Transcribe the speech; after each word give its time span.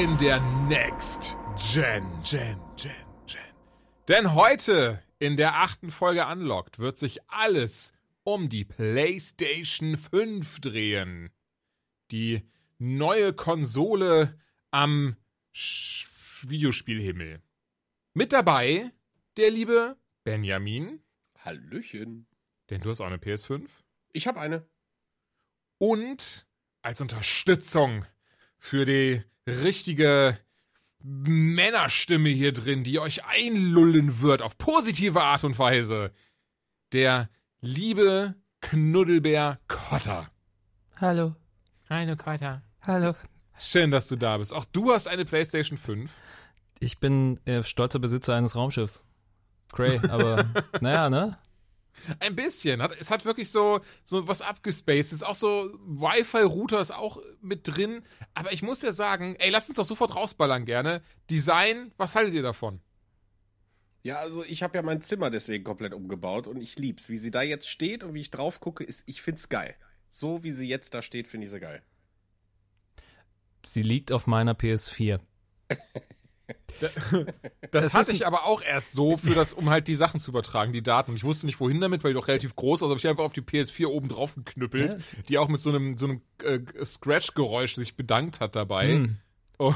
In 0.00 0.16
der 0.16 0.40
Next 0.66 1.36
Gen, 1.74 2.02
Gen, 2.24 2.58
Gen, 2.74 2.90
Gen. 3.26 3.54
Denn 4.08 4.32
heute 4.34 5.02
in 5.18 5.36
der 5.36 5.56
achten 5.56 5.90
Folge 5.90 6.26
Unlocked 6.26 6.78
wird 6.78 6.96
sich 6.96 7.18
alles 7.28 7.92
um 8.22 8.48
die 8.48 8.64
PlayStation 8.64 9.98
5 9.98 10.60
drehen. 10.60 11.28
Die 12.12 12.48
neue 12.78 13.34
Konsole 13.34 14.40
am 14.70 15.16
Sch 15.52 16.08
Videospielhimmel. 16.48 17.42
Mit 18.14 18.32
dabei 18.32 18.92
der 19.36 19.50
liebe 19.50 19.98
Benjamin, 20.24 21.02
Hallöchen. 21.44 22.26
denn 22.70 22.80
du 22.80 22.88
hast 22.88 23.02
auch 23.02 23.06
eine 23.06 23.18
PS5. 23.18 23.68
Ich 24.14 24.26
habe 24.26 24.40
eine. 24.40 24.66
und 25.76 26.46
als 26.80 27.02
Unterstützung 27.02 28.06
für 28.56 28.86
die 28.86 29.22
richtige 29.46 30.38
Männerstimme 31.02 32.28
hier 32.28 32.52
drin, 32.52 32.84
die 32.84 32.98
euch 32.98 33.24
einlullen 33.24 34.20
wird 34.20 34.42
auf 34.42 34.58
positive 34.58 35.22
Art 35.22 35.44
und 35.44 35.58
Weise, 35.58 36.12
der 36.92 37.30
liebe 37.60 38.34
Knuddelbär 38.60 39.58
Kotter. 39.68 40.30
Hallo. 40.96 41.34
Hallo 41.88 42.16
Kotter. 42.16 42.62
Hallo. 42.82 43.14
Schön, 43.58 43.90
dass 43.90 44.08
du 44.08 44.16
da 44.16 44.38
bist. 44.38 44.54
Auch 44.54 44.64
du 44.66 44.92
hast 44.92 45.08
eine 45.08 45.24
PlayStation 45.24 45.78
5. 45.78 46.12
Ich 46.78 46.98
bin 46.98 47.38
äh, 47.46 47.62
stolzer 47.62 47.98
Besitzer 47.98 48.34
eines 48.34 48.56
Raumschiffs. 48.56 49.04
Cray, 49.72 50.00
aber 50.08 50.44
naja, 50.80 51.10
ne? 51.10 51.38
Ein 52.18 52.36
bisschen. 52.36 52.82
Hat, 52.82 52.96
es 52.98 53.10
hat 53.10 53.24
wirklich 53.24 53.50
so, 53.50 53.80
so 54.04 54.26
was 54.28 54.42
abgespaced. 54.42 55.06
Es 55.06 55.12
ist 55.12 55.22
auch 55.22 55.34
so, 55.34 55.70
Wi-Fi-Router 55.86 56.80
ist 56.80 56.92
auch 56.92 57.20
mit 57.40 57.60
drin. 57.64 58.02
Aber 58.34 58.52
ich 58.52 58.62
muss 58.62 58.82
ja 58.82 58.92
sagen, 58.92 59.36
ey, 59.38 59.50
lasst 59.50 59.68
uns 59.68 59.76
doch 59.76 59.84
sofort 59.84 60.14
rausballern 60.16 60.64
gerne. 60.64 61.02
Design, 61.30 61.92
was 61.96 62.14
haltet 62.14 62.34
ihr 62.34 62.42
davon? 62.42 62.80
Ja, 64.02 64.16
also 64.16 64.44
ich 64.44 64.62
habe 64.62 64.78
ja 64.78 64.82
mein 64.82 65.02
Zimmer 65.02 65.30
deswegen 65.30 65.62
komplett 65.62 65.92
umgebaut 65.92 66.46
und 66.46 66.60
ich 66.60 66.78
lieb's. 66.78 67.08
Wie 67.10 67.18
sie 67.18 67.30
da 67.30 67.42
jetzt 67.42 67.68
steht 67.68 68.02
und 68.02 68.14
wie 68.14 68.20
ich 68.20 68.30
drauf 68.30 68.60
gucke, 68.60 68.82
ist, 68.82 69.02
ich 69.06 69.20
find's 69.20 69.48
geil. 69.48 69.74
So 70.08 70.42
wie 70.42 70.50
sie 70.50 70.66
jetzt 70.66 70.94
da 70.94 71.02
steht, 71.02 71.28
finde 71.28 71.46
ich 71.46 71.50
sie 71.50 71.60
geil. 71.60 71.82
Sie 73.64 73.82
liegt 73.82 74.10
auf 74.10 74.26
meiner 74.26 74.54
PS4. 74.54 75.20
Das 77.70 77.86
Es 77.86 77.94
hatte 77.94 78.12
ich 78.12 78.26
aber 78.26 78.46
auch 78.46 78.62
erst 78.62 78.92
so, 78.92 79.16
für 79.16 79.34
das, 79.34 79.52
um 79.52 79.70
halt 79.70 79.86
die 79.86 79.94
Sachen 79.94 80.18
zu 80.18 80.30
übertragen, 80.30 80.72
die 80.72 80.82
Daten. 80.82 81.14
Ich 81.14 81.22
wusste 81.22 81.46
nicht, 81.46 81.60
wohin 81.60 81.80
damit, 81.80 82.02
weil 82.02 82.12
die 82.12 82.18
doch 82.18 82.26
relativ 82.26 82.56
groß 82.56 82.80
ist. 82.80 82.82
Also 82.82 82.90
habe 82.90 82.98
ich 82.98 83.06
einfach 83.06 83.24
auf 83.24 83.32
die 83.32 83.42
PS4 83.42 83.86
oben 83.86 84.08
drauf 84.08 84.34
geknüppelt, 84.34 84.96
die 85.28 85.38
auch 85.38 85.48
mit 85.48 85.60
so 85.60 85.70
einem, 85.70 85.96
so 85.96 86.06
einem 86.06 86.20
äh, 86.42 86.60
Scratch-Geräusch 86.84 87.74
sich 87.74 87.96
bedankt 87.96 88.40
hat 88.40 88.56
dabei. 88.56 88.88
Hm. 88.88 89.16
Oh. 89.60 89.74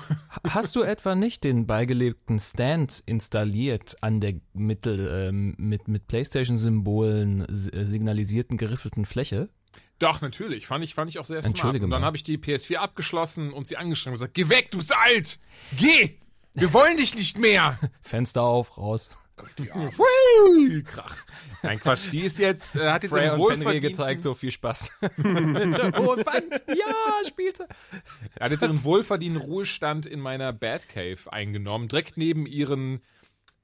Hast 0.48 0.76
du 0.76 0.82
etwa 0.82 1.14
nicht 1.14 1.44
den 1.44 1.66
beigelegten 1.66 2.40
Stand 2.40 3.02
installiert 3.04 3.96
an 4.00 4.18
der 4.18 4.36
Mittel, 4.54 5.28
ähm, 5.28 5.54
mit, 5.58 5.88
mit 5.88 6.06
Playstation-Symbolen 6.08 7.42
äh, 7.42 7.84
signalisierten 7.84 8.56
geriffelten 8.56 9.04
Fläche? 9.04 9.50
Doch, 9.98 10.22
natürlich. 10.22 10.66
Fand 10.66 10.82
ich, 10.84 10.94
fand 10.94 11.10
ich 11.10 11.18
auch 11.18 11.24
sehr 11.24 11.42
smart. 11.42 11.50
Entschuldige 11.50 11.84
Und 11.84 11.90
dann 11.90 12.02
habe 12.02 12.16
ich 12.16 12.22
die 12.22 12.38
PS4 12.38 12.76
abgeschlossen 12.76 13.52
und 13.52 13.66
sie 13.66 13.76
angeschrieben 13.76 14.12
und 14.12 14.20
gesagt, 14.20 14.34
geh 14.34 14.48
weg, 14.48 14.70
du 14.70 14.78
bist 14.78 14.96
alt! 14.96 15.38
Geh! 15.76 16.18
Wir 16.54 16.72
wollen 16.72 16.96
dich 16.96 17.14
nicht 17.14 17.38
mehr! 17.38 17.78
Fenster 18.02 18.42
auf, 18.42 18.78
raus. 18.78 19.10
Hui, 19.58 20.82
Krach. 20.84 21.16
Nein, 21.64 21.80
Quatsch, 21.80 22.12
die 22.12 22.20
ist 22.20 22.38
jetzt, 22.38 22.76
äh, 22.76 22.90
hat 22.90 23.02
jetzt 23.02 23.14
einen 23.14 23.40
und 23.40 23.58
Fenrir 23.58 23.80
gezeigt, 23.80 24.22
so 24.22 24.34
viel 24.34 24.52
Spaß. 24.52 24.92
Mit 25.16 25.76
der 25.76 25.92
hohen 25.96 26.24
Wand. 26.24 26.62
Ja, 26.68 27.26
spielte. 27.26 27.66
Er 28.36 28.44
hat 28.44 28.52
jetzt 28.52 28.62
ihren 28.62 28.84
wohlverdienten 28.84 29.42
Ruhestand 29.42 30.06
in 30.06 30.20
meiner 30.20 30.52
Batcave 30.52 31.32
eingenommen, 31.32 31.88
direkt 31.88 32.16
neben 32.16 32.46
ihren 32.46 33.00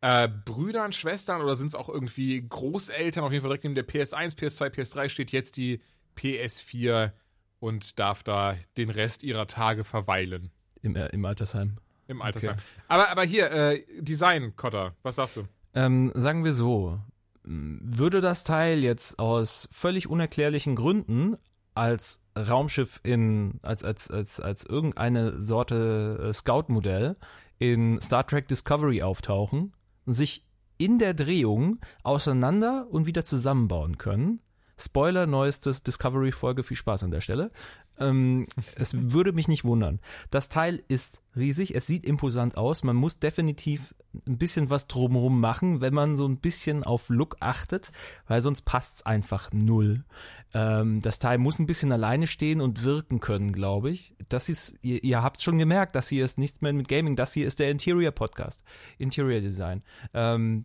äh, 0.00 0.28
Brüdern, 0.28 0.92
Schwestern 0.92 1.40
oder 1.40 1.54
sind 1.54 1.68
es 1.68 1.74
auch 1.76 1.88
irgendwie 1.88 2.44
Großeltern, 2.48 3.22
auf 3.22 3.30
jeden 3.30 3.42
Fall 3.42 3.50
direkt 3.50 3.64
neben 3.64 3.76
der 3.76 3.86
PS1, 3.86 4.36
PS2, 4.36 4.74
PS3 4.74 5.08
steht 5.08 5.30
jetzt 5.30 5.56
die 5.56 5.80
PS4 6.18 7.12
und 7.60 7.98
darf 8.00 8.24
da 8.24 8.56
den 8.76 8.88
Rest 8.88 9.22
ihrer 9.22 9.46
Tage 9.46 9.84
verweilen 9.84 10.50
Im, 10.82 10.96
äh, 10.96 11.06
im 11.08 11.24
Altersheim. 11.24 11.76
Im 12.10 12.22
Altersheim. 12.22 12.56
Aber, 12.88 13.10
aber 13.10 13.22
hier, 13.22 13.50
äh, 13.50 13.84
Design, 14.00 14.54
Cotter, 14.56 14.94
was 15.02 15.16
sagst 15.16 15.36
du? 15.36 15.44
Ähm, 15.74 16.12
sagen 16.14 16.44
wir 16.44 16.52
so, 16.52 16.98
würde 17.42 18.20
das 18.20 18.44
Teil 18.44 18.82
jetzt 18.82 19.18
aus 19.18 19.68
völlig 19.72 20.08
unerklärlichen 20.08 20.76
Gründen 20.76 21.36
als 21.74 22.20
Raumschiff 22.36 23.00
in, 23.02 23.60
als, 23.62 23.84
als, 23.84 24.10
als, 24.10 24.40
als 24.40 24.64
irgendeine 24.66 25.40
Sorte 25.40 26.28
äh, 26.28 26.32
Scout-Modell 26.32 27.16
in 27.58 28.00
Star 28.00 28.26
Trek 28.26 28.48
Discovery 28.48 29.02
auftauchen, 29.02 29.72
sich 30.06 30.46
in 30.78 30.98
der 30.98 31.14
Drehung 31.14 31.78
auseinander 32.02 32.88
und 32.90 33.06
wieder 33.06 33.24
zusammenbauen 33.24 33.98
können. 33.98 34.40
Spoiler, 34.80 35.26
neuestes 35.26 35.82
Discovery-Folge, 35.82 36.62
viel 36.62 36.76
Spaß 36.76 37.04
an 37.04 37.10
der 37.10 37.20
Stelle. 37.20 37.50
Ähm, 37.98 38.46
es 38.76 38.94
würde 39.12 39.32
mich 39.32 39.46
nicht 39.48 39.64
wundern. 39.64 40.00
Das 40.30 40.48
Teil 40.48 40.82
ist 40.88 41.22
riesig, 41.36 41.74
es 41.74 41.86
sieht 41.86 42.04
imposant 42.06 42.56
aus. 42.56 42.82
Man 42.82 42.96
muss 42.96 43.18
definitiv 43.18 43.94
ein 44.26 44.38
bisschen 44.38 44.70
was 44.70 44.86
drumherum 44.88 45.40
machen, 45.40 45.80
wenn 45.80 45.94
man 45.94 46.16
so 46.16 46.26
ein 46.26 46.38
bisschen 46.38 46.82
auf 46.82 47.08
Look 47.10 47.36
achtet, 47.40 47.92
weil 48.26 48.40
sonst 48.40 48.62
passt's 48.62 49.06
einfach 49.06 49.52
null. 49.52 50.04
Ähm, 50.52 51.00
das 51.00 51.20
Teil 51.20 51.38
muss 51.38 51.60
ein 51.60 51.66
bisschen 51.66 51.92
alleine 51.92 52.26
stehen 52.26 52.60
und 52.60 52.82
wirken 52.82 53.20
können, 53.20 53.52
glaube 53.52 53.90
ich. 53.90 54.14
Das 54.28 54.48
ist, 54.48 54.74
ihr, 54.82 55.04
ihr 55.04 55.22
habt 55.22 55.40
schon 55.40 55.58
gemerkt, 55.58 55.94
das 55.94 56.08
hier 56.08 56.24
ist 56.24 56.38
nichts 56.38 56.60
mehr 56.60 56.72
mit 56.72 56.88
Gaming, 56.88 57.14
das 57.14 57.32
hier 57.32 57.46
ist 57.46 57.60
der 57.60 57.70
Interior 57.70 58.10
Podcast. 58.10 58.64
Interior 58.98 59.40
Design. 59.40 59.84
Ähm, 60.12 60.64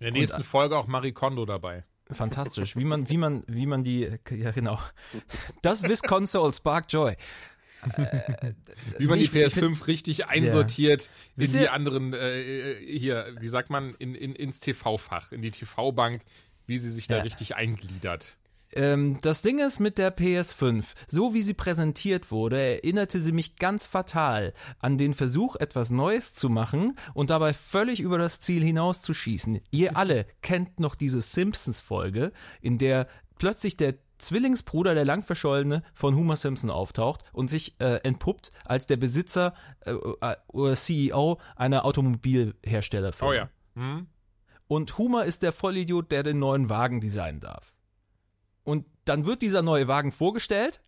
In 0.00 0.04
der 0.06 0.12
nächsten 0.12 0.38
Und- 0.38 0.44
Folge 0.46 0.76
auch 0.76 0.88
Marie 0.88 1.12
Kondo 1.12 1.44
dabei. 1.46 1.84
Fantastisch, 2.14 2.76
wie 2.76 2.84
man, 2.84 3.08
wie 3.08 3.16
man, 3.18 3.42
wie 3.46 3.66
man 3.66 3.82
die, 3.82 4.08
ja 4.30 4.50
genau, 4.52 4.78
das 5.62 5.82
Wiss 5.82 6.02
Console 6.02 6.52
Spark 6.52 6.86
Joy. 6.88 7.14
Wie 8.98 9.06
man 9.06 9.18
die 9.18 9.24
ich- 9.24 9.34
ich 9.34 9.44
PS5 9.54 9.86
richtig 9.86 10.26
einsortiert 10.26 11.10
in 11.36 11.42
Wisst 11.42 11.54
die 11.54 11.68
anderen, 11.68 12.14
äh, 12.14 12.76
hier, 12.86 13.34
wie 13.40 13.48
sagt 13.48 13.68
man, 13.70 13.94
in, 13.98 14.14
in, 14.14 14.34
ins 14.34 14.58
TV-Fach, 14.58 15.32
in 15.32 15.42
die 15.42 15.50
TV-Bank, 15.50 16.22
wie 16.66 16.78
sie 16.78 16.90
sich 16.90 17.08
da 17.08 17.16
Ja. 17.18 17.22
richtig 17.22 17.56
eingliedert. 17.56 18.38
Ähm, 18.74 19.18
das 19.22 19.42
Ding 19.42 19.60
ist 19.60 19.78
mit 19.78 19.98
der 19.98 20.14
PS5, 20.14 20.84
so 21.06 21.32
wie 21.32 21.42
sie 21.42 21.54
präsentiert 21.54 22.30
wurde, 22.30 22.60
erinnerte 22.60 23.20
sie 23.20 23.32
mich 23.32 23.56
ganz 23.56 23.86
fatal 23.86 24.52
an 24.80 24.98
den 24.98 25.14
Versuch, 25.14 25.56
etwas 25.56 25.90
Neues 25.90 26.34
zu 26.34 26.50
machen 26.50 26.96
und 27.14 27.30
dabei 27.30 27.54
völlig 27.54 28.00
über 28.00 28.18
das 28.18 28.40
Ziel 28.40 28.62
hinauszuschießen. 28.64 29.60
Ihr 29.70 29.96
alle 29.96 30.26
kennt 30.42 30.80
noch 30.80 30.96
diese 30.96 31.20
Simpsons-Folge, 31.20 32.32
in 32.60 32.78
der 32.78 33.06
plötzlich 33.38 33.76
der 33.76 33.94
Zwillingsbruder, 34.18 34.94
der 34.94 35.04
lang 35.04 35.22
verschollene, 35.22 35.82
von 35.92 36.16
Homer 36.16 36.36
Simpson 36.36 36.70
auftaucht 36.70 37.24
und 37.32 37.48
sich 37.48 37.80
äh, 37.80 37.96
entpuppt 38.02 38.52
als 38.64 38.86
der 38.86 38.96
Besitzer 38.96 39.54
äh, 39.80 39.92
äh, 39.92 40.36
oder 40.48 40.74
CEO 40.76 41.40
einer 41.56 41.84
Automobilherstellerfirma. 41.84 43.30
Oh 43.30 43.34
ja. 43.34 43.50
Hm? 43.74 44.06
Und 44.66 44.98
Homer 44.98 45.24
ist 45.24 45.42
der 45.42 45.52
Vollidiot, 45.52 46.10
der 46.10 46.22
den 46.22 46.38
neuen 46.38 46.70
Wagen 46.70 47.00
designen 47.00 47.40
darf. 47.40 47.73
Und 48.64 48.86
dann 49.04 49.26
wird 49.26 49.42
dieser 49.42 49.62
neue 49.62 49.86
Wagen 49.88 50.10
vorgestellt 50.12 50.80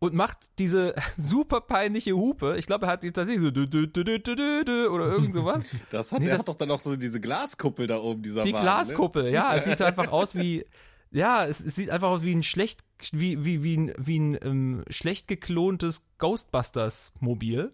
und 0.00 0.12
macht 0.14 0.50
diese 0.58 0.94
super 1.16 1.60
peinliche 1.60 2.12
Hupe. 2.14 2.56
Ich 2.58 2.66
glaube, 2.66 2.86
er 2.86 2.92
hat 2.92 3.04
die 3.04 3.12
tatsächlich 3.12 3.42
so 3.42 3.50
dü, 3.50 3.66
dü, 3.66 3.86
dü, 3.86 4.04
dü, 4.04 4.18
dü, 4.20 4.64
dü, 4.64 4.86
oder 4.88 5.06
irgend 5.06 5.32
sowas. 5.32 5.64
Das 5.90 6.12
hat, 6.12 6.20
Nee, 6.20 6.28
das- 6.28 6.40
hat 6.40 6.48
doch 6.48 6.56
dann 6.56 6.70
auch 6.70 6.82
so 6.82 6.96
diese 6.96 7.20
Glaskuppel 7.20 7.86
da 7.86 7.98
oben, 7.98 8.22
dieser 8.22 8.42
Die 8.42 8.52
Wagen, 8.52 8.62
Glaskuppel, 8.62 9.30
ja, 9.32 9.54
es 9.54 9.64
sieht 9.64 9.80
einfach 9.80 10.10
aus 10.12 10.34
wie, 10.34 10.66
ja, 11.10 11.46
es, 11.46 11.60
es 11.60 11.76
sieht 11.76 11.90
einfach 11.90 12.08
aus 12.08 12.22
wie 12.22 12.34
ein 12.34 12.42
schlecht, 12.42 12.80
wie, 13.12 13.44
wie, 13.44 13.62
wie 13.62 13.76
ein, 13.76 13.92
wie 13.96 14.18
ein 14.18 14.38
ähm, 14.42 14.84
schlecht 14.90 15.28
geklontes 15.28 16.02
Ghostbusters-Mobil. 16.18 17.70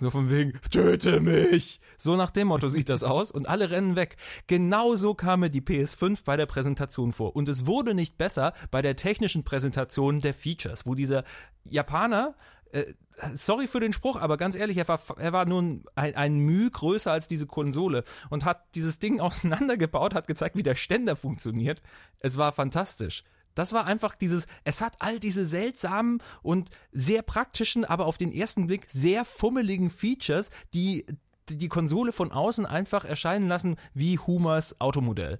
So 0.00 0.10
von 0.10 0.30
wegen, 0.30 0.52
töte 0.70 1.18
mich! 1.18 1.80
So 1.96 2.14
nach 2.14 2.30
dem 2.30 2.48
Motto 2.48 2.68
sieht 2.68 2.88
das 2.88 3.02
aus 3.02 3.32
und 3.32 3.48
alle 3.48 3.70
rennen 3.70 3.96
weg. 3.96 4.16
Genauso 4.46 5.14
kam 5.14 5.40
mir 5.40 5.50
die 5.50 5.60
PS5 5.60 6.20
bei 6.24 6.36
der 6.36 6.46
Präsentation 6.46 7.12
vor. 7.12 7.34
Und 7.34 7.48
es 7.48 7.66
wurde 7.66 7.94
nicht 7.94 8.16
besser 8.16 8.52
bei 8.70 8.80
der 8.80 8.94
technischen 8.94 9.42
Präsentation 9.42 10.20
der 10.20 10.34
Features, 10.34 10.86
wo 10.86 10.94
dieser 10.94 11.24
Japaner 11.64 12.36
äh, 12.70 12.94
sorry 13.34 13.66
für 13.66 13.80
den 13.80 13.92
Spruch, 13.92 14.20
aber 14.20 14.36
ganz 14.36 14.54
ehrlich, 14.54 14.76
er 14.76 14.86
war, 14.86 15.00
er 15.16 15.32
war 15.32 15.46
nun 15.46 15.82
ein, 15.96 16.14
ein 16.14 16.38
Müh 16.38 16.70
größer 16.70 17.10
als 17.10 17.26
diese 17.26 17.46
Konsole 17.46 18.04
und 18.30 18.44
hat 18.44 18.76
dieses 18.76 19.00
Ding 19.00 19.20
auseinandergebaut, 19.20 20.14
hat 20.14 20.28
gezeigt, 20.28 20.54
wie 20.54 20.62
der 20.62 20.76
Ständer 20.76 21.16
funktioniert. 21.16 21.82
Es 22.20 22.36
war 22.36 22.52
fantastisch. 22.52 23.24
Das 23.58 23.72
war 23.72 23.86
einfach 23.86 24.14
dieses, 24.14 24.46
es 24.62 24.80
hat 24.80 24.96
all 25.00 25.18
diese 25.18 25.44
seltsamen 25.44 26.22
und 26.42 26.70
sehr 26.92 27.22
praktischen, 27.22 27.84
aber 27.84 28.06
auf 28.06 28.16
den 28.16 28.32
ersten 28.32 28.68
Blick 28.68 28.86
sehr 28.88 29.24
fummeligen 29.24 29.90
Features, 29.90 30.50
die 30.74 31.04
die 31.48 31.68
Konsole 31.68 32.12
von 32.12 32.30
außen 32.30 32.66
einfach 32.66 33.04
erscheinen 33.04 33.48
lassen 33.48 33.76
wie 33.94 34.18
Humers 34.18 34.80
Automodell. 34.80 35.38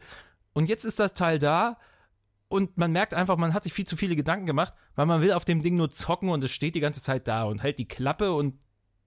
Und 0.53 0.69
jetzt 0.69 0.85
ist 0.85 0.99
das 0.99 1.15
Teil 1.15 1.38
da 1.38 1.79
und 2.49 2.76
man 2.76 2.91
merkt 2.91 3.15
einfach, 3.15 3.37
man 3.37 3.55
hat 3.55 3.62
sich 3.62 3.73
viel 3.73 3.87
zu 3.87 3.97
viele 3.97 4.17
Gedanken 4.17 4.47
gemacht, 4.47 4.75
weil 4.97 5.06
man 5.06 5.21
will 5.21 5.32
auf 5.32 5.44
dem 5.44 5.62
Ding 5.62 5.76
nur 5.76 5.91
zocken 5.91 6.31
und 6.31 6.43
es 6.43 6.50
steht 6.50 6.75
die 6.75 6.81
ganze 6.81 7.03
Zeit 7.03 7.29
da 7.29 7.44
und 7.44 7.62
hält 7.62 7.79
die 7.79 7.87
Klappe 7.87 8.32
und 8.32 8.55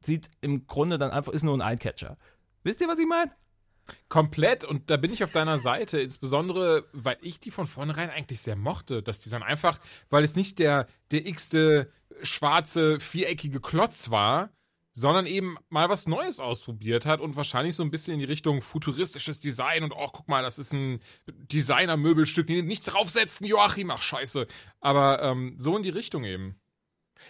sieht 0.01 0.29
im 0.41 0.67
Grunde 0.67 0.97
dann 0.97 1.11
einfach, 1.11 1.33
ist 1.33 1.43
nur 1.43 1.57
ein 1.57 1.61
Eyecatcher. 1.61 2.17
Wisst 2.63 2.79
ihr, 2.81 2.87
was 2.87 2.99
ich 2.99 3.07
meine? 3.07 3.31
Komplett 4.09 4.63
und 4.63 4.89
da 4.89 4.97
bin 4.97 5.11
ich 5.11 5.23
auf 5.23 5.31
deiner 5.31 5.57
Seite, 5.57 5.99
insbesondere 5.99 6.85
weil 6.93 7.17
ich 7.21 7.39
die 7.39 7.51
von 7.51 7.67
vornherein 7.67 8.09
eigentlich 8.09 8.41
sehr 8.41 8.55
mochte. 8.55 9.03
Das 9.03 9.21
Design 9.21 9.43
einfach, 9.43 9.79
weil 10.09 10.23
es 10.23 10.35
nicht 10.35 10.59
der, 10.59 10.87
der 11.11 11.25
x-te 11.25 11.91
schwarze, 12.23 12.99
viereckige 12.99 13.59
Klotz 13.59 14.09
war, 14.09 14.51
sondern 14.93 15.25
eben 15.25 15.57
mal 15.69 15.89
was 15.89 16.07
Neues 16.07 16.39
ausprobiert 16.39 17.05
hat 17.05 17.21
und 17.21 17.35
wahrscheinlich 17.35 17.75
so 17.75 17.83
ein 17.83 17.91
bisschen 17.91 18.15
in 18.15 18.19
die 18.19 18.25
Richtung 18.25 18.61
futuristisches 18.61 19.39
Design 19.39 19.83
und 19.83 19.93
oh, 19.93 20.09
guck 20.11 20.27
mal, 20.27 20.43
das 20.43 20.59
ist 20.59 20.73
ein 20.73 20.99
Designer-Möbelstück, 21.27 22.49
nichts 22.49 22.87
draufsetzen, 22.87 23.47
Joachim, 23.47 23.89
ach 23.91 24.01
scheiße. 24.01 24.47
Aber 24.81 25.21
ähm, 25.23 25.55
so 25.57 25.77
in 25.77 25.83
die 25.83 25.89
Richtung 25.89 26.25
eben. 26.25 26.60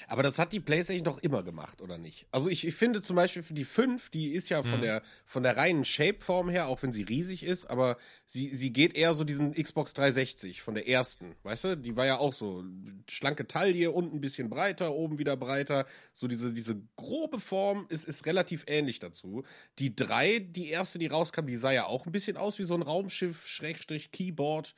Aber 0.08 0.24
das 0.24 0.40
hat 0.40 0.54
die 0.54 0.60
PlayStation 0.60 1.06
doch 1.06 1.20
immer 1.20 1.44
gemacht, 1.44 1.82
oder 1.82 1.98
nicht? 1.98 2.28
Also 2.32 2.50
ich, 2.50 2.66
ich 2.66 2.76
finde 2.76 3.02
zum 3.02 3.16
Beispiel 3.16 3.44
für 3.44 3.54
die 3.54 3.66
5, 3.66 4.10
die 4.10 4.32
ist 4.32 4.50
ja 4.50 4.64
von 4.64 4.78
mhm. 4.78 4.84
der 4.84 5.04
von 5.26 5.44
der 5.44 5.58
reinen 5.58 5.86
Shapeform 5.86 6.50
her, 6.50 6.68
auch 6.68 6.84
wenn 6.84 6.92
sie 6.92 7.04
riesig 7.04 7.44
ist, 7.44 7.66
aber 7.66 7.98
sie, 8.26 8.54
sie 8.54 8.72
geht 8.74 8.96
eher 8.96 9.14
so 9.14 9.24
diesen 9.24 9.54
Xbox 9.54 9.94
360 9.94 10.62
von 10.62 10.76
der 10.76 10.88
ersten, 10.88 11.36
weißt 11.44 11.64
du? 11.64 11.78
Die 11.78 11.96
war 11.96 12.06
ja 12.06 12.18
auch 12.18 12.34
so 12.34 12.64
schlanke 13.10 13.48
Taille, 13.48 13.92
unten 13.92 14.18
ein 14.18 14.22
bisschen 14.22 14.50
breiter, 14.50 14.94
oben 14.94 15.18
wieder 15.18 15.38
breiter. 15.38 15.86
So 16.14 16.28
diese, 16.28 16.54
diese 16.54 16.82
grobe 16.96 17.40
Form 17.40 17.86
ist, 17.90 18.06
ist 18.06 18.26
relativ 18.26 18.66
ähnlich 18.68 19.00
dazu. 19.00 19.44
Die 19.80 19.96
3, 19.96 20.40
die 20.40 20.70
erste, 20.70 21.00
die 21.00 21.08
rauskam, 21.08 21.48
die 21.48 21.56
sah 21.56 21.72
ja 21.72 21.86
auch 21.86 22.06
ein 22.06 22.12
bisschen 22.12 22.38
aus 22.38 22.60
wie 22.60 22.64
so 22.64 22.76
ein 22.76 22.82
Raumschiff, 22.82 23.48
Schrägstrich, 23.48 24.12
Keyboard. 24.12 24.76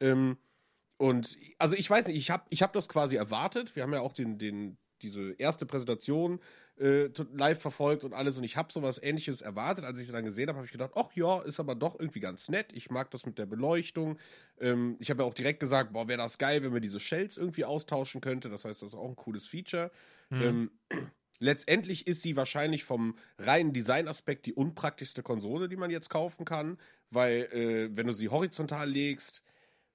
Ähm, 0.00 0.36
und 0.98 1.36
also 1.58 1.74
ich 1.74 1.88
weiß 1.88 2.08
nicht, 2.08 2.16
ich 2.16 2.30
habe 2.30 2.44
ich 2.48 2.62
hab 2.62 2.72
das 2.72 2.88
quasi 2.88 3.16
erwartet. 3.16 3.76
Wir 3.76 3.82
haben 3.82 3.92
ja 3.92 4.00
auch 4.00 4.12
den, 4.12 4.38
den, 4.38 4.78
diese 5.02 5.32
erste 5.32 5.66
Präsentation 5.66 6.40
äh, 6.78 7.10
live 7.32 7.60
verfolgt 7.60 8.04
und 8.04 8.14
alles 8.14 8.38
und 8.38 8.44
ich 8.44 8.56
habe 8.56 8.72
sowas 8.72 9.00
ähnliches 9.02 9.42
erwartet. 9.42 9.84
Als 9.84 9.98
ich 9.98 10.06
sie 10.06 10.12
dann 10.12 10.24
gesehen 10.24 10.48
habe, 10.48 10.56
habe 10.56 10.66
ich 10.66 10.72
gedacht, 10.72 10.92
ach 10.94 11.12
ja, 11.14 11.42
ist 11.42 11.60
aber 11.60 11.74
doch 11.74 11.98
irgendwie 11.98 12.20
ganz 12.20 12.48
nett. 12.48 12.68
Ich 12.72 12.90
mag 12.90 13.10
das 13.10 13.26
mit 13.26 13.38
der 13.38 13.46
Beleuchtung. 13.46 14.18
Ähm, 14.58 14.96
ich 14.98 15.10
habe 15.10 15.22
ja 15.22 15.28
auch 15.28 15.34
direkt 15.34 15.60
gesagt, 15.60 15.92
boah, 15.92 16.08
wäre 16.08 16.18
das 16.18 16.38
geil, 16.38 16.62
wenn 16.62 16.72
wir 16.72 16.80
diese 16.80 17.00
Shells 17.00 17.36
irgendwie 17.36 17.64
austauschen 17.64 18.20
könnte. 18.22 18.48
Das 18.48 18.64
heißt, 18.64 18.82
das 18.82 18.90
ist 18.90 18.94
auch 18.94 19.08
ein 19.08 19.16
cooles 19.16 19.46
Feature. 19.46 19.90
Mhm. 20.30 20.42
Ähm, 20.42 20.70
letztendlich 21.38 22.06
ist 22.06 22.22
sie 22.22 22.36
wahrscheinlich 22.36 22.84
vom 22.84 23.16
reinen 23.38 23.74
Designaspekt 23.74 24.46
die 24.46 24.54
unpraktischste 24.54 25.22
Konsole, 25.22 25.68
die 25.68 25.76
man 25.76 25.90
jetzt 25.90 26.08
kaufen 26.08 26.46
kann, 26.46 26.78
weil 27.10 27.48
äh, 27.52 27.94
wenn 27.94 28.06
du 28.06 28.14
sie 28.14 28.30
horizontal 28.30 28.88
legst, 28.88 29.42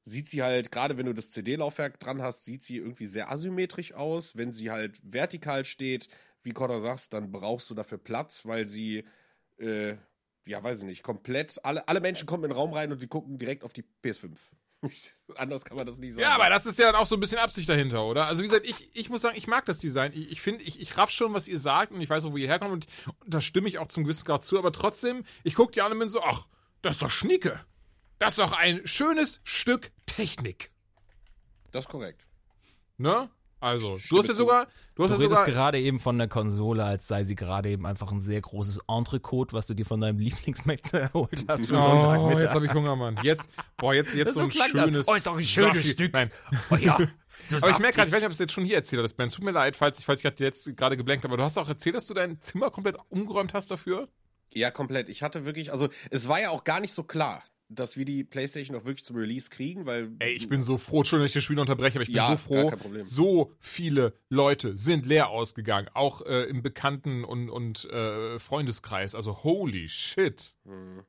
sieht 0.03 0.27
sie 0.27 0.43
halt, 0.43 0.71
gerade 0.71 0.97
wenn 0.97 1.05
du 1.05 1.13
das 1.13 1.29
CD-Laufwerk 1.29 1.99
dran 1.99 2.21
hast, 2.21 2.45
sieht 2.45 2.63
sie 2.63 2.77
irgendwie 2.77 3.05
sehr 3.05 3.31
asymmetrisch 3.31 3.93
aus. 3.93 4.35
Wenn 4.35 4.51
sie 4.51 4.71
halt 4.71 4.99
vertikal 5.03 5.65
steht, 5.65 6.09
wie 6.43 6.53
Connor 6.53 6.81
sagst, 6.81 7.13
dann 7.13 7.31
brauchst 7.31 7.69
du 7.69 7.75
dafür 7.75 7.97
Platz, 7.97 8.45
weil 8.45 8.65
sie, 8.65 9.03
äh, 9.59 9.95
ja, 10.45 10.63
weiß 10.63 10.79
ich 10.79 10.85
nicht, 10.85 11.03
komplett, 11.03 11.63
alle, 11.63 11.87
alle 11.87 12.01
Menschen 12.01 12.25
kommen 12.25 12.43
in 12.45 12.49
den 12.49 12.57
Raum 12.57 12.73
rein 12.73 12.91
und 12.91 13.01
die 13.01 13.07
gucken 13.07 13.37
direkt 13.37 13.63
auf 13.63 13.73
die 13.73 13.85
PS5. 14.03 14.37
Anders 15.35 15.63
kann 15.65 15.77
man 15.77 15.85
das 15.85 15.99
nicht 15.99 16.13
sagen. 16.13 16.23
Ja, 16.23 16.33
aber 16.33 16.49
das 16.49 16.65
ist 16.65 16.79
ja 16.79 16.91
dann 16.91 16.95
auch 16.95 17.05
so 17.05 17.15
ein 17.15 17.19
bisschen 17.19 17.37
Absicht 17.37 17.69
dahinter, 17.69 18.03
oder? 18.03 18.25
Also 18.25 18.41
wie 18.41 18.47
gesagt, 18.47 18.67
ich, 18.67 18.89
ich 18.95 19.09
muss 19.09 19.21
sagen, 19.21 19.37
ich 19.37 19.47
mag 19.47 19.65
das 19.65 19.77
Design. 19.77 20.11
Ich, 20.13 20.31
ich 20.31 20.41
finde, 20.41 20.63
ich, 20.63 20.79
ich 20.81 20.97
raff 20.97 21.11
schon, 21.11 21.33
was 21.33 21.47
ihr 21.47 21.59
sagt 21.59 21.91
und 21.91 22.01
ich 22.01 22.09
weiß 22.09 22.25
auch, 22.25 22.31
wo 22.31 22.37
ihr 22.37 22.47
herkommt 22.47 22.71
und, 22.71 22.87
und 23.23 23.33
da 23.33 23.41
stimme 23.41 23.67
ich 23.67 23.77
auch 23.77 23.87
zum 23.87 24.03
gewissen 24.03 24.25
Grad 24.25 24.43
zu, 24.43 24.57
aber 24.57 24.71
trotzdem, 24.71 25.23
ich 25.43 25.53
gucke 25.53 25.71
die 25.71 25.81
an 25.81 25.91
und 25.91 25.99
bin 25.99 26.09
so, 26.09 26.23
ach, 26.23 26.47
das 26.81 26.95
ist 26.95 27.03
doch 27.03 27.11
Schnicke. 27.11 27.59
Das 28.21 28.33
ist 28.33 28.37
doch 28.37 28.51
ein 28.51 28.81
schönes 28.85 29.41
Stück 29.43 29.89
Technik. 30.05 30.69
Das 31.71 31.85
ist 31.85 31.89
korrekt. 31.89 32.27
Ne? 32.99 33.31
Also, 33.59 33.97
du 34.09 34.19
hast 34.19 34.27
ja 34.27 34.35
sogar. 34.35 34.67
Du, 34.93 35.01
hast 35.01 35.09
du 35.09 35.15
ja 35.15 35.21
redest 35.21 35.39
sogar, 35.39 35.45
gerade 35.45 35.79
eben 35.79 35.99
von 35.99 36.19
der 36.19 36.27
Konsole, 36.27 36.83
als 36.83 37.07
sei 37.07 37.23
sie 37.23 37.33
gerade 37.33 37.71
eben 37.71 37.87
einfach 37.87 38.11
ein 38.11 38.21
sehr 38.21 38.39
großes 38.39 38.81
Entrecote, 38.87 39.53
was 39.53 39.65
du 39.65 39.73
dir 39.73 39.87
von 39.87 40.01
deinem 40.01 40.19
Lieblingsmac 40.19 40.81
erholt 40.93 41.45
hast 41.47 41.65
für 41.65 41.73
oh, 41.73 41.79
Sonntagmittag. 41.79 42.41
Jetzt 42.43 42.53
habe 42.53 42.67
ich 42.67 42.73
Hunger, 42.75 42.95
Mann. 42.95 43.17
Jetzt, 43.23 43.49
boah, 43.77 43.95
jetzt, 43.95 44.13
jetzt 44.13 44.35
so 44.35 44.41
ein 44.41 44.51
schönes. 44.51 45.07
Oh, 45.07 45.15
ist 45.15 45.25
doch 45.25 45.35
ein 45.35 45.43
schönes 45.43 45.77
Safti 45.77 45.89
Stück. 45.89 46.13
Nein. 46.13 46.29
Oh 46.69 46.75
ja. 46.75 46.99
So 47.43 47.57
aber 47.57 47.71
ich 47.71 47.79
merke 47.79 47.95
gerade, 47.95 48.09
ich 48.09 48.13
weiß 48.13 48.19
nicht, 48.19 48.27
ob 48.27 48.31
ich 48.33 48.35
es 48.35 48.39
jetzt 48.39 48.53
schon 48.53 48.65
hier 48.65 48.75
erzählt 48.75 48.99
habe, 48.99 49.05
das 49.05 49.15
Ben. 49.15 49.29
Tut 49.29 49.43
mir 49.43 49.49
leid, 49.49 49.75
falls 49.75 49.97
ich, 49.97 50.05
falls 50.05 50.23
ich 50.23 50.39
jetzt 50.39 50.77
gerade 50.77 50.95
geblenkt 50.95 51.23
habe, 51.23 51.33
aber 51.33 51.41
du 51.41 51.43
hast 51.43 51.57
auch 51.57 51.67
erzählt, 51.67 51.95
dass 51.95 52.05
du 52.05 52.13
dein 52.13 52.39
Zimmer 52.39 52.69
komplett 52.69 52.97
umgeräumt 53.09 53.55
hast 53.55 53.71
dafür? 53.71 54.09
Ja, 54.53 54.69
komplett. 54.69 55.09
Ich 55.09 55.23
hatte 55.23 55.43
wirklich, 55.43 55.71
also 55.71 55.89
es 56.11 56.27
war 56.27 56.39
ja 56.39 56.51
auch 56.51 56.63
gar 56.63 56.79
nicht 56.81 56.93
so 56.93 57.01
klar 57.01 57.41
dass 57.73 57.95
wir 57.95 58.05
die 58.05 58.23
PlayStation 58.23 58.75
auch 58.75 58.85
wirklich 58.85 59.05
zum 59.05 59.15
Release 59.15 59.49
kriegen, 59.49 59.85
weil. 59.85 60.11
Ey, 60.19 60.33
ich 60.33 60.49
bin 60.49 60.61
so 60.61 60.77
froh, 60.77 60.97
Entschuldigung, 60.97 61.25
dass 61.25 61.31
ich 61.31 61.35
das 61.35 61.43
Spiel 61.43 61.59
unterbreche, 61.59 61.97
aber 61.97 62.03
ich 62.03 62.09
bin 62.09 62.17
ja, 62.17 62.29
so 62.29 62.37
froh. 62.37 62.71
So 62.99 63.53
viele 63.59 64.13
Leute 64.29 64.77
sind 64.77 65.05
leer 65.05 65.29
ausgegangen, 65.29 65.89
auch 65.93 66.21
äh, 66.21 66.43
im 66.43 66.61
Bekannten- 66.61 67.23
und, 67.23 67.49
und 67.49 67.85
äh, 67.85 68.39
Freundeskreis. 68.39 69.15
Also 69.15 69.43
holy 69.43 69.87
shit. 69.87 70.55
Hm. 70.65 71.03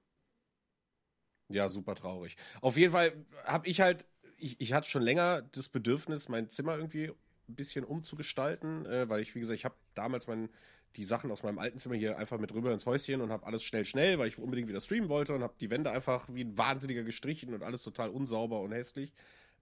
Ja, 1.48 1.68
super 1.68 1.94
traurig. 1.94 2.36
Auf 2.60 2.76
jeden 2.76 2.92
Fall 2.92 3.12
habe 3.44 3.66
ich 3.66 3.80
halt, 3.80 4.06
ich, 4.38 4.60
ich 4.60 4.72
hatte 4.72 4.88
schon 4.88 5.02
länger 5.02 5.42
das 5.42 5.68
Bedürfnis, 5.68 6.28
mein 6.28 6.48
Zimmer 6.48 6.76
irgendwie 6.76 7.12
ein 7.48 7.54
bisschen 7.54 7.84
umzugestalten, 7.84 8.86
äh, 8.86 9.08
weil 9.08 9.20
ich, 9.20 9.34
wie 9.34 9.40
gesagt, 9.40 9.58
ich 9.58 9.64
habe 9.64 9.74
damals 9.94 10.26
mein 10.26 10.48
die 10.96 11.04
Sachen 11.04 11.30
aus 11.30 11.42
meinem 11.42 11.58
alten 11.58 11.78
Zimmer 11.78 11.94
hier 11.94 12.18
einfach 12.18 12.38
mit 12.38 12.52
rüber 12.52 12.72
ins 12.72 12.86
Häuschen 12.86 13.20
und 13.20 13.30
habe 13.30 13.46
alles 13.46 13.62
schnell, 13.64 13.84
schnell, 13.84 14.18
weil 14.18 14.28
ich 14.28 14.38
unbedingt 14.38 14.68
wieder 14.68 14.80
streamen 14.80 15.08
wollte 15.08 15.34
und 15.34 15.42
habe 15.42 15.54
die 15.60 15.70
Wände 15.70 15.90
einfach 15.90 16.28
wie 16.30 16.44
ein 16.44 16.58
Wahnsinniger 16.58 17.02
gestrichen 17.02 17.54
und 17.54 17.62
alles 17.62 17.82
total 17.82 18.10
unsauber 18.10 18.60
und 18.60 18.72
hässlich. 18.72 19.12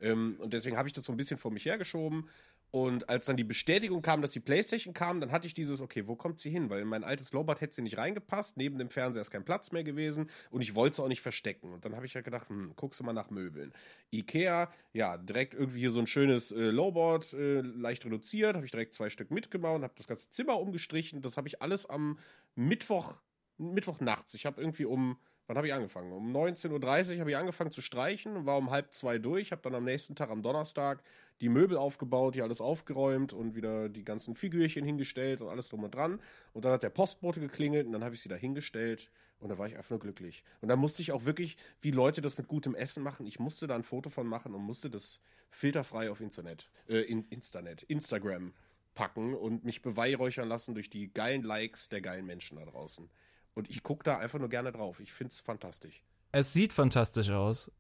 Ähm, 0.01 0.37
und 0.39 0.53
deswegen 0.53 0.77
habe 0.77 0.89
ich 0.89 0.93
das 0.93 1.05
so 1.05 1.13
ein 1.13 1.17
bisschen 1.17 1.39
vor 1.39 1.51
mich 1.51 1.65
hergeschoben 1.65 2.29
und 2.71 3.09
als 3.09 3.25
dann 3.25 3.37
die 3.37 3.45
Bestätigung 3.45 4.01
kam, 4.01 4.23
dass 4.23 4.31
die 4.31 4.41
Playstation 4.41 4.95
kam, 4.95 5.21
dann 5.21 5.33
hatte 5.33 5.47
ich 5.47 5.55
dieses, 5.55 5.81
okay, 5.81 6.07
wo 6.07 6.15
kommt 6.15 6.39
sie 6.39 6.51
hin? 6.51 6.71
Weil 6.71 6.83
in 6.83 6.89
mein 6.89 7.03
altes 7.03 7.33
Lowboard 7.33 7.61
hätte 7.61 7.75
sie 7.75 7.83
nicht 7.83 7.99
reingepasst, 7.99 8.57
neben 8.57 8.79
dem 8.79 8.91
Fernseher 8.91 9.23
ist 9.23 9.31
kein 9.31 9.45
Platz 9.45 9.73
mehr 9.73 9.83
gewesen 9.83 10.31
und 10.51 10.61
ich 10.61 10.75
wollte 10.77 10.97
sie 10.97 11.03
auch 11.03 11.09
nicht 11.09 11.21
verstecken. 11.21 11.73
Und 11.73 11.85
dann 11.85 11.97
habe 11.97 12.07
ich 12.07 12.15
ja 12.15 12.21
gedacht, 12.21 12.49
hm, 12.49 12.73
guckst 12.77 13.01
du 13.01 13.05
mal 13.05 13.13
nach 13.13 13.31
Möbeln. 13.31 13.73
Ikea, 14.13 14.71
ja, 14.93 15.17
direkt 15.17 15.55
irgendwie 15.55 15.81
hier 15.81 15.91
so 15.91 15.99
ein 15.99 16.07
schönes 16.07 16.53
äh, 16.53 16.71
Lowboard, 16.71 17.33
äh, 17.33 17.61
leicht 17.61 18.05
reduziert, 18.05 18.55
habe 18.55 18.65
ich 18.65 18.73
direkt 18.73 18.95
zwei 18.95 19.11
Stück 19.11 19.33
mitgebaut, 19.33 19.83
habe 19.83 19.95
das 19.97 20.07
ganze 20.07 20.29
Zimmer 20.31 20.61
umgestrichen. 20.61 21.23
Das 21.23 21.37
habe 21.37 21.49
ich 21.49 21.63
alles 21.63 21.87
am 21.87 22.19
Mittwoch, 22.55 23.21
Mittwoch 23.59 24.01
nachts. 24.01 24.35
Ich 24.35 24.47
habe 24.47 24.61
irgendwie 24.61 24.85
um 24.85 25.19
Wann 25.51 25.57
habe 25.57 25.67
ich 25.67 25.75
angefangen? 25.75 26.13
Um 26.13 26.33
19.30 26.33 27.15
Uhr 27.15 27.21
habe 27.23 27.31
ich 27.33 27.37
angefangen 27.37 27.73
zu 27.73 27.83
streichen 27.83 28.47
war 28.47 28.57
um 28.57 28.71
halb 28.71 28.95
zwei 28.95 29.19
durch. 29.19 29.51
Habe 29.51 29.63
dann 29.63 29.75
am 29.75 29.83
nächsten 29.83 30.15
Tag, 30.15 30.31
am 30.31 30.45
Donnerstag, 30.45 31.03
die 31.41 31.49
Möbel 31.49 31.77
aufgebaut, 31.77 32.35
hier 32.35 32.45
alles 32.45 32.61
aufgeräumt 32.61 33.33
und 33.33 33.55
wieder 33.55 33.89
die 33.89 34.05
ganzen 34.05 34.35
Figürchen 34.35 34.85
hingestellt 34.85 35.41
und 35.41 35.49
alles 35.49 35.69
drum 35.69 35.85
und 35.85 35.95
dran. 35.95 36.21
Und 36.53 36.65
dann 36.65 36.73
hat 36.73 36.83
der 36.83 36.91
Postbote 36.91 37.41
geklingelt 37.41 37.87
und 37.87 37.93
dann 37.93 38.05
habe 38.05 38.15
ich 38.15 38.21
sie 38.21 38.29
da 38.29 38.37
hingestellt 38.37 39.11
und 39.41 39.49
da 39.49 39.59
war 39.59 39.67
ich 39.67 39.77
einfach 39.77 39.91
nur 39.91 40.01
glücklich. 40.01 40.45
Und 40.61 40.69
dann 40.69 40.79
musste 40.79 41.03
ich 41.03 41.13
auch 41.13 41.25
wirklich, 41.25 41.57
wie 41.81 41.91
Leute 41.91 42.21
das 42.21 42.37
mit 42.37 42.47
gutem 42.47 42.75
Essen 42.75 43.03
machen, 43.03 43.27
ich 43.27 43.39
musste 43.39 43.67
da 43.67 43.75
ein 43.75 43.83
Foto 43.83 44.11
von 44.11 44.27
machen 44.27 44.55
und 44.55 44.63
musste 44.63 44.91
das 44.91 45.21
filterfrei 45.51 46.11
auf 46.11 46.21
Internet, 46.21 46.71
äh, 46.89 46.99
in, 47.01 47.25
Instanet, 47.31 47.83
Instagram 47.85 48.53
packen 48.95 49.35
und 49.35 49.65
mich 49.65 49.83
beweihräuchern 49.83 50.49
lassen 50.49 50.75
durch 50.75 50.91
die 50.91 51.13
geilen 51.13 51.43
Likes 51.43 51.89
der 51.89 52.03
geilen 52.03 52.27
Menschen 52.27 52.59
da 52.59 52.65
draußen. 52.65 53.09
Und 53.55 53.71
ich 53.71 53.83
gucke 53.83 54.05
da 54.05 54.19
einfach 54.19 54.39
nur 54.39 54.49
gerne 54.49 54.73
drauf. 54.73 55.01
Ich 55.01 55.13
finde 55.13 55.33
es 55.33 55.41
fantastisch. 55.41 56.03
Es 56.33 56.53
sieht 56.53 56.73
fantastisch 56.73 57.31
aus. 57.31 57.71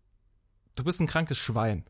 Du 0.74 0.84
bist 0.84 1.00
ein 1.00 1.06
krankes 1.06 1.38
Schwein. 1.38 1.84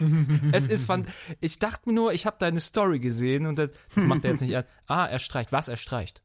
es 0.52 0.66
ist 0.68 0.86
fan 0.86 1.06
Ich 1.40 1.58
dachte 1.58 1.88
mir 1.88 1.94
nur, 1.94 2.12
ich 2.12 2.26
habe 2.26 2.36
deine 2.38 2.60
Story 2.60 2.98
gesehen 2.98 3.46
und 3.46 3.58
das, 3.58 3.70
das 3.94 4.04
macht 4.04 4.24
er 4.24 4.32
jetzt 4.32 4.40
nicht. 4.40 4.54
Ah, 4.86 5.06
er 5.06 5.18
streicht. 5.18 5.52
Was? 5.52 5.68
Er 5.68 5.76
streicht. 5.76 6.22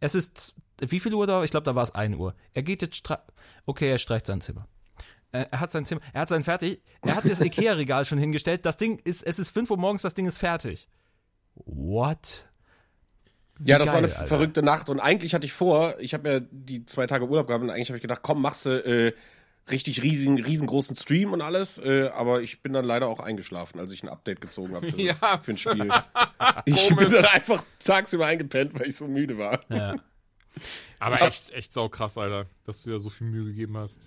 Es 0.00 0.14
ist. 0.14 0.54
Wie 0.80 1.00
viel 1.00 1.14
Uhr 1.14 1.26
da? 1.26 1.42
Ich 1.42 1.50
glaube, 1.50 1.64
da 1.64 1.74
war 1.74 1.82
es 1.82 1.94
1 1.94 2.16
Uhr. 2.16 2.34
Er 2.54 2.62
geht 2.62 2.82
jetzt. 2.82 2.96
Stre 2.96 3.20
okay, 3.66 3.90
er 3.90 3.98
streicht 3.98 4.26
sein 4.26 4.40
Zimmer. 4.40 4.68
Äh, 5.32 5.46
er 5.50 5.60
hat 5.60 5.70
sein 5.70 5.84
Zimmer. 5.84 6.00
Er 6.12 6.22
hat 6.22 6.28
sein 6.28 6.42
fertig. 6.44 6.82
Er 7.02 7.16
hat 7.16 7.28
das 7.28 7.40
Ikea-Regal 7.42 8.04
schon 8.04 8.18
hingestellt. 8.18 8.64
Das 8.64 8.76
Ding 8.76 8.98
ist. 9.04 9.22
Es 9.26 9.38
ist 9.38 9.50
5 9.50 9.70
Uhr 9.70 9.76
morgens, 9.76 10.02
das 10.02 10.14
Ding 10.14 10.26
ist 10.26 10.38
fertig. 10.38 10.88
What? 11.54 12.48
Wie 13.58 13.70
ja, 13.70 13.78
das 13.78 13.86
geil, 13.86 13.94
war 13.94 13.98
eine 13.98 14.14
Alter. 14.14 14.26
verrückte 14.28 14.62
Nacht 14.62 14.88
und 14.88 15.00
eigentlich 15.00 15.34
hatte 15.34 15.44
ich 15.44 15.52
vor, 15.52 15.98
ich 15.98 16.14
habe 16.14 16.30
ja 16.30 16.40
die 16.40 16.86
zwei 16.86 17.08
Tage 17.08 17.28
Urlaub 17.28 17.48
gehabt 17.48 17.64
und 17.64 17.70
eigentlich 17.70 17.88
habe 17.88 17.96
ich 17.96 18.02
gedacht, 18.02 18.20
komm, 18.22 18.40
machst 18.40 18.66
du, 18.66 18.70
äh, 18.70 19.12
richtig 19.70 20.02
riesigen, 20.02 20.42
riesengroßen 20.42 20.96
Stream 20.96 21.32
und 21.32 21.40
alles, 21.40 21.78
äh, 21.78 22.08
aber 22.14 22.42
ich 22.42 22.62
bin 22.62 22.72
dann 22.72 22.84
leider 22.84 23.08
auch 23.08 23.20
eingeschlafen, 23.20 23.78
als 23.80 23.92
ich 23.92 24.02
ein 24.02 24.08
Update 24.08 24.40
gezogen 24.40 24.74
habe 24.74 24.90
für, 24.90 24.96
Ja, 25.00 25.14
für 25.42 25.50
ein 25.52 25.56
Spiel. 25.56 25.90
ich 26.64 26.88
bin 26.88 27.10
dann 27.10 27.24
einfach 27.26 27.62
tagsüber 27.84 28.26
eingepennt, 28.26 28.78
weil 28.78 28.88
ich 28.88 28.96
so 28.96 29.06
müde 29.08 29.38
war. 29.38 29.60
Ja. 29.68 29.96
Aber 30.98 31.20
echt, 31.22 31.50
echt 31.50 31.72
sau 31.72 31.88
krass, 31.88 32.18
Alter, 32.18 32.46
dass 32.64 32.82
du 32.82 32.90
dir 32.90 32.98
so 32.98 33.10
viel 33.10 33.26
Mühe 33.28 33.44
gegeben 33.44 33.76
hast. 33.76 34.00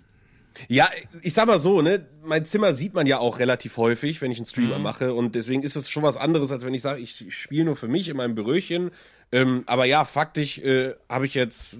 Ja, 0.68 0.90
ich 1.22 1.32
sag 1.32 1.46
mal 1.46 1.58
so, 1.58 1.80
ne, 1.80 2.06
mein 2.22 2.44
Zimmer 2.44 2.74
sieht 2.74 2.92
man 2.92 3.06
ja 3.06 3.18
auch 3.18 3.38
relativ 3.38 3.78
häufig, 3.78 4.20
wenn 4.20 4.30
ich 4.30 4.36
einen 4.36 4.44
Streamer 4.44 4.76
Mhm. 4.76 4.82
mache 4.82 5.14
und 5.14 5.34
deswegen 5.34 5.62
ist 5.62 5.76
es 5.76 5.88
schon 5.88 6.02
was 6.02 6.18
anderes, 6.18 6.52
als 6.52 6.62
wenn 6.64 6.74
ich 6.74 6.82
sage, 6.82 7.00
ich, 7.00 7.26
ich 7.26 7.34
spiele 7.34 7.64
nur 7.64 7.76
für 7.76 7.88
mich 7.88 8.10
in 8.10 8.18
meinem 8.18 8.34
Büröchen. 8.34 8.90
Ähm, 9.34 9.62
aber 9.66 9.86
ja, 9.86 10.04
faktisch 10.04 10.58
äh, 10.58 10.94
habe 11.08 11.24
ich 11.24 11.32
jetzt 11.32 11.78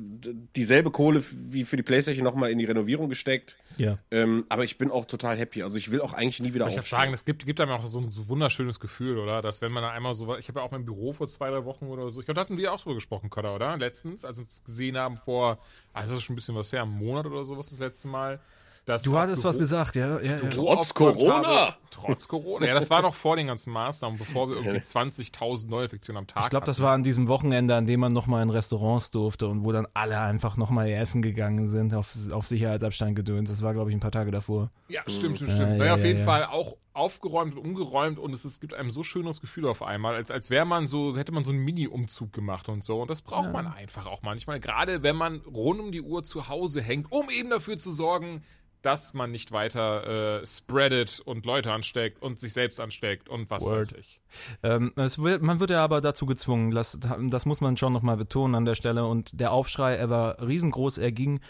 dieselbe 0.57 0.91
Kohle 0.91 1.23
wie 1.31 1.67
für 1.67 1.77
die 1.77 1.83
Playstation 1.83 2.25
nochmal 2.25 2.51
in 2.51 2.59
die 2.59 2.65
Renovierung 2.65 3.11
gesteckt. 3.11 3.57
ja. 3.77 3.99
Ähm, 4.11 4.47
aber 4.49 4.65
ich 4.65 4.79
bin 4.79 4.91
auch 4.91 5.05
total 5.05 5.37
happy. 5.37 5.63
Also 5.63 5.77
ich 5.77 5.91
will 5.91 6.01
auch 6.01 6.15
eigentlich 6.15 6.41
nie 6.41 6.55
wieder 6.55 6.67
Ich 6.69 6.77
würde 6.77 6.89
sagen, 6.89 7.11
das 7.13 7.27
gibt, 7.27 7.45
gibt 7.45 7.61
einem 7.61 7.73
auch 7.73 7.87
so 7.87 7.99
ein 8.01 8.11
so 8.11 8.27
wunderschönes 8.29 8.81
Gefühl, 8.81 9.19
oder? 9.19 9.43
Dass 9.43 9.61
wenn 9.61 9.71
man 9.71 9.83
da 9.83 9.91
einmal 9.91 10.15
so, 10.15 10.35
ich 10.39 10.49
habe 10.49 10.61
ja 10.61 10.65
auch 10.67 10.71
mein 10.71 10.87
Büro 10.87 11.13
vor 11.13 11.29
zwei, 11.29 11.51
drei 11.51 11.67
Wochen 11.67 11.87
oder 11.89 12.09
so, 12.09 12.21
ich 12.21 12.27
glaube, 12.27 12.37
da 12.37 12.41
hatten 12.41 12.57
wir 12.57 12.73
auch 12.73 12.81
drüber 12.81 12.95
gesprochen, 12.95 13.29
Kötter, 13.29 13.55
oder? 13.55 13.77
Letztens, 13.77 14.25
als 14.25 14.39
wir 14.39 14.43
uns 14.45 14.65
gesehen 14.65 14.97
haben 14.97 15.19
vor, 15.19 15.59
also 15.93 16.09
das 16.11 16.19
ist 16.21 16.25
schon 16.25 16.33
ein 16.33 16.37
bisschen 16.37 16.55
was 16.55 16.73
her, 16.73 16.83
einen 16.85 16.93
Monat 16.93 17.27
oder 17.27 17.45
sowas 17.45 17.69
das 17.69 17.79
letzte 17.81 18.09
Mal. 18.09 18.41
dass 18.87 19.03
Du 19.03 19.19
hattest 19.19 19.45
was 19.45 19.57
Büro- 19.57 19.63
gesagt, 19.65 19.97
ja. 19.97 20.19
ja, 20.21 20.39
ja. 20.39 20.49
Trotz 20.49 20.95
Corona? 20.95 21.45
Habe. 21.47 21.77
Trotz 21.93 22.27
Corona. 22.27 22.67
Ja, 22.67 22.75
das 22.75 22.91
war 22.91 23.03
noch 23.03 23.15
vor 23.15 23.37
den 23.37 23.47
ganzen 23.47 23.73
Maßnahmen, 23.73 24.19
bevor 24.19 24.49
wir 24.49 24.57
irgendwie 24.57 24.79
20.000 24.81 25.69
Neuinfektionen 25.69 26.19
am 26.19 26.27
Tag 26.27 26.43
Ich 26.45 26.51
glaube, 26.51 26.67
das 26.67 26.81
war 26.81 26.93
an 26.93 27.03
diesem 27.05 27.29
Wochenende, 27.29 27.77
an 27.77 27.87
dem 27.87 28.01
man 28.01 28.13
nochmal 28.13 28.43
in 28.43 28.51
Restaurants 28.51 29.11
durfte 29.11 29.47
und 29.47 29.65
wo 29.65 29.73
dann 29.73 29.87
alle 29.95 30.19
einfach 30.21 30.57
nochmal 30.57 30.89
essen 30.91 31.23
gegangen 31.23 31.69
sind, 31.69 31.95
auf, 31.95 32.15
auf 32.33 32.49
Sicherheitsabstand 32.49 33.15
gedöns. 33.15 33.51
Das 33.51 33.63
war, 33.63 33.75
glaube 33.75 33.91
ich, 33.91 33.97
ein 33.97 34.01
paar 34.01 34.11
Tage 34.11 34.31
davor. 34.31 34.71
Ja, 34.89 35.03
stimmt, 35.07 35.37
stimmt, 35.37 35.51
Ja, 35.51 35.57
stimmt. 35.57 35.71
ja, 35.73 35.77
naja, 35.77 35.95
auf 35.95 36.01
ja, 36.01 36.07
jeden 36.07 36.21
ja. 36.21 36.25
Fall 36.25 36.45
auch 36.47 36.77
aufgeräumt 36.95 37.57
und 37.57 37.65
umgeräumt 37.65 38.19
und 38.19 38.35
es, 38.35 38.45
es 38.45 38.61
gibt 38.61 38.75
einem 38.75 38.91
so 38.91 39.03
schönes 39.03 39.41
Gefühl 39.41 39.67
auf 39.67 39.83
einmal, 39.83 40.15
als, 40.15 40.31
als 40.31 40.51
wäre 40.51 40.67
man 40.67 40.87
so, 40.87 41.17
hätte 41.17 41.33
man 41.33 41.43
so 41.43 41.51
einen 41.51 41.61
Mini-Umzug 41.61 42.33
gemacht 42.33 42.69
und 42.69 42.85
so. 42.85 43.01
Und 43.01 43.11
das 43.11 43.23
braucht 43.23 43.51
man 43.53 43.67
einfach 43.67 44.07
auch 44.07 44.21
manchmal. 44.23 44.61
Gerade 44.61 45.03
wenn 45.03 45.17
man 45.17 45.37
rund 45.41 45.81
um 45.81 45.91
die 45.93 46.03
Uhr 46.03 46.23
zu 46.23 46.49
Hause 46.49 46.83
hängt, 46.83 47.11
um 47.11 47.31
eben 47.31 47.49
dafür 47.51 47.77
zu 47.79 47.91
sorgen, 47.91 48.43
dass 48.83 49.15
man 49.15 49.31
nicht 49.31 49.53
weiter 49.53 50.41
äh, 50.41 50.47
spreadet 50.47 51.21
und 51.21 51.47
Leute 51.47 51.73
ansteckt 51.73 52.21
und 52.21 52.41
sich 52.41 52.53
selbst 52.53 52.81
ansteckt 52.81 53.29
und 53.29 53.49
was 53.49 53.63
Word. 53.63 53.79
weiß 53.79 53.93
ich. 53.93 54.21
Ähm, 54.63 54.93
wird, 54.97 55.43
man 55.43 55.61
wird 55.61 55.71
ja 55.71 55.83
aber 55.83 56.01
dazu 56.01 56.27
gezwungen, 56.27 56.73
das, 56.73 56.99
das 57.01 57.47
muss 57.47 57.61
man 57.61 57.77
schon 57.77 57.93
nochmal 57.93 58.17
betonen 58.17 58.55
an 58.55 58.65
der 58.65 58.75
Stelle. 58.75 59.07
Und 59.07 59.41
der 59.41 59.53
Aufschrei, 59.53 59.95
er 59.95 60.11
war 60.11 60.47
riesengroß, 60.47 60.99
er 60.99 61.13
ging 61.13 61.41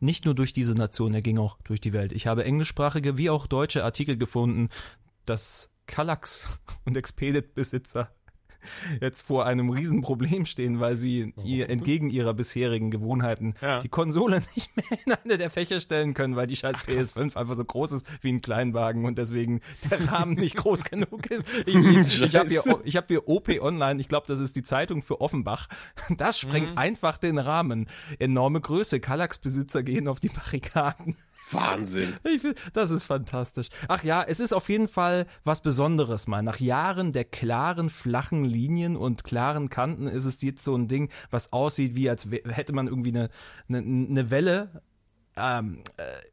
nicht 0.00 0.24
nur 0.24 0.34
durch 0.34 0.52
diese 0.52 0.74
Nation, 0.74 1.14
er 1.14 1.22
ging 1.22 1.38
auch 1.38 1.58
durch 1.64 1.80
die 1.80 1.92
Welt. 1.92 2.12
Ich 2.12 2.26
habe 2.26 2.44
englischsprachige 2.44 3.16
wie 3.16 3.30
auch 3.30 3.46
deutsche 3.46 3.84
Artikel 3.84 4.16
gefunden, 4.16 4.68
dass 5.24 5.70
Kallax 5.86 6.46
und 6.84 6.96
Expedit-Besitzer 6.96 8.10
jetzt 9.00 9.22
vor 9.22 9.46
einem 9.46 9.70
Riesenproblem 9.70 10.46
stehen, 10.46 10.80
weil 10.80 10.96
sie 10.96 11.34
ihr 11.44 11.68
entgegen 11.70 12.10
ihrer 12.10 12.34
bisherigen 12.34 12.90
Gewohnheiten 12.90 13.54
Ja. 13.60 13.80
die 13.80 13.88
Konsole 13.88 14.42
nicht 14.54 14.70
mehr 14.76 14.98
in 15.06 15.12
eine 15.12 15.38
der 15.38 15.50
Fächer 15.50 15.80
stellen 15.80 16.14
können, 16.14 16.36
weil 16.36 16.46
die 16.46 16.56
scheiß 16.56 16.76
PS5 16.86 17.36
einfach 17.36 17.54
so 17.54 17.64
groß 17.64 17.92
ist 17.92 18.06
wie 18.20 18.32
ein 18.32 18.40
Kleinwagen 18.40 19.04
und 19.04 19.18
deswegen 19.18 19.60
der 19.90 20.08
Rahmen 20.12 20.34
nicht 20.34 20.56
groß 20.56 20.84
genug 20.84 21.26
ist. 21.30 21.44
Ich, 21.66 21.74
ich, 21.74 22.22
ich 22.22 22.36
habe 22.36 22.48
hier, 22.48 22.62
ich 22.84 22.96
hab 22.96 23.08
hier 23.08 23.28
OP 23.28 23.48
Online, 23.60 24.00
ich 24.00 24.08
glaube, 24.08 24.26
das 24.26 24.40
ist 24.40 24.56
die 24.56 24.62
Zeitung 24.62 25.02
für 25.02 25.20
Offenbach. 25.20 25.68
Das 26.16 26.38
sprengt 26.38 26.76
einfach 26.76 27.16
den 27.18 27.38
Rahmen. 27.38 27.86
Enorme 28.18 28.60
Größe. 28.60 29.00
Kallax-Besitzer 29.00 29.82
gehen 29.82 30.08
auf 30.08 30.20
die 30.20 30.28
Barrikaden. 30.28 31.16
Wahnsinn. 31.50 32.14
Find, 32.22 32.56
das 32.72 32.90
ist 32.90 33.04
fantastisch. 33.04 33.68
Ach 33.88 34.02
ja, 34.04 34.22
es 34.22 34.40
ist 34.40 34.52
auf 34.52 34.68
jeden 34.68 34.88
Fall 34.88 35.26
was 35.44 35.60
Besonderes 35.60 36.26
mal. 36.26 36.42
Nach 36.42 36.60
Jahren 36.60 37.12
der 37.12 37.24
klaren, 37.24 37.90
flachen 37.90 38.44
Linien 38.44 38.96
und 38.96 39.24
klaren 39.24 39.68
Kanten 39.68 40.06
ist 40.06 40.24
es 40.24 40.40
jetzt 40.42 40.64
so 40.64 40.74
ein 40.76 40.88
Ding, 40.88 41.10
was 41.30 41.52
aussieht, 41.52 41.94
wie 41.94 42.08
als 42.08 42.28
hätte 42.30 42.72
man 42.72 42.86
irgendwie 42.86 43.10
eine, 43.10 43.30
eine, 43.68 43.78
eine 43.78 44.30
Welle 44.30 44.82
ähm, 45.36 45.82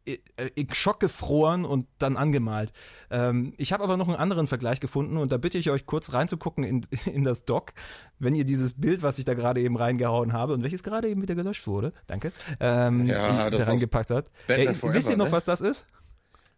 äh, 0.06 0.48
in 0.56 0.74
Schock 0.74 1.00
gefroren 1.00 1.66
und 1.66 1.86
dann 2.00 2.18
angemalt. 2.18 2.74
Ähm, 3.10 3.54
ich 3.58 3.72
habe 3.72 3.84
aber 3.84 3.98
noch 3.98 4.08
einen 4.08 4.18
anderen 4.18 4.48
Vergleich 4.48 4.80
gefunden 4.80 5.18
und 5.18 5.32
da 5.32 5.38
bitte 5.38 5.58
ich 5.58 5.70
euch 5.70 5.86
kurz 5.86 6.14
reinzugucken 6.14 6.64
in, 6.64 6.86
in 7.06 7.24
das 7.24 7.46
Doc, 7.46 7.74
wenn 8.20 8.36
ihr 8.36 8.44
dieses 8.46 8.74
Bild, 8.74 9.02
was 9.02 9.20
ich 9.20 9.26
da 9.26 9.34
gerade 9.34 9.62
eben 9.62 9.78
reingehauen 9.78 10.34
habe 10.34 10.54
und 10.54 10.64
welches 10.64 10.84
gerade 10.84 11.08
eben 11.08 11.22
wieder 11.22 11.36
gelöscht 11.36 11.66
wurde, 11.68 11.94
danke, 12.08 12.32
ähm, 12.60 13.06
Ja, 13.06 13.50
das 13.50 13.62
da 13.62 13.66
reingepackt 13.68 14.10
hat. 14.12 14.30
Batman 14.48 14.68
Äh, 14.68 14.74
Forever, 14.74 14.96
wisst 14.96 15.10
ihr 15.10 15.18
noch, 15.18 15.26
ne? 15.28 15.32
was 15.32 15.44
das 15.46 15.62
ist? 15.62 15.86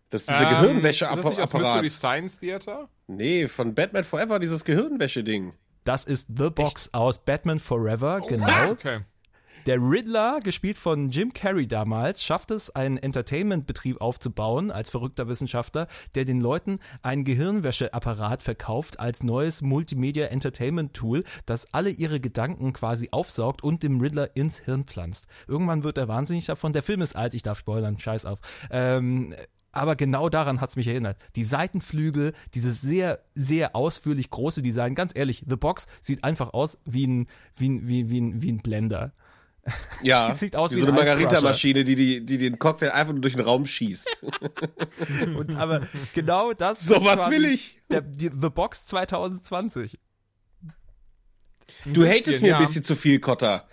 Das 0.10 0.22
ist 0.24 0.30
dieser 0.30 0.70
Ähm, 0.70 0.84
Ist 0.84 1.02
das 1.02 1.02
nicht 1.02 1.06
aus 1.06 1.52
Gehirnwäscheapparat. 1.52 1.54
Mystery 1.54 1.90
Science 1.90 2.40
Theater? 2.40 2.90
Nee, 3.08 3.48
von 3.48 3.74
Batman 3.74 4.04
Forever, 4.04 4.40
dieses 4.40 4.66
Gehirnwäsche-Ding. 4.66 5.54
Das 5.84 6.06
ist 6.06 6.28
The 6.38 6.50
Box 6.50 6.90
aus 6.94 7.20
Batman 7.24 7.60
Forever, 7.60 8.20
Oh, 8.22 8.28
genau. 8.28 8.72
Okay. 8.72 9.00
Der 9.68 9.78
Riddler, 9.78 10.40
gespielt 10.40 10.80
von 10.80 11.12
Jim 11.12 11.34
Carrey 11.34 11.68
damals, 11.68 12.24
schafft 12.24 12.50
es, 12.50 12.72
einen 12.72 12.98
Entertainment-Betrieb 12.98 14.02
aufzubauen 14.02 14.72
als 14.72 14.90
verrückter 14.90 15.28
Wissenschaftler, 15.28 15.88
der 16.16 16.26
den 16.26 16.42
Leuten 16.42 16.80
einen 17.04 17.26
Gehirnwäscheapparat 17.26 18.42
verkauft 18.42 19.00
als 19.00 19.22
neues 19.22 19.62
Multimedia-Entertainment-Tool, 19.62 21.24
das 21.46 21.72
alle 21.76 21.92
ihre 21.92 22.20
Gedanken 22.20 22.74
quasi 22.74 23.10
aufsaugt 23.12 23.64
und 23.64 23.84
dem 23.84 24.00
Riddler 24.02 24.36
ins 24.36 24.58
Hirn 24.58 24.86
pflanzt. 24.86 25.28
Irgendwann 25.48 25.84
wird 25.84 26.00
er 26.00 26.08
wahnsinnig 26.08 26.46
davon. 26.46 26.74
Der 26.74 26.82
Film 26.82 27.02
ist 27.02 27.16
alt, 27.16 27.36
ich 27.36 27.44
darf 27.44 27.60
spoilern, 27.60 28.00
scheiß 28.00 28.26
auf. 28.26 28.40
Ähm, 28.72 29.36
aber 29.72 29.96
genau 29.96 30.30
daran 30.30 30.60
hat's 30.60 30.76
mich 30.76 30.88
erinnert. 30.88 31.18
Die 31.36 31.44
Seitenflügel, 31.44 32.34
dieses 32.56 32.82
sehr, 32.82 33.20
sehr 33.36 33.76
ausführlich 33.76 34.32
große 34.32 34.64
Design. 34.64 34.96
Ganz 34.96 35.16
ehrlich, 35.16 35.46
The 35.48 35.56
Box 35.56 35.86
sieht 36.02 36.24
einfach 36.24 36.54
aus 36.54 36.80
wie 36.86 37.06
ein, 37.06 37.28
wie 37.56 37.70
ein, 37.70 37.88
wie, 37.88 38.20
ein, 38.20 38.42
wie 38.42 38.52
ein 38.52 38.58
Blender. 38.58 39.14
Ja, 40.04 40.30
Die 40.30 40.36
sieht 40.36 40.56
aus 40.56 40.72
wie 40.72 40.78
wie 40.78 40.80
so 40.80 40.88
eine 40.88 40.94
ein 40.94 41.06
Margarita-Maschine, 41.06 41.84
die, 41.84 41.96
die, 41.96 42.26
die 42.26 42.38
den 42.38 42.58
Cocktail 42.58 42.90
einfach 42.90 43.14
nur 43.14 43.22
durch 43.22 43.36
den 43.36 43.46
Raum 43.46 43.66
schießt. 43.66 44.18
Und, 45.38 45.56
aber 45.56 45.88
genau 46.14 46.54
das 46.54 46.86
So 46.86 46.96
ist 46.96 47.06
was 47.06 47.30
will 47.30 47.46
ich. 47.46 47.80
Der, 47.90 48.02
die, 48.02 48.32
The 48.34 48.50
Box 48.50 48.88
2020. 48.88 50.00
Du 51.86 52.06
hatest 52.06 52.42
mir 52.42 52.50
ja. 52.50 52.58
ein 52.58 52.66
bisschen 52.66 52.84
zu 52.84 52.96
viel, 52.96 53.20
Kotter. 53.20 53.68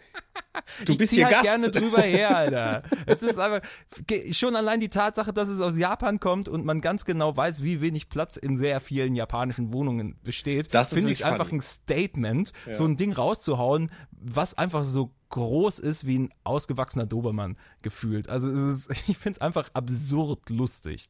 Du 0.84 0.92
ich 0.92 0.98
bist 0.98 1.12
hier 1.12 1.24
halt 1.26 1.34
Gast. 1.34 1.44
gerne 1.44 1.70
drüber 1.70 2.02
her, 2.02 2.36
Alter. 2.36 2.82
Es 3.06 3.22
ist 3.22 3.38
einfach 3.38 3.66
schon 4.30 4.56
allein 4.56 4.80
die 4.80 4.88
Tatsache, 4.88 5.32
dass 5.32 5.48
es 5.48 5.60
aus 5.60 5.76
Japan 5.76 6.20
kommt 6.20 6.48
und 6.48 6.64
man 6.64 6.80
ganz 6.80 7.04
genau 7.04 7.36
weiß, 7.36 7.62
wie 7.62 7.80
wenig 7.80 8.08
Platz 8.08 8.36
in 8.36 8.56
sehr 8.56 8.80
vielen 8.80 9.14
japanischen 9.14 9.72
Wohnungen 9.72 10.18
besteht. 10.22 10.74
Das 10.74 10.92
finde 10.92 11.12
ich 11.12 11.24
einfach 11.24 11.50
ein 11.50 11.60
Statement, 11.60 12.52
so 12.70 12.84
ein 12.84 12.96
Ding 12.96 13.12
rauszuhauen, 13.12 13.90
was 14.10 14.56
einfach 14.56 14.84
so 14.84 15.12
groß 15.30 15.78
ist 15.78 16.06
wie 16.06 16.18
ein 16.18 16.34
ausgewachsener 16.44 17.06
Dobermann 17.06 17.58
gefühlt. 17.82 18.28
Also 18.28 18.50
es 18.50 18.88
ist, 18.88 18.90
ich 19.08 19.18
finde 19.18 19.36
es 19.36 19.40
einfach 19.40 19.70
absurd 19.74 20.48
lustig. 20.50 21.08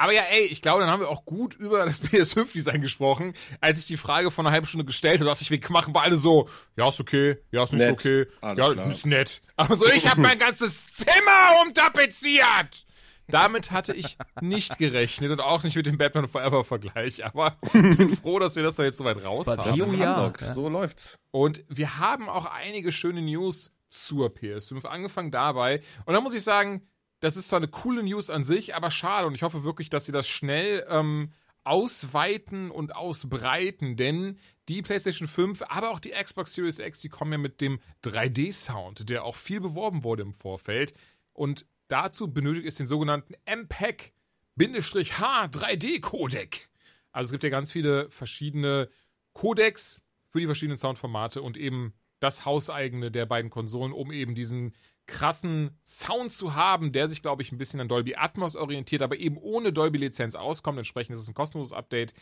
Aber 0.00 0.12
ja, 0.12 0.22
ey, 0.30 0.46
ich 0.46 0.62
glaube, 0.62 0.80
dann 0.80 0.88
haben 0.88 1.00
wir 1.00 1.10
auch 1.10 1.26
gut 1.26 1.54
über 1.56 1.84
das 1.84 2.02
PS5-Design 2.04 2.80
gesprochen. 2.80 3.34
Als 3.60 3.78
ich 3.78 3.86
die 3.86 3.98
Frage 3.98 4.30
von 4.30 4.46
einer 4.46 4.54
halben 4.54 4.66
Stunde 4.66 4.86
gestellt 4.86 5.20
habe, 5.20 5.28
dachte 5.28 5.42
ich, 5.42 5.50
wir 5.50 5.60
machen 5.68 5.92
beide 5.92 6.16
so, 6.16 6.48
ja, 6.74 6.88
ist 6.88 7.00
okay, 7.00 7.36
ja, 7.52 7.64
ist 7.64 7.72
nicht 7.74 7.82
Nett. 7.82 7.92
okay, 7.92 8.26
Alles 8.40 8.58
ja, 8.66 8.72
klar. 8.72 8.90
ist 8.90 9.04
nett. 9.06 9.42
Aber 9.56 9.76
so, 9.76 9.86
ich 9.88 10.08
habe 10.08 10.22
mein 10.22 10.38
ganzes 10.38 10.94
Zimmer 10.94 11.62
umtapeziert. 11.66 12.86
Damit 13.30 13.70
hatte 13.70 13.94
ich 13.94 14.16
nicht 14.40 14.78
gerechnet 14.78 15.30
und 15.30 15.40
auch 15.40 15.62
nicht 15.62 15.76
mit 15.76 15.86
dem 15.86 15.98
Batman 15.98 16.28
Forever-Vergleich. 16.28 17.24
Aber 17.24 17.56
bin 17.72 18.16
froh, 18.16 18.38
dass 18.38 18.56
wir 18.56 18.62
das 18.62 18.76
da 18.76 18.84
jetzt 18.84 18.98
so 18.98 19.04
weit 19.04 19.24
raus 19.24 19.46
Das 19.46 19.56
Das 19.56 19.66
haben. 19.66 19.80
ist. 19.82 19.94
Ja. 19.94 20.32
So 20.54 20.68
läuft's. 20.68 21.18
Und 21.30 21.64
wir 21.68 21.98
haben 21.98 22.28
auch 22.28 22.46
einige 22.46 22.92
schöne 22.92 23.22
News 23.22 23.70
zur 23.88 24.28
PS5. 24.28 24.86
Angefangen 24.86 25.30
dabei. 25.30 25.80
Und 26.04 26.14
da 26.14 26.20
muss 26.20 26.34
ich 26.34 26.42
sagen, 26.42 26.86
das 27.20 27.36
ist 27.36 27.48
zwar 27.48 27.58
eine 27.58 27.68
coole 27.68 28.02
News 28.02 28.30
an 28.30 28.44
sich, 28.44 28.74
aber 28.74 28.90
schade. 28.90 29.26
Und 29.26 29.34
ich 29.34 29.42
hoffe 29.42 29.64
wirklich, 29.64 29.90
dass 29.90 30.04
sie 30.06 30.12
das 30.12 30.26
schnell 30.28 30.86
ähm, 30.88 31.32
ausweiten 31.64 32.70
und 32.70 32.94
ausbreiten. 32.94 33.96
Denn 33.96 34.38
die 34.68 34.82
PlayStation 34.82 35.28
5, 35.28 35.62
aber 35.68 35.90
auch 35.90 35.98
die 36.00 36.10
Xbox 36.10 36.54
Series 36.54 36.78
X, 36.78 37.00
die 37.00 37.08
kommen 37.08 37.32
ja 37.32 37.38
mit 37.38 37.60
dem 37.60 37.80
3D-Sound, 38.04 39.08
der 39.08 39.24
auch 39.24 39.36
viel 39.36 39.60
beworben 39.60 40.04
wurde 40.04 40.22
im 40.22 40.32
Vorfeld. 40.32 40.94
Und 41.32 41.66
dazu 41.90 42.32
benötigt 42.32 42.66
es 42.66 42.76
den 42.76 42.86
sogenannten 42.86 43.34
MPEG 43.46 44.12
H 44.58 45.44
3D-Codec. 45.46 46.68
Also 47.12 47.28
es 47.28 47.32
gibt 47.32 47.44
ja 47.44 47.50
ganz 47.50 47.72
viele 47.72 48.10
verschiedene 48.10 48.88
Codecs 49.32 50.02
für 50.28 50.40
die 50.40 50.46
verschiedenen 50.46 50.76
Soundformate 50.76 51.42
und 51.42 51.56
eben 51.56 51.94
das 52.20 52.44
hauseigene 52.44 53.10
der 53.10 53.26
beiden 53.26 53.50
Konsolen, 53.50 53.92
um 53.92 54.12
eben 54.12 54.34
diesen 54.34 54.74
krassen 55.06 55.76
Sound 55.84 56.30
zu 56.32 56.54
haben, 56.54 56.92
der 56.92 57.08
sich, 57.08 57.22
glaube 57.22 57.42
ich, 57.42 57.50
ein 57.50 57.58
bisschen 57.58 57.80
an 57.80 57.88
Dolby 57.88 58.14
Atmos 58.14 58.54
orientiert, 58.54 59.02
aber 59.02 59.16
eben 59.18 59.36
ohne 59.38 59.72
Dolby-Lizenz 59.72 60.36
auskommt. 60.36 60.78
Entsprechend 60.78 61.14
ist 61.14 61.22
es 61.22 61.28
ein 61.28 61.34
kostenloses 61.34 61.72
Update. 61.72 62.12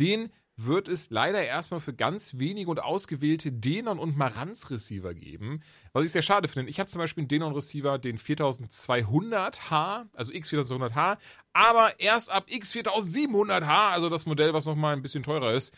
Den 0.00 0.32
wird 0.56 0.88
es 0.88 1.10
leider 1.10 1.42
erstmal 1.42 1.80
für 1.80 1.94
ganz 1.94 2.38
wenige 2.38 2.70
und 2.70 2.80
ausgewählte 2.80 3.50
Denon 3.52 3.98
und 3.98 4.16
Marantz 4.16 4.70
Receiver 4.70 5.14
geben, 5.14 5.62
was 5.92 6.04
ich 6.04 6.12
sehr 6.12 6.22
schade 6.22 6.46
finde. 6.48 6.70
Ich 6.70 6.78
habe 6.78 6.90
zum 6.90 6.98
Beispiel 6.98 7.22
einen 7.22 7.28
Denon 7.28 7.54
Receiver, 7.54 7.98
den 7.98 8.18
4200H, 8.18 10.06
also 10.12 10.32
X4200H, 10.32 11.18
aber 11.52 11.98
erst 12.00 12.30
ab 12.30 12.46
X4700H, 12.50 13.90
also 13.92 14.08
das 14.08 14.26
Modell, 14.26 14.52
was 14.52 14.66
nochmal 14.66 14.94
ein 14.94 15.02
bisschen 15.02 15.22
teurer 15.22 15.52
ist, 15.54 15.74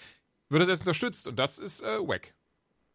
wird 0.50 0.62
das 0.62 0.68
erst 0.68 0.82
unterstützt 0.82 1.26
und 1.28 1.36
das 1.38 1.58
ist 1.58 1.82
äh, 1.82 1.98
wack. 2.00 2.34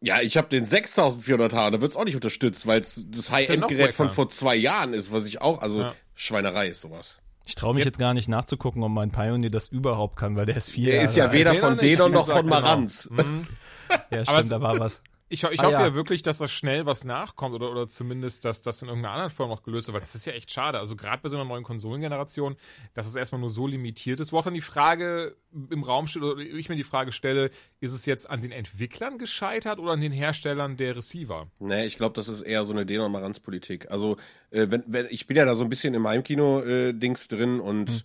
Ja, 0.01 0.21
ich 0.21 0.38
habe 0.38 0.48
den 0.48 0.65
6400H, 0.65 1.71
da 1.71 1.81
wird's 1.81 1.95
auch 1.98 2.05
nicht 2.05 2.15
unterstützt, 2.15 2.65
weil 2.67 2.79
es 2.79 3.05
das 3.09 3.31
High-End-Gerät 3.31 3.93
von 3.93 4.09
vor 4.09 4.29
zwei 4.29 4.55
Jahren 4.55 4.93
ist, 4.93 5.12
was 5.12 5.25
ich 5.25 5.41
auch, 5.41 5.62
also 5.62 5.81
Ja. 5.81 5.95
Schweinerei 6.15 6.67
ist 6.67 6.81
sowas. 6.81 7.19
Ich 7.50 7.56
traue 7.56 7.74
mich 7.74 7.84
jetzt 7.84 7.98
gar 7.98 8.13
nicht 8.13 8.29
nachzugucken, 8.29 8.84
ob 8.84 8.91
mein 8.91 9.10
Pioneer 9.10 9.50
das 9.50 9.70
überhaupt 9.70 10.18
kann, 10.18 10.36
weil 10.36 10.46
der 10.46 10.56
ist 10.56 10.70
vier 10.70 10.86
Der 10.86 10.96
Jahre 10.98 11.06
ist 11.08 11.15
ja 11.18 11.32
weder 11.34 11.56
von 11.56 11.79
Denon 11.79 12.12
noch 12.12 12.29
von 12.29 12.44
genau. 12.44 12.60
Maranz. 12.62 13.10
Mhm. 13.12 13.48
Ja, 14.12 14.24
stimmt, 14.24 14.51
da 14.51 14.62
war 14.62 14.79
was. 14.79 15.01
Ich, 15.31 15.43
ich 15.43 15.59
Ah, 15.59 15.63
hoffe 15.63 15.74
ja. 15.74 15.86
ja. 15.88 15.93
wirklich, 15.93 16.24
dass 16.24 16.39
das 16.39 16.51
schnell 16.51 16.88
was 16.88 17.03
nachkommt 17.05 17.53
oder, 17.53 17.69
oder 17.71 17.88
zumindest, 17.88 18.45
dass 18.45 18.62
das 18.63 18.81
in 18.81 18.88
irgendeiner 18.88 19.13
anderen 19.13 19.29
Form 19.29 19.50
noch 19.50 19.62
gelöst 19.62 19.88
wird, 19.88 19.93
weil 19.93 20.01
das 20.01 20.15
ist 20.15 20.25
ja 20.25 20.33
echt 20.33 20.51
schade. 20.51 20.79
Also 20.79 20.95
gerade 20.95 21.21
bei 21.21 21.29
so 21.29 21.36
einer 21.36 21.45
neuen 21.45 21.63
Konsolengeneration, 21.63 22.55
dass 22.95 23.05
es 23.07 23.15
erstmal 23.15 23.39
nur 23.39 23.51
so 23.51 23.67
limitiert 23.67 24.19
ist. 24.19 24.31
Wo 24.33 24.39
auch 24.39 24.43
dann 24.43 24.55
die 24.55 24.62
Frage 24.62 25.36
im 25.69 25.83
Raum 25.83 26.07
steht, 26.07 26.24
oder 26.24 26.41
ich 26.41 26.67
mir 26.69 26.75
die 26.75 26.83
Frage 26.83 27.12
stelle, 27.12 27.51
ist 27.79 27.93
es 27.93 28.05
jetzt 28.07 28.29
an 28.29 28.41
den 28.41 28.51
Entwicklern 28.51 29.17
gescheitert 29.19 29.77
oder 29.79 29.91
an 29.91 30.01
den 30.01 30.12
Herstellern 30.12 30.77
der 30.77 30.95
Receiver? 30.95 31.48
Nee, 31.59 31.86
ich 31.86 31.95
glaube, 31.98 32.13
das 32.15 32.27
ist 32.27 32.41
eher 32.41 32.65
so 32.65 32.74
eine 32.74 32.86
Denon-Maranz-Politik. 32.88 33.91
Also, 33.91 34.17
äh, 34.50 34.65
wenn, 34.69 34.83
wenn, 34.88 35.07
ich 35.12 35.27
bin 35.27 35.38
ja 35.38 35.45
da 35.45 35.53
so 35.53 35.63
ein 35.63 35.69
bisschen 35.69 35.93
im 35.93 36.07
Heimkino-Dings 36.07 37.27
drin 37.27 37.59
und 37.59 38.03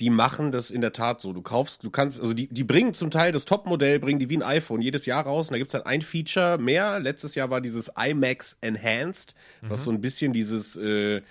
die 0.00 0.10
machen 0.10 0.52
das 0.52 0.70
in 0.70 0.80
der 0.80 0.92
Tat 0.92 1.20
so. 1.20 1.32
Du 1.32 1.42
kaufst, 1.42 1.82
du 1.82 1.90
kannst, 1.90 2.20
also 2.20 2.34
die, 2.34 2.48
die 2.48 2.64
bringen 2.64 2.92
zum 2.92 3.10
Teil 3.10 3.32
das 3.32 3.46
Top-Modell, 3.46 3.98
bringen 3.98 4.18
die 4.18 4.28
wie 4.28 4.36
ein 4.36 4.42
iPhone 4.42 4.82
jedes 4.82 5.06
Jahr 5.06 5.24
raus 5.24 5.48
und 5.48 5.52
da 5.52 5.58
gibt's 5.58 5.72
dann 5.72 5.82
ein 5.82 6.02
Feature 6.02 6.58
mehr. 6.58 7.00
Letztes 7.00 7.34
Jahr 7.34 7.50
war 7.50 7.60
dieses 7.60 7.90
IMAX 7.96 8.58
Enhanced, 8.60 9.34
was 9.62 9.84
so 9.84 9.90
ein 9.90 10.00
bisschen 10.00 10.32
dieses, 10.32 10.76
äh, 10.76 11.22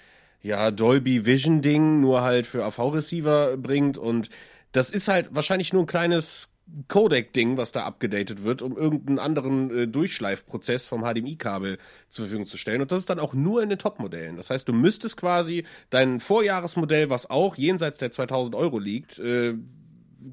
ja, 0.41 0.71
Dolby 0.71 1.25
Vision 1.25 1.61
Ding 1.61 2.01
nur 2.01 2.21
halt 2.21 2.47
für 2.47 2.63
AV-Receiver 2.65 3.57
bringt 3.57 3.97
und 3.97 4.29
das 4.71 4.89
ist 4.89 5.07
halt 5.07 5.29
wahrscheinlich 5.31 5.71
nur 5.71 5.83
ein 5.83 5.87
kleines 5.87 6.49
Codec-Ding, 6.87 7.57
was 7.57 7.71
da 7.71 7.83
abgedatet 7.83 8.43
wird, 8.43 8.61
um 8.61 8.75
irgendeinen 8.75 9.19
anderen 9.19 9.69
äh, 9.69 9.87
Durchschleifprozess 9.87 10.85
vom 10.85 11.03
HDMI-Kabel 11.03 11.77
zur 12.09 12.25
Verfügung 12.25 12.47
zu 12.47 12.57
stellen. 12.57 12.81
Und 12.81 12.91
das 12.91 12.99
ist 12.99 13.09
dann 13.09 13.19
auch 13.19 13.33
nur 13.33 13.61
in 13.61 13.69
den 13.69 13.77
Top-Modellen. 13.77 14.35
Das 14.35 14.49
heißt, 14.49 14.67
du 14.67 14.73
müsstest 14.73 15.17
quasi 15.17 15.65
dein 15.91 16.19
Vorjahresmodell, 16.19 17.09
was 17.09 17.29
auch 17.29 17.55
jenseits 17.55 17.99
der 17.99 18.11
2000 18.11 18.55
Euro 18.55 18.79
liegt, 18.79 19.19
äh, 19.19 19.53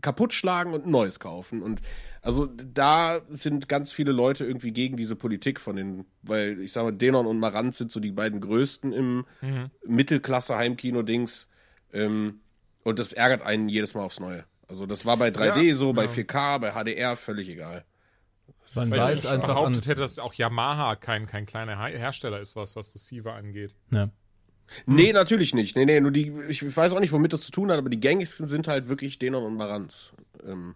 kaputt 0.00 0.32
schlagen 0.32 0.72
und 0.72 0.86
ein 0.86 0.90
neues 0.90 1.20
kaufen. 1.20 1.62
Und 1.62 1.82
also 2.22 2.46
da 2.46 3.20
sind 3.28 3.68
ganz 3.68 3.92
viele 3.92 4.12
Leute 4.12 4.46
irgendwie 4.46 4.72
gegen 4.72 4.96
diese 4.96 5.16
Politik 5.16 5.60
von 5.60 5.76
den, 5.76 6.06
weil 6.22 6.60
ich 6.60 6.72
sage 6.72 6.86
mal, 6.86 6.96
Denon 6.96 7.26
und 7.26 7.40
Marantz 7.40 7.76
sind 7.76 7.92
so 7.92 8.00
die 8.00 8.12
beiden 8.12 8.40
größten 8.40 8.92
im 8.92 9.26
Mittelklasse-Heimkino-Dings. 9.84 11.46
Ähm, 11.92 12.40
und 12.84 12.98
das 12.98 13.12
ärgert 13.12 13.42
einen 13.42 13.68
jedes 13.68 13.94
Mal 13.94 14.02
aufs 14.02 14.18
Neue. 14.18 14.44
Also 14.72 14.86
das 14.86 15.04
war 15.04 15.18
bei 15.18 15.28
3D 15.28 15.60
Ja, 15.60 15.74
so, 15.76 15.92
bei 15.92 16.06
ja. 16.06 16.10
4K, 16.10 16.58
bei 16.58 16.72
HDR, 16.72 17.14
völlig 17.18 17.46
egal. 17.50 17.84
Man 18.74 18.90
Weil 18.90 19.00
weiß 19.00 19.24
ich 19.24 19.28
einfach 19.30 19.50
an. 19.50 19.54
behauptet 19.54 19.86
hätte, 19.86 20.00
dass 20.00 20.18
auch 20.18 20.32
Yamaha 20.32 20.96
kein, 20.96 21.26
kein 21.26 21.44
kleiner 21.44 21.76
He- 21.84 21.98
Hersteller 21.98 22.40
ist, 22.40 22.56
was, 22.56 22.74
was 22.74 22.94
Receiver 22.94 23.34
angeht. 23.34 23.74
Ja. 23.90 24.08
Nee, 24.86 25.12
natürlich 25.12 25.52
nicht. 25.52 25.76
Nee, 25.76 25.84
nee, 25.84 26.00
nur 26.00 26.10
die, 26.10 26.32
ich 26.48 26.74
weiß 26.74 26.94
auch 26.94 27.00
nicht, 27.00 27.12
womit 27.12 27.34
das 27.34 27.42
zu 27.42 27.50
tun 27.50 27.70
hat, 27.70 27.76
aber 27.76 27.90
die 27.90 28.00
gängigsten 28.00 28.48
sind 28.48 28.66
halt 28.66 28.88
wirklich 28.88 29.18
Denon 29.18 29.44
und 29.44 29.56
Marantz. 29.56 30.10
Ähm, 30.42 30.74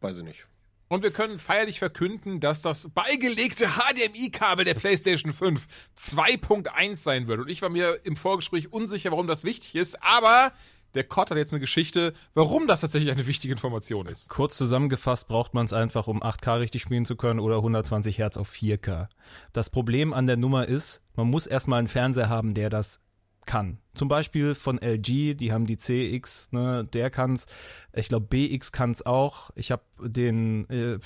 weiß 0.00 0.16
ich 0.16 0.24
nicht. 0.24 0.46
Und 0.88 1.02
wir 1.02 1.10
können 1.10 1.38
feierlich 1.38 1.78
verkünden, 1.80 2.40
dass 2.40 2.62
das 2.62 2.88
beigelegte 2.88 3.66
HDMI-Kabel 3.76 4.64
der 4.64 4.72
PlayStation 4.74 5.34
5 5.34 5.66
2.1 5.98 6.96
sein 6.96 7.26
wird. 7.26 7.40
Und 7.40 7.50
ich 7.50 7.60
war 7.60 7.68
mir 7.68 8.00
im 8.04 8.16
Vorgespräch 8.16 8.72
unsicher, 8.72 9.10
warum 9.10 9.26
das 9.26 9.44
wichtig 9.44 9.74
ist, 9.74 10.02
aber 10.02 10.52
der 10.94 11.04
Kott 11.04 11.30
hat 11.30 11.38
jetzt 11.38 11.52
eine 11.52 11.60
Geschichte, 11.60 12.14
warum 12.34 12.66
das 12.66 12.80
tatsächlich 12.80 13.10
eine 13.10 13.26
wichtige 13.26 13.52
Information 13.52 14.06
ist. 14.06 14.28
Kurz 14.28 14.56
zusammengefasst 14.56 15.28
braucht 15.28 15.54
man 15.54 15.66
es 15.66 15.72
einfach, 15.72 16.06
um 16.06 16.22
8K 16.22 16.60
richtig 16.60 16.82
spielen 16.82 17.04
zu 17.04 17.16
können 17.16 17.40
oder 17.40 17.56
120 17.56 18.18
Hertz 18.18 18.36
auf 18.36 18.50
4K. 18.50 19.08
Das 19.52 19.70
Problem 19.70 20.12
an 20.12 20.26
der 20.26 20.36
Nummer 20.36 20.66
ist, 20.66 21.02
man 21.14 21.28
muss 21.28 21.46
erstmal 21.46 21.78
einen 21.78 21.88
Fernseher 21.88 22.28
haben, 22.28 22.54
der 22.54 22.70
das 22.70 23.00
kann. 23.46 23.78
Zum 23.94 24.08
Beispiel 24.08 24.54
von 24.54 24.78
LG, 24.78 25.34
die 25.34 25.52
haben 25.52 25.66
die 25.66 25.76
CX, 25.76 26.52
ne, 26.52 26.84
der 26.84 27.10
kann's. 27.10 27.46
Ich 27.92 28.08
glaube, 28.08 28.26
BX 28.26 28.72
kann's 28.72 29.04
auch. 29.04 29.50
Ich 29.54 29.70
habe 29.70 29.82
den, 30.00 30.68
äh, 30.70 30.98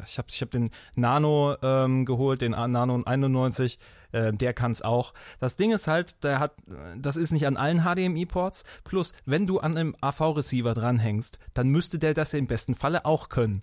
ich 0.00 0.18
habe 0.18 0.28
ich 0.30 0.40
hab 0.42 0.50
den 0.50 0.70
Nano 0.94 1.56
ähm, 1.62 2.04
geholt, 2.04 2.42
den 2.42 2.52
Nano 2.52 3.02
91, 3.04 3.78
äh, 4.12 4.32
der 4.32 4.54
kann's 4.54 4.82
auch. 4.82 5.14
Das 5.40 5.56
Ding 5.56 5.72
ist 5.72 5.86
halt, 5.88 6.22
der 6.24 6.38
hat, 6.38 6.54
das 6.96 7.16
ist 7.16 7.32
nicht 7.32 7.46
an 7.46 7.56
allen 7.56 7.82
HDMI-Ports. 7.84 8.64
Plus, 8.84 9.12
wenn 9.24 9.46
du 9.46 9.58
an 9.60 9.76
einem 9.76 9.96
AV-Receiver 10.00 10.74
dranhängst, 10.74 11.38
dann 11.54 11.68
müsste 11.68 11.98
der 11.98 12.14
das 12.14 12.34
im 12.34 12.46
besten 12.46 12.74
Falle 12.74 13.04
auch 13.04 13.28
können. 13.28 13.62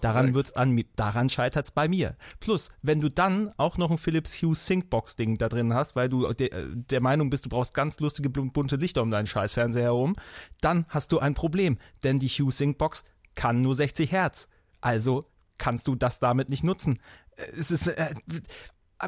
Daran 0.00 0.32
wird's 0.36 0.52
an, 0.52 0.80
daran 0.94 1.28
scheitert's 1.28 1.72
bei 1.72 1.88
mir. 1.88 2.16
Plus, 2.38 2.70
wenn 2.82 3.00
du 3.00 3.10
dann 3.10 3.52
auch 3.56 3.78
noch 3.78 3.90
ein 3.90 3.98
Philips 3.98 4.40
Hue 4.40 4.54
Syncbox 4.54 5.16
Ding 5.16 5.38
da 5.38 5.48
drin 5.48 5.74
hast, 5.74 5.96
weil 5.96 6.08
du 6.08 6.32
de, 6.32 6.50
der 6.72 7.00
Meinung 7.02 7.30
bist, 7.30 7.46
du 7.46 7.48
brauchst 7.48 7.74
ganz 7.74 7.98
lustige 7.98 8.28
bun- 8.28 8.52
bunte 8.52 8.76
Lichter 8.76 9.02
um 9.02 9.10
deinen 9.10 9.26
Scheißfernseher 9.26 9.82
herum, 9.82 10.14
dann 10.60 10.86
hast 10.88 11.10
du 11.10 11.18
ein 11.18 11.34
Problem, 11.34 11.78
denn 12.04 12.18
die 12.20 12.28
Hue 12.28 12.52
Syncbox 12.52 13.02
kann 13.34 13.60
nur 13.60 13.74
60 13.74 14.12
Hertz. 14.12 14.48
Also 14.80 15.24
kannst 15.58 15.86
du 15.88 15.94
das 15.94 16.18
damit 16.20 16.48
nicht 16.48 16.64
nutzen. 16.64 17.00
Äh, 17.36 17.42
Es 17.58 17.70
ist 17.70 17.86
äh, 17.88 18.14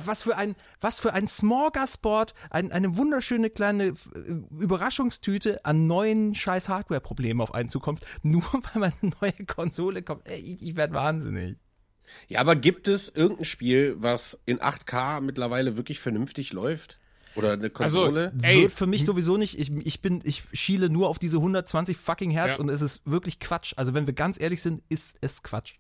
was 0.05 0.23
für 0.23 0.37
ein 0.37 0.55
was 0.81 1.01
für 1.01 1.13
ein 1.15 1.27
Smorgasbord, 1.27 2.35
ein, 2.51 2.71
eine 2.71 2.97
wunderschöne 2.97 3.51
kleine 3.51 3.85
äh, 3.87 3.95
Überraschungstüte 4.61 5.65
an 5.65 5.87
neuen 5.87 6.35
scheiß 6.35 6.69
Hardware-Problemen 6.69 7.41
auf 7.41 7.55
einen 7.55 7.69
zukommt, 7.69 8.01
nur 8.23 8.43
weil 8.53 8.81
man 8.81 8.93
eine 9.03 9.13
neue 9.21 9.47
Konsole 9.47 10.03
kommt. 10.03 10.27
Ey, 10.29 10.39
ich, 10.41 10.63
ich 10.63 10.77
werde 10.77 10.95
wahnsinnig. 10.95 11.57
Ja, 12.29 12.41
aber 12.41 12.57
gibt 12.57 12.89
es 12.89 13.09
irgendein 13.09 13.45
Spiel, 13.45 13.95
was 13.99 14.39
in 14.47 14.59
8K 14.59 15.21
mittlerweile 15.21 15.77
wirklich 15.77 16.01
vernünftig 16.01 16.53
läuft? 16.53 16.99
Oder 17.37 17.53
eine 17.53 17.71
Also, 17.79 18.01
Konsole? 18.07 18.33
Ey, 18.43 18.63
Wird 18.63 18.75
für 18.75 18.89
mich 18.89 19.05
sowieso 19.05 19.37
nicht. 19.37 19.57
Ich, 19.59 19.71
ich 19.87 20.03
bin, 20.03 20.21
ich 20.25 20.43
schiele 20.53 20.91
nur 20.91 21.09
auf 21.09 21.21
diese 21.21 21.37
120 21.37 21.97
fucking 21.97 22.33
Hertz 22.33 22.55
Ja. 22.55 22.59
und 22.59 22.69
es 22.69 22.83
ist 22.83 23.03
wirklich 23.05 23.39
Quatsch. 23.39 23.75
Also 23.77 23.95
wenn 23.95 24.07
wir 24.09 24.15
ganz 24.15 24.41
ehrlich 24.41 24.61
sind, 24.63 24.83
ist 24.89 25.17
es 25.21 25.45
Quatsch. 25.45 25.75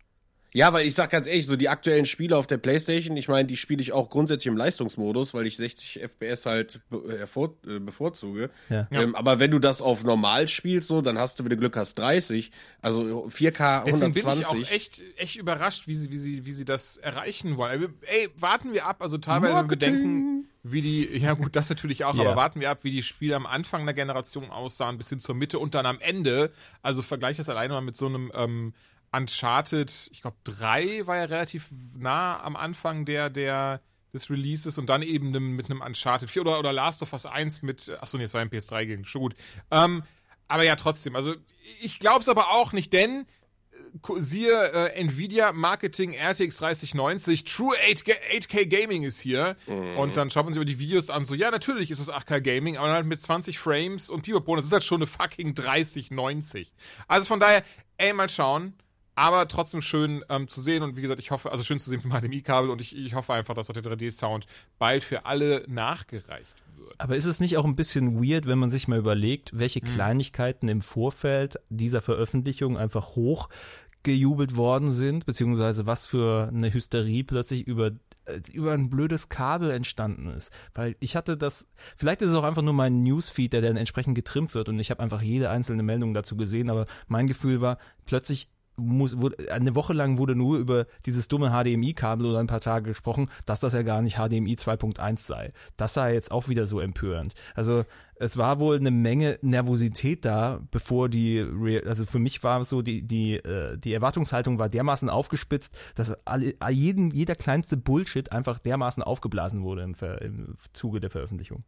Ja, 0.52 0.72
weil 0.72 0.86
ich 0.86 0.94
sag 0.94 1.10
ganz 1.10 1.28
ehrlich, 1.28 1.46
so 1.46 1.54
die 1.54 1.68
aktuellen 1.68 2.06
Spiele 2.06 2.36
auf 2.36 2.46
der 2.46 2.58
Playstation, 2.58 3.16
ich 3.16 3.28
meine, 3.28 3.46
die 3.46 3.56
spiele 3.56 3.80
ich 3.80 3.92
auch 3.92 4.10
grundsätzlich 4.10 4.48
im 4.48 4.56
Leistungsmodus, 4.56 5.32
weil 5.32 5.46
ich 5.46 5.56
60 5.56 6.00
FPS 6.02 6.46
halt 6.46 6.80
be 6.90 6.98
äh, 7.08 7.74
äh, 7.76 7.78
bevorzuge. 7.78 8.50
Ja. 8.68 8.88
Ähm, 8.90 9.14
aber 9.14 9.38
wenn 9.38 9.52
du 9.52 9.60
das 9.60 9.80
auf 9.80 10.02
normal 10.02 10.48
spielst, 10.48 10.88
so, 10.88 11.02
dann 11.02 11.18
hast 11.18 11.38
du, 11.38 11.44
wenn 11.44 11.50
du 11.50 11.56
Glück 11.56 11.76
hast, 11.76 11.94
30. 11.98 12.50
Also 12.82 13.28
4K 13.28 13.84
Deswegen 13.84 14.12
bin 14.12 14.26
120. 14.26 14.40
ich 14.40 14.46
auch 14.46 14.72
echt, 14.74 15.02
echt 15.18 15.36
überrascht, 15.36 15.86
wie 15.86 15.94
sie, 15.94 16.10
wie, 16.10 16.18
sie, 16.18 16.44
wie 16.46 16.52
sie 16.52 16.64
das 16.64 16.96
erreichen 16.96 17.56
wollen. 17.56 17.94
Ey, 18.06 18.28
warten 18.36 18.72
wir 18.72 18.86
ab. 18.86 19.02
Also 19.02 19.18
teilweise 19.18 19.54
wenn 19.54 19.62
wir 19.64 19.68
bedenken, 19.68 20.48
wie 20.64 20.82
die, 20.82 21.16
ja 21.18 21.34
gut, 21.34 21.54
das 21.54 21.68
natürlich 21.70 22.04
auch, 22.04 22.14
Ja. 22.16 22.22
aber 22.22 22.36
warten 22.36 22.60
wir 22.60 22.70
ab, 22.70 22.80
wie 22.82 22.90
die 22.90 23.04
Spiele 23.04 23.36
am 23.36 23.46
Anfang 23.46 23.84
der 23.84 23.94
Generation 23.94 24.50
aussahen, 24.50 24.98
bis 24.98 25.08
hin 25.08 25.20
zur 25.20 25.36
Mitte 25.36 25.60
und 25.60 25.76
dann 25.76 25.86
am 25.86 26.00
Ende. 26.00 26.50
Also 26.82 27.02
vergleich 27.02 27.36
das 27.36 27.48
alleine 27.48 27.74
mal 27.74 27.80
mit 27.80 27.96
so 27.96 28.06
einem 28.06 28.32
ähm, 28.34 28.74
Uncharted, 29.12 30.10
ich 30.12 30.22
glaube 30.22 30.36
3 30.44 31.06
war 31.06 31.16
ja 31.16 31.24
relativ 31.24 31.68
nah 31.96 32.40
am 32.42 32.56
Anfang 32.56 33.04
der, 33.04 33.30
der 33.30 33.80
des 34.12 34.30
Releases 34.30 34.78
und 34.78 34.86
dann 34.86 35.02
eben 35.02 35.30
mit 35.54 35.70
einem 35.70 35.80
Uncharted 35.80 36.30
4 36.30 36.42
oder, 36.42 36.58
oder 36.58 36.72
Last 36.72 37.02
of 37.02 37.12
Us 37.12 37.26
1 37.26 37.62
mit, 37.62 37.90
achso, 38.00 38.18
nee, 38.18 38.24
es 38.24 38.34
war 38.34 38.40
ein 38.40 38.50
PS3 38.50 38.86
gegen, 38.86 39.04
schon 39.04 39.22
gut. 39.22 39.34
Ähm, 39.70 40.02
aber 40.48 40.64
ja, 40.64 40.76
trotzdem, 40.76 41.14
also 41.14 41.34
ich 41.80 41.98
glaube 41.98 42.20
es 42.20 42.28
aber 42.28 42.50
auch 42.50 42.72
nicht, 42.72 42.92
denn 42.92 43.24
äh, 43.72 44.20
siehe 44.20 44.72
äh, 44.72 45.00
Nvidia 45.00 45.52
Marketing 45.52 46.12
RTX 46.12 46.56
3090, 46.56 47.44
True 47.44 47.74
8K, 47.88 48.14
8K 48.34 48.66
Gaming 48.66 49.04
ist 49.04 49.20
hier. 49.20 49.56
Und 49.96 50.16
dann 50.16 50.30
schaut 50.30 50.44
man 50.44 50.52
sich 50.52 50.58
über 50.58 50.64
die 50.64 50.80
Videos 50.80 51.08
an, 51.08 51.24
so, 51.24 51.34
ja, 51.34 51.50
natürlich 51.52 51.92
ist 51.92 52.00
das 52.00 52.08
8K 52.08 52.40
Gaming, 52.40 52.76
aber 52.78 52.92
halt 52.92 53.06
mit 53.06 53.22
20 53.22 53.60
Frames 53.60 54.10
und 54.10 54.22
Pipapo, 54.22 54.56
das 54.56 54.66
ist 54.66 54.72
halt 54.72 54.84
schon 54.84 54.98
eine 54.98 55.06
fucking 55.06 55.54
3090. 55.54 56.72
Also 57.06 57.26
von 57.26 57.38
daher, 57.38 57.62
ey, 57.96 58.12
mal 58.12 58.28
schauen. 58.28 58.74
Aber 59.20 59.46
trotzdem 59.48 59.82
schön 59.82 60.24
ähm, 60.30 60.48
zu 60.48 60.62
sehen 60.62 60.82
und 60.82 60.96
wie 60.96 61.02
gesagt, 61.02 61.20
ich 61.20 61.30
hoffe, 61.30 61.52
also 61.52 61.62
schön 61.62 61.78
zu 61.78 61.90
sehen 61.90 62.00
mit 62.02 62.10
dem 62.10 62.18
HDMI-Kabel 62.18 62.70
und 62.70 62.80
ich, 62.80 62.96
ich 62.96 63.14
hoffe 63.14 63.34
einfach, 63.34 63.52
dass 63.52 63.68
auch 63.68 63.74
der 63.74 63.82
3D-Sound 63.82 64.46
bald 64.78 65.04
für 65.04 65.26
alle 65.26 65.62
nachgereicht 65.68 66.54
wird. 66.78 66.94
Aber 66.96 67.16
ist 67.16 67.26
es 67.26 67.38
nicht 67.38 67.58
auch 67.58 67.66
ein 67.66 67.76
bisschen 67.76 68.24
weird, 68.24 68.46
wenn 68.46 68.58
man 68.58 68.70
sich 68.70 68.88
mal 68.88 68.98
überlegt, 68.98 69.58
welche 69.58 69.82
Kleinigkeiten 69.82 70.68
im 70.68 70.80
Vorfeld 70.80 71.58
dieser 71.68 72.00
Veröffentlichung 72.00 72.78
einfach 72.78 73.14
hochgejubelt 73.14 74.56
worden 74.56 74.90
sind, 74.90 75.26
beziehungsweise 75.26 75.84
was 75.84 76.06
für 76.06 76.48
eine 76.48 76.72
Hysterie 76.72 77.22
plötzlich 77.22 77.66
über 77.66 77.90
äh, 78.24 78.40
über 78.50 78.72
ein 78.72 78.88
blödes 78.88 79.28
Kabel 79.28 79.70
entstanden 79.70 80.30
ist. 80.30 80.50
Weil 80.74 80.96
ich 80.98 81.14
hatte 81.14 81.36
das, 81.36 81.68
vielleicht 81.94 82.22
ist 82.22 82.30
es 82.30 82.36
auch 82.36 82.44
einfach 82.44 82.62
nur 82.62 82.72
mein 82.72 83.02
Newsfeed, 83.02 83.52
der 83.52 83.60
dann 83.60 83.76
entsprechend 83.76 84.14
getrimmt 84.14 84.54
wird 84.54 84.70
und 84.70 84.78
ich 84.78 84.90
habe 84.90 85.02
einfach 85.02 85.20
jede 85.20 85.50
einzelne 85.50 85.82
Meldung 85.82 86.14
dazu 86.14 86.38
gesehen, 86.38 86.70
aber 86.70 86.86
mein 87.06 87.26
Gefühl 87.26 87.60
war, 87.60 87.76
plötzlich 88.06 88.48
muss, 88.76 89.18
wurde, 89.18 89.52
eine 89.52 89.74
Woche 89.74 89.92
lang 89.92 90.18
wurde 90.18 90.34
nur 90.34 90.58
über 90.58 90.86
dieses 91.06 91.28
dumme 91.28 91.50
HDMI-Kabel 91.50 92.26
oder 92.26 92.38
ein 92.38 92.46
paar 92.46 92.60
Tage 92.60 92.88
gesprochen, 92.88 93.30
dass 93.46 93.60
das 93.60 93.72
ja 93.72 93.82
gar 93.82 94.02
nicht 94.02 94.16
HDMI 94.16 94.54
2.1 94.54 95.18
sei. 95.18 95.50
Das 95.76 95.94
sei 95.94 96.14
jetzt 96.14 96.30
auch 96.30 96.48
wieder 96.48 96.66
so 96.66 96.80
empörend. 96.80 97.34
Also 97.54 97.84
es 98.16 98.36
war 98.36 98.60
wohl 98.60 98.76
eine 98.76 98.90
Menge 98.90 99.38
Nervosität 99.40 100.24
da, 100.24 100.60
bevor 100.70 101.08
die, 101.08 101.40
also 101.86 102.04
für 102.04 102.18
mich 102.18 102.42
war 102.44 102.60
es 102.60 102.68
so, 102.68 102.82
die, 102.82 103.02
die, 103.02 103.36
äh, 103.36 103.78
die 103.78 103.94
Erwartungshaltung 103.94 104.58
war 104.58 104.68
dermaßen 104.68 105.08
aufgespitzt, 105.08 105.78
dass 105.94 106.12
alle, 106.26 106.54
jeden, 106.70 107.10
jeder 107.10 107.34
kleinste 107.34 107.76
Bullshit 107.76 108.30
einfach 108.32 108.58
dermaßen 108.58 109.02
aufgeblasen 109.02 109.62
wurde 109.62 109.82
im, 109.82 109.94
Ver, 109.94 110.20
im 110.20 110.56
Zuge 110.72 111.00
der 111.00 111.10
Veröffentlichung. 111.10 111.64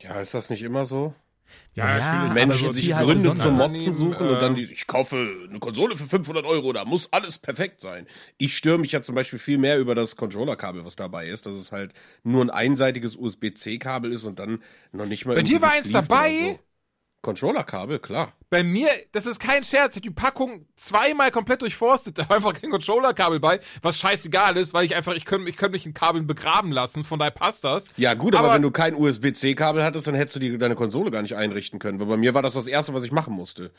Ja, 0.00 0.20
ist 0.20 0.34
das 0.34 0.50
nicht 0.50 0.62
immer 0.62 0.84
so? 0.84 1.14
Ja, 1.74 1.98
ja. 1.98 2.32
Menschen 2.32 2.72
sich 2.72 2.94
halt 2.94 3.06
Gründe 3.06 3.34
zum 3.34 3.56
Motzen 3.56 3.92
suchen 3.92 4.26
äh, 4.26 4.30
und 4.30 4.42
dann 4.42 4.54
die, 4.54 4.62
ich 4.62 4.86
kaufe 4.86 5.16
eine 5.48 5.58
Konsole 5.58 5.96
für 5.96 6.06
500 6.06 6.44
Euro, 6.46 6.72
da 6.72 6.84
muss 6.84 7.12
alles 7.12 7.38
perfekt 7.38 7.80
sein. 7.80 8.06
Ich 8.38 8.56
störe 8.56 8.78
mich 8.78 8.92
ja 8.92 9.02
zum 9.02 9.14
Beispiel 9.14 9.38
viel 9.38 9.58
mehr 9.58 9.78
über 9.78 9.94
das 9.94 10.16
Controllerkabel, 10.16 10.84
was 10.84 10.96
dabei 10.96 11.28
ist, 11.28 11.44
dass 11.46 11.54
es 11.54 11.72
halt 11.72 11.92
nur 12.22 12.42
ein 12.42 12.50
einseitiges 12.50 13.16
USB-C-Kabel 13.16 14.12
ist 14.12 14.24
und 14.24 14.38
dann 14.38 14.62
noch 14.92 15.06
nicht 15.06 15.26
mal 15.26 15.34
Bei 15.34 15.42
dir 15.42 15.60
war 15.60 15.72
eins 15.72 15.92
dabei? 15.92 16.32
So. 16.40 16.58
Controllerkabel, 17.26 17.98
klar. 17.98 18.32
Bei 18.50 18.62
mir, 18.62 18.88
das 19.10 19.26
ist 19.26 19.40
kein 19.40 19.64
Scherz, 19.64 19.96
ich 19.96 20.00
hab 20.00 20.02
die 20.04 20.10
Packung 20.10 20.64
zweimal 20.76 21.32
komplett 21.32 21.60
durchforstet, 21.60 22.18
da 22.20 22.28
war 22.28 22.36
einfach 22.36 22.54
kein 22.54 22.70
Controllerkabel 22.70 23.40
bei, 23.40 23.58
was 23.82 23.98
scheißegal 23.98 24.56
ist, 24.56 24.72
weil 24.72 24.84
ich 24.84 24.94
einfach, 24.94 25.14
ich 25.14 25.24
könnte 25.24 25.50
ich 25.50 25.56
könnt 25.56 25.72
mich 25.72 25.84
in 25.84 25.92
Kabeln 25.92 26.28
begraben 26.28 26.70
lassen, 26.70 27.02
von 27.02 27.18
daher 27.18 27.32
passt 27.32 27.64
das. 27.64 27.88
Ja, 27.96 28.14
gut, 28.14 28.36
aber, 28.36 28.46
Aber- 28.46 28.54
wenn 28.54 28.62
du 28.62 28.70
kein 28.70 28.94
USB-C-Kabel 28.94 29.82
hattest, 29.82 30.06
dann 30.06 30.14
hättest 30.14 30.36
du 30.36 30.40
die, 30.40 30.56
deine 30.56 30.76
Konsole 30.76 31.10
gar 31.10 31.22
nicht 31.22 31.34
einrichten 31.34 31.80
können. 31.80 31.98
Weil 31.98 32.06
bei 32.06 32.16
mir 32.16 32.32
war 32.32 32.42
das 32.42 32.54
das 32.54 32.68
Erste, 32.68 32.94
was 32.94 33.02
ich 33.02 33.10
machen 33.10 33.34
musste. 33.34 33.72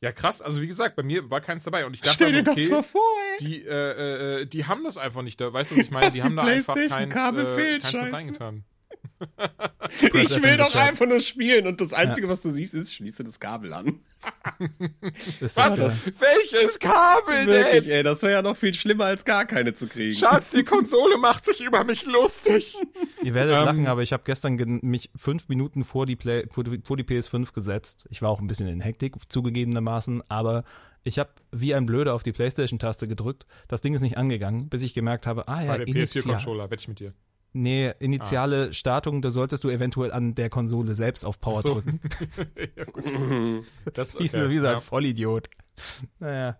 Ja, 0.00 0.12
krass, 0.12 0.40
also 0.40 0.62
wie 0.62 0.66
gesagt, 0.66 0.96
bei 0.96 1.02
mir 1.02 1.30
war 1.30 1.40
keins 1.42 1.64
dabei 1.64 1.84
und 1.86 1.94
ich 1.94 2.00
dachte, 2.00 2.30
mir, 2.30 2.40
okay, 2.46 2.66
vor, 2.82 3.00
ey. 3.38 3.46
die, 3.46 3.62
äh, 3.64 4.40
äh, 4.40 4.46
die 4.46 4.66
haben 4.66 4.84
das 4.84 4.96
einfach 4.98 5.22
nicht 5.22 5.40
da, 5.40 5.52
weißt 5.52 5.70
du, 5.70 5.76
was 5.76 5.84
ich 5.84 5.90
meine? 5.90 6.10
Die 6.10 6.14
die 6.14 6.22
haben 6.22 6.36
da 6.36 6.42
einfach 6.42 6.74
keins, 6.74 6.92
PlayStation-Kabel 6.92 7.46
äh, 7.46 7.54
fehlt, 7.54 7.82
keins 7.82 8.12
reingetan. 8.12 8.64
Ich 10.14 10.42
will 10.42 10.56
doch 10.56 10.70
Chat. 10.72 10.80
einfach 10.80 11.06
nur 11.06 11.20
spielen 11.20 11.66
und 11.66 11.80
das 11.80 11.92
Einzige, 11.92 12.28
was 12.28 12.42
du 12.42 12.50
siehst, 12.50 12.74
ist, 12.74 12.94
schließe 12.94 13.22
das 13.22 13.38
Kabel 13.38 13.72
an. 13.72 14.00
Was? 15.40 15.56
Welches 15.56 16.78
Kabel 16.80 17.46
Wirklich, 17.46 17.84
denn? 17.84 17.92
ey, 17.92 18.02
das 18.02 18.22
wäre 18.22 18.32
ja 18.32 18.42
noch 18.42 18.56
viel 18.56 18.74
schlimmer, 18.74 19.04
als 19.06 19.24
gar 19.24 19.44
keine 19.44 19.74
zu 19.74 19.86
kriegen. 19.86 20.14
Schatz, 20.14 20.50
die 20.50 20.64
Konsole 20.64 21.18
macht 21.18 21.44
sich 21.44 21.60
über 21.60 21.84
mich 21.84 22.06
lustig. 22.06 22.76
Ihr 23.22 23.34
werdet 23.34 23.54
Ähm, 23.56 23.64
lachen, 23.64 23.86
aber 23.86 24.02
ich 24.02 24.12
habe 24.12 24.22
gestern 24.24 24.56
mich 24.82 25.10
fünf 25.14 25.48
Minuten 25.48 25.84
vor 25.84 26.06
die, 26.06 26.16
Play, 26.16 26.46
vor, 26.50 26.64
die, 26.64 26.80
vor 26.82 26.96
die 26.96 27.04
PS5 27.04 27.52
gesetzt. 27.52 28.06
Ich 28.10 28.22
war 28.22 28.30
auch 28.30 28.40
ein 28.40 28.46
bisschen 28.46 28.68
in 28.68 28.80
Hektik, 28.80 29.14
zugegebenermaßen, 29.28 30.22
aber 30.28 30.64
ich 31.04 31.18
habe 31.18 31.30
wie 31.52 31.74
ein 31.74 31.86
Blöder 31.86 32.14
auf 32.14 32.22
die 32.22 32.32
PlayStation-Taste 32.32 33.06
gedrückt. 33.06 33.46
Das 33.68 33.80
Ding 33.82 33.94
ist 33.94 34.00
nicht 34.00 34.16
angegangen, 34.16 34.68
bis 34.70 34.82
ich 34.82 34.94
gemerkt 34.94 35.26
habe, 35.26 35.46
ah 35.48 35.62
ja, 35.62 35.72
Bei 35.72 35.78
der 35.78 35.86
initial, 35.88 36.24
PS4-Controller, 36.24 36.70
wette 36.70 36.80
ich 36.80 36.88
mit 36.88 37.00
dir. 37.00 37.12
Nee, 37.54 37.92
initiale 37.98 38.74
Startung, 38.74 39.22
da 39.22 39.30
solltest 39.30 39.64
du 39.64 39.70
eventuell 39.70 40.12
an 40.12 40.34
der 40.34 40.50
Konsole 40.50 40.94
selbst 40.94 41.24
auf 41.24 41.40
Power 41.40 41.62
so. 41.62 41.74
drücken. 41.74 42.00
ja, 42.76 42.84
gut. 42.84 43.04
Das, 43.94 44.18
Wie, 44.18 44.28
okay, 44.28 44.50
wie 44.50 44.58
so 44.58 44.66
ein 44.66 44.72
ja. 44.74 44.80
Vollidiot. 44.80 45.48
Naja. 46.18 46.58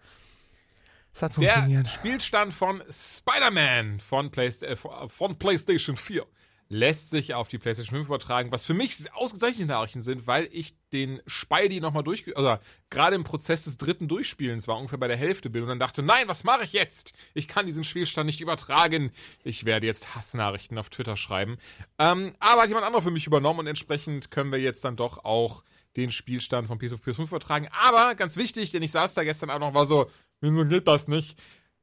Es 1.13 1.23
hat 1.23 1.37
Der 1.37 1.53
funktioniert. 1.53 1.89
Spielstand 1.89 2.55
von 2.55 2.83
Spider-Man 2.91 4.01
von, 4.01 4.31
Playsta 4.31 4.67
äh, 4.67 4.77
von 4.77 5.39
PlayStation 5.39 5.97
4 5.97 6.27
lässt 6.75 7.11
sich 7.11 7.35
auf 7.35 7.47
die 7.47 7.59
PlayStation 7.59 7.99
5 7.99 8.09
übertragen, 8.09 8.51
was 8.51 8.65
für 8.65 8.75
mich 8.75 8.97
ausgezeichnete 9.15 9.69
Nachrichten 9.69 10.03
sind, 10.03 10.27
weil 10.27 10.49
ich 10.51 10.75
den 10.93 11.23
Spidey 11.25 11.81
nochmal 11.81 12.03
durch, 12.03 12.37
oder 12.37 12.61
gerade 12.91 13.15
im 13.15 13.23
Prozess 13.23 13.65
des 13.65 13.79
dritten 13.79 14.09
Durchspielens 14.09 14.67
war, 14.67 14.77
ungefähr 14.77 14.99
bei 14.99 15.07
der 15.07 15.17
Hälfte 15.17 15.51
bin 15.51 15.63
und 15.63 15.69
dann 15.69 15.79
dachte, 15.79 16.03
nein, 16.03 16.27
was 16.27 16.43
mache 16.43 16.65
ich 16.65 16.73
jetzt? 16.73 17.13
Ich 17.33 17.47
kann 17.47 17.67
diesen 17.67 17.85
Spielstand 17.85 18.27
nicht 18.27 18.41
übertragen. 18.41 19.13
Ich 19.45 19.65
werde 19.65 19.87
jetzt 19.87 20.17
Hassnachrichten 20.17 20.77
auf 20.77 20.91
Twitter 20.91 21.17
schreiben. 21.17 21.59
Ähm, 22.01 22.35
aber 22.41 22.63
hat 22.63 22.69
jemand 22.69 22.87
anderer 22.87 23.03
für 23.03 23.13
mich 23.13 23.29
übernommen 23.29 23.61
und 23.61 23.67
entsprechend 23.69 24.33
können 24.33 24.51
wir 24.51 24.59
jetzt 24.59 24.85
dann 24.85 24.97
doch 24.97 25.25
auch 25.25 25.63
den 25.97 26.11
Spielstand 26.11 26.67
von 26.67 26.79
PS 26.79 26.95
auf 26.95 27.07
PS5 27.07 27.29
übertragen. 27.29 27.69
Aber 27.71 28.17
ganz 28.17 28.37
wichtig, 28.37 28.73
denn 28.73 28.83
ich 28.83 28.91
saß 28.91 29.15
da 29.15 29.23
gestern 29.23 29.51
auch 29.51 29.61
noch, 29.61 29.75
war 29.75 29.87
so, 29.87 30.11
wieso 30.41 30.65
geht 30.65 30.89
das 30.89 31.07
nicht? 31.07 31.39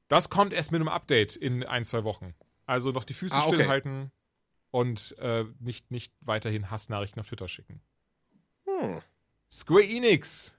Das 0.10 0.30
kommt 0.30 0.52
erst 0.52 0.74
mit 0.74 0.82
einem 0.82 0.90
Update 0.90 1.38
in 1.38 1.64
ein, 1.64 1.86
zwei 1.86 2.04
Wochen. 2.04 2.36
Also 2.66 2.92
noch 2.92 3.06
die 3.06 3.14
Füße 3.14 3.34
Ah, 3.34 3.46
okay. 3.46 3.56
stillhalten 3.56 4.12
und 4.72 5.16
äh, 5.20 5.46
nicht, 5.60 5.92
nicht 5.92 6.14
weiterhin 6.22 6.72
Hassnachrichten 6.72 7.20
auf 7.20 7.28
Twitter 7.28 7.48
schicken. 7.48 7.82
Hm. 8.66 9.02
Square 9.52 9.84
Enix. 9.84 10.58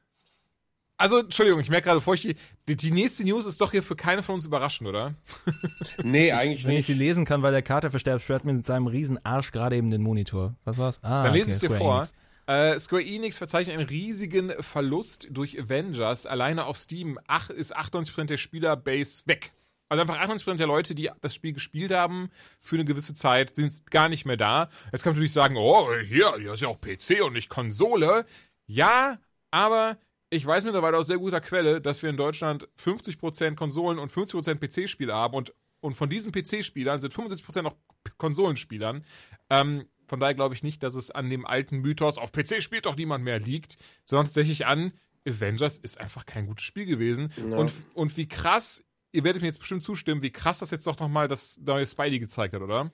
Also, 0.98 1.18
Entschuldigung, 1.18 1.60
ich 1.60 1.68
merke 1.70 1.86
gerade, 1.86 1.96
bevor 1.98 2.14
ich 2.14 2.20
die, 2.20 2.36
die, 2.68 2.76
die 2.76 2.92
nächste 2.92 3.24
News 3.24 3.44
ist 3.46 3.60
doch 3.60 3.72
hier 3.72 3.82
für 3.82 3.96
keine 3.96 4.22
von 4.22 4.36
uns 4.36 4.44
überraschend, 4.44 4.88
oder? 4.88 5.14
Nee, 6.04 6.30
eigentlich 6.32 6.64
Wenn 6.64 6.72
ich 6.72 6.76
nicht. 6.78 6.86
sie 6.86 6.94
lesen 6.94 7.24
kann, 7.24 7.42
weil 7.42 7.52
der 7.52 7.62
Kater 7.62 7.90
verstärkt 7.90 8.22
schwert 8.22 8.44
mit 8.44 8.64
seinem 8.64 8.86
riesen 8.86 9.24
Arsch 9.24 9.50
gerade 9.50 9.76
eben 9.76 9.90
den 9.90 10.02
Monitor. 10.02 10.54
Was 10.64 10.78
war's? 10.78 11.00
Ah, 11.02 11.24
Dann 11.24 11.32
lese 11.32 11.44
okay, 11.44 11.50
ich 11.50 11.54
es 11.54 11.60
dir 11.60 11.66
Square 11.66 11.80
vor. 11.80 11.96
Enix. 11.96 12.12
Äh, 12.46 12.80
Square 12.80 13.04
Enix 13.04 13.38
verzeichnet 13.38 13.78
einen 13.78 13.88
riesigen 13.88 14.52
Verlust 14.62 15.28
durch 15.30 15.58
Avengers. 15.58 16.26
Alleine 16.26 16.66
auf 16.66 16.78
Steam 16.78 17.18
ach, 17.26 17.50
ist 17.50 17.76
98% 17.76 18.24
der 18.24 18.36
Spielerbase 18.36 19.22
weg. 19.26 19.52
Also 19.92 20.00
einfach 20.00 20.18
98% 20.26 20.56
der 20.56 20.66
Leute, 20.66 20.94
die 20.94 21.10
das 21.20 21.34
Spiel 21.34 21.52
gespielt 21.52 21.92
haben, 21.92 22.30
für 22.62 22.76
eine 22.76 22.86
gewisse 22.86 23.12
Zeit, 23.12 23.54
sind 23.54 23.90
gar 23.90 24.08
nicht 24.08 24.24
mehr 24.24 24.38
da. 24.38 24.70
Jetzt 24.90 25.02
kann 25.02 25.10
man 25.10 25.16
natürlich 25.16 25.32
sagen, 25.32 25.58
oh, 25.58 25.86
hier, 26.08 26.34
hier 26.38 26.54
ist 26.54 26.62
ja 26.62 26.68
auch 26.68 26.80
PC 26.80 27.22
und 27.22 27.34
nicht 27.34 27.50
Konsole. 27.50 28.24
Ja, 28.66 29.18
aber 29.50 29.98
ich 30.30 30.46
weiß 30.46 30.64
mittlerweile 30.64 30.96
aus 30.96 31.08
sehr 31.08 31.18
guter 31.18 31.42
Quelle, 31.42 31.82
dass 31.82 32.02
wir 32.02 32.08
in 32.08 32.16
Deutschland 32.16 32.70
50% 32.82 33.54
Konsolen 33.54 33.98
und 33.98 34.10
50% 34.10 34.54
PC-Spieler 34.54 35.14
haben 35.14 35.34
und, 35.34 35.52
und 35.80 35.92
von 35.92 36.08
diesen 36.08 36.32
PC-Spielern 36.32 37.02
sind 37.02 37.12
75% 37.12 37.60
noch 37.60 37.76
Konsolenspielern. 38.16 39.04
Ähm, 39.50 39.84
von 40.06 40.20
daher 40.20 40.34
glaube 40.34 40.54
ich 40.54 40.62
nicht, 40.62 40.82
dass 40.82 40.94
es 40.94 41.10
an 41.10 41.28
dem 41.28 41.44
alten 41.44 41.80
Mythos, 41.80 42.16
auf 42.16 42.32
PC 42.32 42.62
spielt 42.62 42.86
doch 42.86 42.96
niemand 42.96 43.24
mehr, 43.24 43.38
liegt, 43.38 43.76
sondern 44.06 44.24
tatsächlich 44.24 44.64
an, 44.64 44.92
Avengers 45.28 45.76
ist 45.76 46.00
einfach 46.00 46.24
kein 46.24 46.46
gutes 46.46 46.64
Spiel 46.64 46.86
gewesen. 46.86 47.30
Ja. 47.36 47.58
Und, 47.58 47.72
und 47.92 48.16
wie 48.16 48.26
krass, 48.26 48.82
ihr 49.12 49.24
werdet 49.24 49.42
mir 49.42 49.48
jetzt 49.48 49.58
bestimmt 49.58 49.82
zustimmen, 49.82 50.22
wie 50.22 50.30
krass 50.30 50.58
das 50.58 50.70
jetzt 50.70 50.86
doch 50.86 50.98
nochmal 50.98 51.28
das 51.28 51.60
neue 51.64 51.86
Spidey 51.86 52.18
gezeigt 52.18 52.54
hat, 52.54 52.62
oder? 52.62 52.90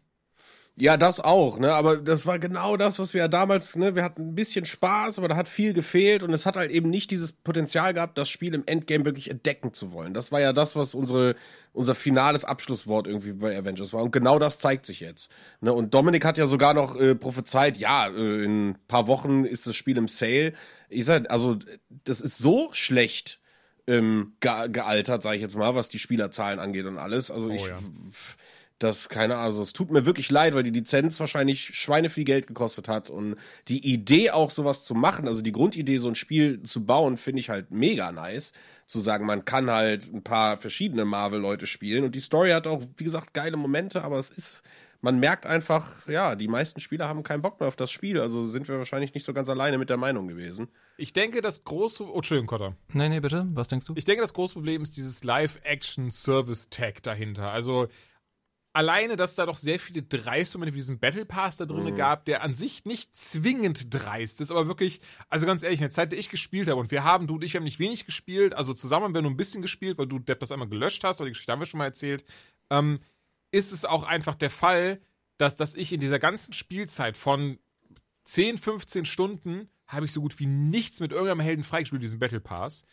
Ja, 0.81 0.97
das 0.97 1.19
auch, 1.19 1.59
ne? 1.59 1.73
Aber 1.73 1.97
das 1.97 2.25
war 2.25 2.39
genau 2.39 2.77
das, 2.77 3.01
was 3.01 3.13
wir 3.13 3.23
ja 3.23 3.29
damals, 3.29 3.75
ne? 3.75 3.97
Wir 3.97 4.05
hatten 4.05 4.29
ein 4.29 4.35
bisschen 4.37 4.65
Spaß, 4.65 5.19
aber 5.19 5.27
da 5.27 5.35
hat 5.35 5.49
viel 5.49 5.75
gefehlt 5.75 6.23
und 6.23 6.33
es 6.33 6.47
hat 6.47 6.57
halt 6.57 6.71
eben 6.71 6.89
nicht 6.89 7.11
dieses 7.11 7.33
Potenzial 7.33 7.95
gehabt, 7.95 8.17
das 8.17 8.29
Spiel 8.29 8.55
im 8.55 8.63
Endgame 8.65 9.05
wirklich 9.05 9.29
entdecken 9.29 9.75
zu 9.75 9.91
wollen. 9.91 10.15
Das 10.15 10.31
war 10.31 10.41
ja 10.41 10.53
das, 10.53 10.77
was 10.77 10.95
unsere, 10.95 11.35
unser 11.73 11.97
finales 11.97 12.45
Abschlusswort 12.45 13.09
irgendwie 13.09 13.33
bei 13.33 13.59
Avengers 13.59 13.93
war. 13.93 14.05
Und 14.05 14.13
genau 14.13 14.39
das 14.39 14.61
zeigt 14.61 14.87
sich 14.87 15.01
jetzt. 15.01 15.33
Ne? 15.61 15.73
Und 15.73 15.95
Dominik 15.95 16.25
hat 16.25 16.39
ja 16.39 16.47
sogar 16.47 16.75
noch 16.75 16.95
äh, 16.95 17.17
prophezeit, 17.17 17.77
ja, 17.77 18.07
äh, 18.07 18.45
in 18.45 18.69
ein 18.69 18.79
paar 18.87 19.09
Wochen 19.09 19.45
ist 19.45 19.67
das 19.67 19.75
Spiel 19.75 19.97
im 19.97 20.07
Sale. 20.07 20.53
Ich 20.89 21.07
sag, 21.07 21.29
also, 21.29 21.59
das 22.05 22.21
ist 22.21 22.39
so 22.39 22.69
schlecht 22.71 23.41
ähm, 23.89 24.35
ge 24.41 24.69
gealtert, 24.69 25.23
sage 25.23 25.37
ich 25.37 25.43
jetzt 25.43 25.57
mal, 25.57 25.75
was 25.75 25.89
die 25.89 25.99
Spielerzahlen 25.99 26.61
angeht 26.61 26.87
und 26.87 26.99
alles. 26.99 27.31
Also 27.31 27.51
ich, 27.51 27.67
ja. 27.67 27.79
das, 28.79 29.09
keine 29.09 29.35
Ahnung, 29.35 29.47
also 29.47 29.63
es 29.63 29.73
tut 29.73 29.91
mir 29.91 30.05
wirklich 30.07 30.31
leid, 30.31 30.55
weil 30.55 30.63
die 30.63 30.71
Lizenz 30.71 31.19
wahrscheinlich 31.19 31.75
schweineviel 31.75 32.25
Geld 32.25 32.47
gekostet 32.47 32.87
hat 32.87 33.11
und 33.11 33.37
die 33.69 33.85
Idee 33.93 34.31
auch 34.31 34.51
sowas 34.51 34.83
zu 34.83 34.95
machen, 34.95 35.27
also 35.27 35.41
die 35.41 35.53
Grundidee, 35.53 35.99
so 35.99 36.09
ein 36.09 36.15
Spiel 36.15 36.63
zu 36.63 36.85
bauen, 36.85 37.17
finde 37.17 37.41
ich 37.41 37.49
halt 37.49 37.71
mega 37.71 38.13
nice. 38.13 38.53
Zu 38.87 39.01
sagen, 39.01 39.27
man 39.27 39.45
kann 39.45 39.71
halt 39.71 40.11
ein 40.13 40.23
paar 40.23 40.57
verschiedene 40.57 41.05
Marvel-Leute 41.05 41.67
spielen 41.67 42.05
und 42.05 42.15
die 42.15 42.21
Story 42.21 42.51
hat 42.53 42.67
auch, 42.67 42.83
wie 42.97 43.05
gesagt, 43.05 43.35
geile 43.35 43.59
Momente, 43.59 44.03
aber 44.03 44.19
es 44.19 44.31
ist, 44.31 44.63
man 45.01 45.19
merkt 45.19 45.47
einfach, 45.47 46.09
ja, 46.09 46.35
die 46.35 46.49
meisten 46.49 46.81
Spieler 46.81 47.09
haben 47.09 47.23
keinen 47.23 47.43
Bock 47.43 47.61
mehr 47.61 47.69
auf 47.69 47.77
das 47.77 47.91
Spiel, 47.91 48.21
also 48.21 48.45
sind 48.47 48.67
wir 48.69 48.79
wahrscheinlich 48.79 49.15
nicht 49.15 49.25
so 49.25 49.33
ganz 49.33 49.49
alleine 49.49 49.79
mit 49.79 49.91
der 49.91 49.97
Meinung 49.97 50.27
gewesen. 50.27 50.69
Ich 50.97 51.13
denke, 51.13 51.41
das 51.41 51.65
große. 51.65 52.05
Oh, 52.05 52.17
Entschuldigung, 52.17 52.49
Kotter. 52.49 52.77
Nee, 52.93 53.09
nee, 53.09 53.21
bitte. 53.21 53.47
Was 53.53 53.69
denkst 53.69 53.87
du? 53.87 53.95
Ich 53.97 54.05
denke, 54.05 54.23
das 54.23 54.35
große 54.35 54.55
Problem 54.55 54.83
ist 54.83 54.97
dieses 54.97 55.23
Live-Action-Service-Tag 55.23 57.03
dahinter. 57.03 57.53
Also 57.53 57.89
alleine, 58.73 59.17
dass 59.17 59.35
da 59.35 59.47
doch 59.47 59.57
sehr 59.57 59.79
viele 59.79 60.03
dreiste 60.03 60.59
Momente 60.59 60.75
wie 60.75 60.79
diesen 60.79 60.99
Battle 61.01 61.25
Pass 61.25 61.57
da 61.57 61.67
drin 61.67 61.97
gab, 61.97 62.25
der 62.27 62.43
an 62.43 62.55
sich 62.55 62.85
nicht 62.85 63.17
zwingend 63.17 63.93
dreist 63.93 64.41
ist, 64.41 64.51
aber 64.51 64.69
wirklich, 64.69 65.01
also 65.29 65.47
ganz 65.47 65.63
ehrlich, 65.63 65.81
in 65.81 65.85
der 65.85 65.91
Zeit, 65.91 66.13
der 66.13 66.19
ich 66.19 66.29
gespielt 66.29 66.69
habe, 66.69 66.81
und 66.81 66.91
wir 66.91 67.03
haben, 67.03 67.27
du 67.27 67.37
und 67.37 67.45
ich 67.45 67.57
haben 67.57 67.65
nicht 67.65 67.81
wenig 67.81 68.07
gespielt, 68.07 68.55
also 68.55 68.75
zusammen 68.75 69.05
haben 69.05 69.15
wir 69.15 69.23
nur 69.23 69.31
ein 69.31 69.37
bisschen 69.37 69.63
gespielt, 69.63 69.99
weil 69.99 70.07
du 70.07 70.19
Depp 70.19 70.41
das 70.41 70.53
einmal 70.53 70.69
gelöscht 70.69 71.03
hast, 71.03 71.21
aber 71.21 71.27
die 71.27 71.33
Geschichte 71.33 71.51
haben 71.51 71.61
wir 71.61 71.67
schon 71.67 71.79
mal 71.79 71.87
erzählt, 71.87 72.25
ähm, 72.71 73.01
ist 73.51 73.73
es 73.73 73.85
auch 73.85 74.05
einfach 74.05 74.35
der 74.35 74.51
Fall, 74.51 75.01
dass, 75.37 75.57
dass 75.57 75.75
ich 75.75 75.93
in 75.93 76.01
dieser 76.01 76.19
ganzen 76.19 76.53
Spielzeit 76.53 77.17
von 77.17 77.59
10, 78.25 78.59
15 78.59 79.05
Stunden 79.05 79.69
habe 79.87 80.05
ich 80.05 80.13
so 80.13 80.21
gut 80.21 80.39
wie 80.39 80.47
nichts 80.47 81.01
mit 81.01 81.13
irgendeinem 81.13 81.41
Helden 81.41 81.65
freigespielt, 81.65 82.03
diesen 82.03 82.19
Battle 82.19 82.41
Pass. 82.41 82.85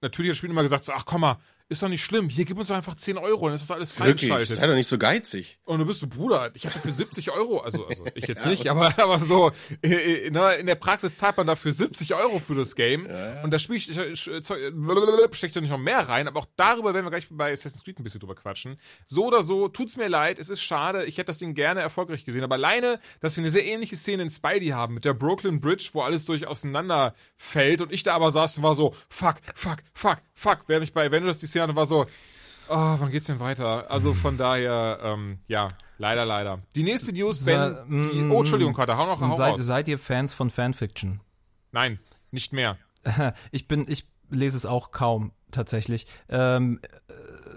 Natürlich 0.00 0.28
hat 0.28 0.32
das 0.32 0.38
Spiel 0.38 0.50
immer 0.50 0.62
gesagt, 0.62 0.84
so, 0.84 0.92
ach 0.92 1.04
komm 1.04 1.22
mal, 1.22 1.38
ist 1.74 1.82
doch 1.82 1.88
nicht 1.88 2.04
schlimm. 2.04 2.28
Hier, 2.28 2.44
gib 2.44 2.58
uns 2.58 2.68
doch 2.68 2.76
einfach 2.76 2.94
10 2.94 3.18
Euro, 3.18 3.46
dann 3.46 3.54
ist 3.54 3.62
das 3.62 3.70
alles 3.70 3.92
freigeschaltet. 3.92 4.56
sei 4.56 4.66
doch 4.66 4.74
nicht 4.74 4.88
so 4.88 4.98
geizig. 4.98 5.58
Und 5.64 5.78
du 5.80 5.86
bist 5.86 6.02
du 6.02 6.06
Bruder, 6.06 6.50
ich 6.54 6.66
hatte 6.66 6.78
für 6.78 6.92
70 6.92 7.30
Euro, 7.32 7.58
also, 7.58 7.86
also 7.86 8.04
ich 8.14 8.26
jetzt 8.26 8.46
nicht, 8.46 8.70
aber, 8.70 8.98
aber 8.98 9.18
so, 9.18 9.52
äh, 9.82 10.30
ne, 10.30 10.54
in 10.54 10.66
der 10.66 10.74
Praxis 10.76 11.16
zahlt 11.18 11.36
man 11.36 11.46
dafür 11.46 11.72
70 11.72 12.14
Euro 12.14 12.38
für 12.38 12.54
das 12.54 12.74
Game. 12.74 13.06
Und 13.42 13.50
da 13.50 13.58
spiel 13.58 13.76
ich, 13.76 13.90
ich, 13.90 13.98
ich 13.98 14.22
steckt 14.22 15.54
ja 15.54 15.60
nicht 15.60 15.70
noch 15.70 15.78
mehr 15.78 16.08
rein, 16.08 16.28
aber 16.28 16.40
auch 16.40 16.46
darüber 16.56 16.94
werden 16.94 17.06
wir 17.06 17.10
gleich 17.10 17.26
bei 17.30 17.52
Assassin's 17.52 17.84
Creed 17.84 17.98
ein 17.98 18.04
bisschen 18.04 18.20
drüber 18.20 18.34
quatschen. 18.34 18.78
So 19.06 19.26
oder 19.26 19.42
so, 19.42 19.68
tut's 19.68 19.96
mir 19.96 20.08
leid, 20.08 20.38
es 20.38 20.48
ist 20.48 20.62
schade, 20.62 21.04
ich 21.04 21.18
hätte 21.18 21.26
das 21.26 21.38
Ding 21.38 21.54
gerne 21.54 21.80
erfolgreich 21.80 22.24
gesehen, 22.24 22.44
aber 22.44 22.54
alleine, 22.54 22.98
dass 23.20 23.36
wir 23.36 23.42
eine 23.42 23.50
sehr 23.50 23.64
ähnliche 23.64 23.96
Szene 23.96 24.22
in 24.22 24.30
Spidey 24.30 24.68
haben, 24.68 24.94
mit 24.94 25.04
der 25.04 25.14
Brooklyn 25.14 25.60
Bridge, 25.60 25.90
wo 25.92 26.02
alles 26.02 26.24
durch 26.24 26.46
auseinander 26.46 27.14
fällt 27.36 27.80
und 27.80 27.92
ich 27.92 28.02
da 28.02 28.14
aber 28.14 28.30
saß 28.30 28.58
und 28.58 28.62
war 28.62 28.74
so, 28.74 28.94
fuck, 29.08 29.36
fuck, 29.54 29.78
fuck, 29.92 30.18
fuck, 30.34 30.60
während 30.66 30.84
ich 30.84 30.92
bei 30.92 31.06
Avengers 31.06 31.40
die 31.40 31.46
Szene 31.46 31.63
war 31.74 31.86
so, 31.86 32.06
oh, 32.68 32.96
wann 32.98 33.10
geht's 33.10 33.26
denn 33.26 33.40
weiter? 33.40 33.90
Also 33.90 34.14
von 34.14 34.36
daher, 34.36 34.98
ähm, 35.02 35.38
ja, 35.48 35.68
leider, 35.98 36.24
leider. 36.24 36.60
Die 36.74 36.82
nächste 36.82 37.12
News, 37.12 37.44
Ben, 37.44 37.76
die, 37.88 38.28
oh, 38.30 38.38
Entschuldigung, 38.38 38.74
Carter, 38.74 38.96
hau 38.96 39.06
noch, 39.06 39.20
hau 39.20 39.36
Seid, 39.36 39.52
raus. 39.54 39.60
seid 39.60 39.88
ihr 39.88 39.98
Fans 39.98 40.34
von 40.34 40.50
Fanfiction? 40.50 41.20
Nein, 41.72 41.98
nicht 42.30 42.52
mehr. 42.52 42.78
Ich 43.52 43.68
bin, 43.68 43.84
ich 43.88 44.06
lese 44.30 44.56
es 44.56 44.66
auch 44.66 44.90
kaum 44.90 45.32
tatsächlich. 45.50 46.06
Ähm, 46.28 46.80
äh, 46.82 47.12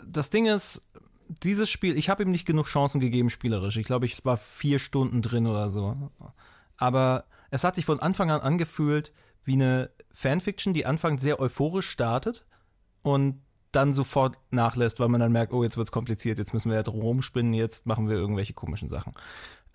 das 0.05 0.29
Ding 0.29 0.45
ist, 0.45 0.83
dieses 1.29 1.69
Spiel, 1.69 1.97
ich 1.97 2.09
habe 2.09 2.23
ihm 2.23 2.31
nicht 2.31 2.45
genug 2.45 2.67
Chancen 2.67 2.99
gegeben 2.99 3.29
spielerisch. 3.29 3.77
Ich 3.77 3.85
glaube, 3.85 4.05
ich 4.05 4.23
war 4.25 4.37
vier 4.37 4.79
Stunden 4.79 5.21
drin 5.21 5.47
oder 5.47 5.69
so. 5.69 6.11
Aber 6.77 7.25
es 7.51 7.63
hat 7.63 7.75
sich 7.75 7.85
von 7.85 7.99
Anfang 7.99 8.31
an 8.31 8.41
angefühlt 8.41 9.13
wie 9.43 9.53
eine 9.53 9.89
Fanfiction, 10.11 10.73
die 10.73 10.85
anfangs 10.85 11.21
sehr 11.21 11.39
euphorisch 11.39 11.89
startet 11.89 12.45
und 13.01 13.41
dann 13.71 13.93
sofort 13.93 14.37
nachlässt, 14.51 14.99
weil 14.99 15.09
man 15.09 15.19
dann 15.19 15.31
merkt, 15.31 15.53
oh, 15.53 15.63
jetzt 15.63 15.77
wird's 15.77 15.91
kompliziert, 15.91 16.39
jetzt 16.39 16.53
müssen 16.53 16.69
wir 16.69 16.77
ja 16.77 16.83
drum 16.83 17.01
rumspinnen, 17.01 17.53
jetzt 17.53 17.85
machen 17.85 18.09
wir 18.09 18.15
irgendwelche 18.15 18.53
komischen 18.53 18.89
Sachen. 18.89 19.13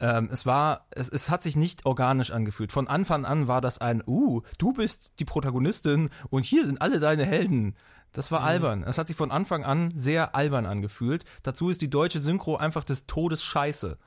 Ähm, 0.01 0.29
es 0.33 0.47
war, 0.47 0.87
es, 0.91 1.09
es 1.09 1.31
hat 1.31 1.43
sich 1.43 1.57
nicht 1.57 1.87
organisch 1.87 2.31
angefühlt. 2.31 2.73
Von 2.73 2.89
Anfang 2.89 3.25
an 3.25 3.49
war 3.49 3.61
das 3.61 3.79
ein, 3.79 4.03
uh, 4.07 4.43
du 4.59 4.73
bist 4.73 5.21
die 5.21 5.25
Protagonistin 5.25 6.11
und 6.31 6.45
hier 6.45 6.65
sind 6.65 6.83
alle 6.83 7.01
deine 7.01 7.25
Helden. 7.25 7.77
Das 8.13 8.31
war 8.31 8.43
albern. 8.43 8.85
Es 8.87 8.99
hat 8.99 9.07
sich 9.07 9.17
von 9.17 9.31
Anfang 9.31 9.65
an 9.65 9.91
sehr 9.95 10.35
albern 10.35 10.67
angefühlt. 10.67 11.25
Dazu 11.43 11.71
ist 11.71 11.81
die 11.81 11.89
deutsche 11.89 12.19
Synchro 12.19 12.57
einfach 12.57 12.85
des 12.85 13.07
Todes 13.07 13.43
scheiße. 13.43 13.99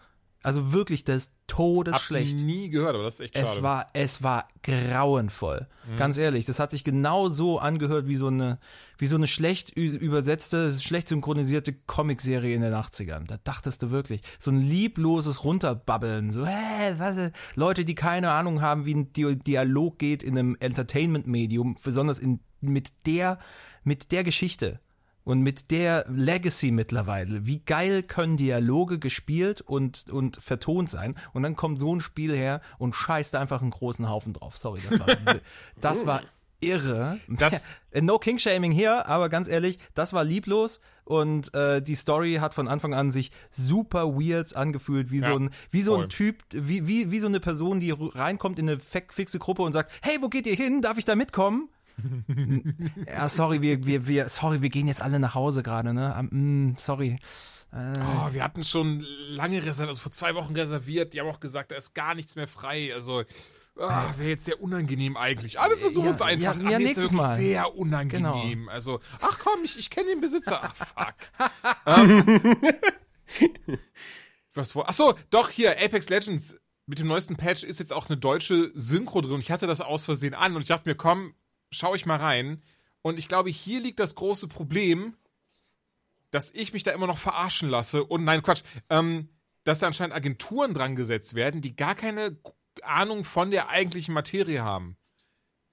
Also 0.46 0.74
wirklich 0.74 1.04
des 1.04 1.32
Todes 1.48 1.96
Hab's 1.96 2.06
schlecht. 2.06 2.38
nie 2.38 2.70
gehört, 2.70 2.94
aber 2.94 3.04
das 3.04 3.16
ist 3.16 3.22
echt 3.22 3.36
schade. 3.36 3.50
Es 3.50 3.64
war, 3.64 3.90
es 3.94 4.22
war 4.22 4.48
grauenvoll. 4.62 5.68
Ganz 5.98 6.18
ehrlich, 6.18 6.46
das 6.46 6.60
hat 6.60 6.70
sich 6.70 6.84
genau 6.84 7.30
so 7.30 7.58
angehört 7.58 8.08
wie 8.08 8.16
so 8.16 8.28
eine, 8.28 8.60
wie 9.00 9.08
so 9.08 9.16
eine 9.16 9.26
schlecht 9.26 9.72
übersetzte, 9.72 10.72
schlecht 10.72 11.10
synchronisierte 11.10 11.74
Comicserie 11.74 12.54
in 12.54 12.62
den 12.62 12.74
80ern. 12.74 13.26
Da 13.26 13.38
dachtest 13.44 13.82
du 13.82 13.90
wirklich, 13.90 14.22
so 14.38 14.52
ein 14.52 14.62
liebloses 14.62 15.44
Runterbabbeln, 15.44 16.32
so, 16.32 16.46
hä, 16.46 16.94
was, 16.98 17.32
Leute, 17.56 17.84
die 17.84 17.96
keine 17.96 18.30
Ahnung 18.30 18.62
haben, 18.62 18.86
wie 18.86 18.94
ein 18.94 19.14
Di 19.14 19.36
Dialog 19.36 19.98
geht 19.98 20.22
in 20.22 20.38
einem 20.38 20.58
Entertainment-Medium, 20.60 21.78
besonders 21.84 22.20
in, 22.20 22.40
mit 22.62 22.94
der, 23.08 23.40
mit 23.84 24.12
der 24.12 24.24
Geschichte. 24.24 24.80
Und 25.26 25.42
mit 25.42 25.72
der 25.72 26.06
Legacy 26.08 26.72
mittlerweile, 26.72 27.46
wie 27.46 27.60
geil 27.60 28.04
können 28.04 28.38
Dialoge 28.38 29.00
gespielt 29.00 29.60
und, 29.62 30.08
und 30.10 30.38
vertont 30.38 30.90
sein? 30.90 31.16
Und 31.34 31.44
dann 31.44 31.56
kommt 31.56 31.80
so 31.80 31.94
ein 31.94 32.00
Spiel 32.00 32.34
her 32.34 32.62
und 32.78 32.96
scheißt 32.96 33.36
einfach 33.36 33.62
einen 33.62 33.72
großen 33.72 34.08
Haufen 34.08 34.34
drauf. 34.34 34.56
Sorry, 34.56 34.82
das 34.88 35.00
war, 35.00 35.08
das 35.82 36.06
war 36.06 36.22
irre. 36.62 37.20
Das- 37.28 37.74
no 38.02 38.20
King-Shaming 38.20 38.72
hier, 38.72 39.08
aber 39.08 39.30
ganz 39.30 39.48
ehrlich, 39.48 39.80
das 39.96 40.14
war 40.14 40.24
lieblos 40.24 40.80
und 41.06 41.54
äh, 41.54 41.82
die 41.82 41.96
Story 41.96 42.36
hat 42.36 42.54
von 42.54 42.68
Anfang 42.68 42.94
an 42.94 43.10
sich 43.12 43.32
super 43.50 44.16
weird 44.16 44.56
angefühlt, 44.56 45.10
wie 45.12 45.20
Ja, 45.20 45.30
so 45.32 45.40
ein, 45.40 45.50
wie 45.72 45.82
so 45.82 45.96
voll. 45.96 46.04
ein 46.06 46.10
Typ, 46.10 46.44
wie, 46.52 46.88
wie, 46.88 47.10
wie 47.12 47.20
so 47.20 47.28
eine 47.28 47.40
Person, 47.40 47.80
die 47.80 47.92
reinkommt 47.92 48.60
in 48.60 48.70
eine 48.70 48.80
fixe 48.80 49.40
Gruppe 49.40 49.64
und 49.64 49.74
sagt, 49.74 49.92
hey, 50.02 50.18
wo 50.22 50.30
geht 50.30 50.46
ihr 50.48 50.56
hin? 50.56 50.82
Darf 50.82 50.98
ich 50.98 51.06
da 51.06 51.16
mitkommen? 51.16 51.70
Ja, 53.08 53.30
sorry, 53.30 53.62
wir, 53.62 53.86
wir, 53.86 54.08
wir, 54.08 54.30
sorry, 54.30 54.62
wir 54.62 54.70
gehen 54.70 54.88
jetzt 54.88 55.02
alle 55.02 55.20
nach 55.20 55.36
Hause 55.36 55.64
gerade, 55.64 55.94
ne? 55.94 56.16
Ähm, 56.18 56.70
mm, 56.72 56.76
sorry. 56.78 57.18
Oh, 57.72 58.34
wir 58.34 58.42
hatten 58.42 58.64
schon 58.64 59.06
lange 59.28 59.58
reserviert, 59.58 59.90
also 59.90 60.02
vor 60.02 60.12
zwei 60.12 60.34
Wochen 60.36 60.54
reserviert. 60.54 61.14
Die 61.14 61.20
haben 61.20 61.28
auch 61.28 61.42
gesagt, 61.42 61.72
da 61.72 61.76
ist 61.76 61.94
gar 61.94 62.16
nichts 62.16 62.38
mehr 62.38 62.48
frei. 62.48 62.94
Also, 62.94 63.24
ah, 63.78 64.14
wäre 64.18 64.30
jetzt 64.30 64.46
sehr 64.46 64.62
unangenehm 64.62 65.18
eigentlich. 65.18 65.60
Aber 65.60 65.72
wir 65.72 65.78
versuchen 65.80 66.06
Ja, 66.06 66.12
es 66.14 66.22
einfach. 66.22 66.56
ja, 66.56 66.70
ja, 66.70 66.80
nächstes 66.80 67.12
Mal. 67.12 67.36
sehr 67.36 67.76
unangenehm. 67.76 68.70
Also, 68.70 69.02
ach 69.20 69.40
komm, 69.40 69.66
ich, 69.66 69.78
ich 69.78 69.90
kenne 69.90 70.08
den 70.08 70.22
Besitzer. 70.22 70.62
Ach, 70.64 70.76
fuck. 70.76 71.16
ähm, 71.86 72.56
was 74.54 74.74
wo? 74.74 74.84
Ach 74.88 74.94
so, 74.94 75.16
doch 75.30 75.50
hier 75.50 75.72
Apex 75.84 76.08
Legends 76.08 76.58
mit 76.88 77.00
dem 77.00 77.08
neuesten 77.08 77.36
Patch 77.36 77.64
ist 77.64 77.80
jetzt 77.80 77.92
auch 77.92 78.08
eine 78.08 78.18
deutsche 78.18 78.72
Synchro 78.74 79.20
drin. 79.20 79.34
Und 79.34 79.40
ich 79.42 79.52
hatte 79.52 79.68
das 79.68 79.82
aus 79.82 80.06
Versehen 80.06 80.34
an 80.34 80.56
und 80.56 80.62
ich 80.62 80.68
dachte 80.70 80.88
mir, 80.88 80.96
komm, 80.96 81.34
schau 81.76 81.96
ich 81.96 82.06
mal 82.06 82.18
rein. 82.18 82.62
Und 83.02 83.20
ich 83.20 83.28
glaube, 83.28 83.50
hier 83.50 83.82
liegt 83.82 84.00
das 84.00 84.16
große 84.16 84.48
Problem, 84.48 85.16
dass 86.32 86.52
ich 86.52 86.74
mich 86.74 86.84
da 86.84 86.92
immer 86.92 87.08
noch 87.08 87.20
verarschen 87.20 87.70
lasse. 87.70 88.04
Und 88.04 88.24
nein, 88.24 88.42
Quatsch, 88.42 88.64
ähm, 88.90 89.30
dass 89.64 89.80
da 89.80 89.88
anscheinend 89.88 90.16
Agenturen 90.16 90.74
dran 90.74 90.96
gesetzt 90.96 91.36
werden, 91.36 91.62
die 91.62 91.76
gar 91.76 91.96
keine 91.96 92.38
Ahnung 92.84 93.24
von 93.24 93.52
der 93.52 93.70
eigentlichen 93.70 94.14
Materie 94.14 94.64
haben. 94.64 94.98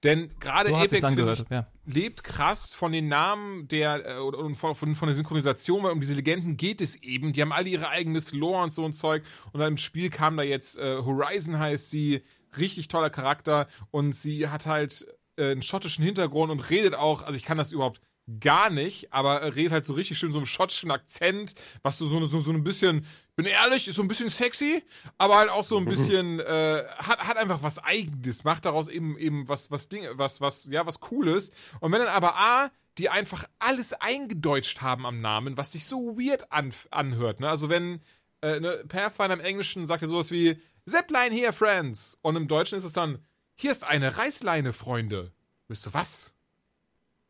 Denn 0.03 0.37
gerade 0.39 0.69
So 0.69 0.75
Apex 0.75 1.11
ich, 1.11 1.49
ja. 1.49 1.67
lebt 1.85 2.23
krass 2.25 2.73
von 2.73 2.91
den 2.91 3.07
Namen 3.07 3.69
der 3.69 4.17
äh, 4.17 4.19
und 4.19 4.55
von, 4.55 4.75
von, 4.75 4.95
von 4.95 5.07
der 5.07 5.15
Synchronisation, 5.15 5.83
weil 5.83 5.91
um 5.91 6.01
diese 6.01 6.13
Legenden 6.13 6.57
geht 6.57 6.81
es 6.81 7.01
eben. 7.01 7.31
Die 7.31 7.41
haben 7.41 7.53
alle 7.53 7.69
ihre 7.69 7.87
eigenes 7.87 8.33
Lore 8.33 8.63
und 8.63 8.73
so 8.73 8.83
ein 8.83 8.91
Zeug. 8.91 9.23
Und 9.53 9.61
dann 9.61 9.73
im 9.73 9.77
Spiel 9.77 10.09
kam 10.09 10.35
da 10.35 10.43
jetzt 10.43 10.77
äh, 10.77 10.97
Horizon 10.97 11.57
heißt 11.57 11.89
sie, 11.89 12.23
richtig 12.57 12.89
toller 12.89 13.09
Charakter 13.09 13.67
und 13.91 14.13
sie 14.13 14.49
hat 14.49 14.65
halt 14.65 15.07
äh, 15.37 15.51
einen 15.51 15.61
schottischen 15.61 16.03
Hintergrund 16.03 16.51
und 16.51 16.69
redet 16.69 16.95
auch, 16.95 17.23
also 17.23 17.35
ich 17.35 17.43
kann 17.43 17.57
das 17.57 17.71
überhaupt 17.71 18.01
gar 18.39 18.69
nicht, 18.69 19.11
aber 19.11 19.55
redet 19.55 19.73
halt 19.73 19.85
so 19.85 19.93
richtig 19.93 20.17
schön 20.17 20.31
so 20.31 20.39
einem 20.39 20.45
schottischen 20.45 20.91
Akzent, 20.91 21.55
was 21.81 21.97
so, 21.97 22.07
so, 22.07 22.25
so, 22.25 22.39
so 22.39 22.51
ein 22.51 22.63
bisschen, 22.63 23.05
bin 23.35 23.45
ehrlich, 23.45 23.87
ist 23.87 23.95
so 23.95 24.01
ein 24.01 24.07
bisschen 24.07 24.29
sexy, 24.29 24.81
aber 25.17 25.37
halt 25.37 25.49
auch 25.49 25.63
so 25.63 25.77
ein 25.77 25.85
bisschen, 25.89 26.39
äh, 26.39 26.83
hat, 26.97 27.19
hat 27.19 27.37
einfach 27.37 27.63
was 27.63 27.83
Eigenes, 27.83 28.43
macht 28.43 28.65
daraus 28.65 28.87
eben 28.87 29.17
eben 29.17 29.47
was, 29.47 29.71
was 29.71 29.89
Ding, 29.89 30.05
was, 30.13 30.39
was, 30.39 30.65
ja, 30.65 30.85
was 30.85 31.01
Cooles. 31.01 31.51
Und 31.81 31.91
wenn 31.91 31.99
dann 31.99 32.07
aber 32.09 32.37
A, 32.37 32.71
die 32.97 33.09
einfach 33.09 33.45
alles 33.59 33.93
eingedeutscht 33.93 34.81
haben 34.81 35.05
am 35.05 35.19
Namen, 35.19 35.57
was 35.57 35.73
sich 35.73 35.85
so 35.85 36.17
weird 36.17 36.51
an, 36.51 36.73
anhört, 36.91 37.39
ne? 37.39 37.49
Also 37.49 37.67
wenn 37.67 38.01
äh, 38.41 38.59
ne, 38.59 38.83
Pathfinder 38.87 39.33
im 39.33 39.39
Englischen 39.39 39.85
sagt 39.85 40.01
ja 40.01 40.07
sowas 40.07 40.29
wie 40.29 40.61
Zipline 40.85 41.33
here, 41.33 41.53
Friends. 41.53 42.17
Und 42.21 42.35
im 42.35 42.47
Deutschen 42.47 42.77
ist 42.77 42.83
es 42.83 42.93
dann, 42.93 43.19
hier 43.55 43.71
ist 43.71 43.83
eine 43.83 44.17
Reißleine, 44.17 44.73
Freunde. 44.73 45.31
Wisst 45.67 45.85
du 45.85 45.93
was? 45.93 46.33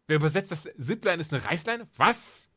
Wer 0.08 0.18
übersetzt 0.18 0.52
das? 0.52 0.70
Zipline 0.78 1.22
ist 1.22 1.34
eine 1.34 1.44
Reißleine? 1.44 1.88
Was? 1.98 2.50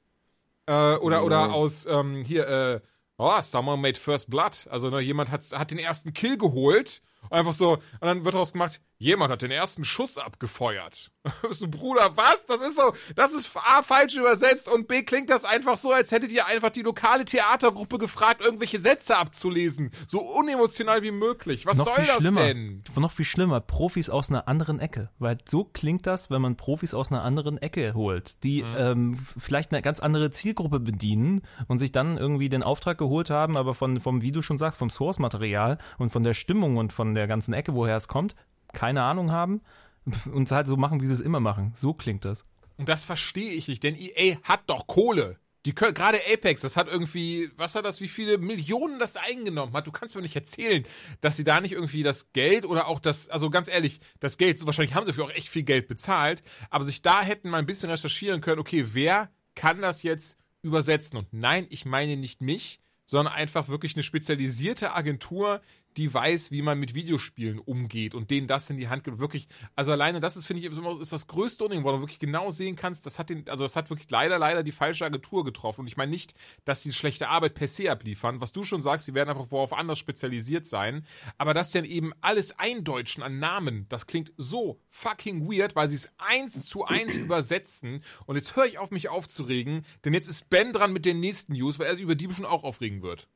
Äh, 0.67 0.97
oder, 0.97 1.25
oder 1.25 1.53
aus, 1.53 1.87
ähm, 1.87 2.25
hier, 2.25 2.49
äh, 2.49 2.81
oh, 3.19 3.41
someone 3.43 3.81
made 3.81 3.99
first 3.99 4.31
blood. 4.31 4.67
Also, 4.71 4.91
ne, 4.91 5.01
jemand 5.01 5.31
hat, 5.31 5.45
hat 5.53 5.71
den 5.71 5.79
ersten 5.79 6.13
Kill 6.13 6.37
geholt. 6.39 7.03
Einfach 7.31 7.53
so, 7.53 7.75
und 7.75 7.83
dann 8.03 8.25
wird 8.25 8.35
daraus 8.35 8.53
gemacht, 8.53 8.81
jemand 8.99 9.33
hat 9.33 9.43
den 9.43 9.51
ersten 9.51 9.85
Schuss 9.85 10.19
abgefeuert. 10.19 11.11
so, 11.51 11.67
Bruder, 11.69 12.17
was? 12.17 12.47
Das 12.47 12.61
ist 12.61 12.77
so, 12.77 12.93
das 13.17 13.35
ist 13.35 13.51
A, 13.57 13.83
falsch 13.83 14.15
übersetzt 14.17 14.69
und 14.69 14.87
B, 14.89 15.03
klingt 15.03 15.29
das 15.29 15.45
einfach 15.45 15.77
so, 15.77 15.91
als 15.93 16.13
hättet 16.13 16.31
ihr 16.33 16.47
einfach 16.47 16.71
die 16.71 16.83
lokale 16.83 17.25
Theatergruppe 17.25 17.99
gefragt, 17.99 18.41
irgendwelche 18.41 18.79
Sätze 18.79 19.17
abzulesen. 19.19 19.91
So 20.07 20.21
unemotional 20.21 21.03
wie 21.03 21.11
möglich. 21.11 21.67
Was 21.67 21.79
noch 21.79 21.87
soll 21.87 21.95
viel 21.97 22.07
das 22.07 22.17
schlimmer. 22.19 22.41
denn? 22.43 22.83
Noch 22.97 23.11
viel 23.13 23.25
schlimmer, 23.25 23.61
Profis 23.61 24.09
aus 24.09 24.31
einer 24.31 24.47
anderen 24.49 24.79
Ecke. 24.79 25.11
Weil 25.19 25.39
so 25.49 25.65
klingt 25.65 26.07
das, 26.07 26.31
wenn 26.31 26.41
man 26.43 26.57
Profis 26.57 26.95
aus 26.95 27.11
einer 27.11 27.25
anderen 27.25 27.59
Ecke 27.59 27.95
holt, 27.95 28.43
die 28.45 28.63
Mhm. 28.63 28.75
ähm, 28.79 29.19
vielleicht 29.37 29.73
eine 29.73 29.83
ganz 29.83 30.01
andere 30.01 30.31
Zielgruppe 30.31 30.81
bedienen 30.81 31.43
und 31.69 31.79
sich 31.79 31.93
dann 31.93 32.17
irgendwie 32.19 32.49
den 32.49 32.63
Auftrag 32.63 32.99
geholt 32.99 33.31
haben, 33.31 33.57
aber 33.57 33.75
von, 33.75 34.01
vom, 34.01 34.23
wie 34.23 34.33
du 34.33 34.43
schon 34.43 34.59
sagst, 34.59 34.79
vom 34.79 34.91
Source-Material 34.91 35.79
und 35.99 36.11
von 36.11 36.23
der 36.23 36.35
Stimmung 36.35 36.77
und 36.77 36.93
von 36.93 37.15
der 37.15 37.27
ganzen 37.27 37.53
Ecke, 37.53 37.75
woher 37.75 37.97
es 37.97 38.09
kommt, 38.09 38.37
keine 38.77 39.03
Ahnung 39.03 39.33
haben 39.33 39.63
und 40.33 40.45
es 40.45 40.53
halt 40.53 40.69
so 40.69 40.77
machen, 40.77 41.01
wie 41.01 41.07
sie 41.09 41.15
es 41.15 41.21
immer 41.21 41.41
machen. 41.41 41.73
So 41.75 41.93
klingt 41.93 42.25
das. 42.25 42.45
Und 42.77 42.89
das 42.89 43.03
verstehe 43.03 43.53
ich 43.53 43.67
nicht, 43.67 43.83
denn 43.83 43.97
EA 43.97 44.37
hat 44.45 44.61
doch 44.69 44.87
Kohle. 44.87 45.39
Die 45.65 45.75
können, 45.75 45.95
gerade 45.95 46.21
Apex, 46.33 46.61
das 46.61 46.77
hat 46.77 46.87
irgendwie, 46.87 47.51
was 47.57 47.75
hat 47.75 47.85
das, 47.85 48.01
wie 48.01 48.07
viele 48.07 48.39
Millionen 48.39 49.01
das 49.01 49.17
eingenommen 49.17 49.73
hat? 49.73 49.89
Du 49.89 49.91
kannst 49.91 50.15
mir 50.15 50.21
nicht 50.21 50.37
erzählen, 50.37 50.87
dass 51.21 51.37
sie 51.37 51.43
da 51.43 51.61
nicht 51.61 51.73
irgendwie 51.73 52.05
das 52.05 52.33
Geld 52.33 52.65
oder 52.65 52.87
auch 52.87 53.01
das, 53.01 53.29
also 53.29 53.51
ganz 53.51 53.67
ehrlich, 53.67 53.99
das 54.21 54.39
Geld, 54.39 54.61
so 54.61 54.67
wahrscheinlich 54.67 54.95
haben 54.95 55.07
sie 55.07 55.13
für 55.13 55.25
auch 55.25 55.31
echt 55.31 55.49
viel 55.49 55.65
Geld 55.65 55.89
bezahlt, 55.89 56.45
aber 56.71 56.85
sich 56.85 57.03
da 57.03 57.21
hätten 57.21 57.51
mal 57.51 57.59
ein 57.59 57.67
bisschen 57.67 57.91
recherchieren 57.91 58.41
können, 58.43 58.61
okay, 58.61 58.91
wer 58.93 59.29
kann 59.57 59.81
das 59.81 60.05
jetzt 60.05 60.37
übersetzen? 60.63 61.19
Und 61.19 61.33
nein, 61.33 61.67
ich 61.71 61.85
meine 61.85 62.17
nicht 62.17 62.43
mich, 62.43 62.79
sondern 63.05 63.35
einfach 63.35 63.67
wirklich 63.67 63.97
eine 63.97 64.05
spezialisierte 64.05 64.95
Agentur, 64.95 65.61
die 65.97 66.13
weiß, 66.13 66.51
wie 66.51 66.63
man 66.63 66.79
mit 66.79 66.95
Videospielen 66.95 67.59
umgeht 67.59 68.15
und 68.15 68.31
denen 68.31 68.47
das 68.47 68.69
in 68.71 68.77
die 68.77 68.89
Hand 68.89 69.05
gibt. 69.05 69.19
Wirklich, 69.19 69.49
also 69.75 69.93
alleine 69.93 70.21
das 70.21 70.37
ist, 70.37 70.47
finde 70.47 70.63
ich, 70.63 71.01
ist 71.01 71.13
das 71.13 71.27
größte 71.27 71.65
Unding, 71.65 71.85
wo 71.85 71.93
du 71.93 72.01
wirklich 72.01 72.19
genau 72.19 72.51
sehen 72.51 72.77
kannst, 72.77 73.07
das 73.07 73.19
hat 73.19 73.31
den, 73.31 73.49
also 73.49 73.65
das 73.65 73.77
hat 73.77 73.91
wirklich 73.91 74.11
leider, 74.11 74.39
leider 74.39 74.63
die 74.63 74.73
falsche 74.73 75.05
Agentur 75.05 75.45
getroffen. 75.45 75.83
Und 75.83 75.87
ich 75.87 75.97
meine 75.97 76.11
nicht, 76.11 76.35
dass 76.65 76.83
sie 76.83 76.93
schlechte 76.93 77.29
Arbeit 77.29 77.55
per 77.55 77.69
se 77.69 77.91
abliefern. 77.91 78.41
Was 78.41 78.53
du 78.53 78.65
schon 78.65 78.81
sagst, 78.81 79.07
sie 79.07 79.15
werden 79.15 79.31
einfach 79.31 79.51
worauf 79.51 79.73
anders 79.73 79.99
spezialisiert 79.99 80.67
sein. 80.67 81.07
Aber 81.39 81.55
das 81.55 81.73
dann 81.73 81.85
eben 81.85 82.13
alles 82.21 82.59
eindeutschen 82.59 83.23
an 83.23 83.39
Namen, 83.39 83.87
das 83.89 84.07
klingt 84.07 84.33
so 84.37 84.81
fucking 84.91 85.51
weird, 85.51 85.77
weil 85.77 85.89
sie 85.89 85.97
es 85.97 86.11
eins 86.19 86.67
zu 86.67 86.85
eins 86.85 87.15
übersetzen. 87.17 88.03
Und 88.27 88.37
jetzt 88.37 88.57
höre 88.57 88.67
ich 88.67 88.79
auf, 88.79 88.91
mich 88.91 89.09
aufzuregen, 89.09 89.85
denn 90.05 90.15
jetzt 90.15 90.29
ist 90.29 90.51
Ben 90.51 90.73
dran 90.73 90.93
mit 90.93 91.05
den 91.05 91.21
nächsten 91.21 91.55
News, 91.55 91.79
weil 91.79 91.87
er 91.87 91.95
sich 91.95 92.05
über 92.05 92.15
die 92.15 92.27
schon 92.33 92.45
auch 92.45 92.65
aufregen 92.65 93.03
wird. 93.03 93.29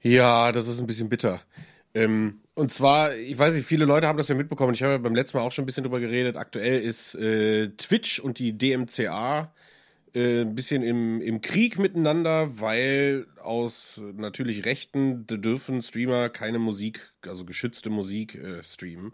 Ja, 0.00 0.52
das 0.52 0.68
ist 0.68 0.80
ein 0.80 0.86
bisschen 0.86 1.08
bitter. 1.08 1.40
Ähm, 1.94 2.40
und 2.54 2.72
zwar, 2.72 3.14
ich 3.16 3.38
weiß 3.38 3.54
nicht, 3.54 3.66
viele 3.66 3.84
Leute 3.84 4.06
haben 4.06 4.18
das 4.18 4.28
ja 4.28 4.34
mitbekommen. 4.34 4.74
Ich 4.74 4.82
habe 4.82 4.92
ja 4.92 4.98
beim 4.98 5.14
letzten 5.14 5.38
Mal 5.38 5.44
auch 5.44 5.52
schon 5.52 5.64
ein 5.64 5.66
bisschen 5.66 5.84
drüber 5.84 6.00
geredet. 6.00 6.36
Aktuell 6.36 6.80
ist 6.82 7.14
äh, 7.16 7.70
Twitch 7.70 8.20
und 8.20 8.38
die 8.38 8.56
DMCA 8.56 9.52
äh, 10.14 10.42
ein 10.42 10.54
bisschen 10.54 10.82
im, 10.82 11.20
im 11.20 11.40
Krieg 11.40 11.78
miteinander, 11.78 12.60
weil 12.60 13.26
aus 13.42 14.02
natürlich 14.16 14.64
Rechten 14.64 15.26
dürfen 15.26 15.82
Streamer 15.82 16.28
keine 16.28 16.58
Musik, 16.58 17.12
also 17.26 17.44
geschützte 17.44 17.90
Musik 17.90 18.34
äh, 18.36 18.62
streamen. 18.62 19.12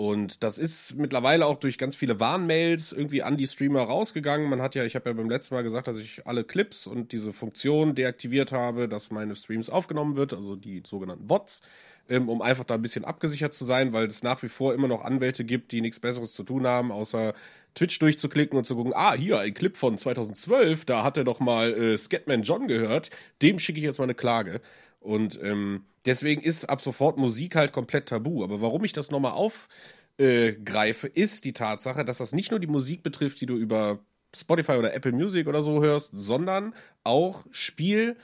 Und 0.00 0.44
das 0.44 0.58
ist 0.58 0.94
mittlerweile 0.94 1.44
auch 1.44 1.58
durch 1.58 1.76
ganz 1.76 1.96
viele 1.96 2.20
Warnmails 2.20 2.92
irgendwie 2.92 3.24
an 3.24 3.36
die 3.36 3.48
Streamer 3.48 3.82
rausgegangen. 3.82 4.48
Man 4.48 4.62
hat 4.62 4.76
ja, 4.76 4.84
ich 4.84 4.94
habe 4.94 5.10
ja 5.10 5.12
beim 5.12 5.28
letzten 5.28 5.56
Mal 5.56 5.64
gesagt, 5.64 5.88
dass 5.88 5.96
ich 5.96 6.24
alle 6.24 6.44
Clips 6.44 6.86
und 6.86 7.10
diese 7.10 7.32
Funktion 7.32 7.96
deaktiviert 7.96 8.52
habe, 8.52 8.88
dass 8.88 9.10
meine 9.10 9.34
Streams 9.34 9.68
aufgenommen 9.68 10.14
wird, 10.14 10.32
also 10.32 10.54
die 10.54 10.84
sogenannten 10.86 11.26
Bots, 11.26 11.62
ähm, 12.08 12.28
um 12.28 12.42
einfach 12.42 12.62
da 12.62 12.74
ein 12.74 12.82
bisschen 12.82 13.04
abgesichert 13.04 13.54
zu 13.54 13.64
sein, 13.64 13.92
weil 13.92 14.06
es 14.06 14.22
nach 14.22 14.40
wie 14.44 14.48
vor 14.48 14.72
immer 14.72 14.86
noch 14.86 15.02
Anwälte 15.04 15.44
gibt, 15.44 15.72
die 15.72 15.80
nichts 15.80 15.98
Besseres 15.98 16.32
zu 16.32 16.44
tun 16.44 16.64
haben, 16.64 16.92
außer 16.92 17.34
Twitch 17.74 17.98
durchzuklicken 17.98 18.56
und 18.56 18.62
zu 18.64 18.76
gucken, 18.76 18.92
ah, 18.94 19.14
hier, 19.14 19.40
ein 19.40 19.52
Clip 19.52 19.76
von 19.76 19.98
2012, 19.98 20.84
da 20.84 21.02
hat 21.02 21.16
er 21.16 21.24
doch 21.24 21.40
mal 21.40 21.72
äh, 21.72 21.98
Scatman 21.98 22.42
John 22.44 22.68
gehört, 22.68 23.10
dem 23.42 23.58
schicke 23.58 23.80
ich 23.80 23.84
jetzt 23.84 23.98
mal 23.98 24.04
eine 24.04 24.14
Klage. 24.14 24.60
Und 25.00 25.38
ähm, 25.42 25.84
deswegen 26.06 26.42
ist 26.42 26.64
ab 26.64 26.80
sofort 26.80 27.16
Musik 27.18 27.56
halt 27.56 27.72
komplett 27.72 28.08
tabu. 28.08 28.44
Aber 28.44 28.60
warum 28.60 28.84
ich 28.84 28.92
das 28.92 29.10
nochmal 29.10 29.32
aufgreife, 29.32 31.06
äh, 31.08 31.20
ist 31.20 31.44
die 31.44 31.52
Tatsache, 31.52 32.04
dass 32.04 32.18
das 32.18 32.32
nicht 32.32 32.50
nur 32.50 32.60
die 32.60 32.66
Musik 32.66 33.02
betrifft, 33.02 33.40
die 33.40 33.46
du 33.46 33.56
über 33.56 34.00
Spotify 34.34 34.72
oder 34.72 34.94
Apple 34.94 35.12
Music 35.12 35.46
oder 35.46 35.62
so 35.62 35.82
hörst, 35.82 36.10
sondern 36.12 36.74
auch 37.04 37.46
Spielmusik. 37.50 38.18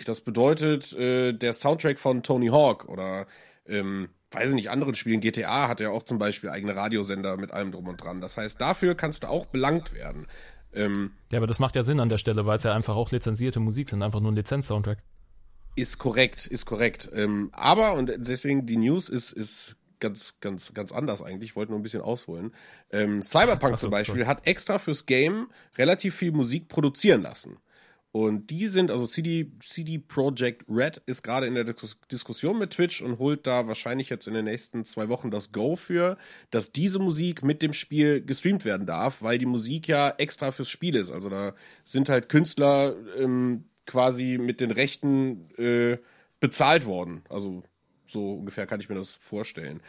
Äh, 0.00 0.04
das 0.04 0.20
bedeutet 0.22 0.92
äh, 0.94 1.32
der 1.32 1.52
Soundtrack 1.52 1.98
von 1.98 2.22
Tony 2.22 2.48
Hawk 2.48 2.88
oder 2.88 3.26
ähm, 3.66 4.08
weiß 4.32 4.50
ich 4.50 4.54
nicht, 4.54 4.70
anderen 4.70 4.94
Spielen, 4.94 5.20
GTA 5.20 5.68
hat 5.68 5.80
ja 5.80 5.90
auch 5.90 6.04
zum 6.04 6.18
Beispiel 6.18 6.50
eigene 6.50 6.76
Radiosender 6.76 7.36
mit 7.36 7.50
allem 7.50 7.72
drum 7.72 7.88
und 7.88 8.02
dran. 8.02 8.20
Das 8.20 8.36
heißt, 8.36 8.60
dafür 8.60 8.94
kannst 8.94 9.24
du 9.24 9.28
auch 9.28 9.46
belangt 9.46 9.92
werden. 9.92 10.26
Ähm, 10.72 11.12
ja, 11.30 11.38
aber 11.38 11.48
das 11.48 11.58
macht 11.58 11.74
ja 11.74 11.82
Sinn 11.82 11.98
an 11.98 12.08
der 12.08 12.16
Stelle, 12.16 12.46
weil 12.46 12.56
es 12.56 12.62
ja 12.62 12.74
einfach 12.74 12.94
auch 12.96 13.10
lizenzierte 13.10 13.58
Musik 13.58 13.88
sind, 13.88 14.02
einfach 14.02 14.20
nur 14.20 14.30
ein 14.30 14.36
Lizenz-Soundtrack. 14.36 14.98
Ist 15.76 15.98
korrekt, 15.98 16.46
ist 16.46 16.66
korrekt. 16.66 17.08
Ähm, 17.12 17.50
aber, 17.52 17.94
und 17.94 18.12
deswegen 18.18 18.66
die 18.66 18.76
News 18.76 19.08
ist, 19.08 19.32
ist 19.32 19.76
ganz, 20.00 20.40
ganz, 20.40 20.74
ganz 20.74 20.92
anders 20.92 21.22
eigentlich. 21.22 21.50
Ich 21.50 21.56
wollte 21.56 21.72
nur 21.72 21.78
ein 21.78 21.82
bisschen 21.82 22.02
ausholen. 22.02 22.52
Ähm, 22.90 23.22
Cyberpunk 23.22 23.78
so, 23.78 23.84
zum 23.84 23.90
Beispiel 23.90 24.24
sorry. 24.24 24.26
hat 24.26 24.46
extra 24.46 24.78
fürs 24.78 25.06
Game 25.06 25.48
relativ 25.76 26.16
viel 26.16 26.32
Musik 26.32 26.68
produzieren 26.68 27.22
lassen. 27.22 27.58
Und 28.12 28.50
die 28.50 28.66
sind, 28.66 28.90
also 28.90 29.06
CD, 29.06 29.52
CD 29.60 29.98
Projekt 29.98 30.64
Red 30.68 31.00
ist 31.06 31.22
gerade 31.22 31.46
in 31.46 31.54
der 31.54 31.62
Dis 31.62 31.96
Diskussion 32.10 32.58
mit 32.58 32.72
Twitch 32.72 33.02
und 33.02 33.18
holt 33.20 33.46
da 33.46 33.68
wahrscheinlich 33.68 34.10
jetzt 34.10 34.26
in 34.26 34.34
den 34.34 34.46
nächsten 34.46 34.84
zwei 34.84 35.08
Wochen 35.08 35.30
das 35.30 35.52
Go 35.52 35.76
für, 35.76 36.18
dass 36.50 36.72
diese 36.72 36.98
Musik 36.98 37.44
mit 37.44 37.62
dem 37.62 37.72
Spiel 37.72 38.20
gestreamt 38.20 38.64
werden 38.64 38.84
darf, 38.84 39.22
weil 39.22 39.38
die 39.38 39.46
Musik 39.46 39.86
ja 39.86 40.10
extra 40.18 40.50
fürs 40.50 40.68
Spiel 40.68 40.96
ist. 40.96 41.12
Also 41.12 41.28
da 41.28 41.54
sind 41.84 42.08
halt 42.08 42.28
Künstler 42.28 42.96
ähm, 43.16 43.66
quasi 43.90 44.38
mit 44.38 44.60
den 44.60 44.70
Rechten 44.70 45.50
äh, 45.58 45.98
bezahlt 46.38 46.86
worden. 46.86 47.22
Also 47.28 47.64
so 48.06 48.34
ungefähr 48.34 48.66
kann 48.66 48.80
ich 48.80 48.88
mir 48.88 48.94
das 48.94 49.16
vorstellen. 49.16 49.82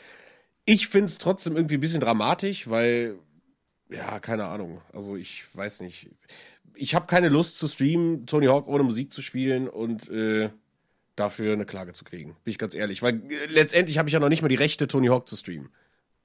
Ich 0.66 0.88
finde 0.88 1.08
es 1.08 1.20
trotzdem 1.20 1.56
irgendwie 1.56 1.76
ein 1.76 1.82
bisschen 1.82 2.02
dramatisch, 2.02 2.70
weil, 2.70 3.20
ja, 3.90 4.20
keine 4.20 4.46
Ahnung. 4.46 4.82
Also 4.92 5.16
ich 5.16 5.46
weiß 5.54 5.82
nicht. 5.82 6.10
Ich 6.74 6.96
habe 6.96 7.06
keine 7.06 7.30
Lust 7.30 7.58
zu 7.60 7.68
streamen, 7.68 8.26
Tony 8.26 8.48
Hawk 8.48 8.68
ohne 8.68 8.84
Musik 8.84 9.12
zu 9.12 9.22
spielen 9.22 9.70
und 9.70 10.10
äh, 10.10 10.50
dafür 11.16 11.54
eine 11.54 11.66
Klage 11.66 11.94
zu 11.94 12.04
kriegen. 12.04 12.36
Bin 12.44 12.52
ich 12.52 12.58
ganz 12.58 12.74
ehrlich. 12.74 13.02
Weil 13.02 13.22
äh, 13.32 13.46
letztendlich 13.50 13.98
habe 13.98 14.10
ich 14.10 14.14
ja 14.14 14.20
noch 14.20 14.30
nicht 14.30 14.42
mal 14.42 14.48
die 14.48 14.56
Rechte, 14.56 14.88
Tony 14.88 15.08
Hawk 15.08 15.28
zu 15.28 15.36
streamen. 15.36 15.70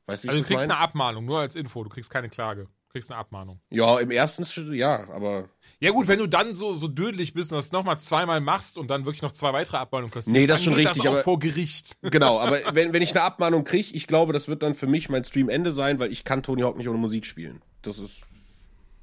Weißt 0.06 0.24
du, 0.24 0.28
wie 0.28 0.30
also 0.30 0.42
du 0.42 0.46
kriegst 0.46 0.68
meine? 0.68 0.78
eine 0.78 0.82
Abmahnung, 0.82 1.24
nur 1.24 1.40
als 1.40 1.56
Info. 1.56 1.82
Du 1.84 1.90
kriegst 1.90 2.10
keine 2.10 2.28
Klage 2.28 2.68
kriegst 2.96 3.11
eine 3.11 3.20
Abmahnung. 3.20 3.61
Ja, 3.70 3.98
im 4.00 4.11
ersten, 4.11 4.44
ja, 4.72 5.09
aber. 5.11 5.50
Ja 5.80 5.90
gut, 5.90 6.09
wenn 6.09 6.18
du 6.18 6.26
dann 6.26 6.54
so, 6.54 6.72
so 6.72 6.88
dödlich 6.88 7.35
bist 7.35 7.52
und 7.52 7.59
das 7.59 7.70
nochmal 7.70 8.00
zweimal 8.00 8.40
machst 8.40 8.78
und 8.78 8.88
dann 8.88 9.04
wirklich 9.04 9.20
noch 9.20 9.32
zwei 9.32 9.52
weitere 9.52 9.76
Abmahnungen 9.76 10.11
kriegst, 10.11 10.28
nee, 10.28 10.46
das 10.46 10.61
ist 10.61 10.64
schon 10.64 10.72
richtig, 10.72 11.02
das 11.02 11.06
aber 11.06 11.22
vor 11.22 11.38
Gericht. 11.38 11.98
Genau, 12.16 12.40
aber 12.40 12.74
wenn, 12.74 12.94
wenn 12.94 13.02
ich 13.02 13.11
eine 13.11 13.22
Abmahnung 13.22 13.64
kriege, 13.64 13.92
ich 13.92 14.06
glaube, 14.06 14.32
das 14.32 14.48
wird 14.48 14.62
dann 14.62 14.74
für 14.74 14.87
mich 14.87 15.11
mein 15.11 15.24
Streamende 15.24 15.72
sein, 15.72 15.98
weil 15.98 16.11
ich 16.11 16.24
kann 16.24 16.42
Tony 16.42 16.62
Hawk 16.62 16.78
nicht 16.78 16.88
ohne 16.88 16.98
Musik 16.98 17.26
spielen. 17.26 17.61
Das 17.82 17.98
ist, 17.98 18.22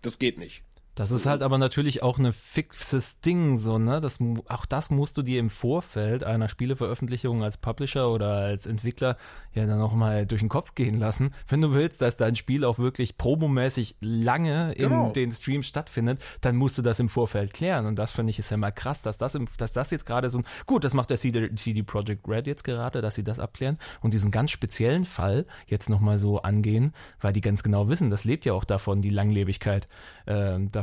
das 0.01 0.17
geht 0.17 0.39
nicht. 0.39 0.63
Das 0.95 1.11
ist 1.11 1.25
halt 1.25 1.41
aber 1.41 1.57
natürlich 1.57 2.03
auch 2.03 2.19
ein 2.19 2.33
fixes 2.33 3.19
Ding, 3.19 3.57
so, 3.57 3.79
ne? 3.79 3.99
Das, 3.99 4.19
auch 4.47 4.65
das 4.67 4.91
musst 4.91 5.17
du 5.17 5.23
dir 5.23 5.39
im 5.39 5.49
Vorfeld 5.49 6.23
einer 6.23 6.49
Spieleveröffentlichung 6.49 7.43
als 7.43 7.57
Publisher 7.57 8.11
oder 8.11 8.33
als 8.33 8.67
Entwickler 8.67 9.17
ja 9.55 9.65
dann 9.65 9.81
auch 9.81 9.93
mal 9.93 10.27
durch 10.27 10.41
den 10.41 10.49
Kopf 10.49 10.75
gehen 10.75 10.99
lassen. 10.99 11.33
Wenn 11.47 11.61
du 11.61 11.73
willst, 11.73 12.01
dass 12.03 12.15
dein 12.15 12.35
Spiel 12.35 12.63
auch 12.63 12.77
wirklich 12.77 13.17
promomäßig 13.17 13.95
lange 14.01 14.75
genau. 14.77 15.07
in 15.07 15.13
den 15.13 15.31
Streams 15.31 15.65
stattfindet, 15.65 16.21
dann 16.41 16.55
musst 16.55 16.77
du 16.77 16.83
das 16.83 16.99
im 16.99 17.09
Vorfeld 17.09 17.53
klären. 17.53 17.87
Und 17.87 17.97
das 17.97 18.11
finde 18.11 18.29
ich 18.29 18.37
ist 18.37 18.51
ja 18.51 18.57
mal 18.57 18.71
krass, 18.71 19.01
dass 19.01 19.17
das, 19.17 19.33
im, 19.33 19.47
dass 19.57 19.73
das 19.73 19.89
jetzt 19.89 20.05
gerade 20.05 20.29
so 20.29 20.39
ein, 20.39 20.45
gut, 20.67 20.83
das 20.83 20.93
macht 20.93 21.09
der 21.09 21.17
CD, 21.17 21.53
CD 21.55 21.81
Projekt 21.81 22.27
Red 22.27 22.45
jetzt 22.45 22.63
gerade, 22.63 23.01
dass 23.01 23.15
sie 23.15 23.23
das 23.23 23.39
abklären 23.39 23.79
und 24.01 24.13
diesen 24.13 24.29
ganz 24.29 24.51
speziellen 24.51 25.05
Fall 25.05 25.45
jetzt 25.65 25.89
nochmal 25.89 26.19
so 26.19 26.43
angehen, 26.43 26.93
weil 27.19 27.33
die 27.33 27.41
ganz 27.41 27.63
genau 27.63 27.89
wissen, 27.89 28.11
das 28.11 28.25
lebt 28.25 28.45
ja 28.45 28.53
auch 28.53 28.63
davon, 28.63 29.01
die 29.01 29.09
Langlebigkeit 29.09 29.87
äh, 30.27 30.59
davon. 30.59 30.82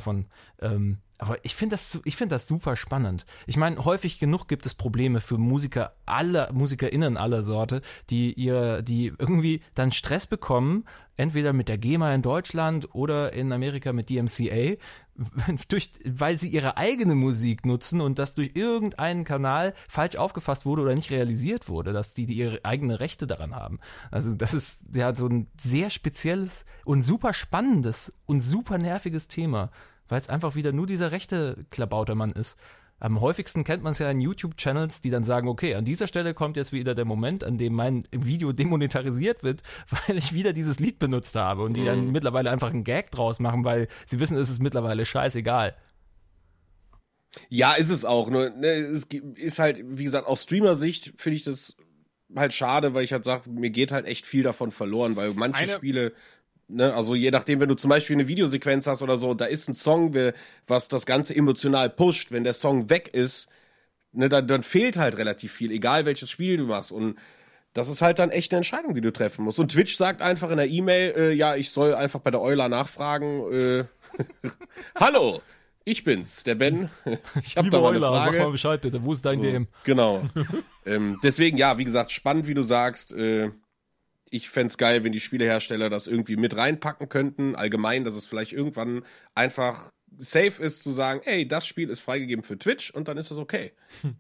Ähm, 0.61 0.99
aber 1.21 1.37
ich 1.45 1.55
finde 1.55 1.75
das, 1.75 2.01
ich 2.05 2.17
das 2.17 2.47
super 2.47 2.77
spannend. 2.77 3.27
Ich 3.47 3.59
meine, 3.59 3.85
häufig 3.85 4.19
genug 4.19 4.49
gibt 4.49 4.65
es 4.65 4.75
Probleme 4.75 5.21
für 5.21 5.37
Musiker 5.37 5.93
aller, 6.07 6.51
MusikerInnen 6.51 7.19
aller 7.19 7.43
Sorte, 7.43 7.83
die 8.09 8.33
ihr, 8.33 8.81
die 8.81 9.13
irgendwie 9.19 9.61
dann 9.75 9.93
Stress 9.93 10.27
bekommen, 10.27 10.87
entweder 11.19 11.53
mit 11.53 11.69
der 11.69 11.77
GEMA 11.77 12.15
in 12.15 12.23
Deutschland 12.23 12.95
oder 12.95 13.35
in 13.35 13.53
Amerika 13.53 13.93
mit 13.93 14.09
DMCA, 14.09 14.77
durch, 15.69 15.91
weil 16.07 16.39
sie 16.39 16.49
ihre 16.49 16.79
eigene 16.79 17.15
Musik 17.15 17.67
nutzen 17.67 18.01
und 18.01 18.19
das 18.19 18.35
durch 18.35 18.53
irgendeinen 18.55 19.25
Kanal 19.25 19.75
falsch 19.89 20.17
aufgefasst 20.17 20.65
wurde 20.65 20.81
oder 20.81 20.95
nicht 20.95 21.11
realisiert 21.11 21.69
wurde, 21.69 21.93
dass 21.93 22.15
die, 22.15 22.25
die 22.25 22.35
ihre 22.35 22.65
eigene 22.65 22.99
Rechte 22.99 23.27
daran 23.27 23.55
haben. 23.55 23.79
Also 24.11 24.35
das 24.35 24.55
ist 24.55 24.85
ja 24.97 25.15
so 25.15 25.27
ein 25.27 25.49
sehr 25.61 25.91
spezielles 25.91 26.65
und 26.87 27.03
super 27.03 27.35
spannendes 27.35 28.15
und 28.25 28.41
super 28.41 28.79
nerviges 28.79 29.29
Thema 29.29 29.71
weil 30.11 30.19
es 30.19 30.29
einfach 30.29 30.55
wieder 30.55 30.73
nur 30.73 30.87
dieser 30.87 31.13
rechte 31.13 31.65
Klabautermann 31.71 32.33
ist. 32.33 32.59
Am 32.99 33.23
häufigsten 33.23 33.65
kennt 33.65 33.83
man 33.83 33.93
es 33.93 33.99
ja 33.99 34.11
in 34.11 34.21
YouTube-Channels, 34.21 35.01
die 35.01 35.09
dann 35.09 35.25
sagen, 35.25 35.49
okay, 35.49 35.75
an 35.75 35.87
dieser 35.87 36.07
Stelle 36.07 36.35
kommt 36.35 36.59
jetzt 36.59 36.73
wieder 36.73 36.95
der 36.95 37.07
Moment, 37.07 37.45
an 37.45 37.57
dem 37.57 37.73
mein 37.73 38.05
Video 38.13 38.53
demonetarisiert 38.53 39.43
wird, 39.43 39.63
weil 40.07 40.19
ich 40.19 40.35
wieder 40.35 40.53
dieses 40.53 40.79
Lied 40.79 40.99
benutzt 40.99 41.35
habe 41.37 41.63
und 41.63 41.75
die 41.75 41.81
mhm. 41.81 41.87
dann 41.87 42.13
mittlerweile 42.13 42.51
einfach 42.51 42.69
einen 42.69 42.85
Gag 42.85 43.11
draus 43.11 43.41
machen, 43.41 43.65
weil 43.65 43.89
sie 44.05 44.21
wissen, 44.21 44.37
es 44.37 44.51
ist 44.51 44.61
mittlerweile 44.61 45.07
scheißegal. 45.07 45.75
Ja, 47.49 47.73
ist 47.73 47.91
es 47.91 48.05
auch. 48.05 48.29
Nur, 48.29 48.51
ne, 48.51 48.69
es 48.69 49.05
ist 49.37 49.59
halt, 49.59 49.81
wie 49.83 50.05
gesagt, 50.05 50.27
aus 50.27 50.43
Streamer-Sicht 50.43 51.15
finde 51.17 51.37
ich 51.37 51.45
das 51.45 51.77
halt 52.37 52.53
schade, 52.53 52.93
weil 52.93 53.05
ich 53.05 53.13
halt 53.13 53.25
sage, 53.25 53.49
mir 53.49 53.71
geht 53.71 53.93
halt 53.93 54.07
echt 54.07 54.27
viel 54.27 54.43
davon 54.43 54.73
verloren, 54.73 55.17
weil 55.17 55.33
manche 55.35 55.63
Eine 55.63 55.73
Spiele 55.73 56.13
Ne, 56.73 56.95
also 56.95 57.17
je 57.17 57.31
nachdem, 57.33 57.59
wenn 57.59 57.69
du 57.69 57.75
zum 57.75 57.89
Beispiel 57.89 58.15
eine 58.15 58.29
Videosequenz 58.29 58.87
hast 58.87 59.03
oder 59.03 59.17
so, 59.17 59.35
da 59.35 59.47
ist 59.47 59.69
ein 59.69 59.75
Song, 59.75 60.15
was 60.67 60.89
das 60.89 61.05
Ganze 61.05 61.35
emotional 61.35 61.91
pusht. 61.91 62.31
Wenn 62.31 62.45
der 62.45 62.55
Song 62.55 62.89
weg 62.91 63.09
ist, 63.13 63.49
ne, 64.13 64.29
dann, 64.29 64.47
dann 64.47 64.63
fehlt 64.63 64.97
halt 64.97 65.17
relativ 65.19 65.53
viel, 65.53 65.73
egal 65.73 66.07
welches 66.07 66.31
Spiel 66.31 66.57
du 66.59 66.65
machst. 66.67 66.93
Und 66.93 67.19
das 67.73 67.89
ist 67.89 68.03
halt 68.03 68.19
dann 68.19 68.31
echt 68.31 68.53
eine 68.53 68.59
Entscheidung, 68.59 68.95
die 68.95 69.01
du 69.01 69.13
treffen 69.13 69.45
musst. 69.45 69.59
Und 69.59 69.73
Twitch 69.73 69.97
sagt 69.97 70.23
einfach 70.23 70.51
in 70.51 70.59
der 70.59 70.69
E-Mail, 70.69 71.15
äh, 71.17 71.33
ja, 71.33 71.57
ich 71.57 71.71
soll 71.71 71.95
einfach 71.95 72.21
bei 72.21 72.31
der 72.31 72.41
Euler 72.41 72.69
nachfragen. 72.69 73.53
Äh, 73.53 73.85
Hallo, 74.95 75.43
ich 75.85 76.05
bin's, 76.05 76.45
der 76.45 76.55
Ben. 76.55 76.89
Ich 77.43 77.57
habe 77.57 77.71
da 77.71 77.81
mal 77.81 77.91
eine 77.91 78.01
Frage. 78.01 78.33
Sag 78.33 78.45
mal 78.45 78.53
Bescheid 78.53 78.81
bitte, 78.81 79.05
wo 79.05 79.13
ist 79.13 79.25
dein 79.25 79.37
so, 79.37 79.43
DM? 79.43 79.69
Genau. 79.85 80.23
ähm, 80.87 81.19
deswegen, 81.23 81.57
ja, 81.57 81.79
wie 81.79 81.85
gesagt, 81.85 82.13
spannend, 82.13 82.47
wie 82.47 82.55
du 82.55 82.63
sagst. 82.63 83.13
Äh, 83.13 83.51
ich 84.31 84.49
fände 84.49 84.75
geil, 84.77 85.05
wenn 85.05 85.13
die 85.13 85.21
Spielehersteller 85.21 85.91
das 85.91 86.07
irgendwie 86.07 86.37
mit 86.37 86.57
reinpacken 86.57 87.09
könnten. 87.09 87.57
Allgemein, 87.57 88.05
dass 88.05 88.15
es 88.15 88.27
vielleicht 88.27 88.53
irgendwann 88.53 89.05
einfach 89.35 89.93
safe 90.17 90.63
ist 90.63 90.83
zu 90.83 90.93
sagen, 90.93 91.21
ey, 91.25 91.47
das 91.47 91.67
Spiel 91.67 91.91
ist 91.91 92.01
freigegeben 92.01 92.45
für 92.45 92.59
Twitch 92.59 92.91
und 92.91 93.09
dann 93.09 93.19
ist 93.19 93.31
das 93.31 93.39
okay. 93.39 93.73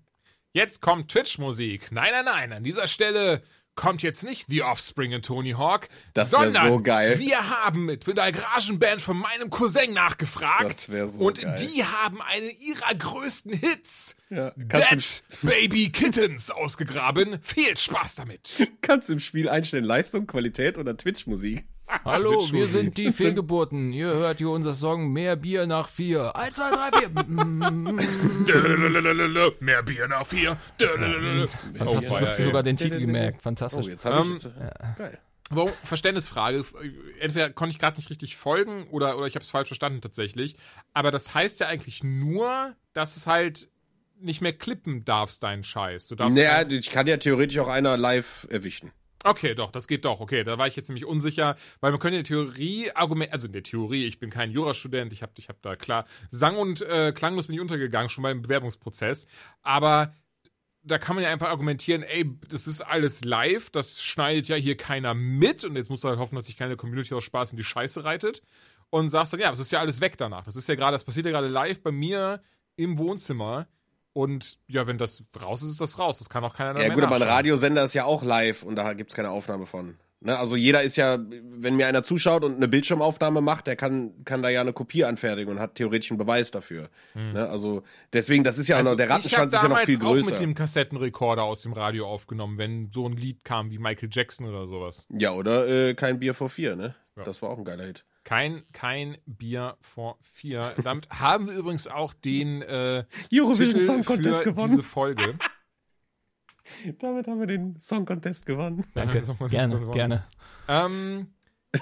Jetzt 0.53 0.80
kommt 0.80 1.12
Twitch-Musik. 1.12 1.93
Nein, 1.93 2.11
nein, 2.11 2.24
nein. 2.24 2.53
An 2.53 2.64
dieser 2.64 2.89
Stelle 2.89 3.43
kommt 3.77 4.03
jetzt 4.03 4.25
nicht 4.25 4.47
The 4.49 4.62
Offspring 4.62 5.14
und 5.14 5.25
Tony 5.25 5.53
Hawk, 5.53 5.89
Das 6.12 6.31
sondern 6.31 6.68
so 6.68 6.81
geil. 6.81 7.18
wir 7.18 7.49
haben 7.51 7.87
mit 7.87 8.07
der 8.07 8.33
Garagenband 8.33 9.01
von 9.01 9.16
meinem 9.18 9.49
Cousin 9.49 9.93
nachgefragt 9.95 10.81
so 10.81 11.18
und 11.18 11.41
geil. 11.41 11.55
die 11.59 11.85
haben 11.85 12.21
einen 12.21 12.51
ihrer 12.61 12.95
größten 12.95 13.53
Hits, 13.53 14.16
Ja, 14.29 14.53
Dead 14.57 15.23
Baby 15.43 15.91
Kittens, 15.91 16.51
ausgegraben. 16.51 17.39
Viel 17.43 17.77
Spaß 17.77 18.16
damit. 18.16 18.68
Kannst 18.83 19.09
im 19.11 19.18
Spiel 19.18 19.49
einstellen 19.49 19.85
Leistung, 19.85 20.27
Qualität 20.27 20.77
oder 20.77 20.97
Twitch-Musik. 20.97 21.64
Hallo, 22.05 22.38
wir 22.53 22.66
sind 22.66 22.97
die 22.99 23.12
Fehlgeburten. 23.12 23.93
Ihr 23.93 24.07
hört 24.07 24.38
hier 24.38 24.51
unser 24.51 24.74
Song 24.74 25.12
Mehr 25.12 25.36
Bier 25.36 25.66
nach 25.66 25.88
vier. 25.88 26.34
Eins, 26.36 26.57
zwei, 26.57 26.70
drei, 26.70 26.91
vier. 26.99 27.11
Mehr 29.61 29.82
Bier 29.82 30.09
nach 30.09 30.26
vier. 30.26 30.57
Fantastisch, 31.76 32.11
Oh, 32.11 32.16
ey. 32.24 32.36
dir 32.36 32.43
sogar 32.43 32.62
den 32.62 32.76
Titel 32.76 33.01
gemerkt. 33.01 33.38
Oh, 33.41 33.43
Fantastisch. 33.43 33.86
jetzt 33.86 34.05
habe 34.05 34.26
ich 34.26 34.32
jetzt. 34.45 34.49
Geil. 34.99 35.18
Aber 35.51 35.66
Verständnisfrage. 35.82 36.64
Entweder 37.18 37.51
konnte 37.51 37.72
ich 37.72 37.78
gerade 37.80 37.97
nicht 37.97 38.09
richtig 38.11 38.36
folgen 38.36 38.84
oder, 38.91 39.18
oder 39.18 39.26
ich 39.26 39.34
habe 39.34 39.43
es 39.43 39.51
falsch 39.51 39.68
verstanden 39.68 40.01
tatsächlich. 40.01 40.57
Aber 40.95 41.11
das 41.11 41.34
heißt 41.34 41.59
ja 41.61 41.66
eigentlich 41.66 42.05
nur, 42.05 42.74
dass 42.93 43.16
es 43.16 43.26
halt 43.26 43.68
nicht 44.20 44.43
mehr 44.43 44.53
klippen 44.53 45.05
darfst, 45.05 45.43
deinen 45.43 45.64
Scheiß. 45.64 46.07
Du 46.09 46.14
darfst 46.14 46.36
Naja, 46.36 46.62
ich 46.68 46.91
kann 46.91 47.07
ja 47.07 47.16
theoretisch 47.16 47.59
auch 47.59 47.68
einer 47.68 47.97
live 47.97 48.47
erwischen. 48.51 48.93
Okay, 49.23 49.55
doch, 49.55 49.71
das 49.71 49.87
geht 49.87 50.07
doch. 50.07 50.21
Okay, 50.21 50.45
da 50.45 50.57
war 50.57 50.66
ich 50.66 50.77
jetzt 50.77 50.89
nämlich 50.89 51.05
unsicher, 51.05 51.57
weil 51.81 51.91
man 51.91 52.01
könnte 52.01 52.16
in 52.18 52.25
der 52.25 52.29
Theorie 52.29 52.91
Argument, 52.93 53.33
also 53.33 53.47
in 53.47 53.53
der 53.53 53.62
Theorie, 53.62 54.07
ich 54.07 54.18
bin 54.18 54.31
kein 54.31 54.51
Jurastudent, 54.51 55.12
ich 55.12 55.23
habe 55.23 55.33
ich 55.37 55.49
hab 55.49 55.61
da 55.61 55.77
klar 55.77 56.07
Sang 56.31 56.57
und 56.57 56.81
äh, 56.83 57.12
Klanglos 57.12 57.47
bin 57.47 57.55
ich 57.55 57.61
untergegangen, 57.61 58.09
schon 58.09 58.23
beim 58.23 58.41
Bewerbungsprozess, 58.41 59.27
aber 59.62 60.14
da 60.83 60.99
kann 60.99 61.14
man 61.16 61.25
ja 61.25 61.31
einfach 61.31 61.49
argumentieren, 61.49 62.03
ey, 62.03 62.25
das 62.49 62.66
ist 62.66 62.81
alles 62.81 63.23
live, 63.25 63.68
das 63.68 64.03
schneidet 64.03 64.49
ja 64.49 64.57
hier 64.57 64.79
keiner 64.79 65.12
mit 65.12 65.64
und 65.64 65.77
jetzt 65.77 65.91
musst 65.91 66.05
du 66.05 66.09
halt 66.09 66.18
hoffen, 66.18 66.37
dass 66.37 66.47
sich 66.47 66.57
keine 66.57 66.77
Community 66.77 67.12
aus 67.12 67.25
Spaß 67.25 67.53
in 67.53 67.59
die 67.59 67.64
Scheiße 67.64 68.05
reitet 68.05 68.43
und 68.89 69.11
sagst 69.11 69.35
dann, 69.35 69.41
ja, 69.41 69.51
das 69.51 69.61
ist 69.61 69.73
ja 69.73 69.81
alles 69.81 70.01
weg 70.01 70.16
danach. 70.16 70.45
Das 70.45 70.57
ist 70.57 70.68
ja 70.68 70.75
gerade, 70.77 70.95
das 70.95 71.05
passiert 71.05 71.27
ja 71.27 71.33
gerade 71.33 71.49
live 71.49 71.83
bei 71.83 71.93
mir 71.93 72.43
im 72.77 72.97
Wohnzimmer 72.97 73.68
und 74.12 74.58
ja, 74.68 74.86
wenn 74.86 74.98
das 74.98 75.24
raus 75.40 75.62
ist, 75.62 75.70
ist 75.70 75.80
das 75.80 75.98
raus. 75.98 76.18
Das 76.18 76.28
kann 76.28 76.44
auch 76.44 76.54
keiner 76.56 76.80
Ja 76.80 76.88
mehr 76.88 76.94
gut, 76.96 77.04
aber 77.04 77.16
ein. 77.16 77.22
Radiosender 77.22 77.84
ist 77.84 77.94
ja 77.94 78.04
auch 78.04 78.22
live 78.22 78.62
und 78.62 78.76
da 78.76 78.92
gibt's 78.94 79.14
keine 79.14 79.30
Aufnahme 79.30 79.66
von. 79.66 79.96
Ne? 80.22 80.38
Also 80.38 80.54
jeder 80.54 80.82
ist 80.82 80.96
ja, 80.96 81.18
wenn 81.18 81.76
mir 81.76 81.86
einer 81.86 82.02
zuschaut 82.02 82.44
und 82.44 82.56
eine 82.56 82.68
Bildschirmaufnahme 82.68 83.40
macht, 83.40 83.66
der 83.66 83.76
kann, 83.76 84.22
kann 84.26 84.42
da 84.42 84.50
ja 84.50 84.61
eine 84.61 84.74
Kopie 84.74 85.04
anfertigen 85.04 85.50
und 85.50 85.61
hat 85.61 85.76
theoretisch 85.76 86.11
einen 86.11 86.18
Beweis 86.18 86.50
dafür. 86.50 86.90
Ne? 87.14 87.48
Also 87.48 87.84
deswegen, 88.12 88.44
das 88.44 88.58
ist 88.58 88.68
ja 88.68 88.78
auch 88.78 88.82
noch, 88.82 88.96
der 88.96 89.06
Hm. 89.06 89.20
ich 89.20 89.38
Rattenschwanz 89.38 89.54
ist 89.54 89.62
ja 89.62 89.68
noch 89.68 89.78
viel 89.78 89.96
auch 89.96 90.11
größer. 90.12 90.30
mit 90.32 90.40
dem 90.40 90.54
Kassettenrekorder 90.54 91.42
aus 91.44 91.62
dem 91.62 91.72
Radio 91.72 92.06
aufgenommen, 92.06 92.58
wenn 92.58 92.90
so 92.92 93.06
ein 93.08 93.16
Lied 93.16 93.44
kam 93.44 93.70
wie 93.70 93.78
Michael 93.78 94.11
Jackson 94.12 94.46
oder 94.46 94.66
sowas. 94.66 95.06
ja, 95.08 95.32
oder 95.32 95.66
äh, 95.66 95.94
kein 95.94 96.18
Bier 96.18 96.34
vor 96.34 96.50
vier, 96.50 96.76
ne? 96.76 96.94
Das 97.24 97.40
war 97.42 97.50
auch 97.50 97.58
ein 97.58 97.64
geiler 97.64 97.84
Hit. 97.84 98.04
Kein, 98.25 98.62
kein 98.73 99.16
Bier 99.27 99.77
vor 99.81 100.18
vier. 100.21 100.75
Damit 100.83 101.09
haben 101.11 101.47
wir 101.49 101.55
übrigens 101.55 101.87
auch 101.87 102.12
den 102.12 102.62
äh, 102.62 103.05
Eurovision 103.33 103.73
Titel 103.73 103.83
Song 103.83 104.05
Contest 104.05 104.43
für 104.43 104.53
gewonnen. 104.53 104.71
diese 104.71 104.83
Folge. 104.83 105.39
Damit 106.99 107.27
haben 107.27 107.41
wir 107.41 107.47
den 107.47 107.79
Song 107.79 108.05
Contest 108.05 108.47
gewonnen. 108.47 108.85
Danke. 108.95 109.23
So, 109.23 109.35
man 109.39 109.47
ist 109.47 109.53
Gerne, 109.53 109.75
gewonnen. 109.81 109.93
gerne. 109.93 110.27
Ähm, 110.68 111.29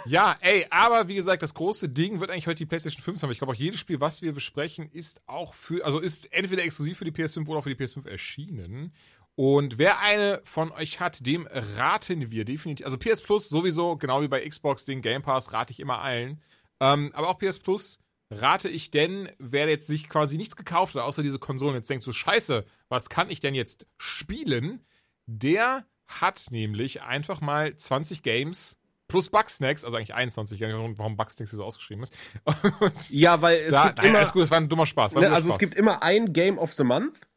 ja, 0.04 0.36
ey, 0.40 0.66
aber 0.70 1.08
wie 1.08 1.14
gesagt, 1.14 1.42
das 1.42 1.54
große 1.54 1.88
Ding 1.88 2.20
wird 2.20 2.30
eigentlich 2.30 2.46
heute 2.46 2.58
die 2.58 2.66
PlayStation 2.66 3.02
5 3.02 3.18
sein. 3.18 3.30
Ich 3.30 3.38
glaube 3.38 3.52
auch 3.52 3.56
jedes 3.58 3.80
Spiel, 3.80 4.00
was 4.00 4.20
wir 4.20 4.32
besprechen, 4.32 4.88
ist 4.90 5.22
auch 5.26 5.54
für, 5.54 5.84
also 5.84 5.98
ist 5.98 6.32
entweder 6.32 6.62
exklusiv 6.62 6.98
für 6.98 7.04
die 7.06 7.10
PS5 7.10 7.46
oder 7.48 7.58
auch 7.58 7.62
für 7.62 7.74
die 7.74 7.82
PS5 7.82 8.06
erschienen. 8.06 8.92
Und 9.38 9.78
wer 9.78 10.00
eine 10.00 10.40
von 10.42 10.72
euch 10.72 10.98
hat, 10.98 11.24
dem 11.24 11.46
raten 11.52 12.32
wir 12.32 12.44
definitiv. 12.44 12.84
Also 12.84 12.98
PS 12.98 13.22
Plus 13.22 13.48
sowieso, 13.48 13.96
genau 13.96 14.20
wie 14.20 14.26
bei 14.26 14.40
Xbox, 14.40 14.84
den 14.84 15.00
Game 15.00 15.22
Pass, 15.22 15.52
rate 15.52 15.70
ich 15.72 15.78
immer 15.78 16.02
allen. 16.02 16.42
Ähm, 16.80 17.12
aber 17.14 17.28
auch 17.28 17.38
PS 17.38 17.60
Plus 17.60 18.00
rate 18.32 18.68
ich 18.68 18.90
denn, 18.90 19.30
wer 19.38 19.68
jetzt 19.68 19.86
sich 19.86 20.08
quasi 20.08 20.36
nichts 20.38 20.56
gekauft 20.56 20.96
hat, 20.96 21.04
außer 21.04 21.22
diese 21.22 21.38
Konsolen, 21.38 21.76
jetzt 21.76 21.88
denkt 21.88 22.02
so, 22.02 22.12
scheiße, 22.12 22.64
was 22.88 23.10
kann 23.10 23.30
ich 23.30 23.38
denn 23.38 23.54
jetzt 23.54 23.86
spielen? 23.96 24.84
Der 25.26 25.86
hat 26.08 26.46
nämlich 26.50 27.02
einfach 27.02 27.40
mal 27.40 27.76
20 27.76 28.24
Games 28.24 28.74
plus 29.06 29.28
Bugsnacks, 29.30 29.84
also 29.84 29.96
eigentlich 29.96 30.14
21, 30.14 30.60
warum 30.60 31.16
Bugsnacks 31.16 31.50
hier 31.50 31.58
so 31.58 31.64
ausgeschrieben 31.64 32.02
ist. 32.02 32.12
Und 32.80 33.10
Ja, 33.10 33.40
weil 33.40 33.58
es 33.58 33.70
da, 33.70 33.86
gibt 33.86 33.98
nein, 33.98 34.06
immer, 34.08 34.18
alles 34.18 34.32
gut, 34.32 34.42
das 34.42 34.50
war 34.50 34.58
ein 34.58 34.68
dummer 34.68 34.86
Spaß. 34.86 35.14
Ein 35.14 35.20
ne, 35.20 35.28
also 35.28 35.42
es 35.42 35.54
Spaß. 35.54 35.58
gibt 35.60 35.74
immer 35.74 36.02
ein 36.02 36.32
Game 36.32 36.58
of 36.58 36.72
the 36.72 36.82
Month 36.82 37.27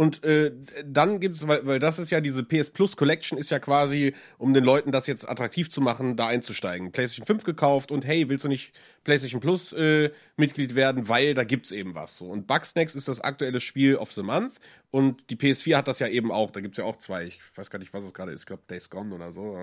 und 0.00 0.24
äh, 0.24 0.50
dann 0.82 1.20
gibt's, 1.20 1.46
weil, 1.46 1.66
weil 1.66 1.78
das 1.78 1.98
ist 1.98 2.10
ja 2.10 2.22
diese 2.22 2.42
PS 2.42 2.70
Plus 2.70 2.96
Collection 2.96 3.36
ist 3.36 3.50
ja 3.50 3.58
quasi, 3.58 4.14
um 4.38 4.54
den 4.54 4.64
Leuten 4.64 4.92
das 4.92 5.06
jetzt 5.06 5.28
attraktiv 5.28 5.70
zu 5.70 5.82
machen, 5.82 6.16
da 6.16 6.26
einzusteigen. 6.26 6.90
PlayStation 6.90 7.26
5 7.26 7.44
gekauft 7.44 7.92
und 7.92 8.06
hey, 8.06 8.30
willst 8.30 8.46
du 8.46 8.48
nicht 8.48 8.72
PlayStation 9.04 9.42
Plus 9.42 9.74
äh, 9.74 10.10
Mitglied 10.38 10.74
werden, 10.74 11.10
weil 11.10 11.34
da 11.34 11.44
gibt's 11.44 11.70
eben 11.70 11.94
was 11.94 12.16
so. 12.16 12.24
Und 12.24 12.46
Bugsnacks 12.46 12.94
ist 12.94 13.08
das 13.08 13.20
aktuelle 13.20 13.60
Spiel 13.60 13.96
of 13.96 14.10
the 14.12 14.22
Month 14.22 14.54
und 14.90 15.22
die 15.28 15.36
PS4 15.36 15.76
hat 15.76 15.86
das 15.86 15.98
ja 15.98 16.08
eben 16.08 16.32
auch. 16.32 16.50
Da 16.50 16.62
gibt's 16.62 16.78
ja 16.78 16.84
auch 16.84 16.96
zwei. 16.96 17.24
Ich 17.24 17.38
weiß 17.54 17.68
gar 17.68 17.78
nicht, 17.78 17.92
was 17.92 18.02
es 18.02 18.14
gerade 18.14 18.32
ist. 18.32 18.40
Ich 18.40 18.46
glaube 18.46 18.62
Days 18.70 18.88
Gone 18.88 19.14
oder 19.14 19.32
so. 19.32 19.54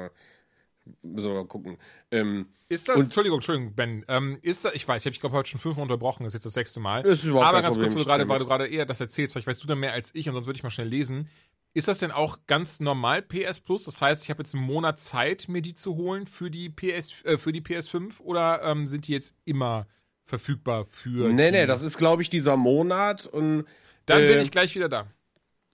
Müssen 1.01 1.29
wir 1.29 1.35
mal 1.35 1.47
gucken. 1.47 1.77
Ähm, 2.11 2.47
Ist 2.69 2.89
das, 2.89 2.97
Und- 2.97 3.03
Entschuldigung, 3.05 3.38
Entschuldigung, 3.38 3.73
Ben, 3.75 4.05
ähm, 4.07 4.38
ist 4.41 4.65
das, 4.65 4.73
ich 4.73 4.88
weiß, 4.88 5.01
ich 5.01 5.05
habe 5.05 5.13
ich 5.13 5.19
glaube 5.19 5.35
heute 5.35 5.49
schon 5.49 5.59
fünfmal 5.61 5.83
unterbrochen, 5.83 6.23
das 6.23 6.31
ist 6.31 6.39
jetzt 6.39 6.45
das 6.45 6.53
sechste 6.53 6.79
Mal. 6.79 7.05
Ist 7.05 7.23
überhaupt 7.23 7.47
Aber 7.47 7.61
ganz 7.61 7.75
kurz, 7.75 7.88
Problem, 7.88 7.91
wo 7.91 7.95
du 7.95 8.01
ich 8.01 8.07
gerade, 8.07 8.29
weil 8.29 8.39
du 8.39 8.45
gerade 8.45 8.67
eher 8.67 8.85
das 8.85 8.99
erzählst, 8.99 9.33
vielleicht 9.33 9.47
weißt 9.47 9.63
du 9.63 9.67
dann 9.67 9.79
mehr 9.79 9.93
als 9.93 10.13
ich, 10.15 10.27
und 10.27 10.33
sonst 10.33 10.47
würde 10.47 10.57
ich 10.57 10.63
mal 10.63 10.69
schnell 10.69 10.88
lesen. 10.88 11.29
Ist 11.73 11.88
das 11.88 11.99
denn 11.99 12.11
auch 12.11 12.39
ganz 12.47 12.79
normal 12.79 13.21
PS 13.21 13.59
Plus? 13.59 13.83
Das 13.83 14.01
heißt, 14.01 14.23
ich 14.23 14.29
habe 14.29 14.41
jetzt 14.41 14.55
einen 14.55 14.63
Monat 14.63 14.99
Zeit, 14.99 15.47
mir 15.47 15.61
die 15.61 15.75
zu 15.75 15.95
holen 15.95 16.25
für 16.25 16.49
die 16.49 16.69
PS, 16.69 17.23
äh, 17.23 17.38
für 17.38 17.51
die 17.51 17.61
PS5 17.61 18.19
oder 18.21 18.63
ähm, 18.63 18.88
sind 18.88 19.07
die 19.07 19.11
jetzt 19.13 19.35
immer 19.45 19.88
verfügbar 20.23 20.85
für 20.89 21.29
nee, 21.31 21.51
nee, 21.51 21.65
das 21.65 21.83
ist 21.83 21.97
glaube 21.97 22.21
ich 22.21 22.29
dieser 22.29 22.57
Monat 22.57 23.27
und 23.27 23.65
Dann 24.07 24.27
bin 24.27 24.38
äh, 24.39 24.41
ich 24.41 24.51
gleich 24.51 24.75
wieder 24.75 24.89
da. 24.89 25.07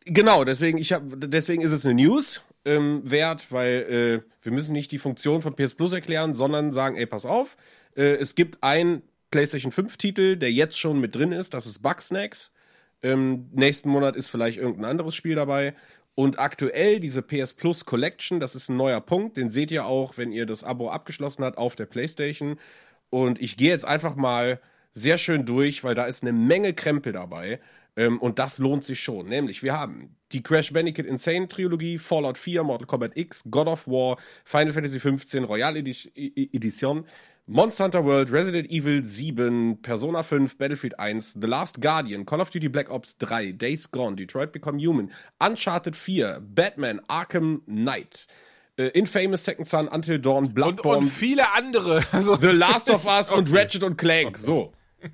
Genau, 0.05 0.43
deswegen, 0.43 0.77
ich 0.77 0.91
hab, 0.91 1.03
deswegen 1.07 1.61
ist 1.63 1.71
es 1.71 1.85
eine 1.85 1.95
News 1.95 2.41
ähm, 2.65 3.01
wert, 3.03 3.51
weil 3.51 4.23
äh, 4.23 4.31
wir 4.41 4.51
müssen 4.51 4.73
nicht 4.73 4.91
die 4.91 4.99
Funktion 4.99 5.41
von 5.41 5.55
PS 5.55 5.73
Plus 5.73 5.93
erklären, 5.93 6.33
sondern 6.33 6.71
sagen, 6.71 6.95
ey, 6.95 7.05
pass 7.05 7.25
auf, 7.25 7.57
äh, 7.95 8.15
es 8.15 8.35
gibt 8.35 8.63
einen 8.63 9.03
PlayStation 9.31 9.71
5 9.71 9.97
Titel, 9.97 10.35
der 10.37 10.51
jetzt 10.51 10.79
schon 10.79 10.99
mit 11.01 11.15
drin 11.15 11.31
ist, 11.31 11.53
das 11.53 11.65
ist 11.65 11.81
Bugsnacks. 11.81 12.51
Ähm, 13.01 13.49
nächsten 13.51 13.89
Monat 13.89 14.15
ist 14.15 14.29
vielleicht 14.29 14.57
irgendein 14.57 14.85
anderes 14.85 15.15
Spiel 15.15 15.35
dabei. 15.35 15.75
Und 16.15 16.39
aktuell 16.39 16.99
diese 16.99 17.21
PS 17.21 17.53
Plus 17.53 17.85
Collection, 17.85 18.39
das 18.39 18.55
ist 18.55 18.69
ein 18.69 18.77
neuer 18.77 19.01
Punkt, 19.01 19.35
den 19.35 19.49
seht 19.49 19.71
ihr 19.71 19.85
auch, 19.85 20.17
wenn 20.17 20.31
ihr 20.31 20.45
das 20.45 20.63
Abo 20.63 20.89
abgeschlossen 20.89 21.43
habt 21.43 21.57
auf 21.57 21.75
der 21.75 21.87
PlayStation. 21.87 22.59
Und 23.09 23.41
ich 23.41 23.57
gehe 23.57 23.69
jetzt 23.69 23.85
einfach 23.85 24.15
mal 24.15 24.59
sehr 24.93 25.17
schön 25.17 25.45
durch, 25.45 25.83
weil 25.83 25.95
da 25.95 26.05
ist 26.05 26.21
eine 26.21 26.33
Menge 26.33 26.73
Krempel 26.73 27.13
dabei. 27.13 27.59
Ähm, 27.95 28.19
und 28.19 28.39
das 28.39 28.57
lohnt 28.57 28.83
sich 28.83 28.99
schon. 28.99 29.27
Nämlich, 29.27 29.61
wir 29.63 29.73
haben 29.73 30.15
die 30.31 30.41
Crash 30.41 30.73
Bandicoot 30.73 31.05
Insane 31.05 31.47
Trilogie, 31.47 31.97
Fallout 31.99 32.37
4, 32.37 32.63
Mortal 32.63 32.87
Kombat 32.87 33.15
X, 33.15 33.43
God 33.51 33.67
of 33.67 33.87
War, 33.87 34.17
Final 34.45 34.73
Fantasy 34.73 34.99
15, 34.99 35.43
Royal 35.43 35.75
Edition, 35.77 37.05
Monster 37.45 37.83
Hunter 37.83 38.05
World, 38.05 38.31
Resident 38.31 38.71
Evil 38.71 39.03
7, 39.03 39.81
Persona 39.81 40.23
5, 40.23 40.57
Battlefield 40.57 40.97
1, 40.97 41.33
The 41.39 41.47
Last 41.47 41.81
Guardian, 41.81 42.25
Call 42.25 42.39
of 42.41 42.49
Duty 42.49 42.69
Black 42.69 42.89
Ops 42.89 43.17
3, 43.17 43.51
Days 43.51 43.91
Gone, 43.91 44.15
Detroit 44.15 44.53
Become 44.53 44.79
Human, 44.79 45.11
Uncharted 45.39 45.95
4, 45.95 46.39
Batman, 46.41 47.01
Arkham 47.09 47.61
Knight, 47.67 48.27
äh, 48.77 48.87
Infamous 48.87 49.43
Second 49.43 49.67
Son, 49.67 49.87
Until 49.89 50.19
Dawn, 50.19 50.45
Und, 50.45 50.53
Bloodborne, 50.55 50.99
und 50.99 51.09
viele 51.09 51.51
andere. 51.51 52.01
Also, 52.11 52.37
The 52.37 52.47
Last 52.47 52.89
of 52.89 53.05
Us 53.05 53.31
und 53.33 53.49
Okay. 53.49 53.57
Ratchet 53.59 53.83
und 53.83 53.97
Clank. 53.97 54.37
So. 54.37 54.71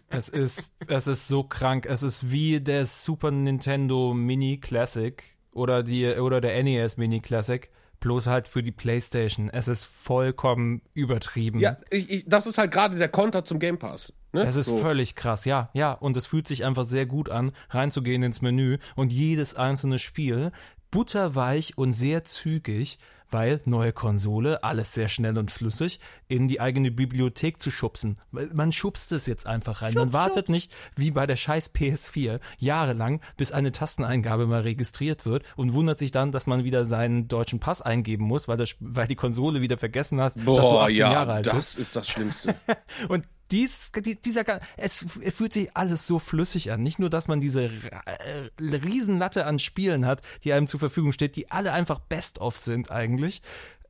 Es 0.09 0.29
ist, 0.29 0.63
es 0.87 1.07
ist 1.07 1.27
so 1.27 1.43
krank. 1.43 1.85
Es 1.85 2.03
ist 2.03 2.31
wie 2.31 2.59
der 2.61 2.85
Super 2.85 3.31
Nintendo 3.31 4.13
Mini 4.13 4.57
Classic 4.57 5.23
oder 5.51 5.83
die 5.83 6.07
oder 6.07 6.41
der 6.41 6.61
NES 6.63 6.97
Mini 6.97 7.21
Classic, 7.21 7.69
bloß 7.99 8.27
halt 8.27 8.47
für 8.47 8.63
die 8.63 8.71
PlayStation. 8.71 9.49
Es 9.49 9.67
ist 9.67 9.83
vollkommen 9.83 10.81
übertrieben. 10.93 11.59
Ja, 11.59 11.77
ich, 11.89 12.09
ich, 12.09 12.23
das 12.27 12.47
ist 12.47 12.57
halt 12.57 12.71
gerade 12.71 12.95
der 12.95 13.09
Konter 13.09 13.43
zum 13.43 13.59
Game 13.59 13.77
Pass. 13.77 14.13
Ne? 14.31 14.43
Es 14.43 14.55
ist 14.55 14.67
so. 14.67 14.77
völlig 14.77 15.15
krass, 15.15 15.45
ja, 15.45 15.69
ja. 15.73 15.93
Und 15.93 16.15
es 16.17 16.25
fühlt 16.25 16.47
sich 16.47 16.65
einfach 16.65 16.85
sehr 16.85 17.05
gut 17.05 17.29
an, 17.29 17.51
reinzugehen 17.69 18.23
ins 18.23 18.41
Menü 18.41 18.77
und 18.95 19.11
jedes 19.11 19.55
einzelne 19.55 19.99
Spiel 19.99 20.51
butterweich 20.91 21.77
und 21.77 21.93
sehr 21.93 22.23
zügig, 22.23 22.97
weil 23.32 23.61
neue 23.65 23.93
Konsole, 23.93 24.63
alles 24.63 24.93
sehr 24.93 25.07
schnell 25.07 25.38
und 25.38 25.51
flüssig, 25.51 25.99
in 26.27 26.47
die 26.47 26.61
eigene 26.61 26.91
Bibliothek 26.91 27.59
zu 27.59 27.71
schubsen. 27.71 28.17
Man 28.32 28.71
schubst 28.71 29.11
es 29.11 29.25
jetzt 29.25 29.47
einfach 29.47 29.82
rein. 29.82 29.93
Man 29.93 30.13
wartet 30.13 30.49
nicht, 30.49 30.73
wie 30.95 31.11
bei 31.11 31.25
der 31.25 31.36
scheiß 31.36 31.73
PS4, 31.73 32.39
jahrelang, 32.57 33.21
bis 33.38 33.51
eine 33.51 33.71
Tasteneingabe 33.71 34.45
mal 34.45 34.61
registriert 34.61 35.25
wird 35.25 35.43
und 35.55 35.73
wundert 35.73 35.99
sich 35.99 36.11
dann, 36.11 36.32
dass 36.32 36.47
man 36.47 36.63
wieder 36.63 36.86
seinen 36.86 37.27
deutschen 37.27 37.59
Pass 37.59 37.82
eingeben 37.82 38.25
muss, 38.25 38.47
weil, 38.47 38.57
das, 38.57 38.75
weil 38.80 39.07
die 39.07 39.15
Konsole 39.15 39.61
wieder 39.61 39.77
vergessen 39.77 40.21
hat, 40.21 40.36
dass 40.36 40.43
du 40.43 40.45
Boah, 40.45 40.84
18 40.84 40.95
Jahre 40.95 41.13
ja, 41.13 41.36
alt 41.36 41.45
bist. 41.45 41.57
das 41.57 41.75
ist 41.75 41.95
das 41.95 42.07
Schlimmste. 42.07 42.55
Und 43.07 43.25
dies, 43.51 43.91
dieser, 44.25 44.43
es, 44.77 45.05
fühlt 45.33 45.53
sich 45.53 45.75
alles 45.75 46.07
so 46.07 46.19
flüssig 46.19 46.71
an. 46.71 46.81
Nicht 46.81 46.99
nur, 46.99 47.09
dass 47.09 47.27
man 47.27 47.39
diese 47.39 47.65
äh, 47.65 48.49
Riesenlatte 48.59 49.45
an 49.45 49.59
Spielen 49.59 50.05
hat, 50.05 50.21
die 50.43 50.53
einem 50.53 50.67
zur 50.67 50.79
Verfügung 50.79 51.11
steht, 51.11 51.35
die 51.35 51.51
alle 51.51 51.73
einfach 51.73 51.99
best-of 51.99 52.57
sind 52.57 52.91
eigentlich. 52.91 53.41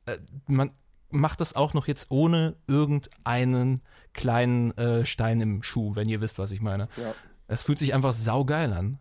Äh, 0.06 0.18
man 0.46 0.72
macht 1.10 1.40
das 1.40 1.54
auch 1.54 1.74
noch 1.74 1.88
jetzt 1.88 2.10
ohne 2.10 2.56
irgendeinen 2.66 3.80
kleinen 4.12 4.76
äh, 4.76 5.04
Stein 5.04 5.40
im 5.40 5.62
Schuh, 5.62 5.94
wenn 5.94 6.08
ihr 6.08 6.20
wisst, 6.20 6.38
was 6.38 6.50
ich 6.52 6.60
meine. 6.60 6.88
Ja. 6.96 7.14
Es 7.48 7.62
fühlt 7.62 7.78
sich 7.78 7.94
einfach 7.94 8.12
saugeil 8.12 8.72
an. 8.72 8.98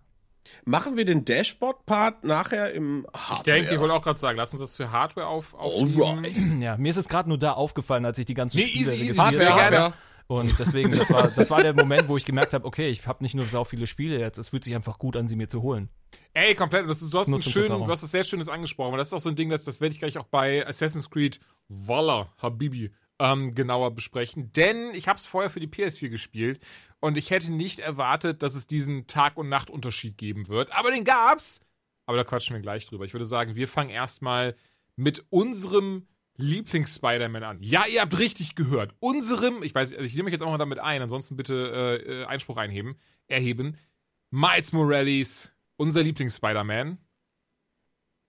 Machen 0.65 0.97
wir 0.97 1.05
den 1.05 1.25
Dashboard-Part 1.25 2.23
nachher 2.23 2.71
im 2.71 3.05
Hardware? 3.13 3.35
Ich 3.37 3.41
denke, 3.43 3.73
ich 3.73 3.79
wollte 3.79 3.93
auch 3.93 4.01
gerade 4.01 4.19
sagen, 4.19 4.37
lass 4.37 4.51
uns 4.51 4.61
das 4.61 4.75
für 4.75 4.91
Hardware 4.91 5.27
auf, 5.27 5.53
aufnehmen. 5.53 6.61
Ja, 6.61 6.77
mir 6.77 6.89
ist 6.89 6.97
es 6.97 7.07
gerade 7.07 7.29
nur 7.29 7.37
da 7.37 7.53
aufgefallen, 7.53 8.05
als 8.05 8.17
ich 8.17 8.25
die 8.25 8.33
ganzen 8.33 8.57
nee, 8.57 8.63
Spiele 8.63 8.93
easy, 8.93 9.05
easy, 9.05 9.17
Hardware, 9.17 9.53
Hardware. 9.53 9.93
Und 10.29 10.59
deswegen, 10.59 10.91
das 10.91 11.09
war, 11.09 11.27
das 11.27 11.49
war 11.49 11.63
der 11.63 11.73
Moment, 11.73 12.07
wo 12.07 12.15
ich 12.15 12.23
gemerkt 12.23 12.53
habe, 12.53 12.63
okay, 12.63 12.89
ich 12.89 13.07
habe 13.07 13.23
nicht 13.23 13.33
nur 13.33 13.45
sau 13.45 13.63
viele 13.63 13.87
Spiele 13.87 14.19
jetzt, 14.19 14.37
es 14.37 14.49
fühlt 14.49 14.63
sich 14.63 14.75
einfach 14.75 14.99
gut 14.99 15.17
an, 15.17 15.27
sie 15.27 15.35
mir 15.35 15.49
zu 15.49 15.63
holen. 15.63 15.89
Ey, 16.33 16.53
komplett. 16.53 16.87
Das 16.87 17.01
ist, 17.01 17.11
du 17.11 17.17
hast 17.17 17.29
ein 17.29 17.41
schön, 17.41 17.69
du 17.69 17.87
hast 17.87 18.03
was 18.03 18.11
sehr 18.11 18.23
Schönes 18.23 18.47
angesprochen. 18.47 18.95
Das 18.99 19.07
ist 19.07 19.13
auch 19.15 19.19
so 19.19 19.29
ein 19.29 19.35
Ding, 19.35 19.49
das, 19.49 19.65
das 19.65 19.81
werde 19.81 19.93
ich 19.93 19.99
gleich 19.99 20.19
auch 20.19 20.25
bei 20.25 20.67
Assassin's 20.67 21.09
Creed 21.09 21.39
Valhalla 21.67 22.31
Habibi 22.37 22.91
ähm, 23.17 23.55
genauer 23.55 23.89
besprechen. 23.95 24.51
Denn 24.51 24.91
ich 24.93 25.07
habe 25.07 25.17
es 25.17 25.25
vorher 25.25 25.49
für 25.49 25.59
die 25.59 25.67
PS4 25.67 26.09
gespielt 26.09 26.59
und 26.99 27.17
ich 27.17 27.31
hätte 27.31 27.51
nicht 27.51 27.79
erwartet, 27.79 28.43
dass 28.43 28.53
es 28.53 28.67
diesen 28.67 29.07
Tag- 29.07 29.35
und 29.35 29.49
Nachtunterschied 29.49 30.15
geben 30.15 30.47
wird. 30.47 30.71
Aber 30.73 30.91
den 30.91 31.05
gab's. 31.05 31.61
Aber 32.05 32.17
da 32.17 32.23
quatschen 32.23 32.55
wir 32.55 32.61
gleich 32.61 32.85
drüber. 32.85 33.03
Ich 33.03 33.13
würde 33.13 33.25
sagen, 33.25 33.55
wir 33.55 33.67
fangen 33.67 33.89
erstmal 33.89 34.55
mit 34.95 35.25
unserem 35.31 36.05
Lieblings-Spider-Man 36.39 37.43
an. 37.43 37.57
Ja, 37.61 37.85
ihr 37.85 38.01
habt 38.01 38.17
richtig 38.17 38.55
gehört. 38.55 38.95
Unserem, 38.99 39.61
ich 39.61 39.75
weiß, 39.75 39.93
also 39.93 40.05
ich 40.05 40.13
nehme 40.13 40.25
mich 40.25 40.31
jetzt 40.31 40.41
auch 40.41 40.49
mal 40.49 40.57
damit 40.57 40.79
ein, 40.79 41.01
ansonsten 41.01 41.35
bitte 41.35 42.01
äh, 42.05 42.21
äh 42.21 42.25
Einspruch 42.25 42.57
einheben, 42.57 42.97
erheben. 43.27 43.77
Miles 44.31 44.71
Morales, 44.71 45.51
unser 45.75 46.01
Lieblings-Spider-Man. 46.01 46.97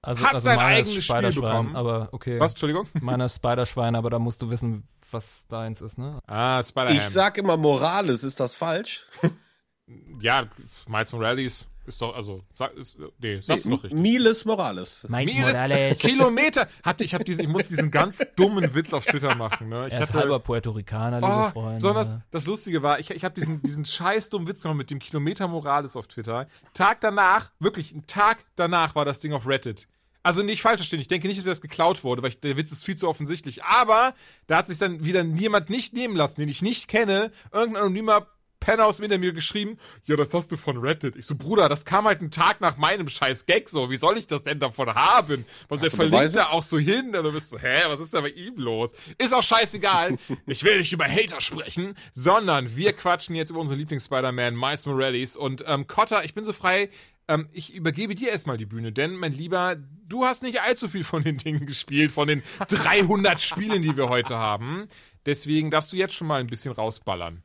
Also, 0.03 0.25
hat 0.25 0.35
also 0.35 0.45
sein 0.47 0.59
eigenes 0.59 1.05
Spiel 1.05 1.33
bekommen. 1.33 1.77
Aber 1.77 2.09
okay. 2.13 2.41
Was, 2.41 2.53
Entschuldigung? 2.53 2.89
Meiner 3.01 3.29
Spider-Schwein, 3.29 3.95
aber 3.95 4.11
da 4.11 4.19
musst 4.19 4.43
du 4.43 4.51
wissen, 4.51 4.89
was 5.11 5.47
deins 5.47 5.81
ist, 5.81 5.99
ne? 5.99 6.21
Ah, 6.27 6.63
Spider-Man. 6.63 6.97
Ich 6.97 7.05
sag 7.05 7.39
immer 7.39 7.57
Morales, 7.57 8.25
ist 8.25 8.41
das 8.41 8.55
falsch? 8.55 9.07
ja, 10.21 10.49
Miles 10.89 11.13
Morales 11.13 11.67
ist 11.91 12.01
doch, 12.01 12.15
also, 12.15 12.43
sag, 12.55 12.75
ist, 12.75 12.97
nee, 13.19 13.41
sagst 13.41 13.67
nee, 13.67 13.71
du 13.71 13.77
doch 13.77 13.85
richtig. 13.85 14.01
Miles 14.01 14.45
Morales. 14.45 15.05
Miles 15.09 15.35
Morales. 15.35 15.99
Kilometer. 16.01 16.69
Hat, 16.83 17.01
ich, 17.01 17.15
hab 17.15 17.25
diesen, 17.25 17.45
ich 17.45 17.51
muss 17.51 17.69
diesen 17.69 17.91
ganz 17.91 18.19
dummen 18.37 18.75
Witz 18.75 18.93
auf 18.95 19.05
Twitter 19.05 19.35
machen. 19.35 19.69
Ne? 19.69 19.89
Ich 19.89 19.93
er 19.93 20.03
ist 20.03 20.09
hatte, 20.09 20.21
halber 20.21 20.41
Puerto 20.41 20.71
Ricaner, 20.71 21.21
liebe 21.21 21.33
oh, 21.33 21.51
Freunde. 21.51 21.77
Besonders 21.77 22.17
das 22.31 22.47
Lustige 22.47 22.83
war, 22.83 22.99
ich, 23.01 23.11
ich 23.11 23.25
habe 23.25 23.35
diesen, 23.35 23.61
diesen 23.63 23.85
scheiß 23.85 24.31
dummen 24.31 24.49
Witz 24.49 24.65
noch 24.65 24.75
mit 24.75 24.91
dem 24.91 25.01
Kilometer 25.01 25.49
Morales 25.49 25.97
auf 25.97 26.07
Twitter. 26.07 26.47
Tag 26.73 27.01
danach, 27.01 27.51
wirklich, 27.59 27.93
ein 27.93 28.07
Tag 28.07 28.39
danach 28.55 28.95
war 28.95 29.05
das 29.05 29.21
Ding 29.21 29.33
auf 29.33 29.47
Reddit. 29.47 29.89
Also 30.23 30.43
nicht 30.43 30.61
falsch 30.61 30.79
verstehen, 30.79 31.01
ich 31.01 31.09
denke 31.09 31.29
nicht, 31.29 31.39
dass 31.39 31.47
das 31.47 31.61
geklaut 31.63 32.05
wurde, 32.05 32.23
weil 32.23 32.31
ich, 32.31 32.41
der 32.41 32.57
Witz 32.57 32.73
ist 32.73 32.85
viel 32.85 32.97
zu 32.97 33.09
offensichtlich. 33.09 33.65
Aber 33.65 34.15
da 34.47 34.59
hat 34.59 34.67
sich 34.67 34.79
dann 34.79 35.05
wieder 35.05 35.23
jemand 35.23 35.71
nicht 35.71 35.95
nehmen 35.95 36.15
lassen, 36.15 36.41
den 36.41 36.49
ich 36.49 36.61
nicht 36.61 36.89
kenne, 36.89 37.33
irgendein 37.53 37.83
anonymer 37.83 38.27
Penner 38.61 38.87
aus 38.87 38.99
dem 38.99 39.07
Interview 39.07 39.33
geschrieben, 39.33 39.79
ja, 40.05 40.17
das 40.17 40.33
hast 40.33 40.53
du 40.53 40.57
von 40.57 40.77
Reddit. 40.77 41.17
Ich 41.17 41.27
so, 41.27 41.35
Bruder, 41.35 41.69
das 41.69 41.85
kam 41.85 42.05
halt 42.05 42.21
einen 42.21 42.31
Tag 42.31 42.61
nach 42.61 42.77
meinem 42.77 43.09
scheiß 43.09 43.47
Gag 43.47 43.69
so. 43.69 43.91
Wie 43.91 43.97
soll 43.97 44.19
ich 44.19 44.27
das 44.27 44.43
denn 44.43 44.61
davon 44.61 44.95
haben? 44.95 45.45
Was 45.69 45.83
er 45.83 45.91
verlinkt 45.91 46.37
da 46.37 46.51
auch 46.51 46.63
so 46.63 46.79
hin. 46.79 47.15
Und 47.17 47.25
du 47.25 47.33
bist 47.33 47.51
so, 47.51 47.59
hä, 47.59 47.83
was 47.87 48.01
ist 48.01 48.15
da 48.15 48.21
bei 48.21 48.29
ihm 48.29 48.57
los? 48.57 48.95
Ist 49.19 49.35
auch 49.35 49.43
scheißegal. 49.43 50.17
ich 50.47 50.63
will 50.63 50.79
nicht 50.79 50.93
über 50.93 51.07
Hater 51.07 51.41
sprechen, 51.41 51.95
sondern 52.13 52.77
wir 52.77 52.93
quatschen 52.93 53.35
jetzt 53.35 53.51
über 53.51 53.61
unseren 53.61 53.79
Lieblings-Spider-Man, 53.79 54.55
Miles 54.55 54.87
Morales. 54.87 55.37
Und 55.37 55.65
ähm, 55.67 55.87
Cotter, 55.87 56.25
ich 56.25 56.35
bin 56.35 56.45
so 56.45 56.53
frei, 56.53 56.91
ähm, 57.31 57.49
ich 57.53 57.75
übergebe 57.75 58.15
dir 58.15 58.31
erstmal 58.31 58.57
die 58.57 58.67
Bühne, 58.67 58.93
denn, 58.93 59.15
mein 59.15 59.33
Lieber, 59.33 59.77
du 60.07 60.25
hast 60.25 60.43
nicht 60.43 60.61
allzu 60.63 60.89
viel 60.89 61.05
von 61.05 61.23
den 61.23 61.39
Dingen 61.39 61.65
gespielt, 61.65 62.11
von 62.11 62.29
den 62.29 62.43
300 62.69 63.41
Spielen, 63.41 63.83
die 63.83 63.97
wir 63.97 64.09
heute 64.09 64.37
haben. 64.37 64.89
Deswegen 65.27 65.71
darfst 65.71 65.93
du 65.93 65.97
jetzt 65.97 66.15
schon 66.15 66.27
mal 66.27 66.41
ein 66.41 66.49
bisschen 66.49 66.73
rausballern. 66.73 67.43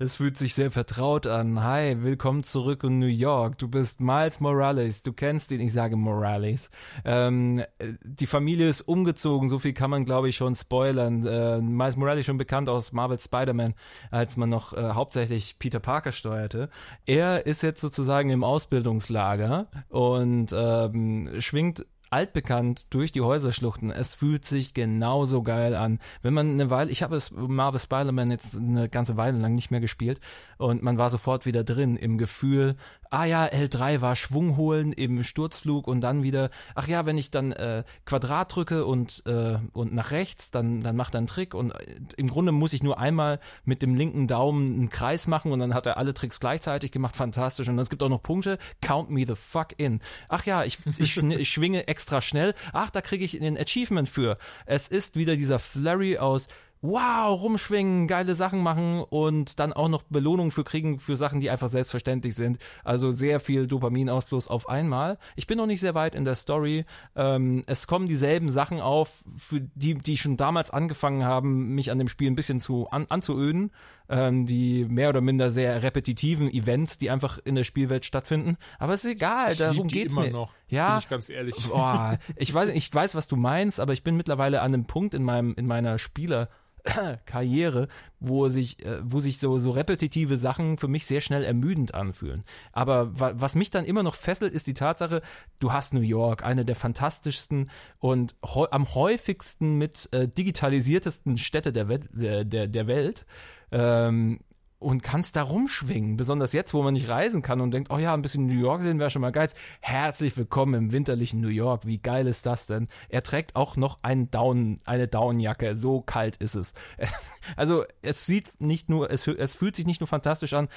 Es 0.00 0.14
fühlt 0.14 0.36
sich 0.36 0.54
sehr 0.54 0.70
vertraut 0.70 1.26
an. 1.26 1.60
Hi, 1.60 2.04
willkommen 2.04 2.44
zurück 2.44 2.84
in 2.84 3.00
New 3.00 3.06
York. 3.06 3.58
Du 3.58 3.66
bist 3.66 4.00
Miles 4.00 4.38
Morales. 4.38 5.02
Du 5.02 5.12
kennst 5.12 5.50
ihn. 5.50 5.60
Ich 5.60 5.72
sage 5.72 5.96
Morales. 5.96 6.70
Ähm, 7.04 7.64
die 8.04 8.28
Familie 8.28 8.68
ist 8.68 8.82
umgezogen. 8.82 9.48
So 9.48 9.58
viel 9.58 9.72
kann 9.72 9.90
man, 9.90 10.04
glaube 10.04 10.28
ich, 10.28 10.36
schon 10.36 10.54
spoilern. 10.54 11.26
Äh, 11.26 11.60
Miles 11.60 11.96
Morales 11.96 12.26
schon 12.26 12.38
bekannt 12.38 12.68
aus 12.68 12.92
Marvel 12.92 13.18
Spider-Man, 13.18 13.74
als 14.12 14.36
man 14.36 14.48
noch 14.48 14.72
äh, 14.72 14.90
hauptsächlich 14.90 15.58
Peter 15.58 15.80
Parker 15.80 16.12
steuerte. 16.12 16.68
Er 17.04 17.46
ist 17.46 17.64
jetzt 17.64 17.80
sozusagen 17.80 18.30
im 18.30 18.44
Ausbildungslager 18.44 19.66
und 19.88 20.54
ähm, 20.56 21.40
schwingt 21.40 21.84
altbekannt 22.10 22.92
durch 22.94 23.12
die 23.12 23.20
Häuserschluchten. 23.20 23.90
Es 23.90 24.14
fühlt 24.14 24.44
sich 24.44 24.74
genauso 24.74 25.42
geil 25.42 25.74
an. 25.74 25.98
Wenn 26.22 26.34
man 26.34 26.52
eine 26.52 26.70
Weile, 26.70 26.90
ich 26.90 27.02
habe 27.02 27.16
es 27.16 27.30
Marvel 27.30 27.80
Spider-Man 27.80 28.30
jetzt 28.30 28.56
eine 28.56 28.88
ganze 28.88 29.16
Weile 29.16 29.38
lang 29.38 29.54
nicht 29.54 29.70
mehr 29.70 29.80
gespielt 29.80 30.20
und 30.56 30.82
man 30.82 30.98
war 30.98 31.10
sofort 31.10 31.46
wieder 31.46 31.64
drin 31.64 31.96
im 31.96 32.18
Gefühl, 32.18 32.76
ah 33.10 33.24
ja, 33.24 33.46
L3 33.46 34.00
war 34.00 34.16
Schwung 34.16 34.56
holen 34.56 34.92
im 34.92 35.24
Sturzflug 35.24 35.86
und 35.86 36.00
dann 36.00 36.22
wieder, 36.22 36.50
ach 36.74 36.88
ja, 36.88 37.06
wenn 37.06 37.18
ich 37.18 37.30
dann 37.30 37.52
äh, 37.52 37.84
Quadrat 38.04 38.54
drücke 38.54 38.84
und, 38.84 39.22
äh, 39.26 39.58
und 39.72 39.94
nach 39.94 40.10
rechts, 40.10 40.50
dann, 40.50 40.82
dann 40.82 40.96
macht 40.96 41.14
er 41.14 41.18
einen 41.18 41.26
Trick 41.26 41.54
und 41.54 41.72
äh, 41.72 41.96
im 42.16 42.28
Grunde 42.28 42.52
muss 42.52 42.72
ich 42.72 42.82
nur 42.82 42.98
einmal 42.98 43.40
mit 43.64 43.82
dem 43.82 43.94
linken 43.94 44.26
Daumen 44.26 44.66
einen 44.68 44.90
Kreis 44.90 45.26
machen 45.26 45.52
und 45.52 45.60
dann 45.60 45.74
hat 45.74 45.86
er 45.86 45.96
alle 45.96 46.14
Tricks 46.14 46.40
gleichzeitig 46.40 46.92
gemacht, 46.92 47.16
fantastisch. 47.16 47.68
Und 47.68 47.78
es 47.78 47.90
gibt 47.90 48.02
auch 48.02 48.08
noch 48.08 48.22
Punkte, 48.22 48.58
count 48.80 49.10
me 49.10 49.24
the 49.26 49.34
fuck 49.34 49.74
in. 49.78 50.00
Ach 50.28 50.44
ja, 50.44 50.64
ich, 50.64 50.78
ich, 50.98 51.16
ich 51.16 51.48
schwinge 51.50 51.88
extra 51.88 52.20
schnell, 52.20 52.54
ach, 52.72 52.90
da 52.90 53.00
kriege 53.00 53.24
ich 53.24 53.38
den 53.38 53.58
Achievement 53.58 54.08
für. 54.08 54.38
Es 54.66 54.88
ist 54.88 55.16
wieder 55.16 55.36
dieser 55.36 55.58
Flurry 55.58 56.18
aus 56.18 56.48
wow, 56.80 57.40
rumschwingen, 57.40 58.06
geile 58.06 58.34
Sachen 58.34 58.62
machen 58.62 59.02
und 59.02 59.58
dann 59.58 59.72
auch 59.72 59.88
noch 59.88 60.02
Belohnungen 60.04 60.52
für 60.52 60.64
kriegen 60.64 61.00
für 61.00 61.16
Sachen, 61.16 61.40
die 61.40 61.50
einfach 61.50 61.68
selbstverständlich 61.68 62.34
sind. 62.34 62.58
Also 62.84 63.10
sehr 63.10 63.40
viel 63.40 63.66
Dopaminausfluss 63.66 64.48
auf 64.48 64.68
einmal. 64.68 65.18
Ich 65.34 65.46
bin 65.46 65.58
noch 65.58 65.66
nicht 65.66 65.80
sehr 65.80 65.94
weit 65.94 66.14
in 66.14 66.24
der 66.24 66.36
Story. 66.36 66.84
Ähm, 67.16 67.62
es 67.66 67.86
kommen 67.86 68.06
dieselben 68.06 68.48
Sachen 68.48 68.80
auf, 68.80 69.10
für 69.36 69.60
die, 69.60 69.94
die 69.94 70.16
schon 70.16 70.36
damals 70.36 70.70
angefangen 70.70 71.24
haben, 71.24 71.74
mich 71.74 71.90
an 71.90 71.98
dem 71.98 72.08
Spiel 72.08 72.30
ein 72.30 72.36
bisschen 72.36 72.60
zu 72.60 72.88
an, 72.90 73.06
anzuöden. 73.08 73.72
Ähm, 74.10 74.46
die 74.46 74.86
mehr 74.86 75.10
oder 75.10 75.20
minder 75.20 75.50
sehr 75.50 75.82
repetitiven 75.82 76.50
Events, 76.50 76.96
die 76.96 77.10
einfach 77.10 77.38
in 77.44 77.54
der 77.54 77.64
Spielwelt 77.64 78.06
stattfinden. 78.06 78.56
Aber 78.78 78.94
es 78.94 79.04
ist 79.04 79.10
egal, 79.10 79.52
ich 79.52 79.58
darum 79.58 79.86
geht's 79.86 80.14
immer 80.14 80.22
mir. 80.22 80.30
Noch, 80.30 80.54
ja, 80.68 80.92
bin 80.92 80.98
ich 81.00 81.08
ganz 81.10 81.28
ehrlich. 81.28 81.56
Oh, 81.70 82.14
ich 82.36 82.54
weiß, 82.54 82.70
ich 82.70 82.94
weiß, 82.94 83.14
was 83.14 83.28
du 83.28 83.36
meinst, 83.36 83.80
aber 83.80 83.92
ich 83.92 84.04
bin 84.04 84.16
mittlerweile 84.16 84.62
an 84.62 84.72
einem 84.72 84.86
Punkt 84.86 85.12
in 85.12 85.24
meinem, 85.24 85.52
in 85.58 85.66
meiner 85.66 85.98
Spieler 85.98 86.48
Karriere, 87.26 87.88
wo 88.20 88.48
sich, 88.48 88.84
äh, 88.84 88.98
wo 89.02 89.20
sich 89.20 89.38
so, 89.38 89.58
so 89.58 89.70
repetitive 89.70 90.36
Sachen 90.36 90.76
für 90.76 90.88
mich 90.88 91.06
sehr 91.06 91.20
schnell 91.20 91.44
ermüdend 91.44 91.94
anfühlen. 91.94 92.44
Aber 92.72 93.18
wa 93.18 93.32
was 93.34 93.54
mich 93.54 93.70
dann 93.70 93.84
immer 93.84 94.02
noch 94.02 94.14
fesselt, 94.14 94.52
ist 94.52 94.66
die 94.66 94.74
Tatsache, 94.74 95.22
du 95.58 95.72
hast 95.72 95.94
New 95.94 96.00
York, 96.00 96.44
eine 96.44 96.64
der 96.64 96.76
fantastischsten 96.76 97.70
und 97.98 98.36
am 98.40 98.94
häufigsten 98.94 99.76
mit 99.76 100.08
äh, 100.12 100.28
digitalisiertesten 100.28 101.38
Städte 101.38 101.72
der, 101.72 101.88
We 101.88 102.00
äh, 102.20 102.44
der, 102.44 102.66
der 102.66 102.86
Welt. 102.86 103.26
Ähm, 103.70 104.40
und 104.78 105.02
kannst 105.02 105.36
da 105.36 105.42
rumschwingen. 105.42 106.16
Besonders 106.16 106.52
jetzt, 106.52 106.72
wo 106.72 106.82
man 106.82 106.94
nicht 106.94 107.08
reisen 107.08 107.42
kann 107.42 107.60
und 107.60 107.74
denkt, 107.74 107.90
oh 107.90 107.98
ja, 107.98 108.14
ein 108.14 108.22
bisschen 108.22 108.46
New 108.46 108.58
York 108.58 108.82
sehen 108.82 108.98
wäre 108.98 109.10
schon 109.10 109.22
mal 109.22 109.32
geil. 109.32 109.48
Herzlich 109.80 110.36
willkommen 110.36 110.74
im 110.74 110.92
winterlichen 110.92 111.40
New 111.40 111.48
York. 111.48 111.84
Wie 111.86 111.98
geil 111.98 112.26
ist 112.26 112.46
das 112.46 112.66
denn? 112.66 112.88
Er 113.08 113.22
trägt 113.22 113.56
auch 113.56 113.76
noch 113.76 113.98
einen 114.02 114.30
Down, 114.30 114.78
eine 114.84 115.08
Downjacke. 115.08 115.74
So 115.74 116.00
kalt 116.00 116.36
ist 116.36 116.54
es. 116.54 116.72
Also 117.56 117.84
es 118.02 118.26
sieht 118.26 118.60
nicht 118.60 118.90
nur, 118.90 119.10
es, 119.10 119.26
es 119.26 119.54
fühlt 119.54 119.74
sich 119.74 119.86
nicht 119.86 120.00
nur 120.00 120.06
fantastisch 120.06 120.52
an. 120.52 120.68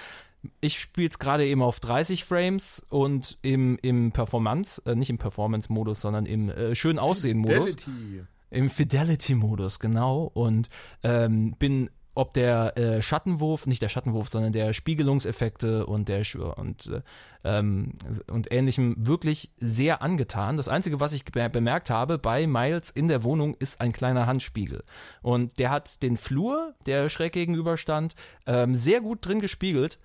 Ich 0.62 0.80
spiele 0.80 1.10
es 1.10 1.20
gerade 1.20 1.46
eben 1.46 1.62
auf 1.62 1.82
30 1.82 2.24
Frames 2.24 2.86
und 2.90 3.38
im, 3.42 3.78
im 3.82 4.14
Performance, 4.14 4.82
äh, 4.86 4.96
nicht 4.96 5.10
im 5.10 5.18
Performance-Modus, 5.18 6.00
sondern 6.00 6.26
im 6.26 6.50
äh, 6.50 6.74
schön 6.74 6.98
Aussehen-Modus. 6.98 7.84
Fidelity. 7.84 8.24
Im 8.52 8.70
Fidelity-Modus, 8.70 9.80
genau. 9.80 10.32
Und 10.34 10.70
ähm, 11.04 11.56
bin 11.60 11.90
ob 12.14 12.34
der 12.34 12.78
äh, 12.78 13.02
Schattenwurf, 13.02 13.66
nicht 13.68 13.82
der 13.82 13.90
Schattenwurf, 13.90 14.30
sondern 14.30 14.52
der 14.52 14.74
Spiegelungseffekte 14.74 15.86
und 15.86 16.10
der 16.10 16.24
und, 16.58 16.88
äh, 16.88 17.02
ähm, 17.44 17.94
und 18.28 18.52
ähnlichem 18.52 18.96
wirklich 18.98 19.52
sehr 19.60 20.02
angetan. 20.02 20.58
Das 20.58 20.68
Einzige, 20.68 21.00
was 21.00 21.14
ich 21.14 21.24
bemerkt 21.26 21.90
habe 21.90 22.18
bei 22.18 22.48
Miles 22.48 22.92
in 22.92 23.08
der 23.08 23.24
Wohnung, 23.24 23.56
ist 23.56 23.80
ein 23.80 23.94
kleiner 23.94 24.28
Handspiegel. 24.28 24.84
Und 25.22 25.58
der 25.58 25.70
hat 25.70 26.04
den 26.04 26.18
Flur, 26.18 26.76
der 26.86 27.10
schräg 27.10 27.34
gegenüber 27.34 27.78
stand, 27.78 28.16
ähm, 28.46 28.76
sehr 28.76 29.00
gut 29.00 29.26
drin 29.26 29.40
gespiegelt, 29.40 29.98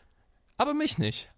aber 0.56 0.74
mich 0.74 0.98
nicht. 0.98 1.32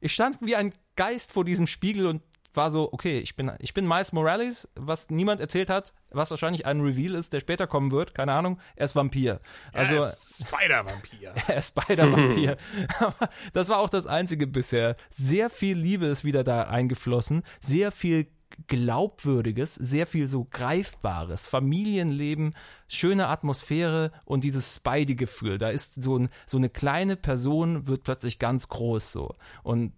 Ich 0.00 0.14
stand 0.14 0.38
wie 0.40 0.56
ein 0.56 0.72
Geist 0.94 1.32
vor 1.32 1.44
diesem 1.44 1.66
Spiegel 1.66 2.06
und 2.06 2.22
war 2.56 2.70
so, 2.70 2.92
okay, 2.92 3.18
ich 3.18 3.36
bin, 3.36 3.52
ich 3.58 3.74
bin 3.74 3.86
Miles 3.86 4.12
Morales, 4.12 4.68
was 4.74 5.10
niemand 5.10 5.40
erzählt 5.40 5.70
hat, 5.70 5.94
was 6.10 6.30
wahrscheinlich 6.30 6.66
ein 6.66 6.80
Reveal 6.80 7.14
ist, 7.14 7.32
der 7.32 7.40
später 7.40 7.66
kommen 7.66 7.90
wird, 7.90 8.14
keine 8.14 8.32
Ahnung, 8.32 8.58
er 8.74 8.86
ist 8.86 8.96
Vampir. 8.96 9.40
Also, 9.72 9.94
er 9.94 9.98
ist 9.98 10.46
Spider-Vampir. 10.46 11.34
er 11.46 11.56
ist 11.56 11.68
Spider-Vampir. 11.68 12.56
Aber 12.98 13.28
das 13.52 13.68
war 13.68 13.78
auch 13.78 13.90
das 13.90 14.06
Einzige 14.06 14.46
bisher. 14.46 14.96
Sehr 15.10 15.50
viel 15.50 15.76
Liebe 15.76 16.06
ist 16.06 16.24
wieder 16.24 16.44
da 16.44 16.62
eingeflossen, 16.62 17.42
sehr 17.60 17.92
viel 17.92 18.28
Glaubwürdiges, 18.68 19.74
sehr 19.74 20.06
viel 20.06 20.28
so 20.28 20.46
Greifbares, 20.50 21.46
Familienleben, 21.46 22.54
schöne 22.88 23.28
Atmosphäre 23.28 24.12
und 24.24 24.44
dieses 24.44 24.76
Spidey-Gefühl. 24.76 25.58
Da 25.58 25.68
ist 25.68 26.02
so, 26.02 26.18
ein, 26.18 26.28
so 26.46 26.56
eine 26.56 26.70
kleine 26.70 27.16
Person 27.16 27.86
wird 27.86 28.02
plötzlich 28.02 28.38
ganz 28.38 28.68
groß 28.68 29.12
so. 29.12 29.34
Und 29.62 29.92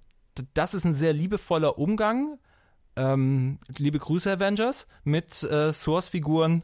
das 0.54 0.74
ist 0.74 0.84
ein 0.84 0.94
sehr 0.94 1.12
liebevoller 1.12 1.78
Umgang. 1.78 2.38
Ähm, 2.98 3.58
liebe 3.76 4.00
Grüße, 4.00 4.32
Avengers, 4.32 4.88
mit 5.04 5.44
äh, 5.44 5.72
Source-Figuren 5.72 6.62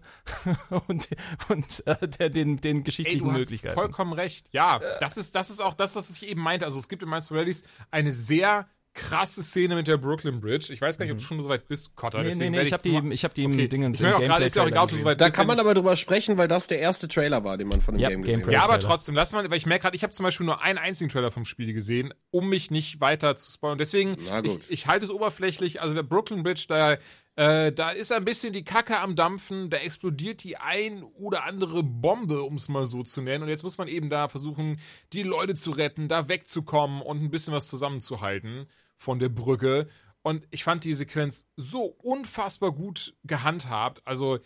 und, 0.89 1.09
und 1.49 1.87
äh, 1.87 2.09
der, 2.09 2.29
den, 2.31 2.61
den 2.61 2.83
geschichtlichen 2.83 3.21
Ey, 3.21 3.25
du 3.25 3.33
hast 3.33 3.39
Möglichkeiten. 3.39 3.75
vollkommen 3.75 4.13
recht. 4.13 4.49
Ja, 4.53 4.81
das 4.99 5.17
ist, 5.17 5.37
das 5.37 5.51
ist 5.51 5.61
auch 5.61 5.75
das, 5.75 5.95
was 5.95 6.11
ich 6.11 6.29
eben 6.29 6.43
meinte. 6.43 6.67
Also 6.67 6.79
es 6.79 6.89
gibt 6.89 7.03
in 7.03 7.09
Miles 7.09 7.31
Morales 7.31 7.63
eine 7.93 8.13
sehr 8.13 8.67
krasse 8.95 9.43
Szene 9.43 9.75
mit 9.75 9.89
der 9.89 9.97
Brooklyn 9.97 10.41
Bridge. 10.41 10.73
Ich 10.73 10.81
weiß 10.81 10.97
gar 10.97 11.05
nicht, 11.05 11.13
ob 11.13 11.19
du 11.19 11.25
schon 11.25 11.43
so 11.43 11.49
weit 11.49 11.67
bist, 11.67 11.97
Cotta. 11.97 12.19
Nee, 12.19 12.25
nee, 12.25 12.31
deswegen 12.31 12.51
nee, 12.53 12.63
ich 12.63 12.73
habe 12.73 12.83
die, 12.83 13.13
ich 13.13 13.25
hab 13.25 13.35
die 13.35 13.47
Okay. 13.47 13.69
Dingens 13.69 13.97
Ich 13.97 14.03
meine 14.03 14.17
auch 14.17 14.21
gerade, 14.21 14.45
ist 14.45 14.55
ja 14.57 14.63
auch 14.63 14.69
egal, 14.69 14.85
ob 14.85 14.91
du 14.91 14.97
so 14.97 15.05
weit 15.05 15.21
Da 15.21 15.31
kann 15.31 15.47
man 15.49 15.59
aber 15.59 15.75
drüber 15.75 15.97
sprechen, 15.97 16.39
weil 16.39 16.47
das 16.49 16.69
der 16.69 16.79
erste 16.79 17.09
Trailer 17.09 17.43
war, 17.45 17.59
den 17.59 17.69
man 17.69 17.81
von 17.81 17.95
dem 17.95 18.01
Ja, 18.01 18.09
Game 18.09 18.23
gesehen 18.23 18.41
Gameplay. 18.41 18.55
hat. 18.57 18.63
Ja, 18.63 18.65
aber 18.69 18.79
trotzdem, 18.81 19.15
lass 19.17 19.33
mal, 19.33 19.51
weil 19.51 19.59
ich 19.59 19.67
merke 19.67 19.83
gerade, 19.83 19.97
ich 19.97 20.03
habe 20.05 20.13
zum 20.13 20.23
Beispiel 20.23 20.47
nur 20.47 20.63
einen 20.63 20.79
einzigen 20.79 21.11
Trailer 21.11 21.31
vom 21.33 21.45
Spiel 21.45 21.73
gesehen, 21.73 22.15
um 22.31 22.49
mich 22.49 22.71
nicht 22.71 23.01
weiter 23.01 23.35
zu 23.37 23.51
spoilern. 23.51 23.79
Deswegen, 23.79 24.17
Na 24.27 24.41
gut. 24.41 24.61
ich, 24.65 24.71
ich 24.71 24.87
halte 24.87 25.05
es 25.07 25.11
oberflächlich. 25.11 25.83
Also 25.83 25.95
der 25.95 26.05
Brooklyn 26.05 26.45
Bridge, 26.45 26.67
da, 26.69 26.97
äh, 27.37 27.73
da 27.73 27.91
ist 27.91 28.13
ein 28.13 28.25
bisschen 28.25 28.53
die 28.53 28.63
Kacke 28.65 29.01
am 29.01 29.17
Dampfen, 29.17 29.71
da 29.71 29.79
explodiert 29.79 30.45
die 30.45 30.57
ein 30.57 31.03
oder 31.03 31.43
andere 31.45 31.83
Bombe, 31.83 32.43
um 32.45 32.55
es 32.55 32.69
mal 32.69 32.85
so 32.85 33.03
zu 33.03 33.23
nennen. 33.23 33.43
Und 33.43 33.49
jetzt 33.51 33.65
muss 33.65 33.77
man 33.77 33.89
eben 33.89 34.09
da 34.09 34.29
versuchen, 34.29 34.79
die 35.13 35.25
Leute 35.25 35.55
zu 35.55 35.73
retten, 35.73 36.09
da 36.09 36.29
wegzukommen 36.29 37.03
und 37.03 37.23
ein 37.23 37.31
bisschen 37.31 37.53
was 37.53 37.67
zusammenzuhalten 37.67 38.69
von 38.97 39.19
der 39.19 39.29
Brücke. 39.29 39.89
Und 40.23 40.47
ich 40.51 40.65
fand 40.65 40.85
die 40.85 40.95
Sequenz 40.95 41.47
so 41.57 41.85
unfassbar 41.85 42.73
gut 42.73 43.15
gehandhabt. 43.25 44.03
Also 44.07 44.39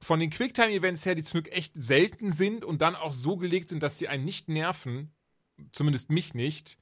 von 0.00 0.20
den 0.20 0.30
Quicktime-Events 0.30 1.06
her, 1.06 1.14
die 1.14 1.22
zum 1.22 1.42
Glück 1.42 1.56
echt 1.56 1.74
selten 1.76 2.30
sind 2.30 2.64
und 2.64 2.82
dann 2.82 2.96
auch 2.96 3.12
so 3.12 3.36
gelegt 3.36 3.68
sind, 3.68 3.82
dass 3.82 3.98
sie 3.98 4.08
einen 4.08 4.24
nicht 4.24 4.48
nerven, 4.48 5.14
zumindest 5.72 6.10
mich 6.10 6.34
nicht, 6.34 6.78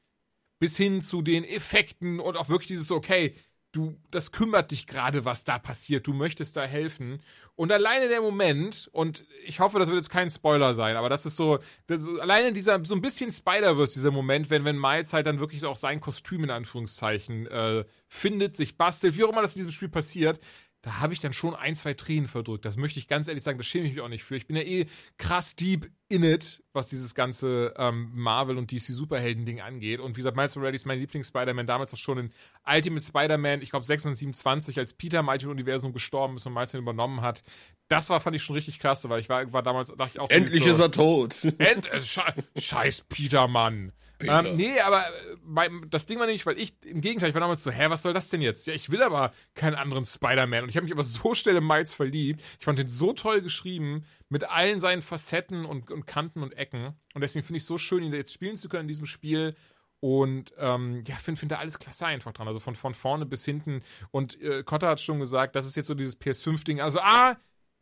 bis 0.58 0.76
hin 0.76 1.02
zu 1.02 1.22
den 1.22 1.44
Effekten 1.44 2.20
und 2.20 2.36
auch 2.36 2.48
wirklich 2.48 2.68
dieses, 2.68 2.90
okay, 2.90 3.34
du, 3.72 3.96
das 4.10 4.32
kümmert 4.32 4.70
dich 4.70 4.86
gerade, 4.86 5.24
was 5.24 5.44
da 5.44 5.58
passiert, 5.58 6.06
du 6.06 6.12
möchtest 6.12 6.56
da 6.56 6.64
helfen. 6.64 7.22
Und 7.60 7.70
alleine 7.72 8.08
der 8.08 8.22
Moment, 8.22 8.88
und 8.90 9.26
ich 9.44 9.60
hoffe, 9.60 9.78
das 9.78 9.88
wird 9.88 9.98
jetzt 9.98 10.08
kein 10.08 10.30
Spoiler 10.30 10.72
sein, 10.72 10.96
aber 10.96 11.10
das 11.10 11.26
ist 11.26 11.36
so, 11.36 11.58
das 11.88 12.00
ist 12.00 12.18
alleine 12.18 12.54
dieser, 12.54 12.82
so 12.86 12.94
ein 12.94 13.02
bisschen 13.02 13.30
Spider-Verse, 13.30 13.92
dieser 13.92 14.10
Moment, 14.10 14.48
wenn, 14.48 14.64
wenn 14.64 14.78
Miles 14.78 15.12
halt 15.12 15.26
dann 15.26 15.40
wirklich 15.40 15.62
auch 15.66 15.76
sein 15.76 16.00
Kostüm 16.00 16.44
in 16.44 16.48
Anführungszeichen 16.48 17.46
äh, 17.48 17.84
findet, 18.08 18.56
sich 18.56 18.78
bastelt, 18.78 19.18
wie 19.18 19.24
auch 19.24 19.28
immer 19.28 19.42
das 19.42 19.56
in 19.56 19.60
diesem 19.60 19.72
Spiel 19.72 19.90
passiert, 19.90 20.40
da 20.82 21.00
habe 21.00 21.12
ich 21.12 21.20
dann 21.20 21.34
schon 21.34 21.54
ein, 21.54 21.74
zwei 21.74 21.92
Tränen 21.92 22.26
verdrückt. 22.26 22.64
Das 22.64 22.78
möchte 22.78 22.98
ich 22.98 23.06
ganz 23.06 23.28
ehrlich 23.28 23.44
sagen, 23.44 23.58
da 23.58 23.64
schäme 23.64 23.86
ich 23.86 23.92
mich 23.92 24.00
auch 24.00 24.08
nicht 24.08 24.24
für. 24.24 24.36
Ich 24.36 24.46
bin 24.46 24.56
ja 24.56 24.62
eh 24.62 24.86
krass 25.18 25.54
deep 25.54 25.90
in 26.08 26.24
it, 26.24 26.62
was 26.72 26.86
dieses 26.88 27.14
ganze 27.14 27.74
ähm, 27.76 28.10
Marvel- 28.14 28.56
und 28.56 28.72
DC-Superhelden-Ding 28.72 29.60
angeht. 29.60 30.00
Und 30.00 30.16
wie 30.16 30.20
gesagt, 30.20 30.36
Miles 30.36 30.56
Morales 30.56 30.80
ist 30.80 30.86
mein 30.86 30.98
Lieblings-Spider-Man, 30.98 31.66
damals 31.66 31.92
auch 31.92 31.98
schon 31.98 32.18
in 32.18 32.32
Ultimate 32.66 33.04
Spider-Man, 33.04 33.60
ich 33.60 33.70
glaube 33.70 33.84
26, 33.84 34.78
als 34.78 34.94
Peter 34.94 35.20
im 35.20 35.28
Ultimate-Universum 35.28 35.92
gestorben 35.92 36.36
ist 36.36 36.46
und 36.46 36.54
Miles 36.54 36.72
ihn 36.72 36.80
übernommen 36.80 37.20
hat. 37.20 37.42
Das 37.88 38.08
war, 38.08 38.20
fand 38.20 38.36
ich 38.36 38.42
schon 38.42 38.56
richtig 38.56 38.78
klasse, 38.78 39.10
weil 39.10 39.20
ich 39.20 39.28
war, 39.28 39.52
war 39.52 39.62
damals, 39.62 39.88
dachte 39.88 40.12
ich 40.14 40.20
auch 40.20 40.28
so, 40.28 40.34
Endlich 40.34 40.64
so, 40.64 40.70
ist 40.70 40.80
er 40.80 40.90
tot. 40.90 41.44
End, 41.58 41.92
äh, 41.92 42.00
sche 42.00 42.22
scheiß 42.56 43.04
Peter, 43.08 43.48
Mann. 43.48 43.92
Ähm, 44.22 44.56
nee, 44.56 44.78
aber 44.80 45.06
äh, 45.06 45.36
beim, 45.42 45.88
das 45.90 46.06
Ding 46.06 46.18
war 46.18 46.26
nämlich, 46.26 46.44
weil 46.46 46.58
ich, 46.58 46.74
im 46.84 47.00
Gegenteil, 47.00 47.30
ich 47.30 47.34
war 47.34 47.40
damals 47.40 47.62
so, 47.62 47.70
hä, 47.70 47.86
was 47.88 48.02
soll 48.02 48.12
das 48.12 48.30
denn 48.30 48.42
jetzt? 48.42 48.66
Ja, 48.66 48.74
ich 48.74 48.90
will 48.90 49.02
aber 49.02 49.32
keinen 49.54 49.74
anderen 49.74 50.04
Spider-Man. 50.04 50.64
Und 50.64 50.68
ich 50.68 50.76
habe 50.76 50.84
mich 50.84 50.92
aber 50.92 51.04
so 51.04 51.34
schnell 51.34 51.56
in 51.56 51.66
Miles 51.66 51.94
verliebt. 51.94 52.42
Ich 52.58 52.64
fand 52.64 52.78
den 52.78 52.88
so 52.88 53.12
toll 53.12 53.40
geschrieben, 53.40 54.04
mit 54.28 54.44
allen 54.44 54.80
seinen 54.80 55.02
Facetten 55.02 55.64
und, 55.64 55.90
und 55.90 56.06
Kanten 56.06 56.42
und 56.42 56.56
Ecken. 56.56 56.94
Und 57.14 57.20
deswegen 57.20 57.44
finde 57.44 57.58
ich 57.58 57.62
es 57.62 57.68
so 57.68 57.78
schön, 57.78 58.02
ihn 58.02 58.12
jetzt 58.12 58.32
spielen 58.32 58.56
zu 58.56 58.68
können 58.68 58.82
in 58.82 58.88
diesem 58.88 59.06
Spiel. 59.06 59.56
Und 60.00 60.54
ähm, 60.58 61.04
ja, 61.06 61.16
finde 61.16 61.38
find 61.38 61.52
da 61.52 61.58
alles 61.58 61.78
klasse 61.78 62.06
einfach 62.06 62.32
dran. 62.32 62.48
Also 62.48 62.60
von, 62.60 62.74
von 62.74 62.94
vorne 62.94 63.26
bis 63.26 63.44
hinten. 63.44 63.82
Und 64.10 64.40
äh, 64.40 64.62
Cotta 64.62 64.88
hat 64.88 65.00
schon 65.00 65.20
gesagt, 65.20 65.56
das 65.56 65.66
ist 65.66 65.76
jetzt 65.76 65.86
so 65.86 65.94
dieses 65.94 66.20
PS5-Ding. 66.20 66.80
Also 66.80 67.00
A, 67.00 67.36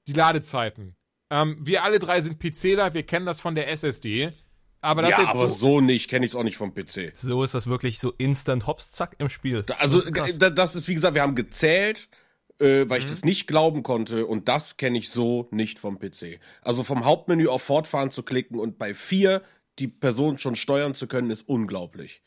die 0.09 0.13
Ladezeiten. 0.13 0.97
Ähm, 1.31 1.59
wir 1.61 1.85
alle 1.85 1.99
drei 1.99 2.21
sind 2.21 2.39
PCler, 2.39 2.95
wir 2.95 3.05
kennen 3.05 3.27
das 3.27 3.41
von 3.41 3.55
der 3.55 3.69
SSD. 3.71 4.33
Aber 4.81 5.03
das 5.03 5.13
ja, 5.13 5.21
jetzt 5.23 5.31
aber 5.35 5.49
so, 5.49 5.55
so, 5.55 5.81
nicht, 5.81 6.09
kenne 6.09 6.25
ich 6.25 6.33
es 6.33 6.35
auch 6.37 6.45
nicht 6.45 6.57
vom 6.57 6.73
PC. 6.75 7.13
So 7.17 7.43
ist 7.43 7.55
das 7.55 7.67
wirklich 7.67 7.99
so 7.99 8.13
instant 8.17 8.67
hops 8.67 8.93
zack 8.93 9.17
im 9.19 9.29
Spiel. 9.29 9.63
Da- 9.65 9.75
Also 9.75 9.99
Das 10.01 10.29
ist 10.31 10.41
das 10.41 10.77
ist, 10.77 10.89
wie 10.89 10.95
gesagt, 10.95 11.15
wir 11.15 11.23
haben 11.23 11.35
gezählt, 11.35 12.09
äh, 12.61 12.89
weil 12.89 13.01
ich 13.01 13.07
das 13.07 13.25
nicht 13.25 13.47
glauben 13.47 13.83
konnte 13.83 14.27
und 14.27 14.49
das 14.49 14.77
kenne 14.77 14.99
ich 14.99 15.11
so 15.11 15.49
nicht 15.51 15.79
vom 15.79 15.99
PC. 15.99 16.41
Also 16.63 16.85
vom 16.85 17.05
Hauptmenü 17.05 17.49
auf 17.49 17.63
Fortfahren 17.63 18.11
zu 18.11 18.23
klicken 18.23 18.59
und 18.59 18.79
bei 18.79 18.95
vier 18.95 19.43
die 19.79 19.89
Person 19.89 20.39
schon 20.39 20.57
steuern 20.57 20.95
zu 20.95 21.07
können, 21.07 21.31
ist 21.31 21.49
unglaublich. 21.49 22.23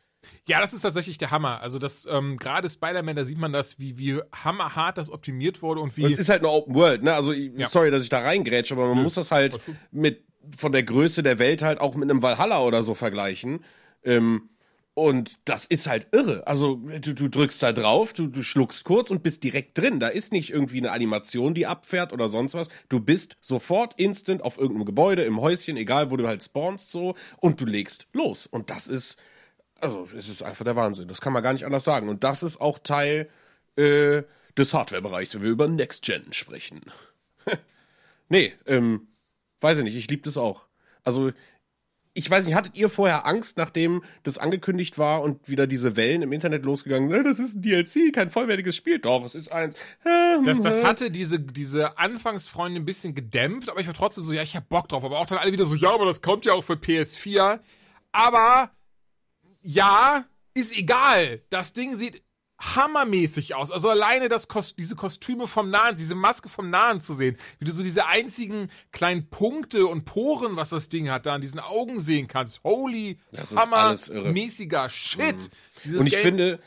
Ja, 0.48 0.62
das 0.62 0.72
ist 0.74 0.84
tatsächlich 0.84 1.18
der 1.18 1.32
Hammer. 1.32 1.62
Also 1.62 1.80
das 1.80 2.08
ähm, 2.10 2.38
gerade 2.38 2.70
Spider-Man, 2.70 3.16
da 3.16 3.26
sieht 3.26 3.40
man 3.40 3.52
das, 3.52 3.80
wie, 3.80 3.98
wie 3.98 4.20
hammerhart 4.32 4.98
das 4.98 5.10
optimiert 5.10 5.62
wurde 5.62 5.82
und 5.82 5.98
wie. 5.98 6.04
Es 6.06 6.18
ist 6.18 6.30
halt 6.30 6.42
eine 6.42 6.50
Open 6.50 6.76
World, 6.76 7.02
ne? 7.04 7.14
Also 7.14 7.32
ich- 7.34 7.52
Ja. 7.58 7.68
sorry, 7.68 7.90
dass 7.92 8.04
ich 8.04 8.10
da 8.10 8.20
reingrätsche, 8.20 8.74
aber 8.76 8.94
man 8.94 9.04
muss 9.04 9.16
das 9.16 9.32
halt 9.32 9.60
mit 9.92 10.24
von 10.58 10.72
der 10.72 10.84
Größe 10.84 11.24
der 11.24 11.40
Welt 11.40 11.62
halt 11.62 11.82
auch 11.82 11.96
mit 11.96 12.10
einem 12.10 12.22
Valhalla 12.22 12.62
oder 12.62 12.84
so 12.84 12.94
vergleichen. 12.94 13.64
Ähm, 14.04 14.50
und 14.94 15.40
das 15.46 15.66
ist 15.66 15.88
halt 15.88 16.08
irre. 16.12 16.46
Also 16.48 16.76
du, 16.76 17.14
du 17.14 17.30
drückst 17.30 17.64
da 17.64 17.72
drauf, 17.72 18.12
du, 18.12 18.28
du 18.28 18.44
schluckst 18.44 18.84
kurz 18.84 19.10
und 19.10 19.24
bist 19.24 19.44
direkt 19.44 19.78
drin. 19.78 20.02
Da 20.02 20.10
ist 20.10 20.34
nicht 20.34 20.50
irgendwie 20.50 20.80
eine 20.80 20.92
Animation, 20.92 21.54
die 21.54 21.66
abfährt 21.66 22.12
oder 22.12 22.28
sonst 22.28 22.54
was. 22.56 22.68
Du 22.90 23.00
bist 23.00 23.38
sofort 23.40 23.94
instant 23.98 24.44
auf 24.44 24.58
irgendeinem 24.58 24.86
Gebäude, 24.86 25.24
im 25.24 25.40
Häuschen, 25.40 25.78
egal 25.78 26.12
wo 26.12 26.18
du 26.18 26.28
halt 26.28 26.44
spawnst 26.44 26.92
so 26.92 27.16
und 27.38 27.62
du 27.62 27.66
legst 27.66 28.08
los. 28.12 28.48
Und 28.48 28.70
das 28.70 28.88
ist, 28.88 29.18
also 29.80 30.10
es 30.18 30.28
ist 30.28 30.44
einfach 30.44 30.66
der 30.66 30.76
Wahnsinn. 30.76 31.08
Das 31.08 31.22
kann 31.22 31.32
man 31.32 31.44
gar 31.44 31.54
nicht 31.54 31.66
anders 31.66 31.86
sagen. 31.86 32.10
Und 32.10 32.26
das 32.26 32.44
ist 32.44 32.60
auch 32.60 32.78
Teil 32.78 33.30
äh, 33.78 34.24
des 34.58 34.74
Hardware-Bereichs, 34.74 35.34
wenn 35.36 35.44
wir 35.44 35.52
über 35.52 35.70
Next 35.70 36.04
Gen 36.04 36.34
sprechen. 36.34 36.82
nee, 38.30 38.54
ähm, 38.66 39.08
weiß 39.62 39.78
ich 39.80 39.84
nicht, 39.84 39.96
ich 39.96 40.10
liebe 40.10 40.24
das 40.24 40.38
auch. 40.38 40.66
Also, 41.04 41.32
ich 42.14 42.30
weiß 42.30 42.46
nicht, 42.46 42.56
hattet 42.56 42.76
ihr 42.76 42.90
vorher 42.90 43.26
Angst, 43.26 43.58
nachdem 43.58 44.04
das 44.24 44.38
angekündigt 44.38 44.98
war 44.98 45.22
und 45.22 45.48
wieder 45.48 45.66
diese 45.66 45.96
Wellen 45.96 46.22
im 46.24 46.34
Internet 46.34 46.66
losgegangen, 46.66 47.08
"Ne, 47.08 47.24
das 47.24 47.40
ist 47.40 47.56
ein 47.56 47.62
DLC, 47.62 48.12
kein 48.12 48.30
vollwertiges 48.30 48.76
Spiel. 48.76 49.00
Doch, 49.00 49.24
es 49.24 49.34
ist 49.34 49.50
eins. 49.52 49.76
das, 50.44 50.60
das 50.60 50.84
hatte 50.84 51.10
diese, 51.10 51.40
diese 51.40 51.98
Anfangsfreunde 51.98 52.82
ein 52.82 52.86
bisschen 52.86 53.16
gedämpft, 53.16 53.70
aber 53.70 53.80
ich 53.80 53.88
war 53.88 53.94
trotzdem 53.94 54.26
so, 54.26 54.34
ja, 54.34 54.44
ich 54.44 54.56
hab 54.58 54.68
Bock 54.68 54.90
drauf. 54.90 55.06
Aber 55.06 55.20
auch 55.20 55.26
dann 55.26 55.38
alle 55.38 55.54
wieder 55.54 55.66
so, 55.66 55.76
ja, 55.76 55.94
aber 55.94 56.06
das 56.06 56.22
kommt 56.22 56.46
ja 56.46 56.54
auch 56.54 56.64
für 56.64 56.74
PS4. 56.74 57.62
Aber 58.12 58.72
ja, 59.62 60.26
ist 60.54 60.78
egal. 60.78 61.42
Das 61.50 61.72
Ding 61.72 61.96
sieht 61.96 62.22
hammermäßig 62.62 63.56
aus. 63.56 63.72
Also 63.72 63.90
alleine 63.90 64.30
das 64.30 64.48
Kost 64.48 64.78
diese 64.78 64.96
Kostüme 64.96 65.48
vom 65.48 65.70
Nahen, 65.70 65.96
diese 65.96 66.16
Maske 66.16 66.48
vom 66.48 66.70
Nahen 66.70 67.02
zu 67.02 67.14
sehen, 67.14 67.36
wie 67.60 67.66
du 67.66 67.72
so 67.72 67.82
diese 67.82 68.06
einzigen 68.06 68.70
kleinen 68.92 69.30
Punkte 69.30 69.88
und 69.88 70.06
Poren, 70.06 70.56
was 70.56 70.70
das 70.70 70.88
Ding 70.88 71.10
hat, 71.10 71.26
da 71.26 71.34
an 71.36 71.42
diesen 71.42 71.60
Augen 71.60 72.00
sehen 72.00 72.28
kannst. 72.28 72.64
Holy 72.64 73.18
hammermäßiger 73.56 74.90
Shit. 74.90 75.50
Dieses 75.84 76.02
Und 76.02 76.08
ich 76.08 76.14
Game- 76.14 76.22
finde, 76.22 76.60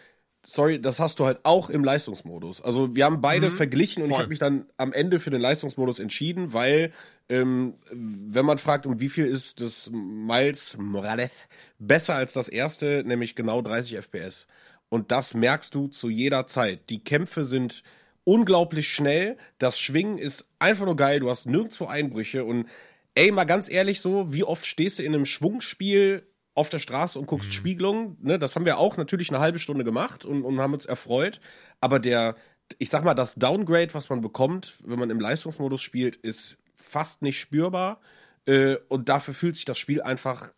sorry, 0.45 0.81
das 0.81 1.01
hast 1.01 1.19
du 1.21 1.27
halt 1.27 1.41
auch 1.45 1.71
im 1.71 1.85
Leistungsmodus. 1.85 2.61
Also 2.61 2.95
wir 2.95 3.05
haben 3.05 3.21
beide 3.21 3.51
verglichen 3.51 4.03
und 4.03 4.09
ich 4.11 4.15
Voll. 4.15 4.23
habe 4.23 4.29
mich 4.31 4.39
dann 4.39 4.67
am 4.77 4.93
Ende 4.93 5.21
für 5.21 5.31
den 5.31 5.41
Leistungsmodus 5.41 5.99
entschieden, 6.01 6.53
weil 6.53 6.93
ähm, 7.29 7.75
wenn 7.91 8.45
man 8.45 8.59
fragt, 8.59 8.85
um 8.85 9.01
wie 9.01 9.09
viel 9.09 9.27
ist 9.27 9.61
das 9.61 9.91
Miles 9.91 10.77
Morales 10.77 11.31
besser 11.79 12.15
als 12.17 12.35
das 12.35 12.49
erste, 12.49 13.03
nämlich 13.07 13.35
genau 13.35 13.63
30 13.63 13.97
FPS. 13.97 14.47
Und 14.95 15.11
das 15.11 15.35
merkst 15.35 15.75
du 15.75 15.89
zu 15.89 16.09
jeder 16.09 16.47
Zeit. 16.47 16.89
Die 16.89 17.03
Kämpfe 17.03 17.45
sind 17.45 17.83
unglaublich 18.23 18.87
schnell. 18.87 19.37
Das 19.59 19.77
Schwingen 19.77 20.19
ist 20.19 20.47
einfach 20.61 20.87
nur 20.87 20.95
geil. 20.95 21.19
Du 21.19 21.29
hast 21.31 21.47
nirgendwo 21.47 21.87
Einbrüche. 21.87 22.45
Und 22.45 22.69
ey, 23.17 23.33
mal 23.33 23.43
ganz 23.43 23.69
ehrlich 23.69 24.01
so, 24.01 24.33
wie 24.33 24.45
oft 24.45 24.65
stehst 24.65 25.01
du 25.01 25.03
in 25.03 25.13
einem 25.13 25.27
Schwungspiel 25.27 26.29
auf 26.55 26.69
der 26.69 26.79
Straße 26.79 27.19
und 27.19 27.27
guckst 27.27 27.53
Spiegelungen? 27.53 28.19
Ne, 28.21 28.39
das 28.39 28.55
haben 28.55 28.67
wir 28.67 28.79
auch 28.79 28.97
natürlich 28.97 29.31
eine 29.31 29.41
halbe 29.41 29.59
Stunde 29.59 29.83
gemacht 29.83 30.25
und, 30.25 30.45
und 30.45 30.61
haben 30.61 30.75
uns 30.75 30.87
erfreut. 30.87 31.41
Aber 31.81 31.99
der, 31.99 32.37
ich 32.79 32.89
sag 32.89 33.03
mal, 33.03 33.15
das 33.15 33.35
Downgrade, 33.35 33.95
was 33.95 34.11
man 34.11 34.21
bekommt, 34.21 34.79
wenn 34.85 35.01
man 35.01 35.11
im 35.11 35.19
Leistungsmodus 35.19 35.83
spielt, 35.83 36.15
ist 36.15 36.57
fast 36.77 37.21
nicht 37.21 37.41
spürbar. 37.41 38.01
Äh, 38.47 38.77
und 38.87 39.09
dafür 39.09 39.35
fühlt 39.35 39.57
sich 39.57 39.65
das 39.65 39.77
Spiel 39.77 40.03
einfach 40.03 40.55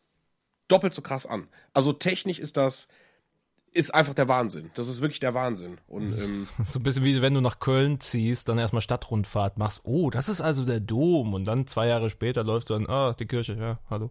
doppelt 0.69 0.93
so 0.93 1.01
krass 1.01 1.25
an. 1.25 1.49
Also 1.73 1.95
technisch 1.95 2.39
ist 2.39 2.59
das 2.59 2.87
ist 3.77 3.95
einfach 3.95 4.15
der 4.15 4.27
Wahnsinn. 4.29 4.71
Das 4.75 4.89
ist 4.89 5.01
wirklich 5.01 5.21
der 5.21 5.35
Wahnsinn. 5.35 5.79
Und 5.87 6.13
ähm, 6.19 6.49
So 6.65 6.79
ein 6.79 6.83
bisschen 6.83 7.05
wie 7.05 7.21
wenn 7.23 7.35
du 7.35 7.41
nach 7.41 7.59
Köln 7.61 8.01
ziehst, 8.01 8.49
dann 8.49 8.59
erstmal 8.59 8.83
Stadtrundfahrt 8.83 9.59
machst. 9.59 9.83
Oh, 9.85 10.11
das 10.11 10.29
ist 10.29 10.41
also 10.41 10.65
der 10.65 10.81
Dom. 10.81 11.35
Und 11.35 11.45
dann 11.45 11.67
zwei 11.67 11.87
Jahre 11.89 12.11
später 12.11 12.43
läufst 12.43 12.71
du 12.71 12.75
an, 12.75 12.89
ah, 12.89 13.13
die 13.13 13.27
Kirche, 13.27 13.55
ja, 13.55 13.79
hallo. 13.91 14.11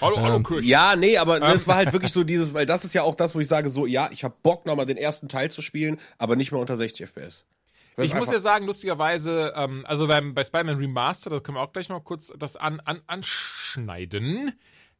Hallo, 0.00 0.16
hallo, 0.20 0.36
Ähm, 0.36 0.42
Kirche. 0.44 0.66
ja, 0.68 0.96
nee, 0.96 1.18
aber 1.18 1.40
das 1.40 1.68
war 1.68 1.76
halt 1.76 1.92
wirklich 1.92 2.12
so 2.12 2.24
dieses, 2.24 2.54
weil 2.54 2.66
das 2.66 2.84
ist 2.84 2.94
ja 2.94 3.02
auch 3.02 3.14
das, 3.14 3.34
wo 3.34 3.40
ich 3.40 3.48
sage, 3.48 3.68
so, 3.70 3.86
ja, 3.86 4.08
ich 4.10 4.24
habe 4.24 4.34
Bock 4.42 4.64
nochmal 4.66 4.86
den 4.86 4.96
ersten 4.96 5.28
Teil 5.28 5.50
zu 5.50 5.62
spielen, 5.62 6.00
aber 6.18 6.36
nicht 6.36 6.52
mehr 6.52 6.60
unter 6.60 6.76
60 6.76 7.06
FPS. 7.08 7.44
Das 7.96 8.06
Ich 8.06 8.14
muss 8.14 8.32
ja 8.32 8.40
sagen, 8.40 8.66
lustigerweise, 8.66 9.52
ähm, 9.56 9.84
also 9.86 10.08
beim, 10.08 10.34
bei 10.34 10.42
Spider-Man 10.42 10.78
Remastered, 10.78 11.32
da 11.32 11.40
können 11.40 11.58
wir 11.58 11.62
auch 11.62 11.72
gleich 11.72 11.88
noch 11.88 12.02
kurz 12.02 12.32
das 12.38 12.56
an, 12.56 12.80
an, 12.80 13.02
anschneiden. 13.06 14.52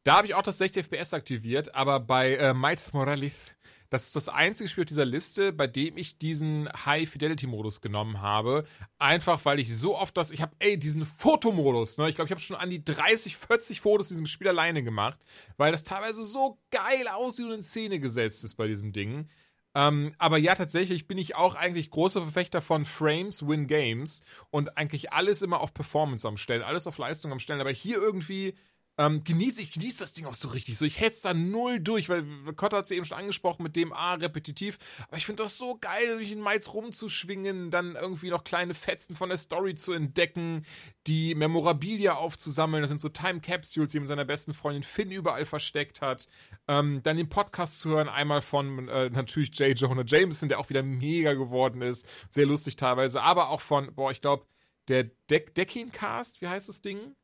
Da 0.03 0.17
habe 0.17 0.27
ich 0.27 0.35
auch 0.35 0.43
das 0.43 0.59
60 0.59 0.85
FPS 0.85 1.13
aktiviert, 1.13 1.73
aber 1.73 1.99
bei 1.99 2.35
äh, 2.35 2.53
Miles 2.53 2.93
Morales, 2.93 3.55
das 3.89 4.07
ist 4.07 4.15
das 4.15 4.29
einzige 4.29 4.69
Spiel 4.69 4.83
auf 4.83 4.87
dieser 4.87 5.05
Liste, 5.05 5.53
bei 5.53 5.67
dem 5.67 5.97
ich 5.97 6.17
diesen 6.17 6.69
High-Fidelity-Modus 6.85 7.81
genommen 7.81 8.21
habe. 8.21 8.65
Einfach, 8.97 9.43
weil 9.45 9.59
ich 9.59 9.75
so 9.75 9.97
oft 9.97 10.17
das, 10.17 10.31
ich 10.31 10.41
habe, 10.41 10.55
ey, 10.59 10.77
diesen 10.77 11.05
Fotomodus, 11.05 11.97
ne? 11.97 12.09
Ich 12.09 12.15
glaube, 12.15 12.27
ich 12.27 12.31
habe 12.31 12.41
schon 12.41 12.57
an 12.57 12.69
die 12.69 12.83
30, 12.83 13.37
40 13.37 13.81
Fotos 13.81 14.09
in 14.11 14.15
diesem 14.15 14.27
Spiel 14.27 14.47
alleine 14.47 14.83
gemacht, 14.83 15.19
weil 15.57 15.71
das 15.71 15.83
teilweise 15.83 16.25
so 16.25 16.59
geil 16.71 17.07
aussieht 17.13 17.45
und 17.45 17.53
in 17.53 17.63
Szene 17.63 17.99
gesetzt 17.99 18.43
ist 18.43 18.55
bei 18.55 18.67
diesem 18.67 18.91
Ding. 18.91 19.27
Ähm, 19.75 20.15
aber 20.17 20.37
ja, 20.37 20.55
tatsächlich 20.55 21.05
bin 21.05 21.17
ich 21.17 21.35
auch 21.35 21.55
eigentlich 21.55 21.91
großer 21.91 22.21
Verfechter 22.21 22.61
von 22.61 22.85
Frames 22.85 23.45
Win 23.45 23.67
Games 23.67 24.21
und 24.49 24.77
eigentlich 24.77 25.11
alles 25.11 25.41
immer 25.41 25.59
auf 25.59 25.73
Performance 25.73 26.25
am 26.25 26.37
Stellen, 26.37 26.61
alles 26.61 26.87
auf 26.87 26.97
Leistung 26.97 27.33
am 27.33 27.39
Stellen. 27.39 27.59
Aber 27.59 27.71
hier 27.71 27.97
irgendwie 27.97 28.55
ähm, 28.97 29.23
genieße 29.23 29.61
ich 29.61 29.71
genieße 29.71 29.99
das 29.99 30.13
Ding 30.13 30.25
auch 30.25 30.33
so 30.33 30.47
richtig. 30.49 30.77
So, 30.77 30.85
ich 30.85 30.99
hetz 31.01 31.21
da 31.21 31.33
null 31.33 31.79
durch, 31.79 32.07
weil 32.07 32.23
Cotta 32.55 32.77
hat 32.77 32.85
es 32.85 32.91
eben 32.91 33.05
schon 33.05 33.17
angesprochen 33.17 33.63
mit 33.63 33.75
dem 33.75 33.91
A 33.91 34.13
repetitiv. 34.13 34.77
Aber 35.07 35.17
ich 35.17 35.25
finde 35.25 35.43
das 35.43 35.57
so 35.57 35.77
geil, 35.79 36.17
mich 36.17 36.31
in 36.31 36.41
Miles 36.41 36.73
rumzuschwingen, 36.73 37.71
dann 37.71 37.95
irgendwie 37.95 38.29
noch 38.29 38.45
kleine 38.45 38.73
Fetzen 38.73 39.15
von 39.15 39.29
der 39.29 39.37
Story 39.37 39.75
zu 39.75 39.91
entdecken, 39.91 40.65
die 41.07 41.35
Memorabilia 41.35 42.13
aufzusammeln. 42.15 42.83
Das 42.83 42.89
sind 42.89 43.01
so 43.01 43.09
Time 43.09 43.41
Capsules, 43.41 43.91
die 43.91 43.99
mit 43.99 44.07
seiner 44.07 44.25
besten 44.25 44.53
Freundin 44.53 44.83
Finn 44.83 45.11
überall 45.11 45.45
versteckt 45.45 46.01
hat. 46.01 46.27
Ähm, 46.67 47.01
dann 47.03 47.17
den 47.17 47.29
Podcast 47.29 47.79
zu 47.79 47.89
hören, 47.89 48.07
einmal 48.07 48.41
von 48.41 48.87
äh, 48.87 49.09
natürlich 49.09 49.57
J. 49.59 49.77
Jonah 49.77 50.05
Jameson, 50.05 50.47
der 50.47 50.59
auch 50.59 50.69
wieder 50.69 50.83
mega 50.83 51.33
geworden 51.33 51.81
ist. 51.81 52.07
Sehr 52.29 52.45
lustig 52.45 52.77
teilweise. 52.77 53.21
Aber 53.21 53.49
auch 53.49 53.61
von, 53.61 53.93
boah, 53.93 54.11
ich 54.11 54.21
glaube, 54.21 54.45
der 54.87 55.05
Deck 55.29 55.53
Decking-Cast, 55.53 56.41
wie 56.41 56.47
heißt 56.47 56.69
das 56.69 56.81
Ding? 56.81 57.15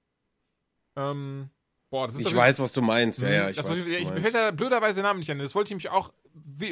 Ähm, 0.97 1.49
boah, 1.91 2.07
das 2.07 2.15
ist 2.15 2.27
Ich 2.27 2.35
weiß, 2.35 2.59
was 2.59 2.73
du 2.73 2.81
meinst. 2.81 3.21
Ja, 3.21 3.29
ja, 3.29 3.49
ich 3.51 3.57
das 3.57 3.69
weiß, 3.69 3.77
du 3.85 3.91
ich, 3.91 4.07
fällt 4.07 4.33
da 4.33 4.49
blöderweise 4.49 4.95
der 4.95 5.03
Name 5.03 5.19
nicht 5.19 5.29
an. 5.29 5.37
Das 5.37 5.53
wollte 5.53 5.71
ich 5.71 5.75
mich 5.75 5.89
auch, 5.91 6.11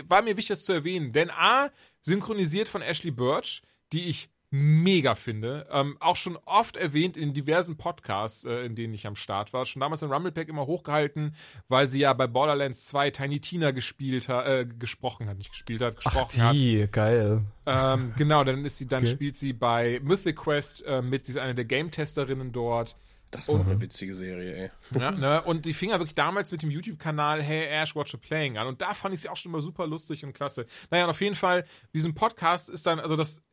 war 0.08 0.24
mir 0.24 0.36
wichtig, 0.36 0.48
das 0.48 0.66
zu 0.66 0.74
erwähnen. 0.74 1.12
Denn 1.12 1.30
A, 1.30 1.70
synchronisiert 2.02 2.68
von 2.68 2.82
Ashley 2.82 3.12
Birch, 3.12 3.62
die 3.94 4.06
ich 4.06 4.30
mega 4.52 5.14
finde. 5.14 5.68
Ähm, 5.72 5.96
auch 6.00 6.16
schon 6.16 6.36
oft 6.46 6.76
erwähnt 6.76 7.18
in 7.18 7.34
diversen 7.34 7.78
Podcasts, 7.78 8.46
äh, 8.46 8.66
in 8.66 8.74
denen 8.74 8.96
ich 8.96 9.06
am 9.06 9.16
Start 9.16 9.54
war. 9.54 9.64
Schon 9.68 9.80
damals 9.80 10.02
in 10.02 10.12
Rumblepack 10.12 10.48
immer 10.50 10.66
hochgehalten, 10.66 11.36
weil 11.68 11.86
sie 11.86 12.00
ja 12.00 12.14
bei 12.14 12.26
Borderlands 12.26 12.88
2 12.88 13.12
Tiny 13.12 13.42
Tina 13.42 13.70
gespielt 13.70 14.28
hat, 14.28 14.48
äh, 14.48 14.66
gesprochen 14.66 15.28
hat, 15.30 15.38
nicht 15.38 15.52
gespielt 15.52 15.84
hat, 15.84 15.98
gesprochen 15.98 16.42
hat. 16.42 16.56
Die, 16.56 16.88
geil. 16.92 17.44
Ähm, 17.68 18.14
genau, 18.18 18.44
dann 18.44 18.66
ist 18.66 18.80
sie, 18.80 18.88
dann 18.88 19.04
Okay. 19.04 19.12
spielt 19.12 19.36
sie 19.36 19.54
bei 19.54 20.00
Mythic 20.04 20.38
Quest 20.38 20.84
äh, 20.84 21.04
mit, 21.04 21.28
sie 21.28 21.34
ist 21.34 21.38
eine 21.38 21.54
der 21.54 21.66
Game-Testerinnen 21.66 22.52
dort. 22.52 22.96
Das 23.32 23.48
war 23.50 23.60
eine 23.60 23.80
witzige 23.80 24.16
Serie, 24.16 24.56
ey. 24.56 25.00
Ja, 25.00 25.12
ne? 25.12 25.44
Und 25.44 25.66
die 25.66 25.74
fing 25.74 25.92
ja 25.92 26.00
wirklich 26.00 26.16
damals 26.16 26.52
mit 26.52 26.64
dem 26.64 26.72
YouTube-Kanal 26.72 27.42
Hey 27.42 27.68
Ash, 27.68 27.96
Watch 27.96 28.16
a 28.16 28.18
Playing 28.18 28.58
an. 28.58 28.68
Und 28.68 28.82
da 28.82 28.94
fand 28.94 29.14
ich 29.14 29.22
sie 29.22 29.30
auch 29.30 29.36
schon 29.36 29.52
immer 29.52 29.62
super 29.62 29.86
lustig 29.86 30.26
und 30.26 30.34
klasse. 30.34 30.66
Naja, 30.90 31.04
und 31.04 31.12
auf 31.12 31.22
jeden 31.22 31.36
Fall, 31.36 31.66
diesem 31.94 32.16
Podcast 32.16 32.70
ist 32.70 32.88
dann, 32.88 33.00
also 33.00 33.16
das, 33.16 33.44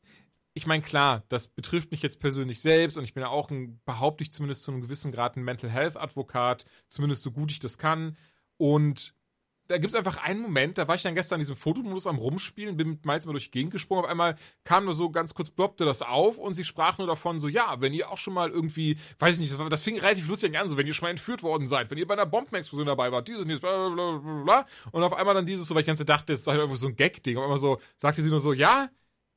ich 0.55 0.67
meine, 0.67 0.83
klar, 0.83 1.25
das 1.29 1.49
betrifft 1.49 1.91
mich 1.91 2.03
jetzt 2.03 2.21
persönlich 2.21 2.61
selbst 2.61 2.97
und 2.97 3.05
ich 3.05 3.13
bin 3.13 3.23
ja 3.23 3.29
auch 3.29 3.51
ein, 3.51 3.81
behaupte 3.85 4.25
ich 4.25 4.33
zumindest 4.33 4.63
zu 4.63 4.73
einem 4.73 4.81
gewissen 4.81 5.13
Grad 5.13 5.37
ein 5.37 5.45
Mental 5.45 5.69
Health 5.69 5.97
Advokat, 5.97 6.65
zumindest 6.89 7.23
so 7.23 7.31
gut 7.31 7.51
ich 7.51 7.59
das 7.59 7.77
kann. 7.77 8.17
Und 8.57 9.16
da 9.69 9.79
gibt 9.79 9.89
es 9.89 9.95
einfach 9.95 10.23
einen 10.23 10.41
Moment, 10.41 10.79
da 10.79 10.89
war 10.89 10.95
ich 10.95 11.03
dann 11.03 11.15
gestern 11.15 11.37
in 11.37 11.43
diesem 11.43 11.57
Fotomodus 11.57 12.07
am 12.07 12.17
Rumspielen, 12.17 12.77
bin 12.77 12.91
mit 12.91 13.07
Miles 13.07 13.27
mal 13.27 13.33
durch 13.33 13.47
die 13.47 13.51
Gegend 13.51 13.73
gesprungen. 13.73 14.05
Auf 14.05 14.11
einmal 14.11 14.37
kam 14.65 14.85
nur 14.85 14.95
so 14.95 15.11
ganz 15.11 15.35
kurz, 15.35 15.51
ploppte 15.51 15.85
das 15.85 16.03
auf 16.03 16.39
und 16.39 16.55
sie 16.55 16.65
sprach 16.65 16.99
nur 16.99 17.07
davon 17.07 17.39
so, 17.39 17.49
ja, 17.49 17.77
wenn 17.81 17.93
ihr 17.93 18.11
auch 18.11 18.19
schon 18.19 18.35
mal 18.35 18.51
irgendwie, 18.51 18.97
weiß 19.19 19.35
ich 19.35 19.41
nicht, 19.41 19.53
das, 19.53 19.59
war, 19.59 19.69
das 19.69 19.83
fing 19.83 19.99
relativ 19.99 20.29
lustig 20.29 20.57
an, 20.59 20.69
so, 20.69 20.77
wenn 20.77 20.87
ihr 20.87 20.95
schon 20.95 21.07
mal 21.07 21.11
entführt 21.11 21.43
worden 21.43 21.67
seid, 21.67 21.91
wenn 21.91 21.99
ihr 21.99 22.07
bei 22.07 22.15
einer 22.15 22.27
Bombenexplosion 22.27 22.87
dabei 22.87 23.13
wart, 23.13 23.29
dieses 23.29 23.43
und 23.43 23.49
dieses, 23.49 23.61
bla, 23.61 23.89
bla, 23.89 24.19
bla, 24.19 24.43
bla. 24.45 24.67
Und 24.93 25.03
auf 25.03 25.15
einmal 25.15 25.35
dann 25.35 25.47
dieses, 25.47 25.67
so, 25.67 25.75
weil 25.75 25.81
ich 25.81 25.87
ganz 25.87 26.05
dachte, 26.05 26.33
das 26.33 26.41
ist 26.41 26.47
halt 26.47 26.59
irgendwie 26.59 26.79
so 26.79 26.87
ein 26.87 26.97
Gag-Ding. 26.97 27.37
Auf 27.37 27.45
einmal 27.45 27.59
so, 27.59 27.81
sagte 27.97 28.23
sie 28.23 28.31
nur 28.31 28.41
so, 28.41 28.53
ja, 28.53 28.89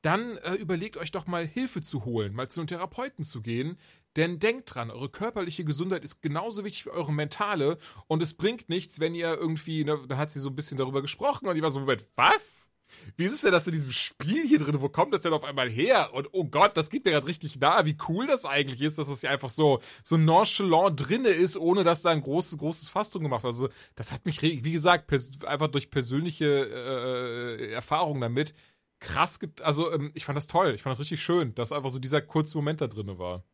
dann 0.02 0.38
äh, 0.38 0.54
überlegt 0.54 0.96
euch 0.96 1.10
doch 1.10 1.26
mal 1.26 1.46
Hilfe 1.46 1.82
zu 1.82 2.04
holen, 2.04 2.34
mal 2.34 2.48
zu 2.48 2.60
einem 2.60 2.68
Therapeuten 2.68 3.24
zu 3.24 3.42
gehen. 3.42 3.76
Denn 4.16 4.38
denkt 4.38 4.74
dran, 4.74 4.90
eure 4.90 5.08
körperliche 5.08 5.64
Gesundheit 5.64 6.02
ist 6.04 6.20
genauso 6.20 6.64
wichtig 6.64 6.86
wie 6.86 6.90
eure 6.90 7.12
mentale 7.12 7.78
und 8.08 8.22
es 8.22 8.34
bringt 8.34 8.68
nichts, 8.68 8.98
wenn 8.98 9.14
ihr 9.14 9.36
irgendwie, 9.36 9.84
ne, 9.84 10.00
da 10.08 10.16
hat 10.16 10.32
sie 10.32 10.40
so 10.40 10.48
ein 10.48 10.56
bisschen 10.56 10.78
darüber 10.78 11.00
gesprochen 11.00 11.46
und 11.48 11.56
ich 11.56 11.62
war 11.62 11.70
so, 11.70 11.80
Moment, 11.80 12.04
was? 12.16 12.70
Wie 13.16 13.24
ist 13.24 13.34
es 13.34 13.40
denn 13.42 13.52
das 13.52 13.68
in 13.68 13.72
diesem 13.72 13.92
Spiel 13.92 14.44
hier 14.44 14.58
drin? 14.58 14.80
Wo 14.80 14.88
kommt 14.88 15.14
das 15.14 15.22
denn 15.22 15.32
auf 15.32 15.44
einmal 15.44 15.70
her? 15.70 16.12
Und 16.12 16.28
oh 16.32 16.44
Gott, 16.44 16.76
das 16.76 16.90
geht 16.90 17.04
mir 17.04 17.12
gerade 17.12 17.26
richtig 17.26 17.58
nahe, 17.60 17.84
wie 17.86 17.96
cool 18.08 18.26
das 18.26 18.44
eigentlich 18.44 18.80
ist, 18.80 18.98
dass 18.98 19.08
das 19.08 19.20
hier 19.20 19.30
einfach 19.30 19.50
so, 19.50 19.80
so 20.02 20.16
nonchalant 20.16 21.08
drinne 21.08 21.28
ist, 21.28 21.56
ohne 21.56 21.84
dass 21.84 22.02
da 22.02 22.10
ein 22.10 22.20
großes, 22.20 22.58
großes 22.58 22.90
drum 22.90 23.22
gemacht 23.22 23.44
wird. 23.44 23.54
Also, 23.54 23.68
das 23.94 24.10
hat 24.10 24.26
mich, 24.26 24.42
wie 24.42 24.72
gesagt, 24.72 25.12
einfach 25.44 25.68
durch 25.68 25.90
persönliche 25.90 26.46
äh, 26.46 27.72
Erfahrungen 27.72 28.20
damit 28.20 28.54
krass, 29.00 29.40
also 29.62 29.92
ähm, 29.92 30.12
ich 30.14 30.24
fand 30.24 30.36
das 30.36 30.46
toll, 30.46 30.74
ich 30.74 30.82
fand 30.82 30.92
das 30.92 31.00
richtig 31.00 31.22
schön, 31.22 31.54
dass 31.54 31.72
einfach 31.72 31.90
so 31.90 31.98
dieser 31.98 32.20
kurze 32.20 32.56
Moment 32.56 32.80
da 32.80 32.86
drinne 32.86 33.18
war. 33.18 33.44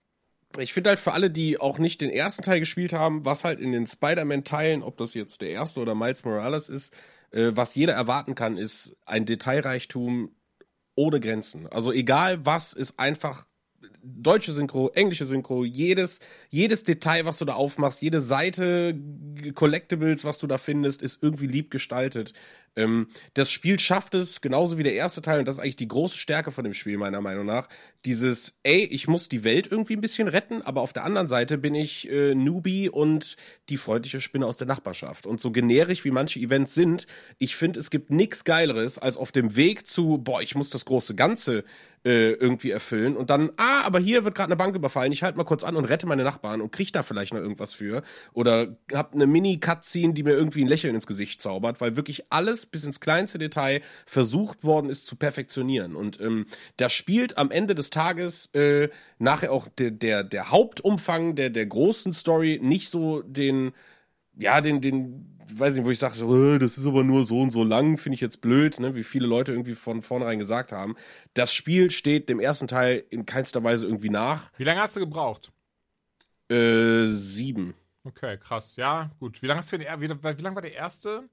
Ich 0.58 0.72
finde 0.72 0.90
halt 0.90 0.98
für 0.98 1.12
alle, 1.12 1.30
die 1.30 1.60
auch 1.60 1.78
nicht 1.78 2.00
den 2.00 2.10
ersten 2.10 2.42
Teil 2.42 2.60
gespielt 2.60 2.92
haben, 2.92 3.24
was 3.24 3.44
halt 3.44 3.60
in 3.60 3.72
den 3.72 3.86
Spider-Man-Teilen, 3.86 4.82
ob 4.82 4.96
das 4.96 5.14
jetzt 5.14 5.40
der 5.40 5.50
erste 5.50 5.80
oder 5.80 5.94
Miles 5.94 6.24
Morales 6.24 6.68
ist, 6.68 6.92
äh, 7.30 7.52
was 7.54 7.74
jeder 7.74 7.94
erwarten 7.94 8.34
kann, 8.34 8.56
ist 8.56 8.96
ein 9.04 9.26
Detailreichtum 9.26 10.34
ohne 10.94 11.20
Grenzen. 11.20 11.66
Also 11.68 11.92
egal 11.92 12.44
was, 12.46 12.72
ist 12.72 12.98
einfach 12.98 13.46
deutsche 14.02 14.52
Synchro, 14.52 14.90
englische 14.94 15.26
Synchro, 15.26 15.64
jedes, 15.64 16.20
jedes 16.50 16.84
Detail, 16.84 17.24
was 17.24 17.38
du 17.38 17.44
da 17.44 17.54
aufmachst, 17.54 18.02
jede 18.02 18.20
Seite, 18.20 18.98
Collectibles, 19.54 20.24
was 20.24 20.38
du 20.38 20.46
da 20.46 20.58
findest, 20.58 21.02
ist 21.02 21.22
irgendwie 21.22 21.46
lieb 21.46 21.70
gestaltet. 21.70 22.32
Ähm, 22.76 23.08
das 23.34 23.50
Spiel 23.50 23.78
schafft 23.78 24.14
es, 24.14 24.42
genauso 24.42 24.76
wie 24.76 24.82
der 24.82 24.94
erste 24.94 25.22
Teil, 25.22 25.38
und 25.38 25.48
das 25.48 25.56
ist 25.56 25.60
eigentlich 25.60 25.76
die 25.76 25.88
große 25.88 26.18
Stärke 26.18 26.50
von 26.50 26.62
dem 26.62 26.74
Spiel, 26.74 26.98
meiner 26.98 27.22
Meinung 27.22 27.46
nach, 27.46 27.68
dieses, 28.04 28.58
ey, 28.62 28.84
ich 28.84 29.08
muss 29.08 29.28
die 29.28 29.44
Welt 29.44 29.66
irgendwie 29.70 29.96
ein 29.96 30.02
bisschen 30.02 30.28
retten, 30.28 30.62
aber 30.62 30.82
auf 30.82 30.92
der 30.92 31.04
anderen 31.04 31.26
Seite 31.26 31.58
bin 31.58 31.74
ich 31.74 32.08
äh, 32.10 32.34
Newbie 32.34 32.90
und 32.90 33.36
die 33.70 33.78
freundliche 33.78 34.20
Spinne 34.20 34.46
aus 34.46 34.56
der 34.56 34.66
Nachbarschaft. 34.66 35.26
Und 35.26 35.40
so 35.40 35.50
generisch 35.50 36.04
wie 36.04 36.10
manche 36.10 36.38
Events 36.38 36.74
sind, 36.74 37.06
ich 37.38 37.56
finde, 37.56 37.80
es 37.80 37.90
gibt 37.90 38.10
nichts 38.10 38.44
Geileres, 38.44 38.98
als 38.98 39.16
auf 39.16 39.32
dem 39.32 39.56
Weg 39.56 39.86
zu, 39.86 40.18
boah, 40.18 40.42
ich 40.42 40.54
muss 40.54 40.70
das 40.70 40.84
große 40.84 41.14
Ganze 41.14 41.64
äh, 42.06 42.30
irgendwie 42.34 42.70
erfüllen 42.70 43.16
und 43.16 43.30
dann, 43.30 43.50
ah, 43.56 43.82
aber 43.82 43.98
hier 43.98 44.24
wird 44.24 44.36
gerade 44.36 44.46
eine 44.46 44.56
Bank 44.56 44.76
überfallen, 44.76 45.10
ich 45.10 45.24
halte 45.24 45.36
mal 45.36 45.44
kurz 45.44 45.64
an 45.64 45.74
und 45.74 45.86
rette 45.86 46.06
meine 46.06 46.22
Nachbarn 46.22 46.60
und 46.60 46.70
krieg 46.70 46.92
da 46.92 47.02
vielleicht 47.02 47.34
noch 47.34 47.40
irgendwas 47.40 47.72
für. 47.72 48.04
Oder 48.32 48.76
hab 48.92 49.12
eine 49.12 49.26
Mini-Cutscene, 49.26 50.14
die 50.14 50.22
mir 50.22 50.34
irgendwie 50.34 50.62
ein 50.62 50.68
Lächeln 50.68 50.94
ins 50.94 51.08
Gesicht 51.08 51.42
zaubert, 51.42 51.80
weil 51.80 51.96
wirklich 51.96 52.26
alles 52.30 52.64
bis 52.64 52.84
ins 52.84 53.00
kleinste 53.00 53.38
Detail 53.38 53.82
versucht 54.06 54.62
worden 54.62 54.88
ist 54.88 55.04
zu 55.04 55.16
perfektionieren. 55.16 55.96
Und 55.96 56.20
ähm, 56.20 56.46
das 56.76 56.92
spielt 56.92 57.38
am 57.38 57.50
Ende 57.50 57.74
des 57.74 57.90
Tages 57.90 58.54
äh, 58.54 58.88
nachher 59.18 59.50
auch 59.50 59.66
der, 59.66 59.90
der, 59.90 60.22
der 60.22 60.52
Hauptumfang 60.52 61.34
der, 61.34 61.50
der 61.50 61.66
großen 61.66 62.12
Story 62.12 62.60
nicht 62.62 62.88
so 62.88 63.22
den, 63.22 63.72
ja, 64.36 64.60
den, 64.60 64.80
den, 64.80 65.35
weiß 65.52 65.76
nicht, 65.76 65.84
wo 65.86 65.90
ich 65.90 65.98
sage, 65.98 66.14
so, 66.14 66.54
äh, 66.54 66.58
das 66.58 66.78
ist 66.78 66.86
aber 66.86 67.04
nur 67.04 67.24
so 67.24 67.40
und 67.40 67.50
so 67.50 67.64
lang, 67.64 67.98
finde 67.98 68.14
ich 68.14 68.20
jetzt 68.20 68.40
blöd, 68.40 68.80
ne, 68.80 68.94
wie 68.94 69.02
viele 69.04 69.26
Leute 69.26 69.52
irgendwie 69.52 69.74
von 69.74 70.02
vornherein 70.02 70.38
gesagt 70.38 70.72
haben. 70.72 70.96
Das 71.34 71.52
Spiel 71.52 71.90
steht 71.90 72.28
dem 72.28 72.40
ersten 72.40 72.68
Teil 72.68 73.04
in 73.10 73.26
keinster 73.26 73.62
Weise 73.64 73.86
irgendwie 73.86 74.10
nach. 74.10 74.50
Wie 74.56 74.64
lange 74.64 74.80
hast 74.80 74.96
du 74.96 75.00
gebraucht? 75.00 75.52
Äh, 76.50 77.08
sieben. 77.08 77.74
Okay, 78.04 78.38
krass. 78.38 78.76
Ja, 78.76 79.10
gut. 79.18 79.42
Wie 79.42 79.46
lange 79.46 79.58
hast 79.58 79.72
du 79.72 79.78
für 79.78 79.84
den, 79.84 80.00
wie, 80.00 80.38
wie 80.38 80.42
lang 80.42 80.54
war 80.54 80.62
der 80.62 80.74
erste? 80.74 81.28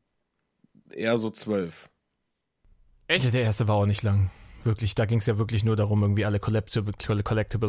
Eher 0.92 1.18
so 1.18 1.30
zwölf. 1.30 1.90
Echt? 3.08 3.26
Ja, 3.26 3.32
der 3.32 3.44
erste 3.44 3.68
war 3.68 3.76
auch 3.76 3.86
nicht 3.86 4.04
lang. 4.04 4.32
Wirklich, 4.64 4.96
da 4.96 5.06
ging 5.06 5.20
es 5.20 5.26
ja 5.26 5.38
wirklich 5.38 5.66
nur 5.66 5.76
darum, 5.76 6.02
irgendwie 6.02 6.26
alle 6.26 6.40
Collectibles, 6.40 6.96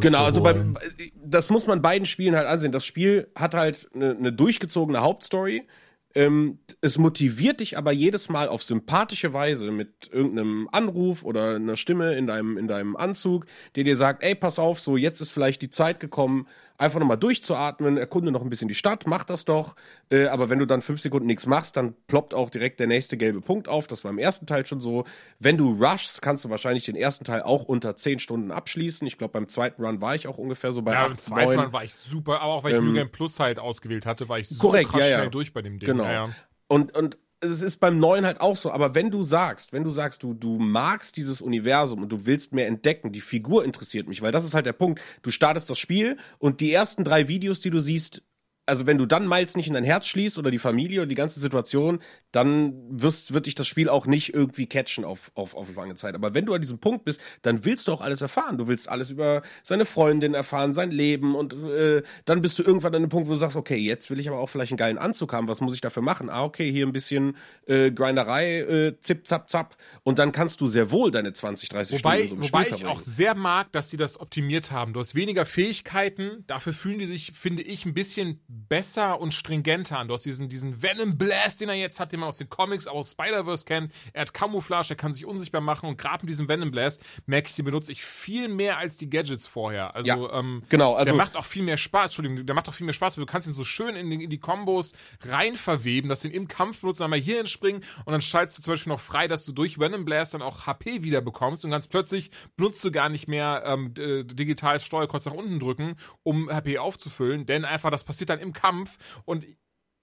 Genau, 0.00 0.18
zu 0.18 0.24
also 0.24 0.42
holen. 0.42 0.74
beim, 0.74 1.10
das 1.16 1.50
muss 1.50 1.66
man 1.66 1.82
beiden 1.82 2.06
Spielen 2.06 2.36
halt 2.36 2.46
ansehen. 2.46 2.70
Das 2.70 2.86
Spiel 2.86 3.30
hat 3.34 3.54
halt 3.54 3.88
eine, 3.94 4.10
eine 4.16 4.32
durchgezogene 4.32 5.00
Hauptstory. 5.00 5.66
Ähm, 6.14 6.58
es 6.80 6.96
motiviert 6.96 7.60
dich 7.60 7.76
aber 7.76 7.90
jedes 7.90 8.28
Mal 8.28 8.48
auf 8.48 8.62
sympathische 8.62 9.32
Weise 9.32 9.70
mit 9.72 10.10
irgendeinem 10.12 10.68
Anruf 10.70 11.24
oder 11.24 11.56
einer 11.56 11.76
Stimme 11.76 12.14
in 12.14 12.26
deinem, 12.26 12.56
in 12.56 12.68
deinem 12.68 12.94
Anzug, 12.94 13.46
der 13.74 13.84
dir 13.84 13.96
sagt, 13.96 14.22
ey, 14.22 14.34
pass 14.34 14.58
auf, 14.58 14.80
so 14.80 14.96
jetzt 14.96 15.20
ist 15.20 15.32
vielleicht 15.32 15.62
die 15.62 15.70
Zeit 15.70 15.98
gekommen, 15.98 16.46
einfach 16.76 16.98
nochmal 16.98 17.16
durchzuatmen, 17.16 17.96
erkunde 17.96 18.32
noch 18.32 18.42
ein 18.42 18.50
bisschen 18.50 18.68
die 18.68 18.74
Stadt, 18.74 19.04
mach 19.06 19.24
das 19.24 19.44
doch. 19.44 19.76
Äh, 20.10 20.26
aber 20.26 20.50
wenn 20.50 20.58
du 20.58 20.66
dann 20.66 20.82
fünf 20.82 21.00
Sekunden 21.00 21.26
nichts 21.26 21.46
machst, 21.46 21.76
dann 21.76 21.94
ploppt 22.08 22.34
auch 22.34 22.50
direkt 22.50 22.80
der 22.80 22.86
nächste 22.86 23.16
gelbe 23.16 23.40
Punkt 23.40 23.68
auf. 23.68 23.86
Das 23.86 24.04
war 24.04 24.10
im 24.10 24.18
ersten 24.18 24.46
Teil 24.46 24.66
schon 24.66 24.80
so. 24.80 25.04
Wenn 25.38 25.56
du 25.56 25.72
rushst, 25.72 26.20
kannst 26.22 26.44
du 26.44 26.50
wahrscheinlich 26.50 26.84
den 26.84 26.96
ersten 26.96 27.24
Teil 27.24 27.42
auch 27.42 27.64
unter 27.64 27.96
zehn 27.96 28.18
Stunden 28.18 28.50
abschließen. 28.50 29.06
Ich 29.06 29.18
glaube, 29.18 29.32
beim 29.32 29.48
zweiten 29.48 29.84
Run 29.84 30.00
war 30.00 30.14
ich 30.14 30.26
auch 30.26 30.38
ungefähr 30.38 30.72
so 30.72 30.82
bei 30.82 30.92
Ja, 30.92 31.02
acht, 31.02 31.10
im 31.12 31.18
zweiten 31.18 31.46
neun. 31.46 31.56
Mal 31.56 31.72
war 31.72 31.84
ich 31.84 31.94
super, 31.94 32.40
aber 32.40 32.54
auch 32.54 32.64
weil 32.64 32.72
ich 32.72 32.78
Ähm, 32.78 32.86
New 32.86 32.94
Game 32.94 33.10
Plus 33.10 33.38
halt 33.38 33.58
ausgewählt 33.58 34.06
hatte, 34.06 34.28
war 34.28 34.38
ich 34.38 34.48
so 34.48 34.58
Korrekt, 34.58 34.90
krass 34.90 35.00
ja, 35.02 35.06
ja. 35.10 35.18
schnell 35.18 35.30
durch 35.30 35.52
bei 35.52 35.62
dem 35.62 35.78
Ding. 35.78 35.88
Genau. 35.88 36.04
Ja, 36.04 36.12
ja. 36.12 36.28
Und, 36.66 36.96
und 36.96 37.18
es 37.52 37.62
ist 37.62 37.80
beim 37.80 37.98
neuen 37.98 38.24
halt 38.24 38.40
auch 38.40 38.56
so, 38.56 38.70
aber 38.70 38.94
wenn 38.94 39.10
du 39.10 39.22
sagst, 39.22 39.72
wenn 39.72 39.84
du 39.84 39.90
sagst, 39.90 40.22
du, 40.22 40.34
du 40.34 40.58
magst 40.58 41.16
dieses 41.16 41.40
Universum 41.40 42.02
und 42.02 42.10
du 42.10 42.26
willst 42.26 42.52
mehr 42.52 42.66
entdecken, 42.66 43.12
die 43.12 43.20
Figur 43.20 43.64
interessiert 43.64 44.08
mich, 44.08 44.22
weil 44.22 44.32
das 44.32 44.44
ist 44.44 44.54
halt 44.54 44.66
der 44.66 44.72
Punkt. 44.72 45.00
Du 45.22 45.30
startest 45.30 45.70
das 45.70 45.78
Spiel 45.78 46.16
und 46.38 46.60
die 46.60 46.72
ersten 46.72 47.04
drei 47.04 47.28
Videos, 47.28 47.60
die 47.60 47.70
du 47.70 47.80
siehst, 47.80 48.22
also 48.66 48.86
wenn 48.86 48.98
du 48.98 49.06
dann 49.06 49.28
Miles 49.28 49.56
nicht 49.56 49.68
in 49.68 49.74
dein 49.74 49.84
Herz 49.84 50.06
schließt 50.06 50.38
oder 50.38 50.50
die 50.50 50.58
Familie 50.58 51.00
oder 51.00 51.06
die 51.06 51.14
ganze 51.14 51.38
Situation, 51.40 51.98
dann 52.32 52.74
wirst, 52.88 53.34
wird 53.34 53.46
dich 53.46 53.54
das 53.54 53.66
Spiel 53.66 53.88
auch 53.88 54.06
nicht 54.06 54.32
irgendwie 54.32 54.66
catchen 54.66 55.04
auf, 55.04 55.30
auf, 55.34 55.54
auf 55.54 55.74
lange 55.76 55.94
Zeit. 55.96 56.14
Aber 56.14 56.34
wenn 56.34 56.46
du 56.46 56.54
an 56.54 56.60
diesem 56.60 56.78
Punkt 56.78 57.04
bist, 57.04 57.20
dann 57.42 57.64
willst 57.64 57.88
du 57.88 57.92
auch 57.92 58.00
alles 58.00 58.22
erfahren. 58.22 58.56
Du 58.56 58.66
willst 58.66 58.88
alles 58.88 59.10
über 59.10 59.42
seine 59.62 59.84
Freundin 59.84 60.34
erfahren, 60.34 60.72
sein 60.72 60.90
Leben 60.90 61.34
und 61.34 61.52
äh, 61.52 62.02
dann 62.24 62.40
bist 62.40 62.58
du 62.58 62.62
irgendwann 62.62 62.94
an 62.94 63.02
einem 63.02 63.08
Punkt, 63.10 63.28
wo 63.28 63.32
du 63.32 63.38
sagst, 63.38 63.56
okay, 63.56 63.76
jetzt 63.76 64.10
will 64.10 64.18
ich 64.18 64.28
aber 64.28 64.38
auch 64.38 64.48
vielleicht 64.48 64.72
einen 64.72 64.78
geilen 64.78 64.98
Anzug 64.98 65.32
haben. 65.32 65.46
Was 65.48 65.60
muss 65.60 65.74
ich 65.74 65.80
dafür 65.80 66.02
machen? 66.02 66.30
Ah, 66.30 66.44
okay, 66.44 66.70
hier 66.70 66.86
ein 66.86 66.92
bisschen 66.92 67.36
äh, 67.66 67.90
Grinderei, 67.90 68.60
äh, 68.60 69.00
zip, 69.00 69.28
zap, 69.28 69.50
zap. 69.50 69.76
Und 70.02 70.18
dann 70.18 70.32
kannst 70.32 70.60
du 70.60 70.68
sehr 70.68 70.90
wohl 70.90 71.10
deine 71.10 71.32
20, 71.32 71.68
30 71.68 71.98
Wobei, 71.98 72.24
Stunden 72.24 72.28
so 72.28 72.34
einem 72.34 72.44
wobei 72.44 72.58
Spiel 72.62 72.62
ich 72.62 72.68
verbringen. 72.80 72.96
auch 72.96 73.00
sehr 73.00 73.34
mag, 73.34 73.72
dass 73.72 73.90
sie 73.90 73.96
das 73.96 74.18
optimiert 74.18 74.70
haben. 74.70 74.94
Du 74.94 75.00
hast 75.00 75.14
weniger 75.14 75.44
Fähigkeiten, 75.44 76.44
dafür 76.46 76.72
fühlen 76.72 76.98
die 76.98 77.06
sich, 77.06 77.32
finde 77.32 77.62
ich, 77.62 77.84
ein 77.84 77.94
bisschen 77.94 78.40
besser 78.68 79.20
und 79.20 79.34
stringenter 79.34 79.98
an. 79.98 80.08
Du 80.08 80.14
hast 80.14 80.24
diesen, 80.24 80.48
diesen 80.48 80.82
Venom 80.82 81.18
Blast, 81.18 81.60
den 81.60 81.68
er 81.68 81.74
jetzt 81.74 82.00
hat, 82.00 82.12
den 82.12 82.20
man 82.20 82.28
aus 82.28 82.38
den 82.38 82.48
Comics, 82.48 82.86
aus 82.86 83.12
Spider-Verse 83.12 83.64
kennt. 83.64 83.92
Er 84.12 84.22
hat 84.22 84.34
Camouflage, 84.34 84.90
er 84.90 84.96
kann 84.96 85.12
sich 85.12 85.26
unsichtbar 85.26 85.60
machen 85.60 85.88
und 85.88 85.96
gerade 85.98 86.22
mit 86.24 86.30
diesem 86.30 86.48
Venom 86.48 86.70
Blast 86.70 87.02
merke 87.26 87.48
ich, 87.48 87.56
den 87.56 87.64
benutze 87.64 87.92
ich 87.92 88.04
viel 88.04 88.48
mehr 88.48 88.78
als 88.78 88.96
die 88.96 89.10
Gadgets 89.10 89.46
vorher. 89.46 89.94
Also, 89.94 90.08
Ja, 90.08 90.38
ähm, 90.38 90.62
genau, 90.68 90.94
also- 90.94 91.04
der 91.06 91.14
macht 91.14 91.36
auch 91.36 91.44
viel 91.44 91.62
mehr 91.62 91.76
Spaß, 91.76 92.06
Entschuldigung, 92.06 92.46
der 92.46 92.54
macht 92.54 92.68
auch 92.68 92.74
viel 92.74 92.86
mehr 92.86 92.94
Spaß, 92.94 93.16
weil 93.16 93.24
du 93.26 93.30
kannst 93.30 93.48
ihn 93.48 93.54
so 93.54 93.64
schön 93.64 93.96
in 93.96 94.10
die, 94.10 94.24
in 94.24 94.30
die 94.30 94.38
Kombos 94.38 94.92
rein 95.24 95.56
verweben, 95.56 96.08
dass 96.08 96.20
du 96.20 96.28
ihn 96.28 96.34
im 96.34 96.48
Kampf 96.48 96.80
benutzt, 96.80 97.00
dann 97.00 97.10
mal 97.10 97.18
hier 97.18 97.38
hinspringen 97.38 97.82
und 98.04 98.12
dann 98.12 98.20
schaltest 98.20 98.58
du 98.58 98.62
zum 98.62 98.72
Beispiel 98.74 98.92
noch 98.92 99.00
frei, 99.00 99.28
dass 99.28 99.44
du 99.44 99.52
durch 99.52 99.78
Venom 99.78 100.04
Blast 100.04 100.34
dann 100.34 100.42
auch 100.42 100.66
HP 100.66 101.02
wieder 101.02 101.20
bekommst 101.20 101.64
und 101.64 101.70
ganz 101.70 101.86
plötzlich 101.86 102.30
benutzt 102.56 102.84
du 102.84 102.90
gar 102.92 103.08
nicht 103.08 103.28
mehr 103.28 103.62
ähm, 103.66 103.94
d- 103.94 104.24
digitales 104.24 104.84
Steuerkreuz 104.84 105.26
nach 105.26 105.32
unten 105.32 105.60
drücken, 105.60 105.96
um 106.22 106.50
HP 106.50 106.78
aufzufüllen, 106.78 107.46
denn 107.46 107.64
einfach 107.64 107.90
das 107.90 108.04
passiert 108.04 108.30
dann 108.30 108.38
im 108.44 108.52
Kampf 108.52 108.98
und 109.24 109.44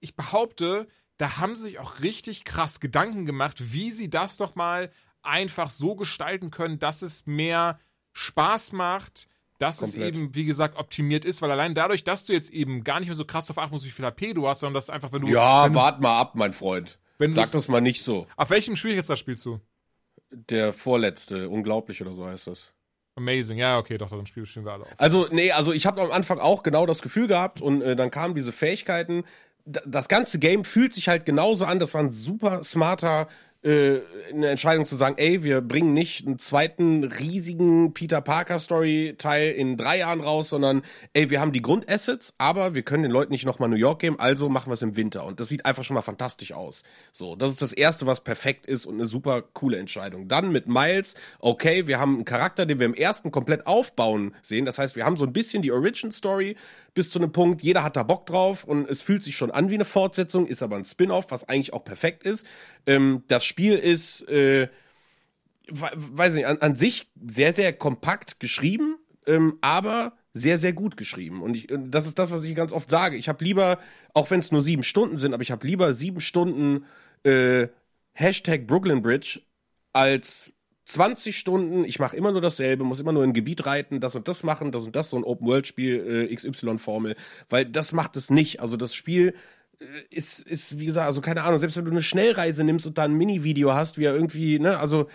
ich 0.00 0.14
behaupte, 0.14 0.88
da 1.16 1.38
haben 1.38 1.56
sie 1.56 1.62
sich 1.62 1.78
auch 1.78 2.00
richtig 2.00 2.44
krass 2.44 2.80
Gedanken 2.80 3.24
gemacht, 3.26 3.72
wie 3.72 3.90
sie 3.90 4.10
das 4.10 4.36
doch 4.36 4.54
mal 4.54 4.90
einfach 5.22 5.70
so 5.70 5.94
gestalten 5.94 6.50
können, 6.50 6.78
dass 6.78 7.02
es 7.02 7.26
mehr 7.26 7.78
Spaß 8.12 8.72
macht, 8.72 9.28
dass 9.58 9.78
Komplett. 9.78 10.02
es 10.02 10.08
eben, 10.08 10.34
wie 10.34 10.44
gesagt, 10.44 10.76
optimiert 10.76 11.24
ist, 11.24 11.40
weil 11.40 11.50
allein 11.50 11.74
dadurch, 11.74 12.02
dass 12.02 12.24
du 12.24 12.32
jetzt 12.32 12.50
eben 12.50 12.82
gar 12.82 12.98
nicht 12.98 13.08
mehr 13.08 13.16
so 13.16 13.24
krass 13.24 13.46
darauf 13.46 13.62
achten 13.62 13.74
musst, 13.74 13.86
wie 13.86 13.90
viel 13.90 14.04
HP 14.04 14.34
du 14.34 14.48
hast, 14.48 14.60
sondern 14.60 14.74
dass 14.74 14.90
einfach, 14.90 15.12
wenn 15.12 15.22
du. 15.22 15.28
ja, 15.28 15.66
wenn, 15.66 15.74
wart 15.74 16.00
mal 16.00 16.18
ab, 16.18 16.34
mein 16.34 16.52
Freund. 16.52 16.98
Sag 17.18 17.52
das 17.52 17.68
mal 17.68 17.80
nicht 17.80 18.02
so. 18.02 18.26
Auf 18.36 18.50
welchem 18.50 18.74
Schwierigkeitsgrad 18.74 19.18
spielst 19.18 19.46
du? 19.46 19.60
Der 20.30 20.72
vorletzte, 20.72 21.48
unglaublich 21.48 22.02
oder 22.02 22.14
so 22.14 22.26
heißt 22.26 22.48
das. 22.48 22.72
Amazing, 23.14 23.58
ja, 23.58 23.78
okay, 23.78 23.98
doch, 23.98 24.10
dann 24.10 24.26
spielen 24.26 24.46
wir 24.64 24.72
alle 24.72 24.84
auf. 24.84 24.90
Also, 24.96 25.28
nee, 25.30 25.52
also 25.52 25.72
ich 25.72 25.84
habe 25.84 26.00
am 26.00 26.10
Anfang 26.10 26.38
auch 26.38 26.62
genau 26.62 26.86
das 26.86 27.02
Gefühl 27.02 27.26
gehabt 27.26 27.60
und 27.60 27.82
äh, 27.82 27.94
dann 27.94 28.10
kamen 28.10 28.34
diese 28.34 28.52
Fähigkeiten. 28.52 29.24
D 29.64 29.80
das 29.86 30.08
ganze 30.08 30.38
Game 30.38 30.64
fühlt 30.64 30.92
sich 30.92 31.08
halt 31.08 31.26
genauso 31.26 31.66
an. 31.66 31.78
Das 31.78 31.94
war 31.94 32.00
ein 32.00 32.10
super 32.10 32.64
smarter 32.64 33.28
äh, 33.62 34.00
eine 34.32 34.48
Entscheidung 34.48 34.86
zu 34.86 34.96
sagen, 34.96 35.14
ey, 35.18 35.44
wir 35.44 35.60
bringen 35.60 35.94
nicht 35.94 36.26
einen 36.26 36.38
zweiten 36.38 37.04
riesigen 37.04 37.94
Peter 37.94 38.20
Parker 38.20 38.58
Story 38.58 39.14
Teil 39.18 39.52
in 39.52 39.76
drei 39.76 39.98
Jahren 39.98 40.20
raus, 40.20 40.48
sondern 40.48 40.82
ey, 41.12 41.30
wir 41.30 41.40
haben 41.40 41.52
die 41.52 41.62
Grundassets, 41.62 42.34
aber 42.38 42.74
wir 42.74 42.82
können 42.82 43.04
den 43.04 43.12
Leuten 43.12 43.30
nicht 43.30 43.44
nochmal 43.44 43.68
New 43.68 43.76
York 43.76 44.00
geben, 44.00 44.18
also 44.18 44.48
machen 44.48 44.70
wir 44.70 44.74
es 44.74 44.82
im 44.82 44.96
Winter 44.96 45.24
und 45.24 45.38
das 45.38 45.48
sieht 45.48 45.64
einfach 45.64 45.84
schon 45.84 45.94
mal 45.94 46.02
fantastisch 46.02 46.52
aus. 46.52 46.82
So, 47.12 47.36
das 47.36 47.52
ist 47.52 47.62
das 47.62 47.72
erste, 47.72 48.06
was 48.06 48.24
perfekt 48.24 48.66
ist 48.66 48.84
und 48.84 48.94
eine 48.94 49.06
super 49.06 49.42
coole 49.42 49.78
Entscheidung. 49.78 50.26
Dann 50.26 50.50
mit 50.50 50.66
Miles, 50.66 51.14
okay, 51.38 51.86
wir 51.86 52.00
haben 52.00 52.16
einen 52.16 52.24
Charakter, 52.24 52.66
den 52.66 52.80
wir 52.80 52.86
im 52.86 52.94
ersten 52.94 53.30
komplett 53.30 53.66
aufbauen 53.68 54.34
sehen. 54.42 54.64
Das 54.64 54.78
heißt, 54.78 54.96
wir 54.96 55.04
haben 55.04 55.16
so 55.16 55.24
ein 55.24 55.32
bisschen 55.32 55.62
die 55.62 55.70
Origin 55.70 56.10
Story 56.10 56.56
bis 56.94 57.10
zu 57.10 57.18
einem 57.18 57.32
Punkt, 57.32 57.62
jeder 57.62 57.82
hat 57.82 57.96
da 57.96 58.02
Bock 58.02 58.26
drauf 58.26 58.64
und 58.64 58.88
es 58.88 59.02
fühlt 59.02 59.22
sich 59.22 59.36
schon 59.36 59.50
an 59.50 59.70
wie 59.70 59.74
eine 59.74 59.84
Fortsetzung, 59.84 60.46
ist 60.46 60.62
aber 60.62 60.76
ein 60.76 60.84
Spin-off, 60.84 61.26
was 61.30 61.48
eigentlich 61.48 61.72
auch 61.72 61.84
perfekt 61.84 62.24
ist. 62.24 62.46
Ähm, 62.86 63.22
das 63.28 63.44
Spiel 63.44 63.78
ist, 63.78 64.28
äh, 64.28 64.68
we- 65.68 65.90
weiß 65.94 66.34
nicht, 66.34 66.46
an, 66.46 66.58
an 66.58 66.76
sich 66.76 67.10
sehr, 67.26 67.52
sehr 67.52 67.72
kompakt 67.72 68.40
geschrieben, 68.40 68.98
ähm, 69.26 69.58
aber 69.60 70.16
sehr, 70.34 70.58
sehr 70.58 70.72
gut 70.72 70.96
geschrieben. 70.96 71.42
Und 71.42 71.56
ich, 71.56 71.68
das 71.70 72.06
ist 72.06 72.18
das, 72.18 72.30
was 72.30 72.42
ich 72.42 72.54
ganz 72.54 72.72
oft 72.72 72.88
sage. 72.88 73.16
Ich 73.16 73.28
habe 73.28 73.44
lieber, 73.44 73.78
auch 74.14 74.30
wenn 74.30 74.40
es 74.40 74.50
nur 74.50 74.62
sieben 74.62 74.82
Stunden 74.82 75.16
sind, 75.18 75.34
aber 75.34 75.42
ich 75.42 75.50
habe 75.50 75.66
lieber 75.66 75.92
sieben 75.94 76.20
Stunden 76.20 76.86
äh, 77.24 77.68
Hashtag 78.12 78.66
Brooklyn 78.66 79.02
Bridge 79.02 79.40
als 79.92 80.54
20 80.92 81.36
Stunden, 81.36 81.84
ich 81.84 81.98
mache 81.98 82.16
immer 82.16 82.32
nur 82.32 82.40
dasselbe, 82.40 82.84
muss 82.84 83.00
immer 83.00 83.12
nur 83.12 83.24
in 83.24 83.30
ein 83.30 83.34
Gebiet 83.34 83.66
reiten, 83.66 84.00
das 84.00 84.14
und 84.14 84.28
das 84.28 84.42
machen, 84.42 84.72
das 84.72 84.84
und 84.84 84.94
das, 84.94 85.10
so 85.10 85.16
ein 85.16 85.24
Open-World-Spiel, 85.24 86.28
äh, 86.30 86.34
XY-Formel, 86.34 87.16
weil 87.48 87.64
das 87.66 87.92
macht 87.92 88.16
es 88.16 88.30
nicht. 88.30 88.60
Also 88.60 88.76
das 88.76 88.94
Spiel 88.94 89.34
äh, 89.80 89.84
ist, 90.10 90.40
ist, 90.40 90.78
wie 90.78 90.86
gesagt, 90.86 91.06
also 91.06 91.20
keine 91.20 91.42
Ahnung, 91.42 91.58
selbst 91.58 91.76
wenn 91.76 91.84
du 91.84 91.90
eine 91.90 92.02
Schnellreise 92.02 92.64
nimmst 92.64 92.86
und 92.86 92.98
da 92.98 93.04
ein 93.04 93.14
Mini-Video 93.14 93.74
hast, 93.74 93.98
wie 93.98 94.04
er 94.04 94.14
irgendwie, 94.14 94.58
ne, 94.58 94.78
also, 94.78 95.08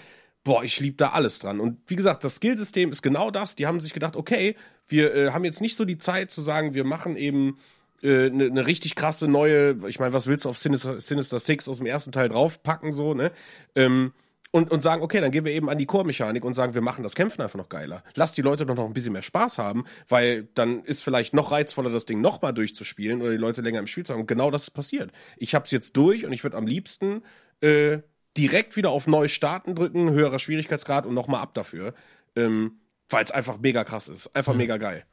boah, 0.43 0.63
ich 0.63 0.79
lieb 0.79 0.97
da 0.97 1.09
alles 1.09 1.39
dran. 1.39 1.59
Und 1.59 1.79
wie 1.87 1.95
gesagt, 1.95 2.23
das 2.23 2.35
Skillsystem 2.35 2.91
ist 2.91 3.01
genau 3.01 3.31
das. 3.31 3.55
Die 3.55 3.67
haben 3.67 3.79
sich 3.79 3.93
gedacht, 3.93 4.15
okay, 4.15 4.55
wir 4.87 5.13
äh, 5.13 5.31
haben 5.31 5.45
jetzt 5.45 5.61
nicht 5.61 5.75
so 5.75 5.85
die 5.85 5.97
Zeit 5.97 6.31
zu 6.31 6.41
sagen, 6.41 6.73
wir 6.73 6.85
machen 6.85 7.17
eben 7.17 7.57
eine 8.03 8.29
ne 8.29 8.49
ne 8.51 8.67
richtig 8.67 8.95
krasse 8.95 9.27
neue, 9.27 9.77
ich 9.87 9.99
meine, 9.99 10.13
was 10.13 10.27
willst 10.27 10.45
du 10.45 10.49
auf 10.49 10.57
Sinister, 10.57 10.99
Sinister 10.99 11.39
Six 11.39 11.67
aus 11.67 11.77
dem 11.77 11.87
ersten 11.87 12.11
Teil 12.11 12.29
draufpacken, 12.29 12.91
so, 12.91 13.15
ne? 13.15 13.31
Ähm, 13.75 14.13
und, 14.57 14.71
und 14.71 14.81
sagen, 14.81 15.03
okay, 15.03 15.21
dann 15.21 15.29
gehen 15.29 15.45
wir 15.45 15.51
eben 15.51 15.69
an 15.69 15.77
die 15.77 15.85
Core-Mechanik 15.85 16.43
und 16.43 16.55
sagen, 16.55 16.73
wir 16.73 16.81
machen 16.81 17.03
das 17.03 17.13
Kämpfen 17.13 17.43
einfach 17.43 17.57
noch 17.57 17.69
geiler. 17.69 18.03
Lass 18.15 18.33
die 18.33 18.41
Leute 18.41 18.65
doch 18.65 18.75
noch 18.75 18.85
ein 18.85 18.93
bisschen 18.93 19.13
mehr 19.13 19.21
Spaß 19.21 19.59
haben, 19.59 19.85
weil 20.07 20.47
dann 20.55 20.83
ist 20.83 21.03
vielleicht 21.03 21.35
noch 21.35 21.51
reizvoller, 21.51 21.91
das 21.91 22.05
Ding 22.05 22.21
nochmal 22.21 22.53
durchzuspielen 22.53 23.21
oder 23.21 23.31
die 23.31 23.37
Leute 23.37 23.61
länger 23.61 23.79
im 23.79 23.87
Spiel 23.87 24.03
zu 24.03 24.13
haben. 24.13 24.21
Und 24.21 24.27
genau 24.27 24.49
das 24.49 24.63
ist 24.63 24.71
passiert. 24.71 25.11
Ich 25.37 25.53
hab's 25.53 25.69
jetzt 25.69 25.95
durch 25.95 26.25
und 26.25 26.33
ich 26.33 26.43
würde 26.43 26.57
am 26.57 26.65
liebsten 26.65 27.21
äh, 27.61 27.99
direkt 28.35 28.75
wieder 28.75 28.89
auf 28.89 29.05
neu 29.05 29.27
starten 29.27 29.75
drücken, 29.75 30.09
höherer 30.09 30.39
Schwierigkeitsgrad 30.39 31.05
und 31.05 31.13
nochmal 31.13 31.41
ab 31.41 31.53
dafür. 31.53 31.93
Ähm, 32.35 32.79
weil 33.09 33.23
es 33.23 33.31
einfach 33.31 33.59
mega 33.59 33.83
krass 33.83 34.07
ist. 34.07 34.35
Einfach 34.35 34.55
mega 34.55 34.77
geil. 34.77 35.05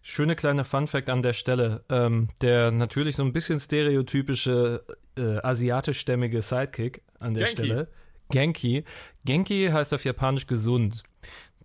Schöne 0.00 0.36
kleine 0.36 0.64
Funfact 0.64 1.10
an 1.10 1.22
der 1.22 1.32
Stelle. 1.32 1.84
Ähm, 1.90 2.28
der 2.40 2.70
natürlich 2.70 3.16
so 3.16 3.24
ein 3.24 3.32
bisschen 3.32 3.60
stereotypische 3.60 4.84
äh, 5.16 5.38
asiatischstämmige 5.42 6.40
Sidekick 6.40 7.02
an 7.18 7.34
der 7.34 7.44
Genki. 7.44 7.64
Stelle. 7.64 7.88
Genki. 8.32 8.84
Genki 9.24 9.70
heißt 9.72 9.94
auf 9.94 10.04
Japanisch 10.04 10.48
gesund. 10.48 11.04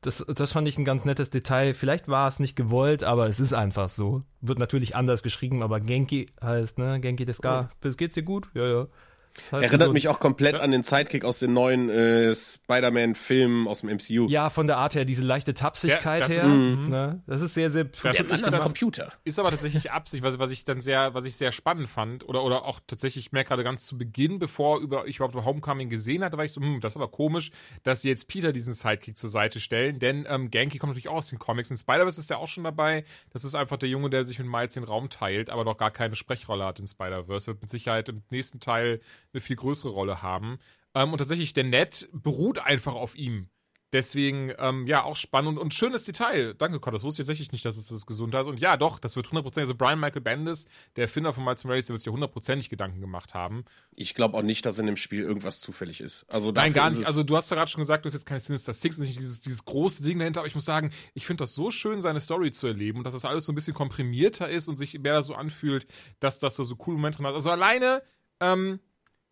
Das, 0.01 0.23
das 0.27 0.51
fand 0.51 0.67
ich 0.67 0.77
ein 0.77 0.85
ganz 0.85 1.05
nettes 1.05 1.31
Detail. 1.31 1.73
Vielleicht 1.73 2.07
war 2.07 2.27
es 2.27 2.39
nicht 2.39 2.55
gewollt, 2.55 3.03
aber 3.03 3.27
es 3.27 3.39
ist 3.39 3.53
einfach 3.53 3.89
so. 3.89 4.21
Wird 4.41 4.59
natürlich 4.59 4.95
anders 4.95 5.23
geschrieben, 5.23 5.63
aber 5.63 5.79
Genki 5.79 6.27
heißt, 6.39 6.77
ne? 6.77 6.99
Genki 6.99 7.25
desu 7.25 7.41
ka. 7.41 7.69
Geht's 7.81 8.13
dir 8.13 8.21
gut? 8.23 8.49
Ja, 8.53 8.67
ja. 8.67 8.87
Das 9.35 9.43
heißt 9.45 9.53
Erinnert 9.65 9.71
gesund. 9.79 9.93
mich 9.93 10.07
auch 10.07 10.19
komplett 10.19 10.55
an 10.55 10.71
den 10.71 10.83
Sidekick 10.83 11.23
aus 11.23 11.39
den 11.39 11.53
neuen 11.53 11.89
äh, 11.89 12.33
Spider-Man-Filmen 12.35 13.67
aus 13.67 13.81
dem 13.81 13.89
MCU. 13.89 14.27
Ja, 14.29 14.49
von 14.49 14.67
der 14.67 14.77
Art 14.77 14.95
her, 14.95 15.05
diese 15.05 15.23
leichte 15.23 15.53
Tapsigkeit 15.53 16.21
Ja, 16.21 16.27
das 16.27 16.29
her. 16.29 16.43
ist- 16.43 16.47
mhm. 16.53 16.89
ne? 16.89 17.23
Das 17.27 17.41
ist 17.41 17.53
sehr, 17.53 17.69
sehr. 17.69 17.85
Das 17.85 18.19
ist 18.19 18.43
am 18.45 18.51
das- 18.51 18.63
Computer. 18.63 19.11
Ist 19.23 19.39
aber 19.39 19.51
tatsächlich 19.51 19.91
Absicht, 19.91 20.23
was, 20.23 20.39
was 20.39 20.51
ich 20.51 20.65
dann 20.65 20.81
sehr, 20.81 21.13
was 21.13 21.25
ich 21.25 21.35
sehr 21.35 21.51
spannend 21.51 21.89
fand, 21.89 22.27
oder, 22.27 22.43
oder 22.43 22.65
auch 22.65 22.79
tatsächlich, 22.87 23.27
ich 23.27 23.31
merke 23.31 23.49
gerade 23.49 23.63
ganz 23.63 23.85
zu 23.85 23.97
Beginn, 23.97 24.39
bevor 24.39 24.79
über, 24.79 25.07
ich 25.07 25.17
überhaupt 25.17 25.35
Homecoming 25.35 25.89
gesehen 25.89 26.23
hatte, 26.23 26.37
war 26.37 26.45
ich 26.45 26.51
so, 26.51 26.61
hm, 26.61 26.79
das 26.81 26.93
ist 26.93 26.97
aber 26.97 27.09
komisch, 27.09 27.51
dass 27.83 28.01
sie 28.01 28.09
jetzt 28.09 28.27
Peter 28.27 28.51
diesen 28.53 28.73
Sidekick 28.73 29.17
zur 29.17 29.29
Seite 29.29 29.59
stellen, 29.59 29.99
denn 29.99 30.25
ähm, 30.29 30.49
Genki 30.51 30.77
kommt 30.77 30.91
natürlich 30.91 31.09
auch 31.09 31.17
aus 31.17 31.29
den 31.29 31.39
Comics. 31.39 31.69
In 31.71 31.77
Spider-Verse 31.77 32.19
ist 32.19 32.31
er 32.31 32.39
auch 32.39 32.47
schon 32.47 32.63
dabei. 32.63 33.03
Das 33.33 33.43
ist 33.43 33.55
einfach 33.55 33.77
der 33.77 33.89
Junge, 33.89 34.09
der 34.09 34.25
sich 34.25 34.39
mit 34.39 34.47
Miles 34.47 34.73
den 34.73 34.83
Raum 34.83 35.09
teilt, 35.09 35.49
aber 35.49 35.63
noch 35.63 35.77
gar 35.77 35.91
keine 35.91 36.15
Sprechrolle 36.15 36.65
hat 36.65 36.79
in 36.79 36.87
Spider-Verse. 36.87 37.47
Wird 37.47 37.61
mit 37.61 37.69
Sicherheit 37.69 38.09
im 38.09 38.23
nächsten 38.29 38.59
Teil 38.59 38.99
eine 39.37 39.41
viel 39.41 39.55
größere 39.55 39.91
Rolle 39.91 40.21
haben. 40.21 40.59
Ähm, 40.93 41.11
und 41.11 41.19
tatsächlich, 41.19 41.53
der 41.53 41.63
Ned 41.63 42.09
beruht 42.11 42.59
einfach 42.59 42.95
auf 42.95 43.15
ihm. 43.15 43.49
Deswegen, 43.93 44.51
ähm, 44.59 44.85
ja, 44.85 45.03
auch 45.03 45.15
spannend 45.15 45.51
und, 45.51 45.57
und 45.57 45.73
schönes 45.73 46.03
Detail. 46.03 46.53
Danke, 46.55 46.81
Gott, 46.81 46.93
das 46.93 47.03
wusste 47.03 47.21
ich 47.21 47.25
tatsächlich 47.25 47.53
nicht, 47.53 47.63
dass 47.63 47.77
es 47.77 47.87
das 47.87 48.05
Gesundheit 48.05 48.41
ist. 48.41 48.47
Und 48.49 48.59
ja, 48.59 48.75
doch, 48.75 48.99
das 48.99 49.15
wird 49.15 49.29
hundertprozentig, 49.31 49.69
also 49.69 49.77
Brian 49.77 49.97
Michael 49.97 50.21
Bendis, 50.21 50.67
der 50.97 51.03
Erfinder 51.03 51.31
von 51.31 51.45
Miles 51.45 51.63
Morales, 51.63 51.87
der 51.87 51.93
wird 51.93 52.01
sich 52.01 52.11
hundertprozentig 52.11 52.69
Gedanken 52.69 52.99
gemacht 52.99 53.33
haben. 53.33 53.63
Ich 53.91 54.13
glaube 54.13 54.35
auch 54.37 54.41
nicht, 54.41 54.65
dass 54.65 54.77
in 54.77 54.87
dem 54.87 54.97
Spiel 54.97 55.21
irgendwas 55.23 55.61
zufällig 55.61 56.01
ist. 56.01 56.25
Also 56.27 56.51
Nein, 56.51 56.73
gar 56.73 56.89
nicht. 56.89 57.07
Also 57.07 57.23
du 57.23 57.37
hast 57.37 57.49
ja 57.49 57.55
gerade 57.55 57.71
schon 57.71 57.79
gesagt, 57.79 58.03
du 58.03 58.07
hast 58.07 58.13
jetzt 58.13 58.25
keine 58.25 58.41
Sinister 58.41 58.73
Six, 58.73 58.97
nicht 58.97 59.17
dieses, 59.17 59.39
dieses 59.39 59.63
große 59.63 60.03
Ding 60.03 60.19
dahinter, 60.19 60.41
aber 60.41 60.49
ich 60.49 60.55
muss 60.55 60.65
sagen, 60.65 60.91
ich 61.13 61.25
finde 61.25 61.43
das 61.43 61.55
so 61.55 61.71
schön, 61.71 62.01
seine 62.01 62.19
Story 62.19 62.51
zu 62.51 62.67
erleben 62.67 62.97
und 62.97 63.03
dass 63.05 63.13
das 63.13 63.23
alles 63.23 63.45
so 63.45 63.53
ein 63.53 63.55
bisschen 63.55 63.73
komprimierter 63.73 64.49
ist 64.49 64.67
und 64.67 64.75
sich 64.75 64.99
mehr 64.99 65.23
so 65.23 65.33
anfühlt, 65.33 65.87
dass 66.19 66.39
das 66.39 66.57
so, 66.57 66.65
so 66.65 66.75
coole 66.75 66.97
Momente 66.97 67.17
drin 67.17 67.27
hat. 67.27 67.35
Also 67.35 67.51
alleine, 67.51 68.03
ähm, 68.41 68.81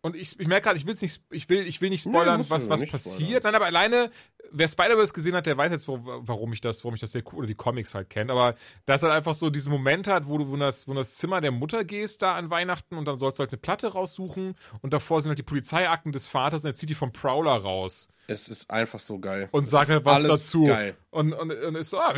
und 0.06 0.16
ich, 0.16 0.38
ich 0.40 0.46
merke 0.46 0.64
gerade, 0.64 0.78
ich 0.78 0.86
will's 0.86 1.02
nicht, 1.02 1.22
ich 1.30 1.48
will, 1.48 1.66
ich 1.66 1.80
will 1.80 1.90
nicht 1.90 2.06
Nee, 2.06 2.12
spoilern, 2.12 2.42
du 2.42 2.50
was, 2.50 2.68
was 2.68 2.80
nicht 2.80 2.92
passiert. 2.92 3.18
spoilern. 3.18 3.42
Nein, 3.42 3.54
aber 3.56 3.66
alleine, 3.66 4.10
wer 4.50 4.68
Spider-Verse 4.68 5.12
gesehen 5.12 5.34
hat, 5.34 5.46
der 5.46 5.56
weiß 5.58 5.72
jetzt, 5.72 5.88
wo, 5.88 6.00
warum 6.02 6.52
ich 6.52 6.60
das, 6.60 6.84
warum 6.84 6.94
ich 6.94 7.00
das 7.00 7.12
sehr 7.12 7.22
cool 7.32 7.38
oder 7.40 7.46
die 7.48 7.54
Comics 7.54 7.94
halt 7.94 8.08
kennt. 8.08 8.30
Aber 8.30 8.54
dass 8.86 9.02
er 9.02 9.12
einfach 9.12 9.34
so 9.34 9.50
diesen 9.50 9.70
Moment 9.70 10.08
hat, 10.08 10.26
wo 10.26 10.38
du 10.38 10.48
wo 10.48 10.54
in 10.54 10.60
das, 10.60 10.86
wo 10.88 10.92
in 10.92 10.96
das 10.96 11.16
Zimmer 11.16 11.40
der 11.40 11.50
Mutter 11.50 11.84
gehst, 11.84 12.22
da 12.22 12.34
an 12.36 12.48
Weihnachten 12.50 12.96
und 12.96 13.04
dann 13.06 13.18
sollst 13.18 13.38
du 13.38 13.42
halt 13.42 13.50
eine 13.50 13.58
Platte 13.58 13.88
raussuchen 13.92 14.54
und 14.80 14.92
davor 14.92 15.20
sind 15.20 15.28
halt 15.30 15.38
die 15.38 15.42
Polizeiakten 15.42 16.12
des 16.12 16.26
Vaters 16.26 16.64
und 16.64 16.70
er 16.70 16.74
zieht 16.74 16.88
die 16.90 16.94
vom 16.94 17.12
Prowler 17.12 17.56
raus 17.56 18.08
es 18.28 18.48
ist 18.48 18.70
einfach 18.70 19.00
so 19.00 19.18
geil. 19.18 19.48
und 19.52 19.66
sagt 19.68 19.90
halt 19.90 20.04
was 20.04 20.22
dazu. 20.22 20.64
Geil. 20.66 20.96
Und, 21.10 21.32
und, 21.32 21.50
und 21.52 21.74
ist 21.76 21.90
so, 21.90 21.98
ah, 21.98 22.12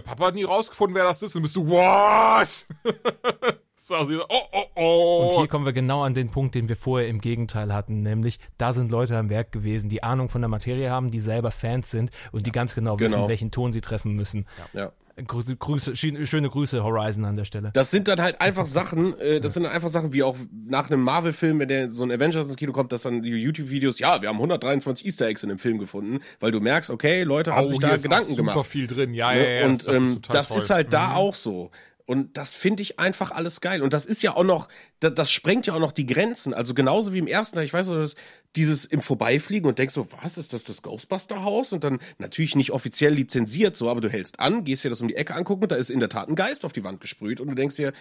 Papa 0.00 0.26
hat 0.26 0.34
nie 0.34 0.44
rausgefunden, 0.44 0.94
wer 0.94 1.04
das 1.04 1.22
ist. 1.22 1.34
Und 1.36 1.42
bist 1.42 1.56
du, 1.56 1.66
what? 1.68 2.66
so, 3.74 3.94
oh, 3.94 4.24
oh, 4.52 4.64
oh. 4.74 5.28
Und 5.28 5.38
hier 5.38 5.48
kommen 5.48 5.64
wir 5.66 5.72
genau 5.72 6.02
an 6.02 6.14
den 6.14 6.30
Punkt, 6.30 6.54
den 6.54 6.68
wir 6.68 6.76
vorher 6.76 7.08
im 7.08 7.20
Gegenteil 7.20 7.72
hatten, 7.72 8.02
nämlich 8.02 8.38
da 8.58 8.72
sind 8.72 8.90
Leute 8.90 9.16
am 9.16 9.30
Werk 9.30 9.52
gewesen, 9.52 9.88
die 9.88 10.02
Ahnung 10.02 10.28
von 10.28 10.42
der 10.42 10.48
Materie 10.48 10.90
haben, 10.90 11.10
die 11.10 11.20
selber 11.20 11.50
Fans 11.50 11.90
sind 11.90 12.10
und 12.32 12.46
die 12.46 12.52
ganz 12.52 12.74
genau, 12.74 12.98
wissen, 12.98 13.14
Genau. 13.14 13.28
welchen 13.28 13.50
Ton 13.50 13.72
sie 13.72 13.80
treffen 13.80 14.12
müssen. 14.14 14.46
Ja. 14.72 14.92
Grüße, 15.16 15.56
Grüße, 15.56 15.94
schöne 15.96 16.48
Grüße 16.48 16.82
Horizon 16.82 17.24
an 17.24 17.36
der 17.36 17.44
Stelle. 17.44 17.70
Das 17.72 17.90
sind 17.92 18.08
dann 18.08 18.20
halt 18.20 18.40
einfach 18.40 18.66
Sachen, 18.66 19.16
äh, 19.20 19.40
das 19.40 19.54
sind 19.54 19.62
dann 19.62 19.72
einfach 19.72 19.88
Sachen 19.88 20.12
wie 20.12 20.24
auch 20.24 20.36
nach 20.66 20.90
einem 20.90 21.02
Marvel-Film, 21.02 21.60
wenn 21.60 21.68
der 21.68 21.92
so 21.92 22.02
ein 22.04 22.10
Avengers 22.10 22.48
ins 22.48 22.56
Kino 22.56 22.72
kommt, 22.72 22.90
dass 22.90 23.02
dann 23.02 23.22
die 23.22 23.30
YouTube-Videos, 23.30 24.00
ja, 24.00 24.20
wir 24.22 24.28
haben 24.28 24.36
123 24.36 25.06
Easter 25.06 25.26
Eggs 25.26 25.42
in 25.44 25.50
dem 25.50 25.58
Film 25.58 25.78
gefunden, 25.78 26.18
weil 26.40 26.50
du 26.50 26.58
merkst, 26.60 26.90
okay, 26.90 27.22
Leute 27.22 27.54
haben 27.54 27.66
Oh, 27.66 27.68
sich 27.68 27.78
da 27.78 27.90
ist 27.90 28.02
Gedanken 28.02 28.32
auch 28.32 28.36
super 28.36 28.52
gemacht. 28.54 28.66
viel 28.68 28.86
drin. 28.88 29.14
Ja, 29.14 29.32
Ne? 29.32 29.44
ja, 29.44 29.60
ja. 29.60 29.66
und 29.66 29.78
das, 29.78 29.86
das, 29.86 29.96
ähm, 29.96 30.02
ist, 30.04 30.14
total 30.22 30.36
das 30.36 30.50
ist 30.50 30.70
halt 30.70 30.92
da 30.92 31.08
Mhm. 31.10 31.14
auch 31.16 31.34
so. 31.34 31.70
Und 32.06 32.36
das 32.36 32.52
finde 32.52 32.82
ich 32.82 32.98
einfach 32.98 33.30
alles 33.30 33.62
geil. 33.62 33.82
Und 33.82 33.94
das 33.94 34.04
ist 34.04 34.22
ja 34.22 34.36
auch 34.36 34.44
noch, 34.44 34.68
das, 35.00 35.14
das 35.14 35.32
sprengt 35.32 35.66
ja 35.66 35.74
auch 35.74 35.80
noch 35.80 35.92
die 35.92 36.04
Grenzen. 36.04 36.52
Also 36.52 36.74
genauso 36.74 37.14
wie 37.14 37.18
im 37.18 37.26
ersten 37.26 37.56
Teil, 37.56 37.64
ich 37.64 37.72
weiß 37.72 37.88
noch, 37.88 38.08
dieses 38.56 38.84
im 38.84 39.00
Vorbeifliegen 39.00 39.66
und 39.66 39.78
denkst 39.78 39.94
so, 39.94 40.06
was 40.20 40.36
ist 40.36 40.52
das, 40.52 40.64
das 40.64 40.82
Ghostbuster-Haus? 40.82 41.72
Und 41.72 41.82
dann 41.82 42.00
natürlich 42.18 42.56
nicht 42.56 42.72
offiziell 42.72 43.14
lizenziert 43.14 43.74
so, 43.76 43.88
aber 43.88 44.02
du 44.02 44.10
hältst 44.10 44.38
an, 44.38 44.64
gehst 44.64 44.84
dir 44.84 44.90
das 44.90 45.00
um 45.00 45.08
die 45.08 45.16
Ecke 45.16 45.34
angucken 45.34 45.62
und 45.62 45.72
da 45.72 45.76
ist 45.76 45.90
in 45.90 46.00
der 46.00 46.10
Tat 46.10 46.28
ein 46.28 46.34
Geist 46.34 46.66
auf 46.66 46.74
die 46.74 46.84
Wand 46.84 47.00
gesprüht 47.00 47.40
und 47.40 47.48
du 47.48 47.54
denkst 47.54 47.76
dir, 47.76 47.92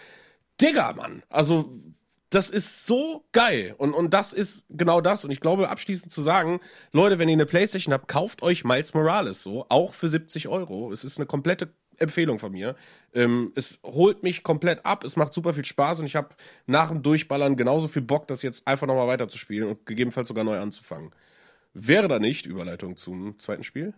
Digga, 0.60 0.93
Mann, 0.93 1.24
also 1.30 1.74
das 2.30 2.49
ist 2.49 2.86
so 2.86 3.26
geil. 3.32 3.76
Und, 3.78 3.93
und 3.93 4.14
das 4.14 4.34
ist 4.34 4.66
genau 4.70 5.01
das. 5.01 5.24
Und 5.24 5.32
ich 5.32 5.39
glaube, 5.39 5.70
abschließend 5.70 6.12
zu 6.12 6.22
sagen, 6.22 6.60
Leute, 6.91 7.20
wenn 7.20 7.30
ihr 7.30 7.34
eine 7.34 7.45
Playstation 7.45 7.93
habt, 7.93 8.08
kauft 8.08 8.41
euch 8.41 8.64
Miles 8.64 8.93
Morales 8.93 9.43
so, 9.43 9.66
auch 9.70 9.93
für 9.93 10.10
70 10.10 10.47
Euro. 10.47 10.91
Es 10.91 11.04
ist 11.04 11.18
eine 11.18 11.28
komplette 11.28 11.74
Empfehlung 11.98 12.39
von 12.39 12.52
mir. 12.52 12.76
Ähm, 13.14 13.52
es 13.56 13.80
holt 13.84 14.24
mich 14.24 14.44
komplett 14.44 14.86
ab, 14.86 15.04
es 15.04 15.16
macht 15.16 15.34
super 15.34 15.54
viel 15.54 15.66
Spaß 15.66 16.00
und 16.00 16.06
ich 16.06 16.16
habe 16.16 16.30
nach 16.66 16.89
dem 16.89 17.04
Durchballern 17.04 17.56
genauso 17.56 17.88
viel 17.88 18.02
Bock, 18.02 18.28
das 18.28 18.41
jetzt 18.41 18.68
einfach 18.68 18.88
nochmal 18.88 19.08
weiterzuspielen 19.08 19.70
und 19.70 19.86
gegebenenfalls 19.86 20.28
sogar 20.28 20.44
neu 20.44 20.60
anzufangen. 20.60 21.12
Wäre 21.74 22.08
da 22.08 22.20
nicht 22.20 22.46
Überleitung 22.46 22.98
zum 22.98 23.39
zweiten 23.39 23.64
Spiel? 23.64 23.94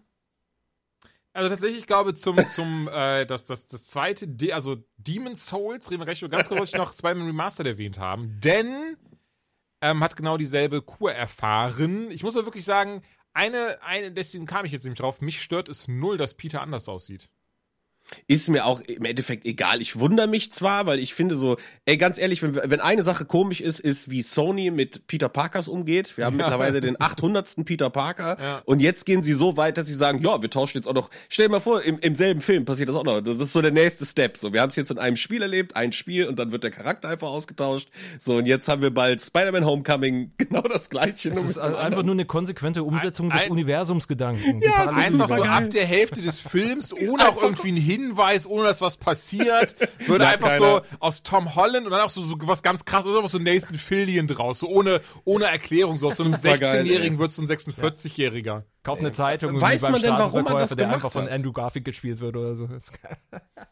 Also 1.33 1.49
tatsächlich, 1.49 1.79
ich 1.79 1.87
glaube, 1.87 2.13
zum, 2.13 2.47
zum, 2.47 2.87
äh, 2.93 3.25
das, 3.25 3.43
das, 3.43 3.67
das 3.67 3.87
zweite, 3.87 4.27
De 4.27 4.53
also 4.53 4.77
Demon's 4.97 5.45
Souls, 5.47 5.91
reden 5.91 5.99
wir 5.99 6.05
gleich 6.05 6.21
über 6.21 6.29
ganz 6.29 6.47
kurz, 6.47 6.61
was 6.61 6.69
ich 6.69 6.75
noch 6.75 6.93
zweimal 6.93 7.27
Remastered 7.27 7.67
erwähnt 7.67 7.99
haben, 7.99 8.39
denn 8.39 8.95
ähm, 9.81 10.01
hat 10.01 10.15
genau 10.15 10.37
dieselbe 10.37 10.81
Kur 10.81 11.11
erfahren. 11.11 12.09
Ich 12.11 12.23
muss 12.23 12.37
aber 12.37 12.45
wirklich 12.45 12.63
sagen, 12.63 13.01
eine, 13.33 13.77
eine, 13.83 14.13
deswegen 14.13 14.45
kam 14.45 14.65
ich 14.65 14.71
jetzt 14.71 14.85
nämlich 14.85 14.99
drauf, 14.99 15.19
mich 15.19 15.41
stört 15.41 15.67
es 15.67 15.89
null, 15.89 16.15
dass 16.15 16.35
Peter 16.35 16.61
anders 16.61 16.87
aussieht. 16.87 17.29
Ist 18.27 18.49
mir 18.49 18.65
auch 18.65 18.81
im 18.81 19.03
Endeffekt 19.05 19.45
egal. 19.45 19.81
Ich 19.81 19.99
wundere 19.99 20.27
mich 20.27 20.51
zwar, 20.53 20.85
weil 20.85 20.99
ich 20.99 21.13
finde 21.15 21.35
so, 21.35 21.57
ey, 21.85 21.97
ganz 21.97 22.17
ehrlich, 22.19 22.43
wenn, 22.43 22.55
wenn 22.55 22.79
eine 22.79 23.01
Sache 23.03 23.25
komisch 23.25 23.61
ist, 23.61 23.79
ist, 23.79 24.11
wie 24.11 24.21
Sony 24.21 24.69
mit 24.71 25.07
Peter 25.07 25.27
Parkers 25.27 25.67
umgeht. 25.67 26.15
Wir 26.17 26.25
haben 26.25 26.37
mittlerweile 26.37 26.81
den 26.81 26.99
800. 27.01 27.65
Peter 27.65 27.89
Parker 27.89 28.37
Ja. 28.39 28.61
und 28.65 28.79
jetzt 28.79 29.05
gehen 29.05 29.23
sie 29.23 29.33
so 29.33 29.57
weit, 29.57 29.77
dass 29.77 29.87
sie 29.87 29.93
sagen, 29.95 30.19
ja, 30.21 30.41
wir 30.41 30.49
tauschen 30.49 30.77
jetzt 30.77 30.87
auch 30.87 30.93
noch, 30.93 31.09
stell 31.29 31.47
dir 31.47 31.53
mal 31.53 31.59
vor, 31.59 31.81
im, 31.81 31.97
im 31.99 32.15
selben 32.15 32.41
Film 32.41 32.63
passiert 32.65 32.89
das 32.89 32.95
auch 32.95 33.03
noch. 33.03 33.21
Das 33.21 33.37
ist 33.37 33.51
so 33.53 33.61
der 33.61 33.71
nächste 33.71 34.05
Step. 34.05 34.37
So, 34.37 34.53
wir 34.53 34.61
haben 34.61 34.69
es 34.69 34.75
jetzt 34.75 34.91
in 34.91 34.99
einem 34.99 35.17
Spiel 35.17 35.41
erlebt, 35.41 35.75
ein 35.75 35.91
Spiel 35.91 36.27
und 36.27 36.37
dann 36.37 36.51
wird 36.51 36.63
der 36.63 36.71
Charakter 36.71 37.09
einfach 37.09 37.27
ausgetauscht. 37.29 37.89
So, 38.19 38.35
und 38.37 38.45
jetzt 38.45 38.67
haben 38.67 38.81
wir 38.83 38.91
bald 38.93 39.21
Spider-Man 39.21 39.65
Homecoming, 39.65 40.31
genau 40.37 40.61
das 40.61 40.89
gleiche. 40.89 41.29
Es 41.31 41.35
nur 41.41 41.49
ist 41.49 41.57
einem 41.57 41.75
einfach 41.75 42.03
nur 42.03 42.13
eine 42.13 42.25
konsequente 42.25 42.83
Umsetzung 42.83 43.31
Ein- 43.31 43.37
des 43.37 43.45
ein- 43.47 43.51
Universumsgedanken. 43.51 44.59
Die 44.59 44.65
Ja, 44.65 44.89
Einfach 44.89 45.29
so 45.29 45.41
geil. 45.41 45.49
ab 45.49 45.69
der 45.71 45.85
Hälfte 45.85 46.21
des 46.21 46.39
Films, 46.39 46.93
ohne 46.93 47.29
auch 47.29 47.41
irgendwie 47.41 47.69
einen 47.69 47.77
Hinweis, 47.95 48.45
ohne 48.47 48.67
dass 48.67 48.81
was 48.81 48.97
passiert, 48.97 49.75
würde 50.07 50.25
Na, 50.25 50.31
einfach 50.31 50.49
keiner. 50.49 50.81
so 50.89 50.97
aus 50.99 51.23
Tom 51.23 51.55
Holland 51.55 51.85
und 51.85 51.91
dann 51.91 52.01
auch 52.01 52.09
so, 52.09 52.21
so 52.21 52.35
was 52.41 52.63
ganz 52.63 52.85
krasses, 52.85 53.11
oder 53.15 53.27
so 53.27 53.37
Nathan 53.39 53.77
Fillion 53.77 54.27
draus, 54.27 54.59
so 54.59 54.67
ohne, 54.67 55.01
ohne 55.23 55.45
Erklärung, 55.45 55.97
so 55.97 56.07
aus 56.07 56.17
so 56.17 56.23
einem 56.23 56.35
Super 56.35 56.57
geil, 56.57 56.81
16-Jährigen 56.83 57.13
ey. 57.15 57.19
wird 57.19 57.31
so 57.31 57.41
ein 57.41 57.47
46-Jähriger. 57.47 58.63
Kauf 58.83 58.99
eine 58.99 59.11
Zeitung 59.13 59.59
Weiß 59.59 59.81
man 59.81 59.99
denn, 60.01 60.11
warum 60.13 60.43
man 60.43 60.57
das 60.57 60.69
der 60.69 60.77
gemacht 60.77 60.93
einfach 60.95 61.11
von? 61.11 61.27
Andrew 61.27 61.51
Garfield 61.51 61.85
gespielt 61.85 62.19
wird 62.19 62.35
oder 62.35 62.55
so. 62.55 62.69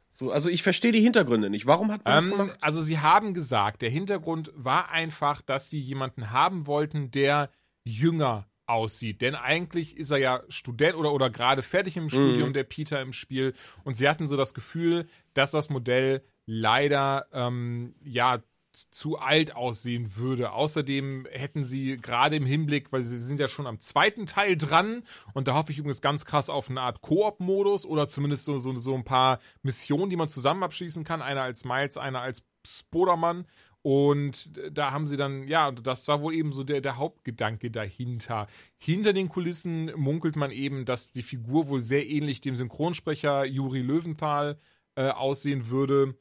So, 0.09 0.31
also 0.31 0.49
ich 0.49 0.63
verstehe 0.63 0.91
die 0.91 1.01
Hintergründe 1.01 1.49
nicht. 1.49 1.65
Warum 1.65 1.91
hat 1.91 2.03
man 2.05 2.13
das 2.15 2.23
Ähm, 2.25 2.31
gemacht? 2.31 2.57
also 2.61 2.81
sie 2.81 2.99
haben 2.99 3.33
gesagt, 3.33 3.81
der 3.81 3.89
Hintergrund 3.89 4.51
war 4.55 4.89
einfach, 4.91 5.41
dass 5.41 5.69
sie 5.69 5.79
jemanden 5.79 6.31
haben 6.31 6.67
wollten, 6.67 7.11
der 7.11 7.49
jünger 7.83 8.47
aussieht. 8.65 9.21
Denn 9.21 9.35
eigentlich 9.35 9.97
ist 9.97 10.11
er 10.11 10.17
ja 10.17 10.43
Student 10.49 10.95
oder, 10.95 11.13
oder 11.13 11.29
gerade 11.29 11.61
fertig 11.61 11.97
im 11.97 12.09
Studium, 12.09 12.53
der 12.53 12.63
Peter 12.63 13.01
im 13.01 13.13
Spiel. 13.13 13.53
Und 13.83 13.95
sie 13.95 14.07
hatten 14.07 14.27
so 14.27 14.37
das 14.37 14.53
Gefühl, 14.53 15.07
dass 15.33 15.51
das 15.51 15.69
Modell 15.69 16.23
leider 16.45 17.27
ähm, 17.33 17.95
ja 18.03 18.41
zu 18.73 19.19
alt 19.19 19.55
aussehen 19.55 20.15
würde. 20.15 20.51
Außerdem 20.51 21.27
hätten 21.31 21.63
sie 21.63 21.97
gerade 21.97 22.35
im 22.35 22.45
Hinblick, 22.45 22.91
weil 22.91 23.03
sie 23.03 23.19
sind 23.19 23.39
ja 23.39 23.47
schon 23.47 23.67
am 23.67 23.79
zweiten 23.79 24.25
Teil 24.25 24.57
dran 24.57 25.03
und 25.33 25.47
da 25.47 25.53
hoffe 25.53 25.71
ich 25.71 25.77
übrigens 25.77 26.01
ganz 26.01 26.25
krass 26.25 26.49
auf 26.49 26.69
eine 26.69 26.81
Art 26.81 27.01
Koop-Modus 27.01 27.85
oder 27.85 28.07
zumindest 28.07 28.45
so, 28.45 28.59
so, 28.59 28.75
so 28.75 28.95
ein 28.95 29.03
paar 29.03 29.39
Missionen, 29.61 30.09
die 30.09 30.15
man 30.15 30.29
zusammen 30.29 30.63
abschließen 30.63 31.03
kann. 31.03 31.21
Einer 31.21 31.43
als 31.43 31.65
Miles, 31.65 31.97
einer 31.97 32.21
als 32.21 32.43
Spodermann. 32.65 33.45
Und 33.83 34.49
da 34.71 34.91
haben 34.91 35.07
sie 35.07 35.17
dann, 35.17 35.45
ja, 35.49 35.69
das 35.71 36.07
war 36.07 36.21
wohl 36.21 36.33
eben 36.33 36.53
so 36.53 36.63
der, 36.63 36.79
der 36.79 36.95
Hauptgedanke 36.95 37.69
dahinter. 37.69 38.47
Hinter 38.77 39.11
den 39.11 39.27
Kulissen 39.27 39.91
munkelt 39.97 40.37
man 40.37 40.51
eben, 40.51 40.85
dass 40.85 41.11
die 41.11 41.21
Figur 41.21 41.67
wohl 41.67 41.81
sehr 41.81 42.07
ähnlich 42.07 42.39
dem 42.39 42.55
Synchronsprecher 42.55 43.43
Juri 43.43 43.81
Löwenthal 43.81 44.57
äh, 44.95 45.09
aussehen 45.09 45.69
würde. 45.69 46.17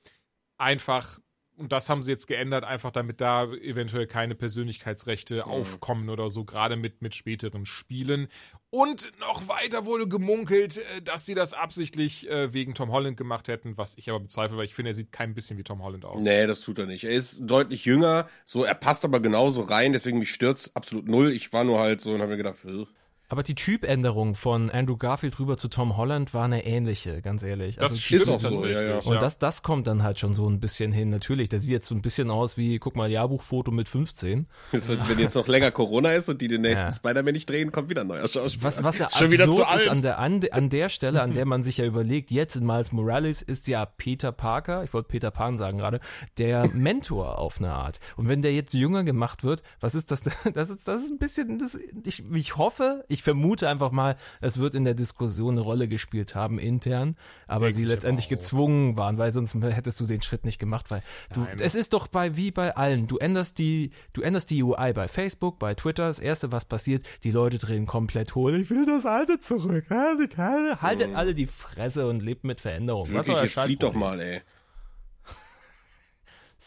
Einfach, 0.59 1.21
und 1.57 1.73
das 1.73 1.89
haben 1.89 2.03
sie 2.03 2.11
jetzt 2.11 2.27
geändert, 2.27 2.65
einfach 2.65 2.91
damit 2.91 3.21
da 3.21 3.45
eventuell 3.45 4.07
keine 4.07 4.35
Persönlichkeitsrechte 4.35 5.47
aufkommen 5.47 6.09
oder 6.09 6.31
so, 6.31 6.45
gerade 6.45 6.77
mit, 6.77 7.03
mit 7.03 7.15
späteren 7.15 7.67
Spielen. 7.67 8.29
Und 8.71 9.13
noch 9.21 9.49
weiter 9.49 9.85
wurde 9.85 10.09
gemunkelt, 10.09 10.79
äh, 10.79 11.03
dass 11.03 11.27
sie 11.27 11.35
das 11.35 11.53
absichtlich 11.53 12.29
äh, 12.31 12.53
wegen 12.55 12.75
Tom 12.75 12.91
Holland 12.91 13.17
gemacht 13.17 13.49
hätten, 13.49 13.77
was 13.77 13.99
ich 13.99 14.09
aber 14.09 14.21
bezweifle, 14.21 14.57
weil 14.57 14.65
ich 14.65 14.75
finde, 14.75 14.93
er 14.93 14.95
sieht 14.95 15.13
kein 15.13 15.35
bisschen 15.35 15.59
wie 15.59 15.63
Tom 15.63 15.83
Holland 15.83 16.05
aus. 16.05 16.23
Nee, 16.25 16.47
das 16.47 16.63
tut 16.63 16.79
er 16.79 16.87
nicht. 16.87 17.05
Er 17.05 17.13
ist 17.13 17.41
deutlich 17.43 17.85
jünger, 17.85 18.29
so, 18.47 18.65
er 18.65 18.75
passt 18.75 19.05
aber 19.05 19.21
genauso 19.21 19.61
rein, 19.63 19.93
deswegen 19.93 20.19
mich 20.19 20.31
stört's 20.31 20.75
absolut 20.75 21.07
null. 21.07 21.33
Ich 21.33 21.53
war 21.53 21.65
nur 21.65 21.81
halt 21.81 22.01
so 22.01 22.13
und 22.13 22.21
habe 22.21 22.31
mir 22.31 22.39
gedacht, 22.39 22.65
"Ugh." 22.65 22.89
Aber 23.33 23.43
die 23.43 23.55
Typänderung 23.55 24.35
von 24.35 24.68
Andrew 24.68 24.99
Garfield 24.99 25.39
rüber 25.39 25.57
zu 25.57 25.68
Tom 25.68 25.97
Holland 25.97 26.35
war 26.35 26.45
eine 26.45 26.66
ähnliche, 26.66 27.22
ganz 27.22 27.43
ehrlich. 27.43 27.76
Das 27.76 27.85
Also 27.93 27.97
stimmt 27.97 28.22
ist 28.24 28.28
auch 28.28 28.41
so, 28.43 28.66
ja, 28.66 28.83
ja. 28.83 28.99
Und 28.99 29.22
das, 29.22 29.39
das 29.39 29.62
kommt 29.62 29.87
dann 29.87 30.03
halt 30.03 30.18
schon 30.20 30.35
so 30.35 30.47
ein 30.47 30.61
bisschen 30.61 30.93
hin. 30.93 31.09
Natürlich, 31.09 31.49
der 31.49 31.59
sieht 31.61 31.70
jetzt 31.70 31.87
so 31.89 31.95
ein 31.95 32.03
bisschen 32.03 32.30
aus 32.30 32.59
wie, 32.59 32.78
guck 32.78 32.95
mal, 32.95 33.11
Jahrbuchfoto 33.11 33.70
mit 33.70 33.89
15. 33.89 34.47
Ist 34.72 34.91
halt, 34.91 35.09
wenn 35.09 35.18
jetzt 35.18 35.35
noch 35.35 35.49
länger 35.49 35.70
Corona 35.70 36.12
ist 36.12 36.28
und 36.28 36.43
die 36.43 36.49
den 36.49 36.61
nächsten 36.61 36.89
Ja. 36.89 36.93
Spider-Man 36.93 37.33
nicht 37.33 37.49
drehen, 37.49 37.72
kommt 37.72 37.89
wieder 37.89 38.03
ein 38.03 38.09
neuer 38.09 38.28
Schauspieler. 38.28 38.64
Was, 38.64 38.85
was 38.85 38.99
ja 38.99 39.09
Schon 39.09 39.30
wieder 39.30 39.47
zu 39.47 39.62
absurd 39.64 39.80
ist 39.80 39.89
alt. 39.89 39.97
an 39.97 40.03
der, 40.03 40.18
an, 40.18 40.41
an 40.51 40.68
der 40.68 40.89
Stelle, 40.91 41.22
an 41.22 41.33
der 41.33 41.47
man 41.47 41.62
sich 41.62 41.78
ja 41.78 41.87
überlegt, 41.87 42.30
jetzt 42.30 42.55
in 42.57 42.66
Miles 42.66 42.93
Morales 42.93 43.41
ist 43.41 43.66
ja 43.66 43.87
Peter 43.87 44.30
Parker, 44.33 44.85
ich 44.85 44.93
wollte 44.93 45.09
Peter 45.09 45.30
Pan 45.30 45.57
sagen 45.57 45.78
gerade, 45.78 46.01
der 46.37 46.68
Mentor 46.68 47.39
auf 47.39 47.57
eine 47.61 47.72
Art. 47.72 47.99
Und 48.18 48.28
wenn 48.28 48.43
der 48.43 48.53
jetzt 48.53 48.74
jünger 48.74 49.05
gemacht 49.05 49.43
wird, 49.43 49.62
was 49.80 49.95
ist 49.95 50.11
das? 50.11 50.20
Das 50.53 50.68
ist, 50.68 50.87
das 50.87 51.03
ist 51.03 51.11
ein 51.11 51.18
bisschen, 51.18 51.59
das, 51.59 51.78
ich, 52.05 52.24
ich 52.35 52.57
hoffe, 52.59 53.07
ich 53.09 53.22
ich 53.23 53.25
vermute 53.25 53.68
einfach 53.68 53.93
mal, 53.93 54.16
es 54.41 54.59
wird 54.59 54.75
in 54.75 54.85
der 54.85 54.95
Diskussion 54.95 55.55
eine 55.55 55.61
Rolle 55.61 55.87
gespielt 55.87 56.35
haben 56.35 56.59
intern, 56.59 57.14
aber 57.47 57.66
Denke 57.66 57.77
sie 57.77 57.83
ich 57.83 57.89
letztendlich 57.89 58.27
aber 58.27 58.35
gezwungen 58.35 58.97
waren, 58.97 59.16
weil 59.16 59.31
sonst 59.31 59.55
hättest 59.55 60.01
du 60.01 60.07
den 60.07 60.23
Schritt 60.23 60.45
nicht 60.45 60.59
gemacht, 60.59 60.91
weil 60.91 61.05
du, 61.33 61.43
Nein. 61.43 61.57
es 61.61 61.77
ist 61.77 61.93
doch 61.93 62.09
bei 62.09 62.37
wie 62.37 62.51
bei 62.51 62.75
allen. 62.75 63.07
Du 63.07 63.18
änderst 63.18 63.61
die, 63.61 63.93
du 64.12 64.23
änderst 64.23 64.51
die 64.51 64.61
UI 64.61 64.93
bei 64.93 65.07
Facebook, 65.07 65.61
bei 65.61 65.75
Twitter. 65.75 66.09
Das 66.09 66.18
erste, 66.18 66.51
was 66.51 66.64
passiert, 66.64 67.05
die 67.23 67.31
Leute 67.31 67.59
drehen 67.59 67.87
komplett 67.87 68.35
hohl. 68.35 68.61
Ich 68.61 68.70
will 68.70 68.87
das 68.87 69.07
alte 69.07 69.39
zurück. 69.39 69.85
Haltet, 69.89 70.37
haltet 70.37 71.14
alle 71.14 71.33
die 71.33 71.47
Fresse 71.47 72.09
und 72.09 72.25
lebt 72.25 72.43
mit 72.43 72.61
Veränderung. 72.61 73.07
Was 73.12 73.29
Wirklich, 73.29 73.37
euer 73.37 73.45
jetzt 73.45 73.61
flieht 73.61 73.85
doch 73.85 73.95
mal, 73.95 74.18
ey. 74.20 74.41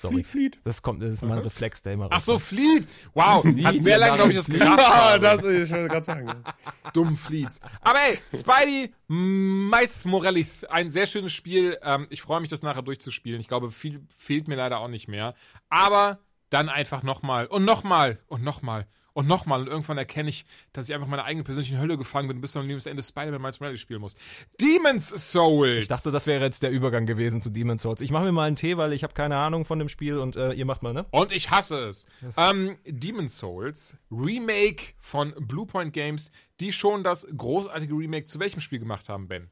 Sorry. 0.06 0.24
Fleet, 0.24 0.54
Fleet. 0.54 0.60
Das 0.64 0.82
kommt, 0.82 1.02
das 1.02 1.14
ist 1.16 1.22
mein 1.22 1.40
Reflex, 1.40 1.82
der 1.82 1.94
immer 1.94 2.08
Ach 2.10 2.22
so. 2.22 2.40
Fleet. 2.40 2.88
Wow, 3.14 3.44
hat 3.64 3.82
sehr 3.82 3.98
lange, 3.98 4.16
glaube 4.16 4.32
ich, 4.32 4.38
das 4.38 4.48
gekracht. 4.48 4.80
Ah, 4.80 5.20
das 5.20 5.44
ist, 5.44 5.66
ich 5.66 5.72
wollte 5.72 5.90
gerade 5.90 6.06
sagen. 6.06 6.44
Dumm 6.94 7.18
Fleets. 7.18 7.60
Aber 7.82 8.00
ey, 8.00 8.20
Spidey 8.34 8.94
Miles 9.08 10.06
Morales, 10.06 10.64
ein 10.66 10.90
sehr 10.90 11.06
schönes 11.06 11.34
Spiel. 11.34 11.78
Ähm, 11.84 12.08
ich 12.10 12.22
freue 12.22 12.42
mich, 12.42 12.50
das 12.50 12.64
nachher 12.64 12.82
durchzuspielen. 12.82 13.40
Ich 13.40 13.48
glaube, 13.48 13.72
viel 13.72 14.02
fehlt 14.16 14.48
mir 14.48 14.56
leider 14.56 14.80
auch 14.80 14.88
nicht 14.88 15.08
mehr. 15.08 15.36
Aber 15.70 16.20
dann 16.50 16.70
einfach 16.70 17.04
nochmal 17.04 17.48
und 17.48 17.66
nochmal 17.66 18.20
und 18.28 18.44
nochmal 18.44 18.88
und 19.16 19.28
nochmal. 19.28 19.62
Und 19.62 19.68
irgendwann 19.68 19.98
erkenne 19.98 20.30
ich, 20.30 20.46
dass 20.74 20.88
ich 20.88 20.94
einfach 20.94 21.08
meine 21.08 21.24
eigene 21.24 21.44
persönliche 21.44 21.80
Hölle 21.80 21.98
gefangen 21.98 22.28
bin 22.28 22.42
bis 22.42 22.52
zum 22.52 22.68
Lebensende 22.68 23.02
Spider-Man 23.02 23.42
Miles 23.42 23.60
Morales 23.60 23.80
spielen 23.80 24.02
muss. 24.02 24.16
Demon's 24.62 25.10
Souls. 25.32 25.80
Ich 25.80 25.88
dachte, 25.88 26.12
das 26.12 26.28
wäre 26.28 26.44
jetzt 26.44 26.62
der 26.62 26.70
Übergang 26.70 27.06
gewesen 27.06 27.42
zu 27.42 27.50
Demon's 27.50 27.82
Souls. 27.82 28.02
Ich 28.02 28.12
mache 28.12 28.26
mir 28.26 28.34
mal 28.34 28.46
einen 28.46 28.58
Tee, 28.58 28.78
weil 28.78 28.94
ich 28.94 29.04
habe 29.04 29.14
keine 29.14 29.38
Ahnung 29.38 29.66
von 29.66 29.80
dem 29.80 29.90
Spiel 29.90 30.20
und 30.20 30.36
äh, 30.36 30.52
ihr 30.52 30.66
macht 30.66 30.84
mal, 30.84 30.94
ne? 30.94 31.06
Und 31.12 31.32
ich 31.32 31.50
hasse 31.50 31.88
es. 31.88 32.06
Ähm, 32.38 32.76
Demon's 32.86 33.38
Souls, 33.38 33.98
Remake 34.12 34.94
von 35.00 35.34
Bluepoint 35.40 35.94
Games, 35.94 36.30
die 36.60 36.74
schon 36.74 37.04
das 37.04 37.26
großartige 37.36 37.94
Remake 37.94 38.26
zu 38.26 38.40
welchem 38.40 38.60
Spiel 38.60 38.80
gemacht 38.80 39.08
haben, 39.08 39.28
Ben? 39.28 39.50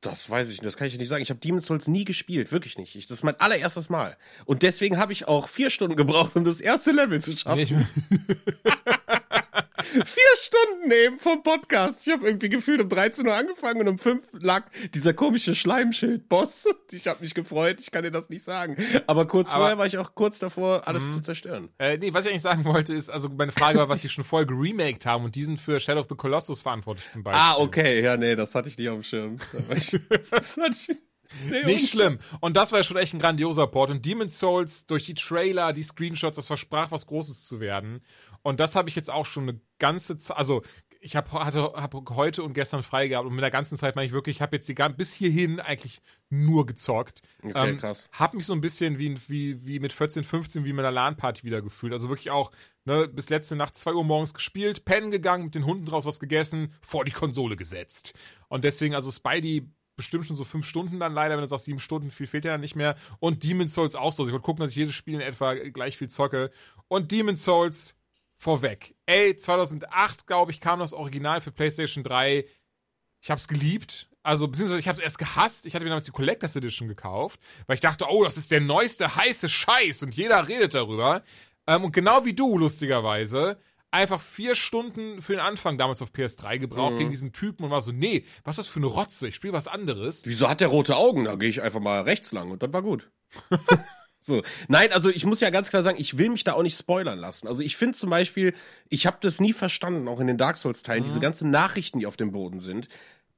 Das 0.00 0.30
weiß 0.30 0.50
ich 0.50 0.58
nicht, 0.58 0.64
das 0.64 0.76
kann 0.76 0.86
ich 0.86 0.96
nicht 0.96 1.08
sagen. 1.08 1.22
Ich 1.22 1.30
habe 1.30 1.40
Demon's 1.40 1.66
Souls 1.66 1.88
nie 1.88 2.04
gespielt, 2.04 2.52
wirklich 2.52 2.78
nicht. 2.78 2.94
Ich, 2.94 3.06
das 3.06 3.18
ist 3.18 3.24
mein 3.24 3.38
allererstes 3.40 3.88
Mal. 3.88 4.16
Und 4.44 4.62
deswegen 4.62 4.96
habe 4.96 5.12
ich 5.12 5.26
auch 5.26 5.48
vier 5.48 5.70
Stunden 5.70 5.96
gebraucht, 5.96 6.36
um 6.36 6.44
das 6.44 6.60
erste 6.60 6.92
Level 6.92 7.20
zu 7.20 7.36
schaffen. 7.36 7.88
Vier 9.92 10.04
Stunden 10.36 10.90
eben 10.90 11.18
vom 11.18 11.42
Podcast. 11.42 12.06
Ich 12.06 12.12
habe 12.12 12.26
irgendwie 12.26 12.48
gefühlt 12.48 12.80
um 12.80 12.88
13 12.88 13.26
Uhr 13.26 13.34
angefangen 13.34 13.80
und 13.80 13.88
um 13.88 13.98
5 13.98 14.22
lag 14.40 14.66
dieser 14.94 15.14
komische 15.14 15.54
Schleimschild-Boss. 15.54 16.66
Ich 16.92 17.06
habe 17.06 17.20
mich 17.20 17.34
gefreut, 17.34 17.80
ich 17.80 17.90
kann 17.90 18.02
dir 18.02 18.10
das 18.10 18.28
nicht 18.30 18.42
sagen. 18.44 18.76
Aber 19.06 19.26
kurz 19.26 19.50
Aber- 19.50 19.58
vorher 19.60 19.78
war 19.78 19.86
ich 19.86 19.98
auch 19.98 20.14
kurz 20.14 20.38
davor, 20.38 20.86
alles 20.86 21.04
zu 21.10 21.20
zerstören. 21.20 21.68
Äh, 21.78 21.98
nee, 21.98 22.12
was 22.12 22.24
ich 22.26 22.30
eigentlich 22.30 22.42
sagen 22.42 22.64
wollte, 22.64 22.94
ist, 22.94 23.10
also 23.10 23.28
meine 23.28 23.52
Frage 23.52 23.78
war, 23.78 23.88
was 23.88 24.02
sie 24.02 24.08
schon 24.08 24.24
vorher 24.24 24.46
geremaked 24.46 25.06
haben 25.06 25.24
und 25.24 25.34
die 25.34 25.44
sind 25.44 25.58
für 25.58 25.80
Shadow 25.80 26.00
of 26.00 26.06
the 26.08 26.14
Colossus 26.16 26.60
verantwortlich 26.60 27.08
zum 27.10 27.22
Beispiel. 27.22 27.40
Ah, 27.42 27.56
okay. 27.58 28.02
Ja, 28.02 28.16
nee, 28.16 28.34
das 28.36 28.54
hatte 28.54 28.68
ich 28.68 28.76
nicht 28.78 28.88
auf 28.88 28.96
dem 28.96 29.02
Schirm. 29.04 29.36
Das 30.30 30.56
hatte 30.56 30.70
ich, 30.72 30.96
nee, 31.50 31.64
Nicht 31.64 31.90
schlimm. 31.90 32.18
Und 32.40 32.56
das 32.56 32.72
war 32.72 32.80
ja 32.80 32.84
schon 32.84 32.96
echt 32.96 33.12
ein 33.14 33.18
grandioser 33.20 33.66
Port. 33.66 33.90
Und 33.90 34.04
Demon's 34.04 34.38
Souls 34.38 34.86
durch 34.86 35.06
die 35.06 35.14
Trailer, 35.14 35.72
die 35.72 35.82
Screenshots, 35.82 36.36
das 36.36 36.46
versprach, 36.46 36.90
was 36.90 37.06
Großes 37.06 37.46
zu 37.46 37.60
werden. 37.60 38.02
Und 38.48 38.60
das 38.60 38.74
habe 38.76 38.88
ich 38.88 38.96
jetzt 38.96 39.10
auch 39.10 39.26
schon 39.26 39.46
eine 39.46 39.60
ganze 39.78 40.16
Zeit, 40.16 40.38
also 40.38 40.62
ich 41.02 41.16
habe 41.16 41.30
hatte 41.32 41.74
hab 41.74 41.92
heute 42.08 42.42
und 42.42 42.54
gestern 42.54 42.82
frei 42.82 43.06
gehabt 43.06 43.26
und 43.26 43.34
mit 43.34 43.42
der 43.42 43.50
ganzen 43.50 43.76
Zeit 43.76 43.94
meine 43.94 44.06
ich 44.06 44.12
wirklich, 44.12 44.36
ich 44.36 44.42
habe 44.42 44.56
jetzt 44.56 44.66
die 44.66 44.74
bis 44.96 45.12
hierhin 45.12 45.60
eigentlich 45.60 46.00
nur 46.30 46.64
gezockt. 46.64 47.20
Okay, 47.42 47.76
krass. 47.76 48.08
Hab 48.10 48.32
mich 48.32 48.46
so 48.46 48.54
ein 48.54 48.62
bisschen 48.62 48.98
wie, 48.98 49.18
wie, 49.28 49.66
wie 49.66 49.80
mit 49.80 49.92
14, 49.92 50.24
15 50.24 50.64
wie 50.64 50.72
mit 50.72 50.82
einer 50.82 50.92
LAN-Party 50.92 51.44
wieder 51.44 51.60
gefühlt. 51.60 51.92
Also 51.92 52.08
wirklich 52.08 52.30
auch 52.30 52.50
ne, 52.86 53.06
bis 53.06 53.28
letzte 53.28 53.54
Nacht 53.54 53.76
2 53.76 53.92
Uhr 53.92 54.04
morgens 54.04 54.32
gespielt, 54.32 54.86
pennen 54.86 55.10
gegangen, 55.10 55.44
mit 55.44 55.54
den 55.54 55.66
Hunden 55.66 55.84
draus 55.84 56.06
was 56.06 56.18
gegessen, 56.18 56.72
vor 56.80 57.04
die 57.04 57.12
Konsole 57.12 57.54
gesetzt. 57.54 58.14
Und 58.48 58.64
deswegen, 58.64 58.94
also 58.94 59.10
Spidey 59.12 59.70
bestimmt 59.94 60.24
schon 60.24 60.36
so 60.36 60.44
fünf 60.44 60.64
Stunden 60.64 60.98
dann 61.00 61.12
leider, 61.12 61.34
wenn 61.34 61.42
du 61.42 61.48
sagst 61.48 61.66
sieben 61.66 61.80
Stunden, 61.80 62.10
viel 62.10 62.26
fehlt 62.26 62.46
ja 62.46 62.52
dann 62.52 62.62
nicht 62.62 62.76
mehr. 62.76 62.96
Und 63.20 63.44
Demon's 63.44 63.74
Souls 63.74 63.94
auch 63.94 64.12
so. 64.14 64.22
Also 64.22 64.30
ich 64.30 64.32
wollte 64.32 64.46
gucken, 64.46 64.62
dass 64.62 64.70
ich 64.70 64.76
jedes 64.76 64.94
Spiel 64.94 65.16
in 65.16 65.20
etwa 65.20 65.52
gleich 65.52 65.98
viel 65.98 66.08
zocke. 66.08 66.50
Und 66.88 67.12
Demon's 67.12 67.44
Souls 67.44 67.94
vorweg. 68.38 68.94
Ey, 69.04 69.36
2008, 69.36 70.26
glaube 70.26 70.52
ich, 70.52 70.60
kam 70.60 70.78
das 70.78 70.94
Original 70.94 71.40
für 71.40 71.52
PlayStation 71.52 72.04
3. 72.04 72.46
Ich 73.20 73.30
hab's 73.30 73.48
geliebt. 73.48 74.08
Also, 74.22 74.48
beziehungsweise 74.48 74.80
ich 74.80 74.88
hab's 74.88 75.00
erst 75.00 75.18
gehasst. 75.18 75.66
Ich 75.66 75.74
hatte 75.74 75.84
mir 75.84 75.90
damals 75.90 76.06
die 76.06 76.12
Collectors 76.12 76.56
Edition 76.56 76.88
gekauft, 76.88 77.40
weil 77.66 77.74
ich 77.74 77.80
dachte, 77.80 78.06
oh, 78.08 78.24
das 78.24 78.36
ist 78.36 78.50
der 78.50 78.60
neueste 78.60 79.16
heiße 79.16 79.48
Scheiß 79.48 80.02
und 80.02 80.14
jeder 80.14 80.48
redet 80.48 80.74
darüber. 80.74 81.22
Ähm, 81.66 81.84
und 81.84 81.92
genau 81.92 82.24
wie 82.24 82.34
du, 82.34 82.58
lustigerweise, 82.58 83.58
einfach 83.90 84.20
vier 84.20 84.54
Stunden 84.54 85.22
für 85.22 85.32
den 85.32 85.40
Anfang 85.40 85.78
damals 85.78 86.02
auf 86.02 86.10
PS3 86.10 86.58
gebraucht 86.58 86.98
gegen 86.98 87.10
diesen 87.10 87.32
Typen 87.32 87.64
und 87.64 87.70
war 87.70 87.82
so, 87.82 87.90
nee, 87.90 88.24
was 88.44 88.58
ist 88.58 88.66
das 88.66 88.68
für 88.68 88.80
eine 88.80 88.86
Rotze? 88.86 89.28
Ich 89.28 89.34
spiele 89.34 89.52
was 89.52 89.66
anderes. 89.66 90.22
Wieso 90.26 90.48
hat 90.48 90.60
der 90.60 90.68
rote 90.68 90.96
Augen? 90.96 91.24
Da 91.24 91.36
gehe 91.36 91.48
ich 91.48 91.62
einfach 91.62 91.80
mal 91.80 92.02
rechts 92.02 92.32
lang 92.32 92.50
und 92.50 92.62
dann 92.62 92.72
war 92.72 92.82
gut. 92.82 93.10
so. 94.20 94.42
Nein, 94.68 94.92
also 94.92 95.10
ich 95.10 95.24
muss 95.24 95.40
ja 95.40 95.50
ganz 95.50 95.70
klar 95.70 95.82
sagen, 95.82 95.98
ich 96.00 96.18
will 96.18 96.30
mich 96.30 96.44
da 96.44 96.54
auch 96.54 96.62
nicht 96.62 96.78
spoilern 96.78 97.18
lassen. 97.18 97.46
Also 97.46 97.62
ich 97.62 97.76
finde 97.76 97.96
zum 97.96 98.10
Beispiel, 98.10 98.52
ich 98.88 99.06
habe 99.06 99.18
das 99.20 99.40
nie 99.40 99.52
verstanden, 99.52 100.08
auch 100.08 100.20
in 100.20 100.26
den 100.26 100.38
Dark 100.38 100.58
Souls-Teilen, 100.58 101.04
diese 101.04 101.20
ganzen 101.20 101.50
Nachrichten, 101.50 102.00
die 102.00 102.06
auf 102.06 102.16
dem 102.16 102.32
Boden 102.32 102.60
sind. 102.60 102.88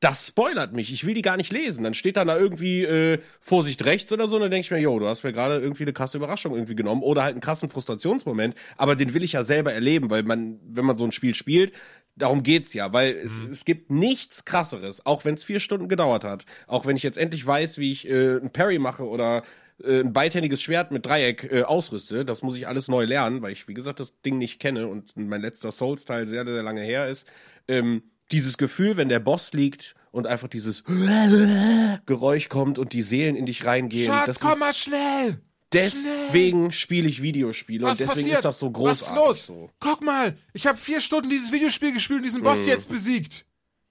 Das 0.00 0.28
spoilert 0.28 0.72
mich. 0.72 0.90
Ich 0.90 1.06
will 1.06 1.12
die 1.12 1.20
gar 1.20 1.36
nicht 1.36 1.52
lesen. 1.52 1.84
Dann 1.84 1.92
steht 1.92 2.16
dann 2.16 2.28
da 2.28 2.38
irgendwie 2.38 2.84
äh, 2.84 3.18
Vorsicht 3.38 3.84
rechts 3.84 4.10
oder 4.10 4.26
so, 4.28 4.36
und 4.36 4.42
dann 4.42 4.50
denke 4.50 4.64
ich 4.64 4.70
mir, 4.70 4.78
yo, 4.78 4.98
du 4.98 5.06
hast 5.06 5.24
mir 5.24 5.32
gerade 5.32 5.60
irgendwie 5.60 5.82
eine 5.82 5.92
krasse 5.92 6.16
Überraschung 6.16 6.54
irgendwie 6.54 6.74
genommen 6.74 7.02
oder 7.02 7.22
halt 7.22 7.32
einen 7.32 7.42
krassen 7.42 7.68
Frustrationsmoment. 7.68 8.54
Aber 8.78 8.96
den 8.96 9.12
will 9.12 9.22
ich 9.22 9.32
ja 9.32 9.44
selber 9.44 9.74
erleben, 9.74 10.08
weil 10.08 10.22
man, 10.22 10.58
wenn 10.66 10.86
man 10.86 10.96
so 10.96 11.04
ein 11.04 11.12
Spiel 11.12 11.34
spielt, 11.34 11.74
darum 12.16 12.42
geht's 12.42 12.72
ja, 12.72 12.92
weil 12.94 13.12
es, 13.12 13.40
es 13.40 13.66
gibt 13.66 13.90
nichts 13.90 14.46
krasseres, 14.46 15.04
auch 15.04 15.26
wenn 15.26 15.34
es 15.34 15.44
vier 15.44 15.60
Stunden 15.60 15.88
gedauert 15.88 16.24
hat. 16.24 16.46
Auch 16.66 16.86
wenn 16.86 16.96
ich 16.96 17.02
jetzt 17.02 17.18
endlich 17.18 17.46
weiß, 17.46 17.76
wie 17.76 17.92
ich 17.92 18.08
äh, 18.08 18.36
ein 18.36 18.50
Parry 18.52 18.78
mache 18.78 19.06
oder 19.06 19.42
äh, 19.84 20.00
ein 20.00 20.12
beidhändiges 20.12 20.60
Schwert 20.62 20.90
mit 20.90 21.06
Dreieck 21.06 21.48
äh, 21.50 21.62
ausrüste. 21.62 22.24
Das 22.24 22.42
muss 22.42 22.56
ich 22.56 22.68
alles 22.68 22.88
neu 22.88 23.04
lernen, 23.04 23.42
weil 23.42 23.52
ich, 23.52 23.68
wie 23.68 23.74
gesagt, 23.74 24.00
das 24.00 24.20
Ding 24.22 24.38
nicht 24.38 24.60
kenne 24.60 24.88
und 24.88 25.16
mein 25.16 25.40
letzter 25.40 25.72
Souls-Teil 25.72 26.26
sehr, 26.26 26.44
sehr 26.44 26.62
lange 26.62 26.82
her 26.82 27.08
ist. 27.08 27.26
Ähm, 27.68 28.02
dieses 28.32 28.58
Gefühl, 28.58 28.96
wenn 28.96 29.08
der 29.08 29.20
Boss 29.20 29.52
liegt 29.52 29.94
und 30.12 30.26
einfach 30.26 30.48
dieses 30.48 30.84
Geräusch 32.06 32.48
kommt 32.48 32.78
und 32.78 32.92
die 32.92 33.02
Seelen 33.02 33.36
in 33.36 33.46
dich 33.46 33.64
reingehen. 33.66 34.12
Schatz, 34.12 34.26
das 34.26 34.40
komm 34.40 34.58
mal 34.58 34.74
schnell! 34.74 35.40
deswegen 35.72 36.72
spiele 36.72 37.08
ich 37.08 37.22
Videospiele 37.22 37.84
Was 37.84 37.92
und 37.92 38.00
deswegen 38.00 38.20
passiert? 38.22 38.38
ist 38.38 38.44
das 38.44 38.58
so 38.58 38.66
Was 38.68 38.72
großartig. 38.74 39.08
ist 39.08 39.28
los? 39.28 39.46
So. 39.46 39.70
Guck 39.78 40.02
mal, 40.02 40.36
ich 40.52 40.66
habe 40.66 40.78
vier 40.78 41.00
Stunden 41.00 41.30
dieses 41.30 41.52
Videospiel 41.52 41.92
gespielt 41.92 42.18
und 42.18 42.24
diesen 42.24 42.42
Boss 42.42 42.66
jetzt 42.66 42.88
besiegt. 42.88 43.46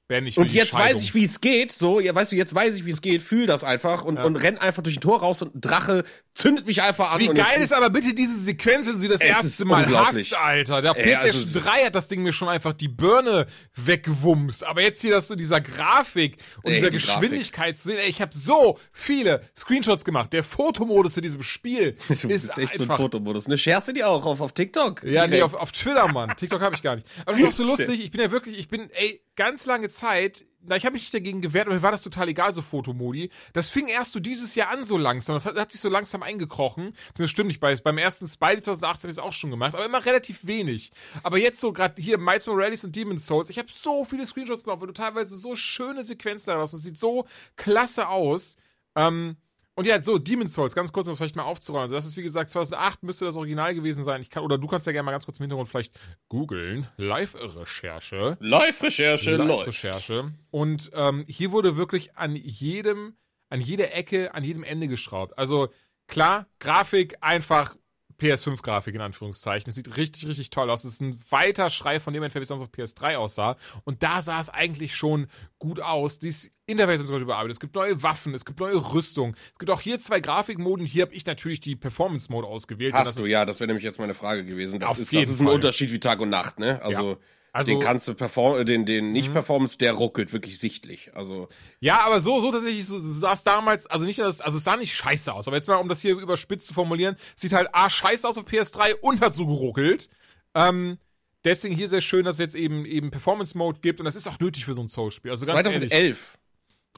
Ben, 0.10 0.26
ich 0.26 0.40
Und 0.40 0.52
jetzt 0.52 0.74
weiß 0.74 1.04
ich, 1.04 1.14
wie 1.14 1.24
es 1.24 1.40
geht. 1.40 1.72
So, 1.72 2.00
ja, 2.00 2.16
weißt 2.16 2.32
du, 2.32 2.36
jetzt 2.36 2.56
weiß 2.56 2.76
ich, 2.76 2.84
wie 2.84 2.90
es 2.90 3.02
geht. 3.02 3.22
Fühl 3.22 3.46
das 3.46 3.64
einfach 3.64 4.04
und, 4.04 4.18
und 4.18 4.38
renn 4.38 4.58
einfach 4.58 4.82
durch 4.82 4.98
ein 4.98 5.02
Tor 5.02 5.20
raus 5.20 5.44
und 5.44 5.54
ein 5.54 5.62
Drache 5.62 6.04
zündet 6.40 6.66
mich 6.66 6.82
einfach 6.82 7.12
an. 7.12 7.20
Wie 7.20 7.28
geil 7.28 7.62
ist 7.62 7.74
aber 7.74 7.90
bitte 7.90 8.14
diese 8.14 8.40
Sequenz, 8.40 8.88
wenn 8.88 8.94
du 8.94 9.00
sie 9.00 9.08
das 9.08 9.22
erste 9.22 9.48
ist 9.48 9.66
Mal 9.66 9.86
hast, 9.88 10.34
Alter. 10.34 10.82
Der 10.82 10.92
also- 10.92 11.02
PlayStation 11.04 11.64
3 11.64 11.86
hat 11.86 11.96
das 11.96 12.08
Ding 12.08 12.24
mir 12.24 12.32
schon 12.34 12.48
einfach 12.48 12.74
die 12.74 12.88
Birne 12.88 13.46
weggewumst. 13.76 14.64
Aber 14.64 14.82
jetzt 14.82 15.02
hier 15.02 15.12
das 15.12 15.28
so 15.28 15.36
dieser 15.36 15.60
Grafik 15.62 16.38
und 16.64 16.72
Ey, 16.72 16.76
dieser 16.78 16.90
die 16.90 16.98
Geschwindigkeit 16.98 17.78
zu 17.78 17.90
sehen. 17.90 17.98
Ey, 17.98 18.10
ich 18.10 18.22
habe 18.22 18.32
so 18.38 18.80
viele 18.94 19.42
Screenshots 19.56 20.06
gemacht. 20.06 20.32
Der 20.34 20.44
Fotomodus 20.44 21.18
in 21.18 21.24
diesem 21.24 21.44
Spiel 21.44 21.96
Du 22.08 22.14
ist 22.14 22.28
bist 22.28 22.58
echt 22.58 22.78
so 22.78 22.84
ein 22.84 22.90
Fotomodus. 22.90 23.48
Ne, 23.48 23.58
scherst 23.58 23.90
du 23.90 23.94
die 23.94 24.04
auch 24.04 24.26
auf, 24.26 24.40
auf 24.40 24.54
TikTok? 24.54 25.04
Ja, 25.04 25.24
nee, 25.24 25.36
Direkt. 25.36 25.44
auf, 25.44 25.54
auf 25.56 25.72
Twitter, 25.72 26.08
Mann. 26.08 26.36
TikTok 26.36 26.62
habe 26.62 26.76
ich 26.76 26.82
gar 26.82 26.96
nicht. 26.96 27.08
Aber 27.26 27.34
das 27.34 27.42
ist 27.42 27.48
auch 27.48 27.52
so 27.52 27.64
lustig. 27.76 28.04
Ich 28.04 28.12
bin 28.12 28.22
ja 28.22 28.32
wirklich, 28.32 28.58
ich 28.58 28.70
bin, 28.70 28.90
ey, 28.92 29.22
ganz 29.36 29.66
lange 29.66 29.90
Zeit, 29.90 30.46
na, 30.62 30.76
ich 30.76 30.86
habe 30.86 30.94
mich 30.94 31.04
nicht 31.04 31.14
dagegen 31.14 31.42
gewehrt, 31.42 31.68
aber 31.68 31.76
mir 31.76 31.82
war 31.82 31.92
das 31.92 32.02
total 32.02 32.28
egal, 32.28 32.52
so 32.52 32.62
Fotomodi. 32.62 33.30
Das 33.54 33.70
fing 33.70 33.88
erst 33.88 34.12
so 34.12 34.20
dieses 34.20 34.56
Jahr 34.56 34.70
an, 34.70 34.84
so 34.84 34.98
langsam. 34.98 35.36
Das 35.36 35.46
hat, 35.46 35.56
hat 35.56 35.72
sich 35.72 35.82
so 35.82 35.90
langsam 35.90 36.22
eingekrochen. 36.22 36.94
Das 37.16 37.30
stimmt 37.30 37.48
nicht. 37.48 37.60
Bei, 37.60 37.76
beim 37.76 37.98
ersten 37.98 38.28
Spidey 38.28 38.62
2018 38.62 39.04
habe 39.04 39.12
ich 39.12 39.18
es 39.18 39.24
auch 39.24 39.34
schon 39.34 39.52
gemacht, 39.52 39.74
aber 39.74 39.86
immer 39.86 40.06
relativ 40.06 40.46
wenig. 40.46 40.92
Aber 41.24 41.38
jetzt 41.38 41.62
so 41.62 41.72
gerade 41.72 42.02
hier 42.02 42.18
Miles 42.18 42.48
Morales 42.48 42.84
und 42.84 42.96
Demon's 42.96 43.26
Souls, 43.26 43.50
ich 43.50 43.58
habe 43.58 43.70
so 43.74 44.06
viele 44.06 44.28
Screenshots 44.28 44.64
gemacht, 44.64 44.82
weil 44.82 44.88
du 44.88 44.94
teilweise 44.94 45.38
so 45.38 45.56
schöne 45.56 46.04
Sequenzen 46.04 46.54
da 46.54 46.60
hast. 46.60 46.74
Das 46.74 46.82
sieht 46.82 46.98
so 46.98 47.26
klasse 47.56 48.10
aus. 48.10 48.58
Ähm, 48.96 49.38
und 49.80 49.86
ja, 49.86 50.02
so, 50.02 50.18
Demon's 50.18 50.54
Souls, 50.54 50.76
ganz 50.76 50.92
kurz, 50.92 51.08
um 51.08 51.12
das 51.12 51.20
vielleicht 51.20 51.38
mal 51.38 51.44
aufzuräumen. 51.44 51.84
Also 51.84 51.96
das 51.96 52.06
ist, 52.06 52.18
wie 52.18 52.22
gesagt, 52.22 52.50
2008 52.50 53.02
müsste 53.02 53.24
das 53.24 53.38
Original 53.38 53.74
gewesen 53.74 54.04
sein. 54.04 54.20
Ich 54.20 54.30
kann, 54.30 54.44
oder 54.44 54.58
du 54.58 54.68
kannst 54.68 54.86
ja 54.86 54.92
gerne 54.92 55.06
mal 55.06 55.14
ganz 55.14 55.24
kurz 55.24 55.40
im 55.40 55.44
Hintergrund 55.44 55.70
vielleicht 55.70 55.98
googeln. 56.28 56.90
Live-Recherche. 56.98 58.36
Live-Recherche. 58.42 59.38
Live-Recherche. 59.38 60.34
Und 60.52 60.92
ähm, 60.94 61.24
hier 61.30 61.54
wurde 61.54 61.78
wirklich 61.78 62.18
an 62.18 62.36
jedem, 62.36 63.16
an 63.48 63.62
jeder 63.62 63.96
Ecke, 63.96 64.34
an 64.34 64.44
jedem 64.44 64.66
Ende 64.66 64.90
geschraubt. 64.90 65.38
Also 65.38 65.70
klar, 66.08 66.48
Grafik 66.60 67.16
einfach 67.22 67.78
PS5-Grafik 68.20 68.96
in 68.96 69.02
Anführungszeichen. 69.02 69.70
Es 69.70 69.76
sieht 69.76 69.98
richtig, 69.98 70.28
richtig 70.28 70.50
toll 70.50 70.70
aus. 70.70 70.84
Es 70.84 70.94
ist 70.94 71.02
ein 71.02 71.20
weiter 71.30 71.70
Schrei 71.70 72.00
von 72.00 72.14
dem 72.14 72.24
entfernt, 72.24 72.42
wie 72.42 72.44
es 72.44 72.48
sonst 72.50 72.62
auf 72.62 72.70
PS3 72.70 73.16
aussah. 73.16 73.58
Und 73.86 74.04
da 74.04 74.22
sah 74.22 74.40
es 74.40 74.50
eigentlich 74.50 74.96
schon 74.96 75.28
gut 75.58 75.82
aus. 75.82 76.20
Dieses 76.20 76.52
Interface 76.66 77.08
wird 77.08 77.22
überarbeitet. 77.22 77.54
Es 77.54 77.60
gibt 77.60 77.76
neue 77.76 78.02
Waffen, 78.04 78.34
es 78.34 78.46
gibt 78.46 78.60
neue 78.60 78.76
Rüstung. 78.94 79.36
Es 79.54 79.60
gibt 79.60 79.72
auch 79.72 79.82
hier 79.82 80.00
zwei 80.00 80.20
Grafikmoden. 80.20 80.86
Hier 80.86 81.04
habe 81.04 81.14
ich 81.14 81.26
natürlich 81.26 81.60
die 81.60 81.76
Performance-Mode 81.76 82.48
ausgewählt. 82.48 82.94
Hast 82.94 83.18
du, 83.18 83.26
ja, 83.26 83.46
das 83.46 83.60
wäre 83.60 83.68
nämlich 83.68 83.84
jetzt 83.84 84.00
meine 84.00 84.14
Frage 84.14 84.46
gewesen. 84.46 84.80
Das 84.80 84.92
Auf 84.92 85.00
ist, 85.00 85.12
jeden 85.12 85.26
das 85.26 85.34
ist 85.36 85.42
ein 85.42 85.48
Fall. 85.48 85.56
Unterschied 85.56 85.92
wie 85.92 86.00
Tag 86.00 86.20
und 86.20 86.30
Nacht, 86.30 86.60
ne? 86.60 86.82
Also, 86.84 87.18
Also, 87.52 87.72
den 87.72 87.80
kannst 87.80 88.08
du 88.08 88.14
perform 88.14 88.66
den, 88.66 88.86
den 88.86 89.08
Mhm. 89.08 89.12
nicht-Performance, 89.14 89.78
der 89.78 89.94
ruckelt 89.94 90.34
wirklich 90.34 90.60
sichtlich. 90.60 91.12
Also, 91.16 91.50
Ja, 91.80 92.00
aber 92.02 92.22
so, 92.22 92.40
so 92.42 92.52
tatsächlich, 92.52 92.86
so 92.86 93.00
sah 93.00 93.34
es 93.34 93.44
damals, 93.44 93.86
also 93.88 94.06
nicht, 94.06 94.20
dass, 94.20 94.40
also 94.42 94.58
es 94.58 94.64
sah 94.64 94.78
nicht 94.78 94.94
scheiße 94.94 95.34
aus, 95.34 95.48
aber 95.48 95.58
jetzt 95.58 95.68
mal, 95.68 95.76
um 95.78 95.90
das 95.90 96.02
hier 96.02 96.18
überspitzt 96.18 96.68
zu 96.68 96.74
formulieren, 96.74 97.16
sieht 97.36 97.54
halt 97.54 97.70
A, 97.74 97.90
scheiße 97.90 98.28
aus 98.28 98.38
auf 98.38 98.46
PS3 98.46 98.94
und 99.02 99.22
hat 99.22 99.34
so 99.34 99.48
geruckelt. 99.48 100.10
Ähm, 100.54 100.98
deswegen 101.44 101.76
hier 101.76 101.88
sehr 101.90 102.02
schön, 102.02 102.26
dass 102.26 102.36
es 102.36 102.40
jetzt 102.40 102.56
eben, 102.56 102.86
eben 102.86 103.12
Performance-Mode 103.12 103.80
gibt 103.82 104.00
und 104.00 104.06
das 104.06 104.16
ist 104.16 104.28
auch 104.28 104.40
nötig 104.40 104.66
für 104.66 104.74
so 104.74 104.82
ein 104.82 104.90
Soul-Spiel. 104.90 105.32
Also 105.32 105.46
ganz 105.46 105.66
ehrlich. 105.66 105.90
2011. 105.90 106.38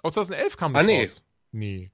Oh, 0.04 0.10
2011 0.10 0.58
kam 0.58 0.74
das 0.74 0.84
Ah, 0.84 0.86
nee. 0.86 1.02
raus. 1.02 1.24
Nee. 1.52 1.92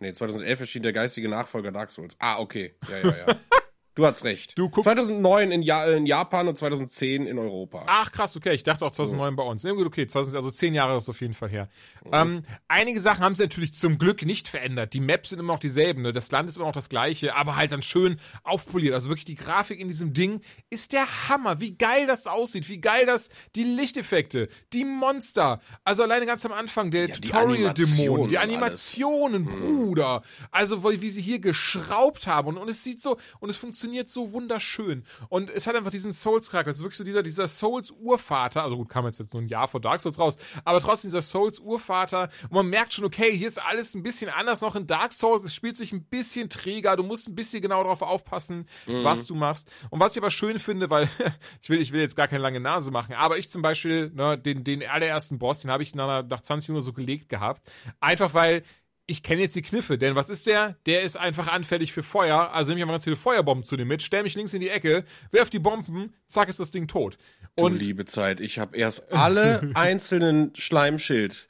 Nee, 0.00 0.12
2011 0.12 0.60
erschien 0.60 0.82
der 0.84 0.92
geistige 0.92 1.28
Nachfolger 1.28 1.72
Dark 1.72 1.90
Souls. 1.90 2.14
Ah, 2.20 2.38
okay. 2.38 2.74
Ja, 2.88 2.98
ja, 2.98 3.16
ja. 3.26 3.26
du 3.98 4.06
hast 4.06 4.24
recht. 4.24 4.58
Du 4.58 4.68
guckst- 4.68 4.84
2009 4.84 5.50
in, 5.50 5.62
ja 5.62 5.84
in 5.84 6.06
Japan 6.06 6.48
und 6.48 6.56
2010 6.56 7.26
in 7.26 7.38
Europa. 7.38 7.84
Ach 7.86 8.12
krass, 8.12 8.36
okay, 8.36 8.54
ich 8.54 8.62
dachte 8.62 8.86
auch 8.86 8.90
2009 8.90 9.36
bei 9.36 9.42
uns. 9.42 9.64
Okay, 9.64 10.06
20, 10.06 10.34
also 10.34 10.50
zehn 10.50 10.74
Jahre 10.74 10.96
ist 10.96 11.08
auf 11.08 11.20
jeden 11.20 11.34
Fall 11.34 11.50
her. 11.50 11.68
Ähm, 12.12 12.42
einige 12.68 13.00
Sachen 13.00 13.22
haben 13.22 13.34
sie 13.34 13.42
natürlich 13.42 13.74
zum 13.74 13.98
Glück 13.98 14.24
nicht 14.24 14.48
verändert. 14.48 14.94
Die 14.94 15.00
Maps 15.00 15.30
sind 15.30 15.38
immer 15.40 15.52
noch 15.54 15.60
dieselben, 15.60 16.02
ne? 16.02 16.12
das 16.12 16.30
Land 16.30 16.48
ist 16.48 16.56
immer 16.56 16.66
noch 16.66 16.72
das 16.72 16.88
gleiche, 16.88 17.34
aber 17.34 17.56
halt 17.56 17.72
dann 17.72 17.82
schön 17.82 18.16
aufpoliert. 18.44 18.94
Also 18.94 19.08
wirklich 19.08 19.24
die 19.24 19.34
Grafik 19.34 19.80
in 19.80 19.88
diesem 19.88 20.12
Ding 20.12 20.40
ist 20.70 20.92
der 20.92 21.28
Hammer. 21.28 21.60
Wie 21.60 21.76
geil 21.76 22.06
das 22.06 22.26
aussieht, 22.26 22.68
wie 22.68 22.80
geil 22.80 23.06
das, 23.06 23.30
die 23.56 23.64
Lichteffekte, 23.64 24.48
die 24.72 24.84
Monster. 24.84 25.60
Also 25.84 26.02
alleine 26.02 26.26
ganz 26.26 26.44
am 26.46 26.52
Anfang 26.52 26.90
der 26.90 27.08
Ja, 27.08 27.14
die 27.16 27.20
Tutorial-Dämonen, 27.28 28.28
die 28.28 28.38
Animationen 28.38 28.68
Animationen, 28.68 29.44
Bruder. 29.44 30.22
Also 30.50 30.84
wie, 30.84 31.02
wie 31.02 31.10
sie 31.10 31.22
hier 31.22 31.40
geschraubt 31.40 32.26
haben 32.26 32.48
und, 32.48 32.58
und 32.58 32.68
es 32.68 32.84
sieht 32.84 33.00
so, 33.00 33.16
und 33.40 33.50
es 33.50 33.56
funktioniert 33.56 33.87
so 34.12 34.32
wunderschön. 34.32 35.04
Und 35.28 35.50
es 35.50 35.66
hat 35.66 35.76
einfach 35.76 35.90
diesen 35.90 36.12
Souls-Charakter. 36.12 36.70
Es 36.70 36.78
ist 36.78 36.82
wirklich 36.82 36.98
so 36.98 37.04
dieser, 37.04 37.22
dieser 37.22 37.48
Souls-Urvater. 37.48 38.62
Also 38.62 38.76
gut, 38.76 38.88
kam 38.88 39.06
jetzt, 39.06 39.18
jetzt 39.18 39.32
nur 39.32 39.42
ein 39.42 39.48
Jahr 39.48 39.68
vor 39.68 39.80
Dark 39.80 40.00
Souls 40.00 40.18
raus, 40.18 40.36
aber 40.64 40.80
trotzdem 40.80 41.10
dieser 41.10 41.22
Souls-Urvater. 41.22 42.28
Und 42.44 42.52
man 42.52 42.68
merkt 42.68 42.94
schon, 42.94 43.04
okay, 43.04 43.36
hier 43.36 43.48
ist 43.48 43.58
alles 43.58 43.94
ein 43.94 44.02
bisschen 44.02 44.30
anders 44.30 44.60
noch 44.60 44.76
in 44.76 44.86
Dark 44.86 45.12
Souls. 45.12 45.44
Es 45.44 45.54
spielt 45.54 45.76
sich 45.76 45.92
ein 45.92 46.04
bisschen 46.04 46.48
träger. 46.48 46.96
Du 46.96 47.02
musst 47.02 47.28
ein 47.28 47.34
bisschen 47.34 47.62
genau 47.62 47.82
darauf 47.82 48.02
aufpassen, 48.02 48.66
was 48.86 49.26
du 49.26 49.34
machst. 49.34 49.70
Und 49.90 50.00
was 50.00 50.16
ich 50.16 50.22
aber 50.22 50.30
schön 50.30 50.58
finde, 50.58 50.90
weil 50.90 51.08
ich 51.62 51.70
will, 51.70 51.80
ich 51.80 51.92
will 51.92 52.00
jetzt 52.00 52.16
gar 52.16 52.28
keine 52.28 52.42
lange 52.42 52.60
Nase 52.60 52.90
machen, 52.90 53.14
aber 53.14 53.38
ich 53.38 53.48
zum 53.48 53.62
Beispiel, 53.62 54.10
ne, 54.14 54.38
den, 54.38 54.64
den 54.64 54.82
allerersten 54.86 55.38
Boss, 55.38 55.60
den 55.60 55.70
habe 55.70 55.82
ich 55.82 55.94
nach, 55.94 56.24
nach 56.24 56.40
20 56.40 56.70
Minuten 56.70 56.84
so 56.84 56.92
gelegt 56.92 57.28
gehabt. 57.28 57.62
Einfach 58.00 58.34
weil 58.34 58.62
ich 59.10 59.22
kenne 59.24 59.40
jetzt 59.40 59.56
die 59.56 59.62
Kniffe, 59.62 59.98
denn 59.98 60.14
was 60.14 60.28
ist 60.28 60.46
der? 60.46 60.76
Der 60.86 61.02
ist 61.02 61.16
einfach 61.16 61.48
anfällig 61.48 61.92
für 61.92 62.02
Feuer, 62.04 62.52
also 62.52 62.68
nehme 62.70 62.78
ich 62.78 62.82
einfach 62.84 62.94
ganz 62.94 63.04
viele 63.04 63.16
Feuerbomben 63.16 63.64
zu 63.64 63.76
dem 63.76 63.88
mit, 63.88 64.02
stell 64.02 64.22
mich 64.22 64.36
links 64.36 64.54
in 64.54 64.60
die 64.60 64.68
Ecke, 64.68 65.04
werf 65.32 65.50
die 65.50 65.58
Bomben, 65.58 66.14
zack 66.28 66.48
ist 66.48 66.60
das 66.60 66.70
Ding 66.70 66.86
tot. 66.86 67.18
Du 67.56 67.64
Und 67.64 67.78
liebe 67.80 68.04
Zeit. 68.04 68.38
Ich 68.40 68.58
habe 68.60 68.76
erst 68.76 69.10
alle 69.12 69.70
einzelnen 69.74 70.52
Schleimschild 70.54 71.48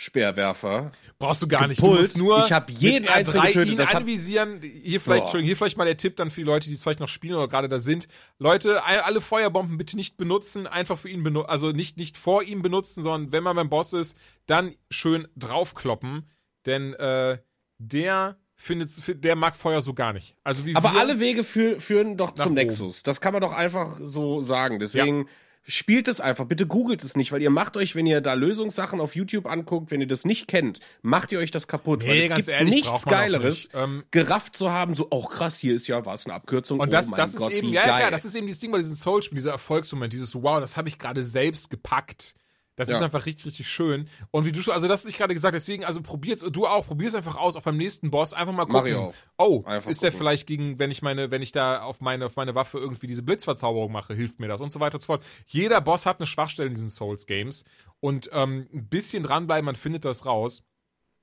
Speerwerfer. 0.00 0.92
brauchst 1.18 1.42
du 1.42 1.48
gar 1.48 1.66
nicht. 1.66 1.80
Du 1.82 1.86
musst 1.86 2.16
nur 2.16 2.44
Ich 2.44 2.52
hab 2.52 2.70
jeden 2.70 3.02
mit 3.02 3.10
R3 3.10 3.14
einzelnen 3.16 3.46
getötet. 3.46 3.72
ihn 3.72 3.76
Das 3.78 3.94
anvisieren. 3.96 4.60
Hier 4.62 5.00
vielleicht. 5.00 5.22
Entschuldigung, 5.22 5.46
hier 5.46 5.56
vielleicht 5.56 5.76
mal 5.76 5.86
der 5.86 5.96
Tipp 5.96 6.14
dann 6.16 6.30
für 6.30 6.40
die 6.42 6.46
Leute, 6.46 6.68
die 6.68 6.74
es 6.76 6.82
vielleicht 6.84 7.00
noch 7.00 7.08
spielen 7.08 7.34
oder 7.34 7.48
gerade 7.48 7.66
da 7.66 7.80
sind. 7.80 8.06
Leute, 8.38 8.84
all- 8.84 9.00
alle 9.00 9.20
Feuerbomben 9.20 9.76
bitte 9.76 9.96
nicht 9.96 10.16
benutzen, 10.16 10.68
einfach 10.68 10.98
für 10.98 11.08
ihn 11.08 11.24
benutzen, 11.24 11.50
also 11.50 11.72
nicht, 11.72 11.96
nicht 11.96 12.16
vor 12.16 12.44
ihm 12.44 12.62
benutzen, 12.62 13.02
sondern 13.02 13.32
wenn 13.32 13.42
man 13.42 13.56
beim 13.56 13.68
Boss 13.70 13.92
ist, 13.92 14.16
dann 14.46 14.74
schön 14.88 15.26
draufkloppen. 15.36 16.30
Denn 16.68 16.94
äh, 16.94 17.38
der 17.78 18.36
findet, 18.54 19.24
der 19.24 19.36
mag 19.36 19.56
Feuer 19.56 19.82
so 19.82 19.94
gar 19.94 20.12
nicht. 20.12 20.36
Also 20.44 20.66
wie 20.66 20.76
Aber 20.76 20.98
alle 20.98 21.18
Wege 21.20 21.44
fü 21.44 21.80
führen 21.80 22.16
doch 22.16 22.32
zum 22.34 22.46
oben. 22.46 22.54
Nexus. 22.54 23.02
Das 23.02 23.20
kann 23.20 23.32
man 23.32 23.40
doch 23.40 23.52
einfach 23.52 23.98
so 24.02 24.40
sagen. 24.40 24.78
Deswegen 24.78 25.28
spielt 25.68 26.08
es 26.08 26.20
einfach. 26.20 26.46
Bitte 26.46 26.66
googelt 26.66 27.04
es 27.04 27.14
nicht, 27.14 27.30
weil 27.30 27.42
ihr 27.42 27.50
macht 27.50 27.76
euch, 27.76 27.94
wenn 27.94 28.06
ihr 28.06 28.20
da 28.20 28.32
Lösungssachen 28.32 29.00
auf 29.00 29.14
YouTube 29.14 29.46
anguckt, 29.46 29.90
wenn 29.90 30.00
ihr 30.00 30.06
das 30.06 30.24
nicht 30.24 30.48
kennt, 30.48 30.80
macht 31.02 31.30
ihr 31.30 31.38
euch 31.38 31.50
das 31.50 31.68
kaputt. 31.68 32.02
weil 32.02 32.16
Nee, 32.16 32.22
es 32.22 32.28
ganz 32.28 32.46
gibt 32.46 32.48
ehrlich, 32.48 32.74
nichts 32.74 32.88
auch 32.88 33.04
Geileres, 33.04 33.64
nicht. 33.64 33.70
Ähm, 33.74 34.04
gerafft 34.10 34.56
zu 34.56 34.70
haben, 34.70 34.94
so, 34.94 35.06
oh 35.10 35.26
krass, 35.26 35.58
hier 35.58 35.74
ist 35.74 35.86
ja 35.86 36.04
was, 36.06 36.26
eine 36.26 36.34
Abkürzung. 36.34 36.80
Und 36.80 36.88
oh 36.88 36.90
das, 36.90 37.08
mein 37.08 37.18
das 37.18 37.36
Gott, 37.36 37.52
ist 37.52 37.58
eben, 37.58 37.68
wie 37.68 37.74
ja, 37.74 37.86
ja, 37.86 37.98
geil. 37.98 38.10
das 38.10 38.24
ist 38.24 38.34
eben 38.34 38.46
dieses 38.46 38.60
Ding 38.60 38.72
bei 38.72 38.78
diesen 38.78 38.96
Soul-Spielen, 38.96 39.36
dieser 39.36 39.52
Erfolgsmoment, 39.52 40.12
dieses 40.12 40.34
Wow, 40.34 40.58
das 40.60 40.76
habe 40.76 40.88
ich 40.88 40.98
gerade 40.98 41.22
selbst 41.22 41.70
gepackt. 41.70 42.34
Das 42.78 42.88
ist 42.88 42.98
Ja. 43.00 43.04
einfach 43.04 43.26
richtig, 43.26 43.44
richtig 43.46 43.68
schön. 43.68 44.08
Und 44.30 44.46
wie 44.46 44.52
du 44.52 44.62
schon, 44.62 44.72
also 44.72 44.88
das 44.88 45.02
hast 45.02 45.10
ich 45.10 45.16
gerade 45.16 45.34
gesagt, 45.34 45.54
deswegen, 45.54 45.84
also 45.84 46.00
probiert's, 46.00 46.42
du 46.50 46.66
auch, 46.66 46.86
probier's 46.86 47.14
einfach 47.14 47.36
aus, 47.36 47.56
auch 47.56 47.62
beim 47.62 47.76
nächsten 47.76 48.10
Boss, 48.10 48.32
einfach 48.32 48.54
mal 48.54 48.64
gucken. 48.66 48.94
Auch. 48.94 49.14
Oh, 49.36 49.62
Einfach 49.66 49.90
ist 49.90 50.02
der 50.02 50.10
gucken. 50.10 50.18
vielleicht 50.18 50.46
gegen, 50.46 50.78
wenn 50.78 50.90
ich 50.90 51.02
meine, 51.02 51.30
wenn 51.30 51.42
ich 51.42 51.52
da 51.52 51.82
auf 51.82 52.00
meine, 52.00 52.24
auf 52.24 52.36
meine 52.36 52.54
Waffe 52.54 52.78
irgendwie 52.78 53.06
diese 53.06 53.22
Blitzverzauberung 53.22 53.92
mache, 53.92 54.14
hilft 54.14 54.40
mir 54.40 54.48
das 54.48 54.60
und 54.60 54.70
so 54.70 54.80
weiter 54.80 54.94
und 54.94 55.00
so 55.00 55.06
fort. 55.06 55.24
Jeder 55.46 55.80
Boss 55.80 56.06
hat 56.06 56.20
eine 56.20 56.26
Schwachstelle 56.26 56.68
in 56.68 56.74
diesen 56.74 56.88
Souls-Games 56.90 57.64
und 58.00 58.30
ähm, 58.32 58.68
ein 58.72 58.88
bisschen 58.88 59.24
dranbleiben, 59.24 59.64
man 59.66 59.76
findet 59.76 60.04
das 60.04 60.24
raus. 60.24 60.62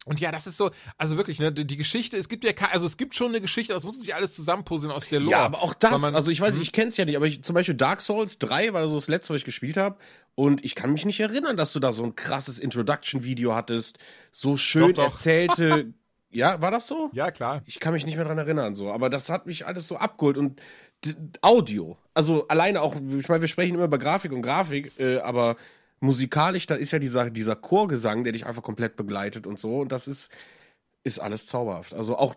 Und 0.05 0.19
ja, 0.19 0.31
das 0.31 0.45
ist 0.47 0.55
so, 0.57 0.69
also 0.97 1.17
wirklich, 1.17 1.39
ne, 1.39 1.51
die 1.51 1.77
Geschichte, 1.77 2.15
es 2.15 2.29
gibt 2.29 2.43
ja, 2.43 2.53
ke- 2.53 2.71
also 2.71 2.85
es 2.85 2.95
gibt 2.95 3.15
schon 3.15 3.29
eine 3.29 3.41
Geschichte, 3.41 3.73
das 3.73 3.83
muss 3.83 3.99
sich 3.99 4.13
alles 4.15 4.35
zusammenpuzzeln 4.35 4.91
aus 4.91 5.09
der 5.09 5.19
Lore. 5.19 5.31
Ja, 5.31 5.39
aber 5.45 5.63
auch 5.63 5.73
das, 5.73 5.99
man- 5.99 6.13
also 6.15 6.29
ich 6.31 6.39
weiß, 6.39 6.55
Mhm. 6.55 6.61
ich 6.61 6.71
kenn's 6.71 6.95
ja 6.95 7.05
nicht, 7.05 7.15
aber 7.17 7.25
ich, 7.25 7.41
zum 7.43 7.55
Beispiel 7.55 7.73
Dark 7.75 8.01
Souls 8.01 8.37
3 8.37 8.71
war 8.73 8.87
so 8.87 8.95
das 8.95 9.07
letzte, 9.07 9.33
was 9.33 9.39
ich 9.39 9.45
gespielt 9.45 9.77
habe. 9.77 9.97
Und 10.35 10.63
ich 10.63 10.75
kann 10.75 10.91
mich 10.93 11.05
nicht 11.05 11.19
erinnern, 11.19 11.57
dass 11.57 11.73
du 11.73 11.79
da 11.79 11.91
so 11.91 12.03
ein 12.03 12.15
krasses 12.15 12.59
Introduction-Video 12.59 13.55
hattest. 13.55 13.97
So 14.31 14.57
schön 14.57 14.93
Doch, 14.93 15.05
doch. 15.05 15.13
erzählte. 15.13 15.93
ja, 16.29 16.61
war 16.61 16.69
das 16.71 16.85
so? 16.87 17.09
Ja, 17.13 17.31
klar. 17.31 17.63
Ich 17.65 17.79
kann 17.79 17.93
mich 17.93 18.05
nicht 18.05 18.15
mehr 18.15 18.25
dran 18.25 18.37
erinnern, 18.37 18.75
so. 18.75 18.91
Aber 18.91 19.09
das 19.09 19.29
hat 19.29 19.47
mich 19.47 19.65
alles 19.65 19.87
so 19.87 19.97
abgeholt. 19.97 20.37
Und 20.37 20.61
Audio. 21.41 21.97
Also 22.13 22.47
alleine 22.47 22.81
auch, 22.81 22.95
ich 22.95 23.27
meine, 23.27 23.41
wir 23.41 23.47
sprechen 23.47 23.75
immer 23.75 23.85
über 23.85 23.97
Grafik 23.97 24.31
und 24.31 24.41
Grafik, 24.41 24.91
äh, 24.99 25.17
aber 25.19 25.55
musikalisch, 26.05 26.67
da 26.67 26.75
ist 26.75 26.91
ja 26.91 26.99
dieser, 26.99 27.29
dieser 27.29 27.55
Chorgesang, 27.55 28.23
der 28.23 28.33
dich 28.33 28.45
einfach 28.45 28.63
komplett 28.63 28.95
begleitet 28.95 29.47
und 29.47 29.59
so. 29.59 29.79
Und 29.79 29.91
das 29.91 30.07
ist, 30.07 30.31
ist 31.03 31.19
alles 31.19 31.47
zauberhaft. 31.47 31.93
Also 31.93 32.17
auch 32.17 32.35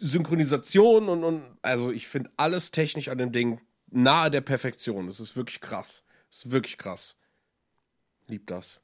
Synchronisation 0.00 1.08
und, 1.08 1.24
und 1.24 1.42
also 1.62 1.90
ich 1.90 2.08
finde 2.08 2.30
alles 2.36 2.70
technisch 2.70 3.08
an 3.08 3.18
dem 3.18 3.32
Ding 3.32 3.60
nahe 3.90 4.30
der 4.30 4.40
Perfektion. 4.40 5.06
Das 5.06 5.20
ist 5.20 5.36
wirklich 5.36 5.60
krass. 5.60 6.04
Das 6.30 6.44
ist 6.44 6.50
wirklich 6.50 6.78
krass. 6.78 7.16
Lieb 8.26 8.46
das. 8.46 8.80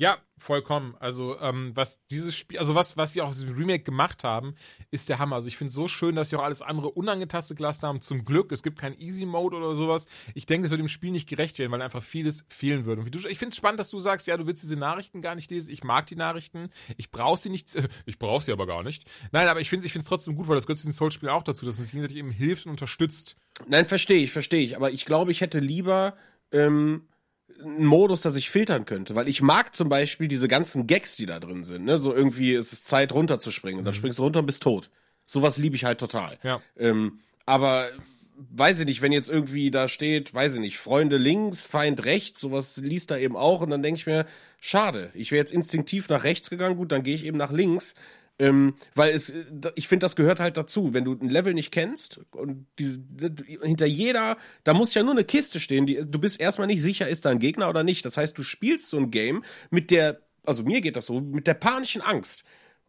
Ja, 0.00 0.18
vollkommen. 0.38 0.94
Also, 1.00 1.40
ähm, 1.40 1.72
was 1.74 2.04
dieses 2.06 2.36
Spiel, 2.36 2.60
also 2.60 2.76
was, 2.76 2.96
was 2.96 3.12
sie 3.12 3.20
auch 3.20 3.36
im 3.36 3.56
Remake 3.56 3.82
gemacht 3.82 4.22
haben, 4.22 4.54
ist 4.92 5.08
der 5.08 5.18
Hammer. 5.18 5.34
Also 5.34 5.48
ich 5.48 5.56
finde 5.56 5.70
es 5.70 5.74
so 5.74 5.88
schön, 5.88 6.14
dass 6.14 6.28
sie 6.28 6.36
auch 6.36 6.44
alles 6.44 6.62
andere 6.62 6.90
unangetastet 6.90 7.56
gelassen 7.56 7.88
haben. 7.88 8.00
Zum 8.00 8.24
Glück, 8.24 8.52
es 8.52 8.62
gibt 8.62 8.78
keinen 8.78 8.96
Easy 9.00 9.26
Mode 9.26 9.56
oder 9.56 9.74
sowas. 9.74 10.06
Ich 10.34 10.46
denke, 10.46 10.66
es 10.66 10.70
wird 10.70 10.78
dem 10.78 10.86
Spiel 10.86 11.10
nicht 11.10 11.28
gerecht 11.28 11.58
werden, 11.58 11.72
weil 11.72 11.82
einfach 11.82 12.04
vieles 12.04 12.44
fehlen 12.48 12.84
würde. 12.84 13.00
Und 13.00 13.06
wie 13.06 13.10
du, 13.10 13.18
ich 13.26 13.38
finde 13.38 13.50
es 13.50 13.56
spannend, 13.56 13.80
dass 13.80 13.90
du 13.90 13.98
sagst, 13.98 14.28
ja, 14.28 14.36
du 14.36 14.46
willst 14.46 14.62
diese 14.62 14.76
Nachrichten 14.76 15.20
gar 15.20 15.34
nicht 15.34 15.50
lesen. 15.50 15.72
Ich 15.72 15.82
mag 15.82 16.06
die 16.06 16.16
Nachrichten. 16.16 16.70
Ich 16.96 17.10
brauche 17.10 17.38
sie 17.38 17.50
nicht. 17.50 17.68
Ich 18.06 18.18
brauche 18.18 18.42
sie 18.42 18.52
aber 18.52 18.66
gar 18.66 18.82
nicht. 18.84 19.04
Nein, 19.32 19.48
aber 19.48 19.60
ich 19.60 19.68
finde 19.68 19.80
es 19.80 19.86
ich 19.86 19.92
find's 19.92 20.08
trotzdem 20.08 20.36
gut, 20.36 20.46
weil 20.48 20.54
das 20.54 20.66
gehört 20.66 20.78
zu 20.78 20.86
den 20.86 20.92
Soul-Spielen 20.92 21.32
auch 21.32 21.42
dazu, 21.42 21.66
dass 21.66 21.76
man 21.76 21.84
sich 21.84 21.92
gegenseitig 21.92 22.18
eben 22.18 22.30
hilft 22.30 22.66
und 22.66 22.70
unterstützt. 22.70 23.36
Nein, 23.66 23.86
verstehe 23.86 24.18
ich, 24.18 24.30
verstehe 24.30 24.62
ich. 24.62 24.76
Aber 24.76 24.92
ich 24.92 25.04
glaube, 25.04 25.32
ich 25.32 25.40
hätte 25.40 25.58
lieber 25.58 26.16
ähm, 26.52 27.07
einen 27.60 27.84
Modus, 27.84 28.22
dass 28.22 28.36
ich 28.36 28.50
filtern 28.50 28.84
könnte. 28.84 29.14
Weil 29.14 29.28
ich 29.28 29.42
mag 29.42 29.74
zum 29.74 29.88
Beispiel 29.88 30.28
diese 30.28 30.48
ganzen 30.48 30.86
Gags, 30.86 31.16
die 31.16 31.26
da 31.26 31.40
drin 31.40 31.64
sind. 31.64 31.84
Ne? 31.84 31.98
So 31.98 32.14
irgendwie 32.14 32.54
ist 32.54 32.72
es 32.72 32.84
Zeit, 32.84 33.12
runterzuspringen. 33.12 33.78
Und 33.78 33.84
dann 33.84 33.94
springst 33.94 34.18
du 34.18 34.24
runter 34.24 34.40
und 34.40 34.46
bist 34.46 34.62
tot. 34.62 34.90
Sowas 35.26 35.58
liebe 35.58 35.76
ich 35.76 35.84
halt 35.84 35.98
total. 35.98 36.38
Ja. 36.42 36.60
Ähm, 36.76 37.20
aber 37.44 37.90
weiß 38.50 38.80
ich 38.80 38.86
nicht, 38.86 39.02
wenn 39.02 39.12
jetzt 39.12 39.28
irgendwie 39.28 39.70
da 39.70 39.88
steht, 39.88 40.32
weiß 40.32 40.54
ich 40.54 40.60
nicht, 40.60 40.78
Freunde 40.78 41.16
links, 41.16 41.66
Feind 41.66 42.04
rechts, 42.04 42.40
sowas 42.40 42.76
liest 42.76 43.10
da 43.10 43.16
eben 43.16 43.36
auch. 43.36 43.60
Und 43.60 43.70
dann 43.70 43.82
denke 43.82 43.98
ich 43.98 44.06
mir, 44.06 44.26
schade, 44.60 45.10
ich 45.14 45.32
wäre 45.32 45.40
jetzt 45.40 45.52
instinktiv 45.52 46.08
nach 46.08 46.24
rechts 46.24 46.50
gegangen, 46.50 46.76
gut, 46.76 46.92
dann 46.92 47.02
gehe 47.02 47.14
ich 47.14 47.24
eben 47.24 47.38
nach 47.38 47.52
links. 47.52 47.94
Ähm, 48.38 48.74
weil 48.94 49.12
es, 49.14 49.30
äh, 49.30 49.44
ich 49.74 49.88
finde, 49.88 50.04
das 50.04 50.16
gehört 50.16 50.40
halt 50.40 50.56
dazu. 50.56 50.94
Wenn 50.94 51.04
du 51.04 51.12
ein 51.12 51.28
Level 51.28 51.54
nicht 51.54 51.72
kennst 51.72 52.20
und 52.30 52.66
diese, 52.78 53.00
hinter 53.62 53.86
jeder, 53.86 54.36
da 54.64 54.74
muss 54.74 54.94
ja 54.94 55.02
nur 55.02 55.12
eine 55.12 55.24
Kiste 55.24 55.58
stehen, 55.58 55.86
die, 55.86 56.02
du 56.06 56.18
bist 56.18 56.40
erstmal 56.40 56.68
nicht 56.68 56.82
sicher, 56.82 57.08
ist 57.08 57.24
da 57.24 57.30
ein 57.30 57.40
Gegner 57.40 57.68
oder 57.68 57.82
nicht. 57.82 58.04
Das 58.04 58.16
heißt, 58.16 58.38
du 58.38 58.42
spielst 58.44 58.90
so 58.90 58.96
ein 58.98 59.10
Game 59.10 59.44
mit 59.70 59.90
der, 59.90 60.20
also 60.46 60.62
mir 60.62 60.80
geht 60.80 60.96
das 60.96 61.06
so, 61.06 61.20
mit 61.20 61.46
der 61.46 61.54
panischen 61.54 62.00
Angst. 62.00 62.44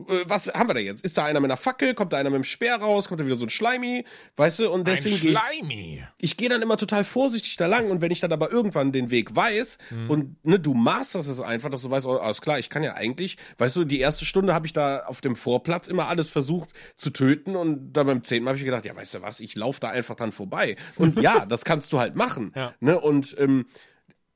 Äh, 0.07 0.23
Was 0.26 0.47
haben 0.47 0.69
wir 0.69 0.73
da 0.73 0.80
jetzt? 0.80 1.03
Ist 1.03 1.17
da 1.17 1.26
einer 1.26 1.39
mit 1.39 1.49
einer 1.51 1.57
Fackel? 1.57 1.93
Kommt 1.93 2.13
da 2.13 2.17
einer 2.17 2.30
mit 2.30 2.35
einem 2.35 2.43
Speer 2.43 2.76
raus? 2.77 3.07
Kommt 3.07 3.19
da 3.19 3.26
wieder 3.26 3.35
so 3.35 3.45
ein 3.45 3.49
Schleimi? 3.49 4.05
Weißt 4.35 4.59
du? 4.59 4.69
Und 4.71 4.88
deswegen 4.88 5.15
Ein 5.15 5.21
gehe 5.21 5.31
ich, 5.31 5.38
Schleimi. 5.38 6.03
ich 6.17 6.38
gehe 6.38 6.49
dann 6.49 6.61
immer 6.61 6.77
total 6.77 7.03
vorsichtig 7.03 7.55
da 7.57 7.65
lang 7.67 7.89
und 7.91 8.01
wenn 8.01 8.11
ich 8.11 8.19
dann 8.19 8.31
aber 8.31 8.51
irgendwann 8.51 8.91
den 8.91 9.11
Weg 9.11 9.35
weiß 9.35 9.77
Mhm. 9.91 10.09
und 10.09 10.45
ne, 10.45 10.59
du 10.59 10.73
masterst 10.73 11.27
es 11.30 11.39
einfach, 11.39 11.69
dass 11.69 11.81
du 11.81 11.89
weißt, 11.91 12.05
oh, 12.05 12.17
alles 12.17 12.41
klar, 12.41 12.59
ich 12.59 12.69
kann 12.69 12.84
ja 12.84 12.93
eigentlich, 12.93 13.38
weißt 13.57 13.76
du, 13.76 13.85
die 13.85 13.99
erste 13.99 14.26
Stunde 14.26 14.53
habe 14.53 14.65
ich 14.67 14.73
da 14.73 15.03
auf 15.05 15.21
dem 15.21 15.35
Vorplatz 15.35 15.88
immer 15.88 16.07
alles 16.07 16.30
versucht 16.30 16.69
zu 16.95 17.09
töten 17.09 17.55
und 17.55 17.93
da 17.93 18.03
beim 18.03 18.23
zehnten 18.23 18.45
Mal 18.45 18.51
habe 18.51 18.59
ich 18.59 18.65
gedacht, 18.65 18.85
ja, 18.85 18.95
weißt 18.95 19.15
du 19.15 19.21
was, 19.21 19.39
ich 19.39 19.55
laufe 19.55 19.80
da 19.80 19.89
einfach 19.89 20.15
dann 20.15 20.31
vorbei. 20.31 20.76
Und 20.95 21.19
ja, 21.21 21.45
das 21.45 21.65
kannst 21.65 21.91
du 21.93 21.99
halt 21.99 22.15
machen. 22.15 22.51
Ja. 22.55 22.73
Ne? 22.80 22.99
Und 22.99 23.35
ähm, 23.39 23.65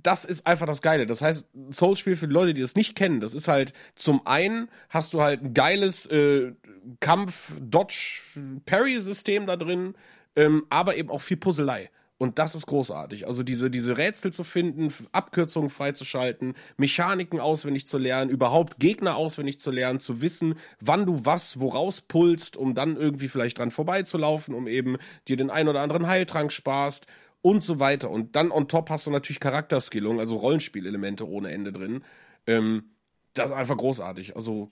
das 0.03 0.25
ist 0.25 0.45
einfach 0.45 0.67
das 0.67 0.81
Geile. 0.81 1.07
Das 1.07 1.21
heißt, 1.21 1.49
Souls-Spiel 1.71 2.15
für 2.15 2.27
die 2.27 2.33
Leute, 2.33 2.53
die 2.53 2.61
das 2.61 2.75
nicht 2.75 2.95
kennen, 2.95 3.19
das 3.21 3.33
ist 3.33 3.47
halt 3.47 3.73
zum 3.95 4.27
einen 4.27 4.69
hast 4.89 5.13
du 5.13 5.21
halt 5.21 5.41
ein 5.41 5.53
geiles 5.53 6.05
äh, 6.07 6.51
Kampf-Dodge-Parry-System 6.99 9.47
da 9.47 9.55
drin, 9.55 9.95
ähm, 10.35 10.65
aber 10.69 10.97
eben 10.97 11.09
auch 11.09 11.21
viel 11.21 11.37
Puzzlei. 11.37 11.89
Und 12.23 12.39
das 12.39 12.55
ist 12.55 12.67
großartig. 12.67 13.27
Also 13.27 13.43
diese, 13.43 13.69
diese 13.69 13.97
Rätsel 13.97 14.31
zu 14.31 14.45
finden, 14.45 14.93
Abkürzungen 15.11 15.69
freizuschalten, 15.69 16.53
Mechaniken 16.77 17.41
auswendig 17.41 17.85
zu 17.85 17.97
lernen, 17.97 18.31
überhaupt 18.31 18.79
Gegner 18.79 19.17
auswendig 19.17 19.59
zu 19.59 19.71
lernen, 19.71 19.99
zu 19.99 20.21
wissen, 20.21 20.55
wann 20.79 21.05
du 21.05 21.25
was 21.25 21.59
woraus 21.59 21.99
pulst, 21.99 22.55
um 22.55 22.75
dann 22.75 22.95
irgendwie 22.95 23.27
vielleicht 23.27 23.57
dran 23.57 23.71
vorbeizulaufen, 23.71 24.53
um 24.53 24.67
eben 24.67 24.95
dir 25.27 25.35
den 25.35 25.49
ein 25.49 25.67
oder 25.67 25.81
anderen 25.81 26.07
Heiltrank 26.07 26.53
sparst 26.53 27.07
und 27.43 27.61
so 27.61 27.79
weiter. 27.79 28.09
Und 28.09 28.35
dann 28.35 28.51
on 28.51 28.67
top 28.67 28.89
hast 28.89 29.05
du 29.05 29.11
natürlich 29.11 29.39
Charakterskillung, 29.39 30.19
also 30.19 30.37
Rollenspielelemente 30.37 31.27
ohne 31.27 31.51
Ende 31.51 31.71
drin. 31.71 32.03
Ähm, 32.47 32.95
das 33.33 33.47
ist 33.47 33.51
einfach 33.51 33.77
großartig. 33.77 34.35
Also 34.35 34.71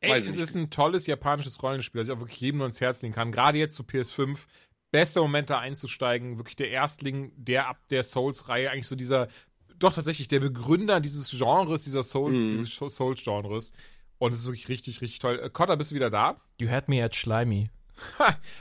Ey, 0.00 0.18
es 0.18 0.36
ist 0.36 0.54
ein 0.54 0.70
tolles 0.70 1.06
japanisches 1.06 1.62
Rollenspiel, 1.62 2.00
das 2.00 2.08
ich 2.08 2.14
auch 2.14 2.20
wirklich 2.20 2.40
jedem 2.40 2.58
nur 2.58 2.66
ins 2.66 2.80
Herz 2.80 3.00
legen 3.02 3.14
kann. 3.14 3.32
Gerade 3.32 3.58
jetzt 3.58 3.74
zu 3.74 3.84
PS5 3.84 4.38
bester 4.90 5.22
Moment 5.22 5.50
da 5.50 5.60
einzusteigen. 5.60 6.38
Wirklich 6.38 6.56
der 6.56 6.70
Erstling 6.70 7.32
der 7.36 7.68
ab 7.68 7.80
der 7.90 8.02
Souls-Reihe, 8.02 8.70
eigentlich 8.70 8.86
so 8.86 8.96
dieser, 8.96 9.28
doch 9.78 9.94
tatsächlich 9.94 10.28
der 10.28 10.40
Begründer 10.40 11.00
dieses 11.00 11.30
Genres, 11.30 11.82
dieser 11.82 12.02
Souls, 12.02 12.38
mhm. 12.38 12.50
dieses 12.50 12.74
Souls-Genres. 12.74 13.72
Und 14.18 14.32
es 14.32 14.40
ist 14.40 14.46
wirklich 14.46 14.68
richtig, 14.68 15.00
richtig 15.00 15.20
toll. 15.20 15.40
Äh, 15.40 15.50
Cotta, 15.50 15.76
bist 15.76 15.92
du 15.92 15.94
wieder 15.94 16.10
da? 16.10 16.40
You 16.58 16.68
had 16.68 16.88
me 16.88 17.02
at 17.04 17.14
Schleimy. 17.14 17.70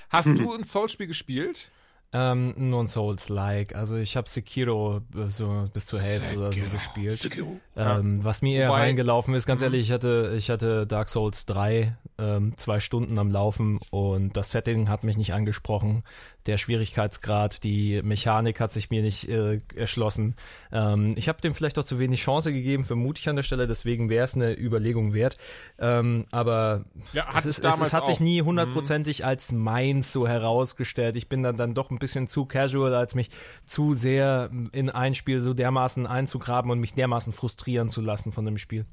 Hast 0.10 0.28
du 0.38 0.54
ein 0.54 0.66
Souls-Spiel 0.66 1.08
gespielt? 1.08 1.72
Ähm, 2.14 2.54
nur 2.58 2.84
ein 2.84 2.88
Souls-like. 2.88 3.76
Also 3.76 3.98
ich 3.98 4.16
habe 4.16 4.30
Sekiro 4.30 5.02
so 5.28 5.66
bis 5.74 5.88
zur 5.88 6.00
Hälfte 6.00 6.30
Sekiro. 6.30 6.48
oder 6.48 6.54
so 6.54 6.70
gespielt. 6.70 7.20
Sekiro. 7.20 7.60
Ähm, 7.76 8.24
was 8.24 8.42
mir 8.42 8.60
eher 8.60 8.70
Wobei, 8.70 8.84
reingelaufen 8.84 9.34
ist, 9.34 9.46
ganz 9.46 9.62
mhm. 9.62 9.66
ehrlich, 9.66 9.88
ich 9.88 9.92
hatte, 9.92 10.34
ich 10.38 10.50
hatte 10.50 10.88
Dark 10.88 11.10
Souls 11.10 11.46
3 11.48 11.98
ähm, 12.18 12.56
zwei 12.56 12.80
Stunden 12.80 13.20
am 13.20 13.30
Laufen 13.30 13.80
und 13.92 14.38
das 14.38 14.52
Setting 14.52 14.90
hat 14.90 15.04
mich 15.04 15.18
nicht 15.18 15.34
angesprochen 15.34 16.04
der 16.48 16.58
Schwierigkeitsgrad, 16.58 17.64
die 17.64 18.02
Mechanik 18.02 18.60
hat 18.60 18.72
sich 18.72 18.90
mir 18.90 19.02
nicht 19.02 19.30
äh, 19.30 19.60
erschlossen. 19.76 20.36
Ähm, 20.72 21.14
ich 21.18 21.28
habe 21.28 21.42
dem 21.42 21.54
vielleicht 21.54 21.78
auch 21.78 21.84
zu 21.84 22.00
wenig 22.00 22.22
Chance 22.22 22.54
gegeben, 22.54 22.86
vermute 22.86 23.20
ich 23.20 23.30
an 23.30 23.36
der 23.36 23.44
Stelle, 23.44 23.68
deswegen 23.68 24.10
wäre 24.10 24.26
es 24.26 24.36
eine 24.36 24.58
Überlegung 24.58 25.14
wert. 25.14 25.38
Ähm, 25.78 26.26
aber 26.32 26.86
ja, 27.14 27.28
es, 27.38 27.46
ist, 27.46 27.64
es, 27.64 27.80
es, 27.80 27.94
hat 27.94 28.06
sich 28.06 28.20
nie 28.20 28.42
hundertprozentig 28.42 29.20
mhm. 29.20 29.26
als 29.26 29.52
meins 29.52 30.14
so 30.14 30.28
herausgestellt. 30.28 31.18
Ich 31.18 31.28
bin 31.28 31.44
dann, 31.44 31.58
dann 31.58 31.74
doch 31.74 31.92
ein 31.92 32.00
bisschen 32.00 32.28
zu 32.28 32.46
casual, 32.46 32.96
als 32.96 33.14
mich 33.14 33.30
zu 33.66 33.94
sehr 33.94 34.50
in 34.72 34.90
ein 34.90 35.16
Spiel 35.16 35.42
so 35.42 35.54
dermaßen 35.54 36.08
einzugraben 36.08 36.72
und 36.72 36.80
mich 36.80 36.94
dermaßen 36.94 37.34
frustrieren 37.34 37.90
zu 37.90 38.02
lassen 38.02 38.32
von 38.32 38.46
dem 38.46 38.58
Spiel. 38.58 38.86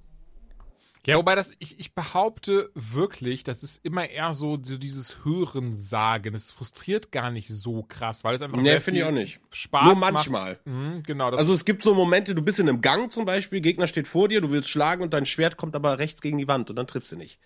Ja, 1.06 1.18
wobei 1.18 1.35
das, 1.35 1.55
ich, 1.59 1.78
ich 1.78 1.94
behaupte 1.94 2.70
wirklich, 2.74 3.44
das 3.44 3.62
ist 3.62 3.85
immer 3.85 4.09
eher 4.09 4.32
so, 4.32 4.59
so 4.62 4.78
dieses 4.78 5.24
Hörensagen. 5.24 6.35
Es 6.35 6.51
frustriert 6.51 7.12
gar 7.12 7.31
nicht 7.31 7.48
so 7.48 7.82
krass, 7.82 8.24
weil 8.24 8.35
es 8.35 8.40
einfach 8.40 8.56
nee, 8.56 8.70
sehr 8.70 8.81
viel 8.81 8.97
ich 8.97 9.05
auch 9.05 9.10
nicht. 9.10 9.39
Spaß 9.51 9.85
Nur 9.85 9.97
manchmal. 9.97 10.59
Mhm, 10.64 11.02
genau. 11.02 11.28
also 11.28 11.52
es 11.52 11.66
gibt 11.66 11.82
so 11.82 11.94
Momente, 11.94 12.35
du 12.35 12.40
bist 12.40 12.59
in 12.59 12.68
einem 12.68 12.81
Gang 12.81 13.12
zum 13.12 13.26
Beispiel, 13.26 13.60
Gegner 13.60 13.86
steht 13.86 14.09
vor 14.09 14.28
dir, 14.28 14.40
du 14.40 14.51
willst 14.51 14.70
schlagen 14.70 15.02
und 15.02 15.12
dein 15.12 15.26
Schwert 15.26 15.59
kommt 15.59 15.76
aber 15.76 15.98
rechts 15.98 16.22
gegen 16.22 16.39
die 16.39 16.48
Wand 16.48 16.70
und 16.70 16.76
dann 16.76 16.86
triffst 16.86 17.12
du 17.12 17.16
nicht. 17.16 17.39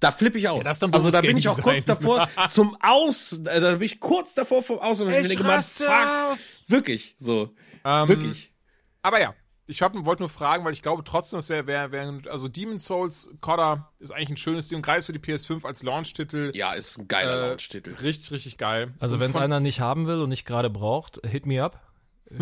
Da 0.00 0.10
flippe 0.10 0.38
ich 0.38 0.48
aus. 0.48 0.64
Ja, 0.64 0.88
also 0.90 1.10
da 1.10 1.20
bin 1.20 1.36
ich 1.36 1.48
auch 1.48 1.62
kurz 1.62 1.84
davor 1.84 2.28
zum 2.50 2.76
Aus, 2.80 3.32
äh, 3.32 3.60
da 3.60 3.72
bin 3.76 3.82
ich 3.82 4.00
kurz 4.00 4.34
davor 4.34 4.64
vom 4.64 4.80
Aus 4.80 5.00
und 5.00 5.10
ich 5.10 5.28
denke 5.28 5.44
mal, 5.44 5.62
fuck, 5.62 6.38
wirklich, 6.66 7.14
so, 7.18 7.54
ähm, 7.84 8.08
wirklich. 8.08 8.52
Aber 9.00 9.20
ja, 9.20 9.34
ich 9.66 9.80
wollte 9.80 10.22
nur 10.22 10.28
fragen, 10.28 10.64
weil 10.64 10.72
ich 10.72 10.82
glaube 10.82 11.04
trotzdem, 11.04 11.38
das 11.38 11.48
wäre, 11.48 11.66
wär, 11.66 11.90
wär, 11.90 12.20
also 12.30 12.48
Demon's 12.48 12.84
Souls 12.84 13.30
Coda 13.40 13.90
ist 13.98 14.10
eigentlich 14.10 14.30
ein 14.30 14.36
schönes 14.36 14.68
Ding, 14.68 14.82
gerade 14.82 15.02
für 15.02 15.12
die 15.12 15.18
PS5 15.18 15.64
als 15.64 15.82
Launch-Titel. 15.82 16.52
Ja, 16.54 16.74
ist 16.74 16.98
ein 16.98 17.08
geiler 17.08 17.44
äh, 17.44 17.48
Launch-Titel. 17.48 17.94
Richtig, 18.02 18.30
richtig 18.30 18.58
geil. 18.58 18.92
Also 18.98 19.20
wenn 19.20 19.30
es 19.30 19.36
einer 19.36 19.60
nicht 19.60 19.80
haben 19.80 20.06
will 20.06 20.20
und 20.20 20.28
nicht 20.28 20.44
gerade 20.44 20.70
braucht, 20.70 21.20
hit 21.26 21.46
me 21.46 21.62
up. 21.62 21.80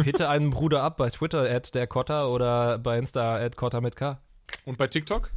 Hitte 0.05 0.29
einen 0.29 0.51
Bruder 0.51 0.83
ab 0.83 0.97
bei 0.97 1.11
Twitter 1.11 1.43
at 1.43 1.75
der 1.75 1.87
Cotta 1.87 2.27
oder 2.27 2.79
bei 2.79 2.99
Insta 2.99 3.37
at 3.37 3.57
Cotta 3.57 3.81
mit 3.81 3.97
K. 3.97 4.21
Und 4.65 4.79
bei 4.79 4.87
TikTok? 4.87 5.31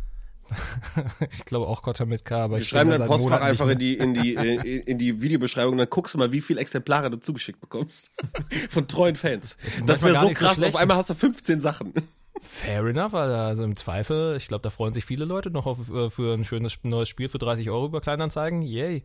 ich 1.31 1.45
glaube 1.45 1.67
auch 1.67 1.81
Kotter 1.81 2.05
mit 2.05 2.25
K, 2.25 2.43
aber 2.43 2.57
Wir 2.57 2.65
schreiben 2.65 2.91
dein 2.91 3.07
Postfach 3.07 3.41
einfach 3.41 3.67
in 3.69 3.79
die, 3.79 3.95
in 3.95 4.13
die, 4.13 4.33
in, 4.35 4.61
in 4.61 4.97
die 4.97 5.21
Videobeschreibung, 5.21 5.77
dann 5.77 5.89
guckst 5.89 6.13
du 6.13 6.17
mal, 6.17 6.31
wie 6.31 6.41
viele 6.41 6.61
Exemplare 6.61 7.09
du 7.09 7.17
zugeschickt 7.17 7.59
bekommst. 7.59 8.11
Von 8.69 8.87
treuen 8.87 9.15
Fans. 9.15 9.57
Das, 9.63 9.85
das 9.85 10.03
wäre 10.03 10.19
so 10.19 10.29
krass, 10.29 10.57
so 10.57 10.65
auf 10.65 10.75
einmal 10.75 10.97
hast 10.97 11.09
du 11.09 11.15
15 11.15 11.59
Sachen. 11.59 11.93
Fair 12.41 12.85
enough, 12.85 13.13
also 13.13 13.63
im 13.63 13.75
Zweifel, 13.75 14.35
ich 14.37 14.47
glaube, 14.47 14.61
da 14.61 14.69
freuen 14.69 14.93
sich 14.93 15.05
viele 15.05 15.25
Leute 15.25 15.49
noch 15.49 15.65
auf, 15.65 15.89
äh, 15.89 16.09
für 16.09 16.33
ein 16.33 16.45
schönes 16.45 16.77
neues 16.83 17.09
Spiel 17.09 17.29
für 17.29 17.39
30 17.39 17.69
Euro 17.69 17.85
über 17.87 18.01
Kleinanzeigen. 18.01 18.61
Yay. 18.61 19.03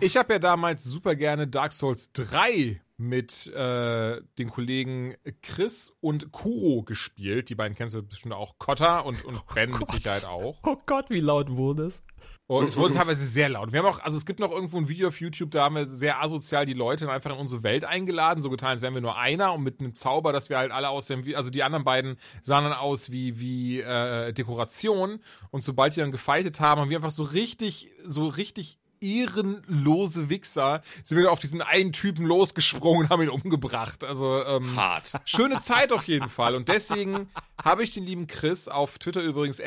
Ich 0.00 0.16
habe 0.16 0.34
ja 0.34 0.38
damals 0.38 0.84
super 0.84 1.14
gerne 1.14 1.46
Dark 1.46 1.72
Souls 1.72 2.12
3 2.12 2.80
mit 3.02 3.48
äh, 3.48 4.20
den 4.38 4.50
Kollegen 4.50 5.16
Chris 5.42 5.92
und 6.00 6.30
Kuro 6.30 6.82
gespielt. 6.82 7.50
Die 7.50 7.54
beiden 7.54 7.76
kennst 7.76 7.94
du 7.94 8.02
bestimmt 8.02 8.34
auch. 8.34 8.58
Kotta 8.58 9.00
und, 9.00 9.24
und 9.24 9.36
oh 9.36 9.54
Ben 9.54 9.72
Gott. 9.72 9.80
mit 9.80 9.88
Sicherheit 9.90 10.24
auch. 10.26 10.60
Oh 10.62 10.76
Gott, 10.86 11.10
wie 11.10 11.20
laut 11.20 11.50
wurde 11.50 11.86
es? 11.86 12.02
Und 12.46 12.68
es 12.68 12.76
wurde 12.76 12.94
teilweise 12.94 13.26
sehr 13.26 13.48
laut. 13.48 13.72
Wir 13.72 13.80
haben 13.80 13.86
auch, 13.86 13.98
also 14.00 14.16
es 14.16 14.24
gibt 14.24 14.38
noch 14.38 14.52
irgendwo 14.52 14.78
ein 14.78 14.88
Video 14.88 15.08
auf 15.08 15.20
YouTube, 15.20 15.50
da 15.50 15.64
haben 15.64 15.74
wir 15.74 15.86
sehr 15.86 16.22
asozial 16.22 16.64
die 16.66 16.74
Leute 16.74 17.10
einfach 17.10 17.30
in 17.30 17.38
unsere 17.38 17.64
Welt 17.64 17.84
eingeladen, 17.84 18.42
so 18.42 18.50
getan, 18.50 18.70
als 18.70 18.82
wären 18.82 18.94
wir 18.94 19.00
nur 19.00 19.18
einer 19.18 19.52
und 19.54 19.62
mit 19.62 19.80
einem 19.80 19.94
Zauber, 19.96 20.32
dass 20.32 20.48
wir 20.48 20.58
halt 20.58 20.70
alle 20.70 20.90
aussehen 20.90 21.24
wie, 21.24 21.34
also 21.34 21.50
die 21.50 21.64
anderen 21.64 21.84
beiden 21.84 22.16
sahen 22.42 22.64
dann 22.64 22.74
aus 22.74 23.10
wie, 23.10 23.40
wie 23.40 23.80
äh, 23.80 24.32
Dekoration. 24.32 25.18
Und 25.50 25.64
sobald 25.64 25.96
die 25.96 26.00
dann 26.00 26.12
gefeitet 26.12 26.60
haben, 26.60 26.80
haben 26.80 26.90
wir 26.90 26.98
einfach 26.98 27.10
so 27.10 27.24
richtig, 27.24 27.90
so 28.04 28.28
richtig 28.28 28.78
ehrenlose 29.02 30.28
Wichser 30.30 30.82
sind 31.04 31.18
wir 31.18 31.30
auf 31.30 31.40
diesen 31.40 31.60
einen 31.60 31.92
Typen 31.92 32.24
losgesprungen 32.24 33.04
und 33.04 33.10
haben 33.10 33.22
ihn 33.22 33.28
umgebracht. 33.28 34.04
Also 34.04 34.44
ähm, 34.44 34.76
hart. 34.76 35.12
Schöne 35.24 35.58
Zeit 35.58 35.92
auf 35.92 36.06
jeden 36.08 36.28
Fall. 36.28 36.54
Und 36.54 36.68
deswegen 36.68 37.28
habe 37.62 37.82
ich 37.82 37.94
den 37.94 38.06
lieben 38.06 38.26
Chris 38.26 38.68
auf 38.68 38.98
Twitter 38.98 39.22
übrigens 39.22 39.60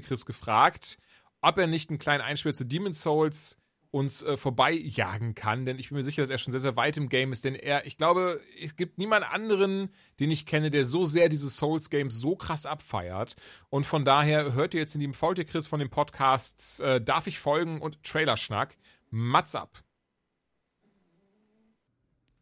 Chris 0.00 0.26
gefragt, 0.26 0.98
ob 1.40 1.58
er 1.58 1.66
nicht 1.66 1.90
einen 1.90 1.98
kleinen 1.98 2.22
Einspiel 2.22 2.54
zu 2.54 2.64
Demon's 2.64 3.02
Souls 3.02 3.56
uns 3.90 4.22
äh, 4.22 4.36
vorbeijagen 4.36 5.34
kann, 5.34 5.66
denn 5.66 5.78
ich 5.78 5.88
bin 5.88 5.98
mir 5.98 6.04
sicher, 6.04 6.22
dass 6.22 6.30
er 6.30 6.38
schon 6.38 6.52
sehr, 6.52 6.60
sehr 6.60 6.76
weit 6.76 6.96
im 6.96 7.08
Game 7.08 7.32
ist, 7.32 7.44
denn 7.44 7.56
er, 7.56 7.86
ich 7.86 7.96
glaube, 7.96 8.40
es 8.62 8.76
gibt 8.76 8.98
niemanden 8.98 9.28
anderen, 9.28 9.90
den 10.20 10.30
ich 10.30 10.46
kenne, 10.46 10.70
der 10.70 10.84
so 10.84 11.06
sehr 11.06 11.28
diese 11.28 11.50
Souls-Games 11.50 12.14
so 12.14 12.36
krass 12.36 12.66
abfeiert. 12.66 13.34
Und 13.68 13.84
von 13.84 14.04
daher 14.04 14.54
hört 14.54 14.74
ihr 14.74 14.80
jetzt 14.80 14.94
in 14.94 15.00
dem 15.00 15.14
Faultier 15.14 15.44
Chris 15.44 15.66
von 15.66 15.80
den 15.80 15.90
Podcasts 15.90 16.80
äh, 16.80 17.00
Darf 17.00 17.26
ich 17.26 17.40
folgen 17.40 17.80
und 17.80 18.02
Trailerschnack. 18.04 18.76
Mats 19.10 19.56
ab. 19.56 19.82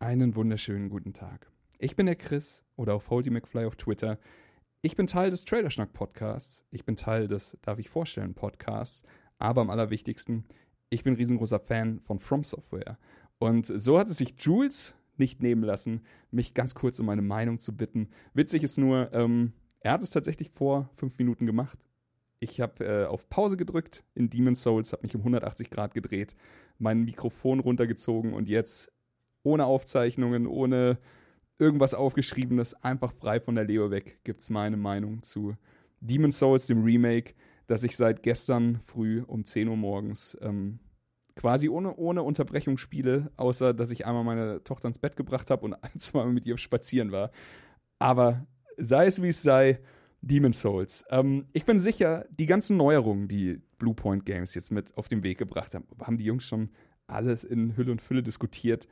Einen 0.01 0.37
wunderschönen 0.37 0.91
guten 0.91 1.15
Tag. 1.15 1.51
Ich 1.79 1.97
bin 1.97 2.07
der 2.07 2.17
Chris 2.17 2.65
oder 2.77 2.95
auch 2.95 3.03
Faulty 3.03 3.31
McFly 3.31 3.65
auf 3.65 3.77
Twitter. 3.77 4.19
Ich 4.83 4.97
bin 4.97 5.07
Teil 5.07 5.31
des 5.31 5.45
Trailerschnack 5.45 5.93
Podcasts. 5.93 6.65
Ich 6.71 6.85
bin 6.85 6.95
Teil 6.95 7.27
des 7.27 7.57
Darf 7.63 7.79
ich 7.79 7.89
vorstellen 7.89 8.35
Podcasts. 8.35 9.03
Aber 9.39 9.63
am 9.63 9.71
allerwichtigsten, 9.71 10.45
ich 10.91 11.05
bin 11.05 11.15
ein 11.15 11.17
riesengroßer 11.17 11.61
Fan 11.61 12.01
von 12.01 12.19
From 12.19 12.45
Software. 12.45 12.99
Und 13.39 13.67
so 13.67 13.99
hat 13.99 14.09
es 14.09 14.19
sich 14.19 14.35
Jules 14.39 14.95
nicht 15.17 15.43
nehmen 15.43 15.63
lassen, 15.63 16.03
mich 16.31 16.55
ganz 16.55 16.75
kurz 16.75 16.99
um 17.01 17.07
meine 17.07 17.23
Meinung 17.23 17.59
zu 17.59 17.77
bitten. 17.77 18.09
Witzig 18.35 18.63
ist 18.63 18.79
nur, 18.79 19.13
ähm, 19.13 19.53
er 19.81 19.93
hat 19.93 20.03
es 20.03 20.11
tatsächlich 20.11 20.51
vor 20.51 20.91
fünf 20.95 21.19
Minuten 21.19 21.47
gemacht. 21.47 21.79
Ich 22.41 22.61
habe 22.61 22.85
äh, 22.85 23.05
auf 23.07 23.29
Pause 23.29 23.57
gedrückt 23.57 24.05
in 24.15 24.31
Demon's 24.31 24.63
Souls, 24.63 24.93
habe 24.93 25.03
mich 25.03 25.15
um 25.15 25.23
180 25.23 25.71
Grad 25.71 25.95
gedreht, 25.95 26.37
mein 26.79 27.05
Mikrofon 27.05 27.59
runtergezogen 27.59 28.33
und 28.33 28.49
jetzt 28.49 28.93
ohne 29.43 29.65
Aufzeichnungen, 29.65 30.47
ohne 30.47 30.99
irgendwas 31.59 31.95
aufgeschriebenes, 31.95 32.75
einfach 32.85 33.13
frei 33.13 33.41
von 33.41 33.57
der 33.57 33.65
Leo 33.65 33.91
weg, 33.91 34.21
gibt 34.23 34.41
es 34.41 34.51
meine 34.51 34.77
Meinung 34.77 35.23
zu 35.23 35.57
Demon's 36.01 36.39
Souls, 36.39 36.69
dem 36.69 36.85
Remake 36.85 37.35
dass 37.69 37.85
ich 37.85 37.97
seit 37.97 38.23
gestern 38.23 38.81
früh 38.83 39.23
um 39.23 39.45
10 39.45 39.69
Uhr 39.69 39.77
morgens 39.77 40.37
ähm, 40.41 40.81
quasi 41.37 41.69
ohne, 41.69 41.95
ohne 41.95 42.25
Unterbrechung 42.25 42.79
spiele, 42.79 43.31
außer 43.37 43.73
dass 43.73 43.93
ich 43.93 44.07
einmal 44.07 44.25
meine 44.25 44.65
Tochter 44.65 44.89
ins 44.89 44.99
Bett 44.99 45.17
gebracht 45.17 45.51
habe 45.51 45.65
und 45.65 45.75
ein, 45.85 46.01
zwei 46.01 46.25
Mal 46.25 46.33
mit 46.33 46.47
ihr 46.47 46.59
spazieren 46.59 47.13
war. 47.13 47.31
Aber 48.01 48.47
sei 48.77 49.07
es 49.07 49.23
wie 49.23 49.29
es 49.29 49.43
sei, 49.43 49.81
Demon's 50.21 50.61
Souls. 50.61 51.05
Ähm, 51.11 51.47
ich 51.53 51.65
bin 51.65 51.79
sicher, 51.79 52.27
die 52.31 52.47
ganzen 52.47 52.77
Neuerungen, 52.77 53.29
die 53.29 53.61
Bluepoint 53.79 54.27
Games 54.27 54.55
jetzt 54.55 54.73
mit 54.73 54.97
auf 54.97 55.09
den 55.09 55.23
Weg 55.23 55.39
gebracht 55.39 55.75
haben, 55.75 55.87
haben 56.03 56.19
die 56.19 56.25
Jungs 56.25 56.45
schon 56.45 56.71
alles 57.07 57.45
in 57.45 57.77
Hülle 57.77 57.93
und 57.93 58.03
Fülle 58.03 58.23
diskutiert. 58.23 58.89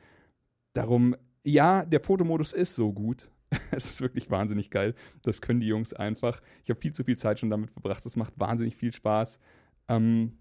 Darum, 0.73 1.15
ja, 1.43 1.83
der 1.83 1.99
Fotomodus 1.99 2.53
ist 2.53 2.75
so 2.75 2.93
gut, 2.93 3.29
es 3.71 3.85
ist 3.85 4.01
wirklich 4.01 4.29
wahnsinnig 4.29 4.71
geil. 4.71 4.95
Das 5.21 5.41
können 5.41 5.59
die 5.59 5.67
Jungs 5.67 5.93
einfach. 5.93 6.41
Ich 6.63 6.69
habe 6.69 6.79
viel 6.79 6.93
zu 6.93 7.03
viel 7.03 7.17
Zeit 7.17 7.39
schon 7.39 7.49
damit 7.49 7.71
verbracht. 7.71 8.05
Es 8.05 8.15
macht 8.15 8.33
wahnsinnig 8.37 8.75
viel 8.75 8.93
Spaß. 8.93 9.39
Ähm, 9.87 10.37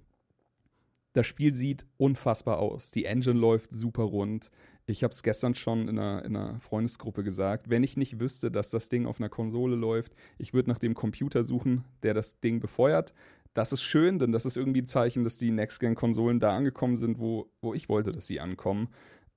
das 1.13 1.27
Spiel 1.27 1.55
sieht 1.55 1.87
unfassbar 1.97 2.59
aus. 2.59 2.91
Die 2.91 3.07
Engine 3.07 3.39
läuft 3.39 3.71
super 3.71 4.03
rund. 4.03 4.51
Ich 4.85 5.03
habe 5.03 5.13
es 5.13 5.23
gestern 5.23 5.55
schon 5.55 5.89
in 5.89 5.99
einer, 5.99 6.25
in 6.25 6.37
einer, 6.37 6.61
Freundesgruppe 6.61 7.25
gesagt. 7.25 7.71
Wenn 7.71 7.83
ich 7.83 7.97
nicht 7.97 8.21
wüsste, 8.21 8.51
dass 8.51 8.71
das 8.71 8.89
Ding 8.89 9.07
auf 9.07 9.19
einer 9.19 9.29
Konsole 9.29 9.77
läuft, 9.77 10.15
ich 10.39 10.53
würde 10.53 10.71
nach 10.71 10.79
dem 10.79 10.95
Computer 10.95 11.45
suchen, 11.45 11.85
der 12.03 12.15
das 12.15 12.39
Ding 12.41 12.61
befeuert. 12.61 13.15
Das 13.55 13.73
ist 13.73 13.83
schön, 13.83 14.19
denn 14.19 14.33
das 14.33 14.45
ist 14.45 14.57
irgendwie 14.57 14.83
ein 14.83 14.87
Zeichen, 14.87 15.25
dass 15.25 15.39
die 15.39 15.51
Next-Gen-Konsolen 15.51 16.39
da 16.39 16.55
angekommen 16.55 16.99
sind, 16.99 17.19
wo, 17.19 17.51
wo 17.63 17.73
ich 17.73 17.89
wollte, 17.89 18.13
dass 18.13 18.27
sie 18.27 18.39
ankommen. 18.41 18.89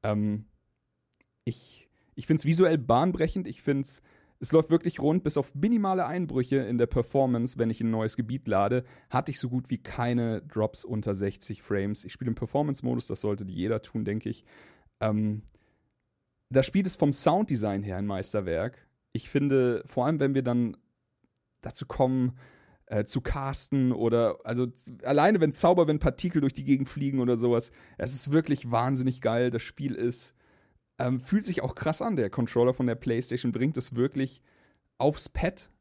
Ähm, 0.04 0.46
Ich, 1.46 1.89
ich 2.20 2.28
finde 2.28 2.41
es 2.41 2.46
visuell 2.46 2.78
bahnbrechend. 2.78 3.48
Ich 3.48 3.62
finde 3.62 3.84
es, 3.84 4.02
es 4.41 4.52
läuft 4.52 4.70
wirklich 4.70 5.00
rund, 5.00 5.24
bis 5.24 5.38
auf 5.38 5.56
minimale 5.56 6.06
Einbrüche 6.06 6.58
in 6.58 6.78
der 6.78 6.86
Performance, 6.86 7.58
wenn 7.58 7.70
ich 7.70 7.80
ein 7.80 7.91
neues 7.91 8.18
Gebiet 8.18 8.46
lade, 8.46 8.84
hatte 9.10 9.32
ich 9.32 9.40
so 9.40 9.48
gut 9.48 9.70
wie 9.70 9.78
keine 9.78 10.41
Drops 10.41 10.84
unter 10.84 11.16
60 11.16 11.62
Frames. 11.62 12.04
Ich 12.04 12.12
spiele 12.12 12.28
im 12.28 12.36
Performance-Modus, 12.36 13.08
das 13.08 13.22
sollte 13.22 13.46
jeder 13.46 13.82
tun, 13.82 14.04
denke 14.04 14.28
ich. 14.28 14.44
Ähm, 15.00 15.44
das 16.50 16.66
Spiel 16.66 16.86
ist 16.86 17.00
vom 17.00 17.14
Sounddesign 17.14 17.84
her 17.84 17.96
ein 17.96 18.06
Meisterwerk. 18.06 18.86
Ich 19.14 19.30
finde, 19.30 19.82
vor 19.86 20.06
allem 20.06 20.20
wenn 20.20 20.36
wir 20.36 20.44
dann 20.44 20.76
dazu 21.62 21.86
kommen, 21.86 22.38
äh, 22.88 23.06
zu 23.06 23.22
casten 23.22 23.94
oder 23.94 24.40
also 24.44 24.68
alleine 25.06 25.40
wenn 25.40 25.54
Zauber, 25.54 25.88
wenn 25.88 26.00
Partikel 26.00 26.41
durch 26.41 26.54
die 26.54 26.66
Gegend 26.66 26.90
fliegen 26.90 27.22
oder 27.22 27.38
sowas, 27.38 27.72
es 27.98 28.14
ist 28.14 28.34
wirklich 28.34 28.72
wahnsinnig 28.72 29.22
geil. 29.22 29.52
Das 29.52 29.62
Spiel 29.62 29.96
ist 29.96 30.34
ähm, 31.00 31.20
fühlt 31.20 31.44
sich 31.44 31.62
auch 31.62 31.76
krass 31.76 32.02
an. 32.02 32.16
Der 32.16 32.30
Controller 32.30 32.74
von 32.74 32.88
der 32.88 32.96
PlayStation 32.96 33.52
bringt 33.52 33.78
es 33.78 33.96
wirklich 33.96 34.42
aufs 34.98 35.30
Pad 35.30 35.72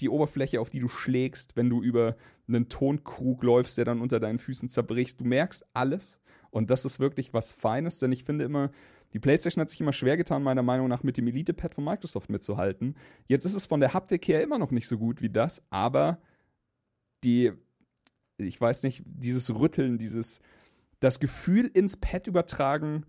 die 0.00 0.08
Oberfläche, 0.08 0.60
auf 0.60 0.70
die 0.70 0.78
du 0.78 0.88
schlägst, 0.88 1.56
wenn 1.56 1.68
du 1.68 1.82
über 1.82 2.16
einen 2.46 2.68
Tonkrug 2.68 3.42
läufst, 3.42 3.76
der 3.76 3.84
dann 3.84 4.00
unter 4.00 4.20
deinen 4.20 4.38
Füßen 4.38 4.68
zerbricht. 4.68 5.20
Du 5.20 5.24
merkst 5.24 5.66
alles 5.74 6.20
und 6.50 6.70
das 6.70 6.84
ist 6.84 7.00
wirklich 7.00 7.34
was 7.34 7.52
Feines, 7.52 7.98
denn 7.98 8.12
ich 8.12 8.24
finde 8.24 8.44
immer, 8.44 8.70
die 9.12 9.18
PlayStation 9.18 9.60
hat 9.60 9.70
sich 9.70 9.80
immer 9.80 9.92
schwer 9.92 10.16
getan, 10.16 10.42
meiner 10.42 10.62
Meinung 10.62 10.88
nach, 10.88 11.02
mit 11.02 11.16
dem 11.16 11.26
Elite-Pad 11.26 11.74
von 11.74 11.84
Microsoft 11.84 12.30
mitzuhalten. 12.30 12.94
Jetzt 13.26 13.44
ist 13.44 13.54
es 13.54 13.66
von 13.66 13.80
der 13.80 13.94
Haptik 13.94 14.28
her 14.28 14.42
immer 14.42 14.58
noch 14.58 14.70
nicht 14.70 14.86
so 14.86 14.98
gut 14.98 15.22
wie 15.22 15.30
das, 15.30 15.62
aber 15.70 16.20
die, 17.24 17.52
ich 18.36 18.60
weiß 18.60 18.82
nicht, 18.82 19.02
dieses 19.04 19.52
Rütteln, 19.52 19.98
dieses, 19.98 20.40
das 21.00 21.20
Gefühl 21.20 21.66
ins 21.66 21.96
Pad 21.96 22.26
übertragen, 22.26 23.04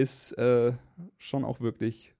ist 0.00 0.32
äh, 0.32 0.72
schon 1.18 1.44
auch 1.44 1.60
wirklich 1.60 2.14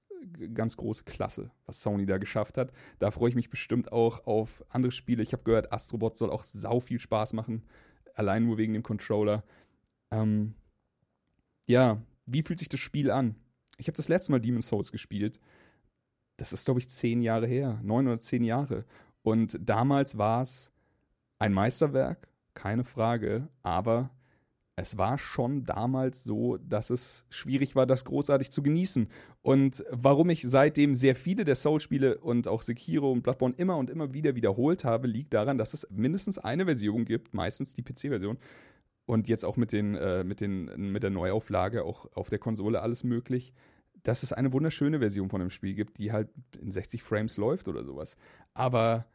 ganz 0.53 0.77
große 0.77 1.03
Klasse, 1.03 1.51
was 1.65 1.81
Sony 1.81 2.05
da 2.05 2.17
geschafft 2.17 2.57
hat. 2.57 2.71
Da 2.99 3.11
freue 3.11 3.29
ich 3.29 3.35
mich 3.35 3.49
bestimmt 3.49 3.91
auch 3.91 4.25
auf 4.27 4.63
andere 4.69 4.91
Spiele. 4.91 5.23
Ich 5.23 5.33
habe 5.33 5.43
gehört, 5.43 5.73
Astrobot 5.73 6.15
soll 6.15 6.29
auch 6.29 6.43
sau 6.43 6.79
viel 6.79 6.99
Spaß 6.99 7.33
machen, 7.33 7.63
allein 8.13 8.45
nur 8.45 8.57
wegen 8.57 8.73
dem 8.73 8.83
Controller. 8.83 9.43
Ähm, 10.11 10.53
ja, 11.67 12.01
wie 12.25 12.43
fühlt 12.43 12.59
sich 12.59 12.69
das 12.69 12.79
Spiel 12.79 13.09
an? 13.09 13.35
Ich 13.77 13.87
habe 13.87 13.97
das 13.97 14.09
letzte 14.09 14.31
Mal 14.31 14.39
Demon's 14.39 14.67
Souls 14.67 14.91
gespielt. 14.91 15.39
Das 16.37 16.53
ist, 16.53 16.65
glaube 16.65 16.79
ich, 16.79 16.89
zehn 16.89 17.21
Jahre 17.21 17.47
her, 17.47 17.79
neun 17.83 18.07
oder 18.07 18.19
zehn 18.19 18.43
Jahre. 18.43 18.85
Und 19.23 19.57
damals 19.59 20.17
war 20.17 20.43
es 20.43 20.71
ein 21.39 21.53
Meisterwerk, 21.53 22.27
keine 22.53 22.83
Frage, 22.83 23.47
aber 23.63 24.11
es 24.81 24.97
war 24.97 25.17
schon 25.17 25.63
damals 25.63 26.23
so, 26.23 26.57
dass 26.57 26.89
es 26.89 27.23
schwierig 27.29 27.75
war, 27.75 27.85
das 27.85 28.03
großartig 28.03 28.51
zu 28.51 28.63
genießen. 28.63 29.07
Und 29.43 29.85
warum 29.91 30.29
ich 30.29 30.41
seitdem 30.41 30.95
sehr 30.95 31.15
viele 31.15 31.43
der 31.43 31.55
Soul-Spiele 31.55 32.17
und 32.17 32.47
auch 32.47 32.63
Sekiro 32.63 33.11
und 33.11 33.21
Bloodborne 33.21 33.55
immer 33.57 33.77
und 33.77 33.89
immer 33.89 34.13
wieder 34.13 34.35
wiederholt 34.35 34.83
habe, 34.83 35.07
liegt 35.07 35.33
daran, 35.33 35.57
dass 35.57 35.73
es 35.73 35.87
mindestens 35.91 36.39
eine 36.39 36.65
Version 36.65 37.05
gibt, 37.05 37.33
meistens 37.33 37.75
die 37.75 37.83
PC-Version. 37.83 38.37
Und 39.05 39.27
jetzt 39.27 39.45
auch 39.45 39.55
mit, 39.55 39.71
den, 39.71 39.95
äh, 39.95 40.23
mit, 40.23 40.41
den, 40.41 40.91
mit 40.91 41.03
der 41.03 41.09
Neuauflage, 41.11 41.83
auch 41.83 42.11
auf 42.13 42.29
der 42.29 42.39
Konsole 42.39 42.81
alles 42.81 43.03
möglich, 43.03 43.53
dass 44.03 44.23
es 44.23 44.33
eine 44.33 44.51
wunderschöne 44.51 44.99
Version 44.99 45.29
von 45.29 45.41
dem 45.41 45.51
Spiel 45.51 45.75
gibt, 45.75 45.99
die 45.99 46.11
halt 46.11 46.29
in 46.59 46.71
60 46.71 47.03
Frames 47.03 47.37
läuft 47.37 47.67
oder 47.67 47.83
sowas. 47.83 48.17
Aber 48.53 49.05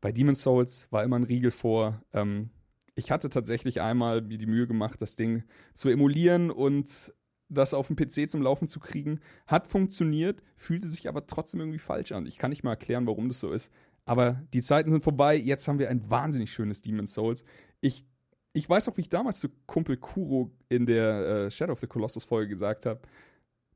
bei 0.00 0.12
Demon's 0.12 0.42
Souls 0.42 0.86
war 0.90 1.02
immer 1.02 1.18
ein 1.18 1.24
Riegel 1.24 1.50
vor. 1.50 2.00
Ähm, 2.12 2.50
ich 2.96 3.10
hatte 3.10 3.30
tatsächlich 3.30 3.80
einmal 3.80 4.22
mir 4.22 4.38
die 4.38 4.46
Mühe 4.46 4.66
gemacht, 4.66 5.00
das 5.00 5.16
Ding 5.16 5.44
zu 5.74 5.90
emulieren 5.90 6.50
und 6.50 7.12
das 7.48 7.74
auf 7.74 7.86
dem 7.88 7.96
PC 7.96 8.28
zum 8.28 8.42
Laufen 8.42 8.66
zu 8.66 8.80
kriegen. 8.80 9.20
Hat 9.46 9.68
funktioniert, 9.68 10.42
fühlte 10.56 10.88
sich 10.88 11.08
aber 11.08 11.26
trotzdem 11.26 11.60
irgendwie 11.60 11.78
falsch 11.78 12.12
an. 12.12 12.26
Ich 12.26 12.38
kann 12.38 12.50
nicht 12.50 12.64
mal 12.64 12.70
erklären, 12.70 13.06
warum 13.06 13.28
das 13.28 13.38
so 13.38 13.52
ist. 13.52 13.70
Aber 14.06 14.42
die 14.54 14.62
Zeiten 14.62 14.90
sind 14.90 15.04
vorbei. 15.04 15.36
Jetzt 15.36 15.68
haben 15.68 15.78
wir 15.78 15.90
ein 15.90 16.08
wahnsinnig 16.10 16.52
schönes 16.52 16.80
Demon's 16.80 17.12
Souls. 17.12 17.44
Ich, 17.80 18.06
ich 18.54 18.68
weiß 18.68 18.88
auch, 18.88 18.96
wie 18.96 19.02
ich 19.02 19.08
damals 19.10 19.40
zu 19.40 19.48
Kumpel 19.66 19.98
Kuro 19.98 20.50
in 20.68 20.86
der 20.86 21.46
äh, 21.46 21.50
Shadow 21.50 21.74
of 21.74 21.80
the 21.80 21.86
Colossus 21.86 22.24
Folge 22.24 22.48
gesagt 22.48 22.86
habe, 22.86 23.02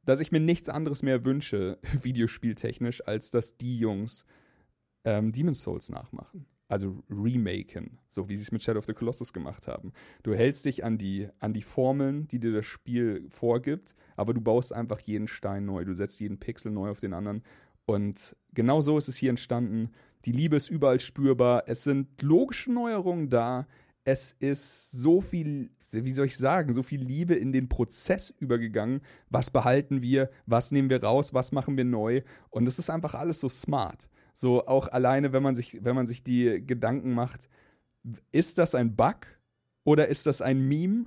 dass 0.04 0.20
ich 0.20 0.32
mir 0.32 0.40
nichts 0.40 0.70
anderes 0.70 1.02
mehr 1.02 1.24
wünsche, 1.26 1.78
videospieltechnisch, 2.02 3.06
als 3.06 3.30
dass 3.30 3.58
die 3.58 3.78
Jungs 3.78 4.24
ähm, 5.04 5.30
Demon's 5.30 5.62
Souls 5.62 5.90
nachmachen. 5.90 6.46
Also 6.70 7.02
remaken, 7.10 7.98
so 8.08 8.28
wie 8.28 8.36
sie 8.36 8.42
es 8.42 8.52
mit 8.52 8.62
Shadow 8.62 8.78
of 8.78 8.86
the 8.86 8.94
Colossus 8.94 9.32
gemacht 9.32 9.66
haben. 9.66 9.92
Du 10.22 10.34
hältst 10.34 10.64
dich 10.64 10.84
an 10.84 10.98
die, 10.98 11.28
an 11.40 11.52
die 11.52 11.62
Formeln, 11.62 12.28
die 12.28 12.38
dir 12.38 12.52
das 12.52 12.64
Spiel 12.64 13.26
vorgibt, 13.28 13.96
aber 14.14 14.34
du 14.34 14.40
baust 14.40 14.72
einfach 14.72 15.00
jeden 15.00 15.26
Stein 15.26 15.66
neu. 15.66 15.84
Du 15.84 15.94
setzt 15.94 16.20
jeden 16.20 16.38
Pixel 16.38 16.70
neu 16.70 16.90
auf 16.90 17.00
den 17.00 17.12
anderen. 17.12 17.42
Und 17.86 18.36
genau 18.54 18.80
so 18.82 18.98
ist 18.98 19.08
es 19.08 19.16
hier 19.16 19.30
entstanden. 19.30 19.90
Die 20.26 20.30
Liebe 20.30 20.54
ist 20.54 20.70
überall 20.70 21.00
spürbar. 21.00 21.64
Es 21.66 21.82
sind 21.82 22.22
logische 22.22 22.70
Neuerungen 22.70 23.30
da. 23.30 23.66
Es 24.04 24.30
ist 24.38 24.92
so 24.92 25.20
viel, 25.20 25.70
wie 25.90 26.14
soll 26.14 26.26
ich 26.26 26.36
sagen, 26.36 26.72
so 26.72 26.84
viel 26.84 27.02
Liebe 27.02 27.34
in 27.34 27.50
den 27.50 27.68
Prozess 27.68 28.30
übergegangen. 28.38 29.00
Was 29.28 29.50
behalten 29.50 30.02
wir? 30.02 30.30
Was 30.46 30.70
nehmen 30.70 30.88
wir 30.88 31.02
raus? 31.02 31.34
Was 31.34 31.50
machen 31.50 31.76
wir 31.76 31.84
neu? 31.84 32.22
Und 32.48 32.68
es 32.68 32.78
ist 32.78 32.90
einfach 32.90 33.14
alles 33.14 33.40
so 33.40 33.48
smart. 33.48 34.08
So 34.34 34.66
auch 34.66 34.88
alleine, 34.88 35.32
wenn 35.32 35.42
man 35.42 35.54
sich, 35.54 35.84
wenn 35.84 35.94
man 35.94 36.06
sich 36.06 36.22
die 36.22 36.64
Gedanken 36.64 37.12
macht, 37.12 37.48
ist 38.32 38.58
das 38.58 38.74
ein 38.74 38.96
Bug 38.96 39.26
oder 39.84 40.08
ist 40.08 40.26
das 40.26 40.42
ein 40.42 40.66
Meme? 40.66 41.06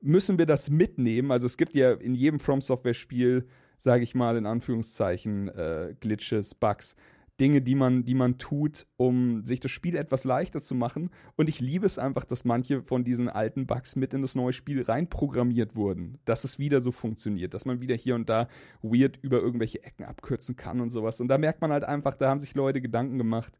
Müssen 0.00 0.38
wir 0.38 0.46
das 0.46 0.68
mitnehmen? 0.68 1.30
Also 1.30 1.46
es 1.46 1.56
gibt 1.56 1.74
ja 1.74 1.92
in 1.92 2.14
jedem 2.14 2.40
From 2.40 2.60
Software 2.60 2.94
Spiel, 2.94 3.46
sage 3.78 4.02
ich 4.02 4.14
mal 4.14 4.36
in 4.36 4.46
Anführungszeichen, 4.46 5.48
äh, 5.48 5.94
Glitches, 6.00 6.54
Bugs. 6.54 6.96
Dinge, 7.42 7.60
die 7.60 7.74
man, 7.74 8.04
die 8.04 8.14
man 8.14 8.38
tut, 8.38 8.86
um 8.96 9.44
sich 9.44 9.58
das 9.58 9.72
Spiel 9.72 9.96
etwas 9.96 10.22
leichter 10.22 10.62
zu 10.62 10.76
machen. 10.76 11.10
Und 11.34 11.48
ich 11.48 11.58
liebe 11.58 11.84
es 11.84 11.98
einfach, 11.98 12.24
dass 12.24 12.44
manche 12.44 12.84
von 12.84 13.02
diesen 13.02 13.28
alten 13.28 13.66
Bugs 13.66 13.96
mit 13.96 14.14
in 14.14 14.22
das 14.22 14.36
neue 14.36 14.52
Spiel 14.52 14.80
reinprogrammiert 14.80 15.74
wurden. 15.74 16.18
Dass 16.24 16.44
es 16.44 16.60
wieder 16.60 16.80
so 16.80 16.92
funktioniert, 16.92 17.52
dass 17.52 17.64
man 17.64 17.80
wieder 17.80 17.96
hier 17.96 18.14
und 18.14 18.28
da 18.28 18.46
weird 18.80 19.18
über 19.22 19.40
irgendwelche 19.40 19.82
Ecken 19.82 20.04
abkürzen 20.04 20.54
kann 20.54 20.80
und 20.80 20.90
sowas. 20.90 21.20
Und 21.20 21.26
da 21.26 21.36
merkt 21.36 21.60
man 21.60 21.72
halt 21.72 21.82
einfach, 21.82 22.14
da 22.14 22.30
haben 22.30 22.38
sich 22.38 22.54
Leute 22.54 22.80
Gedanken 22.80 23.18
gemacht. 23.18 23.58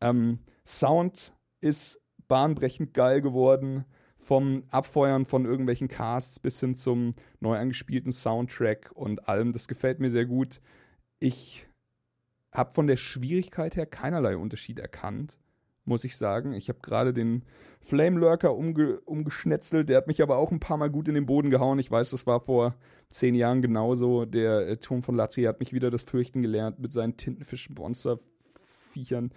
Ähm, 0.00 0.38
Sound 0.64 1.34
ist 1.60 2.00
bahnbrechend 2.28 2.94
geil 2.94 3.20
geworden. 3.20 3.84
Vom 4.16 4.62
Abfeuern 4.70 5.24
von 5.24 5.44
irgendwelchen 5.44 5.88
Casts 5.88 6.38
bis 6.38 6.60
hin 6.60 6.76
zum 6.76 7.14
neu 7.40 7.58
angespielten 7.58 8.12
Soundtrack 8.12 8.92
und 8.94 9.28
allem. 9.28 9.52
Das 9.52 9.66
gefällt 9.66 9.98
mir 9.98 10.08
sehr 10.08 10.24
gut. 10.24 10.60
Ich 11.18 11.66
habe 12.54 12.72
von 12.72 12.86
der 12.86 12.96
Schwierigkeit 12.96 13.76
her 13.76 13.84
keinerlei 13.86 14.36
Unterschied 14.36 14.78
erkannt, 14.78 15.38
muss 15.84 16.04
ich 16.04 16.16
sagen. 16.16 16.54
Ich 16.54 16.68
habe 16.68 16.78
gerade 16.80 17.12
den 17.12 17.42
Flame 17.80 18.16
Lurker 18.18 18.54
umge 18.54 19.00
umgeschnetzelt, 19.00 19.88
der 19.88 19.96
hat 19.98 20.06
mich 20.06 20.22
aber 20.22 20.38
auch 20.38 20.52
ein 20.52 20.60
paar 20.60 20.76
Mal 20.78 20.90
gut 20.90 21.08
in 21.08 21.14
den 21.14 21.26
Boden 21.26 21.50
gehauen. 21.50 21.78
Ich 21.78 21.90
weiß, 21.90 22.08
das 22.10 22.26
war 22.26 22.40
vor 22.40 22.74
zehn 23.08 23.34
Jahren 23.34 23.60
genauso. 23.60 24.24
Der 24.24 24.68
äh, 24.68 24.78
Turm 24.78 25.02
von 25.02 25.16
Latri 25.16 25.42
hat 25.42 25.60
mich 25.60 25.74
wieder 25.74 25.90
das 25.90 26.04
Fürchten 26.04 26.40
gelernt 26.40 26.78
mit 26.78 26.92
seinen 26.92 27.16
Tintenfisch-Monster-Viechern. 27.16 29.32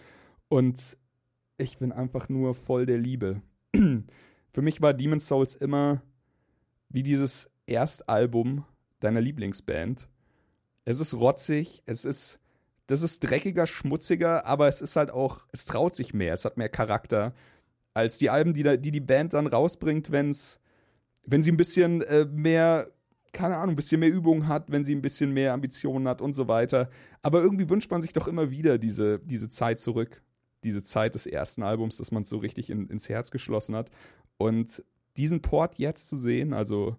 Und 0.47 0.97
ich 1.57 1.79
bin 1.79 1.91
einfach 1.91 2.29
nur 2.29 2.53
voll 2.53 2.85
der 2.85 2.99
Liebe. 2.99 3.41
Für 3.75 4.61
mich 4.61 4.81
war 4.81 4.93
Demon's 4.93 5.27
Souls 5.27 5.55
immer 5.55 6.03
wie 6.89 7.03
dieses 7.03 7.49
Erstalbum 7.65 8.63
deiner 8.99 9.21
Lieblingsband. 9.21 10.07
Es 10.85 11.01
ist 11.01 11.15
rotzig, 11.15 11.81
es 11.85 12.05
ist 12.05 12.39
das 12.87 13.01
ist 13.01 13.19
dreckiger, 13.19 13.67
schmutziger, 13.67 14.45
aber 14.45 14.67
es 14.67 14.81
ist 14.81 14.95
halt 14.95 15.11
auch, 15.11 15.45
es 15.51 15.65
traut 15.65 15.95
sich 15.95 16.13
mehr, 16.13 16.33
es 16.33 16.45
hat 16.45 16.57
mehr 16.57 16.69
Charakter 16.69 17.33
als 17.93 18.17
die 18.17 18.29
Alben, 18.29 18.53
die 18.53 18.63
da, 18.63 18.77
die, 18.77 18.91
die 18.91 18.99
Band 18.99 19.33
dann 19.33 19.47
rausbringt, 19.47 20.11
wenn's, 20.11 20.59
wenn 21.25 21.41
sie 21.41 21.51
ein 21.51 21.57
bisschen 21.57 22.01
äh, 22.03 22.25
mehr, 22.25 22.91
keine 23.33 23.57
Ahnung, 23.57 23.73
ein 23.73 23.75
bisschen 23.75 23.99
mehr 23.99 24.11
Übung 24.11 24.47
hat, 24.47 24.71
wenn 24.71 24.83
sie 24.83 24.95
ein 24.95 25.01
bisschen 25.01 25.33
mehr 25.33 25.53
Ambitionen 25.53 26.07
hat 26.07 26.21
und 26.21 26.33
so 26.33 26.47
weiter. 26.47 26.89
Aber 27.23 27.41
irgendwie 27.41 27.69
wünscht 27.69 27.91
man 27.91 28.01
sich 28.01 28.13
doch 28.13 28.27
immer 28.27 28.51
wieder 28.51 28.77
diese, 28.77 29.19
diese 29.19 29.49
Zeit 29.49 29.79
zurück, 29.79 30.21
diese 30.63 30.83
Zeit 30.83 31.15
des 31.15 31.25
ersten 31.25 31.63
Albums, 31.63 31.97
dass 31.97 32.11
man 32.11 32.21
es 32.21 32.29
so 32.29 32.37
richtig 32.37 32.69
in, 32.69 32.87
ins 32.87 33.09
Herz 33.09 33.31
geschlossen 33.31 33.75
hat. 33.75 33.89
Und 34.37 34.83
diesen 35.17 35.41
Port 35.41 35.79
jetzt 35.79 36.07
zu 36.07 36.17
sehen, 36.17 36.53
also 36.53 36.95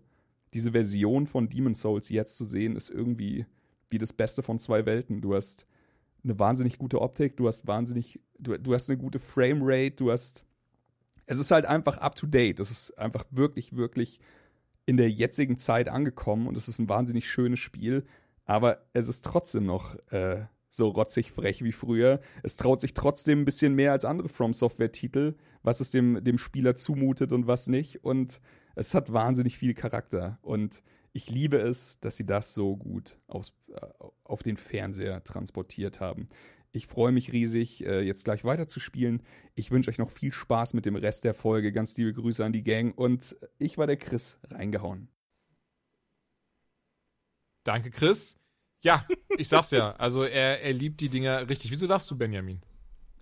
diese 0.52 0.72
Version 0.72 1.26
von 1.26 1.48
Demon's 1.48 1.80
Souls 1.80 2.08
jetzt 2.08 2.36
zu 2.36 2.44
sehen, 2.44 2.74
ist 2.74 2.90
irgendwie 2.90 3.46
wie 3.88 3.98
das 3.98 4.12
Beste 4.12 4.42
von 4.42 4.58
zwei 4.58 4.84
Welten. 4.84 5.20
Du 5.20 5.34
hast 5.34 5.64
eine 6.24 6.38
wahnsinnig 6.38 6.78
gute 6.78 7.00
Optik, 7.00 7.36
du 7.36 7.48
hast 7.48 7.66
wahnsinnig, 7.66 8.20
du, 8.38 8.58
du 8.58 8.74
hast 8.74 8.90
eine 8.90 8.98
gute 8.98 9.18
Framerate, 9.18 9.96
du 9.96 10.10
hast. 10.10 10.44
Es 11.26 11.38
ist 11.38 11.50
halt 11.50 11.66
einfach 11.66 11.98
up 11.98 12.14
to 12.14 12.26
date. 12.26 12.58
Es 12.58 12.70
ist 12.70 12.98
einfach 12.98 13.24
wirklich, 13.30 13.76
wirklich 13.76 14.20
in 14.86 14.96
der 14.96 15.10
jetzigen 15.10 15.58
Zeit 15.58 15.88
angekommen 15.88 16.46
und 16.46 16.56
es 16.56 16.68
ist 16.68 16.78
ein 16.78 16.88
wahnsinnig 16.88 17.28
schönes 17.28 17.58
Spiel, 17.58 18.06
aber 18.46 18.86
es 18.94 19.08
ist 19.08 19.24
trotzdem 19.24 19.66
noch 19.66 19.94
äh, 20.10 20.46
so 20.70 20.88
rotzig 20.88 21.32
frech 21.32 21.62
wie 21.62 21.72
früher. 21.72 22.20
Es 22.42 22.56
traut 22.56 22.80
sich 22.80 22.94
trotzdem 22.94 23.40
ein 23.40 23.44
bisschen 23.44 23.74
mehr 23.74 23.92
als 23.92 24.06
andere 24.06 24.30
From 24.30 24.54
Software-Titel, 24.54 25.34
was 25.62 25.80
es 25.80 25.90
dem, 25.90 26.24
dem 26.24 26.38
Spieler 26.38 26.76
zumutet 26.76 27.32
und 27.32 27.46
was 27.46 27.66
nicht. 27.66 28.04
Und 28.04 28.40
es 28.74 28.94
hat 28.94 29.12
wahnsinnig 29.12 29.58
viel 29.58 29.74
Charakter. 29.74 30.38
Und 30.40 30.82
Ich 31.12 31.30
liebe 31.30 31.58
es, 31.58 31.98
dass 32.00 32.16
sie 32.16 32.26
das 32.26 32.54
so 32.54 32.76
gut 32.76 33.18
aufs, 33.26 33.52
äh, 33.68 33.80
auf 34.24 34.42
den 34.42 34.56
Fernseher 34.56 35.24
transportiert 35.24 36.00
haben. 36.00 36.28
Ich 36.72 36.86
freue 36.86 37.12
mich 37.12 37.32
riesig, 37.32 37.84
äh, 37.84 38.02
jetzt 38.02 38.24
gleich 38.24 38.44
weiterzuspielen. 38.44 39.22
Ich 39.54 39.70
wünsche 39.70 39.90
euch 39.90 39.98
noch 39.98 40.10
viel 40.10 40.32
Spaß 40.32 40.74
mit 40.74 40.86
dem 40.86 40.96
Rest 40.96 41.24
der 41.24 41.34
Folge. 41.34 41.72
Ganz 41.72 41.96
liebe 41.96 42.12
Grüße 42.12 42.44
an 42.44 42.52
die 42.52 42.62
Gang 42.62 42.96
und 42.96 43.36
ich 43.58 43.78
war 43.78 43.86
der 43.86 43.96
Chris 43.96 44.38
reingehauen. 44.50 45.08
Danke, 47.64 47.90
Chris. 47.90 48.36
Ja, 48.84 49.06
ich 49.36 49.48
sag's 49.48 49.72
ja. 49.72 49.92
Also 49.96 50.22
er, 50.22 50.62
er 50.62 50.72
liebt 50.72 51.00
die 51.00 51.08
Dinger 51.08 51.48
richtig. 51.48 51.70
Wieso 51.70 51.86
lachst 51.86 52.10
du, 52.10 52.16
Benjamin? 52.16 52.60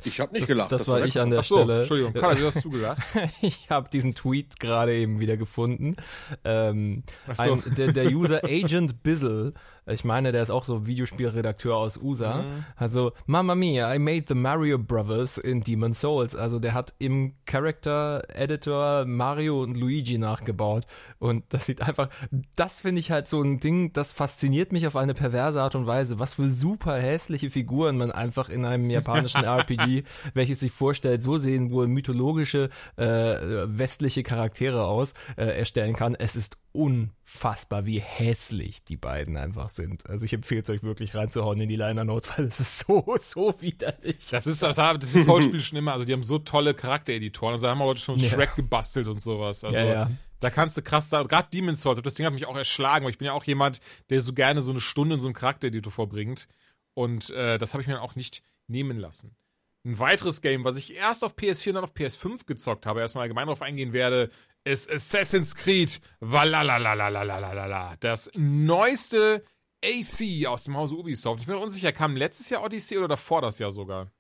Ich 0.05 0.21
habe 0.21 0.33
nicht 0.33 0.47
gelacht. 0.47 0.73
Das, 0.73 0.87
war 0.89 1.05
ich 1.05 1.19
an 1.21 1.31
der 1.31 1.41
Ach 1.41 1.45
so, 1.45 1.57
Stelle. 1.59 1.79
Entschuldigung. 1.79 2.13
Carla, 2.13 2.35
du 2.35 2.47
hast 2.47 2.61
zugelacht. 2.61 3.03
ich 3.43 3.71
habe 3.71 3.89
diesen 3.91 4.15
Tweet 4.15 4.61
gerade 4.61 4.95
eben 4.95 5.21
wieder 5.21 5.37
gefunden. 5.37 5.97
Ähm, 6.45 7.03
Ach 7.27 7.35
so. 7.35 7.53
ein, 7.55 7.63
der, 7.77 7.93
der 7.93 8.13
User 8.13 8.45
Agent 8.45 9.03
Bizzle, 9.03 9.55
ich 9.89 10.05
meine, 10.05 10.33
der 10.33 10.43
ist 10.43 10.51
auch 10.51 10.65
so 10.65 10.87
Videospielredakteur 10.87 11.77
aus 11.77 11.97
USA. 11.97 12.43
Mhm. 12.43 12.65
Also, 12.75 13.13
Mamma 13.27 13.55
Mia, 13.55 13.95
I 13.95 13.99
made 13.99 14.25
the 14.29 14.35
Mario 14.35 14.79
Brothers 14.79 15.39
in 15.39 15.63
Demon's 15.63 16.01
Souls. 16.01 16.35
Also, 16.35 16.59
der 16.59 16.75
hat 16.75 16.95
im 16.99 17.35
Character 17.45 18.25
Editor 18.29 19.05
Mario 19.05 19.63
und 19.63 19.77
Luigi 19.77 20.19
nachgebaut. 20.19 20.87
Und 21.19 21.45
das 21.51 21.67
sieht 21.67 21.83
einfach, 21.83 22.09
das 22.57 22.81
finde 22.81 23.01
ich 23.01 23.13
halt 23.13 23.29
so 23.29 23.41
ein 23.41 23.61
Ding, 23.61 23.93
das 23.93 24.11
fasziniert 24.13 24.73
mich 24.73 24.87
auf 24.87 24.97
eine 24.97 25.15
perverse 25.15 25.63
Art 25.63 25.77
und 25.77 25.87
Weise. 25.87 26.19
Was 26.19 26.35
für 26.35 26.49
super 26.49 26.97
hässliche 26.99 27.51
Figuren 27.51 27.97
man 27.97 28.11
einfach 28.11 28.49
in 28.49 28.65
einem 28.65 28.91
japanischen 28.91 29.45
RPG, 29.45 30.03
welches 30.35 30.61
sich 30.61 30.73
vorstellt, 30.73 31.23
so 31.23 31.39
sehen 31.39 31.71
wohl 31.71 31.87
mythologische 31.87 32.71
äh, 32.97 33.05
westliche 33.05 34.25
Charaktere 34.25 34.85
aus, 34.85 35.15
äh, 35.37 35.45
erstellen 35.45 35.95
kann. 35.95 36.17
Es 36.17 36.35
ist 36.35 36.57
unfassbar, 36.73 37.87
wie 37.87 38.01
hässlich 38.01 38.85
die 38.85 38.97
beiden 38.97 39.37
einfach 39.37 39.71
sind. 39.77 40.09
Also 40.11 40.25
ich 40.25 40.33
empfehle 40.33 40.63
es 40.63 40.71
euch 40.71 40.83
wirklich 40.83 41.15
reinzuhauen 41.15 41.61
in 41.61 41.69
die 41.69 41.77
Liner 41.77 42.05
Notes, 42.05 42.31
weil 42.37 42.47
es 42.47 42.59
ist 42.59 42.81
so, 42.81 43.17
so 43.23 43.55
widerlich. 43.61 44.27
Das 44.31 44.47
ist 44.47 44.63
das, 44.63 44.77
das 44.77 45.15
ist 45.15 45.27
Soulspiel 45.27 45.61
schon 45.61 45.79
immer. 45.79 45.93
Also 45.93 46.05
die 46.05 46.13
haben 46.13 46.25
so 46.25 46.39
tolle 46.39 46.75
Charaktereditoren. 46.75 47.53
Also 47.53 47.67
da 47.67 47.71
haben 47.71 47.79
wir 47.79 47.85
heute 47.85 48.01
schon 48.01 48.17
Ja. 48.19 48.31
Shrek 48.31 48.57
gebastelt 48.57 49.07
und 49.07 49.21
sowas. 49.23 49.63
Also 49.63 49.79
Ja, 49.79 49.85
ja. 49.85 50.11
da 50.41 50.51
kannst 50.51 50.77
du 50.77 50.83
krass 50.83 51.09
sagen. 51.09 51.29
Gerade 51.29 51.49
Demon's 51.53 51.83
Souls, 51.83 52.01
das 52.03 52.15
Ding 52.15 52.27
hat 52.27 52.33
mich 52.33 52.47
auch 52.47 52.57
erschlagen, 52.57 53.05
weil 53.05 53.13
ich 53.13 53.19
bin 53.19 53.27
ja 53.27 53.33
auch 53.33 53.45
jemand, 53.45 53.81
der 54.11 54.21
so 54.21 54.33
gerne 54.33 54.63
so 54.63 54.73
eine 54.73 54.81
Stunde 54.81 55.15
in 55.15 55.21
so 55.21 55.29
einem 55.29 55.35
Charaktereditor 55.35 55.93
verbringt. 55.93 56.49
Und 56.95 57.31
äh, 57.31 57.59
das 57.59 57.75
habe 57.75 57.83
ich 57.83 57.87
mir 57.87 57.95
dann 57.95 58.03
auch 58.03 58.17
nicht 58.17 58.43
nehmen 58.69 58.99
lassen. 58.99 59.37
Ein 59.85 60.01
weiteres 60.01 60.43
Game, 60.43 60.65
was 60.65 60.77
ich 60.77 60.97
erst 60.97 61.23
auf 61.23 61.37
PS4 61.37 61.69
und 61.69 61.75
dann 61.77 61.85
auf 61.85 61.95
PS5 61.95 62.45
gezockt 62.47 62.87
habe, 62.87 63.01
erstmal 63.01 63.23
allgemein 63.23 63.47
darauf 63.47 63.63
eingehen 63.63 63.93
werde, 63.93 64.31
ist 64.65 64.91
Assassin's 64.91 65.55
Creed 65.55 66.01
Valhalla. 66.19 67.95
Das 68.01 68.31
neueste 68.35 69.45
AC 69.85 70.47
aus 70.47 70.65
dem 70.65 70.77
Hause 70.77 70.95
Ubisoft. 70.97 71.41
Ich 71.41 71.47
bin 71.47 71.57
mir 71.57 71.61
unsicher, 71.63 71.93
kam 71.93 72.17
letztes 72.17 72.49
Jahr 72.51 72.63
Odyssey 72.65 72.99
oder 72.99 73.09
davor 73.09 73.43
das 73.43 73.59
Jahr 73.59 73.73
sogar? 73.73 74.11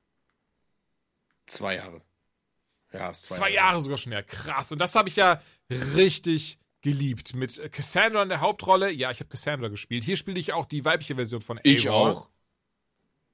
Zwei 1.46 1.76
Jahre. 1.76 2.02
Ja, 2.92 3.10
ist 3.10 3.24
zwei, 3.24 3.36
Zwei 3.36 3.50
Jahre 3.52 3.80
sogar 3.80 3.98
schon 3.98 4.12
her. 4.12 4.22
Krass. 4.22 4.72
Und 4.72 4.78
das 4.78 4.94
habe 4.94 5.08
ich 5.08 5.16
ja 5.16 5.40
richtig 5.70 6.58
geliebt. 6.82 7.34
Mit 7.34 7.58
äh, 7.58 7.68
Cassandra 7.68 8.22
in 8.22 8.28
der 8.28 8.40
Hauptrolle. 8.40 8.90
Ja, 8.92 9.10
ich 9.10 9.20
habe 9.20 9.28
Cassandra 9.28 9.68
gespielt. 9.68 10.04
Hier 10.04 10.16
spiele 10.16 10.38
ich 10.38 10.52
auch 10.52 10.66
die 10.66 10.84
weibliche 10.84 11.14
Version 11.16 11.42
von 11.42 11.58
Ich 11.62 11.86
Eivor. 11.88 11.94
auch. 12.10 12.28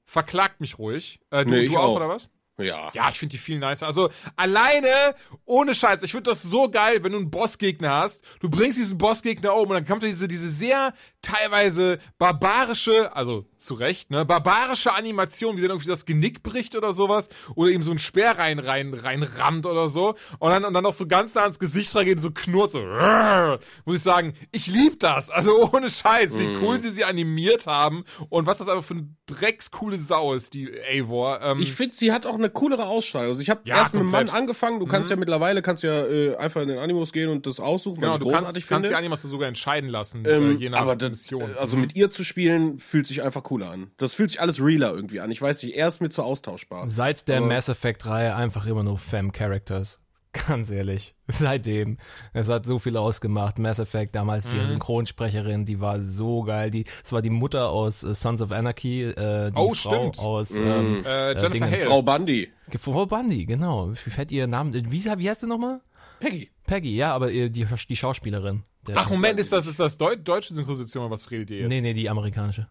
Verklagt 0.05 0.61
mich 0.61 0.79
ruhig. 0.79 1.21
Äh, 1.31 1.45
du, 1.45 1.51
Nee, 1.51 1.67
du 1.67 1.73
ich 1.73 1.77
auch, 1.77 1.85
auch. 1.85 1.97
oder 1.97 2.09
was? 2.09 2.29
Ja. 2.59 2.91
Ja, 2.95 3.09
ich 3.09 3.19
finde 3.19 3.33
die 3.33 3.39
viel 3.39 3.59
nicer. 3.59 3.87
Also 3.87 4.11
alleine, 4.37 5.15
ohne 5.47 5.75
Scheiß, 5.75 6.03
ich 6.03 6.13
finde 6.13 6.31
das 6.31 6.43
so 6.43 6.71
geil, 6.71 7.03
wenn 7.03 7.13
du 7.13 7.19
einen 7.19 7.31
Bossgegner 7.31 7.91
hast. 7.91 8.25
Du 8.41 8.51
bringst 8.51 8.79
diesen 8.79 8.99
Bossgegner 8.99 9.55
um 9.55 9.69
und 9.71 9.75
dann 9.75 9.87
kommt 9.87 10.03
diese, 10.03 10.29
diese 10.29 10.51
sehr 10.51 10.93
teilweise 11.23 11.99
barbarische, 12.19 13.15
also 13.15 13.45
zu 13.57 13.75
Recht, 13.75 14.11
ne, 14.11 14.25
barbarische 14.25 14.93
Animation, 14.95 15.57
wie 15.57 15.61
der 15.61 15.71
irgendwie 15.71 15.89
das 15.89 16.05
Genick 16.05 16.43
bricht 16.43 16.75
oder 16.77 16.93
sowas. 16.93 17.29
Oder 17.55 17.71
ihm 17.71 17.83
so 17.83 17.93
ein 17.93 17.99
Speer 17.99 18.37
rein, 18.39 18.59
rein, 18.59 18.93
rein 18.93 19.23
rammt 19.23 19.67
oder 19.67 19.89
so. 19.89 20.15
Und 20.41 20.51
dann, 20.51 20.65
und 20.65 20.75
dann 20.75 20.83
noch 20.83 20.93
so 20.93 21.07
ganz 21.07 21.35
nah 21.35 21.43
ans 21.43 21.59
Gesicht 21.59 21.95
reingeht 21.95 22.17
und 22.17 22.23
so 22.23 22.31
knurrt 22.33 22.73
so. 22.73 22.81
Rrrr. 22.81 23.59
Muss 23.85 23.97
ich 23.97 24.03
sagen, 24.03 24.35
ich 24.51 24.67
lieb 24.67 24.99
das. 25.01 25.31
Also 25.31 25.71
ohne 25.73 25.91
Scheiß, 25.91 26.39
wie 26.39 26.57
cool 26.61 26.79
sie 26.81 26.91
sie 26.91 27.05
animiert 27.05 27.67
haben 27.67 28.05
und 28.29 28.47
was 28.47 28.59
das 28.59 28.69
aber 28.69 28.83
für 28.83 28.95
eine 28.95 29.09
dreckscoole 29.27 29.99
Sau 29.99 30.35
ist, 30.35 30.55
die 30.55 30.71
Eivor. 30.91 31.41
Ähm, 31.43 31.61
Ich 31.61 31.73
finde, 31.73 31.95
sie 31.95 32.13
hat 32.13 32.27
auch 32.27 32.35
eine 32.35 32.51
coolere 32.51 32.87
Ausstrahlung. 32.87 33.31
Also 33.31 33.43
ich 33.43 33.51
habe 33.51 33.61
Ja, 33.65 33.77
erst 33.77 33.95
mit 33.95 34.05
Mann 34.05 34.29
angefangen. 34.29 34.81
Du 34.81 34.87
kannst 34.87 35.11
ja 35.11 35.17
mittlerweile 35.17 35.63
kannst 35.63 35.83
ja 35.85 36.05
äh, 36.07 36.37
einfach 36.37 36.63
in 36.63 36.69
den 36.69 36.79
Animus 36.79 37.13
gehen 37.13 37.29
und 37.31 37.47
das 37.47 37.61
aussuchen, 37.61 38.01
Genau, 38.01 38.09
was 38.09 38.17
ich 38.17 38.23
du 38.25 38.25
großartig 38.31 38.47
kannst, 38.47 38.69
kannst 38.69 38.85
die 38.85 38.89
finde. 38.89 38.99
Animas 38.99 39.23
sogar 39.23 39.49
entscheiden 39.49 39.89
lassen, 39.89 40.25
Ähm, 40.27 40.57
äh, 40.57 40.61
je 40.61 40.69
nach 40.71 40.81
aber 40.81 40.97
das, 41.13 41.21
Mission. 41.23 41.51
also 41.59 41.77
Mhm. 41.77 41.83
mit 41.83 41.97
ihr 41.97 42.11
zu 42.11 42.25
spielen, 42.25 42.79
fühlt 42.81 43.07
sich 43.07 43.23
einfach 43.23 43.43
cooler 43.43 43.71
an. 43.71 43.91
Das 43.99 44.15
fühlt 44.15 44.31
sich 44.31 44.41
alles 44.41 44.61
realer 44.61 44.93
irgendwie 44.93 45.21
an. 45.21 45.31
Ich 45.31 45.41
weiß 45.41 45.63
nicht, 45.63 45.77
er 45.77 45.89
ist 45.89 46.01
mir 46.01 46.11
zu 46.11 46.23
austauschbar. 46.23 46.89
Seit 46.89 47.29
der 47.29 47.39
Aber- 47.39 47.47
Mass 47.47 47.69
Effect-Reihe 47.69 48.35
einfach 48.35 48.67
immer 48.67 48.83
nur 48.83 48.99
Femme-Characters. 48.99 49.99
Ganz 50.49 50.71
ehrlich. 50.71 51.15
Seitdem. 51.29 51.99
Es 52.33 52.49
hat 52.49 52.65
so 52.65 52.79
viel 52.79 52.97
ausgemacht. 52.97 53.59
Mass 53.59 53.79
Effect, 53.79 54.15
damals 54.15 54.53
Mhm. 54.55 54.61
die 54.61 54.67
Synchronsprecherin, 54.69 55.67
die 55.67 55.79
war 55.81 56.01
so 56.01 56.43
geil. 56.45 56.71
Die, 56.71 56.85
es 57.05 57.13
war 57.13 57.21
die 57.21 57.29
Mutter 57.31 57.69
aus 57.69 58.03
äh, 58.03 58.15
Sons 58.15 58.41
of 58.41 58.51
Anarchy, 58.51 59.03
äh, 59.03 59.51
die 59.51 59.57
Oh, 59.57 59.75
Frau 59.75 59.91
stimmt. 59.91 60.19
aus 60.19 60.53
Mhm. 60.53 60.65
ähm, 60.67 61.05
äh, 61.05 61.29
Jennifer 61.33 61.49
Dingens. 61.51 61.71
Hale. 61.73 61.83
Frau 61.83 62.03
Bundy. 62.03 62.49
Frau 62.79 63.05
Bundy, 63.07 63.45
genau. 63.45 63.91
Wie 63.93 64.11
fällt 64.11 64.33
ihr 64.33 64.47
Name? 64.47 64.73
Wie, 64.91 65.05
wie 65.05 65.29
heißt 65.31 65.41
sie 65.43 65.47
nochmal? 65.47 65.81
Peggy. 66.21 66.51
Peggy, 66.67 66.97
ja, 66.97 67.13
aber 67.13 67.31
äh, 67.31 67.51
die, 67.51 67.67
die 67.67 67.97
Schauspielerin. 67.97 68.63
Der- 68.87 68.97
Ach, 68.97 69.11
Moment, 69.11 69.39
ist 69.39 69.53
das, 69.53 69.67
ist 69.67 69.79
das 69.79 69.97
Deu 69.97 70.17
deutsche 70.17 70.55
Synchronisation 70.55 71.05
oder 71.05 71.13
was 71.13 71.31
redet 71.31 71.51
ihr 71.51 71.59
jetzt? 71.59 71.69
Nee, 71.69 71.81
nee, 71.81 71.95
die 71.95 72.09
amerikanische. 72.11 72.69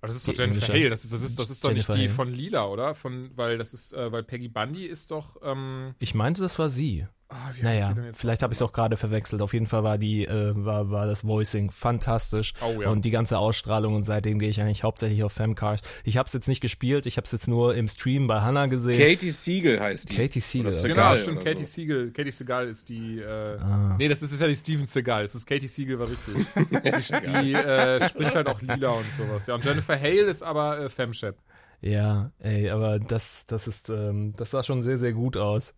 Aber 0.00 0.08
das 0.08 0.16
ist 0.16 0.26
die 0.26 0.32
doch 0.32 0.40
Jennifer. 0.40 0.72
Hale. 0.72 0.90
Das 0.90 1.04
ist, 1.04 1.12
das 1.12 1.22
ist, 1.22 1.38
das 1.38 1.50
ist 1.50 1.64
doch 1.64 1.70
nicht 1.70 1.88
Jennifer 1.88 1.94
die 1.94 2.00
Hale. 2.08 2.10
von 2.10 2.30
Lila, 2.32 2.66
oder? 2.66 2.94
Von, 2.94 3.30
weil 3.34 3.56
das 3.58 3.72
ist, 3.72 3.92
äh, 3.94 4.12
weil 4.12 4.22
Peggy 4.24 4.48
Bundy 4.48 4.84
ist 4.84 5.10
doch, 5.10 5.36
ähm, 5.42 5.94
Ich 6.00 6.14
meinte, 6.14 6.42
das 6.42 6.58
war 6.58 6.68
sie. 6.68 7.06
Ah, 7.28 7.34
wie 7.54 7.54
heißt 7.54 7.62
Naja, 7.62 7.86
sie 7.88 7.94
denn 7.94 8.04
jetzt? 8.04 8.20
vielleicht 8.20 8.42
habe 8.42 8.52
ich 8.52 8.58
es 8.58 8.62
auch 8.62 8.72
gerade 8.72 8.96
verwechselt. 8.96 9.42
Auf 9.42 9.52
jeden 9.52 9.66
Fall 9.66 9.82
war 9.84 9.98
die, 9.98 10.24
äh, 10.26 10.52
war, 10.54 10.90
war 10.90 11.06
das 11.06 11.24
Voicing 11.24 11.70
fantastisch. 11.70 12.52
Oh 12.60 12.80
ja. 12.82 12.88
Und 12.90 13.04
die 13.04 13.10
ganze 13.10 13.38
Ausstrahlung 13.38 13.94
und 13.94 14.02
seitdem 14.02 14.38
gehe 14.38 14.48
ich 14.48 14.60
eigentlich 14.60 14.82
hauptsächlich 14.84 15.22
auf 15.24 15.32
Femcars. 15.32 15.80
Ich 16.04 16.16
habe 16.16 16.26
es 16.26 16.32
jetzt 16.32 16.48
nicht 16.48 16.60
gespielt, 16.60 17.06
ich 17.06 17.16
habe 17.16 17.24
es 17.24 17.32
jetzt 17.32 17.48
nur 17.48 17.74
im 17.74 17.88
Stream 17.88 18.26
bei 18.26 18.40
Hannah 18.40 18.66
gesehen. 18.66 18.98
Katie 18.98 19.30
Siegel 19.30 19.80
heißt 19.80 20.10
die. 20.10 20.16
Katie 20.16 20.40
Siegel, 20.40 20.68
Oder 20.68 20.78
okay. 20.78 20.88
Genau, 20.88 20.94
Segal 21.02 21.18
stimmt. 21.18 21.36
oder 21.38 21.44
Katie 21.50 21.64
so. 21.64 21.70
Siegel. 21.72 22.10
Katie 22.12 22.30
Segal 22.32 22.68
ist 22.68 22.88
die. 22.88 23.20
Äh, 23.20 23.56
Ah. 23.56 23.96
Nee, 23.98 24.08
das 24.08 24.22
ist, 24.22 24.32
ist 24.32 24.40
ja 24.40 24.46
die 24.48 24.54
Steven 24.54 24.86
Segal. 24.86 25.22
Das 25.22 25.34
ist 25.34 25.46
Katie 25.46 25.66
Siegel, 25.68 25.98
war 25.98 26.08
richtig. 26.08 26.34
die 27.26 27.54
äh, 27.54 28.08
spricht 28.08 28.34
halt 28.34 28.46
auch 28.48 28.60
lila 28.60 28.90
und 28.90 29.10
sowas. 29.16 29.46
Ja, 29.46 29.54
und 29.54 29.64
Jennifer 29.64 29.98
Hale 29.98 30.22
ist 30.22 30.42
aber 30.42 30.80
äh, 30.80 30.88
Femshep. 30.88 31.36
Ja, 31.82 32.32
ey, 32.38 32.70
aber 32.70 32.98
das, 32.98 33.46
das 33.46 33.68
ist, 33.68 33.90
ähm, 33.90 34.32
das 34.36 34.50
sah 34.50 34.62
schon 34.62 34.82
sehr, 34.82 34.98
sehr 34.98 35.12
gut 35.12 35.36
aus. 35.36 35.74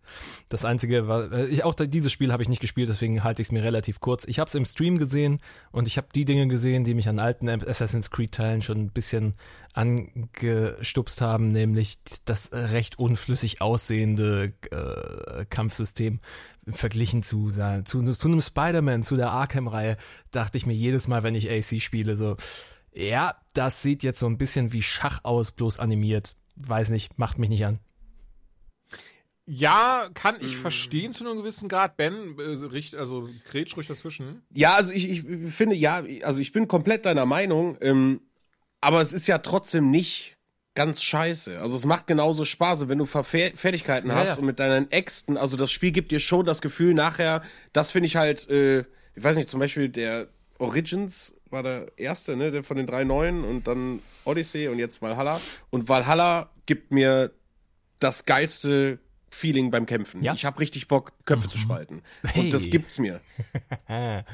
Das 0.47 0.65
einzige 0.65 1.07
war, 1.07 1.31
äh, 1.31 1.47
ich, 1.47 1.63
auch 1.65 1.73
da, 1.73 1.85
dieses 1.85 2.11
Spiel 2.11 2.31
habe 2.31 2.41
ich 2.41 2.49
nicht 2.49 2.61
gespielt, 2.61 2.89
deswegen 2.89 3.23
halte 3.23 3.41
ich 3.41 3.49
es 3.49 3.51
mir 3.51 3.63
relativ 3.63 3.99
kurz. 3.99 4.25
Ich 4.25 4.39
habe 4.39 4.47
es 4.47 4.55
im 4.55 4.65
Stream 4.65 4.97
gesehen 4.97 5.39
und 5.71 5.87
ich 5.87 5.97
habe 5.97 6.07
die 6.15 6.25
Dinge 6.25 6.47
gesehen, 6.47 6.85
die 6.85 6.93
mich 6.93 7.09
an 7.09 7.19
alten 7.19 7.49
Assassin's 7.49 8.11
Creed 8.11 8.31
Teilen 8.31 8.61
schon 8.61 8.79
ein 8.79 8.91
bisschen 8.91 9.35
angestupst 9.73 11.21
haben, 11.21 11.49
nämlich 11.49 11.99
das 12.25 12.51
recht 12.53 12.97
unflüssig 12.97 13.61
aussehende 13.61 14.53
äh, 14.71 15.45
Kampfsystem 15.49 16.19
verglichen 16.67 17.23
zu, 17.23 17.49
zu, 17.49 18.01
zu 18.03 18.27
einem 18.27 18.41
Spider-Man, 18.41 19.03
zu 19.03 19.15
der 19.15 19.31
Arkham-Reihe, 19.31 19.97
dachte 20.31 20.57
ich 20.57 20.65
mir 20.65 20.73
jedes 20.73 21.07
Mal, 21.07 21.23
wenn 21.23 21.35
ich 21.35 21.49
AC 21.51 21.81
spiele, 21.81 22.15
so, 22.15 22.35
ja, 22.93 23.35
das 23.53 23.81
sieht 23.81 24.03
jetzt 24.03 24.19
so 24.19 24.27
ein 24.27 24.37
bisschen 24.37 24.73
wie 24.73 24.81
Schach 24.83 25.19
aus, 25.23 25.51
bloß 25.51 25.79
animiert. 25.79 26.35
Weiß 26.55 26.89
nicht, 26.89 27.17
macht 27.17 27.37
mich 27.37 27.49
nicht 27.49 27.65
an. 27.65 27.79
Ja, 29.45 30.09
kann 30.13 30.35
ich 30.41 30.55
Mhm. 30.55 30.61
verstehen 30.61 31.11
zu 31.11 31.25
einem 31.25 31.37
gewissen 31.39 31.69
Grad. 31.69 31.97
Ben, 31.97 32.37
äh, 32.37 32.41
richt, 32.65 32.95
also 32.95 33.27
grätsch 33.49 33.75
ruhig 33.75 33.87
dazwischen. 33.87 34.43
Ja, 34.53 34.75
also 34.75 34.91
ich, 34.91 35.09
ich 35.09 35.53
finde, 35.53 35.75
ja, 35.75 36.03
also 36.23 36.39
ich 36.39 36.51
bin 36.51 36.67
komplett 36.67 37.05
deiner 37.05 37.25
Meinung, 37.25 37.75
ähm, 37.81 38.21
aber 38.79 39.01
es 39.01 39.11
ist 39.11 39.25
ja 39.27 39.39
trotzdem 39.39 39.89
nicht 39.89 40.37
ganz 40.75 41.01
scheiße. 41.01 41.59
Also 41.59 41.75
es 41.77 41.85
macht 41.85 42.05
genauso 42.05 42.45
Spaß, 42.45 42.87
wenn 42.89 42.99
du 42.99 43.05
Verfe 43.07 43.51
Fertigkeiten 43.55 44.09
Ja, 44.09 44.15
hast 44.15 44.27
ja. 44.29 44.35
und 44.35 44.45
mit 44.45 44.59
deinen 44.59 44.91
Äxten, 44.91 45.35
also 45.35 45.57
das 45.57 45.71
Spiel 45.71 45.91
gibt 45.91 46.11
dir 46.11 46.19
schon 46.19 46.45
das 46.45 46.61
Gefühl 46.61 46.93
nachher, 46.93 47.41
das 47.73 47.91
finde 47.91 48.05
ich 48.05 48.17
halt, 48.17 48.47
äh, 48.49 48.81
ich 49.15 49.23
weiß 49.23 49.35
nicht, 49.35 49.49
zum 49.49 49.59
Beispiel 49.59 49.89
der 49.89 50.29
Origins 50.59 51.35
war 51.49 51.63
der 51.63 51.91
erste, 51.97 52.35
ne, 52.35 52.51
der 52.51 52.63
von 52.63 52.77
den 52.77 52.85
drei 52.85 53.03
neuen 53.03 53.43
und 53.43 53.67
dann 53.67 54.01
Odyssey 54.25 54.67
und 54.67 54.77
jetzt 54.77 55.01
Valhalla. 55.01 55.41
Und 55.71 55.89
Valhalla 55.89 56.49
gibt 56.65 56.91
mir 56.91 57.31
das 57.99 58.25
geilste 58.25 58.99
Feeling 59.29 59.71
beim 59.71 59.85
Kämpfen. 59.85 60.23
Ja. 60.23 60.33
Ich 60.33 60.45
habe 60.45 60.59
richtig 60.59 60.87
Bock, 60.87 61.13
Köpfe 61.25 61.47
zu 61.47 61.57
spalten. 61.57 62.01
Hey. 62.23 62.45
Und 62.45 62.53
das 62.53 62.69
gibt's 62.69 62.99
mir. 62.99 63.21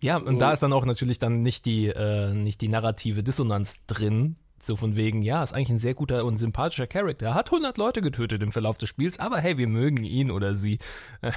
Ja, 0.00 0.16
und 0.18 0.38
da 0.38 0.52
ist 0.52 0.62
dann 0.62 0.72
auch 0.72 0.84
natürlich 0.84 1.18
dann 1.18 1.42
nicht 1.42 1.66
die, 1.66 1.86
äh, 1.86 2.32
nicht 2.32 2.60
die 2.60 2.68
narrative 2.68 3.24
Dissonanz 3.24 3.84
drin, 3.86 4.36
So 4.62 4.76
von 4.76 4.96
wegen, 4.96 5.22
ja, 5.22 5.42
ist 5.42 5.52
eigentlich 5.52 5.70
ein 5.70 5.78
sehr 5.78 5.94
guter 5.94 6.24
und 6.24 6.36
sympathischer 6.36 6.86
Charakter. 6.86 7.34
Hat 7.34 7.46
100 7.46 7.76
Leute 7.78 8.02
getötet 8.02 8.42
im 8.42 8.52
Verlauf 8.52 8.78
des 8.78 8.88
Spiels, 8.88 9.18
aber 9.18 9.38
hey, 9.38 9.58
wir 9.58 9.68
mögen 9.68 10.04
ihn 10.04 10.30
oder 10.30 10.54
sie. 10.54 10.78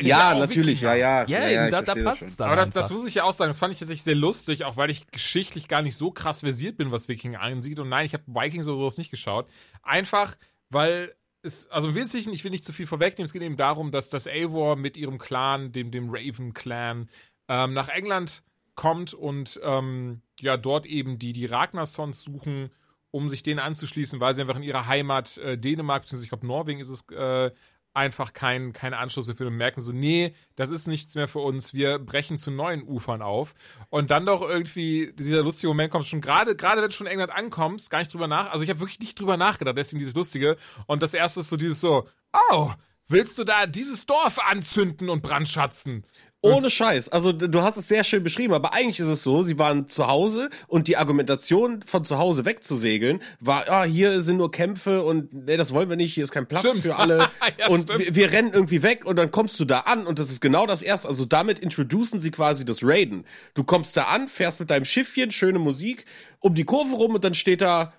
Ja, 0.00 0.32
auch 0.32 0.38
natürlich, 0.38 0.80
ja, 0.80 0.94
ja. 0.94 1.24
Ja, 1.26 1.48
ja, 1.48 1.66
ich 1.66 1.70
da, 1.70 1.82
da 1.82 1.94
passt 1.94 2.22
es 2.22 2.36
dann. 2.36 2.48
Aber 2.48 2.56
das, 2.56 2.70
das 2.70 2.90
muss 2.90 3.06
ich 3.06 3.14
ja 3.14 3.24
auch 3.24 3.34
sagen, 3.34 3.50
das 3.50 3.58
fand 3.58 3.72
ich 3.72 3.78
tatsächlich 3.78 4.02
sehr 4.02 4.14
lustig, 4.14 4.64
auch 4.64 4.76
weil 4.76 4.90
ich 4.90 5.06
geschichtlich 5.10 5.68
gar 5.68 5.82
nicht 5.82 5.96
so 5.96 6.10
krass 6.10 6.40
versiert 6.40 6.78
bin, 6.78 6.90
was 6.90 7.08
Wikinger 7.08 7.40
ansieht. 7.40 7.78
Und 7.78 7.90
nein, 7.90 8.06
ich 8.06 8.14
habe 8.14 8.24
Vikings 8.26 8.66
oder 8.66 8.78
sowas 8.78 8.98
nicht 8.98 9.10
geschaut. 9.10 9.48
Einfach, 9.82 10.36
weil 10.70 11.14
es, 11.42 11.68
also 11.68 11.88
im 11.88 11.94
Wesentlichen, 11.94 12.32
ich 12.32 12.42
will 12.44 12.50
nicht 12.50 12.64
zu 12.64 12.72
viel 12.72 12.86
vorwegnehmen, 12.86 13.26
es 13.26 13.32
geht 13.32 13.42
eben 13.42 13.56
darum, 13.56 13.90
dass 13.90 14.08
das 14.08 14.26
Eivor 14.26 14.76
mit 14.76 14.96
ihrem 14.96 15.18
Clan, 15.18 15.72
dem, 15.72 15.90
dem 15.90 16.08
Raven-Clan, 16.10 17.08
ähm, 17.48 17.72
nach 17.74 17.88
England 17.88 18.42
kommt 18.74 19.12
und 19.12 19.60
ähm, 19.62 20.22
ja, 20.42 20.56
dort 20.56 20.86
eben 20.86 21.18
die, 21.18 21.32
die 21.32 21.46
Ragnarsons 21.46 22.22
suchen, 22.22 22.70
um 23.10 23.28
sich 23.28 23.42
denen 23.42 23.60
anzuschließen, 23.60 24.20
weil 24.20 24.34
sie 24.34 24.40
einfach 24.40 24.56
in 24.56 24.62
ihrer 24.62 24.86
Heimat 24.86 25.38
äh, 25.38 25.56
Dänemark, 25.56 26.02
beziehungsweise 26.02 26.24
ich 26.24 26.30
glaube 26.30 26.46
Norwegen 26.46 26.80
ist 26.80 26.88
es, 26.88 27.02
äh, 27.10 27.50
einfach 27.94 28.32
kein, 28.32 28.72
keine 28.72 28.96
Anschlüsse 28.98 29.34
für 29.34 29.46
und 29.46 29.56
merken 29.56 29.80
so, 29.80 29.92
nee, 29.92 30.34
das 30.56 30.70
ist 30.70 30.86
nichts 30.86 31.14
mehr 31.14 31.28
für 31.28 31.40
uns, 31.40 31.74
wir 31.74 31.98
brechen 31.98 32.38
zu 32.38 32.50
neuen 32.50 32.82
Ufern 32.82 33.22
auf. 33.22 33.54
Und 33.90 34.10
dann 34.10 34.26
doch 34.26 34.40
irgendwie, 34.40 35.12
dieser 35.12 35.42
lustige 35.42 35.68
Moment 35.68 35.92
kommt 35.92 36.06
schon 36.06 36.22
gerade, 36.22 36.56
gerade 36.56 36.80
wenn 36.80 36.88
du 36.88 36.94
schon 36.94 37.06
in 37.06 37.12
England 37.12 37.32
ankommst, 37.32 37.90
gar 37.90 37.98
nicht 37.98 38.12
drüber 38.12 38.28
nach, 38.28 38.50
also 38.50 38.64
ich 38.64 38.70
habe 38.70 38.80
wirklich 38.80 39.00
nicht 39.00 39.20
drüber 39.20 39.36
nachgedacht, 39.36 39.76
deswegen 39.76 39.98
dieses 39.98 40.14
Lustige. 40.14 40.56
Und 40.86 41.02
das 41.02 41.14
erste 41.14 41.40
ist 41.40 41.50
so 41.50 41.56
dieses 41.56 41.80
so, 41.80 42.08
oh, 42.50 42.70
willst 43.08 43.38
du 43.38 43.44
da 43.44 43.66
dieses 43.66 44.06
Dorf 44.06 44.38
anzünden 44.38 45.10
und 45.10 45.22
brandschatzen? 45.22 46.06
Ohne 46.42 46.70
Scheiß. 46.70 47.08
Also 47.10 47.32
du 47.32 47.62
hast 47.62 47.76
es 47.76 47.86
sehr 47.86 48.02
schön 48.02 48.24
beschrieben, 48.24 48.52
aber 48.52 48.74
eigentlich 48.74 48.98
ist 48.98 49.06
es 49.06 49.22
so, 49.22 49.42
sie 49.42 49.58
waren 49.58 49.88
zu 49.88 50.08
Hause 50.08 50.50
und 50.66 50.88
die 50.88 50.96
Argumentation 50.96 51.82
von 51.86 52.04
zu 52.04 52.18
Hause 52.18 52.44
wegzusegeln 52.44 53.22
war, 53.38 53.68
ah, 53.68 53.84
hier 53.84 54.20
sind 54.20 54.38
nur 54.38 54.50
Kämpfe 54.50 55.02
und 55.02 55.32
nee, 55.32 55.56
das 55.56 55.72
wollen 55.72 55.88
wir 55.88 55.96
nicht, 55.96 56.14
hier 56.14 56.24
ist 56.24 56.32
kein 56.32 56.46
Platz 56.46 56.66
Stimmt. 56.66 56.82
für 56.82 56.96
alle 56.96 57.28
Ja, 57.58 57.68
und 57.68 57.96
wir, 57.96 58.14
wir 58.14 58.32
rennen 58.32 58.52
irgendwie 58.52 58.82
weg 58.82 59.04
und 59.04 59.16
dann 59.16 59.30
kommst 59.30 59.58
du 59.60 59.64
da 59.64 59.80
an 59.80 60.06
und 60.06 60.18
das 60.18 60.30
ist 60.30 60.40
genau 60.40 60.66
das 60.66 60.82
erste. 60.82 61.08
Also 61.08 61.24
damit 61.24 61.60
introducen 61.60 62.20
sie 62.20 62.30
quasi 62.30 62.64
das 62.64 62.80
Raiden. 62.82 63.24
Du 63.54 63.62
kommst 63.62 63.96
da 63.96 64.04
an, 64.04 64.26
fährst 64.26 64.58
mit 64.58 64.70
deinem 64.70 64.84
Schiffchen, 64.84 65.30
schöne 65.30 65.60
Musik, 65.60 66.06
um 66.40 66.54
die 66.54 66.64
Kurve 66.64 66.94
rum 66.94 67.14
und 67.14 67.24
dann 67.24 67.34
steht 67.34 67.60
da 67.60 67.92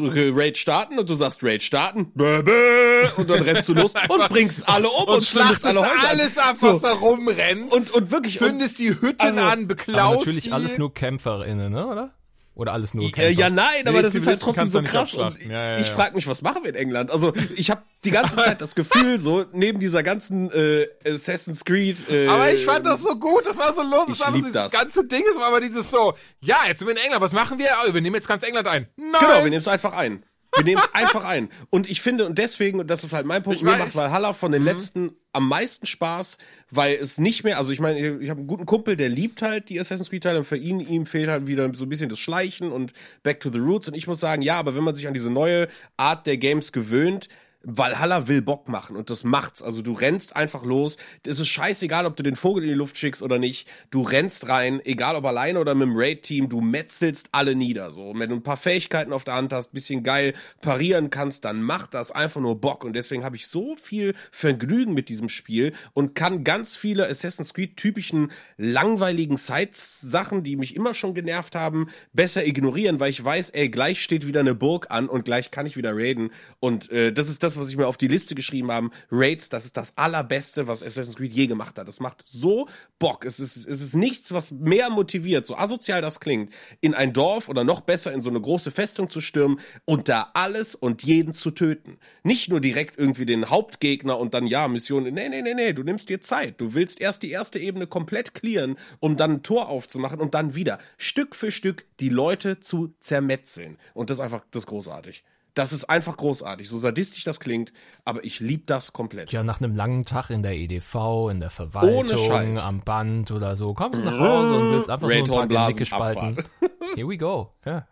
drücke 0.00 0.30
Raid 0.34 0.58
starten 0.58 0.98
und 0.98 1.08
du 1.08 1.14
sagst 1.14 1.42
Raid 1.42 1.62
starten 1.62 2.12
bäh, 2.14 2.42
bäh, 2.42 3.08
und 3.16 3.28
dann 3.28 3.42
rennst 3.42 3.68
du 3.68 3.74
los 3.74 3.92
und 4.08 4.28
bringst 4.28 4.68
alle 4.68 4.88
um 4.88 5.08
und, 5.08 5.14
Und 5.16 5.24
schlachtest 5.24 5.64
alle 5.66 5.80
Häuser 5.80 6.08
alles 6.08 6.38
ab, 6.38 6.56
So. 6.56 6.68
was 6.68 6.80
da 6.82 6.92
rumrennt. 6.92 7.72
und, 7.72 7.90
und 7.90 8.10
wirklich 8.10 8.40
und, 8.40 8.48
zündest 8.48 8.78
die 8.78 8.90
Hütten 8.90 9.20
also- 9.20 9.40
an, 9.40 9.58
aber 9.58 9.66
beklaust 9.66 10.18
natürlich 10.20 10.44
die. 10.44 10.52
alles 10.52 10.78
nur 10.78 10.92
KämpferInnen, 10.94 11.72
ne, 11.72 11.86
oder? 11.86 12.14
Oder 12.56 12.72
alles 12.72 12.94
nur 12.94 13.04
Ja, 13.04 13.10
Kämpfer? 13.10 13.30
ja, 13.32 13.50
nein, 13.50 13.86
aber 13.88 14.00
das 14.00 14.14
ist 14.14 14.26
halt 14.28 14.40
trotzdem 14.40 14.68
so 14.68 14.80
krass. 14.82 15.14
Und. 15.14 15.42
Ja, 15.42 15.72
ja, 15.72 15.78
ich 15.78 15.88
ja. 15.88 15.94
frage 15.94 16.14
mich, 16.14 16.28
was 16.28 16.40
machen 16.42 16.62
wir 16.62 16.70
in 16.70 16.76
England? 16.76 17.10
Also 17.10 17.32
ich 17.56 17.68
habe 17.70 17.82
die 18.04 18.12
ganze 18.12 18.36
Zeit 18.36 18.60
das 18.60 18.76
Gefühl, 18.76 19.18
so 19.18 19.44
neben 19.52 19.80
dieser 19.80 20.04
ganzen 20.04 20.50
äh, 20.52 20.86
Assassin's 21.04 21.64
Creed. 21.64 22.08
Äh, 22.08 22.28
Aber 22.28 22.52
ich 22.52 22.64
fand 22.64 22.86
das 22.86 23.02
so 23.02 23.16
gut, 23.18 23.44
das 23.44 23.58
war 23.58 23.72
so 23.72 23.82
los, 23.82 24.04
ich 24.08 24.18
das 24.18 24.20
war 24.20 24.26
so 24.28 24.32
lieb 24.34 24.44
dieses 24.46 24.52
das. 24.52 24.70
ganze 24.70 25.04
Ding, 25.06 25.24
es 25.28 25.36
war 25.36 25.46
aber 25.48 25.60
dieses 25.60 25.90
so, 25.90 26.14
ja, 26.40 26.58
jetzt 26.68 26.78
sind 26.78 26.86
wir 26.86 26.92
in 26.96 27.02
England, 27.02 27.20
was 27.22 27.32
machen 27.32 27.58
wir? 27.58 27.66
Oh, 27.88 27.92
wir 27.92 28.00
nehmen 28.00 28.14
jetzt 28.14 28.28
ganz 28.28 28.44
England 28.44 28.68
ein. 28.68 28.88
Nice. 28.96 29.20
Genau, 29.20 29.34
wir 29.38 29.44
nehmen 29.44 29.54
es 29.54 29.66
einfach 29.68 29.92
ein. 29.92 30.24
Wir 30.56 30.64
nehmen 30.64 30.82
es 30.84 30.94
einfach 30.94 31.24
ein. 31.24 31.48
Und 31.70 31.88
ich 31.88 32.00
finde, 32.00 32.26
und 32.26 32.38
deswegen, 32.38 32.80
und 32.80 32.88
das 32.88 33.04
ist 33.04 33.12
halt 33.12 33.26
mein 33.26 33.42
Punkt, 33.42 33.58
Ich 33.58 33.64
mir 33.64 33.72
weiß- 33.72 33.78
macht 33.78 33.94
Valhalla 33.96 34.32
von 34.32 34.52
den 34.52 34.62
letzten 34.64 35.12
am 35.32 35.48
meisten 35.48 35.84
Spaß, 35.86 36.38
weil 36.70 36.94
es 36.94 37.18
nicht 37.18 37.42
mehr, 37.42 37.58
also 37.58 37.72
ich 37.72 37.80
meine, 37.80 37.98
ich 37.98 38.30
habe 38.30 38.38
einen 38.38 38.46
guten 38.46 38.66
Kumpel, 38.66 38.94
der 38.96 39.08
liebt 39.08 39.42
halt 39.42 39.68
die 39.68 39.80
Assassin's 39.80 40.10
Creed-Teile 40.10 40.38
und 40.38 40.44
für 40.44 40.56
ihn, 40.56 40.78
ihm 40.78 41.06
fehlt 41.06 41.28
halt 41.28 41.48
wieder 41.48 41.72
so 41.74 41.84
ein 41.84 41.88
bisschen 41.88 42.08
das 42.08 42.20
Schleichen 42.20 42.70
und 42.70 42.92
Back 43.24 43.40
to 43.40 43.50
the 43.50 43.58
Roots. 43.58 43.88
Und 43.88 43.94
ich 43.94 44.06
muss 44.06 44.20
sagen, 44.20 44.42
ja, 44.42 44.58
aber 44.58 44.76
wenn 44.76 44.84
man 44.84 44.94
sich 44.94 45.08
an 45.08 45.14
diese 45.14 45.30
neue 45.30 45.68
Art 45.96 46.26
der 46.28 46.36
Games 46.36 46.70
gewöhnt, 46.70 47.28
Valhalla 47.64 48.28
will 48.28 48.42
Bock 48.42 48.68
machen 48.68 48.96
und 48.96 49.10
das 49.10 49.24
macht's. 49.24 49.62
Also 49.62 49.82
du 49.82 49.92
rennst 49.92 50.36
einfach 50.36 50.64
los. 50.64 50.96
Es 51.26 51.38
ist 51.38 51.48
scheißegal, 51.48 52.06
ob 52.06 52.16
du 52.16 52.22
den 52.22 52.36
Vogel 52.36 52.64
in 52.64 52.68
die 52.70 52.74
Luft 52.74 52.98
schickst 52.98 53.22
oder 53.22 53.38
nicht. 53.38 53.68
Du 53.90 54.02
rennst 54.02 54.48
rein, 54.48 54.80
egal 54.84 55.16
ob 55.16 55.24
alleine 55.24 55.58
oder 55.58 55.74
mit 55.74 55.88
dem 55.88 55.96
Raid-Team, 55.96 56.48
du 56.48 56.60
metzelst 56.60 57.28
alle 57.32 57.54
nieder. 57.54 57.90
So, 57.90 58.10
und 58.10 58.20
wenn 58.20 58.30
du 58.30 58.36
ein 58.36 58.42
paar 58.42 58.56
Fähigkeiten 58.56 59.12
auf 59.12 59.24
der 59.24 59.34
Hand 59.34 59.52
hast, 59.52 59.72
bisschen 59.72 60.02
geil 60.02 60.34
parieren 60.60 61.10
kannst, 61.10 61.44
dann 61.44 61.62
macht 61.62 61.94
das 61.94 62.10
einfach 62.10 62.40
nur 62.40 62.60
Bock. 62.60 62.84
Und 62.84 62.94
deswegen 62.94 63.24
habe 63.24 63.36
ich 63.36 63.46
so 63.46 63.76
viel 63.76 64.14
Vergnügen 64.30 64.94
mit 64.94 65.08
diesem 65.08 65.28
Spiel 65.28 65.72
und 65.92 66.14
kann 66.14 66.44
ganz 66.44 66.76
viele 66.76 67.08
Assassin's 67.08 67.54
Creed 67.54 67.76
typischen 67.76 68.30
langweiligen 68.56 69.36
Sides-Sachen, 69.36 70.42
die 70.42 70.56
mich 70.56 70.76
immer 70.76 70.94
schon 70.94 71.14
genervt 71.14 71.54
haben, 71.54 71.88
besser 72.12 72.46
ignorieren, 72.46 73.00
weil 73.00 73.10
ich 73.10 73.24
weiß, 73.24 73.50
ey, 73.50 73.68
gleich 73.68 74.02
steht 74.02 74.26
wieder 74.26 74.40
eine 74.40 74.54
Burg 74.54 74.90
an 74.90 75.08
und 75.08 75.24
gleich 75.24 75.50
kann 75.50 75.66
ich 75.66 75.76
wieder 75.76 75.96
raiden. 75.96 76.30
Und 76.60 76.90
äh, 76.90 77.12
das 77.12 77.28
ist 77.28 77.42
das, 77.42 77.53
was 77.58 77.68
ich 77.70 77.76
mir 77.76 77.86
auf 77.86 77.96
die 77.96 78.08
Liste 78.08 78.34
geschrieben 78.34 78.70
habe. 78.70 78.90
Raids, 79.10 79.48
das 79.48 79.64
ist 79.64 79.76
das 79.76 79.96
allerbeste, 79.96 80.66
was 80.66 80.82
Assassin's 80.82 81.16
Creed 81.16 81.32
je 81.32 81.46
gemacht 81.46 81.78
hat. 81.78 81.88
Das 81.88 82.00
macht 82.00 82.24
so 82.26 82.68
Bock. 82.98 83.24
Es 83.24 83.40
ist, 83.40 83.56
es 83.56 83.80
ist 83.80 83.94
nichts, 83.94 84.32
was 84.32 84.50
mehr 84.50 84.90
motiviert, 84.90 85.46
so 85.46 85.56
asozial 85.56 86.00
das 86.00 86.20
klingt, 86.20 86.52
in 86.80 86.94
ein 86.94 87.12
Dorf 87.12 87.48
oder 87.48 87.64
noch 87.64 87.80
besser 87.80 88.12
in 88.12 88.22
so 88.22 88.30
eine 88.30 88.40
große 88.40 88.70
Festung 88.70 89.10
zu 89.10 89.20
stürmen 89.20 89.60
und 89.84 90.08
da 90.08 90.30
alles 90.34 90.74
und 90.74 91.02
jeden 91.04 91.32
zu 91.32 91.50
töten. 91.50 91.98
Nicht 92.22 92.48
nur 92.48 92.60
direkt 92.60 92.98
irgendwie 92.98 93.26
den 93.26 93.50
Hauptgegner 93.50 94.18
und 94.18 94.34
dann, 94.34 94.46
ja, 94.46 94.68
Mission. 94.68 95.04
Nee, 95.04 95.28
nee, 95.28 95.42
nee, 95.42 95.54
nee, 95.54 95.72
du 95.72 95.82
nimmst 95.82 96.08
dir 96.08 96.20
Zeit. 96.20 96.60
Du 96.60 96.74
willst 96.74 97.00
erst 97.00 97.22
die 97.22 97.30
erste 97.30 97.58
Ebene 97.58 97.86
komplett 97.86 98.34
clearen, 98.34 98.76
um 99.00 99.16
dann 99.16 99.32
ein 99.32 99.42
Tor 99.42 99.68
aufzumachen 99.68 100.20
und 100.20 100.34
dann 100.34 100.54
wieder 100.54 100.78
Stück 100.96 101.34
für 101.36 101.50
Stück 101.50 101.84
die 102.00 102.08
Leute 102.08 102.60
zu 102.60 102.94
zermetzeln. 103.00 103.78
Und 103.92 104.10
das 104.10 104.18
ist 104.18 104.22
einfach, 104.22 104.44
das 104.50 104.64
ist 104.64 104.68
großartig. 104.68 105.24
Das 105.54 105.72
ist 105.72 105.84
einfach 105.84 106.16
großartig, 106.16 106.68
so 106.68 106.78
sadistisch 106.78 107.22
das 107.22 107.38
klingt, 107.38 107.72
aber 108.04 108.24
ich 108.24 108.40
lieb 108.40 108.66
das 108.66 108.92
komplett. 108.92 109.32
Ja, 109.32 109.44
nach 109.44 109.60
einem 109.60 109.76
langen 109.76 110.04
Tag 110.04 110.30
in 110.30 110.42
der 110.42 110.54
EDV, 110.56 111.28
in 111.30 111.38
der 111.38 111.50
Verwaltung, 111.50 112.58
am 112.58 112.80
Band 112.80 113.30
oder 113.30 113.54
so, 113.54 113.72
kommst 113.72 114.00
du 114.00 114.04
nach 114.04 114.18
Hause 114.18 114.54
und 114.54 114.72
willst 114.72 114.90
einfach 114.90 115.08
nur 115.08 115.16
ein 115.16 115.48
paar 115.48 115.66
Genicke 115.68 115.86
spalten. 115.86 116.36
Here 116.96 117.08
we 117.08 117.16
go. 117.16 117.52
Ja. 117.64 117.86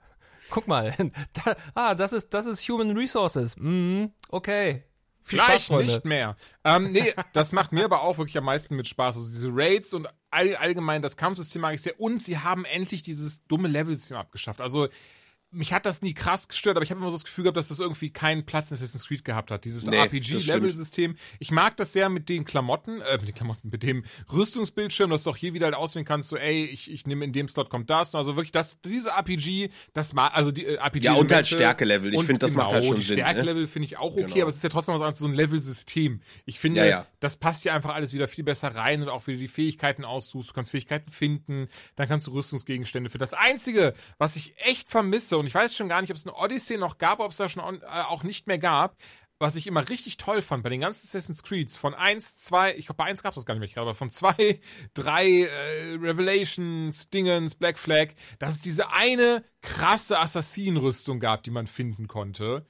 Guck 0.51 0.66
mal. 0.66 0.94
Da, 1.32 1.56
ah, 1.74 1.94
das 1.94 2.12
ist, 2.12 2.34
das 2.34 2.47
ist 2.47 2.68
Human 2.68 2.97
Resources. 2.97 3.56
Mhm, 3.56 4.12
okay. 4.28 4.84
Viel 5.22 5.39
Spaß, 5.39 5.48
Vielleicht 5.48 5.66
Freunde. 5.66 5.93
nicht 5.93 6.05
mehr. 6.05 6.36
Ähm, 6.64 6.90
nee, 6.90 7.14
das 7.32 7.52
macht 7.52 7.72
mir 7.72 7.84
aber 7.84 8.02
auch 8.02 8.18
wirklich 8.18 8.36
am 8.36 8.44
meisten 8.44 8.74
mit 8.74 8.89
Spaß. 8.89 9.16
Also 9.16 9.30
diese 9.30 9.51
Raids 9.52 9.94
und 9.94 10.09
all, 10.30 10.56
allgemein 10.56 11.01
das 11.01 11.16
Kampfsystem 11.16 11.62
mag 11.62 11.74
ich 11.74 11.82
sehr. 11.82 11.98
Und 12.01 12.22
sie 12.22 12.39
haben 12.39 12.64
endlich 12.64 13.02
dieses 13.02 13.47
dumme 13.47 13.68
Level-System 13.68 14.16
abgeschafft. 14.16 14.60
Also 14.60 14.89
mich 15.53 15.73
hat 15.73 15.87
das 15.87 16.03
nie 16.03 16.15
krass 16.15 16.49
gestört, 16.49 16.77
aber 16.77 16.85
ich 16.85 16.91
habe 16.91 17.01
immer 17.01 17.11
so 17.11 17.16
das 17.16 17.24
Gefühl 17.24 17.45
gehabt, 17.45 17.57
dass 17.57 17.69
das 17.69 17.79
irgendwie 17.79 18.11
keinen 18.11 18.45
Platz 18.47 18.70
in 18.70 18.77
Assassin's 18.77 19.07
Creed 19.07 19.24
gehabt 19.24 19.51
hat. 19.51 19.65
Dieses 19.65 19.85
Nee, 19.87 19.97
RPG-Level-System. 19.99 21.16
Ich 21.39 21.51
mag 21.51 21.77
das 21.77 21.93
sehr 21.93 22.09
mit 22.09 22.29
den 22.29 22.45
Klamotten, 22.45 23.01
äh, 23.03 23.19
mit 23.19 23.29
den 23.29 23.35
Klamotten, 23.35 23.69
mit 23.70 23.83
dem 23.83 24.05
Rüstungsbildschirm, 24.33 25.11
dass 25.11 25.24
du 25.24 25.31
auch 25.31 25.37
hier 25.37 25.55
wieder 25.55 25.66
halt 25.66 25.74
auswählen 25.74 26.05
kannst, 26.07 26.29
so, 26.31 26.37
ey, 26.37 26.65
ich, 26.65 26.91
ich 26.91 27.07
nehme 27.07 27.24
in 27.24 27.33
dem 27.33 27.49
Slot 27.49 27.70
kommt 27.70 27.91
das. 27.91 28.15
Also 28.15 28.37
wirklich, 28.37 28.53
das, 28.53 28.81
diese 28.81 29.11
RPG, 29.11 29.70
das 29.93 30.12
mag, 30.12 30.37
also 30.37 30.51
die 30.51 30.65
äh, 30.65 30.77
RPG. 30.77 31.05
Ja, 31.07 31.15
und 31.15 31.31
halt 31.31 31.47
Stärkelevel. 31.47 32.15
Ich 32.15 32.20
finde, 32.24 32.39
das 32.41 32.53
macht 32.55 32.73
halt 32.73 32.83
genau, 32.83 32.95
schon 32.95 32.97
die 32.97 33.03
Sinn, 33.07 33.16
ne? 33.19 33.23
Stärkelevel 33.24 33.66
finde 33.69 33.87
ich 33.87 33.99
auch 33.99 34.12
okay, 34.12 34.23
Genau. 34.24 34.41
aber 34.43 34.49
es 34.51 34.57
ist 34.57 34.62
ja 34.62 34.69
trotzdem 34.70 34.95
was 34.95 35.01
anderes, 35.03 35.19
so 35.19 35.27
ein 35.27 35.35
Level-System. 35.35 36.20
Ich 36.47 36.59
finde, 36.59 36.81
Ja, 36.81 36.87
ja. 36.87 37.07
das 37.20 37.37
passt 37.37 37.65
ja 37.65 37.74
einfach 37.74 37.95
alles 37.95 38.12
wieder 38.12 38.29
viel 38.29 38.45
besser 38.45 38.74
rein 38.74 39.03
und 39.03 39.09
auch 39.09 39.27
wieder 39.27 39.39
die 39.39 39.49
Fähigkeiten 39.49 40.05
aussuchst. 40.05 40.51
Du 40.51 40.55
kannst 40.55 40.70
Fähigkeiten 40.70 41.11
finden, 41.11 41.69
dann 41.97 42.09
kannst 42.09 42.27
du 42.27 42.33
Rüstungsgegenstände 42.33 43.11
für. 43.11 43.19
Das 43.19 43.35
Einzige, 43.35 43.95
was 44.19 44.37
ich 44.37 44.55
echt 44.65 44.89
vermisse, 44.89 45.37
und 45.43 45.48
ich 45.48 45.55
weiß 45.55 45.74
schon 45.74 45.89
gar 45.89 46.01
nicht, 46.01 46.10
ob 46.10 46.16
es 46.16 46.24
eine 46.24 46.36
Odyssey 46.36 46.78
noch 46.78 46.98
gab, 46.98 47.19
ob 47.19 47.32
es 47.32 47.36
da 47.36 47.48
schon 47.48 47.64
on, 47.64 47.82
äh, 47.82 48.02
auch 48.09 48.23
nicht 48.23 48.47
mehr 48.47 48.59
gab, 48.59 48.97
was 49.40 49.56
ich 49.56 49.66
immer 49.66 49.89
richtig 49.89 50.16
toll 50.16 50.40
fand 50.40 50.62
bei 50.62 50.69
den 50.69 50.81
ganzen 50.81 51.05
Assassin's 51.05 51.43
Creeds, 51.43 51.77
von 51.77 51.94
1, 51.94 52.39
2, 52.39 52.77
ich 52.77 52.86
glaube 52.86 52.98
bei 52.98 53.06
1 53.06 53.24
gab 53.24 53.32
es 53.32 53.35
das 53.35 53.44
gar 53.44 53.59
nicht 53.59 53.74
mehr, 53.74 53.82
aber 53.82 53.97
von 53.97 54.09
2, 54.09 54.60
3, 54.94 55.27
äh, 55.27 55.48
Revelations, 56.01 57.10
Dingens, 57.10 57.56
Black 57.56 57.77
Flag, 57.77 58.10
dass 58.39 58.55
es 58.55 58.60
diese 58.60 58.93
eine 58.93 59.43
krasse 59.62 60.20
Assassinenrüstung 60.20 61.19
gab, 61.19 61.43
die 61.43 61.51
man 61.51 61.66
finden 61.66 62.06
konnte. 62.06 62.64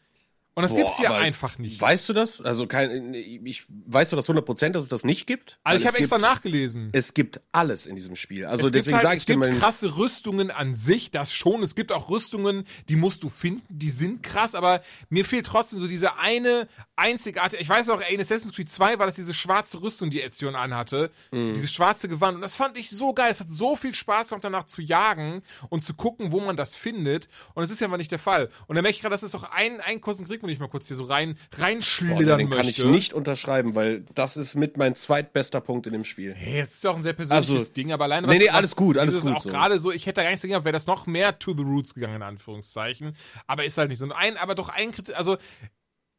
Und 0.55 0.65
das 0.65 0.73
Boah, 0.73 0.79
gibt's 0.79 0.99
hier 0.99 1.09
aber 1.09 1.19
einfach 1.19 1.59
nicht. 1.59 1.81
Weißt 1.81 2.09
du 2.09 2.13
das? 2.13 2.43
Also 2.43 2.67
kein, 2.67 3.15
ich 3.15 3.65
weißt 3.87 4.13
du 4.13 4.17
das 4.17 4.29
100%, 4.29 4.71
dass 4.71 4.83
es 4.83 4.91
das 4.91 5.03
nicht 5.03 5.27
gibt? 5.27 5.59
also 5.65 5.81
ich 5.81 5.87
habe 5.87 5.97
es 5.97 6.03
extra 6.03 6.17
gibt, 6.17 6.29
nachgelesen. 6.29 6.91
Es 6.93 7.15
gibt 7.15 7.41
alles 7.53 7.87
in 7.87 7.97
diesem 7.97 8.17
Spiel. 8.17 8.45
Also 8.45 8.67
es 8.67 8.73
gibt, 8.73 8.87
deswegen 8.87 8.97
halt, 8.97 9.03
sage 9.03 9.17
es 9.17 9.21
ich 9.23 9.27
dir 9.27 9.39
gibt 9.39 9.53
mal, 9.53 9.59
krasse 9.59 9.97
Rüstungen 9.97 10.51
an 10.51 10.75
sich, 10.75 11.11
das 11.11 11.33
schon. 11.33 11.63
Es 11.63 11.75
gibt 11.75 11.91
auch 11.91 12.11
Rüstungen, 12.11 12.65
die 12.91 12.97
musst 12.97 13.23
du 13.23 13.31
finden, 13.31 13.63
die 13.71 13.89
sind 13.89 14.23
krass, 14.23 14.55
aber 14.55 14.83
mir 15.09 15.25
fehlt 15.25 15.47
trotzdem 15.47 15.79
so 15.79 15.87
diese 15.87 16.19
eine 16.19 16.69
einzigartige. 16.97 17.63
Ich 17.63 17.69
weiß 17.69 17.89
auch, 17.89 18.03
in 18.07 18.21
Assassin's 18.21 18.55
Creed 18.55 18.71
2 18.71 18.99
war 18.99 19.07
das 19.07 19.17
diese 19.17 19.33
schwarze 19.33 19.81
Rüstung, 19.81 20.11
die 20.11 20.21
Ezio 20.21 20.51
anhatte. 20.51 21.11
Mhm. 21.31 21.55
Dieses 21.55 21.73
schwarze 21.73 22.09
Gewand. 22.09 22.37
Und 22.37 22.43
das 22.43 22.57
fand 22.57 22.79
ich 22.79 22.91
so 22.91 23.15
geil. 23.15 23.31
Es 23.31 23.41
hat 23.41 23.49
so 23.49 23.75
viel 23.75 23.95
Spaß 23.95 24.29
gemacht, 24.29 24.45
danach 24.45 24.65
zu 24.65 24.83
jagen 24.83 25.43
und 25.71 25.83
zu 25.83 25.95
gucken, 25.95 26.31
wo 26.31 26.41
man 26.41 26.57
das 26.57 26.75
findet. 26.75 27.29
Und 27.55 27.65
es 27.65 27.71
ist 27.71 27.81
ja 27.81 27.87
einfach 27.87 27.97
nicht 27.97 28.13
der 28.13 28.19
Fall. 28.19 28.51
Und 28.67 28.77
dann 28.77 28.83
merke 28.83 28.97
ich 28.97 29.01
gerade, 29.01 29.15
das 29.15 29.23
ist 29.23 29.35
auch 29.35 29.45
ein, 29.45 29.81
ein 29.81 30.01
kurzen 30.01 30.27
Trick, 30.27 30.42
Wenn 30.43 30.51
ich 30.51 30.59
mal 30.59 30.69
kurz 30.69 30.89
hier 30.89 30.97
so 30.97 31.05
rein 31.05 31.39
Boah, 31.51 31.65
reinschlittern 31.65 32.39
den 32.39 32.51
kann 32.51 32.67
möchte. 32.67 32.83
ich 32.83 32.89
nicht 32.89 33.13
unterschreiben, 33.15 33.75
weil 33.75 34.05
das 34.15 34.37
ist 34.37 34.55
mit 34.55 34.77
mein 34.77 34.95
zweitbester 34.95 35.61
Punkt 35.61 35.87
in 35.87 35.93
dem 35.93 36.05
Spiel. 36.05 36.35
Hey, 36.35 36.61
es 36.61 36.75
ist 36.75 36.85
ja 36.85 36.91
auch 36.91 36.97
ein 36.97 37.03
sehr 37.03 37.13
persönliches 37.13 37.51
Also, 37.51 37.73
Ding, 37.73 37.93
aber 37.93 38.05
alleine 38.05 38.27
nee, 38.27 38.39
nee, 38.39 38.49
alles 38.49 38.77
gut, 38.77 38.99
alles 38.99 39.15
dieses 39.15 39.27
gut 39.27 39.37
auch 39.37 39.43
so. 39.43 39.49
gerade 39.49 39.79
so, 39.81 39.93
ich 39.93 40.07
hätte 40.07 40.17
da 40.17 40.23
gar 40.23 40.31
nichts 40.31 40.43
dagegen, 40.43 40.65
wäre 40.65 40.73
das 40.73 40.87
noch 40.87 41.07
mehr 41.07 41.39
to 41.39 41.55
the 41.57 41.63
roots 41.63 41.95
gegangen, 41.95 42.17
in 42.17 42.23
Anführungszeichen. 42.23 43.17
Aber 43.47 43.65
ist 43.65 43.79
halt 43.79 43.89
nicht 43.89 43.99
so. 43.99 44.05
Und 44.05 44.13
ein, 44.13 44.37
aber 44.37 44.55
doch 44.55 44.69
ein 44.69 44.93
Kritik, 44.93 45.17
also 45.17 45.37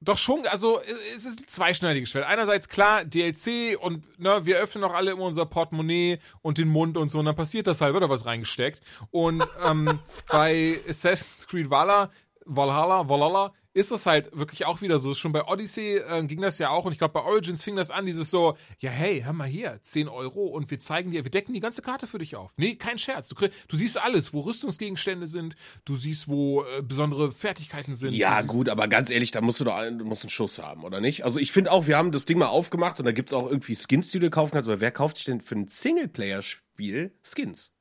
doch 0.05 0.17
schon, 0.17 0.45
also 0.47 0.81
es 1.15 1.25
ist 1.25 1.39
ein 1.39 1.47
zweischneidiges 1.47 2.09
Schwert. 2.09 2.27
Einerseits 2.27 2.67
klar, 2.67 3.05
DLC 3.05 3.77
und 3.79 4.19
ne, 4.19 4.45
wir 4.45 4.57
öffnen 4.57 4.83
auch 4.83 4.93
alle 4.93 5.11
immer 5.11 5.23
unser 5.23 5.45
Portemonnaie 5.45 6.19
und 6.41 6.57
den 6.57 6.67
Mund 6.67 6.97
und 6.97 7.09
so 7.09 7.19
und 7.19 7.25
dann 7.25 7.35
passiert 7.35 7.67
das 7.67 7.79
halt, 7.79 7.93
wird 7.93 8.03
da 8.03 8.09
was 8.09 8.25
reingesteckt. 8.25 8.81
Und 9.11 9.43
ähm, 9.65 9.99
bei 10.27 10.77
Assassin's 10.89 11.47
Creed 11.47 11.69
Valhalla, 11.69 12.09
Valhalla, 12.45 13.09
Valhalla 13.09 13.53
ist 13.73 13.91
es 13.91 14.05
halt 14.05 14.35
wirklich 14.37 14.65
auch 14.65 14.81
wieder 14.81 14.99
so. 14.99 15.13
Schon 15.13 15.31
bei 15.31 15.45
Odyssey 15.45 15.99
ähm, 16.09 16.27
ging 16.27 16.41
das 16.41 16.59
ja 16.59 16.69
auch 16.69 16.85
und 16.85 16.91
ich 16.91 16.99
glaube 16.99 17.13
bei 17.13 17.21
Origins 17.21 17.63
fing 17.63 17.75
das 17.75 17.89
an, 17.91 18.05
dieses 18.05 18.29
so, 18.29 18.55
ja 18.79 18.91
hey, 18.91 19.21
hör 19.23 19.33
mal 19.33 19.47
hier, 19.47 19.79
10 19.81 20.07
Euro 20.07 20.45
und 20.45 20.69
wir 20.69 20.79
zeigen 20.79 21.11
dir, 21.11 21.23
wir 21.23 21.31
decken 21.31 21.53
die 21.53 21.59
ganze 21.59 21.81
Karte 21.81 22.05
für 22.05 22.19
dich 22.19 22.35
auf. 22.35 22.51
Nee, 22.57 22.75
kein 22.75 22.99
Scherz. 22.99 23.29
Du, 23.29 23.35
du 23.67 23.77
siehst 23.77 24.03
alles, 24.03 24.33
wo 24.33 24.41
Rüstungsgegenstände 24.41 25.27
sind, 25.27 25.55
du 25.85 25.95
siehst, 25.95 26.27
wo 26.27 26.63
äh, 26.77 26.81
besondere 26.83 27.31
Fertigkeiten 27.31 27.95
sind. 27.95 28.13
Ja, 28.13 28.41
gut, 28.41 28.69
aber 28.69 28.87
ganz 28.87 29.09
ehrlich, 29.09 29.31
da 29.31 29.41
musst 29.41 29.59
du 29.59 29.63
doch 29.63 29.75
einen, 29.75 29.97
du 29.97 30.05
musst 30.05 30.23
einen 30.23 30.29
Schuss 30.29 30.59
haben, 30.59 30.83
oder 30.83 31.01
nicht? 31.01 31.25
Also 31.25 31.39
ich 31.39 31.51
finde 31.51 31.71
auch, 31.71 31.87
wir 31.87 31.97
haben 31.97 32.11
das 32.11 32.25
Ding 32.25 32.37
mal 32.37 32.47
aufgemacht 32.47 32.99
und 32.99 33.05
da 33.05 33.11
gibt's 33.11 33.33
auch 33.33 33.49
irgendwie 33.49 33.75
Skins, 33.75 34.11
die 34.11 34.19
du 34.19 34.29
kaufen 34.29 34.53
kannst, 34.53 34.69
aber 34.69 34.81
wer 34.81 34.91
kauft 34.91 35.17
sich 35.17 35.25
denn 35.25 35.41
für 35.41 35.55
ein 35.55 35.67
Singleplayer-Spiel 35.67 37.17
Skins? 37.23 37.71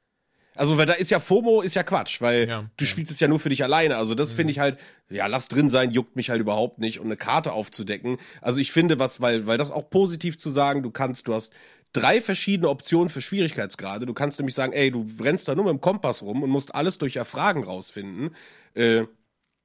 Also, 0.54 0.76
weil 0.78 0.86
da 0.86 0.92
ist 0.94 1.10
ja 1.10 1.20
FOMO, 1.20 1.62
ist 1.62 1.74
ja 1.74 1.82
Quatsch, 1.82 2.20
weil 2.20 2.48
Ja, 2.48 2.70
du 2.76 2.84
spielst 2.84 3.10
es 3.10 3.20
ja 3.20 3.28
nur 3.28 3.40
für 3.40 3.48
dich 3.48 3.62
alleine. 3.62 3.96
Also, 3.96 4.14
das 4.14 4.32
finde 4.32 4.50
ich 4.52 4.58
halt, 4.58 4.78
ja, 5.10 5.26
lass 5.26 5.48
drin 5.48 5.68
sein, 5.68 5.90
juckt 5.90 6.16
mich 6.16 6.30
halt 6.30 6.40
überhaupt 6.40 6.78
nicht 6.78 6.98
und 7.00 7.06
eine 7.06 7.16
Karte 7.16 7.52
aufzudecken. 7.52 8.18
Also, 8.40 8.60
ich 8.60 8.72
finde 8.72 8.98
was, 8.98 9.20
weil, 9.20 9.46
weil 9.46 9.58
das 9.58 9.70
auch 9.70 9.88
positiv 9.90 10.38
zu 10.38 10.50
sagen, 10.50 10.82
du 10.82 10.90
kannst, 10.90 11.28
du 11.28 11.34
hast 11.34 11.52
drei 11.92 12.20
verschiedene 12.20 12.68
Optionen 12.68 13.08
für 13.08 13.20
Schwierigkeitsgrade. 13.20 14.06
Du 14.06 14.14
kannst 14.14 14.38
nämlich 14.38 14.54
sagen, 14.54 14.72
ey, 14.72 14.90
du 14.90 15.06
rennst 15.20 15.48
da 15.48 15.54
nur 15.54 15.64
mit 15.64 15.72
dem 15.74 15.80
Kompass 15.80 16.22
rum 16.22 16.42
und 16.42 16.50
musst 16.50 16.74
alles 16.74 16.98
durch 16.98 17.16
Erfragen 17.16 17.64
rausfinden. 17.64 18.34
Äh, 18.74 19.04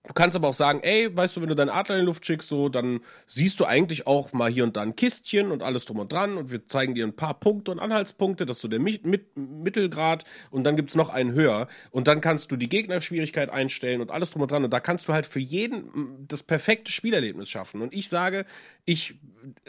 Du 0.07 0.13
kannst 0.13 0.37
aber 0.37 0.47
auch 0.47 0.53
sagen, 0.53 0.79
ey, 0.83 1.15
weißt 1.15 1.35
du, 1.35 1.41
wenn 1.41 1.49
du 1.49 1.55
deinen 1.55 1.69
Adler 1.69 1.95
in 1.95 2.01
die 2.01 2.05
Luft 2.05 2.25
schickst, 2.25 2.47
so, 2.47 2.69
dann 2.69 3.01
siehst 3.25 3.59
du 3.59 3.65
eigentlich 3.65 4.07
auch 4.07 4.31
mal 4.31 4.49
hier 4.49 4.63
und 4.63 4.77
da 4.77 4.81
ein 4.81 4.95
Kistchen 4.95 5.51
und 5.51 5.61
alles 5.61 5.83
drum 5.85 5.99
und 5.99 6.11
dran 6.11 6.37
und 6.37 6.49
wir 6.49 6.65
zeigen 6.65 6.95
dir 6.95 7.05
ein 7.05 7.15
paar 7.15 7.33
Punkte 7.33 7.71
und 7.71 7.79
Anhaltspunkte, 7.79 8.45
dass 8.45 8.61
du 8.61 8.69
der 8.69 8.79
Mi 8.79 8.99
mit 9.03 9.35
Mittelgrad 9.35 10.23
und 10.49 10.63
dann 10.63 10.77
gibt's 10.77 10.95
noch 10.95 11.09
einen 11.09 11.33
höher 11.33 11.67
und 11.91 12.07
dann 12.07 12.21
kannst 12.21 12.51
du 12.51 12.55
die 12.55 12.69
Gegnerschwierigkeit 12.69 13.49
einstellen 13.49 13.99
und 13.99 14.09
alles 14.09 14.31
drum 14.31 14.43
und 14.43 14.51
dran 14.51 14.63
und 14.63 14.71
da 14.71 14.79
kannst 14.79 15.09
du 15.09 15.13
halt 15.13 15.25
für 15.25 15.41
jeden 15.41 16.25
das 16.27 16.41
perfekte 16.41 16.91
Spielerlebnis 16.91 17.49
schaffen. 17.49 17.81
Und 17.81 17.93
ich 17.93 18.07
sage, 18.07 18.45
ich 18.85 19.15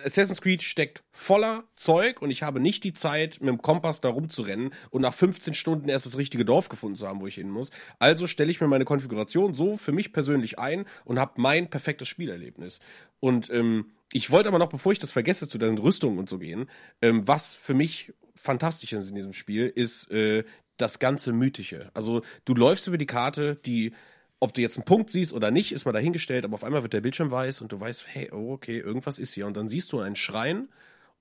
Assassin's 0.04 0.40
Creed 0.40 0.62
steckt 0.62 1.02
voller 1.10 1.64
Zeug 1.76 2.22
und 2.22 2.30
ich 2.30 2.42
habe 2.42 2.60
nicht 2.60 2.84
die 2.84 2.92
Zeit, 2.92 3.40
mit 3.40 3.48
dem 3.48 3.62
Kompass 3.62 4.00
da 4.00 4.08
rumzurennen 4.08 4.72
und 4.90 5.02
nach 5.02 5.14
15 5.14 5.54
Stunden 5.54 5.88
erst 5.88 6.06
das 6.06 6.16
richtige 6.16 6.44
Dorf 6.44 6.68
gefunden 6.68 6.96
zu 6.96 7.06
haben, 7.06 7.20
wo 7.20 7.26
ich 7.26 7.34
hin 7.34 7.50
muss. 7.50 7.70
Also 7.98 8.26
stelle 8.26 8.50
ich 8.50 8.60
mir 8.60 8.68
meine 8.68 8.84
Konfiguration 8.84 9.54
so 9.54 9.76
für 9.76 9.92
mich 9.92 10.12
persönlich 10.12 10.58
ein 10.58 10.84
und 11.04 11.18
habe 11.18 11.32
mein 11.36 11.70
perfektes 11.70 12.08
Spielerlebnis. 12.08 12.80
Und 13.20 13.50
ähm, 13.50 13.92
ich 14.12 14.30
wollte 14.30 14.48
aber 14.48 14.58
noch, 14.58 14.68
bevor 14.68 14.92
ich 14.92 14.98
das 14.98 15.12
vergesse, 15.12 15.48
zu 15.48 15.58
den 15.58 15.78
Rüstungen 15.78 16.18
und 16.18 16.28
so 16.28 16.38
gehen, 16.38 16.68
ähm, 17.02 17.26
was 17.26 17.54
für 17.54 17.74
mich 17.74 18.12
fantastisch 18.34 18.92
ist 18.92 19.10
in 19.10 19.16
diesem 19.16 19.32
Spiel, 19.32 19.66
ist 19.66 20.10
äh, 20.10 20.44
das 20.76 20.98
ganze 20.98 21.32
Mythische. 21.32 21.90
Also 21.92 22.22
du 22.44 22.54
läufst 22.54 22.86
über 22.86 22.98
die 22.98 23.06
Karte, 23.06 23.56
die 23.66 23.92
ob 24.40 24.54
du 24.54 24.60
jetzt 24.60 24.76
einen 24.76 24.84
Punkt 24.84 25.10
siehst 25.10 25.32
oder 25.32 25.50
nicht, 25.50 25.72
ist 25.72 25.84
mal 25.84 25.92
dahingestellt, 25.92 26.44
aber 26.44 26.54
auf 26.54 26.64
einmal 26.64 26.82
wird 26.82 26.92
der 26.92 27.00
Bildschirm 27.00 27.30
weiß 27.30 27.60
und 27.60 27.72
du 27.72 27.80
weißt, 27.80 28.06
hey, 28.08 28.30
oh, 28.32 28.52
okay, 28.52 28.78
irgendwas 28.78 29.18
ist 29.18 29.34
hier. 29.34 29.46
Und 29.46 29.56
dann 29.56 29.68
siehst 29.68 29.92
du 29.92 30.00
einen 30.00 30.16
Schrein 30.16 30.68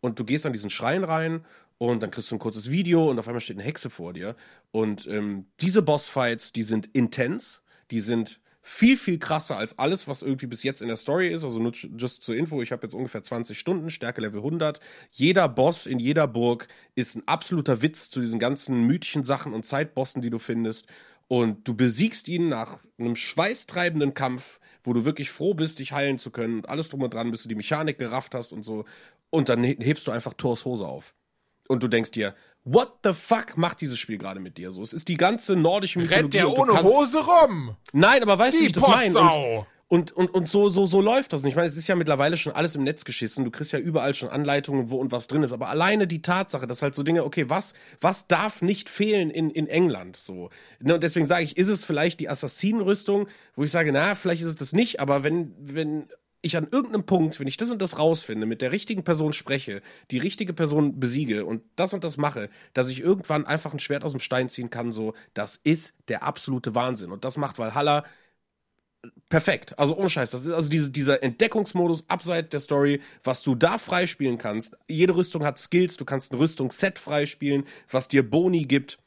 und 0.01 0.19
du 0.19 0.23
gehst 0.23 0.45
an 0.45 0.53
diesen 0.53 0.69
Schrein 0.69 1.03
rein 1.03 1.45
und 1.79 2.01
dann 2.01 2.11
kriegst 2.11 2.31
du 2.31 2.35
ein 2.35 2.39
kurzes 2.39 2.69
Video 2.71 3.09
und 3.09 3.19
auf 3.19 3.27
einmal 3.27 3.41
steht 3.41 3.57
eine 3.57 3.65
Hexe 3.65 3.89
vor 3.89 4.13
dir. 4.13 4.35
Und 4.71 5.07
ähm, 5.07 5.47
diese 5.59 5.81
Bossfights, 5.81 6.51
die 6.51 6.63
sind 6.63 6.87
intens, 6.93 7.63
die 7.91 8.01
sind 8.01 8.39
viel, 8.69 8.97
viel 8.97 9.17
krasser 9.17 9.57
als 9.57 9.79
alles, 9.79 10.09
was 10.09 10.21
irgendwie 10.21 10.45
bis 10.45 10.61
jetzt 10.61 10.81
in 10.81 10.89
der 10.89 10.97
Story 10.97 11.29
ist. 11.29 11.45
Also 11.45 11.57
nur 11.57 11.71
just 11.71 12.21
zur 12.21 12.35
Info, 12.35 12.61
ich 12.61 12.73
habe 12.73 12.85
jetzt 12.85 12.93
ungefähr 12.93 13.23
20 13.23 13.57
Stunden, 13.57 13.89
Stärke 13.89 14.19
Level 14.19 14.39
100. 14.39 14.81
Jeder 15.09 15.47
Boss 15.47 15.85
in 15.85 15.99
jeder 15.99 16.27
Burg 16.27 16.67
ist 16.93 17.15
ein 17.15 17.25
absoluter 17.27 17.81
Witz 17.81 18.09
zu 18.09 18.19
diesen 18.19 18.39
ganzen 18.39 18.81
mythischen 18.81 19.23
Sachen 19.23 19.53
und 19.53 19.65
Zeitbossen, 19.65 20.21
die 20.21 20.29
du 20.29 20.37
findest. 20.37 20.85
Und 21.27 21.67
du 21.67 21.73
besiegst 21.75 22.27
ihn 22.27 22.47
nach 22.49 22.79
einem 22.97 23.15
schweißtreibenden 23.15 24.13
Kampf, 24.13 24.59
wo 24.83 24.93
du 24.93 25.03
wirklich 25.05 25.29
froh 25.31 25.53
bist, 25.53 25.79
dich 25.79 25.91
heilen 25.91 26.17
zu 26.17 26.31
können 26.31 26.59
und 26.59 26.69
alles 26.69 26.89
drum 26.89 27.01
und 27.01 27.13
dran, 27.13 27.31
bis 27.31 27.43
du 27.43 27.49
die 27.49 27.55
Mechanik 27.55 27.99
gerafft 27.99 28.33
hast 28.33 28.53
und 28.53 28.63
so. 28.63 28.85
Und 29.29 29.49
dann 29.49 29.63
hebst 29.63 30.07
du 30.07 30.11
einfach 30.11 30.33
Thors 30.33 30.63
Hose 30.63 30.87
auf. 30.87 31.13
Und 31.67 31.83
du 31.83 31.89
denkst 31.89 32.11
dir, 32.11 32.33
what 32.63 32.93
the 33.03 33.11
fuck 33.13 33.57
macht 33.57 33.81
dieses 33.81 33.99
Spiel 33.99 34.17
gerade 34.17 34.39
mit 34.39 34.57
dir 34.57 34.71
so? 34.71 34.81
Es 34.81 34.93
ist 34.93 35.09
die 35.09 35.17
ganze 35.17 35.57
nordische 35.57 35.99
Mythologie. 35.99 36.21
rennt 36.21 36.33
der 36.33 36.49
ohne 36.49 36.71
kannst- 36.71 36.93
Hose 36.93 37.19
rum. 37.25 37.75
Nein, 37.91 38.21
aber 38.23 38.39
weißt 38.39 38.55
du, 38.57 38.61
wie 38.61 38.65
ich 38.67 38.71
das 38.71 38.87
meine? 38.87 39.65
Und, 39.89 40.11
und, 40.11 40.33
und 40.33 40.49
so, 40.49 40.67
so, 40.67 40.85
so 40.85 40.99
läuft 40.99 41.31
das. 41.31 41.43
Und 41.43 41.49
ich 41.49 41.55
meine, 41.55 41.67
es 41.67 41.77
ist 41.77 41.87
ja 41.87 41.95
mittlerweile 41.95 42.35
schon 42.35 42.51
alles 42.51 42.75
im 42.75 42.83
Netz 42.83 43.05
geschissen. 43.05 43.45
Du 43.45 43.51
kriegst 43.51 43.71
ja 43.71 43.79
überall 43.79 44.13
schon 44.15 44.27
Anleitungen, 44.27 44.89
wo 44.89 44.97
und 44.97 45.13
was 45.13 45.27
drin 45.27 45.43
ist. 45.43 45.53
Aber 45.53 45.69
alleine 45.69 46.07
die 46.07 46.21
Tatsache, 46.21 46.67
dass 46.67 46.81
halt 46.81 46.93
so 46.93 47.03
Dinge, 47.03 47.23
okay, 47.23 47.49
was, 47.49 47.73
was 48.01 48.27
darf 48.27 48.61
nicht 48.61 48.89
fehlen 48.89 49.29
in, 49.29 49.49
in 49.49 49.67
England, 49.67 50.17
so. 50.17 50.49
Ne, 50.81 50.95
Und 50.95 51.03
deswegen 51.03 51.25
sage 51.25 51.45
ich, 51.45 51.55
ist 51.55 51.69
es 51.69 51.85
vielleicht 51.85 52.19
die 52.19 52.27
Assassinenrüstung, 52.27 53.29
wo 53.55 53.63
ich 53.63 53.71
sage, 53.71 53.93
na, 53.93 54.15
vielleicht 54.15 54.41
ist 54.41 54.49
es 54.49 54.55
das 54.55 54.73
nicht, 54.73 54.99
aber 54.99 55.23
wenn, 55.23 55.53
wenn, 55.57 56.07
ich 56.41 56.57
an 56.57 56.67
irgendeinem 56.71 57.05
Punkt, 57.05 57.39
wenn 57.39 57.47
ich 57.47 57.57
das 57.57 57.71
und 57.71 57.81
das 57.81 57.97
rausfinde, 57.97 58.45
mit 58.45 58.61
der 58.61 58.71
richtigen 58.71 59.03
Person 59.03 59.33
spreche, 59.33 59.81
die 60.11 60.17
richtige 60.17 60.53
Person 60.53 60.99
besiege 60.99 61.45
und 61.45 61.63
das 61.75 61.93
und 61.93 62.03
das 62.03 62.17
mache, 62.17 62.49
dass 62.73 62.89
ich 62.89 62.99
irgendwann 62.99 63.45
einfach 63.45 63.73
ein 63.73 63.79
Schwert 63.79 64.03
aus 64.03 64.11
dem 64.11 64.19
Stein 64.19 64.49
ziehen 64.49 64.69
kann, 64.69 64.91
so, 64.91 65.13
das 65.33 65.59
ist 65.63 65.95
der 66.07 66.23
absolute 66.23 66.75
Wahnsinn. 66.75 67.11
Und 67.11 67.25
das 67.25 67.37
macht 67.37 67.57
Valhalla 67.57 68.03
perfekt. 69.29 69.77
Also 69.77 69.95
ohne 69.97 70.09
Scheiß. 70.09 70.31
Das 70.31 70.45
ist 70.45 70.51
also 70.53 70.69
diese, 70.69 70.91
dieser 70.91 71.21
Entdeckungsmodus 71.23 72.05
abseits 72.09 72.49
der 72.49 72.59
Story, 72.59 73.01
was 73.23 73.43
du 73.43 73.55
da 73.55 73.77
freispielen 73.77 74.37
kannst. 74.37 74.77
Jede 74.87 75.15
Rüstung 75.15 75.45
hat 75.45 75.57
Skills, 75.57 75.97
du 75.97 76.05
kannst 76.05 76.31
ein 76.31 76.37
Rüstungsset 76.37 76.99
freispielen, 76.99 77.65
was 77.89 78.07
dir 78.07 78.27
Boni 78.29 78.65
gibt. 78.65 78.99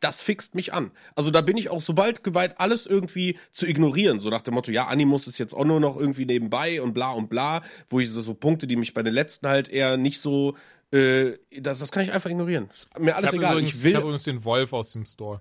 Das 0.00 0.20
fixt 0.20 0.54
mich 0.54 0.74
an. 0.74 0.90
Also 1.14 1.30
da 1.30 1.40
bin 1.40 1.56
ich 1.56 1.70
auch 1.70 1.80
sobald 1.80 2.22
geweiht, 2.22 2.56
alles 2.60 2.84
irgendwie 2.84 3.38
zu 3.50 3.66
ignorieren. 3.66 4.20
So 4.20 4.28
nach 4.28 4.42
dem 4.42 4.52
Motto, 4.54 4.70
ja, 4.70 4.86
Animus 4.88 5.26
ist 5.26 5.38
jetzt 5.38 5.54
auch 5.54 5.64
nur 5.64 5.80
noch 5.80 5.96
irgendwie 5.96 6.26
nebenbei 6.26 6.82
und 6.82 6.92
bla 6.92 7.12
und 7.12 7.30
bla, 7.30 7.62
wo 7.88 8.00
ich 8.00 8.10
so, 8.10 8.20
so 8.20 8.34
Punkte, 8.34 8.66
die 8.66 8.76
mich 8.76 8.92
bei 8.92 9.02
den 9.02 9.14
letzten 9.14 9.48
halt 9.48 9.68
eher 9.70 9.96
nicht 9.96 10.20
so, 10.20 10.54
äh, 10.92 11.32
das, 11.60 11.78
das 11.78 11.90
kann 11.92 12.02
ich 12.02 12.12
einfach 12.12 12.28
ignorieren. 12.28 12.68
Ist 12.74 12.90
mir 12.98 13.14
Ich 13.16 13.16
alles 13.16 13.28
habe 13.28 13.36
egal. 13.38 13.52
übrigens, 13.54 13.70
ich 13.70 13.76
ich 13.76 13.84
will. 13.84 13.94
hab 13.96 14.02
übrigens 14.02 14.24
den 14.24 14.44
Wolf 14.44 14.72
aus 14.74 14.92
dem 14.92 15.06
Store 15.06 15.40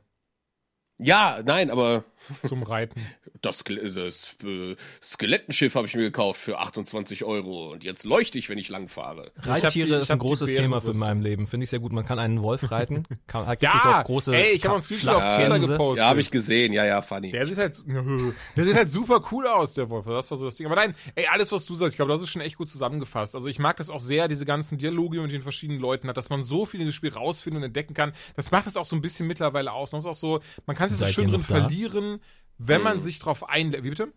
ja, 0.98 1.40
nein, 1.46 1.70
aber 1.70 2.04
zum 2.48 2.64
Reiten. 2.64 3.00
Das, 3.42 3.60
Ske- 3.60 3.92
das 3.94 4.38
äh, 4.44 4.76
Skelettenschiff 5.04 5.76
habe 5.76 5.86
ich 5.86 5.94
mir 5.94 6.02
gekauft 6.02 6.42
für 6.42 6.58
28 6.58 7.24
Euro 7.26 7.72
und 7.74 7.84
jetzt 7.84 8.04
leuchte 8.04 8.40
ich, 8.40 8.50
wenn 8.50 8.58
ich 8.58 8.70
lang 8.70 8.88
fahre. 8.88 9.32
die- 9.44 9.50
Reittiere 9.50 9.98
ist 9.98 10.10
ein 10.10 10.18
großes 10.18 10.48
Thema 10.48 10.82
für 10.82 10.94
mein 10.96 11.22
Leben. 11.22 11.46
Finde 11.46 11.66
ich 11.66 11.70
sehr 11.70 11.78
gut. 11.80 11.92
Man 11.92 12.06
kann 12.06 12.18
einen 12.18 12.42
Wolf 12.42 12.72
reiten. 12.72 13.04
Kann, 13.28 13.48
gibt 13.50 13.62
Ja, 13.62 14.02
auch 14.02 14.06
große 14.06 14.36
ey, 14.36 14.54
ich 14.54 14.64
habe 14.64 14.74
einen 14.74 14.82
Screenshot 14.82 15.14
auf 15.14 15.36
Twitter 15.36 15.60
gepostet. 15.60 16.00
Ja, 16.04 16.10
habe 16.10 16.22
ich 16.22 16.32
gesehen. 16.32 16.74
Ja, 16.74 16.86
ja, 16.86 17.04
funny. 17.04 17.30
Der 17.30 17.46
sieht 17.46 17.60
halt, 17.60 17.76
der 18.58 18.66
sieht 18.66 18.74
halt 18.76 18.90
super 18.90 19.24
cool 19.32 19.46
aus, 19.46 19.76
der 19.76 19.88
Wolf. 19.92 20.06
Das 20.06 20.32
war 20.32 20.38
so 20.40 20.46
das 20.46 20.56
Ding. 20.56 20.66
Aber 20.66 20.76
nein, 20.76 20.96
ey, 21.14 21.28
alles, 21.28 21.52
was 21.52 21.66
du 21.66 21.76
sagst, 21.76 21.94
ich 21.94 21.98
glaube, 21.98 22.12
das 22.14 22.24
ist 22.24 22.30
schon 22.30 22.42
echt 22.42 22.56
gut 22.58 22.70
zusammengefasst. 22.70 23.36
Also 23.36 23.48
ich 23.48 23.60
mag 23.60 23.78
das 23.78 23.92
auch 23.92 24.00
sehr, 24.00 24.28
diese 24.28 24.46
ganzen 24.46 24.80
Dialoge 24.80 25.22
mit 25.22 25.32
den 25.32 25.44
verschiedenen 25.44 25.80
Leuten 25.80 26.08
hat, 26.08 26.18
dass 26.18 26.30
man 26.32 26.42
so 26.42 26.66
viel 26.66 26.80
in 26.80 26.88
diesem 26.88 26.98
Spiel 26.98 27.12
rausfinden 27.14 27.62
und 27.62 27.66
entdecken 27.68 27.94
kann. 27.94 28.14
Das 28.36 28.50
macht 28.50 28.66
das 28.66 28.76
auch 28.76 28.86
so 28.86 28.96
ein 28.96 29.02
bisschen 29.02 29.28
mittlerweile 29.28 29.72
aus. 29.72 29.94
Und 29.94 29.98
das 29.98 30.06
ist 30.06 30.10
auch 30.10 30.14
so, 30.20 30.40
man 30.66 30.76
kann 30.76 30.85
sich 30.90 30.98
so 30.98 31.06
Seid 31.06 31.14
schön 31.14 31.30
drin 31.32 31.44
verlieren, 31.44 32.20
wenn 32.58 32.82
man 32.82 33.00
sich 33.00 33.20
drauf 33.20 33.48
einlässt. 33.50 33.84
Wie 33.84 33.90
bitte? 33.90 34.14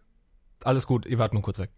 Alles 0.64 0.86
gut, 0.86 1.06
ihr 1.06 1.18
wart 1.18 1.32
nur 1.32 1.42
kurz 1.42 1.58
weg. 1.58 1.70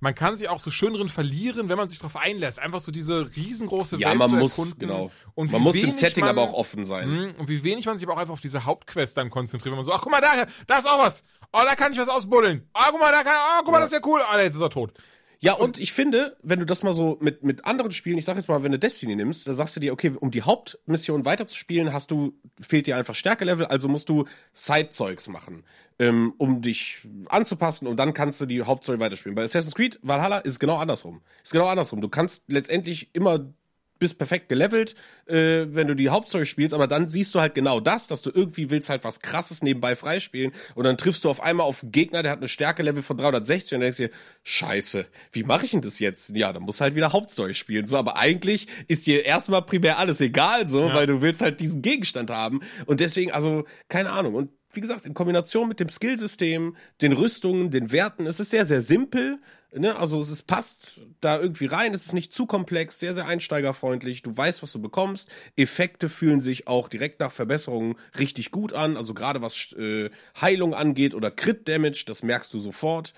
Man 0.00 0.14
kann 0.14 0.34
sich 0.36 0.48
auch 0.48 0.58
so 0.58 0.70
schön 0.70 0.92
drin 0.92 1.08
verlieren, 1.08 1.68
wenn 1.68 1.76
man 1.78 1.88
sich 1.88 1.98
drauf 1.98 2.16
einlässt. 2.16 2.58
Einfach 2.58 2.80
so 2.80 2.90
diese 2.90 3.30
riesengroße 3.36 3.96
ja, 3.96 4.08
Welt 4.10 4.18
man 4.18 4.28
zu 4.30 4.34
muss, 4.36 4.50
erkunden. 4.52 4.78
genau. 4.78 5.10
Und 5.34 5.52
man 5.52 5.60
wie 5.60 5.64
muss 5.64 5.74
dem 5.74 5.82
wenig 5.84 5.96
Setting 5.96 6.22
man- 6.24 6.30
aber 6.30 6.42
auch 6.42 6.52
offen 6.52 6.84
sein. 6.84 7.08
Mhm, 7.08 7.34
Und 7.38 7.48
wie 7.48 7.62
wenig 7.62 7.86
man 7.86 7.96
sich 7.96 8.06
aber 8.06 8.14
auch 8.16 8.20
einfach 8.20 8.34
auf 8.34 8.40
diese 8.40 8.64
Hauptquest 8.64 9.16
dann 9.16 9.30
konzentriert, 9.30 9.70
wenn 9.72 9.76
man 9.76 9.84
so, 9.84 9.92
ach 9.92 10.00
guck 10.02 10.10
mal, 10.10 10.20
da, 10.20 10.46
da 10.66 10.78
ist 10.78 10.86
auch 10.88 10.98
was. 10.98 11.22
Oh, 11.52 11.60
da 11.64 11.74
kann 11.76 11.92
ich 11.92 11.98
was 11.98 12.08
ausbuddeln. 12.08 12.68
Ah, 12.72 12.88
guck 12.90 13.00
mal, 13.00 13.12
da 13.12 13.22
kann, 13.22 13.34
ah, 13.36 13.60
guck 13.62 13.70
mal, 13.72 13.78
das 13.80 13.92
ist 13.92 13.98
ja 14.02 14.06
cool. 14.08 14.20
Ah, 14.28 14.40
jetzt 14.40 14.56
ist 14.56 14.60
er 14.60 14.70
tot. 14.70 14.92
Ja, 15.40 15.54
und 15.54 15.78
ich 15.78 15.92
finde, 15.92 16.36
wenn 16.42 16.58
du 16.58 16.66
das 16.66 16.82
mal 16.82 16.94
so 16.94 17.18
mit, 17.20 17.42
mit 17.42 17.64
anderen 17.64 17.92
Spielen, 17.92 18.18
ich 18.18 18.24
sag 18.24 18.36
jetzt 18.36 18.48
mal, 18.48 18.62
wenn 18.62 18.72
du 18.72 18.78
Destiny 18.78 19.16
nimmst, 19.16 19.46
da 19.46 19.54
sagst 19.54 19.76
du 19.76 19.80
dir, 19.80 19.92
okay, 19.92 20.12
um 20.18 20.30
die 20.30 20.42
Hauptmission 20.42 21.24
weiterzuspielen, 21.24 21.92
hast 21.92 22.10
du, 22.10 22.34
fehlt 22.60 22.86
dir 22.86 22.96
einfach 22.96 23.14
Stärkelevel, 23.14 23.66
also 23.66 23.88
musst 23.88 24.08
du 24.08 24.24
Side-Zeugs 24.52 25.28
machen, 25.28 25.64
ähm, 25.98 26.34
um 26.38 26.62
dich 26.62 26.98
anzupassen 27.28 27.86
und 27.86 27.96
dann 27.96 28.14
kannst 28.14 28.40
du 28.40 28.46
die 28.46 28.62
Hauptstory 28.62 28.98
weiterspielen. 29.00 29.34
Bei 29.34 29.42
Assassin's 29.42 29.74
Creed 29.74 29.98
Valhalla 30.02 30.38
ist 30.38 30.52
es 30.52 30.58
genau 30.58 30.76
andersrum. 30.76 31.20
Ist 31.42 31.52
genau 31.52 31.66
andersrum. 31.66 32.00
Du 32.00 32.08
kannst 32.08 32.44
letztendlich 32.48 33.10
immer 33.14 33.52
bist 33.98 34.18
perfekt 34.18 34.48
gelevelt, 34.48 34.94
äh, 35.26 35.66
wenn 35.68 35.86
du 35.86 35.94
die 35.94 36.08
Hauptstory 36.08 36.46
spielst, 36.46 36.74
aber 36.74 36.86
dann 36.86 37.08
siehst 37.08 37.34
du 37.34 37.40
halt 37.40 37.54
genau 37.54 37.80
das, 37.80 38.06
dass 38.08 38.22
du 38.22 38.30
irgendwie 38.34 38.70
willst 38.70 38.88
halt 38.90 39.04
was 39.04 39.20
krasses 39.20 39.62
nebenbei 39.62 39.96
freispielen 39.96 40.52
und 40.74 40.84
dann 40.84 40.98
triffst 40.98 41.24
du 41.24 41.30
auf 41.30 41.42
einmal 41.42 41.66
auf 41.66 41.82
einen 41.82 41.92
Gegner, 41.92 42.22
der 42.22 42.32
hat 42.32 42.38
eine 42.38 42.48
Stärke-Level 42.48 43.02
von 43.02 43.16
360 43.16 43.74
und 43.74 43.80
denkst 43.80 43.96
dir, 43.98 44.10
scheiße, 44.42 45.06
wie 45.32 45.42
mache 45.44 45.64
ich 45.64 45.70
denn 45.72 45.80
das 45.80 45.98
jetzt? 45.98 46.36
Ja, 46.36 46.52
dann 46.52 46.62
musst 46.62 46.80
du 46.80 46.84
halt 46.84 46.94
wieder 46.94 47.12
Hauptstory 47.12 47.54
spielen, 47.54 47.86
so, 47.86 47.96
aber 47.96 48.16
eigentlich 48.16 48.66
ist 48.88 49.06
dir 49.06 49.24
erstmal 49.24 49.62
primär 49.62 49.98
alles 49.98 50.20
egal, 50.20 50.66
so, 50.66 50.88
Ja. 50.88 50.94
weil 50.94 51.06
du 51.06 51.22
willst 51.22 51.40
halt 51.40 51.60
diesen 51.60 51.82
Gegenstand 51.82 52.30
haben 52.30 52.60
und 52.86 53.00
deswegen, 53.00 53.30
also, 53.32 53.64
keine 53.88 54.10
Ahnung 54.10 54.34
und 54.34 54.50
wie 54.72 54.80
gesagt, 54.80 55.06
in 55.06 55.14
Kombination 55.14 55.68
mit 55.68 55.78
dem 55.78 55.88
Skillsystem, 55.88 56.76
den 57.00 57.12
Rüstungen, 57.12 57.70
den 57.70 57.92
Werten, 57.92 58.26
es 58.26 58.40
ist 58.40 58.50
sehr, 58.50 58.66
sehr 58.66 58.82
simpel. 58.82 59.38
Ne? 59.76 59.96
Also 59.96 60.20
es 60.20 60.30
ist, 60.30 60.46
passt 60.46 61.00
da 61.20 61.40
irgendwie 61.40 61.66
rein, 61.66 61.94
es 61.94 62.06
ist 62.06 62.12
nicht 62.12 62.32
zu 62.32 62.46
komplex, 62.46 62.98
sehr, 62.98 63.14
sehr 63.14 63.26
einsteigerfreundlich. 63.26 64.22
Du 64.22 64.36
weißt, 64.36 64.62
was 64.62 64.72
du 64.72 64.80
bekommst. 64.80 65.28
Effekte 65.56 66.08
fühlen 66.08 66.40
sich 66.40 66.68
auch 66.68 66.88
direkt 66.88 67.20
nach 67.20 67.32
Verbesserungen 67.32 67.96
richtig 68.18 68.50
gut 68.50 68.72
an. 68.72 68.96
Also 68.96 69.14
gerade 69.14 69.42
was 69.42 69.72
äh, 69.72 70.10
Heilung 70.40 70.74
angeht 70.74 71.14
oder 71.14 71.30
Crit-Damage, 71.30 72.04
das 72.06 72.22
merkst 72.22 72.52
du 72.54 72.60
sofort. 72.60 73.14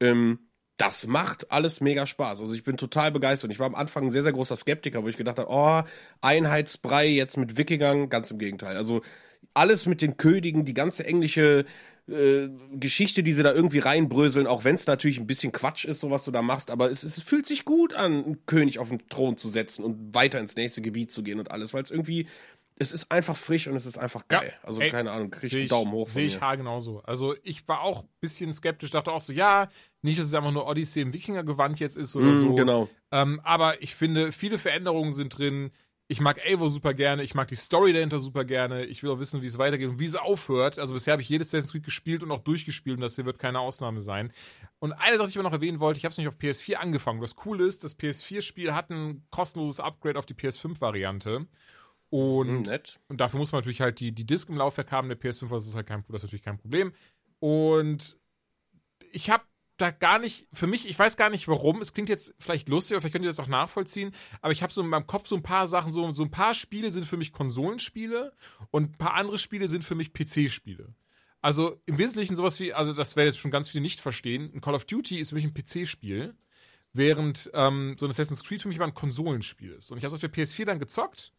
Ähm, 0.00 0.40
das 0.76 1.06
macht 1.06 1.52
alles 1.52 1.80
mega 1.80 2.06
Spaß. 2.06 2.40
Also 2.40 2.54
ich 2.54 2.64
bin 2.64 2.78
total 2.78 3.12
begeistert. 3.12 3.52
Ich 3.52 3.58
war 3.58 3.66
am 3.66 3.74
Anfang 3.74 4.04
ein 4.04 4.10
sehr, 4.10 4.22
sehr 4.22 4.32
großer 4.32 4.56
Skeptiker, 4.56 5.04
wo 5.04 5.08
ich 5.08 5.18
gedacht 5.18 5.38
habe, 5.38 5.50
oh, 5.50 5.82
Einheitsbrei 6.22 7.06
jetzt 7.06 7.36
mit 7.36 7.58
Wikingern, 7.58 8.08
ganz 8.08 8.30
im 8.30 8.38
Gegenteil. 8.38 8.76
Also 8.76 9.02
alles 9.52 9.86
mit 9.86 10.00
den 10.00 10.16
Königen, 10.16 10.64
die 10.64 10.74
ganze 10.74 11.04
englische 11.04 11.66
äh, 12.08 12.48
Geschichte, 12.72 13.22
die 13.22 13.32
sie 13.32 13.42
da 13.42 13.52
irgendwie 13.52 13.78
reinbröseln, 13.78 14.46
auch 14.46 14.64
wenn 14.64 14.74
es 14.74 14.86
natürlich 14.86 15.18
ein 15.18 15.26
bisschen 15.26 15.52
Quatsch 15.52 15.84
ist, 15.84 16.00
so 16.00 16.10
was 16.10 16.24
du 16.24 16.30
da 16.30 16.42
machst, 16.42 16.70
aber 16.70 16.90
es, 16.90 17.02
es 17.02 17.22
fühlt 17.22 17.46
sich 17.46 17.64
gut 17.64 17.94
an, 17.94 18.24
einen 18.24 18.46
König 18.46 18.78
auf 18.78 18.88
den 18.88 19.06
Thron 19.08 19.36
zu 19.36 19.48
setzen 19.48 19.84
und 19.84 20.14
weiter 20.14 20.38
ins 20.40 20.56
nächste 20.56 20.82
Gebiet 20.82 21.10
zu 21.12 21.22
gehen 21.22 21.38
und 21.38 21.50
alles, 21.50 21.72
weil 21.74 21.82
es 21.82 21.90
irgendwie, 21.90 22.26
es 22.76 22.92
ist 22.92 23.12
einfach 23.12 23.36
frisch 23.36 23.66
und 23.68 23.74
es 23.76 23.84
ist 23.86 23.98
einfach 23.98 24.24
Ja, 24.30 24.40
geil. 24.40 24.52
Also 24.62 24.80
ey, 24.80 24.90
keine 24.90 25.10
Ahnung, 25.12 25.30
krieg 25.30 25.44
ich 25.44 25.50
Sehe 25.50 25.60
einen 25.60 25.68
Daumen 25.68 25.92
hoch 25.92 26.08
von 26.08 26.14
Sehe 26.14 26.26
ich 26.26 26.34
mir. 26.36 26.40
haargenauso. 26.40 27.00
Also 27.02 27.34
ich 27.42 27.68
war 27.68 27.82
auch 27.82 28.02
ein 28.04 28.08
bisschen 28.20 28.52
skeptisch, 28.54 28.90
dachte 28.90 29.12
auch 29.12 29.20
so, 29.20 29.32
ja, 29.32 29.68
nicht, 30.02 30.18
dass 30.18 30.26
es 30.26 30.34
einfach 30.34 30.52
nur 30.52 30.66
Odyssey 30.66 31.02
im 31.02 31.12
Wikinger-Gewand 31.12 31.78
jetzt 31.78 31.96
ist 31.98 32.16
oder 32.16 32.32
Mm, 32.32 32.34
so. 32.34 32.54
Genau. 32.54 32.88
Ähm, 33.12 33.40
aber 33.44 33.82
ich 33.82 33.94
finde, 33.94 34.32
viele 34.32 34.58
Veränderungen 34.58 35.12
sind 35.12 35.36
drin. 35.36 35.70
Ich 36.10 36.20
mag 36.20 36.44
Eivor 36.44 36.70
super 36.70 36.92
gerne, 36.92 37.22
ich 37.22 37.36
mag 37.36 37.46
die 37.46 37.54
Story 37.54 37.92
dahinter 37.92 38.18
super 38.18 38.44
gerne. 38.44 38.84
Ich 38.84 39.04
will 39.04 39.10
auch 39.10 39.20
wissen, 39.20 39.42
wie 39.42 39.46
es 39.46 39.58
weitergeht 39.58 39.90
und 39.90 40.00
wie 40.00 40.06
es 40.06 40.16
aufhört. 40.16 40.76
Also 40.76 40.92
bisher 40.92 41.12
habe 41.12 41.22
ich 41.22 41.28
jedes 41.28 41.50
Assassin's 41.50 41.70
Creed 41.70 41.84
gespielt 41.84 42.24
und 42.24 42.32
auch 42.32 42.40
durchgespielt 42.40 42.96
und 42.96 43.00
das 43.00 43.14
hier 43.14 43.26
wird 43.26 43.38
keine 43.38 43.60
Ausnahme 43.60 44.00
sein. 44.00 44.32
Und 44.80 44.92
eine 44.92 45.18
Sache, 45.18 45.28
die 45.28 45.30
ich 45.30 45.38
aber 45.38 45.48
noch 45.48 45.54
erwähnen 45.54 45.78
wollte, 45.78 45.98
ich 45.98 46.04
habe 46.04 46.10
es 46.10 46.18
nicht 46.18 46.26
auf 46.26 46.34
PS4 46.34 46.74
angefangen. 46.74 47.20
Was 47.20 47.36
cool 47.44 47.60
ist, 47.60 47.84
das 47.84 47.96
PS4-Spiel 47.96 48.74
hat 48.74 48.90
ein 48.90 49.24
kostenloses 49.30 49.78
Upgrade 49.78 50.18
auf 50.18 50.26
die 50.26 50.34
PS5-Variante. 50.34 51.46
Und 52.08 52.62
nett. 52.62 52.98
und 53.06 53.20
dafür 53.20 53.38
muss 53.38 53.52
man 53.52 53.60
natürlich 53.60 53.80
halt 53.80 54.00
die, 54.00 54.10
die 54.10 54.26
Disk 54.26 54.48
im 54.48 54.56
Laufwerk 54.56 54.90
haben. 54.90 55.06
Der 55.06 55.20
PS5, 55.20 55.48
das 55.48 55.68
ist 55.68 55.76
halt 55.76 55.86
kein, 55.86 56.02
das 56.08 56.16
ist 56.16 56.22
natürlich 56.24 56.42
kein 56.44 56.58
Problem. 56.58 56.92
Und 57.38 58.18
ich 59.12 59.30
habe 59.30 59.44
da 59.80 59.90
gar 59.90 60.18
nicht, 60.18 60.46
für 60.52 60.66
mich, 60.66 60.88
ich 60.88 60.98
weiß 60.98 61.16
gar 61.16 61.30
nicht 61.30 61.48
warum, 61.48 61.80
es 61.80 61.92
klingt 61.92 62.08
jetzt 62.08 62.34
vielleicht 62.38 62.68
lustig, 62.68 62.94
aber 62.94 63.00
vielleicht 63.00 63.14
könnt 63.14 63.24
ihr 63.24 63.30
das 63.30 63.40
auch 63.40 63.46
nachvollziehen, 63.46 64.12
aber 64.40 64.52
ich 64.52 64.62
habe 64.62 64.72
so 64.72 64.80
in 64.80 64.88
meinem 64.88 65.06
Kopf 65.06 65.28
so 65.28 65.36
ein 65.36 65.42
paar 65.42 65.68
Sachen, 65.68 65.92
so, 65.92 66.12
so 66.12 66.22
ein 66.22 66.30
paar 66.30 66.54
Spiele 66.54 66.90
sind 66.90 67.06
für 67.06 67.16
mich 67.16 67.32
Konsolenspiele 67.32 68.32
und 68.70 68.92
ein 68.92 68.98
paar 68.98 69.14
andere 69.14 69.38
Spiele 69.38 69.68
sind 69.68 69.84
für 69.84 69.94
mich 69.94 70.12
PC-Spiele. 70.12 70.94
Also 71.42 71.80
im 71.86 71.98
Wesentlichen 71.98 72.36
sowas 72.36 72.60
wie, 72.60 72.74
also 72.74 72.92
das 72.92 73.16
werden 73.16 73.28
jetzt 73.28 73.38
schon 73.38 73.50
ganz 73.50 73.68
viele 73.68 73.82
nicht 73.82 74.00
verstehen, 74.00 74.50
ein 74.54 74.60
Call 74.60 74.74
of 74.74 74.84
Duty 74.84 75.18
ist 75.18 75.30
für 75.30 75.36
mich 75.36 75.44
ein 75.44 75.54
PC-Spiel, 75.54 76.34
während 76.92 77.50
ähm, 77.54 77.96
so 77.98 78.06
ein 78.06 78.10
Assassin's 78.10 78.44
Creed 78.44 78.62
für 78.62 78.68
mich 78.68 78.76
aber 78.76 78.86
ein 78.86 78.94
Konsolenspiel 78.94 79.72
ist. 79.72 79.90
Und 79.90 79.98
ich 79.98 80.04
habe 80.04 80.14
auf 80.14 80.20
der 80.20 80.32
PS4 80.32 80.64
dann 80.66 80.78
gezockt 80.78 81.32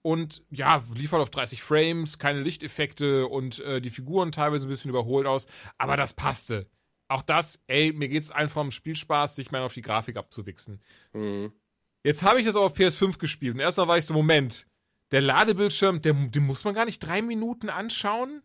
und 0.00 0.42
ja, 0.50 0.82
lief 0.94 1.12
halt 1.12 1.22
auf 1.22 1.30
30 1.30 1.62
Frames, 1.62 2.18
keine 2.18 2.40
Lichteffekte 2.40 3.26
und 3.26 3.60
äh, 3.60 3.80
die 3.80 3.90
Figuren 3.90 4.32
teilweise 4.32 4.66
ein 4.66 4.70
bisschen 4.70 4.90
überholt 4.90 5.26
aus, 5.26 5.46
aber 5.76 5.96
das 5.96 6.14
passte. 6.14 6.68
Auch 7.12 7.22
das, 7.22 7.62
ey, 7.66 7.92
mir 7.92 8.08
geht's 8.08 8.30
einfach 8.30 8.62
um 8.62 8.70
Spielspaß, 8.70 9.36
sich 9.36 9.50
mal 9.50 9.62
auf 9.62 9.74
die 9.74 9.82
Grafik 9.82 10.16
abzuwichsen. 10.16 10.80
Mhm. 11.12 11.52
Jetzt 12.02 12.22
habe 12.22 12.40
ich 12.40 12.46
das 12.46 12.56
aber 12.56 12.64
auf 12.64 12.74
PS5 12.74 13.18
gespielt 13.18 13.54
und 13.54 13.60
erstmal 13.60 13.88
war 13.88 13.98
ich 13.98 14.06
so, 14.06 14.14
Moment, 14.14 14.66
der 15.10 15.20
Ladebildschirm, 15.20 16.00
der, 16.00 16.14
den 16.14 16.46
muss 16.46 16.64
man 16.64 16.74
gar 16.74 16.86
nicht 16.86 17.00
drei 17.00 17.20
Minuten 17.20 17.68
anschauen? 17.68 18.42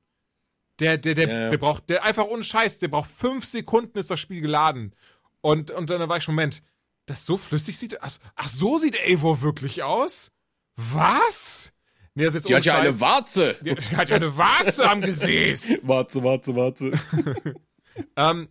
Der, 0.79 0.97
der, 0.97 1.15
der, 1.15 1.29
Ja, 1.29 1.49
der 1.49 1.57
braucht, 1.57 1.89
der 1.89 2.03
einfach 2.03 2.25
ohne 2.25 2.43
Scheiß, 2.43 2.79
der 2.79 2.89
braucht 2.89 3.09
fünf 3.09 3.45
Sekunden 3.45 3.97
ist 3.97 4.11
das 4.11 4.19
Spiel 4.19 4.41
geladen. 4.41 4.93
Und, 5.41 5.71
und 5.71 5.89
dann 5.89 6.07
war 6.09 6.17
ich 6.17 6.23
schon, 6.23 6.35
Moment, 6.35 6.61
das 7.05 7.25
so 7.25 7.37
flüssig 7.37 7.77
sieht, 7.77 8.01
ach, 8.03 8.17
ach 8.35 8.49
so 8.49 8.77
sieht 8.77 8.99
Eivor 8.99 9.41
wirklich 9.41 9.81
aus? 9.81 10.31
Was? 10.75 11.71
Nee, 12.15 12.25
das 12.25 12.35
ist 12.35 12.41
jetzt 12.43 12.49
Die 12.49 12.55
hat 12.55 12.65
ja 12.65 12.79
eine. 12.79 12.99
Warze. 12.99 13.55
Die, 13.61 13.75
die 13.75 13.95
hat 13.95 14.09
ja 14.09 14.17
eine 14.17 14.37
Warze 14.37 14.89
am 14.89 15.01
Gesäß. 15.01 15.79
Warze, 15.83 16.21
Warze, 16.23 16.55
Warze. 16.55 16.91
Ähm, 18.15 18.47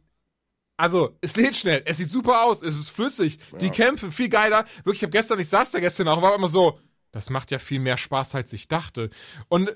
also, 0.77 1.17
es 1.21 1.37
lädt 1.37 1.57
schnell, 1.57 1.83
es 1.87 1.97
sieht 1.97 2.11
super 2.11 2.43
aus, 2.43 2.61
es 2.61 2.79
ist 2.79 2.91
flüssig, 2.91 3.39
die 3.61 3.71
Kämpfe 3.71 4.13
viel 4.13 4.29
geiler. 4.29 4.65
Wirklich, 4.79 4.97
ich 4.97 5.03
habe 5.03 5.13
gestern, 5.13 5.41
ich 5.41 5.49
saß 5.49 5.71
da 5.71 5.81
gestern 5.81 6.09
auch, 6.09 6.21
war 6.21 6.35
immer 6.35 6.49
so, 6.49 6.79
das 7.13 7.31
macht 7.31 7.51
ja 7.51 7.59
viel 7.59 7.81
mehr 7.81 7.97
Spaß, 7.97 8.35
als 8.35 8.53
ich 8.53 8.69
dachte. 8.69 9.09
Und 9.49 9.75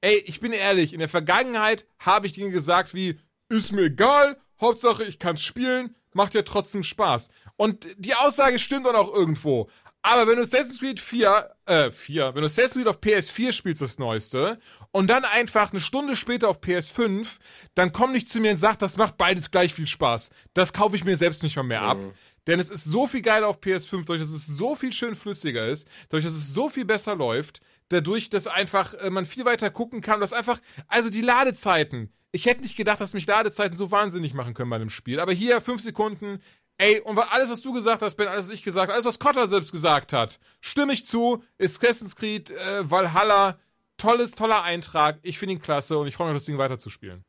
ey, 0.00 0.16
ich 0.26 0.40
bin 0.40 0.52
ehrlich, 0.52 0.92
in 0.92 0.98
der 0.98 1.08
Vergangenheit 1.08 1.86
habe 2.00 2.26
ich 2.26 2.32
Dinge 2.32 2.50
gesagt 2.50 2.92
wie, 2.92 3.20
ist 3.48 3.72
mir 3.72 3.82
egal, 3.82 4.36
Hauptsache 4.60 5.04
ich 5.04 5.18
kann 5.18 5.36
spielen, 5.36 5.94
macht 6.12 6.34
ja 6.34 6.42
trotzdem 6.42 6.82
Spaß. 6.82 7.30
Und 7.56 7.86
die 7.98 8.14
Aussage 8.14 8.58
stimmt 8.58 8.86
dann 8.86 8.96
auch 8.96 9.12
irgendwo. 9.12 9.70
Aber 10.02 10.26
wenn 10.26 10.36
du 10.36 10.42
Assassin's 10.42 10.80
Creed 10.80 10.98
4, 10.98 11.51
äh, 11.72 11.90
4, 11.90 12.34
wenn 12.34 12.42
du 12.42 12.46
Assassin's 12.46 12.74
Creed 12.74 12.86
auf 12.86 13.00
PS4 13.00 13.52
spielst, 13.52 13.80
das 13.80 13.98
Neueste, 13.98 14.58
und 14.90 15.08
dann 15.08 15.24
einfach 15.24 15.72
eine 15.72 15.80
Stunde 15.80 16.16
später 16.16 16.48
auf 16.48 16.60
PS5, 16.60 17.38
dann 17.74 17.92
komm 17.92 18.12
nicht 18.12 18.28
zu 18.28 18.40
mir 18.40 18.50
und 18.50 18.58
sag, 18.58 18.78
das 18.78 18.96
macht 18.96 19.16
beides 19.16 19.50
gleich 19.50 19.72
viel 19.72 19.86
Spaß. 19.86 20.30
Das 20.54 20.72
kaufe 20.72 20.96
ich 20.96 21.04
mir 21.04 21.16
selbst 21.16 21.42
nicht 21.42 21.56
mal 21.56 21.62
mehr 21.62 21.82
ab. 21.82 21.98
Denn 22.46 22.58
es 22.60 22.70
ist 22.70 22.84
so 22.84 23.06
viel 23.06 23.22
geiler 23.22 23.48
auf 23.48 23.60
PS5, 23.60 24.00
dadurch, 24.00 24.20
dass 24.20 24.30
es 24.30 24.46
so 24.46 24.74
viel 24.74 24.92
schön 24.92 25.14
flüssiger 25.14 25.66
ist, 25.66 25.88
dadurch, 26.08 26.24
dass 26.24 26.34
es 26.34 26.52
so 26.52 26.68
viel 26.68 26.84
besser 26.84 27.14
läuft, 27.14 27.60
dadurch, 27.88 28.30
dass 28.30 28.46
einfach 28.46 28.94
äh, 28.94 29.10
man 29.10 29.26
viel 29.26 29.44
weiter 29.44 29.70
gucken 29.70 30.00
kann, 30.00 30.20
dass 30.20 30.32
einfach, 30.32 30.60
also 30.88 31.08
die 31.08 31.20
Ladezeiten. 31.20 32.12
Ich 32.32 32.46
hätte 32.46 32.62
nicht 32.62 32.76
gedacht, 32.76 33.00
dass 33.00 33.14
mich 33.14 33.26
Ladezeiten 33.26 33.76
so 33.76 33.90
wahnsinnig 33.90 34.34
machen 34.34 34.54
können 34.54 34.70
bei 34.70 34.76
einem 34.76 34.90
Spiel. 34.90 35.20
Aber 35.20 35.32
hier, 35.32 35.60
fünf 35.60 35.82
Sekunden, 35.82 36.40
ey, 36.78 37.00
und 37.00 37.18
alles, 37.18 37.50
was 37.50 37.62
du 37.62 37.72
gesagt 37.72 38.02
hast, 38.02 38.14
Ben, 38.16 38.28
alles, 38.28 38.46
was 38.48 38.54
ich 38.54 38.62
gesagt 38.62 38.88
habe, 38.88 38.94
alles, 38.94 39.04
was 39.06 39.18
Cotter 39.18 39.48
selbst 39.48 39.72
gesagt 39.72 40.12
hat, 40.12 40.38
stimme 40.60 40.92
ich 40.92 41.06
zu, 41.06 41.42
ist 41.58 41.82
Assassin's 41.82 42.16
Creed, 42.16 42.50
äh, 42.50 42.90
Valhalla, 42.90 43.58
tolles, 43.98 44.32
toller 44.32 44.62
Eintrag. 44.62 45.18
Ich 45.22 45.38
finde 45.38 45.54
ihn 45.54 45.62
klasse 45.62 45.98
und 45.98 46.06
ich 46.06 46.14
freue 46.16 46.28
mich, 46.32 46.36
das 46.36 46.46
Ding 46.46 46.58
weiterzuspielen. 46.58 47.24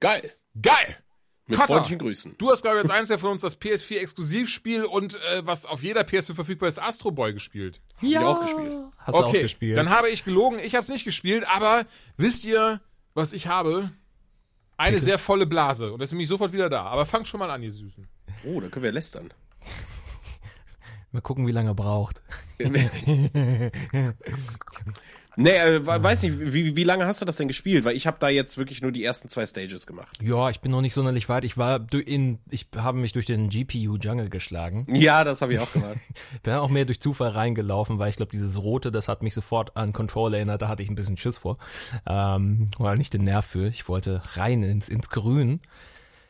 Geil. 0.00 0.32
Geil! 0.60 0.96
Mit 1.48 1.58
Cotter. 1.60 1.74
freundlichen 1.74 1.98
Grüßen. 2.00 2.34
Du 2.38 2.50
hast, 2.50 2.62
glaube 2.62 2.78
ich, 2.78 2.82
als 2.82 2.90
eins 2.98 3.08
ja 3.08 3.18
von 3.18 3.30
uns 3.30 3.42
das 3.42 3.60
PS4-Exklusivspiel 3.60 4.82
und 4.82 5.14
äh, 5.14 5.46
was 5.46 5.64
auf 5.64 5.82
jeder 5.82 6.00
PS4 6.02 6.34
verfügbar 6.34 6.68
ist, 6.68 6.80
Astro 6.82 7.12
Boy 7.12 7.32
gespielt. 7.32 7.80
ich 8.02 8.18
auch 8.18 8.40
gespielt. 8.40 8.74
Hast 8.98 9.08
du 9.08 9.12
auch 9.18 9.28
Okay, 9.28 9.42
gespielt? 9.42 9.76
dann 9.76 9.90
habe 9.90 10.08
ich 10.10 10.24
gelogen, 10.24 10.58
ich 10.58 10.74
habe 10.74 10.82
es 10.82 10.88
nicht 10.88 11.04
gespielt, 11.04 11.46
aber 11.48 11.84
wisst 12.16 12.44
ihr, 12.44 12.80
was 13.14 13.32
ich 13.32 13.46
habe? 13.46 13.90
Eine 14.76 14.98
sehr 14.98 15.18
volle 15.18 15.46
Blase 15.46 15.92
und 15.92 16.00
deswegen 16.00 16.18
bin 16.18 16.24
ich 16.24 16.28
sofort 16.28 16.52
wieder 16.52 16.68
da. 16.68 16.82
Aber 16.84 17.06
fangt 17.06 17.28
schon 17.28 17.40
mal 17.40 17.50
an, 17.50 17.62
ihr 17.62 17.72
Süßen. 17.72 18.06
Oh, 18.44 18.60
da 18.60 18.68
können 18.68 18.84
wir 18.84 18.92
lästern. 18.92 19.32
Mal 21.12 21.22
gucken, 21.22 21.46
wie 21.46 21.52
lange 21.52 21.70
er 21.70 21.74
braucht. 21.74 22.22
Nee, 25.36 25.50
äh, 25.50 25.86
we- 25.86 26.02
weiß 26.02 26.22
nicht, 26.22 26.34
wie, 26.52 26.76
wie 26.76 26.84
lange 26.84 27.06
hast 27.06 27.20
du 27.20 27.24
das 27.26 27.36
denn 27.36 27.48
gespielt? 27.48 27.84
Weil 27.84 27.94
ich 27.94 28.06
habe 28.06 28.16
da 28.20 28.28
jetzt 28.28 28.56
wirklich 28.58 28.80
nur 28.82 28.90
die 28.92 29.04
ersten 29.04 29.28
zwei 29.28 29.44
Stages 29.46 29.86
gemacht. 29.86 30.16
Ja, 30.22 30.48
ich 30.50 30.60
bin 30.60 30.70
noch 30.72 30.80
nicht 30.80 30.94
sonderlich 30.94 31.28
weit. 31.28 31.44
Ich 31.44 31.58
war 31.58 31.80
in, 31.92 32.38
ich 32.50 32.66
habe 32.76 32.98
mich 32.98 33.12
durch 33.12 33.26
den 33.26 33.48
GPU 33.50 33.96
Jungle 33.96 34.30
geschlagen. 34.30 34.86
Ja, 34.88 35.24
das 35.24 35.42
habe 35.42 35.52
ich 35.54 35.60
auch 35.60 35.70
gemacht. 35.72 35.98
Bin 36.42 36.54
auch 36.54 36.70
mehr 36.70 36.84
durch 36.86 37.00
Zufall 37.00 37.30
reingelaufen, 37.30 37.98
weil 37.98 38.10
ich 38.10 38.16
glaube, 38.16 38.32
dieses 38.32 38.56
Rote, 38.60 38.90
das 38.90 39.08
hat 39.08 39.22
mich 39.22 39.34
sofort 39.34 39.76
an 39.76 39.92
Control 39.92 40.32
erinnert. 40.34 40.62
Da 40.62 40.68
hatte 40.68 40.82
ich 40.82 40.88
ein 40.90 40.94
bisschen 40.94 41.16
Schiss 41.16 41.38
vor. 41.38 41.58
Ähm, 42.06 42.70
oder 42.78 42.96
nicht 42.96 43.12
den 43.14 43.22
Nerv 43.22 43.44
für. 43.46 43.68
Ich 43.68 43.88
wollte 43.88 44.22
rein 44.34 44.62
ins, 44.62 44.88
ins 44.88 45.10
Grün. 45.10 45.60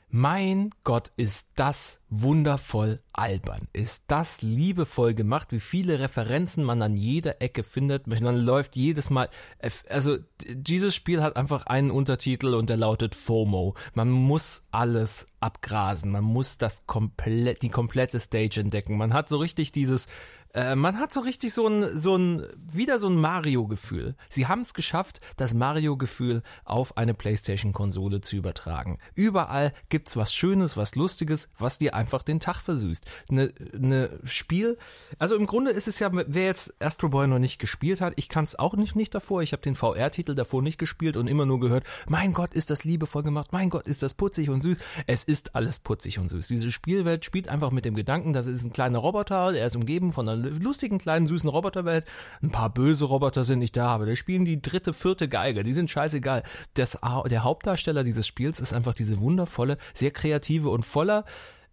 Mein 0.08 0.70
Gott, 0.84 1.10
ist 1.16 1.48
das 1.56 2.00
wundervoll 2.08 3.00
albern. 3.12 3.66
Ist 3.72 4.04
das 4.06 4.40
liebevoll 4.40 5.14
gemacht, 5.14 5.48
wie 5.50 5.60
viele 5.60 5.98
Referenzen 5.98 6.62
man 6.62 6.80
an 6.80 6.96
jeder 6.96 7.42
Ecke 7.42 7.64
findet. 7.64 8.06
Man 8.06 8.36
läuft 8.36 8.76
jedes 8.76 9.10
Mal. 9.10 9.28
Also, 9.88 10.18
dieses 10.48 10.94
Spiel 10.94 11.22
hat 11.22 11.36
einfach 11.36 11.66
einen 11.66 11.90
Untertitel 11.90 12.54
und 12.54 12.70
der 12.70 12.76
lautet 12.76 13.16
FOMO. 13.16 13.74
Man 13.94 14.10
muss 14.10 14.66
alles 14.70 15.26
abgrasen. 15.40 16.12
Man 16.12 16.24
muss 16.24 16.56
das 16.56 16.86
komplett, 16.86 17.62
die 17.62 17.70
komplette 17.70 18.20
Stage 18.20 18.60
entdecken. 18.60 18.96
Man 18.96 19.12
hat 19.12 19.28
so 19.28 19.38
richtig 19.38 19.72
dieses, 19.72 20.06
Äh, 20.56 20.74
man 20.74 20.98
hat 20.98 21.12
so 21.12 21.20
richtig 21.20 21.52
so 21.52 21.68
ein, 21.68 21.98
so 21.98 22.16
ein, 22.16 22.46
wieder 22.56 22.98
so 22.98 23.08
ein 23.08 23.16
Mario-Gefühl. 23.16 24.16
Sie 24.30 24.46
haben 24.46 24.62
es 24.62 24.72
geschafft, 24.72 25.20
das 25.36 25.52
Mario-Gefühl 25.52 26.42
auf 26.64 26.96
eine 26.96 27.12
PlayStation-Konsole 27.12 28.22
zu 28.22 28.36
übertragen. 28.36 28.98
Überall 29.14 29.74
gibt's 29.90 30.16
was 30.16 30.34
Schönes, 30.34 30.78
was 30.78 30.94
Lustiges, 30.94 31.50
was 31.58 31.78
dir 31.78 31.94
einfach 31.94 32.22
den 32.22 32.40
Tag 32.40 32.60
versüßt. 32.60 33.04
Ne, 33.28 33.52
ne 33.76 34.18
Spiel, 34.24 34.78
also 35.18 35.36
im 35.36 35.46
Grunde 35.46 35.72
ist 35.72 35.88
es 35.88 35.98
ja, 35.98 36.10
wer 36.10 36.46
jetzt 36.46 36.74
Astro 36.80 37.10
Boy 37.10 37.28
noch 37.28 37.38
nicht 37.38 37.58
gespielt 37.58 38.00
hat, 38.00 38.14
ich 38.16 38.30
kann 38.30 38.44
es 38.44 38.58
auch 38.58 38.76
nicht, 38.76 38.96
nicht 38.96 39.14
davor. 39.14 39.42
Ich 39.42 39.52
habe 39.52 39.62
den 39.62 39.74
VR-Titel 39.74 40.34
davor 40.34 40.62
nicht 40.62 40.78
gespielt 40.78 41.18
und 41.18 41.26
immer 41.26 41.44
nur 41.44 41.60
gehört, 41.60 41.84
mein 42.08 42.32
Gott, 42.32 42.54
ist 42.54 42.70
das 42.70 42.82
liebevoll 42.82 43.24
gemacht, 43.24 43.52
mein 43.52 43.68
Gott, 43.68 43.86
ist 43.86 44.02
das 44.02 44.14
putzig 44.14 44.48
und 44.48 44.62
süß. 44.62 44.78
Es 45.06 45.22
ist 45.22 45.54
alles 45.54 45.80
putzig 45.80 46.18
und 46.18 46.30
süß. 46.30 46.48
Diese 46.48 46.72
Spielwelt 46.72 47.26
spielt 47.26 47.48
einfach 47.50 47.70
mit 47.70 47.84
dem 47.84 47.94
Gedanken, 47.94 48.32
das 48.32 48.46
ist 48.46 48.64
ein 48.64 48.72
kleiner 48.72 49.00
Roboter, 49.00 49.54
er 49.54 49.66
ist 49.66 49.76
umgeben 49.76 50.14
von 50.14 50.26
einer 50.26 50.45
lustigen, 50.50 50.98
kleinen, 50.98 51.26
süßen 51.26 51.48
Roboterwelt. 51.48 52.04
Ein 52.42 52.50
paar 52.50 52.72
böse 52.72 53.04
Roboter 53.04 53.44
sind 53.44 53.58
nicht 53.60 53.76
da, 53.76 53.88
aber 53.88 54.06
die 54.06 54.16
spielen 54.16 54.44
die 54.44 54.60
dritte, 54.60 54.92
vierte 54.94 55.28
Geige. 55.28 55.62
Die 55.62 55.72
sind 55.72 55.90
scheißegal. 55.90 56.42
Das, 56.74 56.98
der 57.28 57.44
Hauptdarsteller 57.44 58.04
dieses 58.04 58.26
Spiels 58.26 58.60
ist 58.60 58.72
einfach 58.72 58.94
diese 58.94 59.20
wundervolle, 59.20 59.78
sehr 59.94 60.10
kreative 60.10 60.70
und 60.70 60.84
voller, 60.84 61.24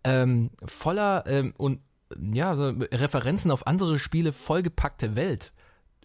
ähm, 0.04 0.52
voller 0.66 1.24
ähm, 1.28 1.54
und 1.58 1.80
ja, 2.34 2.56
so 2.56 2.70
Referenzen 2.92 3.50
auf 3.50 3.66
andere 3.66 3.98
Spiele 3.98 4.34
vollgepackte 4.34 5.16
Welt 5.16 5.54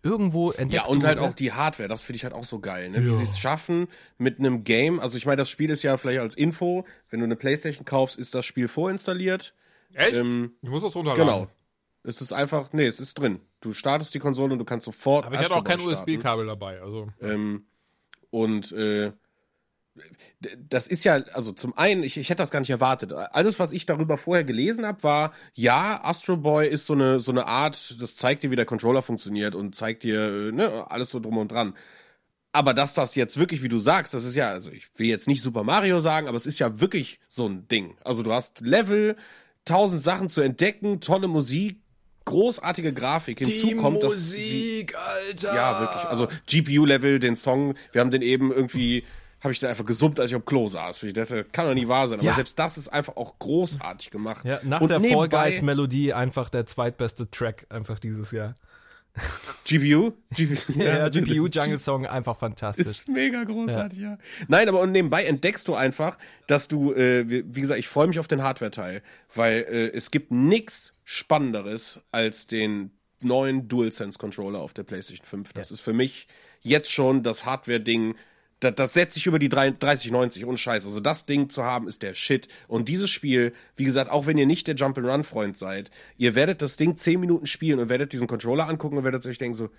irgendwo 0.03 0.53
entdeckst 0.53 0.87
Ja, 0.87 0.93
und 0.93 1.05
halt 1.05 1.19
äh, 1.19 1.23
auch 1.23 1.35
die 1.35 1.53
Hardware, 1.53 1.89
das 1.89 2.05
finde 2.05 2.17
ich 2.19 2.25
halt 2.25 2.33
auch 2.33 2.45
so 2.45 2.61
geil, 2.61 2.89
ne? 2.89 3.03
Wie 3.05 3.09
Ja. 3.11 3.15
sie 3.15 3.25
es 3.25 3.39
schaffen 3.39 3.89
mit 4.17 4.39
einem 4.39 4.65
Game. 4.65 5.01
Also 5.01 5.17
ich 5.19 5.27
meine, 5.27 5.37
das 5.37 5.51
Spiel 5.51 5.71
ist 5.71 5.83
ja 5.83 5.97
vielleicht 5.97 6.21
als 6.21 6.35
Info, 6.35 6.87
wenn 7.11 7.21
du 7.21 7.25
eine 7.25 7.37
Playstation 7.37 7.85
kaufst, 7.85 8.17
ist 8.17 8.35
das 8.35 8.47
Spiel 8.47 8.69
vorinstalliert. 8.69 9.55
Echt? 9.93 10.15
Ähm, 10.17 10.53
ich 10.63 10.71
muss 10.71 10.83
das 10.83 10.95
runterladen. 10.95 11.27
genau. 11.27 11.49
Es 12.09 12.23
ist 12.23 12.33
einfach, 12.33 12.73
nee, 12.73 12.87
es 12.87 13.01
ist 13.01 13.19
drin. 13.19 13.41
Du 13.61 13.73
startest 13.73 14.15
die 14.15 14.19
Konsole 14.19 14.53
und 14.53 14.59
du 14.59 14.65
kannst 14.65 14.87
sofort. 14.87 15.27
Aber 15.27 15.35
ich 15.35 15.43
hatte 15.43 15.55
auch 15.55 15.65
kein. 15.65 15.81
USB-Kabel 15.81 16.47
dabei. 16.47 16.81
Also. 16.81 17.09
Ähm, 17.21 17.67
und 18.31 18.73
äh, 18.73 19.13
das 20.59 20.87
ist 20.87 21.05
ja, 21.05 21.15
also 21.33 21.53
zum 21.53 21.77
einen, 21.77 22.03
ich, 22.03 22.17
ich 22.17 22.31
hätte 22.31 22.43
das 22.43 22.51
gar 22.51 22.61
nicht 22.61 22.71
erwartet. 22.71 23.13
Alles, 23.13 23.59
was 23.59 23.73
ich 23.73 23.85
darüber 23.85 24.17
vorher 24.17 24.45
gelesen 24.45 24.87
habe, 24.87 25.03
war, 25.03 25.33
ja, 25.55 26.01
Astro 26.03 26.37
Boy 26.37 26.69
ist 26.69 26.87
so 26.87 26.95
eine, 26.95 27.21
so 27.21 27.33
eine 27.33 27.47
Art, 27.47 27.97
das 28.01 28.17
zeigt 28.17 28.43
dir, 28.43 28.51
wie 28.51 28.57
der 28.57 28.65
Controller 28.65 29.03
funktioniert 29.03 29.55
und 29.55 29.75
zeigt 29.75 30.03
dir, 30.03 30.49
äh, 30.49 30.53
ne, 30.53 30.91
alles 30.91 31.11
so 31.11 31.21
drum 31.21 31.39
und 31.39 31.53
dran. 31.53 31.75
Aber 32.53 32.75
dass 32.75 32.95
das 32.95 33.15
jetzt 33.15 33.39
wirklich, 33.39 33.63
wie 33.63 33.69
du 33.69 33.79
sagst, 33.79 34.15
das 34.15 34.25
ist 34.25 34.35
ja, 34.35 34.49
also 34.49 34.71
ich 34.71 34.87
will 34.97 35.09
jetzt 35.09 35.29
nicht 35.29 35.43
Super 35.43 35.65
Mario 35.65 36.01
sagen, 36.01 36.29
aber 36.29 36.37
es 36.37 36.47
ist 36.47 36.59
ja 36.59 36.81
wirklich 36.81 37.21
so 37.29 37.47
ein 37.47 37.69
Ding. 37.69 37.97
Also 38.05 38.23
du 38.23 38.33
hast 38.33 38.61
Level, 38.61 39.17
tausend 39.65 40.01
Sachen 40.01 40.29
zu 40.29 40.41
entdecken, 40.41 41.01
tolle 41.01 41.29
Musik, 41.29 41.83
großartige 42.29 42.93
Grafik. 42.93 43.39
Hinzu 43.39 43.77
kommt, 43.77 44.03
dass 44.03 44.31
sie, 44.31 44.87
Alter. 44.95 45.55
ja, 45.55 45.81
wirklich. 45.81 46.05
Also 46.05 46.29
GPU-Level, 46.47 47.19
den 47.19 47.37
Song, 47.37 47.75
wir 47.93 48.01
haben 48.01 48.11
den 48.11 48.23
eben 48.23 48.53
irgendwie, 48.53 49.05
habe 49.41 49.53
ich 49.53 49.61
den 49.61 49.69
einfach 49.69 49.85
gesummt, 49.85 50.21
als 50.21 50.31
ich 50.31 50.35
am 50.35 50.45
Klo 50.45 50.69
saß. 50.69 51.03
Ich 51.05 51.13
dachte, 51.13 51.45
kann 51.45 51.67
doch 51.67 51.75
nicht 51.75 51.89
wahr 51.89 52.09
sein. 52.09 52.19
Aber 52.19 52.27
Ja. 52.29 52.35
selbst 52.35 52.59
das 52.59 52.77
ist 52.79 52.89
einfach 52.89 53.17
auch 53.17 53.39
großartig 53.39 54.11
gemacht. 54.11 54.45
Ja, 54.45 54.61
nach 54.63 54.81
Und 54.81 54.91
der 54.91 55.01
Fall 55.01 55.29
Guys 55.29 55.63
Melodie 55.63 56.13
einfach 56.13 56.49
der 56.49 56.67
zweitbeste 56.67 57.31
Track 57.31 57.67
einfach 57.71 57.99
dieses 57.99 58.31
Jahr. 58.33 58.55
GPU? 59.65 60.13
GPU, 60.35 60.73
Ja, 60.79 60.99
natürlich. 61.01 61.35
GPU 61.35 61.47
Jungle 61.47 61.79
Song 61.79 62.07
einfach 62.07 62.37
fantastisch. 62.37 62.87
Ist 62.87 63.09
mega 63.09 63.45
großartig, 63.45 63.99
ja. 63.99 64.19
Nein, 64.49 64.69
aber 64.69 64.81
und 64.81 64.93
nebenbei 64.93 65.25
entdeckst 65.25 65.69
du 65.69 65.75
einfach, 65.75 66.19
dass 66.47 66.69
du, 66.69 66.93
äh, 66.93 67.29
wie, 67.29 67.61
gesagt, 67.61 67.79
ich 67.79 67.89
freue 67.89 68.07
mich 68.07 68.19
auf 68.19 68.29
den 68.29 68.43
Hardware-Teil, 68.43 69.03
weil 69.35 69.67
äh, 69.69 69.89
es 69.89 70.11
gibt 70.11 70.31
nichts 70.31 70.95
Spannenderes 71.05 72.01
als 72.13 72.47
den 72.47 72.91
neuen 73.21 73.69
DualSense-Controller 73.69 74.61
auf 74.61 74.73
der 74.73 74.85
PlayStation 74.85 75.27
5. 75.27 75.53
Das 75.53 75.71
ist 75.71 75.81
für 75.81 75.93
mich 75.93 76.29
jetzt 76.61 76.93
schon 76.93 77.23
das 77.23 77.45
Hardware-Ding. 77.45 78.15
Das, 78.61 78.75
das 78.75 78.93
setzt 78.95 79.15
sich 79.15 79.27
über 79.27 79.39
die 79.39 79.49
3 79.49 79.73
3090 79.73 80.45
und 80.45 80.59
Scheiß. 80.59 80.85
Also 80.85 81.01
das 81.01 81.27
Ding 81.27 81.49
zu 81.49 81.65
haben 81.65 81.87
ist 81.87 82.03
der 82.03 82.15
Shit. 82.15 82.49
Und 82.67 82.89
dieses 82.89 83.09
Spiel, 83.09 83.55
wie 83.77 83.85
gesagt, 83.85 84.11
auch 84.11 84.27
wenn 84.27 84.37
ihr 84.39 84.47
nicht 84.47 84.67
der 84.67 84.75
Jump-and-Run-Freund 84.75 85.57
seid, 85.57 85.91
ihr 86.17 86.35
werdet 86.35 86.61
das 86.63 86.77
Ding 86.77 86.97
10 86.97 87.21
Minuten 87.21 87.47
spielen 87.47 87.79
und 87.79 87.89
werdet 87.89 88.13
diesen 88.13 88.27
Controller 88.27 88.69
angucken 88.69 88.99
und 88.99 89.05
werdet 89.05 89.25
euch 89.27 89.39
denken 89.39 89.55
so, 89.55 89.71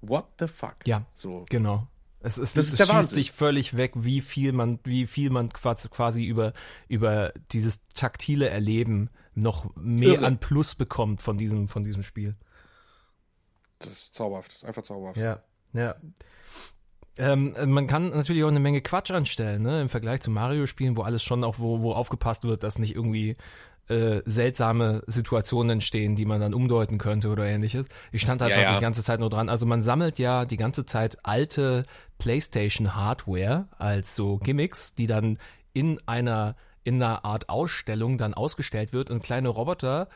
what 0.00 0.26
the 0.38 0.48
fuck? 0.48 0.76
Ja, 0.86 1.04
So. 1.14 1.44
genau. 1.50 1.86
Es, 2.20 2.38
ist, 2.38 2.56
Das 2.56 2.66
es 2.68 2.72
ist 2.72 2.80
der 2.80 2.86
schießt 2.86 3.10
sich 3.14 3.32
völlig 3.32 3.76
weg, 3.76 3.92
wie 3.96 4.22
viel 4.22 4.52
man, 4.52 4.78
wie 4.84 5.06
viel 5.06 5.28
man 5.28 5.50
quasi, 5.50 5.90
quasi 5.90 6.24
über, 6.24 6.54
über 6.88 7.34
dieses 7.52 7.82
taktile 7.94 8.48
Erleben 8.48 9.10
noch 9.34 9.70
mehr 9.76 10.14
Irre. 10.14 10.26
an 10.26 10.38
Plus 10.38 10.74
bekommt 10.74 11.20
von 11.20 11.36
diesem, 11.36 11.68
von 11.68 11.82
diesem 11.82 12.02
Spiel. 12.02 12.34
Das 13.80 13.90
ist 13.92 14.14
zauberhaft, 14.14 14.52
das 14.52 14.56
ist 14.58 14.64
einfach 14.64 14.84
zauberhaft. 14.84 15.18
Ja, 15.18 15.42
ja. 15.74 15.96
Ähm, 17.16 17.54
man 17.66 17.86
kann 17.86 18.10
natürlich 18.10 18.42
auch 18.44 18.48
eine 18.48 18.60
Menge 18.60 18.80
Quatsch 18.80 19.10
anstellen, 19.10 19.62
ne? 19.62 19.80
Im 19.80 19.88
Vergleich 19.88 20.20
zu 20.20 20.30
Mario-Spielen, 20.30 20.96
wo 20.96 21.02
alles 21.02 21.22
schon 21.22 21.44
auch, 21.44 21.58
wo, 21.58 21.80
wo 21.80 21.92
aufgepasst 21.92 22.44
wird, 22.44 22.64
dass 22.64 22.78
nicht 22.78 22.94
irgendwie 22.94 23.36
äh, 23.88 24.22
seltsame 24.24 25.02
Situationen 25.06 25.70
entstehen, 25.70 26.16
die 26.16 26.24
man 26.24 26.40
dann 26.40 26.54
umdeuten 26.54 26.98
könnte 26.98 27.28
oder 27.28 27.44
ähnliches. 27.44 27.86
Ich 28.12 28.22
stand 28.22 28.42
einfach 28.42 28.56
Ja, 28.56 28.62
ja. 28.62 28.74
die 28.76 28.82
ganze 28.82 29.02
Zeit 29.02 29.20
nur 29.20 29.30
dran. 29.30 29.48
Also 29.48 29.66
man 29.66 29.82
sammelt 29.82 30.18
ja 30.18 30.44
die 30.44 30.56
ganze 30.56 30.86
Zeit 30.86 31.18
alte 31.22 31.82
PlayStation-Hardware 32.18 33.68
als 33.78 34.16
so 34.16 34.38
Gimmicks, 34.38 34.94
die 34.94 35.06
dann 35.06 35.38
in 35.72 36.00
einer 36.06 36.56
in 36.86 37.02
einer 37.02 37.24
Art 37.24 37.48
Ausstellung 37.48 38.18
dann 38.18 38.34
ausgestellt 38.34 38.92
wird 38.92 39.10
und 39.10 39.22
kleine 39.22 39.48
Roboter 39.48 40.08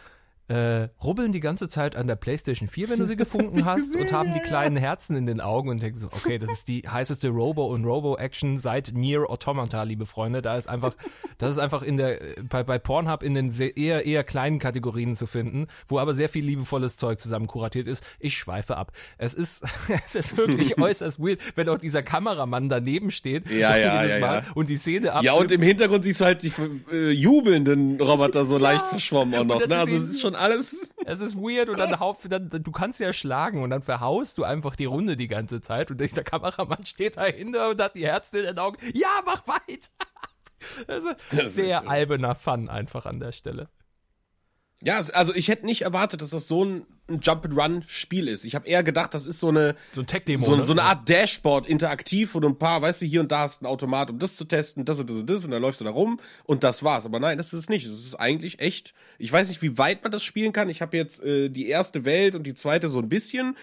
äh, 0.49 0.89
rubbeln 1.03 1.33
die 1.33 1.41
ganze 1.41 1.69
Zeit 1.69 1.95
an 1.95 2.07
der 2.07 2.17
PlayStation 2.17 2.69
4, 2.69 2.89
wenn 2.91 2.99
du 2.99 3.07
sie 3.07 3.17
gefunden 3.29 3.65
hast 3.65 3.95
und 3.95 4.13
haben 4.13 4.33
die 4.33 4.41
kleinen 4.41 4.77
Herzen 4.77 5.15
in 5.17 5.27
den 5.27 5.41
Augen 5.41 5.69
und 5.69 5.83
denken 5.83 5.99
so, 5.99 6.07
okay, 6.07 6.39
das 6.39 6.51
ist 6.51 6.69
die 6.69 6.83
heißeste 6.89 7.29
Robo- 7.29 7.67
und 7.67 7.85
Robo-Action 7.85 8.59
seit 8.59 8.93
Nier 8.95 9.29
Automata, 9.29 9.83
liebe 9.83 10.07
Freunde. 10.07 10.41
Da 10.41 10.57
ist 10.57 10.69
einfach, 10.69 10.95
das 11.37 11.51
ist 11.51 11.59
einfach 11.59 11.83
in 11.83 11.99
der, 11.99 12.19
bei, 12.49 12.63
bei 12.63 12.79
Pornhub 12.79 13.23
in 13.23 13.35
den 13.35 13.51
sehr, 13.51 13.77
eher, 13.77 14.07
eher 14.07 14.25
kleinen 14.25 14.59
Kategorien 14.59 15.17
zu 15.17 15.27
finden, 15.27 15.67
wo 15.87 15.99
aber 15.99 16.15
sehr 16.15 16.31
viel 16.31 16.45
liebevolles 16.45 16.97
Zeug 16.97 17.21
zusammen 17.21 17.47
kuratiert 17.47 17.87
ist. 17.87 18.05
Ich 18.19 18.37
schweife 18.37 18.77
ab. 18.77 18.93
Es 19.19 19.35
ist, 19.35 19.65
es 20.05 20.15
ist 20.15 20.37
wirklich 20.39 20.79
äußerst 20.81 21.21
weird, 21.21 21.41
wenn 21.57 21.69
auch 21.69 21.79
dieser 21.79 22.03
Kameramann 22.03 22.71
daneben 22.71 23.11
steht 23.11 23.51
Ja, 23.51 23.77
ja, 23.77 24.05
ja, 24.05 24.19
Mal 24.19 24.45
ja. 24.47 24.53
und 24.55 24.71
die 24.71 24.79
Szene 24.79 25.13
ab. 25.13 25.23
Ja, 25.23 25.35
und 25.35 25.53
im 25.53 25.61
Hintergrund 25.61 26.05
siehst 26.05 26.21
du 26.21 26.25
halt 26.25 26.43
die 26.43 26.53
äh, 26.91 27.11
jubelnden 27.11 28.01
Roboter 28.01 28.47
so 28.47 28.57
leicht 28.57 28.87
verschwommen 28.87 29.35
auch 29.35 29.45
noch. 29.45 29.67
Ne? 29.67 29.77
Also 29.77 29.95
es 29.95 30.09
ist 30.09 30.21
schon 30.23 30.38
alles. 30.39 30.95
Es 31.05 31.21
ist 31.21 31.37
weird 31.37 31.69
und 31.69 31.79
dann, 31.79 31.99
hauf, 32.01 32.21
dann 32.29 32.49
du 32.51 32.73
kannst 32.73 33.01
ja 33.01 33.13
schlagen 33.13 33.63
und 33.63 33.71
dann 33.71 33.83
verhaust 33.83 34.39
du 34.39 34.45
einfach 34.45 34.77
die 34.77 34.87
Runde 34.87 35.17
die 35.17 35.29
ganze 35.29 35.61
Zeit 35.61 35.91
und 35.91 36.01
dieser 36.01 36.25
Kameramann 36.25 36.85
steht 36.85 37.17
dahinter 37.17 37.71
und 37.71 37.81
hat 37.81 37.95
die 37.95 38.07
Herzen 38.07 38.39
in 38.39 38.45
den 38.45 38.59
Augen. 38.59 38.79
Ja, 38.95 39.09
mach 39.25 39.47
weiter! 39.47 39.89
Also, 40.89 41.13
sehr 41.31 41.89
alberner 41.89 42.35
Fun 42.35 42.69
einfach 42.69 43.07
an 43.07 43.21
der 43.21 43.31
Stelle. 43.31 43.69
Ja, 44.83 44.99
es- 45.01 45.11
also 45.11 45.35
ich 45.35 45.49
hätte 45.49 45.67
nicht 45.67 45.83
erwartet, 45.83 46.23
dass 46.23 46.31
das 46.31 46.47
so 46.47 46.65
ein, 46.65 46.87
ein 47.09 47.21
Jump-and-Run-Spiel 47.21 48.29
ist. 48.29 48.45
Ich 48.45 48.55
habe 48.55 48.69
eher 48.69 48.83
gedacht, 48.83 49.13
das 49.15 49.27
ist 49.27 49.41
so 49.41 49.49
eine 49.49 49.75
So 49.91 50.03
ein 50.03 50.07
Tech-Demo. 50.07 50.45
so, 50.45 50.55
ne? 50.57 50.63
so 50.63 50.73
eine 50.73 50.83
Art 50.83 51.09
Dashboard 51.09 51.67
interaktiv, 51.67 52.33
du 52.35 52.47
ein 52.49 52.59
paar, 52.59 52.81
weißt 52.83 53.03
du, 53.03 53.07
hier 53.07 53.21
und 53.21 53.33
da 53.33 53.41
hast 53.41 53.61
du 53.61 53.65
ein 53.65 53.69
Automat, 53.69 54.11
um 54.11 54.19
das 54.19 54.37
zu 54.37 54.45
testen, 54.45 54.85
das 54.85 55.01
und 55.01 55.11
das 55.11 55.17
und 55.17 55.29
das, 55.29 55.45
und 55.45 55.51
dann 55.51 55.63
läufst 55.63 55.81
du 55.81 55.85
da 55.85 55.91
rum 55.91 56.21
und 56.45 56.63
das 56.65 56.83
war's. 56.85 57.07
Aber 57.07 57.19
nein, 57.19 57.39
das 57.39 57.53
ist 57.53 57.61
es 57.61 57.69
nicht. 57.69 57.87
Das 57.87 57.95
ist 57.95 58.15
eigentlich 58.15 58.61
echt. 58.61 58.95
Ich 59.19 59.33
weiß 59.33 59.49
nicht, 59.49 59.63
wie 59.63 59.79
weit 59.79 60.03
man 60.03 60.13
das 60.13 60.23
spielen 60.23 60.53
kann. 60.53 60.69
Ich 60.69 60.81
habe 60.81 60.97
jetzt 60.97 61.23
äh, 61.25 61.49
die 61.49 61.69
erste 61.69 62.05
Welt 62.05 62.35
und 62.37 62.45
die 62.45 62.55
zweite 62.55 62.89
so 62.89 63.01
ein 63.01 63.09
bisschen. 63.09 63.57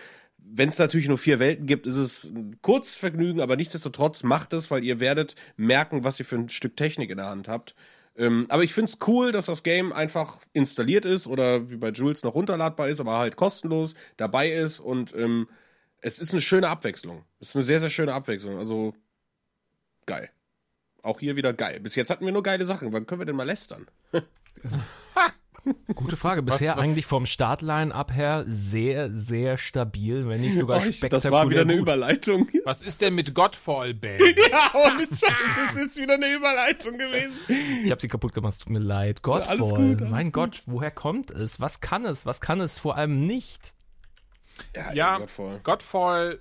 Wenn 0.47 0.69
es 0.69 0.77
natürlich 0.77 1.07
nur 1.07 1.17
vier 1.17 1.39
Welten 1.39 1.65
gibt, 1.65 1.87
ist 1.87 1.95
es 1.95 2.25
ein 2.25 2.57
kurzes 2.61 2.95
Vergnügen, 2.95 3.41
aber 3.41 3.55
nichtsdestotrotz 3.55 4.21
macht 4.21 4.53
es, 4.53 4.69
weil 4.69 4.83
ihr 4.83 4.99
werdet 4.99 5.35
merken, 5.57 6.03
was 6.03 6.19
ihr 6.19 6.25
für 6.25 6.35
ein 6.35 6.49
Stück 6.49 6.77
Technik 6.77 7.09
in 7.09 7.17
der 7.17 7.25
Hand 7.27 7.47
habt. 7.47 7.73
Ähm, 8.17 8.45
aber 8.49 8.63
ich 8.63 8.73
find's 8.73 8.97
cool, 9.07 9.31
dass 9.31 9.47
das 9.47 9.63
Game 9.63 9.91
einfach 9.91 10.39
installiert 10.53 11.05
ist 11.05 11.27
oder 11.27 11.69
wie 11.69 11.77
bei 11.77 11.89
Jules 11.89 12.23
noch 12.23 12.35
runterladbar 12.35 12.89
ist, 12.89 12.99
aber 12.99 13.17
halt 13.17 13.35
kostenlos 13.35 13.93
dabei 14.17 14.51
ist 14.51 14.79
und 14.79 15.13
ähm, 15.15 15.49
es 16.01 16.19
ist 16.19 16.31
eine 16.31 16.41
schöne 16.41 16.69
Abwechslung. 16.69 17.25
Es 17.39 17.49
ist 17.49 17.55
eine 17.55 17.63
sehr, 17.63 17.79
sehr 17.79 17.89
schöne 17.89 18.13
Abwechslung. 18.13 18.57
Also 18.57 18.93
geil. 20.05 20.29
Auch 21.01 21.19
hier 21.19 21.35
wieder 21.35 21.53
geil. 21.53 21.79
Bis 21.79 21.95
jetzt 21.95 22.09
hatten 22.09 22.25
wir 22.25 22.31
nur 22.31 22.43
geile 22.43 22.65
Sachen. 22.65 22.93
Wann 22.93 23.05
können 23.05 23.21
wir 23.21 23.25
denn 23.25 23.35
mal 23.35 23.43
lästern? 23.43 23.87
Gute 25.95 26.17
Frage. 26.17 26.41
Bisher 26.43 26.75
was- 26.77 26.83
eigentlich 26.83 27.05
vom 27.05 27.25
Startline-Up 27.25 28.13
her 28.13 28.45
sehr, 28.47 29.11
sehr 29.11 29.57
stabil, 29.57 30.27
wenn 30.27 30.41
nicht 30.41 30.57
sogar 30.57 30.77
Oh, 30.81 30.85
ich- 30.85 30.97
spektakulär 30.97 31.21
das 31.21 31.31
war 31.31 31.49
wieder 31.49 31.61
eine 31.61 31.73
gut. 31.73 31.81
Überleitung. 31.81 32.47
Was 32.63 32.81
ist 32.81 33.01
denn 33.01 33.15
mit 33.15 33.33
Godfall, 33.33 33.93
Ben? 33.93 34.19
ja, 34.51 34.71
ohne 34.73 34.99
Scheiß, 35.07 35.71
es 35.71 35.77
ist 35.77 35.97
wieder 35.97 36.15
eine 36.15 36.33
Überleitung 36.33 36.97
gewesen. 36.97 37.39
Ich 37.83 37.91
habe 37.91 37.99
sie 38.01 38.07
kaputt 38.07 38.33
gemacht, 38.33 38.59
tut 38.59 38.69
mir 38.69 38.79
leid. 38.79 39.21
Godfall, 39.21 39.47
alles 39.57 39.69
gut, 39.69 40.01
alles 40.01 40.09
mein 40.11 40.25
gut. 40.25 40.33
Gott, 40.33 40.61
woher 40.65 40.91
kommt 40.91 41.31
es? 41.31 41.59
Was 41.59 41.81
kann 41.81 42.05
es? 42.05 42.25
Was 42.25 42.41
kann 42.41 42.59
es 42.61 42.79
vor 42.79 42.95
allem 42.97 43.25
nicht? 43.25 43.73
ja, 44.93 45.17
Godfall. 45.17 45.59
Godfall 45.63 46.39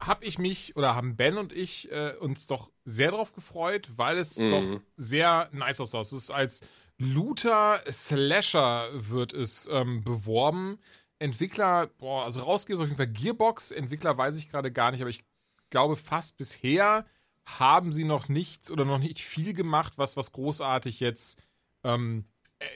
habe 0.00 0.24
ich 0.24 0.38
mich 0.38 0.76
oder 0.76 0.94
haben 0.94 1.16
Ben 1.16 1.38
und 1.38 1.52
ich 1.52 1.90
äh, 1.92 2.12
uns 2.18 2.46
doch 2.46 2.70
sehr 2.84 3.10
drauf 3.12 3.32
gefreut, 3.32 3.88
weil 3.96 4.18
es 4.18 4.36
Mhm. 4.36 4.50
doch 4.50 4.80
sehr 4.96 5.48
nice 5.52 5.80
aussah. 5.80 6.00
Es 6.00 6.12
ist 6.12 6.30
als 6.30 6.62
Looter 7.04 7.82
Slasher 7.90 8.88
wird 8.92 9.32
es 9.32 9.68
ähm, 9.70 10.02
beworben. 10.02 10.78
Entwickler, 11.18 11.88
boah, 11.98 12.24
also 12.24 12.40
rausgeben 12.40 12.76
ist 12.76 12.82
auf 12.82 12.88
jeden 12.88 12.96
Fall 12.96 13.06
Gearbox. 13.08 13.70
Entwickler 13.70 14.16
weiß 14.16 14.36
ich 14.36 14.50
gerade 14.50 14.72
gar 14.72 14.90
nicht, 14.90 15.00
aber 15.00 15.10
ich 15.10 15.24
glaube 15.70 15.96
fast 15.96 16.36
bisher 16.36 17.06
haben 17.44 17.92
sie 17.92 18.04
noch 18.04 18.28
nichts 18.28 18.70
oder 18.70 18.84
noch 18.84 18.98
nicht 18.98 19.20
viel 19.20 19.52
gemacht, 19.52 19.94
was, 19.96 20.16
was 20.16 20.32
großartig 20.32 21.00
jetzt 21.00 21.42
ähm, 21.82 22.24
äh, 22.58 22.66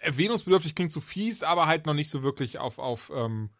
erwähnungsbedürftig 0.00 0.74
klingt 0.74 0.92
zu 0.92 1.00
fies, 1.00 1.42
aber 1.42 1.66
halt 1.66 1.86
noch 1.86 1.94
nicht 1.94 2.10
so 2.10 2.22
wirklich 2.22 2.58
auf, 2.58 2.78
auf 2.78 3.10
ähm, 3.14 3.50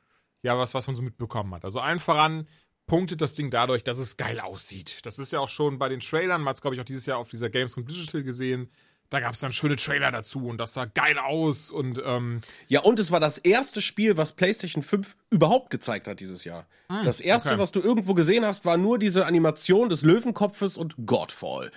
ja, 0.42 0.58
was, 0.58 0.74
was 0.74 0.86
man 0.86 0.96
so 0.96 1.02
mitbekommen 1.02 1.54
hat. 1.54 1.64
Also 1.64 1.80
allen 1.80 1.98
voran 1.98 2.48
punktet 2.86 3.20
das 3.20 3.34
Ding 3.34 3.50
dadurch, 3.50 3.82
dass 3.84 3.98
es 3.98 4.16
geil 4.16 4.40
aussieht. 4.40 5.00
Das 5.04 5.18
ist 5.18 5.32
ja 5.32 5.40
auch 5.40 5.48
schon 5.48 5.78
bei 5.78 5.88
den 5.88 6.00
Trailern, 6.00 6.40
man 6.40 6.50
hat 6.50 6.56
es, 6.56 6.62
glaube 6.62 6.74
ich, 6.74 6.80
auch 6.80 6.84
dieses 6.86 7.06
Jahr 7.06 7.18
auf 7.18 7.28
dieser 7.28 7.50
Gamescom 7.50 7.84
Digital 7.84 8.22
gesehen. 8.22 8.70
Da 9.10 9.20
gab 9.20 9.34
es 9.34 9.40
dann 9.40 9.52
schöne 9.52 9.76
Trailer 9.76 10.10
dazu 10.10 10.46
und 10.46 10.58
das 10.58 10.74
sah 10.74 10.84
geil 10.86 11.18
aus 11.18 11.70
und 11.70 12.00
ähm, 12.04 12.40
Ja, 12.68 12.80
und 12.80 12.98
es 12.98 13.10
war 13.10 13.20
das 13.20 13.38
erste 13.38 13.80
Spiel, 13.80 14.16
was 14.16 14.32
PlayStation 14.32 14.82
5 14.82 15.16
überhaupt 15.30 15.70
gezeigt 15.70 16.08
hat 16.08 16.20
dieses 16.20 16.44
Jahr. 16.44 16.66
das 17.04 17.20
erste, 17.20 17.50
okay. 17.50 17.58
was 17.58 17.72
du 17.72 17.80
irgendwo 17.80 18.14
gesehen 18.14 18.44
hast, 18.44 18.64
war 18.64 18.76
nur 18.76 18.98
diese 18.98 19.26
Animation 19.26 19.88
des 19.88 20.02
Löwenkopfes 20.02 20.76
und 20.76 21.06
Godfall. 21.06 21.70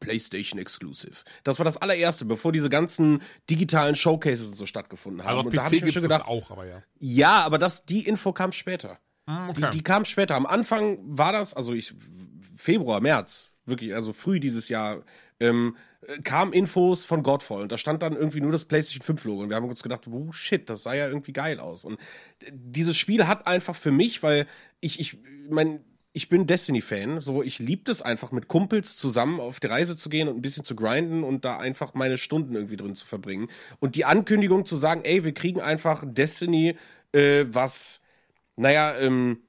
PlayStation 0.00 0.60
Exclusive. 0.60 1.16
Das 1.42 1.58
war 1.58 1.64
das 1.64 1.78
allererste, 1.78 2.24
bevor 2.24 2.52
diese 2.52 2.68
ganzen 2.68 3.22
digitalen 3.48 3.94
Showcases 3.94 4.56
so 4.56 4.66
stattgefunden 4.66 5.22
haben. 5.22 5.28
also 5.28 5.40
auf 5.40 5.46
und 5.46 5.56
da 5.56 5.62
hab 5.62 5.70
PC 5.70 5.76
ich 5.76 5.84
mir 5.84 5.92
schon 5.92 6.02
gedacht, 6.02 6.26
auch, 6.26 6.50
aber 6.50 6.66
ja. 6.66 6.82
ja, 6.98 7.42
aber 7.44 7.58
das, 7.58 7.86
die 7.86 8.06
Info 8.06 8.32
kam 8.32 8.52
später. 8.52 8.98
Hm, 9.28 9.54
Die, 9.54 9.70
die 9.70 9.82
kam 9.82 10.04
später. 10.04 10.34
Am 10.34 10.46
Anfang 10.46 10.98
war 11.02 11.32
das, 11.32 11.54
also 11.54 11.72
ich, 11.72 11.94
Februar, 12.56 13.00
März, 13.00 13.52
wirklich, 13.64 13.94
also 13.94 14.12
früh 14.12 14.38
dieses 14.38 14.68
Jahr, 14.68 15.02
ähm, 15.40 15.76
äh, 16.06 16.18
kamen 16.22 16.52
Infos 16.52 17.04
von 17.04 17.22
Godfall 17.22 17.62
und 17.62 17.72
da 17.72 17.78
stand 17.78 18.02
dann 18.02 18.14
irgendwie 18.16 18.40
nur 18.40 18.52
das 18.52 18.64
PlayStation 18.64 19.04
5 19.04 19.24
Logo 19.24 19.42
und 19.42 19.48
wir 19.50 19.56
haben 19.56 19.68
uns 19.68 19.82
gedacht, 19.82 20.06
oh 20.08 20.32
shit, 20.32 20.68
das 20.70 20.82
sah 20.84 20.94
ja 20.94 21.08
irgendwie 21.08 21.32
geil 21.32 21.60
aus. 21.60 21.84
Und 21.84 21.98
d- 22.42 22.50
dieses 22.52 22.96
Spiel 22.96 23.26
hat 23.26 23.46
einfach 23.46 23.76
für 23.76 23.90
mich, 23.90 24.22
weil 24.22 24.46
ich, 24.80 25.00
ich, 25.00 25.18
mein, 25.50 25.84
ich 26.12 26.28
bin 26.28 26.46
Destiny-Fan, 26.46 27.20
so 27.20 27.42
ich 27.42 27.58
lieb 27.58 27.88
es 27.88 28.00
einfach 28.02 28.32
mit 28.32 28.48
Kumpels 28.48 28.96
zusammen 28.96 29.40
auf 29.40 29.60
die 29.60 29.66
Reise 29.66 29.96
zu 29.96 30.08
gehen 30.08 30.28
und 30.28 30.36
ein 30.36 30.42
bisschen 30.42 30.64
zu 30.64 30.74
grinden 30.76 31.24
und 31.24 31.44
da 31.44 31.58
einfach 31.58 31.94
meine 31.94 32.16
Stunden 32.18 32.54
irgendwie 32.54 32.76
drin 32.76 32.94
zu 32.94 33.06
verbringen. 33.06 33.48
Und 33.80 33.94
die 33.96 34.04
Ankündigung 34.06 34.64
zu 34.64 34.76
sagen, 34.76 35.02
ey, 35.04 35.24
wir 35.24 35.34
kriegen 35.34 35.60
einfach 35.60 36.04
Destiny, 36.06 36.76
äh, 37.12 37.44
was 37.48 38.00
naja, 38.56 38.96
ähm, 38.98 39.42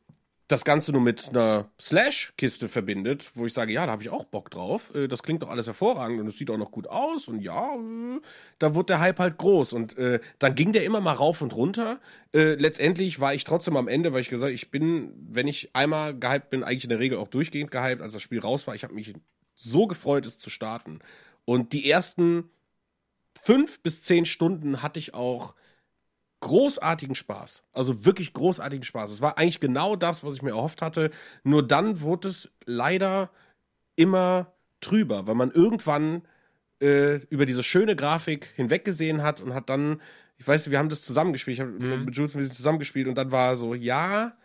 das 0.47 0.63
Ganze 0.63 0.93
nur 0.93 1.01
mit 1.01 1.29
einer 1.29 1.69
Slash-Kiste 1.79 2.69
verbindet, 2.69 3.31
wo 3.35 3.45
ich 3.45 3.53
sage, 3.53 3.73
ja, 3.73 3.85
da 3.85 3.91
habe 3.91 4.03
ich 4.03 4.09
auch 4.09 4.23
Bock 4.23 4.49
drauf. 4.49 4.93
Äh, 4.95 5.07
das 5.07 5.23
klingt 5.23 5.43
doch 5.43 5.49
alles 5.49 5.67
hervorragend 5.67 6.21
und 6.21 6.27
es 6.27 6.37
sieht 6.37 6.49
auch 6.49 6.57
noch 6.57 6.71
gut 6.71 6.87
aus 6.87 7.27
und 7.27 7.41
ja, 7.41 7.75
äh, 7.75 8.21
da 8.59 8.73
wird 8.73 8.89
der 8.89 8.99
Hype 8.99 9.19
halt 9.19 9.37
groß 9.37 9.73
und 9.73 9.97
äh, 9.97 10.19
dann 10.39 10.55
ging 10.55 10.71
der 10.71 10.85
immer 10.85 11.01
mal 11.01 11.13
rauf 11.13 11.41
und 11.41 11.55
runter. 11.55 11.99
Äh, 12.33 12.55
letztendlich 12.55 13.19
war 13.19 13.33
ich 13.33 13.43
trotzdem 13.43 13.75
am 13.75 13.87
Ende, 13.87 14.13
weil 14.13 14.21
ich 14.21 14.29
gesagt, 14.29 14.53
ich 14.53 14.71
bin, 14.71 15.11
wenn 15.29 15.47
ich 15.47 15.75
einmal 15.75 16.17
gehypt 16.17 16.49
bin, 16.49 16.63
eigentlich 16.63 16.85
in 16.85 16.91
der 16.91 16.99
Regel 16.99 17.17
auch 17.17 17.27
durchgehend 17.27 17.71
gehypt, 17.71 18.01
als 18.01 18.13
das 18.13 18.21
Spiel 18.21 18.39
raus 18.39 18.67
war. 18.67 18.75
Ich 18.75 18.83
habe 18.83 18.93
mich 18.93 19.13
so 19.55 19.87
gefreut, 19.87 20.25
es 20.25 20.37
zu 20.39 20.49
starten. 20.49 20.99
Und 21.43 21.73
die 21.73 21.89
ersten 21.89 22.49
fünf 23.41 23.81
bis 23.81 24.03
zehn 24.03 24.25
Stunden 24.25 24.81
hatte 24.81 24.99
ich 24.99 25.13
auch 25.13 25.55
großartigen 26.39 27.15
Spaß. 27.15 27.63
Also 27.73 28.05
wirklich 28.05 28.33
großartigen 28.33 28.83
Spaß. 28.83 29.11
Es 29.11 29.21
war 29.21 29.37
eigentlich 29.37 29.59
genau 29.59 29.95
das, 29.95 30.23
was 30.23 30.35
ich 30.35 30.41
mir 30.41 30.51
erhofft 30.51 30.81
hatte. 30.81 31.11
Nur 31.43 31.65
dann 31.65 32.01
wurde 32.01 32.27
es 32.29 32.49
leider 32.65 33.31
immer 33.95 34.53
trüber, 34.79 35.27
weil 35.27 35.35
man 35.35 35.51
irgendwann 35.51 36.23
äh, 36.81 37.15
über 37.29 37.45
diese 37.45 37.63
schöne 37.63 37.95
Grafik 37.95 38.53
hinweggesehen 38.55 39.23
hat 39.23 39.41
und 39.41 39.53
hat 39.53 39.69
dann, 39.69 40.01
ich 40.37 40.47
weiß, 40.47 40.69
wir 40.69 40.77
haben 40.77 40.89
das 40.89 41.01
zusammengespielt, 41.01 41.55
ich 41.55 41.61
habe 41.61 41.71
mit 41.71 42.15
Jules 42.15 42.35
ein 42.35 42.39
bisschen 42.39 42.55
zusammengespielt 42.55 43.07
und 43.07 43.15
dann 43.15 43.31
war 43.31 43.55
so, 43.55 43.73
ja, 43.73 44.37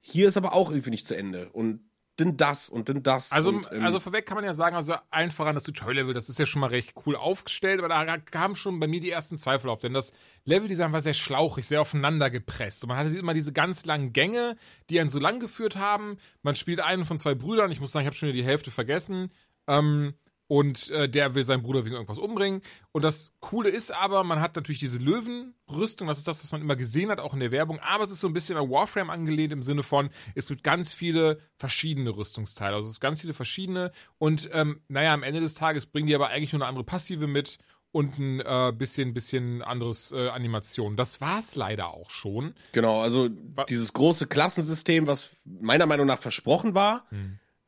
hier 0.00 0.28
ist 0.28 0.36
aber 0.38 0.54
auch 0.54 0.70
irgendwie 0.70 0.90
nicht 0.90 1.06
zu 1.06 1.16
Ende. 1.16 1.50
Und 1.50 1.80
dann 2.16 2.36
das 2.36 2.68
und 2.68 2.88
dann 2.88 3.02
das. 3.02 3.30
Also, 3.30 3.50
und, 3.50 3.66
ähm, 3.72 3.84
also 3.84 4.00
vorweg 4.00 4.26
kann 4.26 4.36
man 4.36 4.44
ja 4.44 4.54
sagen, 4.54 4.74
also 4.74 4.94
einfach 5.10 5.46
an 5.46 5.54
das 5.54 5.64
Tutorial-Level, 5.64 6.14
das 6.14 6.28
ist 6.28 6.38
ja 6.38 6.46
schon 6.46 6.60
mal 6.60 6.70
recht 6.70 6.94
cool 7.04 7.14
aufgestellt, 7.14 7.78
aber 7.78 7.88
da 7.88 8.18
kamen 8.18 8.54
schon 8.54 8.80
bei 8.80 8.86
mir 8.86 9.00
die 9.00 9.10
ersten 9.10 9.36
Zweifel 9.36 9.68
auf, 9.70 9.80
denn 9.80 9.92
das 9.92 10.12
Leveldesign 10.44 10.92
war 10.92 11.00
sehr 11.00 11.14
schlauchig, 11.14 11.66
sehr 11.66 11.80
aufeinander 11.80 12.30
gepresst. 12.30 12.82
Und 12.82 12.88
man 12.88 12.98
hatte 12.98 13.16
immer 13.16 13.34
diese 13.34 13.52
ganz 13.52 13.84
langen 13.84 14.12
Gänge, 14.12 14.56
die 14.88 14.98
einen 14.98 15.08
so 15.08 15.18
lang 15.18 15.40
geführt 15.40 15.76
haben. 15.76 16.16
Man 16.42 16.56
spielt 16.56 16.80
einen 16.80 17.04
von 17.04 17.18
zwei 17.18 17.34
Brüdern, 17.34 17.70
ich 17.70 17.80
muss 17.80 17.92
sagen, 17.92 18.04
ich 18.04 18.08
habe 18.08 18.16
schon 18.16 18.28
wieder 18.28 18.38
die 18.38 18.48
Hälfte 18.48 18.70
vergessen. 18.70 19.30
Ähm, 19.68 20.14
und 20.48 20.90
äh, 20.90 21.08
der 21.08 21.34
will 21.34 21.42
seinen 21.42 21.62
Bruder 21.62 21.84
wegen 21.84 21.94
irgendwas 21.94 22.18
umbringen. 22.18 22.62
Und 22.92 23.02
das 23.02 23.32
Coole 23.40 23.68
ist 23.68 23.90
aber, 23.90 24.24
man 24.24 24.40
hat 24.40 24.56
natürlich 24.56 24.78
diese 24.78 24.98
Löwenrüstung, 24.98 26.06
das 26.06 26.18
ist 26.18 26.28
das, 26.28 26.42
was 26.42 26.52
man 26.52 26.60
immer 26.60 26.76
gesehen 26.76 27.10
hat, 27.10 27.20
auch 27.20 27.34
in 27.34 27.40
der 27.40 27.52
Werbung, 27.52 27.80
aber 27.80 28.04
es 28.04 28.10
ist 28.10 28.20
so 28.20 28.28
ein 28.28 28.32
bisschen 28.32 28.56
an 28.56 28.70
Warframe 28.70 29.10
angelehnt 29.10 29.52
im 29.52 29.62
Sinne 29.62 29.82
von, 29.82 30.10
es 30.34 30.48
gibt 30.48 30.62
ganz 30.62 30.92
viele 30.92 31.38
verschiedene 31.56 32.16
Rüstungsteile, 32.16 32.76
also 32.76 32.88
es 32.88 32.94
gibt 32.94 33.02
ganz 33.02 33.20
viele 33.20 33.34
verschiedene 33.34 33.90
und 34.18 34.48
ähm, 34.52 34.80
naja, 34.88 35.12
am 35.12 35.22
Ende 35.22 35.40
des 35.40 35.54
Tages 35.54 35.86
bringen 35.86 36.06
die 36.06 36.14
aber 36.14 36.28
eigentlich 36.28 36.52
nur 36.52 36.62
eine 36.62 36.68
andere 36.68 36.84
Passive 36.84 37.26
mit 37.26 37.58
und 37.92 38.18
ein 38.18 38.40
äh, 38.40 38.74
bisschen, 38.76 39.14
bisschen 39.14 39.62
anderes 39.62 40.12
äh, 40.12 40.28
Animation. 40.28 40.96
Das 40.96 41.22
war's 41.22 41.56
leider 41.56 41.94
auch 41.94 42.10
schon. 42.10 42.54
Genau, 42.72 43.00
also 43.00 43.30
dieses 43.70 43.94
große 43.94 44.26
Klassensystem, 44.26 45.06
was 45.06 45.30
meiner 45.44 45.86
Meinung 45.86 46.06
nach 46.06 46.18
versprochen 46.18 46.74
war, 46.74 47.06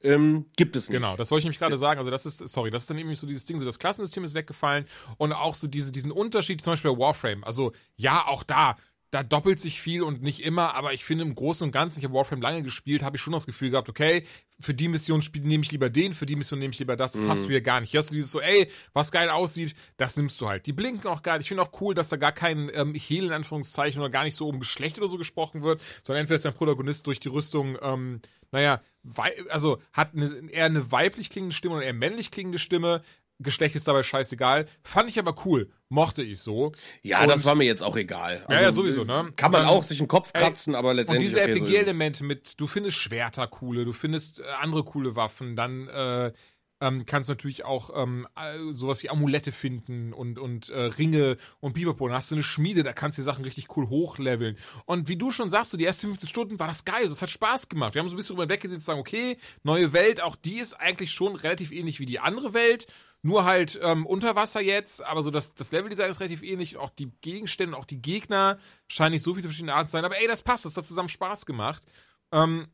ähm, 0.03 0.47
gibt 0.57 0.77
es 0.77 0.89
nicht. 0.89 0.97
Genau, 0.97 1.17
das 1.17 1.31
wollte 1.31 1.41
ich 1.41 1.45
nämlich 1.45 1.59
gerade 1.59 1.79
sagen. 1.79 1.99
Also 1.99 2.11
das 2.11 2.25
ist, 2.27 2.39
sorry, 2.49 2.71
das 2.71 2.83
ist 2.83 2.91
dann 2.91 2.99
eben 2.99 3.15
so 3.15 3.27
dieses 3.27 3.45
Ding, 3.45 3.59
so 3.59 3.65
das 3.65 3.79
Klassensystem 3.79 4.25
ist 4.25 4.35
weggefallen 4.35 4.87
und 5.17 5.33
auch 5.33 5.55
so 5.55 5.67
diese, 5.67 5.93
diesen 5.93 6.13
Unterschied, 6.13 6.61
zum 6.61 6.73
Beispiel 6.73 6.93
bei 6.93 6.99
Warframe. 6.99 7.45
Also 7.45 7.73
ja, 7.97 8.27
auch 8.27 8.43
da, 8.43 8.77
da 9.11 9.23
doppelt 9.23 9.59
sich 9.59 9.81
viel 9.81 10.03
und 10.03 10.23
nicht 10.23 10.41
immer, 10.41 10.75
aber 10.75 10.93
ich 10.93 11.05
finde 11.05 11.25
im 11.25 11.35
Großen 11.35 11.65
und 11.65 11.73
Ganzen, 11.73 11.99
ich 11.99 12.05
habe 12.05 12.15
Warframe 12.15 12.43
lange 12.43 12.63
gespielt, 12.63 13.03
habe 13.03 13.17
ich 13.17 13.23
schon 13.23 13.33
das 13.33 13.47
Gefühl 13.47 13.71
gehabt, 13.71 13.89
okay, 13.89 14.25
für 14.61 14.75
die 14.75 14.89
Mission 14.89 15.23
spiel, 15.23 15.43
nehme 15.43 15.63
ich 15.63 15.73
lieber 15.73 15.89
den, 15.89 16.13
für 16.13 16.27
die 16.27 16.37
Mission 16.37 16.59
nehme 16.59 16.73
ich 16.73 16.79
lieber 16.79 16.97
das. 16.97 17.13
Das 17.13 17.29
hast 17.29 17.45
du 17.45 17.49
hier 17.49 17.61
gar 17.61 17.81
nicht. 17.81 17.91
Hier 17.91 17.99
hast 17.99 18.11
du 18.11 18.15
dieses 18.15 18.31
so, 18.31 18.41
ey, 18.41 18.69
was 18.93 19.13
geil 19.13 19.31
aussieht, 19.31 19.75
das 19.97 20.17
nimmst 20.17 20.41
du 20.41 20.49
halt. 20.49 20.67
Die 20.67 20.73
blinken 20.73 21.09
auch 21.09 21.23
geil. 21.23 21.41
Ich 21.41 21.49
finde 21.49 21.63
auch 21.63 21.81
cool, 21.81 21.95
dass 21.95 22.09
da 22.09 22.17
gar 22.17 22.33
kein 22.33 22.71
ähm, 22.75 22.95
Heal 22.95 23.27
in 23.27 23.33
Anführungszeichen 23.33 24.01
oder 24.01 24.11
gar 24.11 24.25
nicht 24.25 24.35
so 24.35 24.49
um 24.49 24.59
Geschlecht 24.59 24.99
oder 24.99 25.09
so 25.09 25.17
gesprochen 25.17 25.63
wird, 25.63 25.81
sondern 26.03 26.23
entweder 26.23 26.37
ist 26.37 26.45
der 26.45 26.51
Protagonist 26.51 27.07
durch 27.07 27.21
die 27.21 27.29
Rüstung, 27.29 27.79
ähm, 27.81 28.21
naja, 28.51 28.83
also 29.49 29.79
hat 29.93 30.15
eine, 30.15 30.51
eher 30.51 30.67
eine 30.67 30.91
weiblich 30.91 31.31
klingende 31.31 31.55
Stimme 31.55 31.77
oder 31.77 31.85
eher 31.85 31.95
männlich 31.95 32.31
klingende 32.31 32.59
Stimme. 32.59 33.03
Geschlecht 33.41 33.77
ist 33.77 33.87
dabei 33.87 34.03
scheißegal. 34.03 34.67
Fand 34.83 35.09
ich 35.09 35.19
aber 35.19 35.35
cool. 35.45 35.71
Mochte 35.89 36.23
ich 36.23 36.41
so. 36.41 36.73
Ja, 37.03 37.23
Und- 37.23 37.29
das 37.29 37.45
war 37.45 37.55
mir 37.55 37.65
jetzt 37.65 37.83
auch 37.83 37.97
egal. 37.97 38.39
Also, 38.47 38.53
Ja, 38.53 38.61
ja, 38.63 38.73
sowieso, 38.73 39.05
ne? 39.05 39.33
Kann 39.37 39.53
man 39.53 39.63
Dann- 39.63 39.71
auch 39.71 39.85
sich 39.85 40.01
im 40.01 40.09
Kopf 40.09 40.31
Ey, 40.35 40.43
kratzen, 40.43 40.75
aber 40.75 40.91
Und 40.91 40.97
letztendlich. 40.97 41.29
diese 41.31 41.43
okay, 41.43 41.55
so. 41.55 41.65
RPG-Elemente 41.65 42.25
mit, 42.25 42.61
du 42.61 42.67
findest 42.67 42.97
Schwerter 42.99 43.47
coole, 43.47 43.85
du 43.85 43.93
findest 43.93 44.41
äh, 44.41 44.45
andere 44.61 44.83
coole 44.85 45.15
Waffen, 45.17 45.55
dann 45.57 45.89
äh, 45.89 46.33
ähm, 46.81 47.07
kannst 47.07 47.29
du 47.29 47.33
natürlich 47.33 47.65
auch 47.65 47.91
ähm, 48.01 48.29
äh, 48.37 48.73
sowas 48.73 49.03
wie 49.03 49.11
Amulette 49.11 49.51
finden 49.51 50.13
und, 50.13 50.39
und 50.39 50.69
äh, 50.71 50.81
Ringe 50.83 51.37
und 51.59 51.73
Biberpo. 51.73 52.07
Dann 52.07 52.17
hast 52.17 52.31
du 52.31 52.37
eine 52.37 52.45
Schmiede, 52.45 52.85
da 52.85 52.93
kannst 52.93 53.19
du 53.19 53.23
die 53.23 53.27
Sachen 53.27 53.45
richtig 53.45 53.77
cool 53.77 53.89
hochleveln. 53.89 54.57
Und 54.85 55.09
wie 55.09 55.17
du 55.17 55.33
schon 55.33 55.51
sagst, 55.51 55.73
so 55.73 55.77
die 55.77 55.85
ersten 55.87 56.07
15 56.07 56.29
Stunden 56.29 56.59
war 56.61 56.69
das 56.69 56.85
geil, 56.85 57.09
das 57.09 57.21
hat 57.21 57.31
Spaß 57.31 57.69
gemacht. 57.69 57.95
Wir 57.95 58.01
haben 58.01 58.09
so 58.09 58.15
ein 58.15 58.17
bisschen 58.17 58.37
drüber 58.37 58.49
weggesehen 58.49 58.79
zu 58.79 58.87
sagen, 58.87 59.01
okay, 59.01 59.39
neue 59.65 59.93
Welt, 59.93 60.23
auch 60.23 60.37
die 60.37 60.59
ist 60.61 60.75
eigentlich 60.75 61.11
schon 61.11 61.35
relativ 61.35 61.73
ähnlich 61.73 61.99
wie 61.99 62.07
die 62.07 62.21
andere 62.21 62.55
Welt. 62.55 62.87
Nur 63.23 63.45
halt 63.45 63.79
ähm, 63.83 64.07
unter 64.07 64.37
Wasser 64.37 64.61
jetzt, 64.61 65.03
aber 65.05 65.23
so 65.23 65.31
das, 65.31 65.55
das 65.55 65.73
Leveldesign 65.73 66.09
ist 66.11 66.21
relativ 66.21 66.43
ähnlich. 66.43 66.77
Auch 66.77 66.91
die 66.91 67.11
Gegenstände, 67.21 67.77
auch 67.77 67.85
die 67.85 68.01
Gegner 68.01 68.59
scheinen 68.87 69.13
nicht 69.13 69.25
so 69.25 69.35
viele 69.35 69.49
verschiedene 69.49 69.75
Arten 69.75 69.89
zu 69.89 69.93
sein. 69.93 70.05
Aber 70.05 70.21
ey, 70.21 70.29
das 70.29 70.43
passt, 70.43 70.65
das 70.65 70.77
hat 70.77 70.87
zusammen 70.87 71.09
Spaß 71.09 71.45
gemacht. 71.45 71.83
Ähm, 72.33 72.69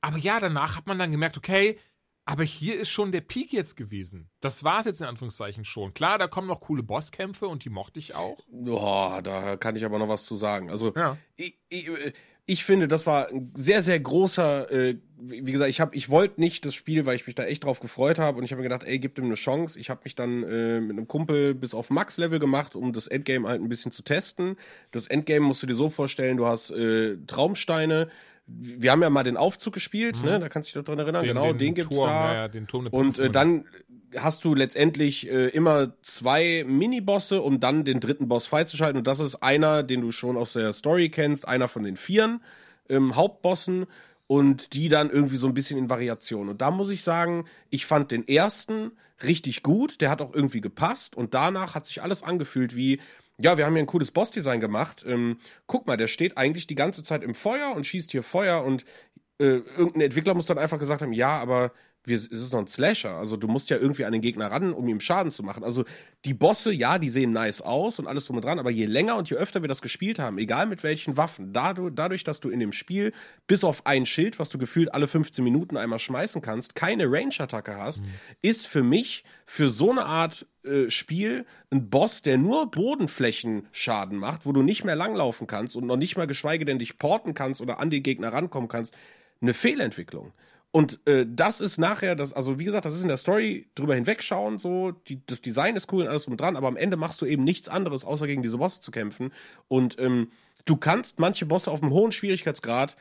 aber 0.00 0.16
ja, 0.16 0.40
danach 0.40 0.76
hat 0.76 0.86
man 0.86 0.98
dann 0.98 1.10
gemerkt, 1.10 1.36
okay, 1.36 1.78
aber 2.24 2.44
hier 2.44 2.78
ist 2.78 2.88
schon 2.88 3.10
der 3.10 3.20
Peak 3.20 3.52
jetzt 3.52 3.76
gewesen. 3.76 4.30
Das 4.40 4.62
war 4.62 4.78
es 4.80 4.86
jetzt 4.86 5.00
in 5.00 5.08
Anführungszeichen 5.08 5.64
schon. 5.64 5.92
Klar, 5.92 6.18
da 6.18 6.28
kommen 6.28 6.46
noch 6.46 6.60
coole 6.60 6.84
Bosskämpfe 6.84 7.48
und 7.48 7.64
die 7.64 7.70
mochte 7.70 7.98
ich 7.98 8.14
auch. 8.14 8.38
Boah, 8.48 9.20
da 9.22 9.56
kann 9.56 9.74
ich 9.74 9.84
aber 9.84 9.98
noch 9.98 10.08
was 10.08 10.24
zu 10.24 10.36
sagen. 10.36 10.70
Also 10.70 10.92
Ja. 10.94 11.18
ich, 11.36 11.58
ich, 11.68 11.90
ich 12.46 12.64
finde, 12.64 12.88
das 12.88 13.06
war 13.06 13.28
ein 13.28 13.52
sehr, 13.54 13.82
sehr 13.82 14.00
großer, 14.00 14.70
äh, 14.70 14.96
wie 15.16 15.52
gesagt, 15.52 15.70
ich 15.70 15.80
habe, 15.80 15.94
ich 15.94 16.08
wollte 16.08 16.40
nicht 16.40 16.64
das 16.64 16.74
Spiel, 16.74 17.06
weil 17.06 17.14
ich 17.14 17.26
mich 17.26 17.36
da 17.36 17.44
echt 17.44 17.64
drauf 17.64 17.78
gefreut 17.78 18.18
habe 18.18 18.38
und 18.38 18.44
ich 18.44 18.50
habe 18.50 18.60
mir 18.60 18.68
gedacht, 18.68 18.82
ey, 18.84 18.98
gib 18.98 19.14
dem 19.14 19.26
eine 19.26 19.34
Chance. 19.34 19.78
Ich 19.78 19.90
habe 19.90 20.00
mich 20.02 20.16
dann 20.16 20.42
äh, 20.42 20.80
mit 20.80 20.96
einem 20.96 21.06
Kumpel 21.06 21.54
bis 21.54 21.72
auf 21.72 21.90
Max-Level 21.90 22.40
gemacht, 22.40 22.74
um 22.74 22.92
das 22.92 23.06
Endgame 23.06 23.48
halt 23.48 23.60
ein 23.60 23.68
bisschen 23.68 23.92
zu 23.92 24.02
testen. 24.02 24.56
Das 24.90 25.06
Endgame 25.06 25.46
musst 25.46 25.62
du 25.62 25.66
dir 25.68 25.74
so 25.74 25.88
vorstellen, 25.88 26.36
du 26.36 26.46
hast 26.46 26.70
äh, 26.72 27.16
Traumsteine. 27.26 28.08
Wir 28.46 28.90
haben 28.90 29.02
ja 29.02 29.10
mal 29.10 29.22
den 29.22 29.36
Aufzug 29.36 29.72
gespielt, 29.72 30.22
ne? 30.24 30.40
Da 30.40 30.48
kannst 30.48 30.68
du 30.68 30.72
dich 30.72 30.84
doch 30.84 30.92
dran 30.92 30.98
erinnern. 30.98 31.24
genau, 31.24 31.52
den, 31.52 31.74
gibt's 31.74 31.94
Turm, 31.94 32.08
da. 32.08 32.34
Ja, 32.34 32.48
den 32.48 32.66
Turm 32.66 32.88
Und 32.88 33.20
äh, 33.20 33.30
dann 33.30 33.66
hast 34.16 34.44
du 34.44 34.54
letztendlich 34.54 35.30
äh, 35.30 35.48
immer 35.48 35.94
zwei 36.02 36.64
Minibosse, 36.66 37.42
um 37.42 37.60
dann 37.60 37.84
den 37.84 38.00
dritten 38.00 38.28
Boss 38.28 38.46
freizuschalten. 38.46 38.98
Und 38.98 39.06
das 39.06 39.20
ist 39.20 39.36
einer, 39.36 39.82
den 39.82 40.00
du 40.00 40.12
schon 40.12 40.36
aus 40.36 40.52
der 40.52 40.72
Story 40.72 41.08
kennst, 41.10 41.46
einer 41.46 41.68
von 41.68 41.82
den 41.82 41.96
Vieren 41.96 42.42
ähm, 42.88 43.16
Hauptbossen 43.16 43.86
und 44.26 44.74
die 44.74 44.88
dann 44.88 45.10
irgendwie 45.10 45.36
so 45.36 45.46
ein 45.46 45.54
bisschen 45.54 45.78
in 45.78 45.90
Variation. 45.90 46.48
Und 46.48 46.60
da 46.60 46.70
muss 46.70 46.90
ich 46.90 47.02
sagen, 47.02 47.46
ich 47.70 47.86
fand 47.86 48.10
den 48.10 48.26
ersten 48.26 48.92
richtig 49.22 49.62
gut, 49.62 50.00
der 50.00 50.10
hat 50.10 50.20
auch 50.20 50.34
irgendwie 50.34 50.60
gepasst 50.60 51.16
und 51.16 51.34
danach 51.34 51.74
hat 51.74 51.86
sich 51.86 52.02
alles 52.02 52.22
angefühlt 52.22 52.74
wie 52.74 53.00
ja, 53.38 53.56
wir 53.56 53.66
haben 53.66 53.72
hier 53.72 53.82
ein 53.82 53.86
cooles 53.86 54.10
Boss-Design 54.10 54.60
gemacht. 54.60 55.04
Ähm, 55.06 55.38
guck 55.66 55.86
mal, 55.86 55.96
der 55.96 56.06
steht 56.06 56.36
eigentlich 56.36 56.66
die 56.66 56.74
ganze 56.74 57.02
Zeit 57.02 57.24
im 57.24 57.34
Feuer 57.34 57.74
und 57.74 57.84
schießt 57.84 58.12
hier 58.12 58.22
Feuer 58.22 58.62
und 58.62 58.84
äh, 59.38 59.62
irgendein 59.76 60.02
Entwickler 60.02 60.34
muss 60.34 60.46
dann 60.46 60.58
einfach 60.58 60.78
gesagt 60.78 61.02
haben, 61.02 61.12
ja, 61.12 61.40
aber 61.40 61.72
wir, 62.04 62.16
es 62.16 62.26
ist 62.26 62.52
noch 62.52 62.60
ein 62.60 62.66
Slasher. 62.66 63.16
Also 63.16 63.36
du 63.36 63.46
musst 63.46 63.70
ja 63.70 63.76
irgendwie 63.76 64.04
an 64.04 64.12
den 64.12 64.22
Gegner 64.22 64.50
ran, 64.50 64.72
um 64.72 64.88
ihm 64.88 65.00
Schaden 65.00 65.30
zu 65.30 65.42
machen. 65.42 65.62
Also 65.62 65.84
die 66.24 66.34
Bosse, 66.34 66.72
ja, 66.72 66.98
die 66.98 67.08
sehen 67.08 67.32
nice 67.32 67.60
aus 67.60 67.98
und 67.98 68.06
alles 68.06 68.26
drum 68.26 68.36
und 68.36 68.44
dran, 68.44 68.58
aber 68.58 68.70
je 68.70 68.86
länger 68.86 69.16
und 69.16 69.30
je 69.30 69.36
öfter 69.36 69.62
wir 69.62 69.68
das 69.68 69.82
gespielt 69.82 70.18
haben, 70.18 70.38
egal 70.38 70.66
mit 70.66 70.82
welchen 70.82 71.16
Waffen, 71.16 71.52
dadurch, 71.52 71.92
dadurch 71.94 72.24
dass 72.24 72.40
du 72.40 72.50
in 72.50 72.60
dem 72.60 72.72
Spiel 72.72 73.12
bis 73.46 73.62
auf 73.62 73.86
ein 73.86 74.06
Schild, 74.06 74.38
was 74.38 74.50
du 74.50 74.58
gefühlt 74.58 74.92
alle 74.92 75.06
15 75.06 75.44
Minuten 75.44 75.76
einmal 75.76 75.98
schmeißen 75.98 76.42
kannst, 76.42 76.74
keine 76.74 77.10
Range-Attacke 77.10 77.76
hast, 77.76 78.02
mhm. 78.02 78.08
ist 78.42 78.66
für 78.66 78.82
mich 78.82 79.24
für 79.46 79.68
so 79.68 79.90
eine 79.90 80.04
Art 80.04 80.46
äh, 80.64 80.90
Spiel 80.90 81.46
ein 81.70 81.88
Boss, 81.88 82.22
der 82.22 82.38
nur 82.38 82.70
Bodenflächenschaden 82.70 84.18
macht, 84.18 84.44
wo 84.44 84.52
du 84.52 84.62
nicht 84.62 84.84
mehr 84.84 84.96
langlaufen 84.96 85.46
kannst 85.46 85.76
und 85.76 85.86
noch 85.86 85.96
nicht 85.96 86.16
mal 86.16 86.26
geschweige 86.26 86.64
denn 86.64 86.78
dich 86.78 86.98
porten 86.98 87.34
kannst 87.34 87.60
oder 87.60 87.78
an 87.78 87.90
die 87.90 88.02
Gegner 88.02 88.32
rankommen 88.32 88.68
kannst, 88.68 88.94
eine 89.40 89.54
Fehlentwicklung. 89.54 90.32
Und 90.72 91.06
äh, 91.06 91.26
das 91.28 91.60
ist 91.60 91.76
nachher, 91.76 92.16
das, 92.16 92.32
also 92.32 92.58
wie 92.58 92.64
gesagt, 92.64 92.86
das 92.86 92.96
ist 92.96 93.02
in 93.02 93.08
der 93.08 93.18
Story 93.18 93.68
drüber 93.74 93.94
hinwegschauen, 93.94 94.58
so, 94.58 94.92
die, 94.92 95.24
das 95.26 95.42
Design 95.42 95.76
ist 95.76 95.92
cool 95.92 96.02
und 96.02 96.08
alles 96.08 96.24
drum 96.24 96.32
und 96.32 96.40
dran, 96.40 96.56
aber 96.56 96.66
am 96.66 96.78
Ende 96.78 96.96
machst 96.96 97.20
du 97.20 97.26
eben 97.26 97.44
nichts 97.44 97.68
anderes, 97.68 98.06
außer 98.06 98.26
gegen 98.26 98.42
diese 98.42 98.56
Bosse 98.56 98.80
zu 98.80 98.90
kämpfen. 98.90 99.32
Und 99.68 99.98
ähm, 99.98 100.30
du 100.64 100.76
kannst 100.76 101.20
manche 101.20 101.44
Bosse 101.44 101.70
auf 101.70 101.82
einem 101.82 101.92
hohen 101.92 102.10
Schwierigkeitsgrad 102.10 102.96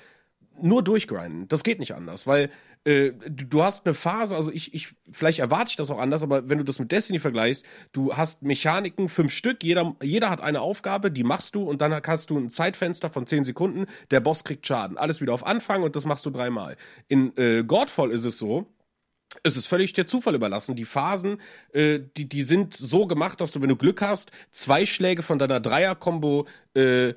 nur 0.61 0.83
durchgrinden. 0.83 1.47
Das 1.47 1.63
geht 1.63 1.79
nicht 1.79 1.95
anders, 1.95 2.27
weil 2.27 2.49
äh, 2.83 3.11
du, 3.29 3.63
hast 3.63 3.85
eine 3.85 3.93
Phase, 3.93 4.35
also 4.35 4.51
ich, 4.51 4.73
ich, 4.73 4.95
vielleicht 5.11 5.39
erwarte 5.39 5.69
ich 5.69 5.75
das 5.75 5.91
auch 5.91 5.99
anders, 5.99 6.23
aber 6.23 6.49
wenn 6.49 6.57
du 6.57 6.63
das 6.63 6.79
mit 6.79 6.91
Destiny 6.91 7.19
vergleichst, 7.19 7.63
du 7.91 8.15
hast 8.15 8.41
Mechaniken, 8.41 9.07
fünf 9.07 9.31
Stück, 9.33 9.63
jeder, 9.63 9.95
jeder 10.01 10.29
hat 10.29 10.41
eine 10.41 10.61
Aufgabe, 10.61 11.11
die 11.11 11.23
machst 11.23 11.55
du 11.55 11.63
und 11.63 11.81
dann 11.81 11.93
hast 11.93 12.29
du 12.29 12.37
ein 12.39 12.49
Zeitfenster 12.49 13.09
von 13.09 13.27
zehn 13.27 13.43
Sekunden, 13.43 13.85
der 14.09 14.19
Boss 14.19 14.43
kriegt 14.43 14.65
Schaden. 14.65 14.97
Alles 14.97 15.21
wieder 15.21 15.33
auf 15.33 15.45
Anfang 15.45 15.83
und 15.83 15.95
das 15.95 16.05
machst 16.05 16.25
du 16.25 16.31
dreimal. 16.31 16.75
In 17.07 17.35
äh, 17.37 17.63
Godfall 17.63 18.11
ist 18.11 18.25
es 18.25 18.39
so, 18.39 18.67
es 19.43 19.55
ist 19.55 19.67
völlig 19.67 19.93
der 19.93 20.07
Zufall 20.07 20.35
überlassen. 20.35 20.75
Die 20.75 20.85
Phasen, 20.85 21.39
äh, 21.73 21.99
die, 22.17 22.27
die 22.27 22.43
sind 22.43 22.73
so 22.73 23.07
gemacht, 23.07 23.41
dass 23.41 23.51
du, 23.51 23.61
wenn 23.61 23.69
du 23.69 23.77
Glück 23.77 24.01
hast, 24.01 24.31
zwei 24.51 24.85
Schläge 24.85 25.21
von 25.21 25.39
deiner 25.39 25.59
Dreier-Kombo 25.59 26.47
äh, 26.73 27.13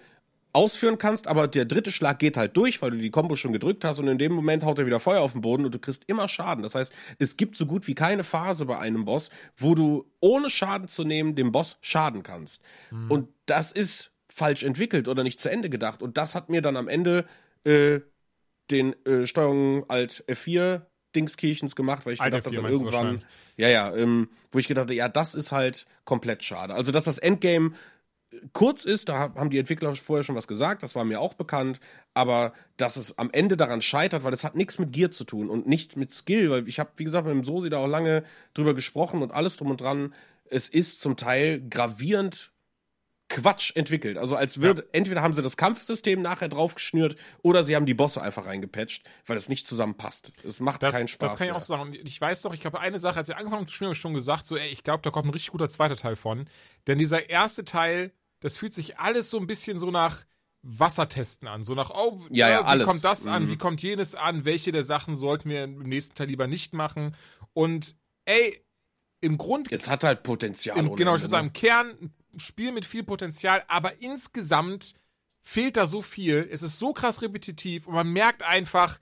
ausführen 0.55 0.99
kannst, 0.99 1.27
aber 1.27 1.49
der 1.49 1.65
dritte 1.65 1.91
Schlag 1.91 2.21
geht 2.21 2.37
halt 2.37 2.57
durch, 2.57 2.81
weil 2.81 2.93
du 2.93 2.99
die 2.99 3.11
Kombo 3.11 3.35
schon 3.35 3.53
gedrückt 3.53 3.85
hast 3.85 3.99
und 3.99 4.07
in 4.07 4.19
dem 4.19 4.33
Moment 4.33 4.65
haut 4.65 4.79
er 4.79 4.87
wieder 4.87 5.01
Feuer 5.01 5.21
auf 5.21 5.33
den 5.33 5.41
Boden 5.41 5.65
und 5.65 5.75
du 5.75 5.81
kriegst 5.81 6.05
immer 6.07 6.29
Schaden. 6.29 6.63
Das 6.63 6.77
heißt, 6.77 6.93
es 7.19 7.37
gibt 7.37 7.57
so 7.57 7.67
gut 7.67 7.89
wie 7.89 7.97
keine 7.97 8.23
Phase 8.23 8.65
bei 8.65 8.79
einem 8.79 9.05
Boss, 9.05 9.31
wo 9.57 9.75
du 9.75 10.07
ohne 10.21 10.49
Schaden 10.49 10.87
zu 10.87 11.03
nehmen 11.03 11.35
dem 11.35 11.51
Boss 11.51 11.77
schaden 11.81 12.23
kannst. 12.23 12.63
Mhm. 12.93 13.11
Und 13.11 13.29
das 13.47 13.73
ist 13.73 14.13
falsch 14.29 14.63
entwickelt 14.63 15.09
oder 15.09 15.25
nicht 15.25 15.41
zu 15.41 15.51
Ende 15.51 15.69
gedacht. 15.69 16.03
Und 16.03 16.17
das 16.17 16.37
hat 16.37 16.49
mir 16.49 16.63
dann 16.63 16.77
am 16.77 16.87
Ende 16.87 17.27
äh, 17.65 18.01
den 18.71 18.95
äh, 19.05 19.27
Steuerung 19.27 19.91
Alt 19.91 20.25
F4 20.29 20.83
Dingskirchens 21.15 21.77
gemacht, 21.77 22.07
weil 22.07 22.15
ich 22.15 22.21
gedacht 22.21 22.47
habe, 22.47 22.57
irgendwann, 22.57 23.25
ja, 23.57 23.69
ja, 23.69 23.95
ähm, 23.95 24.29
wo 24.51 24.59
ich 24.59 24.69
gedacht 24.69 24.85
habe, 24.85 24.95
ja, 24.95 25.09
das 25.09 25.35
ist 25.35 25.53
halt 25.53 25.87
komplett 26.05 26.43
schade. 26.43 26.75
Also, 26.75 26.93
dass 26.93 27.05
das 27.05 27.19
Endgame 27.19 27.73
kurz 28.53 28.85
ist, 28.85 29.09
da 29.09 29.19
haben 29.19 29.51
die 29.51 29.59
Entwickler 29.59 29.95
vorher 29.97 30.25
schon 30.25 30.37
was 30.37 30.47
gesagt, 30.47 30.83
das 30.83 30.95
war 30.95 31.05
mir 31.05 31.21
auch 31.21 31.35
bekannt, 31.35 31.81
aber 32.15 32.53
dass 32.77 32.97
es 32.97 33.19
am 33.19 33.31
Ende 33.33 33.57
daran 33.57 33.83
scheitert, 33.83 34.25
weil 34.25 34.33
es 34.33 34.45
hat 34.45 34.55
nichts 34.55 34.79
mit 34.79 34.93
Gear 34.93 35.11
zu 35.11 35.25
tun 35.25 35.51
und 35.51 35.67
nicht 35.67 35.97
mit 35.97 36.13
Skill, 36.13 36.51
weil 36.51 36.69
ich 36.69 36.79
habe, 36.79 36.91
wie 36.97 37.05
gesagt, 37.05 37.27
mit 37.27 37.35
dem 37.35 37.45
Sosi 37.45 37.71
da 37.71 37.79
auch 37.79 37.89
lange 37.89 38.25
drüber 38.55 38.75
gesprochen 38.75 39.23
und 39.23 39.33
alles 39.33 39.57
drum 39.57 39.71
und 39.71 39.81
dran. 39.81 40.15
Es 40.45 40.69
ist 40.69 41.01
zum 41.01 41.17
Teil 41.17 41.67
gravierend 41.69 42.53
Quatsch 43.29 43.75
entwickelt. 43.75 44.19
Also 44.19 44.37
als 44.37 44.61
würde, 44.61 44.83
ja. 44.83 44.89
entweder 44.93 45.23
haben 45.23 45.35
sie 45.35 45.43
das 45.43 45.57
Kampfsystem 45.57 46.21
nachher 46.23 46.49
draufgeschnürt 46.49 47.17
oder 47.43 47.65
sie 47.65 47.75
haben 47.75 47.87
die 47.87 47.95
Bosse 47.95 48.23
einfach 48.23 48.47
reingepatcht, 48.47 49.05
weil 49.27 49.37
es 49.37 49.49
nicht 49.49 49.67
zusammenpasst. 49.67 50.33
Es 50.45 50.61
macht 50.61 50.83
das, 50.83 50.95
keinen 50.95 51.09
Spaß. 51.09 51.33
Das 51.33 51.39
kann 51.39 51.49
ich 51.49 51.53
auch 51.53 51.61
so 51.61 51.75
sagen. 51.75 51.83
Und 51.83 51.95
ich 51.97 52.21
weiß 52.21 52.43
doch, 52.43 52.55
ich 52.55 52.61
glaube, 52.61 52.81
eine 52.81 53.01
Sache, 53.01 53.19
als 53.19 53.29
wir 53.29 53.37
angefangen 53.37 53.63
haben 53.63 53.67
zu 53.67 53.75
spielen, 53.75 53.89
habe 53.89 53.95
ich 53.95 54.01
schon 54.01 54.15
gesagt, 54.15 54.47
so, 54.47 54.57
ey, 54.57 54.69
ich 54.69 54.85
glaube, 54.85 55.03
da 55.03 55.11
kommt 55.11 55.27
ein 55.27 55.31
richtig 55.31 55.51
guter 55.51 55.69
zweiter 55.69 55.97
Teil 55.97 56.17
von. 56.17 56.47
Denn 56.87 56.99
dieser 56.99 57.31
erste 57.31 57.65
Teil, 57.65 58.13
das 58.45 58.59
fühlt 58.59 58.75
sich 58.75 58.99
alles 58.99 59.31
so 59.31 59.39
ein 59.39 59.47
bisschen 59.47 59.79
so 59.79 59.91
nach 59.91 60.27
Wassertesten 60.61 61.49
an. 61.49 61.65
So 61.65 61.75
nach, 61.75 61.89
oh, 61.89 62.21
ja, 62.29 62.51
ja, 62.51 62.61
wie 62.61 62.65
alles. 62.65 62.87
kommt 62.87 63.03
das 63.03 63.27
an, 63.27 63.45
mhm. 63.45 63.49
wie 63.49 63.57
kommt 63.57 63.81
jenes 63.81 64.15
an, 64.15 64.45
welche 64.45 64.71
der 64.71 64.85
Sachen 64.85 65.17
sollten 65.17 65.49
wir 65.49 65.65
im 65.65 65.79
nächsten 65.79 66.15
Teil 66.15 66.27
lieber 66.27 66.47
nicht 66.47 66.75
machen. 66.75 67.17
Und 67.55 67.97
ey, 68.27 68.63
im 69.23 69.39
Grund. 69.39 69.73
Es 69.73 69.89
hat 69.89 70.05
halt 70.05 70.25
Potenzial. 70.25 70.77
Im, 70.77 70.95
genau, 70.95 71.15
ich 71.15 71.23
würde 71.23 71.31
sagen, 71.31 71.47
im 71.47 71.53
Kern 71.55 72.13
ein 72.35 72.39
Spiel 72.39 72.71
mit 72.71 72.85
viel 72.85 73.03
Potenzial, 73.03 73.65
aber 73.67 74.03
insgesamt 74.03 74.93
fehlt 75.41 75.79
da 75.79 75.87
so 75.87 76.03
viel. 76.03 76.47
Es 76.53 76.63
ist 76.63 76.79
so 76.79 76.93
krass 76.93 77.23
repetitiv 77.23 77.87
und 77.87 77.95
man 77.95 78.11
merkt 78.11 78.43
einfach, 78.43 78.99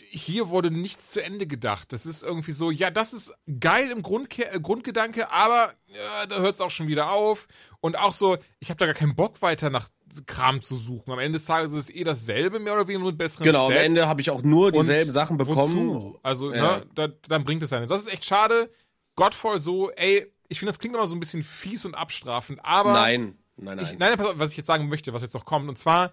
hier 0.00 0.48
wurde 0.48 0.70
nichts 0.70 1.10
zu 1.10 1.22
Ende 1.22 1.46
gedacht. 1.46 1.92
Das 1.92 2.06
ist 2.06 2.22
irgendwie 2.22 2.52
so, 2.52 2.70
ja, 2.70 2.90
das 2.90 3.12
ist 3.12 3.32
geil 3.60 3.90
im 3.90 4.02
Grundke 4.02 4.50
äh, 4.50 4.60
Grundgedanke, 4.60 5.30
aber 5.30 5.72
ja, 5.86 6.26
da 6.26 6.40
hört 6.40 6.54
es 6.54 6.60
auch 6.60 6.70
schon 6.70 6.88
wieder 6.88 7.10
auf. 7.10 7.46
Und 7.80 7.98
auch 7.98 8.12
so, 8.12 8.38
ich 8.60 8.70
habe 8.70 8.78
da 8.78 8.86
gar 8.86 8.94
keinen 8.94 9.14
Bock 9.14 9.42
weiter 9.42 9.70
nach 9.70 9.88
Kram 10.26 10.62
zu 10.62 10.76
suchen. 10.76 11.12
Am 11.12 11.18
Ende 11.18 11.38
des 11.38 11.46
Tages 11.46 11.72
ist 11.72 11.90
es 11.90 11.94
eh 11.94 12.04
dasselbe, 12.04 12.58
mehr 12.60 12.74
oder 12.74 12.86
weniger 12.86 13.00
nur 13.00 13.10
mit 13.10 13.18
besseren 13.18 13.44
Genau, 13.44 13.66
Stats. 13.66 13.78
am 13.78 13.84
Ende 13.84 14.08
habe 14.08 14.20
ich 14.20 14.30
auch 14.30 14.42
nur 14.42 14.72
dieselben 14.72 15.12
Sachen 15.12 15.36
bekommen. 15.36 15.88
Wozu? 15.88 16.18
Also, 16.22 16.52
ja. 16.52 16.78
ne, 16.78 16.86
da, 16.94 17.08
dann 17.28 17.44
bringt 17.44 17.62
es 17.62 17.70
ja 17.70 17.78
nichts. 17.78 17.90
Das 17.90 18.02
ist 18.02 18.12
echt 18.12 18.24
schade. 18.24 18.70
Godfall 19.16 19.60
so, 19.60 19.90
ey, 19.90 20.32
ich 20.48 20.58
finde, 20.58 20.70
das 20.70 20.78
klingt 20.78 20.94
immer 20.94 21.06
so 21.06 21.14
ein 21.14 21.20
bisschen 21.20 21.42
fies 21.42 21.84
und 21.84 21.94
abstrafend, 21.94 22.60
aber. 22.62 22.92
Nein, 22.92 23.38
nein, 23.56 23.76
nein. 23.76 23.84
Ich, 23.84 23.98
nein, 23.98 24.16
was 24.18 24.50
ich 24.52 24.56
jetzt 24.56 24.66
sagen 24.66 24.88
möchte, 24.88 25.12
was 25.12 25.22
jetzt 25.22 25.34
noch 25.34 25.44
kommt, 25.44 25.68
und 25.68 25.76
zwar, 25.76 26.12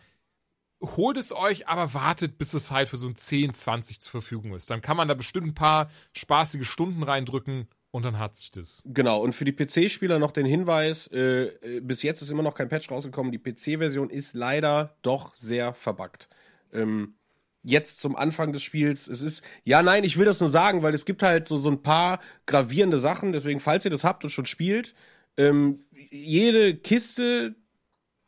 holt 0.81 1.17
es 1.17 1.33
euch, 1.35 1.67
aber 1.67 1.93
wartet, 1.93 2.37
bis 2.37 2.53
es 2.53 2.71
halt 2.71 2.89
für 2.89 2.97
so 2.97 3.07
ein 3.07 3.15
10, 3.15 3.53
20 3.53 3.99
zur 3.99 4.11
Verfügung 4.11 4.55
ist. 4.55 4.69
Dann 4.69 4.81
kann 4.81 4.97
man 4.97 5.07
da 5.07 5.13
bestimmt 5.13 5.47
ein 5.47 5.55
paar 5.55 5.89
spaßige 6.13 6.67
Stunden 6.67 7.03
reindrücken 7.03 7.67
und 7.91 8.05
dann 8.05 8.17
hat 8.17 8.35
sich 8.35 8.51
das. 8.51 8.83
Genau, 8.85 9.21
und 9.21 9.33
für 9.33 9.45
die 9.45 9.51
PC-Spieler 9.51 10.17
noch 10.17 10.31
den 10.31 10.45
Hinweis, 10.45 11.07
äh, 11.07 11.43
äh, 11.43 11.79
bis 11.81 12.03
jetzt 12.03 12.21
ist 12.21 12.31
immer 12.31 12.43
noch 12.43 12.55
kein 12.55 12.69
Patch 12.69 12.89
rausgekommen, 12.89 13.31
die 13.31 13.37
PC-Version 13.37 14.09
ist 14.09 14.33
leider 14.33 14.95
doch 15.01 15.33
sehr 15.35 15.73
verbuggt. 15.73 16.29
Ähm, 16.73 17.15
jetzt 17.63 17.99
zum 17.99 18.15
Anfang 18.15 18.53
des 18.53 18.63
Spiels, 18.63 19.07
es 19.07 19.21
ist, 19.21 19.43
ja, 19.65 19.83
nein, 19.83 20.03
ich 20.03 20.17
will 20.17 20.25
das 20.25 20.39
nur 20.39 20.49
sagen, 20.49 20.83
weil 20.83 20.95
es 20.95 21.05
gibt 21.05 21.21
halt 21.21 21.47
so, 21.47 21.57
so 21.57 21.69
ein 21.69 21.83
paar 21.83 22.19
gravierende 22.45 22.97
Sachen, 22.97 23.33
deswegen, 23.33 23.59
falls 23.59 23.85
ihr 23.85 23.91
das 23.91 24.03
habt 24.03 24.23
und 24.23 24.29
schon 24.29 24.45
spielt, 24.45 24.95
ähm, 25.37 25.83
jede 26.09 26.75
Kiste, 26.75 27.55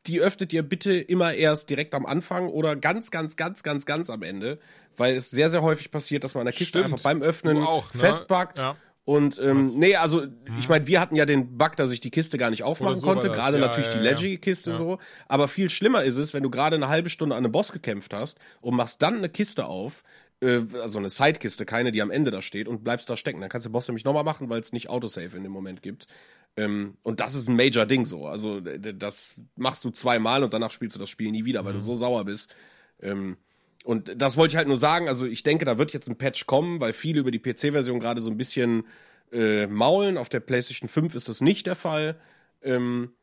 die 0.08 0.20
öffnet 0.20 0.54
ihr 0.54 0.64
bitte 0.64 0.94
immer 0.94 1.34
erst 1.34 1.70
direkt 1.70 1.94
am 1.94 2.06
Anfang 2.06 2.50
oder 2.50 2.76
ganz, 2.76 3.12
ganz, 3.12 3.36
ganz, 3.36 3.64
ganz, 3.64 3.86
ganz 3.86 4.10
am 4.10 4.24
Ende, 4.24 4.60
weil 4.98 5.16
es 5.16 5.30
sehr, 5.32 5.50
sehr 5.50 5.62
häufig 5.62 5.92
passiert, 5.92 6.24
dass 6.24 6.36
man 6.36 6.42
eine 6.42 6.52
Kiste 6.52 6.80
Stimmt. 6.80 6.86
einfach 6.86 7.04
beim 7.04 7.22
Öffnen 7.22 7.64
auch, 7.64 7.94
ne? 7.94 8.00
festpackt. 8.00 8.60
Ja. 8.60 8.76
Und 9.06 9.38
ähm, 9.38 9.70
nee, 9.80 9.96
also 9.98 10.22
mhm. 10.22 10.58
ich 10.58 10.70
meine, 10.70 10.88
wir 10.88 11.02
hatten 11.02 11.16
ja 11.16 11.26
den 11.26 11.58
Bug, 11.58 11.76
dass 11.76 11.92
ich 11.92 12.00
die 12.00 12.10
Kiste 12.10 12.38
gar 12.38 12.50
nicht 12.50 12.64
aufmachen 12.64 12.96
so 12.96 13.06
konnte, 13.06 13.30
gerade 13.30 13.60
ja, 13.60 13.68
natürlich 13.68 13.88
ja, 13.88 13.96
die 13.96 14.00
Leggy-Kiste 14.00 14.72
ja. 14.72 14.78
so. 14.78 14.98
Aber 15.28 15.50
viel 15.50 15.70
schlimmer 15.70 16.04
ist 16.04 16.16
es, 16.16 16.34
wenn 16.34 16.44
du 16.44 16.50
gerade 16.50 16.78
eine 16.78 16.88
halbe 16.88 17.10
Stunde 17.10 17.36
an 17.36 17.44
einem 17.44 17.52
Boss 17.52 17.74
gekämpft 17.74 18.14
hast 18.14 18.40
und 18.62 18.76
machst 18.76 19.02
dann 19.02 19.18
eine 19.18 19.28
Kiste 19.28 19.66
auf, 19.66 20.04
äh, 20.44 20.64
also 20.80 21.00
eine 21.00 21.10
Sidekiste, 21.10 21.66
keine, 21.66 21.92
die 21.92 22.02
am 22.02 22.12
Ende 22.12 22.32
da 22.32 22.42
steht 22.42 22.68
und 22.68 22.84
bleibst 22.84 23.10
da 23.10 23.18
stecken. 23.18 23.42
Dann 23.42 23.50
kannst 23.50 23.66
du 23.66 23.70
den 23.70 23.74
Boss 23.74 23.88
nämlich 23.88 24.04
nochmal 24.04 24.24
machen, 24.24 24.50
weil 24.50 24.60
es 24.60 24.74
nicht 24.74 24.90
Autosave 24.90 25.38
in 25.38 25.44
dem 25.44 25.52
Moment 25.52 25.82
gibt. 25.82 26.08
Ähm, 26.56 26.98
und 27.02 27.20
das 27.20 27.34
ist 27.34 27.48
ein 27.48 27.56
Major-Ding 27.56 28.06
so. 28.06 28.28
Also 28.28 28.60
das 28.60 29.36
machst 29.56 29.84
du 29.84 29.90
zweimal 29.90 30.44
und 30.44 30.54
danach 30.54 30.72
spielst 30.72 30.96
du 30.96 31.00
das 31.00 31.10
Spiel 31.10 31.32
nie 31.32 31.46
wieder, 31.46 31.66
weil 31.66 31.74
mhm. 31.74 31.78
du 31.78 31.84
so 31.84 31.96
sauer 31.96 32.26
bist. 32.26 32.54
Ähm, 33.02 33.38
und 33.84 34.22
das 34.22 34.38
wollte 34.38 34.54
ich 34.54 34.58
halt 34.58 34.68
nur 34.68 34.78
sagen. 34.78 35.08
Also 35.08 35.26
ich 35.26 35.44
denke, 35.44 35.66
da 35.66 35.78
wird 35.78 35.94
jetzt 35.94 36.10
ein 36.10 36.18
Patch 36.18 36.46
kommen, 36.46 36.80
weil 36.80 36.94
viele 36.94 37.20
über 37.20 37.32
die 37.32 37.40
PC-Version 37.40 38.00
gerade 38.00 38.22
so 38.22 38.30
ein 38.30 38.38
bisschen 38.38 38.86
äh, 39.32 39.68
maulen. 39.68 40.18
Auf 40.18 40.30
der 40.30 40.42
PlayStation 40.42 40.88
5 40.88 41.16
ist 41.16 41.28
das 41.28 41.42
nicht 41.42 41.68
der 41.68 41.76
Fall. 41.76 42.20
Ähm, 42.62 43.14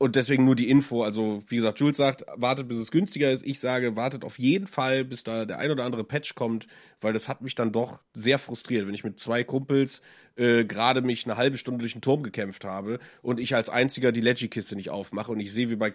und 0.00 0.16
deswegen 0.16 0.46
nur 0.46 0.56
die 0.56 0.70
Info. 0.70 1.02
Also, 1.02 1.42
wie 1.48 1.56
gesagt, 1.56 1.78
Jules 1.78 1.98
sagt, 1.98 2.24
wartet, 2.34 2.68
bis 2.68 2.78
es 2.78 2.90
günstiger 2.90 3.30
ist. 3.30 3.46
Ich 3.46 3.60
sage, 3.60 3.96
wartet 3.96 4.24
auf 4.24 4.38
jeden 4.38 4.66
Fall, 4.66 5.04
bis 5.04 5.24
da 5.24 5.44
der 5.44 5.58
ein 5.58 5.70
oder 5.70 5.84
andere 5.84 6.04
Patch 6.04 6.34
kommt, 6.34 6.66
weil 7.02 7.12
das 7.12 7.28
hat 7.28 7.42
mich 7.42 7.54
dann 7.54 7.70
doch 7.70 8.00
sehr 8.14 8.38
frustriert, 8.38 8.86
wenn 8.86 8.94
ich 8.94 9.04
mit 9.04 9.20
zwei 9.20 9.44
Kumpels 9.44 10.00
äh, 10.36 10.64
gerade 10.64 11.02
mich 11.02 11.26
eine 11.26 11.36
halbe 11.36 11.58
Stunde 11.58 11.80
durch 11.80 11.92
den 11.92 12.00
Turm 12.00 12.22
gekämpft 12.22 12.64
habe 12.64 12.98
und 13.20 13.38
ich 13.38 13.54
als 13.54 13.68
einziger 13.68 14.10
die 14.10 14.22
Leggy-Kiste 14.22 14.74
nicht 14.74 14.88
aufmache 14.88 15.32
und 15.32 15.40
ich 15.40 15.52
sehe, 15.52 15.68
wie 15.68 15.76
bei 15.76 15.92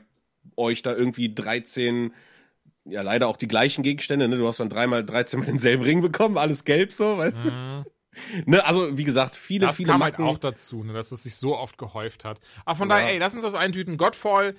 euch 0.56 0.84
da 0.84 0.96
irgendwie 0.96 1.34
13 1.34 2.14
ja 2.86 3.02
leider 3.02 3.28
auch 3.28 3.38
die 3.38 3.48
gleichen 3.48 3.82
Gegenstände, 3.82 4.28
ne? 4.28 4.38
Du 4.38 4.48
hast 4.48 4.60
dann 4.60 4.70
dreimal 4.70 5.04
13 5.04 5.40
mal 5.40 5.48
denselben 5.48 5.82
Ring 5.82 6.02
bekommen, 6.02 6.38
alles 6.38 6.64
gelb 6.64 6.94
so, 6.94 7.18
weißt 7.18 7.46
du? 7.46 7.86
Ne, 8.46 8.64
also 8.66 8.98
wie 8.98 9.04
gesagt, 9.04 9.36
viele, 9.36 9.68
das 9.68 9.78
viele 9.78 9.92
kam 9.92 10.04
halt 10.04 10.20
auch 10.20 10.38
dazu, 10.38 10.84
ne, 10.84 10.94
dass 10.94 11.12
es 11.12 11.24
sich 11.24 11.36
so 11.36 11.58
oft 11.58 11.78
gehäuft 11.78 12.26
hat. 12.26 12.40
Aber 12.66 12.76
von 12.76 12.90
ja. 12.90 12.96
daher, 12.96 13.14
ey, 13.14 13.18
lass 13.18 13.34
uns 13.34 13.44
das 13.44 13.56
eintüten. 13.56 13.98
Godfall, 13.98 14.56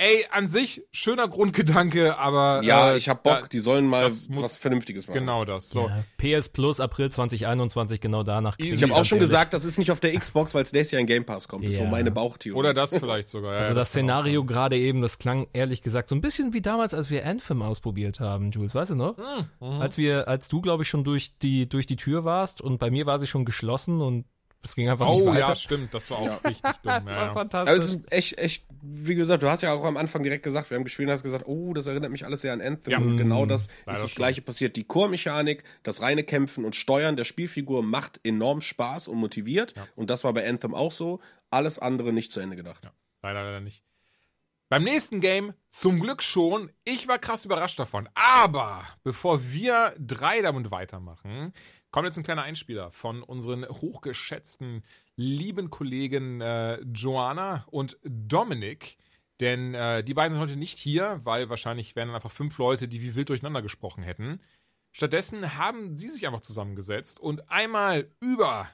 ey, 0.00 0.24
an 0.32 0.48
sich 0.48 0.82
schöner 0.92 1.28
Grundgedanke, 1.28 2.18
aber 2.18 2.62
Ja, 2.64 2.92
äh, 2.92 2.96
ich 2.96 3.08
hab 3.08 3.22
Bock, 3.22 3.42
da- 3.42 3.46
die 3.48 3.60
sollen 3.60 3.86
mal 3.86 4.02
das 4.02 4.28
muss- 4.28 4.44
was 4.44 4.58
Vernünftiges 4.58 5.06
machen. 5.06 5.18
genau 5.20 5.44
das. 5.44 5.70
So. 5.70 5.88
Ja, 5.88 6.04
PS 6.16 6.48
Plus 6.48 6.80
April 6.80 7.10
2021, 7.12 8.00
genau 8.00 8.22
danach. 8.22 8.54
Ich 8.58 8.82
habe 8.82 8.94
auch 8.94 9.04
schon 9.04 9.18
ehrlich. 9.18 9.30
gesagt, 9.30 9.52
das 9.54 9.64
ist 9.64 9.78
nicht 9.78 9.90
auf 9.90 10.00
der 10.00 10.18
Xbox, 10.18 10.54
weil 10.54 10.62
es 10.62 10.72
nächstes 10.72 10.92
Jahr 10.92 11.00
in 11.00 11.06
Game 11.06 11.24
Pass 11.24 11.46
kommt. 11.48 11.64
Das 11.64 11.72
ist 11.72 11.78
so 11.78 11.84
Ja. 11.84 11.90
meine 11.90 12.10
Bauchtheorie. 12.10 12.58
Oder 12.58 12.74
das 12.74 12.96
vielleicht 12.96 13.28
sogar. 13.28 13.52
Ja, 13.52 13.58
Also 13.60 13.70
ja, 13.72 13.74
das 13.74 13.86
auch 13.88 13.90
Szenario 13.90 14.44
gerade 14.44 14.76
eben, 14.78 15.02
das 15.02 15.18
klang 15.18 15.46
ehrlich 15.52 15.82
gesagt 15.82 16.08
so 16.08 16.14
ein 16.14 16.20
bisschen 16.20 16.52
wie 16.52 16.62
damals, 16.62 16.94
als 16.94 17.10
wir 17.10 17.26
Anthem 17.26 17.62
ausprobiert 17.62 18.20
haben, 18.20 18.50
Jules, 18.50 18.74
weißt 18.74 18.92
du 18.92 18.94
noch? 18.94 19.16
Mhm. 19.18 19.80
Als 19.80 19.98
wir, 19.98 20.28
als 20.28 20.48
du, 20.48 20.60
glaube 20.60 20.82
ich, 20.84 20.88
schon 20.88 21.04
durch 21.04 21.36
die, 21.38 21.68
durch 21.68 21.86
die 21.86 21.96
Tür 21.96 22.24
warst 22.24 22.60
und 22.62 22.78
bei 22.78 22.90
mir 22.90 23.06
war 23.06 23.18
sie 23.18 23.26
schon 23.26 23.44
geschlossen 23.44 24.00
und 24.00 24.24
es 24.62 24.74
ging 24.74 24.88
einfach 24.88 25.06
nicht 25.06 25.22
Oh 25.22 25.26
weiter. 25.26 25.38
ja, 25.40 25.54
stimmt, 25.54 25.94
das 25.94 26.10
war 26.10 26.18
auch 26.18 26.44
richtig 26.44 26.62
dumm. 26.62 26.72
das 26.82 26.84
war 26.84 27.04
Ja, 27.06 27.10
ja. 27.12 27.18
Aber 27.30 27.34
fantastisch. 27.34 27.78
es 27.78 27.84
ist 27.94 28.12
echt, 28.12 28.38
echt, 28.38 28.64
wie 28.82 29.14
gesagt, 29.14 29.42
du 29.42 29.48
hast 29.48 29.62
ja 29.62 29.72
auch 29.72 29.84
am 29.84 29.96
Anfang 29.96 30.22
direkt 30.22 30.42
gesagt, 30.42 30.70
wir 30.70 30.76
haben 30.76 30.84
gespielt 30.84 31.08
und 31.08 31.12
hast 31.12 31.22
gesagt, 31.22 31.46
oh, 31.46 31.72
das 31.74 31.86
erinnert 31.86 32.10
mich 32.10 32.24
alles 32.24 32.42
sehr 32.42 32.52
an 32.52 32.60
Anthem. 32.60 32.90
Ja. 32.92 32.98
Und 32.98 33.16
genau 33.16 33.46
das 33.46 33.68
Leider 33.86 33.96
ist 33.96 34.02
das 34.04 34.10
schon. 34.10 34.16
gleiche 34.16 34.42
passiert. 34.42 34.76
Die 34.76 34.84
Core-Mechanik, 34.84 35.64
das 35.82 36.02
reine 36.02 36.24
Kämpfen 36.24 36.64
und 36.64 36.76
Steuern 36.76 37.16
der 37.16 37.24
Spielfigur 37.24 37.82
macht 37.82 38.20
enorm 38.24 38.60
Spaß 38.60 39.08
und 39.08 39.18
motiviert. 39.18 39.74
Und 39.96 40.10
das 40.10 40.24
war 40.24 40.32
bei 40.34 40.48
Anthem 40.48 40.74
auch 40.74 40.92
so. 40.92 41.20
Alles 41.50 41.78
andere 41.78 42.12
nicht 42.12 42.30
zu 42.32 42.40
Ende 42.40 42.56
gedacht. 42.56 42.82
Leider, 43.22 43.42
leider 43.42 43.60
nicht. 43.60 43.82
Beim 44.68 44.84
nächsten 44.84 45.20
Game 45.20 45.52
zum 45.70 45.98
Glück 45.98 46.22
schon. 46.22 46.70
Ich 46.84 47.08
war 47.08 47.18
krass 47.18 47.44
überrascht 47.44 47.80
davon. 47.80 48.08
Aber 48.14 48.82
bevor 49.02 49.40
wir 49.50 49.92
drei 49.98 50.42
damit 50.42 50.70
weitermachen, 50.70 51.52
kommt 51.90 52.06
jetzt 52.06 52.16
ein 52.16 52.24
kleiner 52.24 52.42
Einspieler 52.42 52.90
von 52.92 53.22
unseren 53.22 53.66
hochgeschätzten, 53.66 54.84
lieben 55.16 55.70
Kollegen 55.70 56.40
äh, 56.40 56.80
Joanna 56.82 57.66
und 57.70 57.98
Dominik. 58.04 58.96
Denn 59.40 59.74
äh, 59.74 60.04
die 60.04 60.14
beiden 60.14 60.32
sind 60.32 60.42
heute 60.42 60.56
nicht 60.56 60.78
hier, 60.78 61.20
weil 61.24 61.48
wahrscheinlich 61.48 61.96
wären 61.96 62.08
dann 62.08 62.14
einfach 62.14 62.30
fünf 62.30 62.58
Leute, 62.58 62.88
die 62.88 63.00
wie 63.02 63.14
wild 63.14 63.30
durcheinander 63.30 63.62
gesprochen 63.62 64.02
hätten. 64.02 64.40
Stattdessen 64.92 65.56
haben 65.56 65.96
sie 65.96 66.08
sich 66.08 66.26
einfach 66.26 66.40
zusammengesetzt 66.40 67.20
und 67.20 67.50
einmal 67.50 68.10
über 68.20 68.68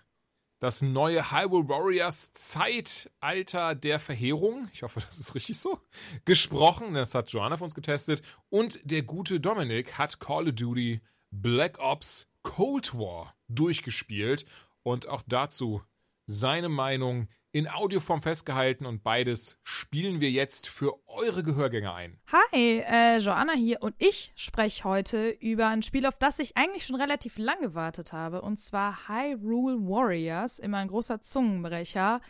das 0.59 0.81
neue 0.81 1.31
Hyrule 1.31 1.69
Warriors 1.69 2.33
Zeitalter 2.33 3.75
der 3.75 4.01
Verheerung, 4.01 4.69
ich 4.73 4.83
hoffe, 4.83 5.01
das 5.01 5.19
ist 5.19 5.35
richtig 5.35 5.59
so, 5.59 5.81
gesprochen. 6.25 6.95
Das 6.95 7.15
hat 7.15 7.31
Joanna 7.31 7.59
für 7.59 7.65
uns 7.65 7.75
getestet. 7.75 8.23
Und 8.49 8.81
der 8.83 9.03
gute 9.03 9.39
Dominik 9.39 9.99
hat 9.99 10.19
Call 10.19 10.49
of 10.49 10.55
Duty 10.55 11.01
Black 11.31 11.79
Ops 11.79 12.27
Cold 12.47 12.97
War 12.97 13.35
durchgespielt 13.49 14.47
und 14.85 15.09
auch 15.09 15.23
dazu 15.27 15.83
seine 16.27 16.69
Meinung 16.69 17.29
in 17.51 17.69
Audioform 17.69 18.23
festgehalten 18.23 18.87
und 18.87 19.03
beides 19.03 19.59
spielen 19.65 20.21
wir 20.21 20.31
jetzt 20.31 20.69
für 20.69 20.95
eure 21.09 21.43
Gehörgänge 21.43 21.93
ein. 21.93 22.21
Hi, 22.31 22.85
äh, 22.87 23.19
Joanna 23.19 23.53
hier 23.55 23.83
und 23.83 23.97
ich 23.99 24.33
spreche 24.37 24.85
heute 24.85 25.29
über 25.29 25.67
ein 25.67 25.83
Spiel, 25.83 26.07
auf 26.07 26.17
das 26.17 26.39
ich 26.39 26.57
eigentlich 26.57 26.87
schon 26.87 26.97
relativ 26.97 27.37
lange 27.37 27.69
gewartet 27.69 28.13
habe, 28.13 28.43
und 28.43 28.59
zwar 28.59 29.09
Hyrule 29.09 29.79
Warriors, 29.81 30.61
immer 30.61 30.79
ein 30.79 30.89
großer 30.89 31.21
Zungenbrecher. 31.21 32.21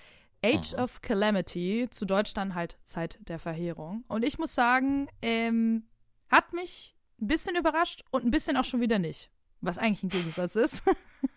Age 0.42 0.74
of 0.74 1.02
Calamity, 1.02 1.88
zu 1.90 2.04
Deutsch 2.04 2.32
dann 2.32 2.54
halt 2.54 2.78
Zeit 2.84 3.18
der 3.20 3.38
Verheerung. 3.38 4.04
Und 4.06 4.24
ich 4.24 4.38
muss 4.38 4.54
sagen, 4.54 5.08
ähm, 5.20 5.88
hat 6.28 6.52
mich 6.52 6.94
ein 7.20 7.26
bisschen 7.26 7.56
überrascht 7.56 8.04
und 8.10 8.24
ein 8.24 8.30
bisschen 8.30 8.56
auch 8.56 8.64
schon 8.64 8.80
wieder 8.80 8.98
nicht. 8.98 9.30
Was 9.60 9.78
eigentlich 9.78 10.02
ein 10.02 10.08
Gegensatz 10.10 10.56
ist. 10.56 10.82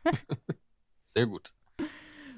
Sehr 1.05 1.25
gut. 1.25 1.53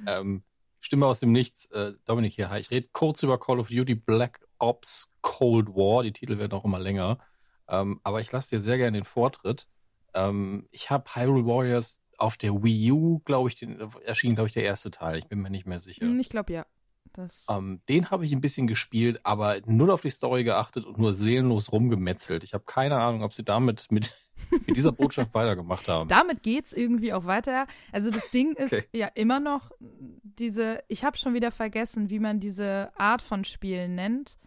Ähm, 0.08 0.44
Stimme 0.80 1.06
aus 1.06 1.20
dem 1.20 1.32
Nichts, 1.32 1.66
äh, 1.72 1.94
Dominik 2.06 2.34
hier. 2.34 2.49
Hi, 2.49 2.60
ich 2.60 2.72
rede 2.72 2.90
kurz 2.91 3.24
über 3.24 3.40
Call 3.40 3.60
of 3.60 3.68
Duty 3.68 3.95
Black 3.95 4.48
Ops 4.60 5.12
Cold 5.22 5.70
War. 5.70 6.03
Die 6.03 6.14
Titel 6.14 6.38
werden 6.38 6.53
auch 6.53 6.66
immer 6.66 6.80
länger. 6.80 7.20
Ähm, 7.68 7.99
aber 8.03 8.22
ich 8.22 8.32
lasse 8.32 8.56
dir 8.56 8.62
sehr 8.62 8.78
gerne 8.78 8.98
den 8.98 9.03
Vortritt. 9.03 9.68
Ähm, 10.14 10.68
ich 10.72 10.90
habe 10.90 11.16
Hyrule 11.16 11.45
Warriors 11.45 12.02
auf 12.18 12.38
der 12.38 12.64
Wii 12.64 12.91
U, 12.91 13.20
glaube 13.20 13.49
ich, 13.49 13.56
den, 13.56 13.80
erschien, 14.06 14.36
glaube 14.36 14.48
ich, 14.48 14.53
der 14.53 14.64
erste 14.64 14.91
Teil. 14.91 15.18
Ich 15.18 15.28
bin 15.28 15.41
mir 15.41 15.49
nicht 15.49 15.66
mehr 15.66 15.80
sicher. 15.80 16.06
Hm, 16.06 16.20
ich 16.20 16.30
glaube 16.30 16.53
ja. 16.53 16.66
Das, 17.14 17.48
Ähm, 17.49 17.82
den 17.90 18.10
habe 18.10 18.26
ich 18.26 18.32
ein 18.32 18.40
bisschen 18.41 18.68
gespielt, 18.68 19.20
aber 19.24 19.58
null 19.66 19.91
auf 19.91 20.02
die 20.02 20.10
Story 20.10 20.44
geachtet 20.45 20.86
und 20.86 20.98
nur 20.98 21.14
seelenlos 21.14 21.72
rumgemetzelt. 21.72 22.44
Ich 22.44 22.53
habe 22.53 22.64
keine 22.66 22.99
Ahnung, 23.02 23.24
ob 23.24 23.34
sie 23.34 23.44
damit 23.44 23.91
mit, 23.91 24.16
mit 24.49 24.76
dieser 24.76 24.91
Botschaft 24.91 25.34
weitergemacht 25.34 25.88
haben. 25.88 26.07
Damit 26.09 26.43
geht's 26.43 26.73
irgendwie 26.73 27.13
auch 27.13 27.26
weiter. 27.26 27.68
Also 27.91 28.09
das 28.11 28.30
Ding 28.31 28.53
ist 28.57 28.73
Okay. 28.73 28.85
ja 28.93 29.07
immer 29.15 29.39
noch 29.39 29.72
diese, 29.80 30.84
ich 30.88 31.03
habe 31.03 31.18
schon 31.18 31.34
wieder 31.34 31.51
vergessen, 31.51 32.09
wie 32.09 32.19
man 32.19 32.39
diese 32.39 32.91
Art 32.97 33.22
von 33.22 33.43
Spielen 33.43 33.95
nennt. 33.95 34.38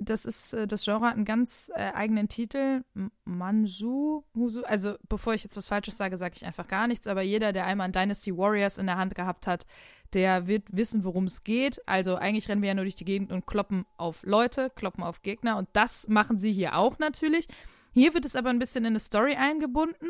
Das 0.00 0.26
ist, 0.26 0.52
äh, 0.52 0.66
das 0.66 0.84
Genre 0.84 1.06
hat 1.06 1.14
einen 1.16 1.24
ganz 1.24 1.70
äh, 1.74 1.92
eigenen 1.94 2.28
Titel. 2.28 2.82
M- 2.94 3.10
Manju, 3.24 4.22
Husu. 4.34 4.62
Also 4.64 4.96
bevor 5.08 5.32
ich 5.34 5.44
jetzt 5.44 5.56
was 5.56 5.68
Falsches 5.68 5.96
sage, 5.96 6.18
sage 6.18 6.34
ich 6.36 6.44
einfach 6.44 6.68
gar 6.68 6.86
nichts. 6.86 7.06
Aber 7.06 7.22
jeder, 7.22 7.52
der 7.54 7.64
einmal 7.66 7.86
ein 7.86 7.92
Dynasty 7.92 8.36
Warriors 8.36 8.76
in 8.78 8.84
der 8.86 8.98
Hand 8.98 9.14
gehabt 9.14 9.46
hat, 9.46 9.64
der 10.12 10.46
wird 10.46 10.64
wissen, 10.76 11.04
worum 11.04 11.24
es 11.24 11.42
geht. 11.42 11.80
Also 11.88 12.16
eigentlich 12.16 12.50
rennen 12.50 12.60
wir 12.60 12.68
ja 12.68 12.74
nur 12.74 12.84
durch 12.84 12.96
die 12.96 13.06
Gegend 13.06 13.32
und 13.32 13.46
kloppen 13.46 13.86
auf 13.96 14.22
Leute, 14.24 14.68
kloppen 14.76 15.02
auf 15.02 15.22
Gegner. 15.22 15.56
Und 15.56 15.68
das 15.72 16.06
machen 16.06 16.38
sie 16.38 16.52
hier 16.52 16.76
auch 16.76 16.98
natürlich. 16.98 17.46
Hier 17.92 18.14
wird 18.14 18.24
es 18.24 18.36
aber 18.36 18.50
ein 18.50 18.58
bisschen 18.58 18.84
in 18.84 18.92
eine 18.92 19.00
Story 19.00 19.34
eingebunden 19.34 20.08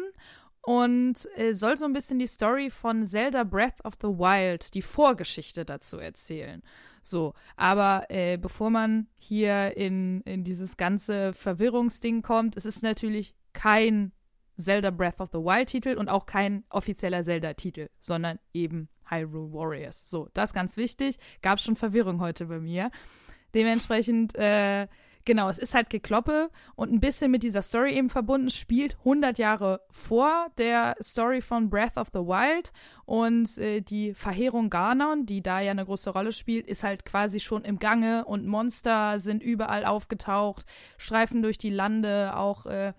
und 0.62 1.28
äh, 1.36 1.54
soll 1.54 1.76
so 1.76 1.84
ein 1.84 1.92
bisschen 1.92 2.18
die 2.18 2.26
Story 2.26 2.70
von 2.70 3.04
Zelda 3.04 3.44
Breath 3.44 3.84
of 3.84 3.94
the 4.00 4.09
Wild, 4.09 4.74
die 4.74 4.82
Vorgeschichte 4.82 5.64
dazu 5.64 5.98
erzählen. 5.98 6.62
So, 7.02 7.34
aber 7.56 8.06
äh, 8.09 8.38
bevor 8.38 8.70
man 8.70 9.09
hier 9.18 9.76
in, 9.76 10.20
in 10.22 10.44
dieses 10.44 10.76
ganze 10.76 11.32
Verwirrungsding 11.32 12.22
kommt, 12.22 12.56
es 12.56 12.64
ist 12.64 12.82
natürlich 12.82 13.34
kein 13.52 14.12
Zelda 14.56 14.90
Breath 14.90 15.20
of 15.20 15.30
the 15.32 15.38
Wild 15.38 15.68
Titel 15.68 15.96
und 15.96 16.09
auch 16.09 16.26
kein 16.26 16.64
offizieller 16.70 17.24
Zelda-Titel, 17.24 17.88
sondern 17.98 18.38
eben 18.52 18.88
Hyrule 19.10 19.52
Warriors. 19.52 20.09
So, 20.09 20.28
das 20.32 20.52
ganz 20.52 20.76
wichtig. 20.76 21.18
Gab 21.42 21.59
schon 21.59 21.74
Verwirrung 21.74 22.20
heute 22.20 22.46
bei 22.46 22.60
mir. 22.60 22.90
Dementsprechend, 23.54 24.36
äh, 24.36 24.86
genau, 25.24 25.48
es 25.48 25.58
ist 25.58 25.74
halt 25.74 25.90
Gekloppe 25.90 26.50
und 26.74 26.92
ein 26.92 27.00
bisschen 27.00 27.30
mit 27.30 27.42
dieser 27.42 27.62
Story 27.62 27.94
eben 27.94 28.10
verbunden, 28.10 28.50
spielt 28.50 28.96
100 28.98 29.38
Jahre 29.38 29.80
vor 29.90 30.48
der 30.58 30.96
Story 31.02 31.40
von 31.40 31.70
Breath 31.70 31.96
of 31.96 32.08
the 32.12 32.20
Wild 32.20 32.72
und 33.04 33.58
äh, 33.58 33.80
die 33.80 34.14
Verheerung 34.14 34.70
Ganon, 34.70 35.26
die 35.26 35.42
da 35.42 35.60
ja 35.60 35.70
eine 35.70 35.84
große 35.84 36.10
Rolle 36.10 36.32
spielt, 36.32 36.66
ist 36.66 36.82
halt 36.82 37.04
quasi 37.04 37.40
schon 37.40 37.64
im 37.64 37.78
Gange 37.78 38.24
und 38.24 38.46
Monster 38.46 39.18
sind 39.18 39.42
überall 39.42 39.84
aufgetaucht, 39.84 40.64
streifen 40.98 41.42
durch 41.42 41.58
die 41.58 41.70
Lande, 41.70 42.36
auch 42.36 42.66
äh, 42.66 42.92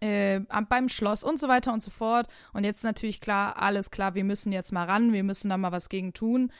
äh, 0.00 0.40
beim 0.68 0.88
Schloss 0.88 1.24
und 1.24 1.38
so 1.38 1.48
weiter 1.48 1.72
und 1.72 1.82
so 1.82 1.90
fort. 1.90 2.28
Und 2.52 2.64
jetzt 2.64 2.84
natürlich 2.84 3.20
klar, 3.20 3.60
alles 3.60 3.90
klar, 3.90 4.14
wir 4.14 4.24
müssen 4.24 4.52
jetzt 4.52 4.72
mal 4.72 4.84
ran, 4.84 5.12
wir 5.12 5.24
müssen 5.24 5.48
da 5.48 5.56
mal 5.56 5.72
was 5.72 5.88
gegen 5.88 6.12
tun. 6.12 6.52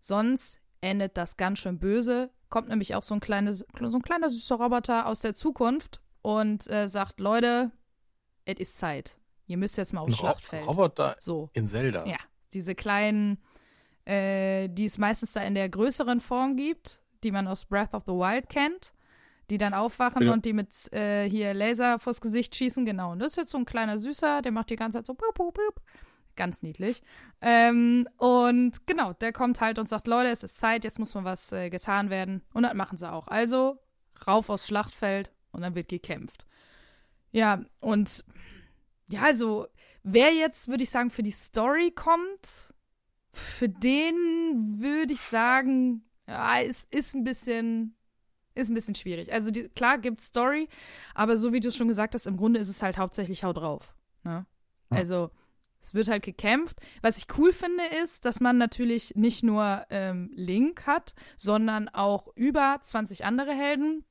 Sonst 0.00 0.60
endet 0.80 1.16
das 1.16 1.36
ganz 1.36 1.58
schön 1.58 1.78
böse. 1.78 2.30
Kommt 2.48 2.68
nämlich 2.68 2.94
auch 2.94 3.02
so 3.02 3.14
ein, 3.14 3.20
kleines, 3.20 3.64
so 3.80 3.98
ein 3.98 4.02
kleiner 4.02 4.30
süßer 4.30 4.56
Roboter 4.56 5.06
aus 5.06 5.20
der 5.20 5.34
Zukunft 5.34 6.00
und 6.22 6.70
äh, 6.70 6.88
sagt, 6.88 7.20
Leute, 7.20 7.70
es 8.44 8.58
ist 8.58 8.78
Zeit. 8.78 9.18
Ihr 9.46 9.56
müsst 9.58 9.76
jetzt 9.76 9.92
mal 9.92 10.00
aufs 10.00 10.12
Ein 10.14 10.16
Schlachtfeld. 10.18 10.66
Roboter 10.66 11.16
So. 11.18 11.50
in 11.52 11.68
Zelda. 11.68 12.06
Ja, 12.06 12.16
diese 12.52 12.74
kleinen, 12.74 13.38
äh, 14.06 14.68
die 14.68 14.86
es 14.86 14.98
meistens 14.98 15.32
da 15.34 15.42
in 15.42 15.54
der 15.54 15.68
größeren 15.68 16.20
Form 16.20 16.56
gibt, 16.56 17.02
die 17.24 17.30
man 17.32 17.46
aus 17.46 17.64
Breath 17.66 17.94
of 17.94 18.04
the 18.06 18.12
Wild 18.12 18.48
kennt, 18.48 18.92
die 19.50 19.58
dann 19.58 19.74
aufwachen 19.74 20.26
Ja. 20.26 20.32
und 20.32 20.44
die 20.44 20.52
mit 20.52 20.70
äh, 20.92 21.28
hier 21.28 21.52
Laser 21.54 21.98
vors 21.98 22.20
Gesicht 22.20 22.54
schießen, 22.56 22.84
genau. 22.84 23.12
Und 23.12 23.18
das 23.20 23.32
ist 23.32 23.36
jetzt 23.36 23.50
so 23.50 23.58
ein 23.58 23.64
kleiner 23.64 23.98
Süßer, 23.98 24.42
der 24.42 24.52
macht 24.52 24.70
die 24.70 24.76
ganze 24.76 24.98
Zeit 24.98 25.06
so 25.06 25.14
pup, 25.14 25.34
pup, 25.34 25.54
pup. 25.54 25.82
Ganz 26.38 26.62
niedlich. 26.62 27.02
Ähm, 27.40 28.08
und 28.16 28.86
genau, 28.86 29.12
der 29.12 29.32
kommt 29.32 29.60
halt 29.60 29.76
und 29.80 29.88
sagt, 29.88 30.06
Leute, 30.06 30.30
es 30.30 30.44
ist 30.44 30.56
Zeit, 30.56 30.84
jetzt 30.84 31.00
muss 31.00 31.16
mal 31.16 31.24
was 31.24 31.50
äh, 31.50 31.68
getan 31.68 32.10
werden. 32.10 32.42
Und 32.54 32.62
das 32.62 32.74
machen 32.74 32.96
sie 32.96 33.10
auch. 33.10 33.26
Also 33.26 33.80
rauf 34.24 34.48
aufs 34.48 34.68
Schlachtfeld 34.68 35.32
und 35.50 35.62
dann 35.62 35.74
wird 35.74 35.88
gekämpft. 35.88 36.46
Ja, 37.32 37.64
und 37.80 38.24
ja, 39.10 39.22
also 39.22 39.66
wer 40.04 40.32
jetzt, 40.32 40.68
würde 40.68 40.84
ich 40.84 40.90
sagen, 40.90 41.10
für 41.10 41.24
die 41.24 41.32
Story 41.32 41.90
kommt, 41.90 42.72
für 43.32 43.68
den 43.68 44.78
würde 44.78 45.14
ich 45.14 45.20
sagen, 45.20 46.04
ja, 46.28 46.60
es 46.60 46.86
ist 46.92 47.16
ein 47.16 47.24
bisschen, 47.24 47.96
ist 48.54 48.68
ein 48.68 48.74
bisschen 48.74 48.94
schwierig. 48.94 49.32
Also 49.32 49.50
die, 49.50 49.68
klar 49.70 49.98
gibt 49.98 50.20
Story, 50.20 50.68
aber 51.16 51.36
so 51.36 51.52
wie 51.52 51.58
du 51.58 51.70
es 51.70 51.76
schon 51.76 51.88
gesagt 51.88 52.14
hast, 52.14 52.28
im 52.28 52.36
Grunde 52.36 52.60
ist 52.60 52.68
es 52.68 52.80
halt 52.80 52.96
hauptsächlich 52.96 53.42
Hau 53.42 53.52
drauf. 53.52 53.92
Ne? 54.22 54.46
Also 54.88 55.32
es 55.80 55.94
wird 55.94 56.08
halt 56.08 56.24
gekämpft. 56.24 56.78
Was 57.02 57.18
ich 57.18 57.26
cool 57.38 57.52
finde, 57.52 57.82
ist, 58.02 58.24
dass 58.24 58.40
man 58.40 58.58
natürlich 58.58 59.14
nicht 59.14 59.42
nur 59.42 59.84
ähm, 59.90 60.30
Link 60.34 60.86
hat, 60.86 61.14
sondern 61.36 61.88
auch 61.88 62.28
über 62.34 62.78
20 62.82 63.24
andere 63.24 63.52
Helden. 63.52 64.04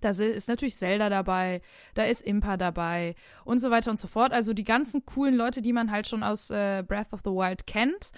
Da 0.00 0.10
ist 0.10 0.48
natürlich 0.48 0.76
Zelda 0.76 1.08
dabei, 1.08 1.62
da 1.94 2.04
ist 2.04 2.22
Impa 2.22 2.56
dabei 2.56 3.14
und 3.44 3.60
so 3.60 3.70
weiter 3.70 3.90
und 3.90 4.00
so 4.00 4.08
fort. 4.08 4.32
Also 4.32 4.52
die 4.52 4.64
ganzen 4.64 5.06
coolen 5.06 5.34
Leute, 5.34 5.62
die 5.62 5.72
man 5.72 5.92
halt 5.92 6.08
schon 6.08 6.24
aus 6.24 6.50
äh, 6.50 6.82
Breath 6.86 7.12
of 7.12 7.20
the 7.24 7.30
Wild 7.30 7.66
kennt. 7.66 8.10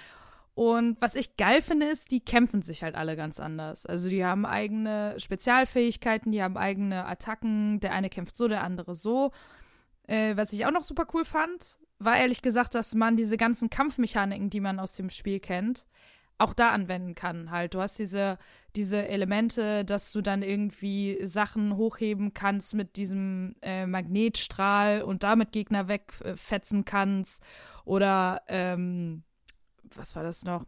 Und 0.54 0.96
was 1.00 1.16
ich 1.16 1.36
geil 1.36 1.60
finde, 1.60 1.86
ist, 1.86 2.10
die 2.10 2.20
kämpfen 2.20 2.62
sich 2.62 2.82
halt 2.82 2.94
alle 2.94 3.16
ganz 3.16 3.40
anders. 3.40 3.86
Also 3.86 4.08
die 4.08 4.24
haben 4.24 4.46
eigene 4.46 5.14
Spezialfähigkeiten, 5.18 6.32
die 6.32 6.42
haben 6.42 6.56
eigene 6.56 7.06
Attacken. 7.06 7.80
Der 7.80 7.92
eine 7.92 8.08
kämpft 8.08 8.36
so, 8.36 8.48
der 8.48 8.62
andere 8.62 8.94
so. 8.94 9.32
Äh, 10.06 10.36
was 10.36 10.52
ich 10.52 10.64
auch 10.64 10.70
noch 10.70 10.84
super 10.84 11.06
cool 11.12 11.24
fand, 11.24 11.78
war 12.04 12.16
ehrlich 12.16 12.42
gesagt, 12.42 12.74
dass 12.74 12.94
man 12.94 13.16
diese 13.16 13.36
ganzen 13.36 13.70
Kampfmechaniken, 13.70 14.50
die 14.50 14.60
man 14.60 14.78
aus 14.78 14.94
dem 14.94 15.08
Spiel 15.08 15.40
kennt, 15.40 15.86
auch 16.38 16.52
da 16.52 16.70
anwenden 16.70 17.14
kann. 17.14 17.50
Halt, 17.50 17.74
du 17.74 17.80
hast 17.80 17.98
diese, 17.98 18.38
diese 18.74 19.06
Elemente, 19.08 19.84
dass 19.84 20.12
du 20.12 20.20
dann 20.20 20.42
irgendwie 20.42 21.18
Sachen 21.24 21.76
hochheben 21.76 22.34
kannst 22.34 22.74
mit 22.74 22.96
diesem 22.96 23.54
äh, 23.62 23.86
Magnetstrahl 23.86 25.02
und 25.02 25.22
damit 25.22 25.52
Gegner 25.52 25.88
wegfetzen 25.88 26.84
kannst. 26.84 27.42
Oder 27.84 28.42
ähm, 28.48 29.22
was 29.94 30.16
war 30.16 30.24
das 30.24 30.44
noch? 30.44 30.64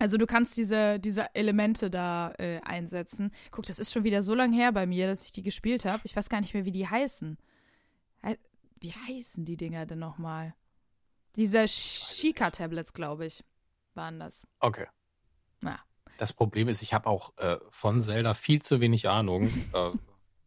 Also 0.00 0.16
du 0.16 0.26
kannst 0.26 0.56
diese, 0.56 0.98
diese 0.98 1.34
Elemente 1.34 1.90
da 1.90 2.32
äh, 2.38 2.60
einsetzen. 2.62 3.30
Guck, 3.50 3.66
das 3.66 3.78
ist 3.78 3.92
schon 3.92 4.04
wieder 4.04 4.22
so 4.22 4.34
lange 4.34 4.56
her 4.56 4.72
bei 4.72 4.86
mir, 4.86 5.06
dass 5.06 5.24
ich 5.24 5.32
die 5.32 5.42
gespielt 5.42 5.84
habe. 5.84 6.02
Ich 6.04 6.14
weiß 6.14 6.28
gar 6.28 6.40
nicht 6.40 6.54
mehr, 6.54 6.64
wie 6.64 6.72
die 6.72 6.86
heißen. 6.86 7.36
Wie 8.80 8.92
heißen 8.92 9.44
die 9.44 9.56
Dinger 9.56 9.86
denn 9.86 9.98
nochmal? 9.98 10.54
Diese 11.36 11.66
Shika-Tablets, 11.68 12.92
glaube 12.92 13.26
ich, 13.26 13.44
waren 13.94 14.18
das. 14.18 14.46
Okay. 14.60 14.86
Na. 15.60 15.78
Das 16.18 16.32
Problem 16.32 16.68
ist, 16.68 16.82
ich 16.82 16.94
habe 16.94 17.06
auch 17.06 17.36
äh, 17.38 17.58
von 17.70 18.02
Zelda 18.02 18.34
viel 18.34 18.60
zu 18.60 18.80
wenig 18.80 19.08
Ahnung, 19.08 19.46
äh, 19.72 19.90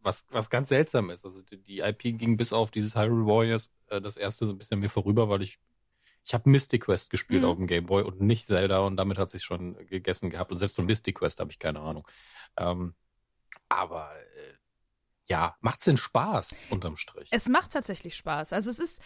was, 0.01 0.25
was 0.31 0.49
ganz 0.49 0.69
seltsam 0.69 1.09
ist. 1.09 1.23
Also 1.25 1.41
die, 1.41 1.57
die 1.57 1.79
IP 1.79 1.99
ging 2.17 2.35
bis 2.37 2.53
auf 2.53 2.71
dieses 2.71 2.95
Hyrule 2.95 3.25
Warriors 3.25 3.71
äh, 3.87 4.01
das 4.01 4.17
erste 4.17 4.45
so 4.45 4.51
ein 4.51 4.57
bisschen 4.57 4.79
mir 4.79 4.89
vorüber, 4.89 5.29
weil 5.29 5.41
ich 5.41 5.59
ich 6.23 6.35
habe 6.35 6.49
Mystic 6.51 6.83
Quest 6.85 7.09
gespielt 7.09 7.41
Mhm. 7.41 7.47
auf 7.47 7.57
dem 7.57 7.65
Game 7.65 7.87
Boy 7.87 8.03
und 8.03 8.21
nicht 8.21 8.45
Zelda 8.45 8.79
und 8.81 8.95
damit 8.95 9.17
hat 9.17 9.31
sich 9.31 9.43
schon 9.43 9.73
gegessen 9.87 10.29
gehabt 10.29 10.51
und 10.51 10.57
selbst 10.57 10.75
von 10.75 10.85
Mystic 10.85 11.17
Quest 11.17 11.39
habe 11.39 11.49
ich 11.49 11.57
keine 11.57 11.79
Ahnung. 11.79 12.07
Ähm, 12.57 12.93
aber 13.69 14.11
äh, 14.15 14.53
ja, 15.29 15.55
macht's 15.61 15.85
denn 15.85 15.97
Spaß 15.97 16.53
unterm 16.69 16.95
Strich? 16.95 17.29
Es 17.31 17.47
macht 17.49 17.71
tatsächlich 17.71 18.15
Spaß. 18.17 18.53
Also 18.53 18.69
es 18.69 18.77
ist, 18.77 19.01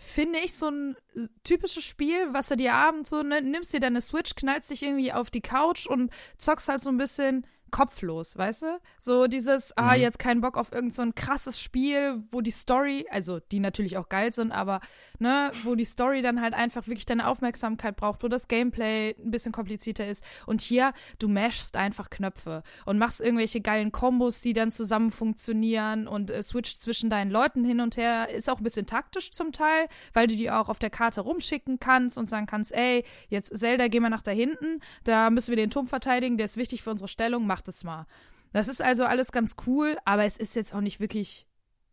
finde 0.00 0.38
ich, 0.38 0.54
so 0.54 0.68
ein 0.68 0.96
äh, 1.14 1.28
typisches 1.44 1.84
Spiel, 1.84 2.32
was 2.32 2.48
du 2.48 2.56
dir 2.56 2.72
abends 2.72 3.10
so, 3.10 3.22
ne, 3.22 3.42
nimmst 3.42 3.72
dir 3.72 3.80
deine 3.80 4.00
Switch, 4.00 4.34
knallst 4.34 4.70
dich 4.70 4.82
irgendwie 4.82 5.12
auf 5.12 5.30
die 5.30 5.42
Couch 5.42 5.86
und 5.86 6.10
zockst 6.38 6.68
halt 6.68 6.80
so 6.80 6.90
ein 6.90 6.96
bisschen 6.96 7.46
kopflos, 7.70 8.36
weißt 8.36 8.62
du? 8.62 8.80
So 8.98 9.26
dieses, 9.26 9.76
ah, 9.76 9.94
Mhm. 9.94 10.00
jetzt 10.02 10.18
keinen 10.18 10.40
Bock 10.40 10.56
auf 10.56 10.72
irgend 10.72 10.92
so 10.92 11.02
ein 11.02 11.14
krasses 11.14 11.60
Spiel, 11.60 12.22
wo 12.30 12.40
die 12.40 12.50
Story, 12.50 13.06
also 13.10 13.40
die 13.40 13.60
natürlich 13.60 13.96
auch 13.96 14.08
geil 14.08 14.32
sind, 14.32 14.52
aber 14.52 14.80
ne, 15.18 15.50
wo 15.64 15.74
die 15.74 15.84
Story 15.84 16.22
dann 16.22 16.40
halt 16.40 16.54
einfach 16.54 16.86
wirklich 16.86 17.06
deine 17.06 17.26
Aufmerksamkeit 17.28 17.96
braucht, 17.96 18.22
wo 18.22 18.28
das 18.28 18.48
Gameplay 18.48 19.14
ein 19.18 19.30
bisschen 19.30 19.52
komplizierter 19.52 20.06
ist. 20.06 20.24
Und 20.46 20.60
hier, 20.60 20.92
du 21.18 21.28
mashst 21.28 21.76
einfach 21.76 22.10
Knöpfe 22.10 22.62
und 22.86 22.98
machst 22.98 23.20
irgendwelche 23.20 23.60
geilen 23.60 23.92
Kombos, 23.92 24.40
die 24.40 24.52
dann 24.52 24.70
zusammen 24.70 25.10
funktionieren 25.10 26.06
und 26.08 26.30
äh, 26.30 26.42
switcht 26.42 26.80
zwischen 26.80 27.10
deinen 27.10 27.30
Leuten 27.30 27.64
hin 27.64 27.80
und 27.80 27.96
her. 27.96 28.28
Ist 28.30 28.48
auch 28.50 28.58
ein 28.58 28.64
bisschen 28.64 28.86
taktisch 28.86 29.30
zum 29.30 29.52
Teil, 29.52 29.86
weil 30.12 30.26
du 30.26 30.36
die 30.36 30.50
auch 30.50 30.68
auf 30.68 30.78
der 30.78 30.90
Karte 30.90 31.20
rumschicken 31.22 31.80
kannst 31.80 32.18
und 32.18 32.26
sagen 32.26 32.46
kannst, 32.46 32.74
ey, 32.74 33.04
jetzt 33.28 33.56
Zelda, 33.58 33.88
geh 33.88 34.00
mal 34.00 34.08
nach 34.10 34.22
da 34.22 34.30
hinten, 34.30 34.80
da 35.04 35.30
müssen 35.30 35.50
wir 35.50 35.56
den 35.56 35.70
Turm 35.70 35.86
verteidigen, 35.86 36.36
der 36.36 36.46
ist 36.46 36.56
wichtig 36.56 36.82
für 36.82 36.90
unsere 36.90 37.08
Stellung, 37.08 37.46
mach 37.46 37.59
das 37.62 37.84
mal. 37.84 38.06
Das 38.52 38.68
ist 38.68 38.82
also 38.82 39.04
alles 39.04 39.32
ganz 39.32 39.54
cool, 39.66 39.96
aber 40.04 40.24
es 40.24 40.36
ist 40.36 40.56
jetzt 40.56 40.74
auch 40.74 40.80
nicht 40.80 40.98
wirklich 41.00 41.46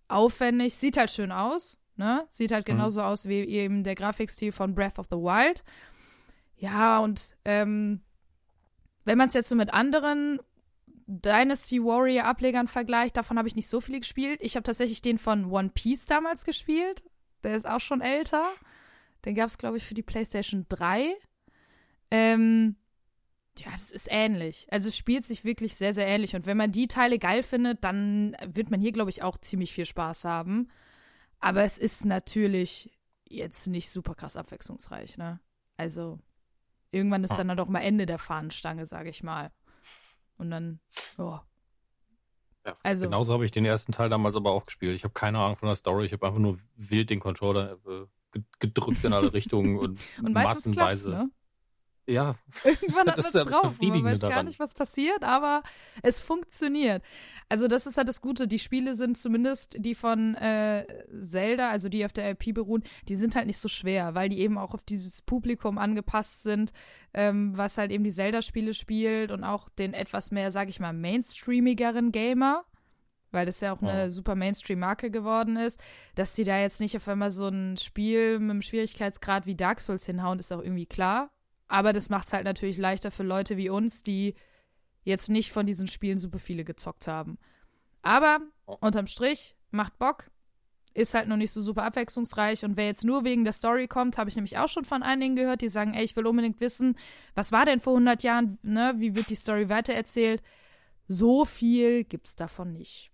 aufwendig. 0.07 0.75
Sieht 0.75 0.97
halt 0.97 1.11
schön 1.11 1.31
aus, 1.31 1.77
ne? 1.95 2.25
Sieht 2.29 2.51
halt 2.51 2.67
Mhm. 2.67 2.73
genauso 2.73 3.01
aus 3.03 3.27
wie 3.27 3.41
eben 3.41 3.83
der 3.83 3.95
Grafikstil 3.95 4.51
von 4.51 4.73
Breath 4.73 4.97
of 4.99 5.07
the 5.11 5.17
Wild. 5.17 5.63
Ja, 6.55 6.99
und 6.99 7.35
ähm, 7.45 8.01
wenn 9.05 9.17
man 9.17 9.27
es 9.27 9.33
jetzt 9.35 9.49
so 9.49 9.55
mit 9.55 9.73
anderen 9.73 10.39
Dynasty 11.05 11.81
Warrior 11.83 12.25
Ablegern 12.25 12.67
vergleicht, 12.67 13.15
davon 13.15 13.37
habe 13.37 13.47
ich 13.47 13.55
nicht 13.55 13.69
so 13.69 13.79
viele 13.79 13.99
gespielt. 13.99 14.39
Ich 14.41 14.55
habe 14.55 14.63
tatsächlich 14.63 15.01
den 15.01 15.17
von 15.19 15.45
One 15.51 15.69
Piece 15.73 16.05
damals 16.05 16.43
gespielt. 16.43 17.03
Der 17.43 17.55
ist 17.55 17.67
auch 17.69 17.79
schon 17.79 18.01
älter. 18.01 18.43
Den 19.23 19.35
gab 19.35 19.47
es, 19.47 19.57
glaube 19.57 19.77
ich, 19.77 19.85
für 19.85 19.93
die 19.93 20.01
PlayStation 20.03 20.65
3. 20.69 21.13
Ähm, 22.11 22.75
ja, 23.59 23.67
es 23.73 23.91
ist 23.91 24.07
ähnlich. 24.11 24.67
Also 24.71 24.89
es 24.89 24.97
spielt 24.97 25.25
sich 25.25 25.43
wirklich 25.43 25.75
sehr, 25.75 25.93
sehr 25.93 26.07
ähnlich. 26.07 26.35
Und 26.35 26.45
wenn 26.45 26.57
man 26.57 26.71
die 26.71 26.87
Teile 26.87 27.19
geil 27.19 27.43
findet, 27.43 27.83
dann 27.83 28.35
wird 28.45 28.71
man 28.71 28.79
hier, 28.81 28.91
glaube 28.91 29.09
ich, 29.09 29.23
auch 29.23 29.37
ziemlich 29.37 29.73
viel 29.73 29.85
Spaß 29.85 30.25
haben. 30.25 30.69
Aber 31.39 31.63
es 31.63 31.77
ist 31.77 32.05
natürlich 32.05 32.91
jetzt 33.29 33.67
nicht 33.67 33.89
super 33.91 34.15
krass 34.15 34.37
abwechslungsreich, 34.37 35.17
ne? 35.17 35.39
Also 35.75 36.19
irgendwann 36.91 37.23
ist 37.23 37.31
Ah. 37.31 37.43
dann 37.43 37.57
doch 37.57 37.67
mal 37.67 37.81
Ende 37.81 38.05
der 38.05 38.17
Fahnenstange, 38.17 38.85
sage 38.85 39.09
ich 39.09 39.21
mal. 39.23 39.51
Und 40.37 40.49
dann, 40.51 40.79
ja. 41.17 41.43
Ja, 42.65 42.77
Also- 42.83 43.05
genauso 43.05 43.33
habe 43.33 43.45
ich 43.45 43.51
den 43.51 43.65
ersten 43.65 43.91
Teil 43.91 44.09
damals 44.09 44.35
aber 44.35 44.51
auch 44.51 44.65
gespielt. 44.65 44.95
Ich 44.95 45.03
habe 45.03 45.13
keine 45.13 45.39
Ahnung 45.39 45.55
von 45.55 45.67
der 45.67 45.75
Story. 45.75 46.05
Ich 46.05 46.13
habe 46.13 46.25
einfach 46.27 46.39
nur 46.39 46.57
wild 46.75 47.09
den 47.09 47.19
Controller 47.19 47.73
äh, 47.87 48.05
ge- 48.31 48.43
gedrückt 48.59 49.03
in 49.03 49.13
alle 49.13 49.31
Richtungen 49.33 49.77
und, 49.77 49.99
Und 50.21 50.33
massenweise. 50.33 51.09
ne? 51.11 51.29
Ja, 52.09 52.35
Irgendwann 52.63 53.07
hat 53.07 53.17
man 53.17 53.25
es 53.25 53.31
drauf. 53.33 53.77
Man 53.81 54.03
weiß 54.03 54.21
gar 54.21 54.29
daran. 54.29 54.45
nicht, 54.45 54.59
was 54.59 54.73
passiert, 54.73 55.23
aber 55.23 55.61
es 56.03 56.21
funktioniert. 56.21 57.03
Also 57.49 57.67
das 57.67 57.85
ist 57.85 57.97
halt 57.97 58.07
das 58.07 58.21
Gute. 58.21 58.47
Die 58.47 58.59
Spiele 58.59 58.95
sind 58.95 59.17
zumindest 59.17 59.75
die 59.79 59.93
von 59.93 60.35
äh, 60.35 60.85
Zelda, 61.21 61.69
also 61.69 61.89
die 61.89 62.05
auf 62.05 62.13
der 62.13 62.31
IP 62.31 62.53
beruhen, 62.53 62.83
die 63.09 63.17
sind 63.17 63.35
halt 63.35 63.45
nicht 63.47 63.59
so 63.59 63.67
schwer, 63.67 64.15
weil 64.15 64.29
die 64.29 64.39
eben 64.39 64.57
auch 64.57 64.73
auf 64.73 64.83
dieses 64.83 65.21
Publikum 65.21 65.77
angepasst 65.77 66.43
sind, 66.43 66.71
ähm, 67.13 67.57
was 67.57 67.77
halt 67.77 67.91
eben 67.91 68.05
die 68.05 68.11
Zelda-Spiele 68.13 68.73
spielt 68.73 69.31
und 69.31 69.43
auch 69.43 69.67
den 69.69 69.93
etwas 69.93 70.31
mehr, 70.31 70.49
sag 70.51 70.69
ich 70.69 70.79
mal, 70.79 70.93
mainstreamigeren 70.93 72.11
Gamer. 72.13 72.63
Weil 73.31 73.45
das 73.45 73.59
ja 73.59 73.73
auch 73.73 73.81
eine 73.81 74.03
Ja. 74.03 74.09
super 74.09 74.35
Mainstream-Marke 74.35 75.11
geworden 75.11 75.57
ist, 75.57 75.77
dass 76.15 76.33
die 76.33 76.45
da 76.45 76.57
jetzt 76.61 76.79
nicht 76.79 76.95
auf 76.95 77.07
einmal 77.09 77.31
so 77.31 77.49
ein 77.49 77.75
Spiel 77.75 78.39
mit 78.39 78.49
einem 78.51 78.61
Schwierigkeitsgrad 78.61 79.45
wie 79.45 79.55
Dark 79.55 79.81
Souls 79.81 80.05
hinhauen, 80.05 80.39
ist 80.39 80.53
auch 80.53 80.61
irgendwie 80.63 80.85
klar. 80.85 81.29
Aber 81.67 81.93
das 81.93 82.09
macht 82.09 82.27
es 82.27 82.33
halt 82.33 82.45
natürlich 82.45 82.77
leichter 82.77 83.11
für 83.11 83.23
Leute 83.23 83.57
wie 83.57 83.69
uns, 83.69 84.03
die 84.03 84.35
jetzt 85.03 85.29
nicht 85.29 85.51
von 85.51 85.65
diesen 85.65 85.87
Spielen 85.87 86.17
super 86.17 86.39
viele 86.39 86.63
gezockt 86.63 87.07
haben. 87.07 87.37
Aber 88.01 88.39
Oh. 88.65 88.77
unterm 88.81 89.07
Strich 89.07 89.55
macht 89.71 89.97
Bock, 89.97 90.29
ist 90.93 91.13
halt 91.13 91.27
noch 91.27 91.37
nicht 91.37 91.51
so 91.51 91.61
super 91.61 91.83
abwechslungsreich. 91.83 92.65
Und 92.65 92.75
wer 92.75 92.87
jetzt 92.87 93.03
nur 93.05 93.23
wegen 93.23 93.43
der 93.43 93.53
Story 93.53 93.87
kommt, 93.87 94.17
habe 94.17 94.29
ich 94.29 94.35
nämlich 94.35 94.57
auch 94.57 94.67
schon 94.67 94.83
von 94.83 95.03
einigen 95.03 95.35
gehört, 95.35 95.61
die 95.61 95.69
sagen, 95.69 95.93
ey, 95.93 96.03
ich 96.03 96.15
will 96.15 96.25
unbedingt 96.25 96.59
wissen, 96.59 96.97
was 97.35 97.51
war 97.51 97.65
denn 97.65 97.79
vor 97.79 97.93
100 97.93 98.23
Jahren, 98.23 98.57
ne? 98.63 98.95
Wie 98.97 99.15
wird 99.15 99.29
die 99.29 99.35
Story 99.35 99.69
weitererzählt? 99.69 100.41
So 101.07 101.45
viel 101.45 102.03
gibt's 102.03 102.35
davon 102.35 102.73
nicht. 102.73 103.11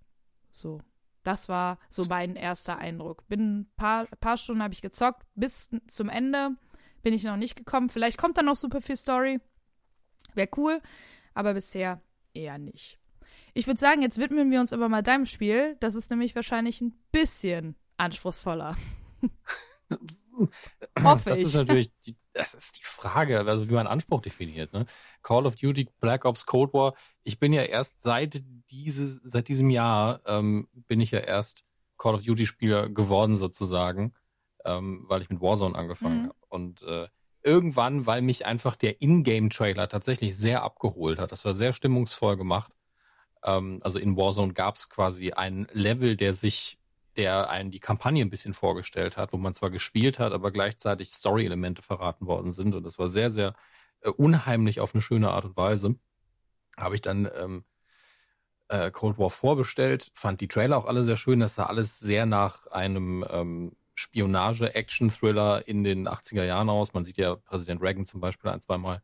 So. 0.52 0.80
Das 1.24 1.48
war 1.50 1.78
so 1.90 2.06
mein 2.10 2.36
erster 2.36 2.78
Eindruck. 2.80 3.28
Bin 3.28 3.60
ein 3.60 3.72
paar, 3.78 4.06
paar 4.20 4.38
Stunden 4.38 4.64
habe 4.64 4.74
ich 4.74 4.82
gezockt, 4.82 5.24
bis 5.36 5.70
zum 5.88 6.10
Ende 6.10 6.52
bin 7.04 7.14
ich 7.14 7.24
noch 7.24 7.38
nicht 7.38 7.56
gekommen. 7.56 7.90
Vielleicht 7.90 8.18
kommt 8.18 8.38
da 8.38 8.42
noch 8.42 8.56
super 8.56 8.82
viel 8.82 8.98
Story. 8.98 9.40
Wäre 10.34 10.50
cool, 10.58 10.82
aber 11.36 11.54
bisher 11.54 12.02
eher 12.34 12.58
nicht. 12.58 12.98
Ich 13.54 13.68
würde 13.68 13.80
sagen, 13.80 14.02
jetzt 14.02 14.18
widmen 14.18 14.50
wir 14.50 14.60
uns 14.60 14.74
aber 14.74 14.90
mal 14.90 15.04
deinem 15.04 15.26
Spiel. 15.28 15.76
Das 15.80 15.94
ist 15.94 16.10
nämlich 16.10 16.36
wahrscheinlich 16.36 16.82
ein 16.82 16.98
bisschen 17.12 17.76
anspruchsvoller. 17.98 18.76
Hoffe 21.04 21.30
das 21.30 21.40
ich. 21.40 21.46
ist 21.46 21.54
natürlich, 21.54 21.92
die, 22.06 22.16
das 22.34 22.56
ist 22.56 22.78
die 22.78 22.84
Frage, 22.84 23.40
also 23.42 23.70
wie 23.70 23.74
man 23.74 23.86
Anspruch 23.86 24.22
definiert. 24.22 24.74
Ne? 24.74 24.86
Call 25.22 25.46
of 25.46 25.56
Duty, 25.56 25.90
Black 26.00 26.26
Ops, 26.26 26.46
Cold 26.48 26.74
War. 26.74 26.96
Ich 27.24 27.40
bin 27.40 27.54
ja 27.54 27.62
erst 27.64 28.02
seit 28.02 28.44
diese, 28.72 29.20
seit 29.24 29.48
diesem 29.48 29.70
Jahr 29.70 30.22
ähm, 30.26 30.68
bin 30.88 31.00
ich 31.00 31.12
ja 31.12 31.20
erst 31.20 31.64
Call 32.00 32.16
of 32.16 32.24
Duty 32.24 32.48
Spieler 32.48 32.90
geworden 32.90 33.36
sozusagen, 33.36 34.16
ähm, 34.66 35.06
weil 35.08 35.22
ich 35.22 35.30
mit 35.30 35.42
Warzone 35.42 35.76
angefangen 35.78 36.24
Mhm. 36.24 36.28
habe. 36.30 36.36
Und 36.54 36.84
äh, 36.84 37.08
irgendwann, 37.42 38.06
weil 38.06 38.22
mich 38.22 38.46
einfach 38.46 38.76
der 38.76 39.02
Ingame-Trailer 39.02 39.90
tatsächlich 39.90 40.38
sehr 40.38 40.64
abgeholt 40.64 41.20
hat. 41.20 41.32
Das 41.32 41.46
war 41.46 41.54
sehr 41.54 41.74
stimmungsvoll 41.74 42.38
gemacht. 42.38 42.72
Ähm, 43.44 43.80
also 43.84 44.00
in 44.00 44.16
Warzone 44.16 44.54
gab 44.54 44.78
es 44.78 44.90
quasi 44.90 45.32
ein 45.32 45.68
Level, 45.74 46.16
der 46.16 46.34
sich 46.34 46.80
der 47.18 47.50
einen 47.50 47.72
die 47.72 47.80
Kampagne 47.80 48.24
ein 48.24 48.30
bisschen 48.30 48.54
vorgestellt 48.54 49.18
hat, 49.18 49.34
wo 49.34 49.38
man 49.38 49.54
zwar 49.54 49.70
gespielt 49.70 50.20
hat, 50.20 50.34
aber 50.34 50.52
gleichzeitig 50.52 51.12
Story-Elemente 51.12 51.82
verraten 51.82 52.28
worden 52.28 52.52
sind. 52.52 52.74
Und 52.76 52.84
das 52.84 52.98
war 53.00 53.10
sehr, 53.10 53.30
sehr 53.30 53.54
äh, 54.02 54.10
unheimlich 54.10 54.80
auf 54.80 54.96
eine 54.96 55.02
schöne 55.02 55.32
Art 55.32 55.46
und 55.46 55.58
Weise. 55.58 55.96
Habe 56.78 56.96
ich 56.96 57.02
dann 57.02 57.30
ähm, 57.36 57.66
äh, 58.68 58.92
Cold 58.92 59.18
War 59.20 59.30
vorbestellt, 59.30 60.12
fand 60.16 60.42
die 60.42 60.48
Trailer 60.48 60.78
auch 60.78 60.86
alle 60.86 61.04
sehr 61.04 61.18
schön. 61.18 61.40
Das 61.40 61.56
sah 61.56 61.66
alles 61.66 62.00
sehr 62.00 62.26
nach 62.26 62.68
einem 62.68 63.26
ähm, 63.30 63.76
Spionage-Action-Thriller 63.96 65.68
in 65.68 65.84
den 65.84 66.08
80er 66.08 66.44
Jahren 66.44 66.70
aus. 66.70 66.94
Man 66.94 67.06
sieht 67.06 67.18
ja 67.18 67.36
Präsident 67.36 67.82
Reagan 67.82 68.06
zum 68.06 68.22
Beispiel 68.22 68.50
ein, 68.50 68.60
zwei 68.60 68.78
Mal. 68.78 69.02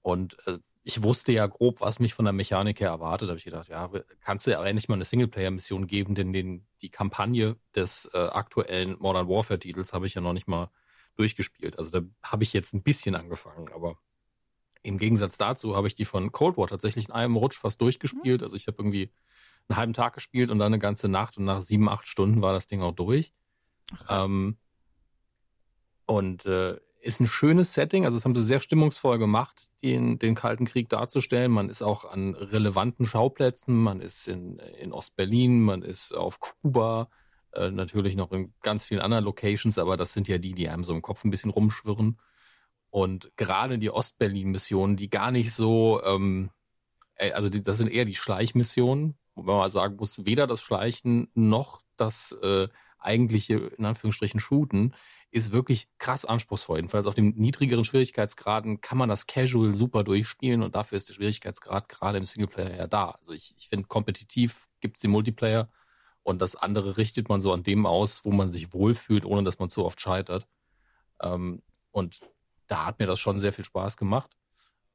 Und 0.00 0.36
äh, 0.46 0.58
ich 0.84 1.02
wusste 1.02 1.32
ja 1.32 1.46
grob, 1.46 1.80
was 1.80 2.00
mich 2.00 2.14
von 2.14 2.24
der 2.24 2.32
Mechanik 2.32 2.80
her 2.80 2.88
erwartet. 2.88 3.28
Da 3.28 3.32
habe 3.32 3.38
ich 3.38 3.44
gedacht, 3.44 3.68
ja, 3.68 3.90
kannst 4.20 4.46
du 4.46 4.50
ja 4.50 4.64
endlich 4.64 4.88
mal 4.88 4.96
eine 4.96 5.04
Singleplayer-Mission 5.04 5.86
geben, 5.86 6.14
denn 6.14 6.32
den, 6.32 6.66
die 6.80 6.90
Kampagne 6.90 7.56
des 7.74 8.10
äh, 8.14 8.18
aktuellen 8.18 8.96
Modern 8.98 9.28
Warfare-Titels 9.28 9.92
habe 9.92 10.06
ich 10.06 10.14
ja 10.14 10.20
noch 10.20 10.32
nicht 10.32 10.48
mal 10.48 10.70
durchgespielt. 11.16 11.78
Also 11.78 12.00
da 12.00 12.06
habe 12.22 12.42
ich 12.42 12.52
jetzt 12.52 12.74
ein 12.74 12.82
bisschen 12.82 13.14
angefangen, 13.14 13.70
aber 13.72 13.98
Im 14.82 14.98
Gegensatz 14.98 15.38
dazu 15.38 15.76
habe 15.76 15.86
ich 15.86 15.94
die 15.94 16.04
von 16.04 16.32
Cold 16.32 16.56
War 16.56 16.66
tatsächlich 16.66 17.06
in 17.08 17.12
einem 17.14 17.36
Rutsch 17.36 17.58
fast 17.58 17.80
durchgespielt. 17.80 18.42
Also 18.42 18.56
ich 18.56 18.66
habe 18.66 18.78
irgendwie 18.78 19.12
einen 19.68 19.76
halben 19.76 19.92
Tag 19.92 20.14
gespielt 20.14 20.50
und 20.50 20.58
dann 20.58 20.72
eine 20.72 20.80
ganze 20.80 21.08
Nacht 21.08 21.38
und 21.38 21.44
nach 21.44 21.62
sieben, 21.62 21.88
acht 21.88 22.08
Stunden 22.08 22.42
war 22.42 22.52
das 22.52 22.66
Ding 22.66 22.82
auch 22.82 22.92
durch. 22.92 23.32
Ach, 24.06 24.24
Ähm, 24.24 24.56
und 26.06 26.46
äh, 26.46 26.78
ist 27.00 27.20
ein 27.20 27.26
schönes 27.26 27.74
Setting, 27.74 28.04
also 28.04 28.16
das 28.16 28.24
haben 28.24 28.36
sie 28.36 28.44
sehr 28.44 28.60
stimmungsvoll 28.60 29.18
gemacht, 29.18 29.70
den, 29.82 30.18
den 30.18 30.34
Kalten 30.34 30.66
Krieg 30.66 30.88
darzustellen. 30.88 31.50
Man 31.50 31.68
ist 31.68 31.82
auch 31.82 32.04
an 32.04 32.34
relevanten 32.34 33.06
Schauplätzen, 33.06 33.76
man 33.76 34.00
ist 34.00 34.28
in, 34.28 34.58
in 34.58 34.92
Ostberlin, 34.92 35.62
man 35.62 35.82
ist 35.82 36.12
auf 36.12 36.38
Kuba, 36.38 37.08
äh, 37.52 37.70
natürlich 37.70 38.14
noch 38.14 38.30
in 38.32 38.54
ganz 38.62 38.84
vielen 38.84 39.00
anderen 39.00 39.24
Locations, 39.24 39.78
aber 39.78 39.96
das 39.96 40.12
sind 40.12 40.28
ja 40.28 40.38
die, 40.38 40.52
die 40.52 40.68
einem 40.68 40.84
so 40.84 40.92
im 40.92 41.02
Kopf 41.02 41.24
ein 41.24 41.30
bisschen 41.30 41.50
rumschwirren. 41.50 42.18
Und 42.90 43.32
gerade 43.36 43.78
die 43.78 43.90
Ostberlin-Missionen, 43.90 44.96
die 44.96 45.10
gar 45.10 45.30
nicht 45.30 45.52
so, 45.52 46.02
ähm, 46.04 46.50
äh, 47.16 47.32
also 47.32 47.48
die, 47.48 47.62
das 47.62 47.78
sind 47.78 47.90
eher 47.90 48.04
die 48.04 48.14
Schleichmissionen, 48.14 49.16
wo 49.34 49.42
man 49.42 49.56
mal 49.56 49.70
sagen 49.70 49.96
muss, 49.96 50.24
weder 50.24 50.46
das 50.46 50.62
Schleichen 50.62 51.28
noch 51.34 51.80
das 51.96 52.32
äh, 52.42 52.68
eigentliche, 53.04 53.54
in 53.54 53.84
Anführungsstrichen, 53.84 54.40
Shooten 54.40 54.94
ist 55.30 55.52
wirklich 55.52 55.88
krass 55.98 56.24
anspruchsvoll. 56.24 56.78
Jedenfalls 56.78 57.06
auf 57.06 57.14
den 57.14 57.30
niedrigeren 57.36 57.84
Schwierigkeitsgraden 57.84 58.80
kann 58.80 58.98
man 58.98 59.08
das 59.08 59.26
Casual 59.26 59.74
super 59.74 60.04
durchspielen 60.04 60.62
und 60.62 60.76
dafür 60.76 60.96
ist 60.96 61.08
der 61.08 61.14
Schwierigkeitsgrad 61.14 61.88
gerade 61.88 62.18
im 62.18 62.26
Singleplayer 62.26 62.76
ja 62.76 62.86
da. 62.86 63.10
Also 63.10 63.32
ich, 63.32 63.54
ich 63.56 63.68
finde, 63.68 63.88
kompetitiv 63.88 64.68
gibt 64.80 64.96
es 64.96 65.02
den 65.02 65.10
Multiplayer 65.10 65.70
und 66.22 66.42
das 66.42 66.54
andere 66.54 66.98
richtet 66.98 67.28
man 67.28 67.40
so 67.40 67.52
an 67.52 67.62
dem 67.62 67.86
aus, 67.86 68.24
wo 68.24 68.30
man 68.30 68.48
sich 68.48 68.72
wohlfühlt, 68.72 69.24
ohne 69.24 69.42
dass 69.42 69.58
man 69.58 69.70
zu 69.70 69.84
oft 69.84 70.00
scheitert. 70.00 70.46
Ähm, 71.20 71.62
und 71.90 72.20
da 72.66 72.86
hat 72.86 72.98
mir 72.98 73.06
das 73.06 73.18
schon 73.18 73.40
sehr 73.40 73.52
viel 73.52 73.64
Spaß 73.64 73.96
gemacht. 73.96 74.36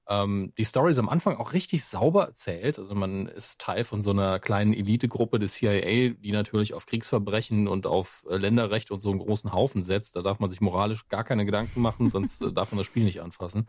Ähm, 0.10 0.54
die 0.58 0.64
Story 0.64 0.92
ist 0.92 1.00
am 1.00 1.10
Anfang 1.10 1.36
auch 1.36 1.52
richtig 1.54 1.84
sauber 1.84 2.26
erzählt. 2.26 2.80
Also 2.80 2.96
man 2.96 3.28
ist 3.28 3.60
Teil 3.60 3.84
von 3.84 4.02
so 4.02 4.12
einer 4.12 4.40
kleinen 4.40 4.74
Elitegruppe 4.74 5.38
des 5.38 5.54
CIA, 5.54 6.10
die 6.10 6.32
natürlich 6.32 6.74
auf 6.74 6.86
Kriegsverbrechen 6.86 7.68
und 7.68 7.88
auf 7.88 8.26
äh, 8.30 8.38
Länderrecht 8.38 8.90
und 8.92 9.02
so 9.02 9.10
einen 9.10 9.20
großen 9.20 9.52
Haufen 9.52 9.84
setzt. 9.84 10.16
Da 10.16 10.22
darf 10.22 10.40
man 10.40 10.50
sich 10.50 10.62
moralisch 10.62 11.10
gar 11.10 11.26
keine 11.26 11.46
Gedanken 11.46 11.82
machen, 11.82 12.10
sonst 12.10 12.42
äh, 12.42 12.54
darf 12.54 12.72
man 12.72 12.78
das 12.78 12.88
Spiel 12.88 13.04
nicht 13.04 13.22
anfassen. 13.22 13.68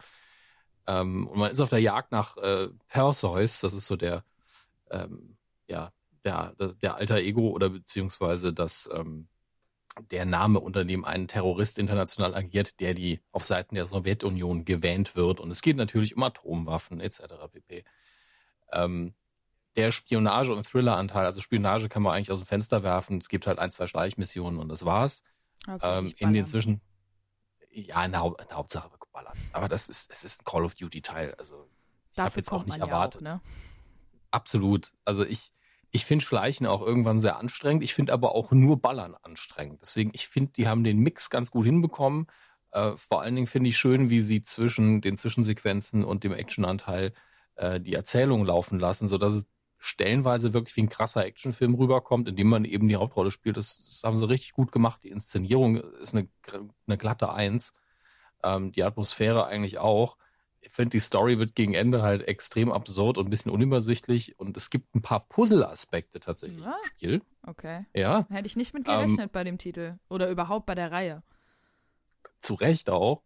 Ähm, 0.86 1.26
und 1.26 1.38
man 1.38 1.50
ist 1.50 1.60
auf 1.60 1.70
der 1.70 1.80
Jagd 1.80 2.12
nach 2.12 2.36
äh, 2.36 2.68
Perseus, 2.86 3.60
das 3.60 3.72
ist 3.72 3.86
so 3.86 3.96
der, 3.96 4.24
ähm, 4.90 5.36
ja, 5.66 5.92
der, 6.24 6.54
der 6.80 6.96
alter 6.96 7.18
Ego 7.18 7.50
oder 7.50 7.70
beziehungsweise 7.70 8.52
das, 8.52 8.88
ähm, 8.92 9.28
der 10.10 10.24
Name, 10.24 10.60
unter 10.60 10.84
dem 10.84 11.04
ein 11.04 11.28
Terrorist 11.28 11.78
international 11.78 12.34
agiert, 12.34 12.80
der 12.80 12.94
die 12.94 13.20
auf 13.32 13.44
Seiten 13.44 13.74
der 13.74 13.86
Sowjetunion 13.86 14.64
gewähnt 14.64 15.16
wird. 15.16 15.40
Und 15.40 15.50
es 15.50 15.62
geht 15.62 15.76
natürlich 15.76 16.16
um 16.16 16.22
Atomwaffen 16.22 17.00
etc. 17.00 17.22
pp. 17.52 17.84
Ähm, 18.72 19.14
der 19.76 19.92
Spionage- 19.92 20.52
und 20.52 20.66
Thriller-Anteil, 20.66 21.26
also 21.26 21.40
Spionage 21.40 21.88
kann 21.88 22.02
man 22.02 22.14
eigentlich 22.14 22.32
aus 22.32 22.38
dem 22.38 22.46
Fenster 22.46 22.82
werfen. 22.82 23.18
Es 23.18 23.28
gibt 23.28 23.46
halt 23.46 23.58
ein, 23.58 23.70
zwei 23.70 23.86
Schleichmissionen 23.86 24.58
und 24.58 24.68
das 24.68 24.84
war's. 24.84 25.22
Ähm, 25.82 26.12
in 26.18 26.32
den 26.32 26.46
zwischen, 26.46 26.80
ja, 27.70 28.04
in 28.04 28.12
der, 28.12 28.20
Haupt, 28.20 28.40
in 28.40 28.48
der 28.48 28.56
Hauptsache 28.56 28.90
wird 28.90 29.00
geballert. 29.00 29.36
Aber 29.52 29.68
das 29.68 29.88
ist, 29.88 30.10
es 30.10 30.24
ist 30.24 30.42
ein 30.42 30.44
Call 30.44 30.64
of 30.64 30.74
Duty-Teil. 30.74 31.34
Also 31.38 31.68
ich 32.10 32.18
habe 32.18 32.28
Dafür 32.28 32.40
jetzt 32.40 32.52
auch 32.52 32.64
nicht 32.64 32.78
erwartet. 32.78 33.22
ja 33.22 33.34
auch, 33.34 33.34
ne? 33.36 33.40
Absolut. 34.30 34.92
Also 35.04 35.24
ich, 35.24 35.52
ich 35.90 36.04
finde 36.04 36.24
Schleichen 36.24 36.66
auch 36.66 36.82
irgendwann 36.82 37.18
sehr 37.18 37.38
anstrengend. 37.38 37.82
Ich 37.82 37.94
finde 37.94 38.12
aber 38.12 38.34
auch 38.34 38.50
nur 38.52 38.80
Ballern 38.80 39.14
anstrengend. 39.22 39.80
Deswegen, 39.82 40.10
ich 40.12 40.28
finde, 40.28 40.52
die 40.52 40.68
haben 40.68 40.84
den 40.84 40.98
Mix 40.98 41.30
ganz 41.30 41.50
gut 41.50 41.64
hinbekommen. 41.64 42.26
Äh, 42.72 42.92
vor 42.96 43.22
allen 43.22 43.34
Dingen 43.34 43.46
finde 43.46 43.70
ich 43.70 43.78
schön, 43.78 44.10
wie 44.10 44.20
sie 44.20 44.42
zwischen 44.42 45.00
den 45.00 45.16
Zwischensequenzen 45.16 46.04
und 46.04 46.24
dem 46.24 46.32
Actionanteil 46.32 47.12
äh, 47.56 47.80
die 47.80 47.94
Erzählung 47.94 48.44
laufen 48.44 48.78
lassen, 48.78 49.08
sodass 49.08 49.34
es 49.34 49.46
stellenweise 49.78 50.52
wirklich 50.52 50.76
wie 50.76 50.82
ein 50.82 50.88
krasser 50.88 51.24
Actionfilm 51.24 51.74
rüberkommt, 51.74 52.28
in 52.28 52.36
dem 52.36 52.48
man 52.48 52.64
eben 52.64 52.88
die 52.88 52.96
Hauptrolle 52.96 53.30
spielt. 53.30 53.56
Das, 53.56 53.78
das 53.78 54.02
haben 54.04 54.16
sie 54.16 54.28
richtig 54.28 54.52
gut 54.52 54.72
gemacht. 54.72 55.02
Die 55.04 55.10
Inszenierung 55.10 55.76
ist 55.76 56.14
eine, 56.14 56.28
eine 56.86 56.98
glatte 56.98 57.32
Eins. 57.32 57.74
Ähm, 58.42 58.72
die 58.72 58.82
Atmosphäre 58.82 59.46
eigentlich 59.46 59.78
auch 59.78 60.16
ich 60.60 60.70
finde, 60.72 60.90
die 60.90 60.98
Story 61.00 61.38
wird 61.38 61.54
gegen 61.54 61.74
Ende 61.74 62.02
halt 62.02 62.26
extrem 62.26 62.70
absurd 62.72 63.16
und 63.18 63.26
ein 63.26 63.30
bisschen 63.30 63.50
unübersichtlich 63.52 64.38
und 64.38 64.56
es 64.56 64.70
gibt 64.70 64.94
ein 64.94 65.02
paar 65.02 65.26
Puzzle-Aspekte 65.28 66.20
tatsächlich 66.20 66.62
Ja. 66.62 66.76
im 66.82 66.84
Spiel. 66.86 67.22
Okay. 67.46 67.86
Ja, 67.94 68.26
Hätte 68.28 68.46
ich 68.46 68.56
nicht 68.56 68.74
mit 68.74 68.86
Ähm, 68.88 68.94
gerechnet 69.06 69.32
bei 69.32 69.44
dem 69.44 69.58
Titel. 69.58 69.98
Oder 70.08 70.28
überhaupt 70.30 70.66
bei 70.66 70.74
der 70.74 70.90
Reihe. 70.92 71.22
zu 72.40 72.54
Recht 72.54 72.90
auch. 72.90 73.22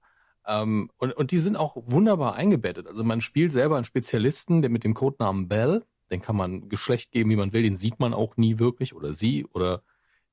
Ähm, 0.47 0.91
und, 0.97 1.13
und 1.13 1.31
die 1.31 1.39
sind 1.39 1.57
auch 1.57 1.77
wunderbar 1.77 2.35
eingebettet. 2.35 2.87
Also 2.87 3.05
man 3.05 3.21
spielt 3.21 3.53
selber 3.53 3.77
einen 3.77 3.85
Spezialisten, 3.85 4.63
der 4.63 4.71
mit 4.71 4.85
dem 4.85 4.95
Codenamen 4.95 5.49
Bell, 5.49 5.85
den 6.11 6.21
kann 6.21 6.37
man 6.37 6.69
Geschlecht 6.69 7.13
geben, 7.13 7.31
wie 7.31 7.37
man 7.37 7.53
will, 7.53 7.63
den 7.63 7.77
sieht 7.77 8.01
man 8.01 8.13
auch 8.15 8.37
nie 8.37 8.59
wirklich 8.59 8.95
oder 8.95 9.15
sie 9.15 9.45
oder 9.47 9.83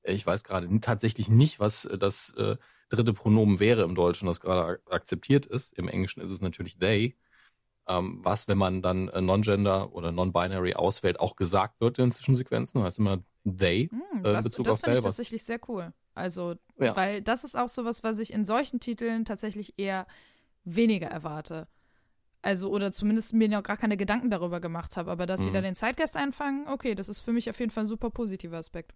äh, 0.02 0.12
ich 0.12 0.26
weiß 0.26 0.44
gerade 0.44 0.68
tatsächlich 0.80 1.28
nicht, 1.28 1.60
was 1.60 1.84
äh, 1.84 1.96
das 1.98 2.34
äh, 2.34 2.56
dritte 2.90 3.14
Pronomen 3.14 3.58
wäre 3.60 3.82
im 3.84 3.94
Deutschen, 3.94 4.26
das 4.26 4.40
gerade 4.40 4.64
ak- 4.64 4.92
akzeptiert 4.92 5.46
ist. 5.46 5.72
Im 5.78 5.88
Englischen 5.88 6.20
ist 6.20 6.30
es 6.30 6.42
natürlich 6.42 6.76
they. 6.76 7.16
Ähm, 7.88 8.20
was, 8.22 8.46
wenn 8.46 8.58
man 8.58 8.82
dann 8.82 9.08
äh, 9.08 9.20
Non-Gender 9.22 9.92
oder 9.94 10.12
Non-Binary 10.12 10.74
auswählt, 10.74 11.18
auch 11.18 11.34
gesagt 11.34 11.80
wird 11.80 11.98
in 11.98 12.12
Zwischensequenzen, 12.12 12.82
heißt 12.82 12.98
immer 12.98 13.22
they. 13.44 13.88
Hm, 13.90 14.00
Äh, 14.24 14.28
in 14.28 14.34
das 14.34 14.44
Bezug 14.44 14.66
das 14.66 14.74
auf 14.74 14.80
finde 14.80 14.98
ich 14.98 15.04
tatsächlich 15.04 15.42
sehr 15.44 15.60
cool. 15.68 15.92
Also, 16.14 16.56
Ja. 16.78 16.94
weil 16.94 17.22
das 17.22 17.42
ist 17.44 17.56
auch 17.56 17.68
sowas, 17.68 18.04
was 18.04 18.18
ich 18.18 18.32
in 18.32 18.44
solchen 18.44 18.78
Titeln 18.80 19.24
tatsächlich 19.24 19.74
eher 19.78 20.06
weniger 20.64 21.08
erwarte. 21.08 21.66
Also, 22.42 22.70
oder 22.70 22.92
zumindest 22.92 23.32
mir 23.32 23.48
noch 23.48 23.62
gar 23.62 23.76
keine 23.76 23.96
Gedanken 23.96 24.30
darüber 24.30 24.60
gemacht 24.60 24.96
habe. 24.96 25.10
Aber 25.10 25.26
dass 25.26 25.42
sie 25.42 25.50
Mhm. 25.50 25.54
da 25.54 25.60
den 25.60 25.74
Zeitgeist 25.74 26.16
einfangen, 26.16 26.68
okay, 26.68 26.94
das 26.94 27.08
ist 27.08 27.20
für 27.20 27.32
mich 27.32 27.48
auf 27.50 27.58
jeden 27.60 27.70
Fall 27.70 27.84
ein 27.84 27.86
super 27.86 28.10
positiver 28.10 28.56
Aspekt. 28.58 28.94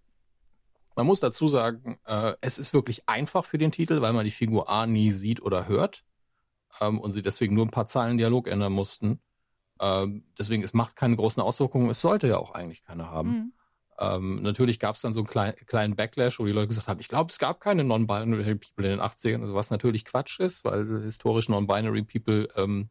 Man 0.96 1.06
muss 1.06 1.20
dazu 1.20 1.48
sagen, 1.48 1.98
äh, 2.06 2.34
es 2.40 2.58
ist 2.58 2.72
wirklich 2.74 3.08
einfach 3.08 3.44
für 3.44 3.58
den 3.58 3.72
Titel, 3.72 4.00
weil 4.00 4.12
man 4.12 4.24
die 4.24 4.30
Figur 4.30 4.68
A 4.68 4.86
nie 4.86 5.10
sieht 5.10 5.42
oder 5.42 5.66
hört 5.66 6.04
ähm, 6.80 7.00
und 7.00 7.12
sie 7.12 7.22
deswegen 7.22 7.54
nur 7.54 7.66
ein 7.66 7.70
paar 7.70 7.86
Zeilen 7.86 8.18
Dialog 8.18 8.46
ändern 8.46 8.72
mussten. 8.72 9.20
Ähm, 9.80 10.24
deswegen, 10.38 10.62
es 10.62 10.72
macht 10.72 10.96
keine 10.96 11.16
großen 11.16 11.42
Auswirkungen. 11.42 11.90
Es 11.90 12.00
sollte 12.00 12.28
ja 12.28 12.38
auch 12.38 12.52
eigentlich 12.52 12.84
keine 12.84 13.10
haben. 13.10 13.30
Mhm. 13.30 13.52
Ähm, 13.98 14.42
natürlich 14.42 14.80
gab 14.80 14.96
es 14.96 15.02
dann 15.02 15.12
so 15.12 15.20
einen 15.20 15.28
klein, 15.28 15.54
kleinen 15.66 15.94
Backlash, 15.94 16.38
wo 16.40 16.46
die 16.46 16.52
Leute 16.52 16.68
gesagt 16.68 16.88
haben, 16.88 17.00
ich 17.00 17.08
glaube, 17.08 17.30
es 17.30 17.38
gab 17.38 17.60
keine 17.60 17.84
Non-Binary 17.84 18.56
People 18.56 18.84
in 18.84 18.98
den 18.98 19.00
80ern, 19.00 19.40
also 19.40 19.54
was 19.54 19.70
natürlich 19.70 20.04
Quatsch 20.04 20.40
ist, 20.40 20.64
weil 20.64 21.02
historisch 21.02 21.48
Non-Binary 21.48 22.02
People, 22.02 22.48
ähm, 22.56 22.88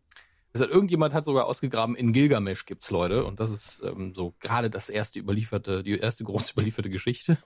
es 0.54 0.62
hat, 0.62 0.70
irgendjemand 0.70 1.14
hat 1.14 1.26
sogar 1.26 1.46
ausgegraben, 1.46 1.96
in 1.96 2.14
Gilgamesh 2.14 2.66
gibt's 2.66 2.90
Leute 2.90 3.26
und 3.26 3.42
das 3.42 3.52
ist 3.52 3.84
ähm, 3.84 4.14
so 4.16 4.34
gerade 4.40 4.70
das 4.70 4.90
erste 4.90 5.20
überlieferte, 5.20 5.84
die 5.84 5.98
erste 5.98 6.24
groß 6.24 6.52
überlieferte 6.54 6.90
Geschichte. 6.90 7.38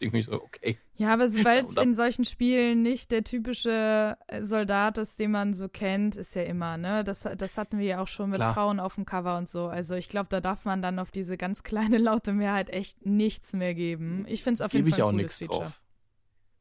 Deswegen 0.00 0.16
ich 0.16 0.26
so, 0.26 0.42
okay. 0.42 0.78
Ja, 0.96 1.12
aber 1.12 1.24
weil 1.44 1.64
es 1.64 1.76
in 1.82 1.94
solchen 1.94 2.24
Spielen 2.24 2.82
nicht 2.82 3.10
der 3.10 3.24
typische 3.24 4.16
äh, 4.28 4.42
Soldat 4.42 4.98
ist, 4.98 5.18
den 5.18 5.30
man 5.30 5.54
so 5.54 5.68
kennt, 5.68 6.16
ist 6.16 6.34
ja 6.34 6.42
immer, 6.42 6.76
ne? 6.76 7.04
Das, 7.04 7.26
das 7.36 7.58
hatten 7.58 7.78
wir 7.78 7.86
ja 7.86 8.02
auch 8.02 8.08
schon 8.08 8.30
mit 8.30 8.38
Klar. 8.38 8.54
Frauen 8.54 8.80
auf 8.80 8.94
dem 8.94 9.04
Cover 9.04 9.36
und 9.38 9.48
so. 9.48 9.66
Also 9.66 9.94
ich 9.94 10.08
glaube, 10.08 10.28
da 10.30 10.40
darf 10.40 10.64
man 10.64 10.82
dann 10.82 10.98
auf 10.98 11.10
diese 11.10 11.36
ganz 11.36 11.62
kleine 11.62 11.98
laute 11.98 12.32
Mehrheit 12.32 12.70
echt 12.70 13.04
nichts 13.06 13.52
mehr 13.52 13.74
geben. 13.74 14.24
Ich 14.28 14.42
finde 14.42 14.56
es 14.56 14.60
auf 14.60 14.72
jeden 14.72 14.84
Gebe 14.84 14.90
ich 14.90 15.00
Fall 15.00 15.04
auch 15.04 15.10
ein 15.10 15.16
nichts 15.16 15.38
cooles 15.38 15.50
Feature. 15.50 15.64
drauf. 15.70 15.82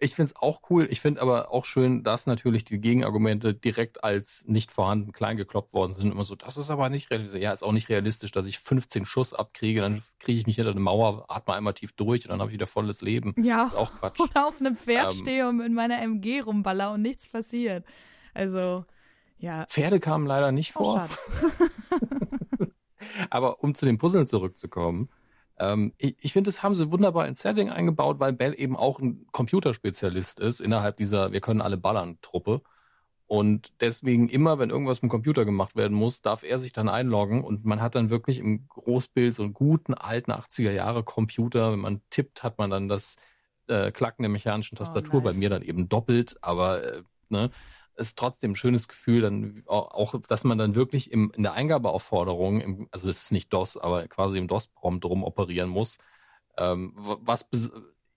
Ich 0.06 0.16
finde 0.16 0.32
es 0.32 0.36
auch 0.42 0.62
cool. 0.70 0.88
Ich 0.90 1.02
finde 1.02 1.22
aber 1.22 1.52
auch 1.52 1.66
schön, 1.66 2.04
dass 2.04 2.28
natürlich 2.28 2.64
die 2.64 2.80
Gegenargumente 2.80 3.54
direkt 3.54 4.04
als 4.04 4.46
nicht 4.48 4.72
vorhanden 4.72 5.12
klein 5.12 5.36
gekloppt 5.36 5.74
worden 5.74 5.94
sind. 5.94 6.12
Immer 6.12 6.24
so, 6.24 6.36
das 6.36 6.58
ist 6.58 6.70
aber 6.70 6.90
nicht 6.90 7.10
realistisch. 7.12 7.42
Ja, 7.42 7.52
ist 7.52 7.64
auch 7.64 7.72
nicht 7.72 7.90
realistisch, 7.90 8.32
dass 8.32 8.46
ich 8.46 8.60
15 8.60 9.06
Schuss 9.06 9.34
abkriege, 9.34 9.82
dann 9.82 10.02
kriege 10.20 10.40
ich 10.40 10.48
mich 10.48 10.56
hinter 10.56 10.72
eine 10.72 10.80
Mauer, 10.80 11.26
atme 11.28 11.54
einmal 11.56 11.74
tief 11.74 11.92
durch 11.94 12.24
und 12.26 12.30
dann 12.30 12.40
habe 12.40 12.52
ich 12.52 12.54
wieder 12.54 12.68
volles 12.68 13.02
Leben. 13.02 13.34
Ja, 13.38 13.66
Ist 13.66 13.76
auch 13.76 13.92
Quatsch. 14.00 14.20
oder 14.30 14.48
auf 14.48 14.60
einem 14.60 14.78
Pferd 14.78 15.14
Ähm. 15.14 15.20
stehe 15.20 15.50
und 15.50 15.58
mit 15.58 15.72
meiner 15.74 16.02
MG 16.02 16.42
rumballer 16.42 16.94
und 16.94 17.02
nichts 17.02 17.28
passiert. 17.28 17.84
Also, 18.34 18.86
ja. 19.38 19.66
Pferde 19.66 20.00
kamen 20.00 20.28
leider 20.28 20.52
nicht 20.52 20.74
Oh, 20.76 20.84
vor. 20.84 21.10
Aber 23.30 23.64
um 23.64 23.76
zu 23.76 23.86
den 23.86 23.98
Puzzlen 23.98 24.28
zurückzukommen, 24.28 25.10
ähm, 25.58 25.94
ich, 25.98 26.16
ich 26.20 26.34
finde, 26.34 26.50
das 26.50 26.64
haben 26.64 26.76
sie 26.76 26.92
wunderbar 26.92 27.28
ins 27.28 27.42
Setting 27.42 27.70
eingebaut, 27.70 28.20
weil 28.20 28.34
Bell 28.34 28.54
eben 28.58 28.76
auch 28.76 29.00
ein 29.00 29.26
Computerspezialist 29.32 30.40
ist 30.40 30.60
innerhalb 30.60 30.98
dieser 30.98 31.32
Wir 31.32 31.42
können 31.42 31.62
alle 31.62 31.78
ballern 31.78 32.18
Truppe. 32.22 32.62
Und 33.28 33.72
deswegen 33.80 34.30
immer, 34.30 34.60
wenn 34.60 34.70
irgendwas 34.70 35.02
mit 35.02 35.10
dem 35.10 35.14
Computer 35.14 35.46
gemacht 35.46 35.76
werden 35.76 35.98
muss, 35.98 36.22
darf 36.22 36.44
er 36.44 36.60
sich 36.60 36.74
dann 36.74 36.88
einloggen 36.90 37.44
und 37.44 37.66
man 37.66 37.82
hat 37.82 37.96
dann 37.96 38.12
wirklich 38.12 38.38
im 38.38 38.68
Großbild 38.68 39.34
so 39.34 39.44
einen 39.44 39.54
guten 39.54 39.96
alten 39.96 40.32
80er 40.32 40.72
Jahre 40.72 41.04
Computer. 41.04 41.72
Wenn 41.72 41.80
man 41.80 42.02
tippt, 42.12 42.44
hat 42.44 42.60
man 42.60 42.70
dann 42.70 42.88
das 42.88 43.16
äh, 43.68 43.92
Klacken 43.92 44.22
der 44.22 44.30
mechanischen 44.30 44.78
Tastatur, 44.78 45.22
bei 45.22 45.32
nice. 45.32 45.40
mir 45.40 45.50
dann 45.50 45.64
eben 45.64 45.90
doppelt, 45.90 46.38
aber 46.42 46.84
äh, 46.84 47.02
ne, 47.30 47.50
ist 47.96 48.18
trotzdem 48.20 48.52
ein 48.52 48.56
schönes 48.56 48.88
Gefühl, 48.88 49.22
dann 49.22 49.64
au- 49.66 49.90
auch, 49.90 50.16
dass 50.28 50.44
man 50.44 50.58
dann 50.58 50.76
wirklich 50.76 51.12
im, 51.12 51.32
in 51.36 51.44
der 51.44 51.54
Eingabeaufforderung, 51.54 52.62
im, 52.62 52.88
also 52.92 53.10
es 53.10 53.24
ist 53.24 53.32
nicht 53.32 53.54
DOS, 53.54 53.78
aber 53.78 54.08
quasi 54.08 54.38
im 54.38 54.48
DOS-Prompt 54.48 55.04
drum 55.04 55.24
operieren 55.24 55.70
muss, 55.70 55.98
ähm, 56.58 56.94
was 56.96 57.50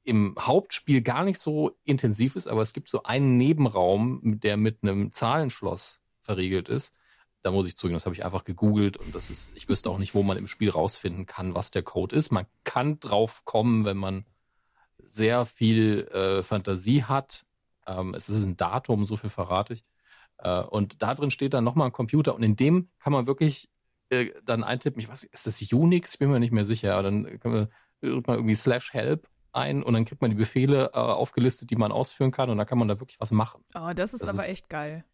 im 0.04 0.34
Hauptspiel 0.38 1.02
gar 1.02 1.22
nicht 1.24 1.38
so 1.38 1.76
intensiv 1.84 2.34
ist, 2.34 2.48
aber 2.48 2.62
es 2.62 2.72
gibt 2.72 2.88
so 2.88 3.02
einen 3.02 3.36
Nebenraum, 3.36 4.40
der 4.40 4.56
mit 4.56 4.78
einem 4.82 5.12
Zahlenschloss 5.12 6.00
verriegelt 6.20 6.68
ist. 6.68 6.94
Da 7.42 7.50
muss 7.50 7.66
ich 7.66 7.76
zugeben, 7.76 7.94
das 7.94 8.06
habe 8.06 8.16
ich 8.16 8.24
einfach 8.24 8.44
gegoogelt 8.44 8.96
und 8.96 9.14
das 9.14 9.30
ist, 9.30 9.56
ich 9.56 9.68
wüsste 9.68 9.90
auch 9.90 9.98
nicht, 9.98 10.14
wo 10.14 10.22
man 10.22 10.38
im 10.38 10.46
Spiel 10.46 10.70
rausfinden 10.70 11.26
kann, 11.26 11.54
was 11.54 11.70
der 11.70 11.82
Code 11.82 12.16
ist. 12.16 12.30
Man 12.30 12.46
kann 12.64 12.98
drauf 13.00 13.44
kommen, 13.44 13.84
wenn 13.84 13.96
man 13.96 14.24
sehr 14.98 15.44
viel 15.44 16.08
äh, 16.08 16.42
Fantasie 16.42 17.04
hat. 17.04 17.44
Ähm, 17.88 18.14
es 18.14 18.28
ist 18.28 18.44
ein 18.44 18.56
Datum, 18.56 19.04
so 19.06 19.16
viel 19.16 19.30
verrate 19.30 19.72
ich. 19.74 19.84
Äh, 20.38 20.60
und 20.60 21.02
da 21.02 21.14
drin 21.14 21.30
steht 21.30 21.54
dann 21.54 21.64
nochmal 21.64 21.86
ein 21.88 21.92
Computer 21.92 22.34
und 22.34 22.42
in 22.44 22.54
dem 22.54 22.90
kann 23.00 23.12
man 23.12 23.26
wirklich 23.26 23.68
äh, 24.10 24.30
dann 24.44 24.62
eintippen, 24.62 25.00
ich 25.00 25.08
weiß, 25.08 25.24
ist 25.24 25.46
das 25.46 25.60
Unix? 25.72 26.16
Bin 26.16 26.30
mir 26.30 26.38
nicht 26.38 26.52
mehr 26.52 26.64
sicher. 26.64 26.92
Aber 26.94 27.02
dann 27.04 27.40
kann 27.40 27.50
man, 27.52 27.68
man 28.02 28.36
irgendwie 28.36 28.54
slash 28.54 28.92
help 28.92 29.26
ein 29.52 29.82
und 29.82 29.94
dann 29.94 30.04
kriegt 30.04 30.20
man 30.22 30.30
die 30.30 30.36
Befehle 30.36 30.90
äh, 30.92 30.98
aufgelistet, 30.98 31.70
die 31.70 31.76
man 31.76 31.90
ausführen 31.90 32.30
kann 32.30 32.50
und 32.50 32.58
dann 32.58 32.66
kann 32.66 32.78
man 32.78 32.86
da 32.88 33.00
wirklich 33.00 33.18
was 33.18 33.30
machen. 33.32 33.64
Oh, 33.74 33.92
das 33.94 34.12
ist 34.14 34.22
Das 34.22 34.28
aber 34.28 34.44
ist- 34.44 34.50
echt 34.50 34.68
geil. 34.68 35.04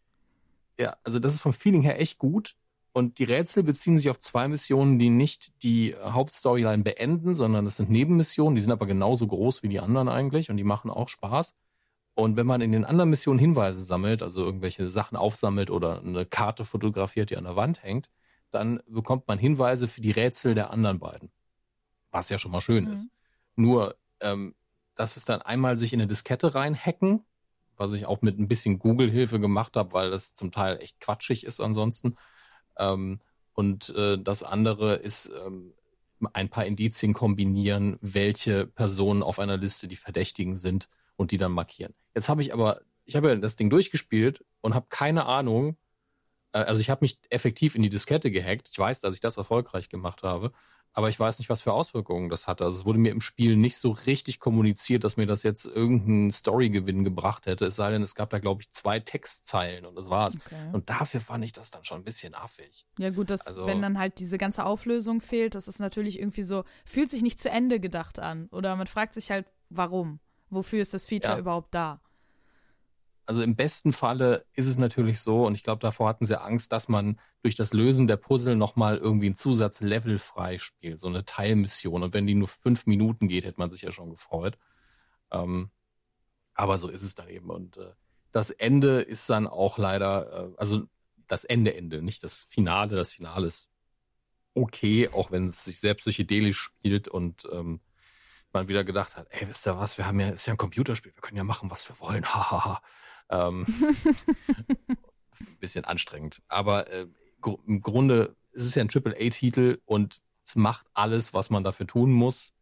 Ja, 0.77 0.97
also 1.03 1.19
das 1.19 1.33
ist 1.33 1.41
vom 1.41 1.53
Feeling 1.53 1.81
her 1.81 2.01
echt 2.01 2.19
gut. 2.19 2.55
Und 2.91 3.17
die 3.19 3.23
Rätsel 3.25 3.63
beziehen 3.63 3.97
sich 3.97 4.09
auf 4.09 4.19
zwei 4.19 4.47
Missionen, 4.47 4.99
die 4.99 5.09
nicht 5.09 5.63
die 5.63 5.95
Hauptstoryline 6.01 6.83
beenden, 6.83 7.35
sondern 7.35 7.65
das 7.65 7.77
sind 7.77 7.89
Nebenmissionen, 7.89 8.55
die 8.55 8.61
sind 8.61 8.71
aber 8.71 8.85
genauso 8.85 9.27
groß 9.27 9.63
wie 9.63 9.69
die 9.69 9.79
anderen 9.81 10.07
eigentlich 10.07 10.49
und 10.49 10.55
die 10.57 10.63
machen 10.63 10.89
auch 10.91 11.09
Spaß. 11.09 11.53
Und 12.15 12.37
wenn 12.37 12.47
man 12.47 12.61
in 12.61 12.71
den 12.71 12.85
anderen 12.85 13.09
Missionen 13.09 13.39
Hinweise 13.39 13.83
sammelt, 13.83 14.23
also 14.23 14.43
irgendwelche 14.43 14.87
Sachen 14.87 15.17
aufsammelt 15.17 15.69
oder 15.69 15.99
eine 15.99 16.25
Karte 16.25 16.63
fotografiert, 16.63 17.29
die 17.29 17.37
an 17.37 17.43
der 17.43 17.57
Wand 17.57 17.83
hängt, 17.83 18.09
dann 18.51 18.81
bekommt 18.87 19.27
man 19.27 19.37
Hinweise 19.37 19.87
für 19.87 19.99
die 19.99 20.11
Rätsel 20.11 20.55
der 20.55 20.71
anderen 20.71 20.99
beiden. 20.99 21.29
Was 22.11 22.29
ja 22.29 22.37
schon 22.37 22.51
mal 22.51 22.61
schön 22.61 22.85
Mhm. 22.85 22.93
ist. 22.93 23.09
Nur, 23.57 23.97
ähm, 24.21 24.55
das 24.95 25.17
ist 25.17 25.27
dann 25.27 25.41
einmal 25.41 25.77
sich 25.77 25.91
in 25.91 25.99
eine 25.99 26.07
Diskette 26.07 26.55
reinhacken, 26.55 27.25
was 27.75 27.91
ich 27.91 28.05
auch 28.05 28.21
mit 28.21 28.39
ein 28.39 28.47
bisschen 28.47 28.79
Google-Hilfe 28.79 29.41
gemacht 29.41 29.75
habe, 29.75 29.91
weil 29.91 30.09
das 30.09 30.33
zum 30.35 30.51
Teil 30.51 30.77
echt 30.79 31.01
quatschig 31.01 31.43
ist 31.45 31.59
ansonsten. 31.59 32.15
Ähm, 32.77 33.19
und 33.53 33.89
äh, 33.89 34.17
das 34.17 34.43
andere 34.43 34.95
ist 34.95 35.33
ähm, 35.45 35.73
ein 36.31 36.47
paar 36.49 36.65
Indizien 36.65 37.13
kombinieren, 37.13 37.97
welche 37.99 38.65
Personen 38.65 39.21
auf 39.21 39.37
einer 39.37 39.57
Liste 39.57 39.89
die 39.89 39.97
Verdächtigen 39.97 40.55
sind 40.55 40.87
und 41.15 41.31
die 41.31 41.37
dann 41.37 41.51
markieren. 41.51 41.93
Jetzt 42.13 42.29
habe 42.29 42.41
ich 42.41 42.53
aber, 42.53 42.81
ich 43.05 43.15
habe 43.15 43.29
ja 43.29 43.35
das 43.35 43.55
Ding 43.55 43.69
durchgespielt 43.69 44.43
und 44.61 44.73
habe 44.75 44.87
keine 44.89 45.25
Ahnung, 45.25 45.77
äh, 46.53 46.59
also 46.59 46.81
ich 46.81 46.89
habe 46.89 47.03
mich 47.03 47.19
effektiv 47.29 47.75
in 47.75 47.81
die 47.81 47.89
Diskette 47.89 48.31
gehackt. 48.31 48.69
Ich 48.71 48.77
weiß, 48.79 49.01
dass 49.01 49.15
ich 49.15 49.21
das 49.21 49.37
erfolgreich 49.37 49.89
gemacht 49.89 50.23
habe, 50.23 50.51
aber 50.97 51.09
ich 51.09 51.19
weiß 51.19 51.39
nicht, 51.39 51.49
was 51.49 51.61
für 51.61 51.73
Auswirkungen 51.73 52.29
das 52.29 52.47
hatte. 52.47 52.63
Also 52.63 52.79
es 52.79 52.85
wurde 52.85 52.99
mir 52.99 53.11
im 53.11 53.19
Spiel 53.19 53.57
nicht 53.57 53.75
so 53.77 53.91
richtig 53.91 54.39
kommuniziert, 54.39 55.03
dass 55.03 55.17
mir 55.17 55.25
das 55.27 55.43
jetzt 55.43 55.65
irgendeinen 55.65 56.31
Storygewinn 56.31 57.03
gebracht 57.03 57.47
hätte. 57.47 57.65
Es 57.65 57.75
sei 57.75 57.91
denn, 57.91 58.01
es 58.01 58.15
gab 58.15 58.29
da, 58.29 58.39
glaube 58.39 58.61
ich, 58.61 58.71
zwei 58.71 59.01
Textzeilen 59.01 59.85
und 59.85 59.95
das 59.95 60.09
war's. 60.09 60.37
Okay. 60.45 60.69
Und 60.71 60.89
dafür 60.89 61.19
fand 61.19 61.43
ich 61.43 61.51
das 61.51 61.69
dann 61.69 61.83
schon 61.83 61.99
ein 61.99 62.03
bisschen 62.05 62.33
affig. 62.33 62.87
Ja 62.97 63.09
gut, 63.09 63.29
das, 63.29 63.45
Also- 63.45 63.67
wenn 63.67 63.81
dann 63.81 63.99
halt 63.99 64.19
diese 64.19 64.37
ganze 64.37 64.65
Auflösung 64.65 65.19
fehlt, 65.19 65.53
das 65.55 65.67
ist 65.67 65.79
natürlich 65.79 66.17
irgendwie 66.17 66.43
so, 66.43 66.63
fühlt 66.85 67.09
sich 67.09 67.21
nicht 67.21 67.41
zu 67.41 67.49
Ende 67.49 67.81
gedacht 67.81 68.17
an. 68.19 68.47
Oder 68.53 68.75
man 68.77 68.87
fragt 68.87 69.15
sich 69.15 69.31
halt, 69.31 69.45
warum? 69.69 70.19
Wofür 70.55 70.81
ist 70.81 70.93
das 70.93 71.05
Feature 71.05 71.33
Ja. 71.35 71.39
überhaupt 71.39 71.73
da? 71.73 72.01
Also 73.27 73.41
im 73.41 73.55
besten 73.55 73.91
Falle 73.91 74.45
ist 74.53 74.67
es 74.67 74.77
natürlich 74.77 75.19
so, 75.19 75.45
und 75.47 75.55
ich 75.55 75.63
glaube, 75.63 75.79
davor 75.79 76.07
hatten 76.07 76.25
sie 76.25 76.39
Angst, 76.39 76.71
dass 76.71 76.87
man 76.87 77.19
durch 77.41 77.55
das 77.55 77.73
Lösen 77.73 78.07
der 78.07 78.17
Puzzle 78.17 78.55
nochmal 78.55 78.97
irgendwie 78.97 79.29
ein 79.29 79.35
Zusatzlevel 79.35 80.19
freispielt, 80.19 80.99
so 80.99 81.07
eine 81.07 81.25
Teilmission. 81.25 82.03
Und 82.03 82.13
wenn 82.13 82.27
die 82.27 82.35
nur 82.35 82.47
fünf 82.47 82.85
Minuten 82.85 83.27
geht, 83.27 83.45
hätte 83.45 83.59
man 83.59 83.71
sich 83.71 83.81
ja 83.81 83.91
schon 83.91 84.11
gefreut. 84.11 84.57
Ähm, 85.31 85.71
aber 86.53 86.77
so 86.77 86.87
ist 86.87 87.01
es 87.01 87.15
dann 87.15 87.27
eben. 87.29 87.49
Und 87.49 87.77
äh, 87.77 87.93
das 88.31 88.51
Ende 88.51 89.01
ist 89.01 89.27
dann 89.29 89.47
auch 89.47 89.79
leider, 89.79 90.51
äh, 90.51 90.53
also 90.57 90.83
das 91.27 91.45
Ende, 91.45 91.75
Ende, 91.75 92.03
nicht 92.03 92.23
das 92.23 92.43
Finale. 92.49 92.95
Das 92.95 93.11
Finale 93.11 93.47
ist 93.47 93.69
okay, 94.53 95.09
auch 95.09 95.31
wenn 95.31 95.47
es 95.47 95.65
sich 95.65 95.79
sehr 95.79 95.95
psychedelisch 95.95 96.59
spielt 96.59 97.07
und 97.07 97.47
ähm, 97.51 97.81
man 98.55 98.67
wieder 98.67 98.83
gedacht 98.83 99.15
hat, 99.15 99.27
ey, 99.29 99.47
wisst 99.47 99.67
ihr 99.67 99.77
was, 99.77 99.99
wir 99.99 100.07
haben 100.07 100.19
ja, 100.19 100.29
ist 100.29 100.47
ja 100.47 100.53
ein 100.53 100.57
Computerspiel, 100.57 101.13
wir 101.13 101.21
können 101.21 101.37
ja 101.37 101.43
machen, 101.43 101.69
was 101.69 101.87
wir 101.87 101.99
wollen, 101.99 102.25
hahaha. 102.25 102.81
ähm, 103.29 103.65
ein 105.39 105.57
bisschen 105.59 105.85
anstrengend. 105.85 106.41
Aber 106.47 106.89
äh, 106.91 107.07
gr 107.41 107.57
im 107.67 107.81
Grunde 107.81 108.35
ist 108.53 108.65
es 108.65 108.75
ja 108.75 108.83
ein 108.83 108.89
AAA-Titel 108.89 109.79
und 109.85 110.21
es 110.43 110.55
macht 110.55 110.87
alles, 110.93 111.33
was 111.33 111.49
man 111.49 111.63
dafür 111.63 111.85
tun 111.85 112.11
muss. 112.11 112.53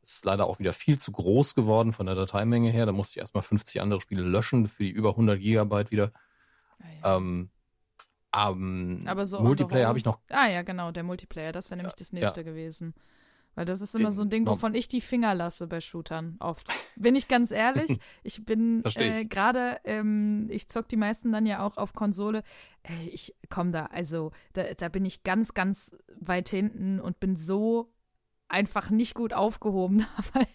Es 0.00 0.14
ist 0.14 0.24
leider 0.24 0.46
auch 0.46 0.58
wieder 0.58 0.72
viel 0.72 0.98
zu 0.98 1.12
groß 1.12 1.54
geworden 1.54 1.92
von 1.92 2.06
der 2.06 2.14
Dateimenge 2.16 2.70
her. 2.70 2.86
Da 2.86 2.92
musste 2.92 3.12
ich 3.12 3.20
erstmal 3.20 3.42
50 3.42 3.80
andere 3.80 4.00
Spiele 4.00 4.22
löschen 4.22 4.66
für 4.66 4.82
die 4.82 4.90
über 4.90 5.10
100 5.10 5.38
Gigabyte 5.38 5.90
wieder. 5.90 6.12
Ähm, 7.04 7.50
ähm, 8.34 9.04
Aber 9.06 9.26
so 9.26 9.40
Multiplayer 9.40 9.86
habe 9.86 9.98
ich 9.98 10.04
noch 10.04 10.18
Ah 10.28 10.48
ja, 10.48 10.62
genau, 10.62 10.90
der 10.90 11.02
Multiplayer, 11.02 11.52
das 11.52 11.70
wäre 11.70 11.76
nämlich 11.76 11.94
das 11.94 12.12
nächste 12.12 12.40
ja. 12.40 12.44
gewesen. 12.44 12.94
Weil 13.54 13.66
das 13.66 13.80
ist 13.82 13.94
immer 13.94 14.12
so 14.12 14.22
ein 14.22 14.30
Ding, 14.30 14.46
wovon 14.46 14.74
ich 14.74 14.88
die 14.88 15.02
Finger 15.02 15.34
lasse 15.34 15.66
bei 15.66 15.80
Shootern. 15.80 16.36
Oft. 16.40 16.68
Bin 16.96 17.14
ich 17.16 17.28
ganz 17.28 17.50
ehrlich. 17.50 17.98
Ich 18.24 18.44
bin 18.44 18.82
äh, 18.96 19.24
gerade, 19.24 19.78
ähm, 19.84 20.46
ich 20.50 20.68
zock 20.68 20.88
die 20.88 20.96
meisten 20.96 21.32
dann 21.32 21.44
ja 21.44 21.64
auch 21.64 21.76
auf 21.76 21.92
Konsole. 21.92 22.42
Äh, 22.82 23.08
ich 23.08 23.34
komm 23.50 23.72
da, 23.72 23.86
also 23.86 24.30
da, 24.52 24.74
da 24.74 24.88
bin 24.88 25.04
ich 25.04 25.22
ganz, 25.22 25.54
ganz 25.54 25.94
weit 26.18 26.48
hinten 26.48 27.00
und 27.00 27.20
bin 27.20 27.36
so 27.36 27.92
einfach 28.48 28.90
nicht 28.90 29.14
gut 29.14 29.32
aufgehoben, 29.32 30.06
weil 30.32 30.46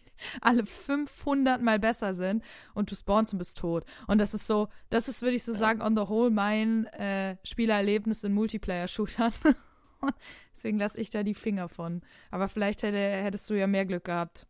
alle 0.42 0.66
500 0.66 1.62
mal 1.62 1.80
besser 1.80 2.14
sind 2.14 2.44
und 2.74 2.92
du 2.92 2.96
spawnst 2.96 3.34
und 3.34 3.40
bist 3.40 3.58
tot. 3.58 3.86
Und 4.08 4.20
das 4.20 4.34
ist 4.34 4.48
so, 4.48 4.70
das 4.90 5.08
ist, 5.08 5.22
würde 5.22 5.36
ich 5.36 5.44
so 5.44 5.54
sagen, 5.54 5.82
on 5.82 5.96
the 5.96 6.08
whole 6.08 6.32
mein 6.32 6.86
äh, 6.88 7.38
Spielerlebnis 7.44 8.24
in 8.24 8.34
Multiplayer-Shootern. 8.34 9.34
Deswegen 10.54 10.78
lasse 10.78 11.00
ich 11.00 11.10
da 11.10 11.24
die 11.24 11.34
Finger 11.34 11.70
von. 11.70 12.02
Aber 12.32 12.50
vielleicht 12.50 12.84
hätte, 12.84 12.98
hättest 12.98 13.50
du 13.50 13.54
ja 13.54 13.68
mehr 13.68 13.86
Glück 13.86 14.06
gehabt. 14.06 14.48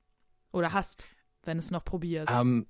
Oder 0.52 0.74
hast, 0.74 1.08
wenn 1.44 1.58
es 1.58 1.72
noch 1.72 1.84
probierst. 1.84 2.32
Ähm, 2.32 2.68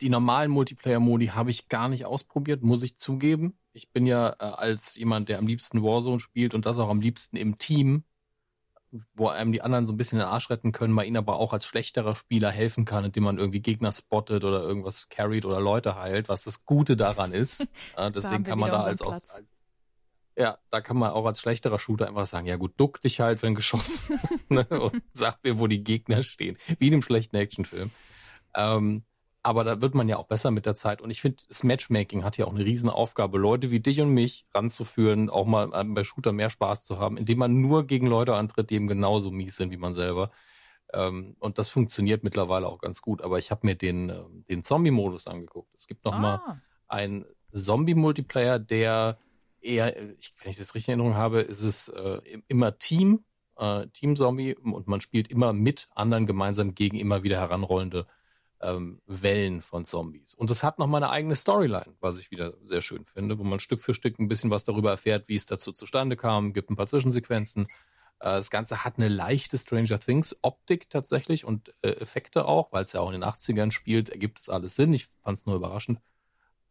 die 0.00 0.08
normalen 0.08 0.50
Multiplayer-Modi 0.50 1.28
habe 1.28 1.50
ich 1.50 1.68
gar 1.68 1.88
nicht 1.88 2.04
ausprobiert, 2.04 2.62
muss 2.62 2.82
ich 2.82 2.96
zugeben. 2.96 3.58
Ich 3.72 3.92
bin 3.92 4.06
ja 4.06 4.30
äh, 4.38 4.44
als 4.44 4.94
jemand, 4.96 5.28
der 5.28 5.38
am 5.38 5.46
liebsten 5.46 5.82
Warzone 5.82 6.20
spielt 6.20 6.54
und 6.54 6.66
das 6.66 6.78
auch 6.78 6.88
am 6.88 7.00
liebsten 7.00 7.36
im 7.36 7.58
Team, 7.58 8.04
wo 9.14 9.28
einem 9.28 9.52
die 9.52 9.62
anderen 9.62 9.86
so 9.86 9.92
ein 9.92 9.96
bisschen 9.96 10.18
den 10.18 10.28
Arsch 10.28 10.50
retten 10.50 10.72
können, 10.72 10.92
man 10.92 11.06
ihnen 11.06 11.16
aber 11.16 11.36
auch 11.36 11.52
als 11.52 11.66
schlechterer 11.66 12.14
Spieler 12.14 12.50
helfen 12.50 12.84
kann, 12.84 13.04
indem 13.04 13.24
man 13.24 13.38
irgendwie 13.38 13.60
Gegner 13.60 13.90
spottet 13.90 14.44
oder 14.44 14.62
irgendwas 14.62 15.08
carried 15.08 15.44
oder 15.44 15.60
Leute 15.60 15.96
heilt, 15.96 16.28
was 16.28 16.44
das 16.44 16.64
Gute 16.64 16.96
daran 16.96 17.32
ist. 17.32 17.66
Äh, 17.96 18.10
deswegen 18.10 18.44
wir 18.44 18.50
kann 18.50 18.58
man 18.58 18.70
da 18.70 18.80
als, 18.80 19.02
aus, 19.02 19.26
Platz. 19.26 19.42
Ja, 20.36 20.58
da 20.70 20.80
kann 20.80 20.96
man 20.96 21.10
auch 21.10 21.26
als 21.26 21.40
schlechterer 21.40 21.78
Shooter 21.78 22.08
einfach 22.08 22.26
sagen, 22.26 22.46
ja 22.46 22.56
gut, 22.56 22.72
duck 22.76 23.00
dich 23.00 23.20
halt, 23.20 23.42
wenn 23.42 23.54
geschossen 23.54 24.18
ne, 24.48 24.66
und 24.68 25.02
sag 25.12 25.42
mir, 25.44 25.58
wo 25.58 25.66
die 25.66 25.84
Gegner 25.84 26.22
stehen. 26.22 26.58
Wie 26.78 26.88
in 26.88 26.94
einem 26.94 27.02
schlechten 27.02 27.36
Actionfilm. 27.36 27.90
Ähm, 28.56 29.04
aber 29.42 29.62
da 29.62 29.82
wird 29.82 29.94
man 29.94 30.08
ja 30.08 30.16
auch 30.16 30.26
besser 30.26 30.50
mit 30.50 30.64
der 30.64 30.74
Zeit. 30.74 31.02
Und 31.02 31.10
ich 31.10 31.20
finde, 31.20 31.44
das 31.48 31.64
Matchmaking 31.64 32.24
hat 32.24 32.38
ja 32.38 32.46
auch 32.46 32.54
eine 32.54 32.64
Riesenaufgabe, 32.64 33.36
Leute 33.36 33.70
wie 33.70 33.80
dich 33.80 34.00
und 34.00 34.08
mich 34.08 34.46
ranzuführen, 34.54 35.28
auch 35.28 35.44
mal 35.44 35.70
ähm, 35.74 35.92
bei 35.94 36.02
Shooter 36.02 36.32
mehr 36.32 36.48
Spaß 36.48 36.84
zu 36.86 36.98
haben, 36.98 37.18
indem 37.18 37.38
man 37.38 37.60
nur 37.60 37.86
gegen 37.86 38.06
Leute 38.06 38.34
antritt, 38.34 38.70
die 38.70 38.76
eben 38.76 38.86
genauso 38.86 39.30
mies 39.30 39.56
sind 39.56 39.70
wie 39.70 39.76
man 39.76 39.94
selber. 39.94 40.30
Ähm, 40.94 41.36
und 41.40 41.58
das 41.58 41.68
funktioniert 41.68 42.24
mittlerweile 42.24 42.66
auch 42.66 42.78
ganz 42.78 43.02
gut. 43.02 43.20
Aber 43.20 43.38
ich 43.38 43.50
habe 43.50 43.66
mir 43.66 43.74
den, 43.74 44.08
ähm, 44.08 44.44
den 44.48 44.64
Zombie-Modus 44.64 45.26
angeguckt. 45.26 45.74
Es 45.76 45.86
gibt 45.86 46.06
noch 46.06 46.18
mal 46.18 46.36
ah, 46.36 46.56
ein 46.88 47.26
Zombie-Multiplayer, 47.52 48.58
der 48.58 49.18
eher, 49.64 49.96
ich, 50.18 50.32
wenn 50.42 50.50
ich 50.50 50.58
das 50.58 50.74
richtig 50.74 50.92
in 50.92 51.00
Erinnerung 51.00 51.16
habe, 51.16 51.40
ist 51.40 51.62
es 51.62 51.88
äh, 51.88 52.20
immer 52.48 52.78
Team, 52.78 53.24
äh, 53.56 53.86
Team-Zombie 53.88 54.54
und 54.56 54.86
man 54.86 55.00
spielt 55.00 55.30
immer 55.30 55.52
mit 55.52 55.88
anderen 55.94 56.26
gemeinsam 56.26 56.74
gegen 56.74 56.98
immer 56.98 57.22
wieder 57.22 57.38
heranrollende 57.38 58.06
ähm, 58.60 59.00
Wellen 59.06 59.62
von 59.62 59.84
Zombies. 59.84 60.34
Und 60.34 60.50
es 60.50 60.62
hat 60.62 60.78
noch 60.78 60.86
mal 60.86 60.98
eine 60.98 61.10
eigene 61.10 61.36
Storyline, 61.36 61.94
was 62.00 62.18
ich 62.18 62.30
wieder 62.30 62.54
sehr 62.64 62.80
schön 62.80 63.04
finde, 63.04 63.38
wo 63.38 63.44
man 63.44 63.60
Stück 63.60 63.80
für 63.80 63.94
Stück 63.94 64.18
ein 64.18 64.28
bisschen 64.28 64.50
was 64.50 64.64
darüber 64.64 64.90
erfährt, 64.90 65.28
wie 65.28 65.36
es 65.36 65.46
dazu 65.46 65.72
zustande 65.72 66.16
kam, 66.16 66.52
gibt 66.52 66.70
ein 66.70 66.76
paar 66.76 66.86
Zwischensequenzen. 66.86 67.66
Äh, 68.20 68.36
das 68.36 68.50
Ganze 68.50 68.84
hat 68.84 68.96
eine 68.96 69.08
leichte 69.08 69.58
Stranger 69.58 69.98
Things-Optik 69.98 70.88
tatsächlich 70.90 71.44
und 71.44 71.74
äh, 71.82 71.90
Effekte 71.90 72.46
auch, 72.46 72.72
weil 72.72 72.84
es 72.84 72.92
ja 72.92 73.00
auch 73.00 73.10
in 73.10 73.20
den 73.20 73.24
80ern 73.24 73.70
spielt, 73.70 74.08
ergibt 74.08 74.40
es 74.40 74.48
alles 74.48 74.76
Sinn. 74.76 74.92
Ich 74.92 75.08
fand 75.22 75.38
es 75.38 75.46
nur 75.46 75.56
überraschend. 75.56 76.00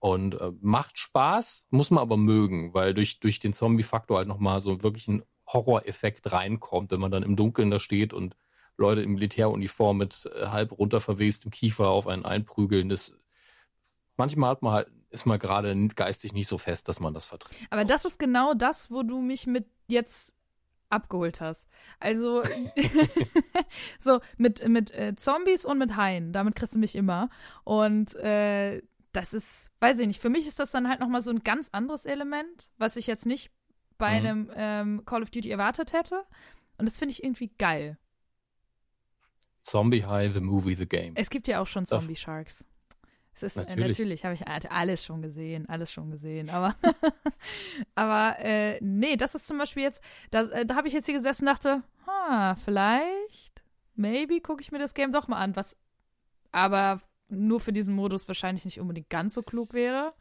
Und 0.03 0.35
äh, 0.41 0.51
macht 0.59 0.97
Spaß, 0.97 1.67
muss 1.69 1.89
man 1.89 2.01
aber 2.01 2.17
mögen, 2.17 2.73
weil 2.73 2.93
durch, 2.93 3.21
durch 3.21 3.39
den 3.39 3.53
Zombie-Faktor 3.53 4.17
halt 4.17 4.27
nochmal 4.27 4.59
so 4.59 4.83
wirklich 4.83 5.07
ein 5.07 5.23
Horroreffekt 5.47 6.29
reinkommt, 6.29 6.91
wenn 6.91 6.99
man 6.99 7.09
dann 7.09 7.23
im 7.23 7.37
Dunkeln 7.37 7.71
da 7.71 7.79
steht 7.79 8.11
und 8.11 8.35
Leute 8.75 9.01
in 9.01 9.13
Militäruniform 9.13 9.95
mit 9.95 10.29
äh, 10.35 10.47
halb 10.47 10.73
runterverwestem 10.77 11.51
Kiefer 11.51 11.87
auf 11.87 12.07
einen 12.07 12.25
einprügeln. 12.25 12.89
Das, 12.89 13.17
manchmal 14.17 14.49
hat 14.49 14.61
man 14.61 14.73
halt, 14.73 14.87
ist 15.09 15.25
man 15.25 15.39
gerade 15.39 15.73
geistig 15.95 16.33
nicht 16.33 16.49
so 16.49 16.57
fest, 16.57 16.89
dass 16.89 16.99
man 16.99 17.13
das 17.13 17.25
verträgt. 17.25 17.55
aber 17.69 17.85
das 17.85 18.03
ist 18.03 18.19
genau 18.19 18.53
das, 18.53 18.91
wo 18.91 19.03
du 19.03 19.21
mich 19.21 19.47
mit 19.47 19.67
jetzt 19.87 20.35
abgeholt 20.89 21.39
hast. 21.39 21.69
Also 22.01 22.43
so 23.99 24.19
mit, 24.35 24.67
mit 24.67 24.91
äh, 24.91 25.15
Zombies 25.15 25.63
und 25.63 25.77
mit 25.77 25.95
Haien, 25.95 26.33
damit 26.33 26.55
kriegst 26.55 26.75
du 26.75 26.79
mich 26.79 26.95
immer. 26.95 27.29
Und 27.63 28.15
äh, 28.15 28.81
das 29.13 29.33
ist, 29.33 29.71
weiß 29.79 29.99
ich 29.99 30.07
nicht, 30.07 30.21
für 30.21 30.29
mich 30.29 30.47
ist 30.47 30.59
das 30.59 30.71
dann 30.71 30.89
halt 30.89 30.99
nochmal 30.99 31.21
so 31.21 31.29
ein 31.31 31.43
ganz 31.43 31.69
anderes 31.71 32.05
Element, 32.05 32.71
was 32.77 32.95
ich 32.97 33.07
jetzt 33.07 33.25
nicht 33.25 33.51
bei 33.97 34.19
Mhm. 34.19 34.25
einem 34.27 34.51
ähm, 34.55 35.05
Call 35.05 35.21
of 35.23 35.29
Duty 35.31 35.49
erwartet 35.49 35.93
hätte. 35.93 36.23
Und 36.77 36.87
das 36.89 36.99
finde 36.99 37.11
ich 37.13 37.23
irgendwie 37.23 37.51
geil. 37.57 37.97
Zombie 39.61 40.03
High, 40.03 40.33
the 40.33 40.41
movie, 40.41 40.75
the 40.75 40.87
game. 40.87 41.13
Es 41.15 41.29
gibt 41.29 41.47
ja 41.47 41.61
auch 41.61 41.67
schon 41.67 41.85
Zombie 41.85 42.15
Sharks. 42.15 42.65
Es 43.35 43.41
ist 43.43 43.55
natürlich, 43.55 43.77
äh, 43.79 43.87
Natürlich. 43.87 44.25
habe 44.25 44.35
ich 44.35 44.71
alles 44.71 45.03
schon 45.05 45.21
gesehen, 45.21 45.67
alles 45.67 45.91
schon 45.91 46.11
gesehen. 46.11 46.49
Aber, 46.51 46.75
aber 47.95 48.35
äh, 48.39 48.77
nee, 48.81 49.15
das 49.15 49.33
ist 49.35 49.47
zum 49.47 49.57
Beispiel 49.57 49.83
jetzt, 49.83 50.03
das, 50.31 50.49
äh, 50.49 50.65
da 50.65 50.75
habe 50.75 50.87
ich 50.87 50.93
jetzt 50.93 51.05
hier 51.05 51.15
gesessen 51.15 51.47
und 51.47 51.53
dachte, 51.53 51.81
ha, 52.05 52.55
vielleicht, 52.63 53.63
maybe 53.95 54.39
gucke 54.41 54.61
ich 54.61 54.71
mir 54.71 54.79
das 54.79 54.93
Game 54.93 55.11
doch 55.11 55.27
mal 55.27 55.37
an, 55.37 55.55
was 55.55 55.77
aber 56.51 57.01
nur 57.33 57.59
für 57.59 57.73
diesen 57.73 57.95
Modus 57.95 58.27
wahrscheinlich 58.27 58.65
nicht 58.65 58.79
unbedingt 58.79 59.09
ganz 59.09 59.33
so 59.33 59.41
klug 59.41 59.73
wäre. 59.73 60.13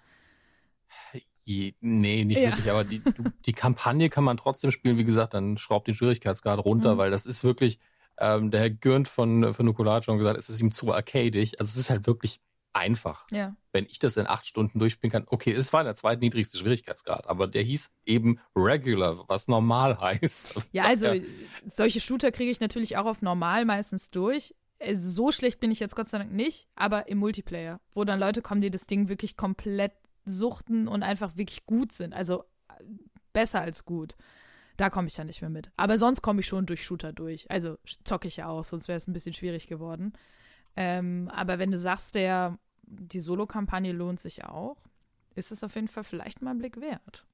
Nee, 1.44 2.24
nicht 2.24 2.38
Ja. 2.40 2.50
wirklich, 2.50 2.70
aber 2.70 2.84
die, 2.84 3.02
die 3.46 3.52
Kampagne 3.52 4.08
kann 4.10 4.22
man 4.24 4.36
trotzdem 4.36 4.70
spielen. 4.70 4.96
Wie 4.98 5.04
gesagt, 5.04 5.34
dann 5.34 5.58
schraubt 5.58 5.88
den 5.88 5.94
Schwierigkeitsgrad 5.94 6.64
runter, 6.64 6.94
Mhm. 6.94 6.98
weil 6.98 7.10
das 7.10 7.26
ist 7.26 7.42
wirklich, 7.42 7.78
ähm, 8.18 8.50
der 8.50 8.60
Herr 8.60 8.70
Gürnt 8.70 9.08
von, 9.08 9.52
von 9.52 9.66
Nukular 9.66 9.96
hat 9.96 10.04
schon 10.04 10.18
gesagt, 10.18 10.38
es 10.38 10.48
ist 10.48 10.60
ihm 10.60 10.70
zu 10.70 10.92
arcadig. 10.92 11.58
Also 11.58 11.70
es 11.70 11.76
ist 11.76 11.90
halt 11.90 12.06
wirklich 12.06 12.40
einfach. 12.74 13.26
Ja. 13.30 13.56
Wenn 13.72 13.86
ich 13.86 13.98
das 13.98 14.16
in 14.16 14.26
acht 14.26 14.46
Stunden 14.46 14.78
durchspielen 14.78 15.10
kann, 15.10 15.24
okay, 15.26 15.52
es 15.52 15.72
war 15.72 15.82
der 15.82 15.94
zweitniedrigste 15.94 16.56
Schwierigkeitsgrad, 16.58 17.26
aber 17.26 17.46
der 17.48 17.62
hieß 17.62 17.92
eben 18.06 18.38
Regular, 18.54 19.24
was 19.28 19.48
normal 19.48 19.98
heißt. 20.00 20.54
Ja, 20.72 20.84
also 20.84 21.08
solche 21.66 22.00
Shooter 22.00 22.30
kriege 22.30 22.50
ich 22.52 22.60
natürlich 22.60 22.96
auch 22.96 23.06
auf 23.06 23.20
normal 23.20 23.64
meistens 23.64 24.10
durch. 24.10 24.54
Äh, 24.82 24.94
So 24.94 25.32
schlecht 25.32 25.60
bin 25.60 25.70
ich 25.70 25.80
jetzt 25.80 25.96
Gott 25.96 26.08
sei 26.08 26.18
Dank 26.18 26.32
nicht, 26.32 26.68
aber 26.74 27.08
im 27.08 27.18
Multiplayer, 27.18 27.80
wo 27.92 28.04
dann 28.04 28.20
Leute 28.20 28.42
kommen, 28.42 28.60
die 28.60 28.70
das 28.70 28.86
Ding 28.86 29.08
wirklich 29.08 29.36
komplett 29.36 29.92
suchten 30.24 30.88
und 30.88 31.02
einfach 31.02 31.36
wirklich 31.36 31.66
gut 31.66 31.92
sind. 31.92 32.14
Also 32.14 32.44
äh, 32.68 32.84
besser 33.32 33.60
als 33.60 33.84
gut. 33.84 34.16
Da 34.76 34.90
komme 34.90 35.08
ich 35.08 35.14
dann 35.14 35.26
nicht 35.26 35.40
mehr 35.42 35.50
mit. 35.50 35.70
Aber 35.76 35.98
sonst 35.98 36.22
komme 36.22 36.40
ich 36.40 36.46
schon 36.46 36.66
durch 36.66 36.82
Shooter 36.84 37.12
durch. 37.12 37.50
Also 37.50 37.78
zocke 38.04 38.28
ich 38.28 38.36
ja 38.38 38.48
auch, 38.48 38.64
sonst 38.64 38.88
wäre 38.88 38.96
es 38.96 39.06
ein 39.06 39.12
bisschen 39.12 39.34
schwierig 39.34 39.66
geworden. 39.66 40.12
Ähm, 40.76 41.30
aber 41.32 41.58
wenn 41.58 41.70
du 41.70 41.78
sagst, 41.78 42.14
der, 42.14 42.58
die 42.82 43.20
Solo-Kampagne 43.20 43.92
lohnt 43.92 44.20
sich 44.20 44.44
auch, 44.44 44.78
ist 45.34 45.52
es 45.52 45.62
auf 45.62 45.74
jeden 45.74 45.88
Fall 45.88 46.04
vielleicht 46.04 46.42
mal 46.42 46.52
ein 46.52 46.58
Blick 46.58 46.80
wert. 46.80 47.26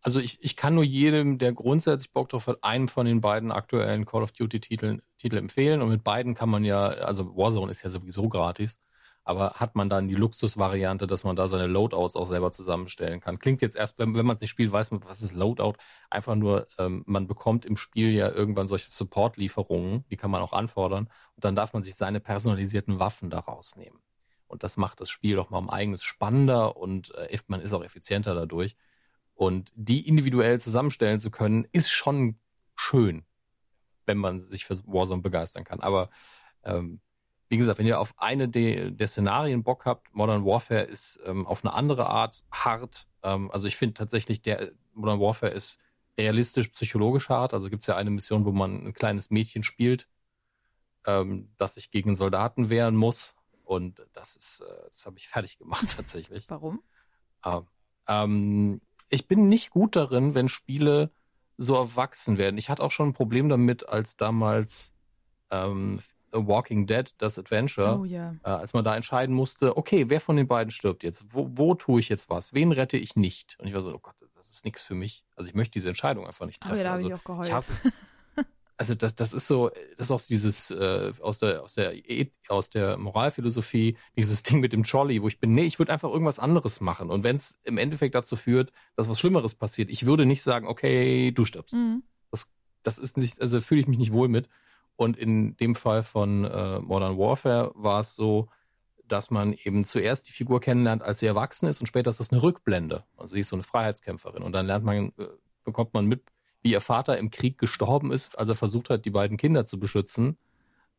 Also 0.00 0.20
ich, 0.20 0.38
ich 0.42 0.56
kann 0.56 0.74
nur 0.74 0.84
jedem, 0.84 1.38
der 1.38 1.52
grundsätzlich 1.52 2.12
Bock 2.12 2.28
drauf 2.28 2.46
hat, 2.46 2.62
einen 2.62 2.88
von 2.88 3.06
den 3.06 3.20
beiden 3.20 3.50
aktuellen 3.50 4.04
Call 4.04 4.22
of 4.22 4.32
Duty 4.32 4.60
Titeln 4.60 5.02
Titel 5.16 5.36
empfehlen. 5.36 5.82
Und 5.82 5.88
mit 5.88 6.04
beiden 6.04 6.34
kann 6.34 6.48
man 6.48 6.64
ja, 6.64 6.86
also 6.86 7.36
Warzone 7.36 7.70
ist 7.70 7.82
ja 7.82 7.90
sowieso 7.90 8.28
gratis, 8.28 8.80
aber 9.24 9.54
hat 9.54 9.74
man 9.74 9.90
dann 9.90 10.08
die 10.08 10.14
Luxusvariante, 10.14 11.06
dass 11.06 11.24
man 11.24 11.36
da 11.36 11.48
seine 11.48 11.66
Loadouts 11.66 12.16
auch 12.16 12.26
selber 12.26 12.50
zusammenstellen 12.52 13.20
kann. 13.20 13.38
Klingt 13.38 13.60
jetzt 13.60 13.76
erst, 13.76 13.98
wenn, 13.98 14.14
wenn 14.14 14.24
man 14.24 14.36
es 14.36 14.40
nicht 14.40 14.50
spielt, 14.50 14.72
weiß 14.72 14.92
man, 14.92 15.04
was 15.04 15.20
ist 15.20 15.34
Loadout. 15.34 15.74
Einfach 16.08 16.36
nur, 16.36 16.68
ähm, 16.78 17.02
man 17.06 17.26
bekommt 17.26 17.66
im 17.66 17.76
Spiel 17.76 18.12
ja 18.12 18.30
irgendwann 18.30 18.68
solche 18.68 18.90
Support-Lieferungen, 18.90 20.04
die 20.10 20.16
kann 20.16 20.30
man 20.30 20.40
auch 20.40 20.52
anfordern. 20.52 21.10
Und 21.34 21.44
dann 21.44 21.56
darf 21.56 21.72
man 21.72 21.82
sich 21.82 21.96
seine 21.96 22.20
personalisierten 22.20 23.00
Waffen 23.00 23.30
daraus 23.30 23.76
nehmen. 23.76 23.98
Und 24.46 24.62
das 24.62 24.76
macht 24.76 25.00
das 25.00 25.10
Spiel 25.10 25.36
doch 25.36 25.50
mal 25.50 25.58
um 25.58 25.68
eigenes 25.68 26.02
spannender 26.02 26.76
und 26.76 27.14
äh, 27.16 27.38
man 27.48 27.60
ist 27.60 27.72
auch 27.74 27.84
effizienter 27.84 28.34
dadurch. 28.34 28.76
Und 29.38 29.70
die 29.76 30.08
individuell 30.08 30.58
zusammenstellen 30.58 31.20
zu 31.20 31.30
können, 31.30 31.64
ist 31.70 31.92
schon 31.92 32.40
schön, 32.74 33.24
wenn 34.04 34.18
man 34.18 34.40
sich 34.40 34.64
für 34.64 34.76
Warzone 34.84 35.22
begeistern 35.22 35.62
kann. 35.62 35.78
Aber 35.78 36.10
ähm, 36.64 37.00
wie 37.48 37.56
gesagt, 37.56 37.78
wenn 37.78 37.86
ihr 37.86 38.00
auf 38.00 38.14
eine 38.18 38.48
de, 38.48 38.90
der 38.90 39.06
Szenarien 39.06 39.62
Bock 39.62 39.84
habt, 39.86 40.12
Modern 40.12 40.44
Warfare 40.44 40.82
ist 40.82 41.20
ähm, 41.24 41.46
auf 41.46 41.64
eine 41.64 41.72
andere 41.72 42.08
Art 42.08 42.44
hart. 42.50 43.06
Ähm, 43.22 43.48
also 43.52 43.68
ich 43.68 43.76
finde 43.76 43.94
tatsächlich, 43.94 44.42
der 44.42 44.72
Modern 44.92 45.20
Warfare 45.20 45.52
ist 45.52 45.78
realistisch 46.18 46.66
psychologisch 46.70 47.28
hart. 47.28 47.54
Also 47.54 47.70
gibt 47.70 47.82
es 47.82 47.86
ja 47.86 47.94
eine 47.94 48.10
Mission, 48.10 48.44
wo 48.44 48.50
man 48.50 48.88
ein 48.88 48.92
kleines 48.92 49.30
Mädchen 49.30 49.62
spielt, 49.62 50.08
ähm, 51.06 51.54
das 51.58 51.74
sich 51.74 51.92
gegen 51.92 52.16
Soldaten 52.16 52.70
wehren 52.70 52.96
muss. 52.96 53.36
Und 53.62 54.04
das 54.14 54.34
ist, 54.34 54.62
äh, 54.62 54.90
das 54.90 55.06
habe 55.06 55.16
ich 55.16 55.28
fertig 55.28 55.58
gemacht 55.58 55.86
tatsächlich. 55.96 56.50
Warum? 56.50 56.82
Ah, 57.40 57.62
ähm, 58.08 58.80
ich 59.08 59.26
bin 59.26 59.48
nicht 59.48 59.70
gut 59.70 59.96
darin, 59.96 60.34
wenn 60.34 60.48
Spiele 60.48 61.10
so 61.56 61.74
erwachsen 61.74 62.38
werden. 62.38 62.58
Ich 62.58 62.70
hatte 62.70 62.82
auch 62.82 62.90
schon 62.92 63.08
ein 63.10 63.12
Problem 63.14 63.48
damit, 63.48 63.88
als 63.88 64.16
damals 64.16 64.92
ähm, 65.50 65.98
Walking 66.30 66.86
Dead, 66.86 67.12
das 67.18 67.38
Adventure, 67.38 67.98
Oh 68.00 68.04
ja. 68.04 68.34
äh, 68.44 68.50
als 68.50 68.74
man 68.74 68.84
da 68.84 68.94
entscheiden 68.94 69.34
musste, 69.34 69.76
okay, 69.76 70.08
wer 70.08 70.20
von 70.20 70.36
den 70.36 70.46
beiden 70.46 70.70
stirbt 70.70 71.02
jetzt? 71.02 71.24
Wo, 71.34 71.48
wo 71.52 71.74
tue 71.74 72.00
ich 72.00 72.08
jetzt 72.08 72.28
was? 72.30 72.52
Wen 72.52 72.70
rette 72.70 72.96
ich 72.96 73.16
nicht? 73.16 73.56
Und 73.58 73.66
ich 73.66 73.74
war 73.74 73.80
so, 73.80 73.94
oh 73.94 73.98
Gott, 73.98 74.14
das 74.36 74.50
ist 74.50 74.64
nichts 74.64 74.84
für 74.84 74.94
mich. 74.94 75.24
Also 75.36 75.48
ich 75.48 75.54
möchte 75.54 75.72
diese 75.72 75.88
Entscheidung 75.88 76.26
einfach 76.26 76.46
nicht 76.46 76.60
Oh 76.64 76.68
treffen. 76.68 76.78
ja, 76.78 76.84
da 76.84 76.90
habe 76.90 76.96
also, 76.98 77.08
ich 77.08 77.14
auch 77.14 77.24
geheult. 77.24 77.48
ich 77.48 77.54
hasse, 77.54 77.92
also 78.78 78.94
das, 78.94 79.16
das 79.16 79.34
ist 79.34 79.46
so, 79.46 79.70
das 79.96 80.06
ist 80.06 80.10
auch 80.10 80.20
dieses 80.22 80.70
äh, 80.70 81.12
aus 81.20 81.40
der 81.40 81.62
aus 81.62 81.74
der 81.74 81.94
aus 82.48 82.70
der 82.70 82.96
Moralphilosophie 82.96 83.96
dieses 84.16 84.42
Ding 84.44 84.60
mit 84.60 84.72
dem 84.72 84.84
Trolley, 84.84 85.20
wo 85.20 85.28
ich 85.28 85.38
bin, 85.38 85.52
nee, 85.54 85.64
ich 85.64 85.78
würde 85.78 85.92
einfach 85.92 86.08
irgendwas 86.08 86.38
anderes 86.38 86.80
machen. 86.80 87.10
Und 87.10 87.24
wenn 87.24 87.36
es 87.36 87.58
im 87.64 87.76
Endeffekt 87.76 88.14
dazu 88.14 88.36
führt, 88.36 88.72
dass 88.96 89.08
was 89.08 89.20
Schlimmeres 89.20 89.54
passiert, 89.54 89.90
ich 89.90 90.06
würde 90.06 90.24
nicht 90.24 90.42
sagen, 90.42 90.66
okay, 90.66 91.32
du 91.32 91.44
stirbst. 91.44 91.74
Mhm. 91.74 92.02
Das 92.82 92.98
ist 92.98 93.18
nicht, 93.18 93.40
also 93.40 93.60
fühle 93.60 93.80
ich 93.80 93.88
mich 93.88 93.98
nicht 93.98 94.12
wohl 94.12 94.28
mit. 94.28 94.48
Und 94.96 95.16
in 95.16 95.56
dem 95.56 95.74
Fall 95.74 96.02
von 96.02 96.44
äh, 96.44 96.80
Modern 96.80 97.18
Warfare 97.18 97.72
war 97.74 98.00
es 98.00 98.14
so, 98.14 98.48
dass 99.06 99.30
man 99.30 99.52
eben 99.52 99.84
zuerst 99.84 100.28
die 100.28 100.32
Figur 100.32 100.60
kennenlernt, 100.60 101.02
als 101.02 101.20
sie 101.20 101.26
erwachsen 101.26 101.68
ist, 101.68 101.80
und 101.80 101.86
später 101.86 102.10
ist 102.10 102.20
das 102.20 102.32
eine 102.32 102.42
Rückblende. 102.42 103.04
Also 103.16 103.34
sie 103.34 103.40
ist 103.40 103.48
so 103.48 103.56
eine 103.56 103.62
Freiheitskämpferin. 103.62 104.42
Und 104.42 104.52
dann 104.52 104.66
lernt 104.66 104.84
man, 104.84 105.12
äh, 105.18 105.26
bekommt 105.64 105.94
man 105.94 106.06
mit, 106.06 106.22
wie 106.62 106.72
ihr 106.72 106.80
Vater 106.80 107.18
im 107.18 107.30
Krieg 107.30 107.58
gestorben 107.58 108.12
ist, 108.12 108.38
als 108.38 108.48
er 108.48 108.54
versucht 108.54 108.90
hat, 108.90 109.04
die 109.04 109.10
beiden 109.10 109.36
Kinder 109.36 109.64
zu 109.64 109.78
beschützen, 109.78 110.38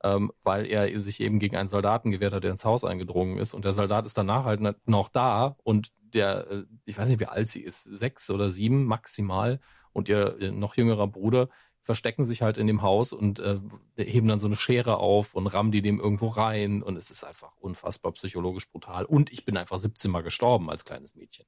ähm, 0.03 0.31
weil 0.43 0.65
er 0.65 0.99
sich 0.99 1.19
eben 1.19 1.39
gegen 1.39 1.55
einen 1.55 1.69
Soldaten 1.69 2.11
gewehrt 2.11 2.33
hat, 2.33 2.43
der 2.43 2.51
ins 2.51 2.65
Haus 2.65 2.83
eingedrungen 2.83 3.37
ist. 3.37 3.53
Und 3.53 3.65
der 3.65 3.73
Soldat 3.73 4.05
ist 4.05 4.17
danach 4.17 4.45
halt 4.45 4.61
noch 4.87 5.09
da 5.09 5.57
und 5.63 5.91
der, 6.13 6.49
äh, 6.49 6.63
ich 6.85 6.97
weiß 6.97 7.09
nicht, 7.09 7.19
wie 7.19 7.25
alt 7.25 7.49
sie 7.49 7.61
ist, 7.61 7.83
sechs 7.83 8.29
oder 8.29 8.49
sieben 8.49 8.85
maximal, 8.85 9.59
und 9.93 10.09
ihr, 10.09 10.51
noch 10.51 10.75
jüngerer 10.75 11.07
Bruder 11.07 11.49
verstecken 11.81 12.23
sich 12.23 12.41
halt 12.41 12.57
in 12.57 12.67
dem 12.67 12.81
Haus 12.81 13.13
und 13.13 13.39
äh, 13.39 13.59
heben 13.97 14.27
dann 14.27 14.39
so 14.39 14.47
eine 14.47 14.55
Schere 14.55 14.97
auf 14.97 15.33
und 15.33 15.47
rammen 15.47 15.71
die 15.71 15.81
dem 15.81 15.99
irgendwo 15.99 16.27
rein 16.27 16.83
und 16.83 16.97
es 16.97 17.09
ist 17.09 17.23
einfach 17.23 17.55
unfassbar 17.57 18.11
psychologisch 18.11 18.69
brutal. 18.69 19.05
Und 19.05 19.31
ich 19.31 19.45
bin 19.45 19.57
einfach 19.57 19.77
17 19.77 20.11
Mal 20.11 20.21
gestorben 20.21 20.69
als 20.69 20.85
kleines 20.85 21.15
Mädchen. 21.15 21.45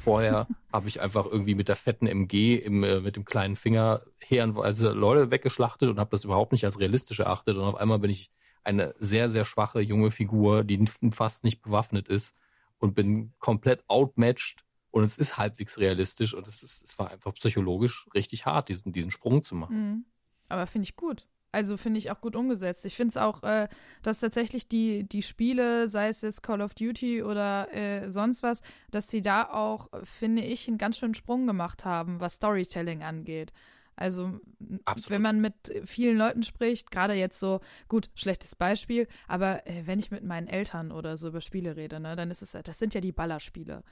Vorher 0.00 0.46
habe 0.72 0.88
ich 0.88 1.00
einfach 1.00 1.26
irgendwie 1.26 1.54
mit 1.54 1.68
der 1.68 1.76
fetten 1.76 2.06
MG 2.06 2.56
im, 2.56 2.82
äh, 2.82 3.00
mit 3.00 3.16
dem 3.16 3.24
kleinen 3.24 3.56
Finger 3.56 4.02
herrenweise 4.18 4.92
Leute 4.92 5.30
weggeschlachtet 5.30 5.88
und 5.88 6.00
habe 6.00 6.10
das 6.10 6.24
überhaupt 6.24 6.52
nicht 6.52 6.64
als 6.64 6.78
realistisch 6.78 7.20
erachtet. 7.20 7.56
Und 7.56 7.64
auf 7.64 7.76
einmal 7.76 7.98
bin 7.98 8.10
ich 8.10 8.30
eine 8.64 8.94
sehr, 8.98 9.30
sehr 9.30 9.44
schwache 9.44 9.80
junge 9.80 10.10
Figur, 10.10 10.64
die 10.64 10.84
fast 11.12 11.44
nicht 11.44 11.62
bewaffnet 11.62 12.08
ist 12.08 12.36
und 12.78 12.94
bin 12.94 13.32
komplett 13.38 13.84
outmatched. 13.88 14.64
Und 14.90 15.04
es 15.04 15.18
ist 15.18 15.38
halbwegs 15.38 15.78
realistisch 15.78 16.34
und 16.34 16.48
es, 16.48 16.62
ist, 16.62 16.82
es 16.82 16.98
war 16.98 17.10
einfach 17.10 17.32
psychologisch 17.34 18.08
richtig 18.12 18.46
hart, 18.46 18.68
diesen, 18.68 18.92
diesen 18.92 19.10
Sprung 19.12 19.42
zu 19.42 19.54
machen. 19.54 19.76
Mhm. 19.76 20.04
Aber 20.48 20.66
finde 20.66 20.84
ich 20.84 20.96
gut. 20.96 21.28
Also 21.52 21.76
finde 21.76 21.98
ich 21.98 22.10
auch 22.10 22.20
gut 22.20 22.36
umgesetzt. 22.36 22.84
Ich 22.84 22.94
finde 22.94 23.10
es 23.10 23.16
auch, 23.16 23.42
äh, 23.42 23.68
dass 24.02 24.20
tatsächlich 24.20 24.68
die, 24.68 25.08
die 25.08 25.22
Spiele, 25.22 25.88
sei 25.88 26.08
es 26.08 26.20
jetzt 26.20 26.42
Call 26.42 26.60
of 26.60 26.74
Duty 26.74 27.22
oder 27.24 27.72
äh, 27.74 28.08
sonst 28.10 28.42
was, 28.42 28.62
dass 28.90 29.08
sie 29.08 29.20
da 29.20 29.44
auch, 29.44 29.88
finde 30.04 30.42
ich, 30.42 30.68
einen 30.68 30.78
ganz 30.78 30.98
schönen 30.98 31.14
Sprung 31.14 31.46
gemacht 31.46 31.84
haben, 31.84 32.20
was 32.20 32.34
Storytelling 32.34 33.02
angeht. 33.02 33.52
Also, 33.96 34.40
Absolut. 34.86 35.10
wenn 35.10 35.22
man 35.22 35.40
mit 35.40 35.54
vielen 35.84 36.16
Leuten 36.16 36.42
spricht, 36.42 36.90
gerade 36.90 37.14
jetzt 37.14 37.38
so, 37.38 37.60
gut, 37.86 38.08
schlechtes 38.14 38.54
Beispiel, 38.54 39.06
aber 39.28 39.66
äh, 39.66 39.82
wenn 39.86 39.98
ich 39.98 40.10
mit 40.10 40.24
meinen 40.24 40.46
Eltern 40.46 40.90
oder 40.90 41.18
so 41.18 41.28
über 41.28 41.42
Spiele 41.42 41.76
rede, 41.76 42.00
ne, 42.00 42.16
dann 42.16 42.30
ist 42.30 42.40
es, 42.42 42.52
das 42.52 42.78
sind 42.78 42.94
ja 42.94 43.02
die 43.02 43.12
Ballerspiele. 43.12 43.82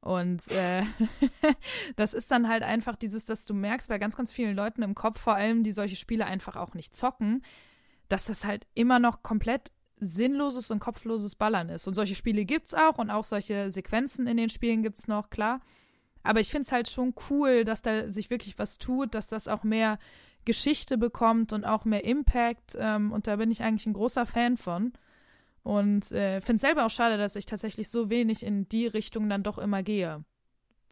Und 0.00 0.48
äh, 0.48 0.82
das 1.96 2.14
ist 2.14 2.30
dann 2.30 2.48
halt 2.48 2.62
einfach 2.62 2.96
dieses, 2.96 3.26
dass 3.26 3.44
du 3.44 3.54
merkst 3.54 3.88
bei 3.88 3.98
ganz, 3.98 4.16
ganz 4.16 4.32
vielen 4.32 4.56
Leuten 4.56 4.82
im 4.82 4.94
Kopf, 4.94 5.20
vor 5.20 5.34
allem, 5.34 5.62
die 5.62 5.72
solche 5.72 5.96
Spiele 5.96 6.26
einfach 6.26 6.56
auch 6.56 6.74
nicht 6.74 6.96
zocken, 6.96 7.42
dass 8.08 8.24
das 8.24 8.44
halt 8.44 8.66
immer 8.74 8.98
noch 8.98 9.22
komplett 9.22 9.70
sinnloses 9.98 10.70
und 10.70 10.78
kopfloses 10.78 11.34
Ballern 11.34 11.68
ist. 11.68 11.86
Und 11.86 11.94
solche 11.94 12.14
Spiele 12.14 12.44
gibt's 12.46 12.72
auch 12.72 12.98
und 12.98 13.10
auch 13.10 13.24
solche 13.24 13.70
Sequenzen 13.70 14.26
in 14.26 14.38
den 14.38 14.48
Spielen 14.48 14.82
gibt's 14.82 15.06
noch, 15.06 15.28
klar. 15.28 15.60
Aber 16.22 16.40
ich 16.40 16.50
finde 16.50 16.66
es 16.66 16.72
halt 16.72 16.88
schon 16.88 17.14
cool, 17.28 17.64
dass 17.64 17.82
da 17.82 18.08
sich 18.08 18.30
wirklich 18.30 18.58
was 18.58 18.78
tut, 18.78 19.14
dass 19.14 19.26
das 19.26 19.48
auch 19.48 19.62
mehr 19.62 19.98
Geschichte 20.46 20.96
bekommt 20.96 21.52
und 21.52 21.64
auch 21.64 21.84
mehr 21.84 22.04
Impact. 22.04 22.76
Ähm, 22.78 23.12
und 23.12 23.26
da 23.26 23.36
bin 23.36 23.50
ich 23.50 23.62
eigentlich 23.62 23.86
ein 23.86 23.92
großer 23.92 24.24
Fan 24.24 24.56
von. 24.56 24.92
Und 25.62 26.10
äh, 26.12 26.40
finde 26.40 26.56
es 26.56 26.62
selber 26.62 26.86
auch 26.86 26.90
schade, 26.90 27.18
dass 27.18 27.36
ich 27.36 27.46
tatsächlich 27.46 27.90
so 27.90 28.08
wenig 28.10 28.44
in 28.44 28.68
die 28.68 28.86
Richtung 28.86 29.28
dann 29.28 29.42
doch 29.42 29.58
immer 29.58 29.82
gehe. 29.82 30.24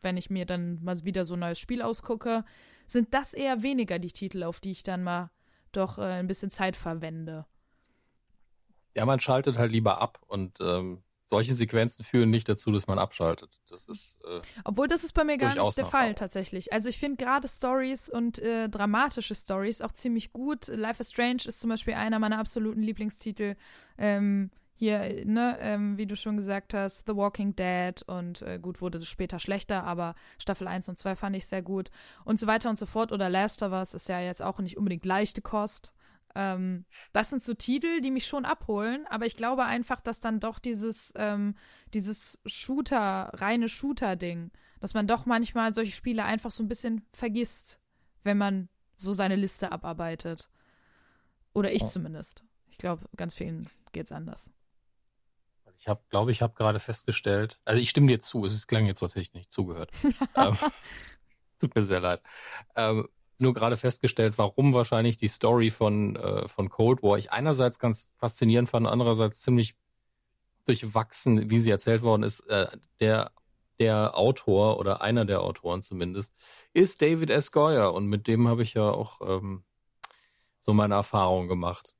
Wenn 0.03 0.17
ich 0.17 0.31
mir 0.31 0.47
dann 0.47 0.83
mal 0.83 1.03
wieder 1.05 1.25
so 1.25 1.35
ein 1.35 1.41
neues 1.41 1.59
Spiel 1.59 1.83
ausgucke, 1.83 2.45
sind 2.87 3.15
das 3.15 3.35
eher 3.35 3.63
weniger 3.63 3.99
die 3.99 4.13
Titel, 4.13 4.43
auf 4.43 4.61
die 4.61 4.73
ich 4.73 4.83
dann 4.83 5.03
mal 5.03 5.31
doch 5.73 5.99
äh, 5.99 6.03
ein 6.03 6.27
bisschen 6.27 6.51
Zeit 6.51 6.77
verwende. 6.77 7.47
Ja, 8.95 9.07
man 9.07 9.21
schaltet 9.21 9.59
halt 9.59 9.73
lieber 9.73 10.01
ab 10.01 10.21
und 10.27 10.59
ähm, 10.61 11.03
solche 11.29 11.55
Sequenzen 11.55 12.05
führen 12.05 12.31
nicht 12.31 12.49
dazu, 12.49 12.73
dass 12.73 12.87
man 12.87 12.99
abschaltet. 12.99 13.61
Das 13.69 13.85
ist. 13.85 14.19
Äh, 14.25 14.41
Obwohl 14.65 14.89
das 14.89 15.05
ist 15.05 15.13
bei 15.13 15.25
mir 15.25 15.37
gar 15.37 15.55
nicht 15.55 15.77
der 15.77 15.85
Fall 15.85 16.15
tatsächlich. 16.15 16.73
Also 16.73 16.89
ich 16.89 16.99
finde 16.99 17.23
gerade 17.23 17.47
Stories 17.47 18.09
und 18.09 18.39
äh, 18.39 18.69
dramatische 18.69 19.35
Stories 19.35 19.83
auch 19.83 19.93
ziemlich 19.93 20.33
gut. 20.33 20.69
Life 20.69 21.01
is 21.01 21.11
Strange 21.11 21.43
ist 21.45 21.61
zum 21.61 21.69
Beispiel 21.71 21.95
einer 21.95 22.19
meiner 22.19 22.39
absoluten 22.39 22.83
Lieblingstitel. 22.83 23.57
Ähm, 23.99 24.51
hier, 24.75 25.27
ne, 25.27 25.59
ähm, 25.61 25.99
wie 25.99 26.07
du 26.07 26.15
schon 26.15 26.37
gesagt 26.37 26.73
hast, 26.73 27.07
The 27.07 27.17
Walking 27.17 27.57
Dead 27.57 28.01
und 28.07 28.43
äh, 28.43 28.61
gut, 28.61 28.81
wurde 28.81 29.05
später 29.05 29.41
schlechter, 29.41 29.83
aber 29.83 30.15
Staffel 30.39 30.69
1 30.69 30.89
und 30.89 30.97
2 30.97 31.17
fand 31.17 31.35
ich 31.35 31.47
sehr 31.47 31.63
gut 31.63 31.91
und 32.25 32.39
so 32.39 32.47
weiter 32.47 32.71
und 32.71 32.79
so 32.79 32.87
fort. 32.87 33.11
Oder 33.11 33.29
Last 33.29 33.63
of 33.63 33.73
Us 33.73 33.95
ist 33.95 34.09
ja 34.09 34.21
jetzt 34.21 34.41
auch 34.41 34.61
nicht 34.61 34.79
unbedingt 34.79 35.05
leichte 35.05 35.43
Kost. 35.43 35.93
Ähm, 36.35 36.85
das 37.13 37.31
sind 37.31 37.43
so 37.43 37.55
Titel, 37.55 38.01
die 38.01 38.11
mich 38.11 38.27
schon 38.27 38.45
abholen, 38.45 39.07
aber 39.09 39.27
ich 39.27 39.37
glaube 39.37 39.65
einfach, 39.65 40.01
dass 40.01 40.21
dann 40.21 40.41
doch 40.41 40.59
dieses, 40.59 41.13
ähm, 41.17 41.55
dieses 41.95 42.39
Shooter, 42.47 43.31
reine 43.35 43.69
Shooter-Ding, 43.69 44.51
dass 44.81 44.95
man 44.95 45.07
doch 45.07 45.27
manchmal 45.27 45.73
solche 45.73 45.93
Spiele 45.93 46.25
einfach 46.25 46.51
so 46.51 46.63
ein 46.63 46.69
bisschen 46.69 47.05
vergisst, 47.13 47.81
wenn 48.23 48.39
man 48.39 48.69
so 48.97 49.13
seine 49.13 49.37
Liste 49.37 49.73
abarbeitet. 49.73 50.49
Oder 51.55 51.73
ich 51.73 51.83
Ja. 51.83 51.89
zumindest. 51.89 52.45
Ich 52.67 52.79
glaube, 52.79 53.09
ganz 53.17 53.35
vielen 53.35 53.69
geht's 53.93 54.13
anders. 54.13 54.51
Ich 55.79 55.87
habe, 55.89 56.03
glaube 56.11 56.33
ich, 56.33 56.43
habe 56.43 56.55
gerade 56.55 56.81
festgestellt, 56.81 57.61
also 57.65 57.81
ich 57.81 57.91
stimme 57.91 58.09
dir 58.09 58.21
zu, 58.21 58.45
es 58.45 58.67
klang 58.67 58.87
jetzt, 58.87 58.99
so, 58.99 59.07
als 59.07 59.15
hätte 59.15 59.23
ich 59.23 59.33
nicht 59.35 59.53
zugehört. 59.53 59.93
ähm, 60.37 60.57
tut 61.61 61.75
mir 61.75 61.85
sehr 61.85 62.01
leid. 62.01 62.23
Ähm, 62.75 63.09
nur 63.41 63.55
gerade 63.55 63.77
festgestellt, 63.77 64.39
warum 64.39 64.75
wahrscheinlich 64.75 65.17
die 65.17 65.29
Story 65.29 65.71
von, 65.71 66.17
äh, 66.17 66.49
von 66.49 66.69
Cold 66.69 67.03
War 67.03 67.19
ich 67.19 67.31
einerseits 67.31 67.79
ganz 67.79 68.09
faszinierend 68.15 68.69
fand, 68.69 68.87
andererseits 68.87 69.43
ziemlich 69.43 69.77
durchwachsen, 70.65 71.51
wie 71.51 71.59
sie 71.59 71.71
erzählt 71.71 72.03
worden 72.03 72.23
ist. 72.23 72.41
Äh, 72.41 72.69
der, 73.01 73.33
der 73.79 74.17
Autor 74.17 74.79
oder 74.79 75.03
einer 75.03 75.25
der 75.25 75.41
Autoren 75.41 75.83
zumindest 75.83 76.35
ist 76.73 77.01
David 77.01 77.31
S. 77.31 77.53
Goyer 77.53 77.95
und 77.95 78.07
mit 78.07 78.27
dem 78.27 78.49
habe 78.49 78.63
ich 78.63 78.75
ja 78.75 78.91
auch 78.91 79.21
ähm, 79.23 79.63
so 80.59 80.75
meine 80.75 80.95
Erfahrungen 80.95 81.49
gemacht. 81.49 81.95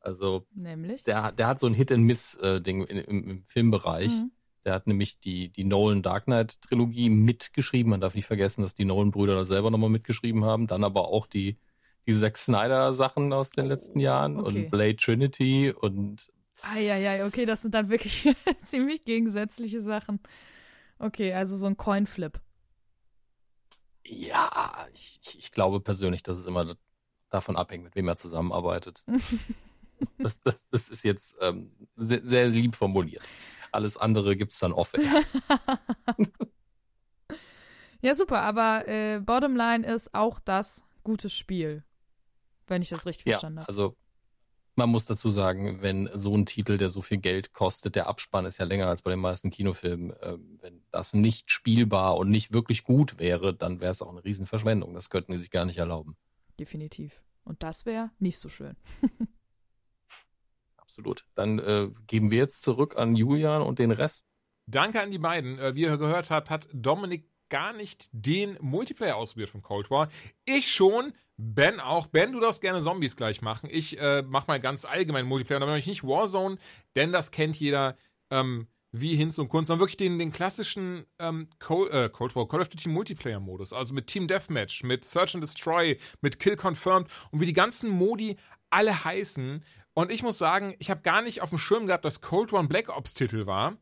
Also 0.00 0.46
Nämlich. 0.54 1.04
der, 1.04 1.32
der 1.32 1.46
hat 1.46 1.60
so 1.60 1.66
ein 1.66 1.74
Hit-and-Miss-Ding 1.74 2.84
im, 2.84 3.30
im 3.30 3.44
Filmbereich. 3.44 4.12
Mhm. 4.12 4.32
Der 4.64 4.74
hat 4.74 4.86
nämlich 4.86 5.18
die, 5.18 5.48
die 5.48 5.64
Nolan 5.64 6.02
Dark 6.02 6.24
Knight-Trilogie 6.24 7.10
mitgeschrieben. 7.10 7.90
Man 7.90 8.00
darf 8.00 8.14
nicht 8.14 8.26
vergessen, 8.26 8.62
dass 8.62 8.74
die 8.74 8.84
Nolan-Brüder 8.84 9.34
da 9.34 9.44
selber 9.44 9.70
nochmal 9.70 9.90
mitgeschrieben 9.90 10.44
haben. 10.44 10.66
Dann 10.66 10.84
aber 10.84 11.08
auch 11.08 11.26
die, 11.26 11.58
die 12.06 12.14
Zack 12.14 12.38
Snyder-Sachen 12.38 13.32
aus 13.32 13.50
den 13.50 13.66
letzten 13.66 13.98
Jahren 13.98 14.38
okay. 14.38 14.64
und 14.64 14.70
Blade 14.70 14.96
Trinity 14.96 15.72
und 15.72 16.30
Eieiei, 16.62 17.24
okay, 17.26 17.44
das 17.44 17.62
sind 17.62 17.74
dann 17.74 17.88
wirklich 17.88 18.28
ziemlich 18.64 19.04
gegensätzliche 19.04 19.80
Sachen. 19.80 20.20
Okay, 20.98 21.32
also 21.32 21.56
so 21.56 21.66
ein 21.66 21.76
Coinflip. 21.76 22.40
ja, 24.04 24.86
ich, 24.92 25.18
ich, 25.24 25.38
ich 25.38 25.52
glaube 25.52 25.80
persönlich, 25.80 26.22
dass 26.22 26.38
es 26.38 26.46
immer 26.46 26.76
davon 27.30 27.56
abhängt, 27.56 27.84
mit 27.84 27.96
wem 27.96 28.08
er 28.08 28.16
zusammenarbeitet. 28.16 29.02
das, 30.18 30.40
das, 30.42 30.68
das 30.68 30.88
ist 30.88 31.02
jetzt 31.02 31.36
ähm, 31.40 31.72
sehr, 31.96 32.20
sehr 32.24 32.48
lieb 32.48 32.76
formuliert. 32.76 33.22
Alles 33.72 33.96
andere 33.96 34.36
gibt's 34.36 34.58
dann 34.58 34.72
off-air. 34.72 35.22
Ja, 38.04 38.16
super, 38.16 38.42
aber 38.42 38.88
äh, 38.88 39.20
Bottomline 39.20 39.86
ist 39.86 40.12
auch 40.12 40.40
das 40.40 40.82
gutes 41.04 41.32
Spiel. 41.32 41.84
Wenn 42.66 42.82
ich 42.82 42.88
das 42.88 43.06
richtig 43.06 43.26
Ja, 43.26 43.34
verstanden 43.34 43.60
habe. 43.60 43.68
also 43.68 43.96
man 44.74 44.88
muss 44.88 45.04
dazu 45.04 45.28
sagen, 45.28 45.82
wenn 45.82 46.08
so 46.12 46.34
ein 46.36 46.44
Titel, 46.46 46.78
der 46.78 46.88
so 46.88 47.00
viel 47.02 47.18
Geld 47.18 47.52
kostet, 47.52 47.94
der 47.94 48.08
Abspann 48.08 48.46
ist 48.46 48.58
ja 48.58 48.64
länger 48.64 48.88
als 48.88 49.02
bei 49.02 49.10
den 49.10 49.20
meisten 49.20 49.50
Kinofilmen, 49.50 50.14
ähm, 50.22 50.58
wenn 50.62 50.82
das 50.90 51.12
nicht 51.14 51.50
spielbar 51.52 52.16
und 52.16 52.30
nicht 52.30 52.52
wirklich 52.52 52.82
gut 52.82 53.20
wäre, 53.20 53.54
dann 53.54 53.80
wäre 53.80 53.92
es 53.92 54.02
auch 54.02 54.10
eine 54.10 54.24
Riesenverschwendung. 54.24 54.94
Das 54.94 55.10
könnten 55.10 55.32
die 55.32 55.38
sich 55.38 55.50
gar 55.50 55.64
nicht 55.66 55.78
erlauben. 55.78 56.16
Definitiv. 56.58 57.22
Und 57.44 57.62
das 57.62 57.86
wäre 57.86 58.10
nicht 58.18 58.38
so 58.38 58.48
schön. 58.48 58.76
Absolut. 60.92 61.24
Dann 61.34 61.58
äh, 61.58 61.88
geben 62.06 62.30
wir 62.30 62.36
jetzt 62.36 62.62
zurück 62.62 62.98
an 62.98 63.16
Julian 63.16 63.62
und 63.62 63.78
den 63.78 63.92
Rest. 63.92 64.26
Danke 64.66 65.00
an 65.00 65.10
die 65.10 65.18
beiden. 65.18 65.58
Äh, 65.58 65.74
Wie 65.74 65.84
ihr 65.84 65.96
gehört 65.96 66.30
habt, 66.30 66.50
hat 66.50 66.68
Dominik 66.74 67.30
gar 67.48 67.72
nicht 67.72 68.10
den 68.12 68.58
Multiplayer 68.60 69.16
ausprobiert 69.16 69.48
von 69.48 69.62
Cold 69.62 69.90
War. 69.90 70.08
Ich 70.44 70.70
schon. 70.70 71.14
Ben 71.38 71.80
auch. 71.80 72.08
Ben, 72.08 72.32
du 72.32 72.40
darfst 72.40 72.60
gerne 72.60 72.82
Zombies 72.82 73.16
gleich 73.16 73.40
machen. 73.40 73.70
Ich 73.72 73.98
äh, 73.98 74.22
mach 74.22 74.48
mal 74.48 74.60
ganz 74.60 74.84
allgemein 74.84 75.24
Multiplayer. 75.24 75.62
Und 75.62 75.66
damit 75.66 75.86
nicht 75.86 76.04
Warzone, 76.04 76.58
denn 76.94 77.10
das 77.10 77.30
kennt 77.30 77.58
jeder 77.58 77.96
ähm, 78.30 78.68
wie 78.90 79.16
Hinz 79.16 79.38
und 79.38 79.48
Kunst, 79.48 79.68
sondern 79.68 79.80
wirklich 79.80 79.96
den, 79.96 80.18
den 80.18 80.30
klassischen 80.30 81.06
ähm, 81.18 81.48
Cold, 81.58 81.90
äh, 81.90 82.10
Cold 82.10 82.36
War, 82.36 82.46
Call 82.46 82.60
of 82.60 82.68
Duty 82.68 82.90
Multiplayer-Modus. 82.90 83.72
Also 83.72 83.94
mit 83.94 84.08
Team 84.08 84.28
Deathmatch, 84.28 84.84
mit 84.84 85.06
Search 85.06 85.34
and 85.34 85.42
Destroy, 85.42 85.96
mit 86.20 86.38
Kill 86.38 86.56
Confirmed 86.56 87.08
und 87.30 87.40
wie 87.40 87.46
die 87.46 87.54
ganzen 87.54 87.88
Modi 87.88 88.36
alle 88.68 89.04
heißen. 89.04 89.64
Und 89.94 90.10
ich 90.10 90.22
muss 90.22 90.38
sagen, 90.38 90.74
ich 90.78 90.90
habe 90.90 91.02
gar 91.02 91.22
nicht 91.22 91.42
auf 91.42 91.50
dem 91.50 91.58
Schirm 91.58 91.86
gehabt, 91.86 92.04
dass 92.04 92.20
Cold 92.20 92.52
ein 92.54 92.68
Black 92.68 92.88
Ops-Titel 92.88 93.46
war. 93.46 93.76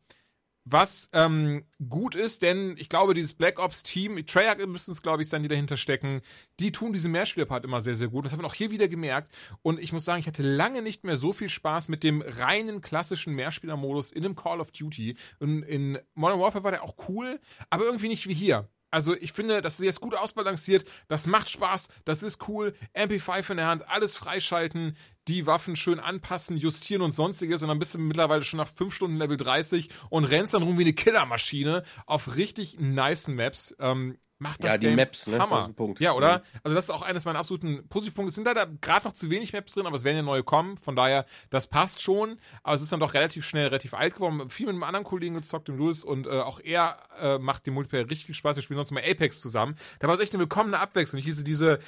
Was 0.63 1.09
ähm, 1.13 1.65
gut 1.89 2.13
ist, 2.13 2.43
denn 2.43 2.75
ich 2.77 2.87
glaube, 2.87 3.15
dieses 3.15 3.33
Black 3.33 3.57
Ops-Team, 3.57 4.23
Treyarch 4.27 4.63
müssen 4.67 4.91
es, 4.91 5.01
glaube 5.01 5.23
ich, 5.23 5.29
sein, 5.29 5.41
die 5.41 5.49
dahinter 5.49 5.75
stecken, 5.75 6.21
die 6.59 6.71
tun 6.71 6.93
diesen 6.93 7.11
Mehrspielerpart 7.11 7.65
immer 7.65 7.81
sehr, 7.81 7.95
sehr 7.95 8.09
gut. 8.09 8.25
Das 8.25 8.31
hat 8.31 8.39
man 8.39 8.45
auch 8.45 8.53
hier 8.53 8.69
wieder 8.69 8.87
gemerkt. 8.87 9.33
Und 9.63 9.79
ich 9.79 9.91
muss 9.91 10.05
sagen, 10.05 10.19
ich 10.19 10.27
hatte 10.27 10.43
lange 10.43 10.83
nicht 10.83 11.03
mehr 11.03 11.17
so 11.17 11.33
viel 11.33 11.49
Spaß 11.49 11.89
mit 11.89 12.03
dem 12.03 12.21
reinen 12.21 12.81
klassischen 12.81 13.33
Mehrspielermodus 13.33 14.11
in 14.11 14.23
einem 14.23 14.35
Call 14.35 14.61
of 14.61 14.71
Duty. 14.71 15.17
Und 15.39 15.63
in 15.63 15.97
Modern 16.13 16.39
Warfare 16.39 16.63
war 16.63 16.71
der 16.71 16.83
auch 16.83 16.95
cool, 17.09 17.39
aber 17.71 17.85
irgendwie 17.85 18.09
nicht 18.09 18.27
wie 18.27 18.35
hier. 18.35 18.69
Also 18.91 19.15
ich 19.15 19.31
finde, 19.31 19.61
das 19.61 19.79
ist 19.79 19.85
jetzt 19.85 20.01
gut 20.01 20.15
ausbalanciert, 20.15 20.85
das 21.07 21.25
macht 21.25 21.49
Spaß, 21.49 21.87
das 22.05 22.23
ist 22.23 22.47
cool, 22.47 22.73
MP5 22.93 23.51
in 23.51 23.57
der 23.57 23.67
Hand, 23.67 23.89
alles 23.89 24.15
freischalten, 24.15 24.97
die 25.27 25.45
Waffen 25.45 25.75
schön 25.75 25.99
anpassen, 25.99 26.57
justieren 26.57 27.01
und 27.01 27.13
sonstiges. 27.13 27.61
Und 27.61 27.69
dann 27.69 27.79
bist 27.79 27.93
du 27.93 27.99
mittlerweile 27.99 28.43
schon 28.43 28.57
nach 28.57 28.67
5 28.67 28.93
Stunden 28.93 29.17
Level 29.17 29.37
30 29.37 29.89
und 30.09 30.25
rennst 30.25 30.53
dann 30.53 30.63
rum 30.63 30.77
wie 30.77 30.83
eine 30.83 30.93
Killermaschine 30.93 31.83
auf 32.05 32.35
richtig 32.35 32.79
nice 32.79 33.27
Maps. 33.27 33.75
Ähm, 33.79 34.17
macht 34.41 34.63
das 34.63 34.71
Ja, 34.71 34.77
die 34.77 34.87
Game 34.87 34.95
Maps, 34.95 35.27
ne? 35.27 35.39
Hammer. 35.39 35.57
Das 35.57 35.63
ist 35.65 35.69
ein 35.69 35.75
Punkt. 35.75 35.99
Ja, 35.99 36.13
oder? 36.13 36.39
Mhm. 36.39 36.59
Also 36.63 36.75
das 36.75 36.85
ist 36.85 36.89
auch 36.89 37.03
eines 37.03 37.25
meiner 37.25 37.39
absoluten 37.39 37.87
Positivpunkte. 37.87 38.29
Es 38.29 38.35
sind 38.35 38.45
leider 38.45 38.65
gerade 38.65 39.05
noch 39.05 39.13
zu 39.13 39.29
wenig 39.29 39.53
Maps 39.53 39.73
drin, 39.73 39.85
aber 39.85 39.95
es 39.95 40.03
werden 40.03 40.17
ja 40.17 40.23
neue 40.23 40.43
kommen. 40.43 40.77
Von 40.77 40.95
daher, 40.95 41.25
das 41.51 41.67
passt 41.67 42.01
schon. 42.01 42.39
Aber 42.63 42.75
es 42.75 42.81
ist 42.81 42.91
dann 42.91 42.99
doch 42.99 43.13
relativ 43.13 43.45
schnell, 43.45 43.67
relativ 43.67 43.93
alt 43.93 44.15
geworden. 44.15 44.49
Viel 44.49 44.65
mit 44.65 44.73
einem 44.73 44.83
anderen 44.83 45.05
Kollegen 45.05 45.35
gezockt, 45.35 45.67
dem 45.67 45.77
Louis. 45.77 46.03
Und 46.03 46.25
äh, 46.25 46.41
auch 46.41 46.59
er 46.59 46.97
äh, 47.19 47.37
macht 47.37 47.67
dem 47.67 47.75
Multiplayer 47.75 48.09
richtig 48.09 48.25
viel 48.25 48.35
Spaß. 48.35 48.55
Wir 48.55 48.63
spielen 48.63 48.77
sonst 48.77 48.91
mal 48.91 49.03
Apex 49.07 49.39
zusammen. 49.39 49.75
Da 49.99 50.07
war 50.07 50.15
es 50.15 50.21
echt 50.21 50.33
eine 50.33 50.39
willkommene 50.39 50.79
Abwechslung. 50.79 51.19
Ich 51.19 51.25
hieße 51.25 51.43
diese 51.43 51.79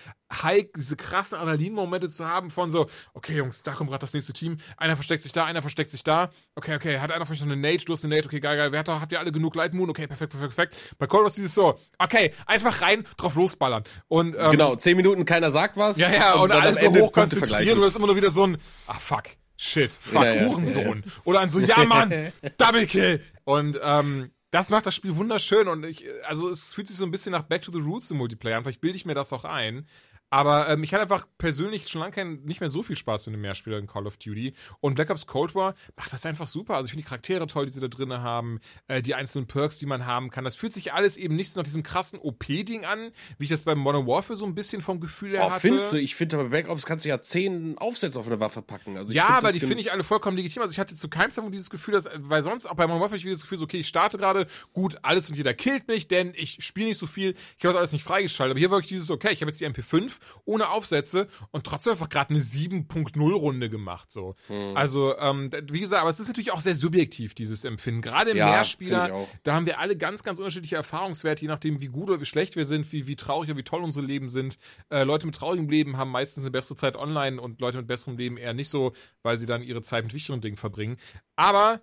High, 0.42 0.66
diese 0.76 0.96
krassen 0.96 1.38
Adrenalin-Momente 1.38 2.10
zu 2.10 2.28
haben 2.28 2.50
von 2.50 2.72
so, 2.72 2.88
okay, 3.14 3.36
Jungs, 3.36 3.62
da 3.64 3.74
kommt 3.74 3.90
gerade 3.90 4.02
das 4.02 4.14
nächste 4.14 4.34
Team. 4.34 4.58
Einer 4.78 4.96
versteckt 4.96 5.22
sich 5.22 5.32
da, 5.32 5.46
einer 5.46 5.62
versteckt 5.62 5.92
sich 5.92 6.04
da. 6.04 6.30
Okay, 6.56 6.76
okay, 6.76 7.00
hat 7.00 7.12
einer 7.12 7.26
von 7.26 7.34
euch 7.34 7.42
noch 7.42 7.52
eine 7.52 7.58
Nate? 7.62 7.86
Du 7.86 7.94
hast 7.94 8.04
eine 8.04 8.16
Nate, 8.16 8.28
okay, 8.28 8.40
geil, 8.40 8.58
geil. 8.58 8.72
Wer 8.72 8.80
hat 8.80 8.88
da, 8.88 9.00
habt 9.00 9.12
ihr 9.12 9.20
alle 9.20 9.32
genug 9.32 9.56
Light 9.56 9.74
Moon? 9.74 9.90
Okay, 9.90 10.08
perfekt, 10.08 10.32
perfekt, 10.32 10.56
perfekt. 10.56 10.96
Bei 10.98 11.08
Call 11.08 11.22
of 11.22 11.30
Duty 11.30 11.42
ist 11.42 11.50
es 11.50 11.56
so, 11.56 11.78
okay, 12.00 12.34
einfach 12.46 12.82
rein, 12.82 13.06
drauf 13.18 13.36
losballern. 13.36 13.84
Und, 14.08 14.36
ähm, 14.38 14.52
Genau, 14.52 14.76
zehn 14.76 14.98
Minuten, 14.98 15.26
keiner 15.26 15.52
sagt 15.52 15.78
was. 15.78 15.98
ja, 15.98 16.12
ja, 16.12 16.34
und, 16.36 16.50
dann 16.50 16.62
alles 16.62 16.80
so 16.80 16.88
hoch 16.90 17.16
und 17.16 17.34
du 17.36 17.86
hast 17.86 17.96
immer 17.96 18.08
nur 18.08 18.16
wieder 18.16 18.32
so 18.32 18.48
ein, 18.48 18.58
ah 18.88 18.94
fuck, 18.94 19.24
shit, 19.58 19.92
fuck, 19.92 20.24
Ja, 20.24 20.34
ja. 20.34 20.46
Hurensohn. 20.46 21.04
Oder 21.24 21.42
ein 21.42 21.50
so, 21.50 21.60
ja 21.60 21.84
Mann, 21.86 22.32
Double 22.58 22.86
Kill. 22.86 23.22
Und 23.44 23.80
ähm, 23.84 24.32
das 24.52 24.70
macht 24.70 24.86
das 24.86 24.96
Spiel 24.96 25.16
wunderschön 25.16 25.68
und 25.68 25.84
ich, 25.84 26.06
also 26.26 26.50
es 26.50 26.74
fühlt 26.74 26.88
sich 26.88 26.96
so 26.96 27.06
ein 27.06 27.12
bisschen 27.12 27.32
nach 27.32 27.42
Back 27.42 27.64
to 27.64 27.72
the 27.72 27.80
Roots 27.80 28.12
im 28.12 28.18
Multiplayer 28.18 28.58
an, 28.58 28.64
vielleicht 28.64 28.82
bilde 28.82 28.96
ich 28.96 29.06
mir 29.06 29.16
das 29.16 29.34
auch 29.34 29.46
ein. 29.46 29.88
Aber 30.34 30.68
ähm, 30.68 30.82
ich 30.84 30.92
hatte 30.96 31.04
einfach 31.04 31.28
persönlich 31.38 31.88
schon 31.90 32.02
lange 32.02 32.12
kein, 32.12 32.42
nicht 32.42 32.60
mehr 32.60 32.68
so 32.70 32.82
viel 32.82 32.98
Spaß 32.98 33.28
mit 33.28 33.34
einem 33.36 33.44
Mehrspieler 33.44 33.78
in 33.78 33.86
Call 33.86 34.08
of 34.08 34.18
Duty. 34.18 34.54
Und 34.80 34.96
Black 34.96 35.12
Ops 35.12 35.28
Cold 35.28 35.54
War 35.54 35.76
macht 35.96 36.12
das 36.12 36.26
einfach 36.26 36.48
super. 36.48 36.74
Also 36.76 36.88
ich 36.88 36.92
finde 36.94 37.04
die 37.04 37.08
Charaktere 37.10 37.46
toll, 37.46 37.68
die 37.68 37.72
sie 37.72 37.80
da 37.80 37.88
drin 37.88 38.12
haben, 38.12 38.60
äh, 38.88 39.04
die 39.04 39.14
einzelnen 39.14 39.46
Perks, 39.46 39.78
die 39.78 39.86
man 39.86 40.08
haben 40.08 40.32
kann. 40.32 40.44
Das 40.44 40.56
fühlt 40.56 40.74
sich 40.74 40.92
alles 40.92 41.18
eben 41.18 41.36
nicht 41.36 41.52
so 41.52 41.60
nach 41.60 41.64
diesem 41.64 41.84
krassen 41.84 42.18
OP-Ding 42.18 42.84
an, 42.84 43.12
wie 43.38 43.44
ich 43.44 43.52
das 43.52 43.62
beim 43.62 43.78
Modern 43.78 44.08
Warfare 44.08 44.36
so 44.36 44.48
ein 44.48 44.56
bisschen 44.56 44.82
vom 44.82 45.00
Gefühl 45.00 45.34
her 45.34 45.44
Oh, 45.46 45.52
hatte. 45.52 45.60
findest 45.62 45.92
du? 45.94 45.98
Ich 45.98 46.16
finde, 46.16 46.38
bei 46.38 46.46
Black 46.46 46.68
Ops 46.68 46.84
kannst 46.88 47.06
du 47.06 47.10
ja 47.10 47.22
zehn 47.22 47.78
Aufsätze 47.78 48.20
auf 48.20 48.26
eine 48.26 48.40
Waffe 48.40 48.64
packen. 48.64 48.98
Also 48.98 49.14
ja, 49.14 49.28
aber 49.28 49.52
die 49.52 49.60
finde 49.60 49.82
ich 49.82 49.92
alle 49.92 50.04
vollkommen 50.04 50.36
legitim. 50.36 50.64
Also 50.64 50.72
ich 50.72 50.80
hatte 50.80 50.96
zu 50.96 51.10
keinem 51.10 51.30
Zeitpunkt 51.30 51.54
dieses 51.54 51.70
Gefühl, 51.70 51.94
dass, 51.94 52.10
weil 52.18 52.42
sonst 52.42 52.66
auch 52.66 52.74
bei 52.74 52.88
Modern 52.88 53.02
Warfare 53.02 53.18
ich 53.18 53.24
wieder 53.26 53.36
das 53.36 53.42
Gefühl, 53.44 53.60
so, 53.60 53.66
okay, 53.66 53.78
ich 53.78 53.88
starte 53.88 54.18
gerade, 54.18 54.48
gut, 54.74 54.98
alles 55.04 55.30
und 55.30 55.36
jeder 55.36 55.54
killt 55.54 55.88
mich, 55.88 56.08
denn 56.08 56.34
ich 56.36 56.58
spiele 56.66 56.88
nicht 56.88 56.98
so 57.00 57.06
viel, 57.06 57.36
ich 57.60 57.64
habe 57.64 57.74
das 57.74 57.76
alles 57.76 57.92
nicht 57.92 58.04
freigeschaltet. 58.04 58.54
Aber 58.54 58.60
hier 58.60 58.72
war 58.72 58.78
wirklich 58.80 58.90
dieses, 58.98 59.12
okay, 59.12 59.30
ich 59.32 59.42
habe 59.42 59.52
jetzt 59.52 59.62
die 59.62 59.68
MP5 59.68 60.23
ohne 60.46 60.70
Aufsätze 60.70 61.28
und 61.52 61.66
trotzdem 61.66 61.94
einfach 61.94 62.10
gerade 62.10 62.32
eine 62.32 62.40
7.0 62.40 63.34
Runde 63.34 63.70
gemacht. 63.70 64.12
So. 64.12 64.36
Hm. 64.48 64.76
Also, 64.76 65.18
ähm, 65.18 65.50
wie 65.70 65.80
gesagt, 65.80 66.02
aber 66.02 66.10
es 66.10 66.20
ist 66.20 66.28
natürlich 66.28 66.52
auch 66.52 66.62
sehr 66.62 66.76
subjektiv, 66.76 67.34
dieses 67.34 67.66
Empfinden. 67.66 68.02
Gerade 68.02 68.32
im 68.32 68.38
Ja, 68.38 68.52
Mehrspieler, 68.52 69.28
da 69.44 69.54
haben 69.56 69.66
wir 69.66 69.80
alle 69.80 69.98
ganz, 69.98 70.24
ganz 70.24 70.40
unterschiedliche 70.40 70.76
Erfahrungswerte, 70.76 71.42
je 71.44 71.48
nachdem, 71.48 71.82
wie 71.82 71.88
gut 71.88 72.10
oder 72.10 72.22
wie 72.22 72.26
schlecht 72.26 72.56
wir 72.56 72.66
sind, 72.66 72.92
wie, 72.92 73.08
wie 73.08 73.16
traurig 73.16 73.50
oder 73.50 73.58
wie 73.58 73.64
toll 73.64 73.82
unsere 73.82 74.06
Leben 74.06 74.30
sind. 74.30 74.58
Äh, 74.90 75.04
Leute 75.04 75.26
mit 75.26 75.36
traurigem 75.36 75.70
Leben 75.70 75.98
haben 75.98 76.12
meistens 76.12 76.44
eine 76.44 76.52
bessere 76.52 76.76
Zeit 76.76 76.96
online 76.96 77.42
und 77.42 77.62
Leute 77.62 77.78
mit 77.78 77.88
besserem 77.88 78.18
Leben 78.18 78.38
eher 78.38 78.54
nicht 78.54 78.70
so, 78.70 78.94
weil 79.22 79.38
sie 79.38 79.46
dann 79.46 79.64
ihre 79.64 79.82
Zeit 79.82 80.04
mit 80.04 80.14
wichtigeren 80.14 80.42
Dingen 80.42 80.58
verbringen. 80.58 80.98
Aber 81.36 81.82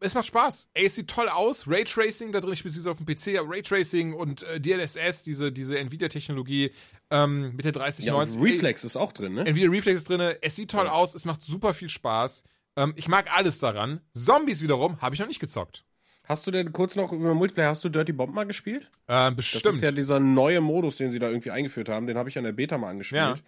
es 0.00 0.14
macht 0.14 0.26
Spaß. 0.26 0.70
Ey, 0.74 0.86
es 0.86 0.94
sieht 0.94 1.08
toll 1.08 1.28
aus. 1.28 1.68
Raytracing 1.68 2.32
da 2.32 2.40
drin, 2.40 2.54
ich 2.54 2.64
bin 2.64 2.86
auf 2.88 2.96
dem 2.96 3.06
PC, 3.06 3.38
aber 3.38 3.50
Raytracing 3.50 4.14
und 4.14 4.42
äh, 4.44 4.60
DLSS, 4.60 5.22
diese, 5.22 5.52
diese 5.52 5.78
Nvidia-Technologie 5.78 6.70
ähm, 7.10 7.54
mit 7.54 7.64
der 7.64 7.72
3090. 7.72 8.36
Ja, 8.36 8.42
Reflex 8.42 8.84
ist 8.84 8.96
auch 8.96 9.12
drin, 9.12 9.34
ne? 9.34 9.46
Nvidia 9.46 9.70
Reflex 9.70 9.98
ist 9.98 10.08
drin. 10.08 10.20
Es 10.40 10.56
sieht 10.56 10.70
toll 10.70 10.88
aus, 10.88 11.14
es 11.14 11.24
macht 11.24 11.42
super 11.42 11.74
viel 11.74 11.90
Spaß. 11.90 12.44
Ähm, 12.76 12.94
ich 12.96 13.08
mag 13.08 13.30
alles 13.36 13.58
daran. 13.58 14.00
Zombies 14.14 14.62
wiederum 14.62 15.00
habe 15.00 15.14
ich 15.14 15.20
noch 15.20 15.28
nicht 15.28 15.40
gezockt. 15.40 15.84
Hast 16.24 16.46
du 16.46 16.50
denn 16.50 16.72
kurz 16.72 16.94
noch 16.94 17.12
über 17.12 17.34
Multiplayer, 17.34 17.70
hast 17.70 17.82
du 17.82 17.88
Dirty 17.88 18.12
Bomb 18.12 18.32
mal 18.32 18.44
gespielt? 18.44 18.88
Äh, 19.08 19.32
bestimmt. 19.32 19.64
Das 19.64 19.74
ist 19.74 19.80
ja 19.80 19.90
dieser 19.90 20.20
neue 20.20 20.60
Modus, 20.60 20.96
den 20.96 21.10
sie 21.10 21.18
da 21.18 21.28
irgendwie 21.28 21.50
eingeführt 21.50 21.88
haben. 21.88 22.06
Den 22.06 22.16
habe 22.16 22.28
ich 22.28 22.38
an 22.38 22.44
der 22.44 22.52
Beta 22.52 22.78
mal 22.78 22.90
angespielt. 22.90 23.42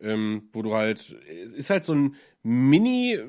Ähm, 0.00 0.48
wo 0.52 0.62
du 0.62 0.74
halt, 0.74 1.14
es 1.28 1.52
ist 1.52 1.70
halt 1.70 1.84
so 1.84 1.94
ein 1.94 2.16
Mini, 2.42 3.20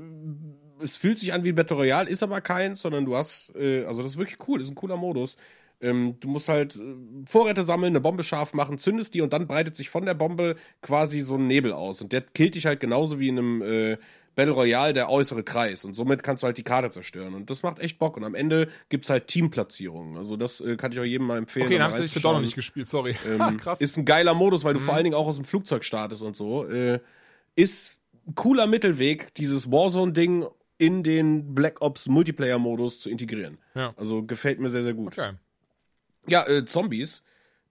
es 0.81 0.97
fühlt 0.97 1.17
sich 1.17 1.33
an 1.33 1.43
wie 1.43 1.49
ein 1.49 1.55
Battle 1.55 1.77
Royale, 1.77 2.09
ist 2.09 2.23
aber 2.23 2.41
keins, 2.41 2.81
sondern 2.81 3.05
du 3.05 3.15
hast, 3.15 3.53
äh, 3.55 3.85
also 3.85 4.01
das 4.01 4.11
ist 4.11 4.17
wirklich 4.17 4.39
cool, 4.47 4.59
das 4.59 4.67
ist 4.67 4.71
ein 4.71 4.75
cooler 4.75 4.97
Modus. 4.97 5.37
Ähm, 5.81 6.15
du 6.19 6.29
musst 6.29 6.47
halt 6.47 6.75
äh, 6.77 6.95
Vorräte 7.25 7.61
sammeln, 7.61 7.91
eine 7.91 7.99
Bombe 7.99 8.23
scharf 8.23 8.53
machen, 8.53 8.77
zündest 8.77 9.13
die 9.13 9.21
und 9.21 9.33
dann 9.33 9.47
breitet 9.47 9.75
sich 9.75 9.89
von 9.89 10.05
der 10.05 10.13
Bombe 10.13 10.55
quasi 10.81 11.19
so 11.21 11.35
ein 11.35 11.47
Nebel 11.47 11.73
aus. 11.73 12.01
Und 12.01 12.13
der 12.13 12.21
killt 12.21 12.55
dich 12.55 12.65
halt 12.65 12.79
genauso 12.79 13.19
wie 13.19 13.27
in 13.27 13.37
einem 13.37 13.61
äh, 13.61 13.97
Battle 14.35 14.53
Royale 14.53 14.93
der 14.93 15.09
äußere 15.09 15.43
Kreis. 15.43 15.83
Und 15.83 15.93
somit 15.93 16.23
kannst 16.23 16.41
du 16.41 16.45
halt 16.47 16.57
die 16.57 16.63
Karte 16.63 16.89
zerstören. 16.89 17.33
Und 17.33 17.49
das 17.49 17.63
macht 17.63 17.79
echt 17.79 17.99
Bock. 17.99 18.15
Und 18.15 18.23
am 18.23 18.33
Ende 18.33 18.69
gibt's 18.87 19.09
halt 19.09 19.27
Teamplatzierungen. 19.27 20.17
Also 20.17 20.37
das 20.37 20.61
äh, 20.61 20.77
kann 20.77 20.91
ich 20.91 20.99
auch 20.99 21.03
jedem 21.03 21.27
mal 21.27 21.37
empfehlen. 21.37 21.67
okay, 21.67 21.77
da 21.77 21.83
dann 21.83 21.91
hast 21.91 21.99
du 21.99 22.03
dich 22.03 22.13
doch 22.13 22.33
noch 22.33 22.41
nicht 22.41 22.55
gespielt, 22.55 22.87
sorry. 22.87 23.15
Ähm, 23.27 23.57
Krass. 23.61 23.81
Ist 23.81 23.97
ein 23.97 24.05
geiler 24.05 24.33
Modus, 24.33 24.63
weil 24.63 24.73
du 24.73 24.79
vor 24.79 24.93
allen 24.93 25.03
Dingen 25.03 25.15
auch 25.15 25.27
aus 25.27 25.35
dem 25.35 25.45
Flugzeug 25.45 25.83
startest 25.83 26.21
und 26.21 26.35
so. 26.35 26.65
Äh, 26.65 26.99
ist 27.55 27.97
ein 28.25 28.35
cooler 28.35 28.67
Mittelweg, 28.67 29.33
dieses 29.35 29.69
Warzone-Ding 29.69 30.45
in 30.83 31.01
den 31.01 31.55
Black 31.55 31.81
Ops 31.81 32.07
Multiplayer-Modus 32.07 32.99
zu 32.99 33.09
integrieren. 33.09 33.57
Ja. 33.73 33.93
Also 33.95 34.23
gefällt 34.23 34.59
mir 34.59 34.67
sehr, 34.67 34.83
sehr 34.83 34.93
gut. 34.93 35.17
Okay. 35.17 35.31
Ja, 36.27 36.45
äh, 36.45 36.65
Zombies. 36.65 37.23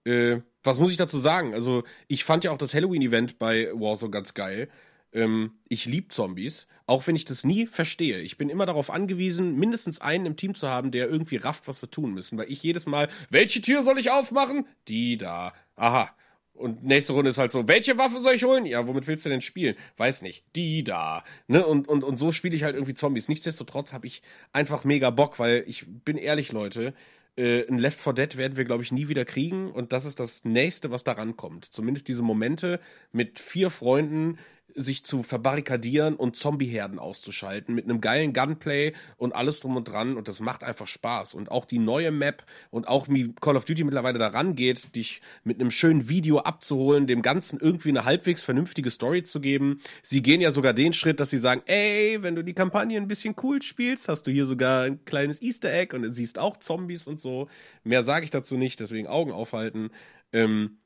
Äh, 0.03 0.37
was 0.63 0.79
muss 0.79 0.89
ich 0.89 0.97
dazu 0.97 1.19
sagen? 1.19 1.53
Also, 1.53 1.83
ich 2.07 2.23
fand 2.23 2.43
ja 2.43 2.49
auch 2.51 2.57
das 2.57 2.73
Halloween-Event 2.73 3.37
bei 3.37 3.69
Warzone 3.73 4.09
ganz 4.09 4.33
geil. 4.33 4.67
Ähm, 5.11 5.51
ich 5.69 5.85
lieb 5.85 6.11
Zombies, 6.11 6.65
auch 6.87 7.05
wenn 7.05 7.15
ich 7.15 7.25
das 7.25 7.43
nie 7.43 7.67
verstehe. 7.67 8.19
Ich 8.21 8.39
bin 8.39 8.49
immer 8.49 8.65
darauf 8.65 8.89
angewiesen, 8.89 9.59
mindestens 9.59 10.01
einen 10.01 10.25
im 10.25 10.35
Team 10.35 10.55
zu 10.55 10.67
haben, 10.67 10.89
der 10.89 11.07
irgendwie 11.07 11.35
rafft, 11.35 11.67
was 11.67 11.83
wir 11.83 11.91
tun 11.91 12.15
müssen. 12.15 12.39
Weil 12.39 12.51
ich 12.51 12.63
jedes 12.63 12.87
Mal, 12.87 13.09
welche 13.29 13.61
Tür 13.61 13.83
soll 13.83 13.99
ich 13.99 14.09
aufmachen? 14.09 14.65
Die 14.87 15.17
da. 15.17 15.53
Aha. 15.75 16.09
Und 16.53 16.83
nächste 16.83 17.13
Runde 17.13 17.31
ist 17.31 17.39
halt 17.39 17.51
so, 17.51 17.67
welche 17.67 17.97
Waffe 17.97 18.19
soll 18.19 18.35
ich 18.35 18.43
holen? 18.43 18.65
Ja, 18.65 18.85
womit 18.85 19.07
willst 19.07 19.25
du 19.25 19.29
denn 19.29 19.41
spielen? 19.41 19.75
Weiß 19.97 20.21
nicht. 20.21 20.45
Die 20.55 20.83
da. 20.83 21.23
Ne? 21.47 21.65
Und, 21.65 21.87
und, 21.87 22.03
und 22.03 22.17
so 22.17 22.31
spiele 22.31 22.55
ich 22.55 22.63
halt 22.63 22.75
irgendwie 22.75 22.93
Zombies. 22.93 23.27
Nichtsdestotrotz 23.27 23.91
habe 23.91 24.05
ich 24.05 24.21
einfach 24.51 24.83
mega 24.83 25.09
Bock, 25.09 25.39
weil 25.39 25.63
ich 25.67 25.85
bin 25.87 26.17
ehrlich, 26.17 26.51
Leute, 26.51 26.93
äh, 27.35 27.67
ein 27.67 27.79
Left 27.79 27.99
4 27.99 28.13
Dead 28.13 28.37
werden 28.37 28.55
wir, 28.55 28.65
glaube 28.65 28.83
ich, 28.83 28.91
nie 28.91 29.07
wieder 29.07 29.25
kriegen. 29.25 29.71
Und 29.71 29.93
das 29.93 30.05
ist 30.05 30.19
das 30.19 30.45
Nächste, 30.45 30.91
was 30.91 31.03
da 31.03 31.13
rankommt. 31.13 31.65
Zumindest 31.65 32.07
diese 32.07 32.21
Momente 32.21 32.79
mit 33.11 33.39
vier 33.39 33.71
Freunden 33.71 34.37
sich 34.75 35.03
zu 35.03 35.23
verbarrikadieren 35.23 36.15
und 36.15 36.35
Zombieherden 36.35 36.99
auszuschalten 36.99 37.75
mit 37.75 37.85
einem 37.85 38.01
geilen 38.01 38.33
Gunplay 38.33 38.93
und 39.17 39.35
alles 39.35 39.59
drum 39.59 39.75
und 39.75 39.87
dran 39.87 40.17
und 40.17 40.27
das 40.27 40.39
macht 40.39 40.63
einfach 40.63 40.87
Spaß 40.87 41.33
und 41.33 41.51
auch 41.51 41.65
die 41.65 41.79
neue 41.79 42.11
Map 42.11 42.43
und 42.71 42.87
auch 42.87 43.07
wie 43.09 43.33
Call 43.39 43.55
of 43.55 43.65
Duty 43.65 43.83
mittlerweile 43.83 44.19
daran 44.19 44.55
geht, 44.55 44.95
dich 44.95 45.21
mit 45.43 45.59
einem 45.59 45.71
schönen 45.71 46.09
Video 46.09 46.39
abzuholen, 46.39 47.07
dem 47.07 47.21
Ganzen 47.21 47.59
irgendwie 47.59 47.89
eine 47.89 48.05
halbwegs 48.05 48.43
vernünftige 48.43 48.89
Story 48.89 49.23
zu 49.23 49.39
geben. 49.39 49.81
Sie 50.01 50.21
gehen 50.21 50.41
ja 50.41 50.51
sogar 50.51 50.73
den 50.73 50.93
Schritt, 50.93 51.19
dass 51.19 51.29
sie 51.29 51.37
sagen, 51.37 51.61
ey, 51.65 52.21
wenn 52.21 52.35
du 52.35 52.43
die 52.43 52.53
Kampagne 52.53 52.97
ein 52.97 53.07
bisschen 53.07 53.35
cool 53.43 53.61
spielst, 53.61 54.09
hast 54.09 54.27
du 54.27 54.31
hier 54.31 54.45
sogar 54.45 54.83
ein 54.83 55.05
kleines 55.05 55.41
Easter 55.41 55.71
Egg 55.71 55.95
und 55.95 56.11
siehst 56.13 56.39
auch 56.39 56.57
Zombies 56.57 57.07
und 57.07 57.19
so. 57.19 57.47
Mehr 57.83 58.03
sage 58.03 58.25
ich 58.25 58.31
dazu 58.31 58.57
nicht, 58.57 58.79
deswegen 58.79 59.07
Augen 59.07 59.31
aufhalten. 59.31 59.91
Ähm, 60.31 60.77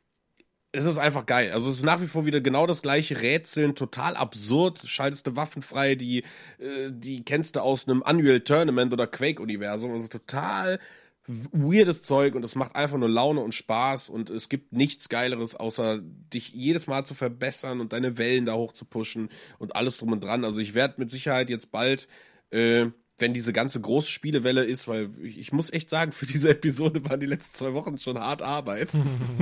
es 0.72 0.86
ist 0.86 0.98
einfach 0.98 1.26
geil. 1.26 1.52
Also 1.52 1.70
es 1.70 1.78
ist 1.78 1.84
nach 1.84 2.02
wie 2.02 2.08
vor 2.08 2.26
wieder 2.26 2.42
genau 2.42 2.68
das 2.68 2.82
gleiche 2.82 3.22
Rätseln, 3.22 3.76
total 3.76 4.16
absurd. 4.16 4.80
Schaltest 4.86 5.28
du 5.28 5.36
Waffen 5.36 5.62
frei, 5.62 5.96
die, 5.96 6.24
äh, 6.60 6.92
die 6.92 7.24
kennst 7.24 7.56
du 7.56 7.62
aus 7.62 7.88
einem 7.88 8.02
Unreal 8.02 8.42
Tournament 8.42 8.94
oder 8.94 9.08
Quake-Universum. 9.08 9.92
Also 9.94 10.08
total 10.08 10.80
weirdes 11.28 12.04
Zeug 12.04 12.36
und 12.36 12.44
es 12.44 12.56
macht 12.56 12.76
einfach 12.76 12.98
nur 12.98 13.10
Laune 13.10 13.42
und 13.42 13.54
Spaß 13.54 14.10
und 14.10 14.30
es 14.30 14.48
gibt 14.48 14.72
nichts 14.72 15.10
Geileres, 15.10 15.56
außer 15.56 16.00
dich 16.02 16.54
jedes 16.54 16.88
Mal 16.88 17.06
zu 17.06 17.16
verbessern 17.16 17.82
und 17.82 17.92
deine 17.92 18.18
Wellen 18.18 18.46
da 18.46 18.54
hoch 18.54 18.72
zu 18.72 18.86
pushen 18.86 19.30
und 19.60 19.76
alles 19.76 19.98
drum 19.98 20.14
und 20.14 20.24
dran. 20.24 20.46
Also 20.46 20.60
ich 20.62 20.74
werde 20.74 20.96
mit 20.98 21.12
Sicherheit 21.12 21.50
jetzt 21.50 21.72
bald, 21.72 22.08
äh, 22.52 22.88
wenn 23.20 23.34
diese 23.34 23.52
ganze 23.52 23.82
große 23.82 24.12
Spielewelle 24.12 24.64
ist, 24.64 24.88
weil 24.88 25.10
ich, 25.22 25.52
muss 25.52 25.74
echt 25.74 25.90
sagen, 25.90 26.12
für 26.12 26.26
diese 26.26 26.50
Episode 26.50 27.04
waren 27.10 27.20
die 27.20 27.26
letzten 27.26 27.56
zwei 27.56 27.74
Wochen 27.74 27.98
schon 27.98 28.20
hart 28.20 28.42
Arbeit. 28.42 28.94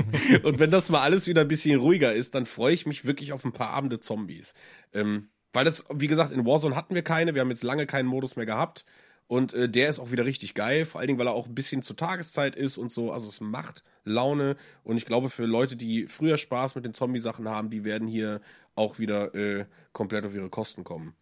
und 0.44 0.60
wenn 0.60 0.72
das 0.72 0.90
mal 0.90 1.02
alles 1.02 1.28
wieder 1.28 1.42
ein 1.42 1.48
bisschen 1.48 1.80
ruhiger 1.80 2.14
ist, 2.14 2.36
dann 2.36 2.45
freue 2.45 2.74
ich 2.74 2.86
mich 2.86 3.06
wirklich 3.06 3.34
auf 3.34 3.44
ein 3.44 3.52
paar 3.52 3.72
Abende 3.72 4.00
Zombies. 4.00 4.54
Ähm, 4.94 5.30
weil 5.52 5.66
das, 5.66 5.86
wie 5.94 6.08
gesagt, 6.08 6.32
in 6.32 6.45
Warzone 6.45 6.76
hatten 6.76 6.95
wir 6.95 7.02
keine, 7.02 7.34
wir 7.34 7.42
haben 7.42 7.50
jetzt 7.50 7.64
lange 7.64 7.86
keinen 7.86 8.08
Modus 8.08 8.36
mehr 8.36 8.45
gehabt. 8.45 8.86
Und 9.28 9.54
äh, 9.54 9.68
der 9.68 9.90
ist 9.90 10.00
auch 10.00 10.12
wieder 10.12 10.26
richtig 10.26 10.54
geil, 10.54 10.86
vor 10.86 11.00
allen 11.00 11.08
Dingen, 11.08 11.20
weil 11.20 11.28
er 11.28 11.34
auch 11.34 11.48
ein 11.48 11.56
bisschen 11.56 11.82
zur 11.82 11.95
Tageszeit 11.95 12.56
ist 12.56 12.78
und 12.78 12.92
so. 12.92 13.12
Also 13.12 13.28
es 13.28 13.42
macht 13.42 13.84
Laune. 14.04 14.56
Und 14.84 14.98
ich 14.98 15.06
glaube, 15.06 15.30
für 15.30 15.45
Leute, 15.45 15.76
die 15.76 16.08
früher 16.08 16.38
Spaß 16.38 16.76
mit 16.76 16.86
den 16.86 16.94
Zombie-Sachen 16.94 17.50
haben, 17.50 17.70
die 17.70 17.84
werden 17.84 18.08
hier 18.08 18.40
auch 18.76 19.00
wieder 19.00 19.34
äh, 19.34 19.66
komplett 19.94 20.26
auf 20.26 20.36
ihre 20.36 20.50
Kosten 20.50 20.84
kommen. 20.84 21.16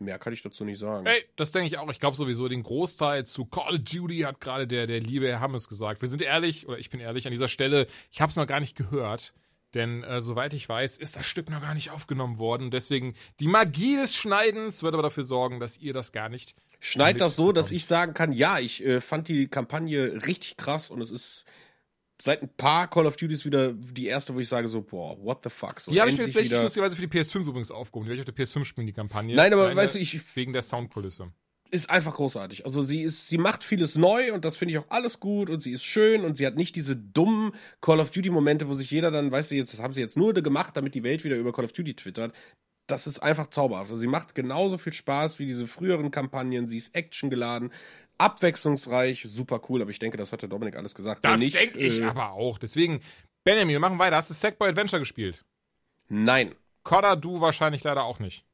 Mehr 0.00 0.18
kann 0.18 0.32
ich 0.32 0.42
dazu 0.42 0.64
nicht 0.64 0.78
sagen. 0.78 1.06
Ey, 1.06 1.24
das 1.36 1.52
denke 1.52 1.66
ich 1.66 1.76
auch. 1.76 1.90
Ich 1.90 2.00
glaube 2.00 2.16
sowieso, 2.16 2.48
den 2.48 2.62
Großteil 2.62 3.26
zu 3.26 3.44
Call 3.44 3.74
of 3.74 3.84
Duty 3.84 4.20
hat 4.20 4.40
gerade 4.40 4.66
der, 4.66 4.86
der 4.86 5.00
liebe 5.00 5.28
Herr 5.28 5.40
Hammes 5.40 5.68
gesagt. 5.68 6.00
Wir 6.00 6.08
sind 6.08 6.22
ehrlich, 6.22 6.66
oder 6.66 6.78
ich 6.78 6.88
bin 6.88 7.00
ehrlich 7.00 7.26
an 7.26 7.32
dieser 7.32 7.48
Stelle, 7.48 7.86
ich 8.10 8.22
habe 8.22 8.30
es 8.30 8.36
noch 8.36 8.46
gar 8.46 8.60
nicht 8.60 8.76
gehört. 8.76 9.34
Denn 9.74 10.02
äh, 10.02 10.20
soweit 10.20 10.52
ich 10.52 10.68
weiß, 10.68 10.96
ist 10.96 11.16
das 11.16 11.26
Stück 11.26 11.48
noch 11.48 11.60
gar 11.60 11.74
nicht 11.74 11.90
aufgenommen 11.90 12.38
worden. 12.38 12.70
Deswegen, 12.70 13.14
die 13.38 13.46
Magie 13.46 13.96
des 13.96 14.16
Schneidens 14.16 14.82
wird 14.82 14.94
aber 14.94 15.02
dafür 15.02 15.22
sorgen, 15.22 15.60
dass 15.60 15.78
ihr 15.78 15.92
das 15.92 16.12
gar 16.12 16.28
nicht. 16.28 16.56
Schneid 16.80 17.20
das 17.20 17.36
so, 17.36 17.52
dass 17.52 17.66
mitbekommt. 17.66 17.76
ich 17.76 17.86
sagen 17.86 18.14
kann, 18.14 18.32
ja, 18.32 18.58
ich 18.58 18.84
äh, 18.84 19.00
fand 19.00 19.28
die 19.28 19.48
Kampagne 19.48 20.26
richtig 20.26 20.56
krass 20.56 20.90
und 20.90 21.00
es 21.00 21.10
ist 21.10 21.44
seit 22.20 22.42
ein 22.42 22.48
paar 22.56 22.88
Call 22.88 23.06
of 23.06 23.16
Duties 23.16 23.44
wieder 23.44 23.72
die 23.72 24.06
erste, 24.06 24.34
wo 24.34 24.40
ich 24.40 24.48
sage 24.48 24.68
so, 24.68 24.82
boah, 24.82 25.16
what 25.22 25.42
the 25.42 25.50
fuck. 25.50 25.80
So 25.80 25.90
Die 25.90 26.00
habe 26.00 26.10
ich 26.10 26.16
mir 26.18 26.24
tatsächlich 26.24 26.50
wieder- 26.52 26.62
lustigerweise 26.62 26.96
für 26.96 27.06
die 27.06 27.18
PS5 27.18 27.40
übrigens 27.40 27.70
aufgehoben. 27.70 28.04
Die 28.06 28.10
werde 28.10 28.22
ich 28.22 28.28
auf 28.28 28.34
der 28.34 28.44
PS5 28.44 28.64
spielen, 28.64 28.86
die 28.86 28.92
Kampagne. 28.92 29.34
Nein, 29.34 29.52
aber 29.52 29.74
weißt 29.74 29.94
du, 29.94 29.98
ich- 29.98 30.20
Wegen 30.36 30.52
der 30.52 30.62
Soundkulisse. 30.62 31.32
ist 31.70 31.88
einfach 31.88 32.14
großartig. 32.16 32.64
Also 32.64 32.82
sie 32.82 33.02
ist, 33.02 33.28
sie 33.28 33.38
macht 33.38 33.62
vieles 33.62 33.94
neu 33.94 34.32
und 34.34 34.44
das 34.44 34.56
finde 34.56 34.72
ich 34.72 34.78
auch 34.78 34.90
alles 34.90 35.20
gut 35.20 35.48
und 35.50 35.60
sie 35.60 35.70
ist 35.70 35.84
schön 35.84 36.24
und 36.24 36.36
sie 36.36 36.44
hat 36.46 36.56
nicht 36.56 36.74
diese 36.74 36.96
dummen 36.96 37.52
Call 37.80 38.00
of 38.00 38.10
Duty 38.10 38.30
Momente, 38.30 38.68
wo 38.68 38.74
sich 38.74 38.90
jeder 38.90 39.10
dann, 39.12 39.30
weißt 39.30 39.52
du, 39.52 39.54
jetzt 39.54 39.72
das 39.74 39.80
haben 39.80 39.92
sie 39.92 40.00
jetzt 40.00 40.16
nur 40.16 40.32
gemacht, 40.34 40.76
damit 40.76 40.94
die 40.96 41.04
Welt 41.04 41.22
wieder 41.22 41.36
über 41.36 41.52
Call 41.52 41.64
of 41.64 41.72
Duty 41.72 41.94
twittert. 41.94 42.34
Das 42.88 43.06
ist 43.06 43.20
einfach 43.20 43.46
zauberhaft. 43.50 43.88
Also 43.90 44.00
sie 44.00 44.08
macht 44.08 44.34
genauso 44.34 44.76
viel 44.78 44.92
Spaß 44.92 45.38
wie 45.38 45.46
diese 45.46 45.68
früheren 45.68 46.10
Kampagnen. 46.10 46.66
Sie 46.66 46.76
ist 46.76 46.92
actiongeladen, 46.96 47.70
abwechslungsreich, 48.20 49.24
super 49.26 49.60
cool. 49.68 49.82
Aber 49.82 49.90
ich 49.90 49.98
denke, 49.98 50.16
das 50.16 50.32
hatte 50.32 50.48
Dominik 50.48 50.76
alles 50.76 50.94
gesagt. 50.94 51.24
Das 51.24 51.40
denke 51.40 51.78
ich 51.78 52.00
äh, 52.00 52.04
aber 52.04 52.32
auch. 52.32 52.58
Deswegen, 52.58 53.00
Benjamin, 53.44 53.72
wir 53.72 53.80
machen 53.80 53.98
weiter. 53.98 54.16
Hast 54.16 54.30
du 54.30 54.34
Sackboy 54.34 54.68
Adventure 54.68 55.00
gespielt? 55.00 55.44
Nein. 56.08 56.54
Kodda, 56.82 57.16
du 57.16 57.40
wahrscheinlich 57.40 57.82
leider 57.84 58.04
auch 58.04 58.18
nicht. 58.18 58.44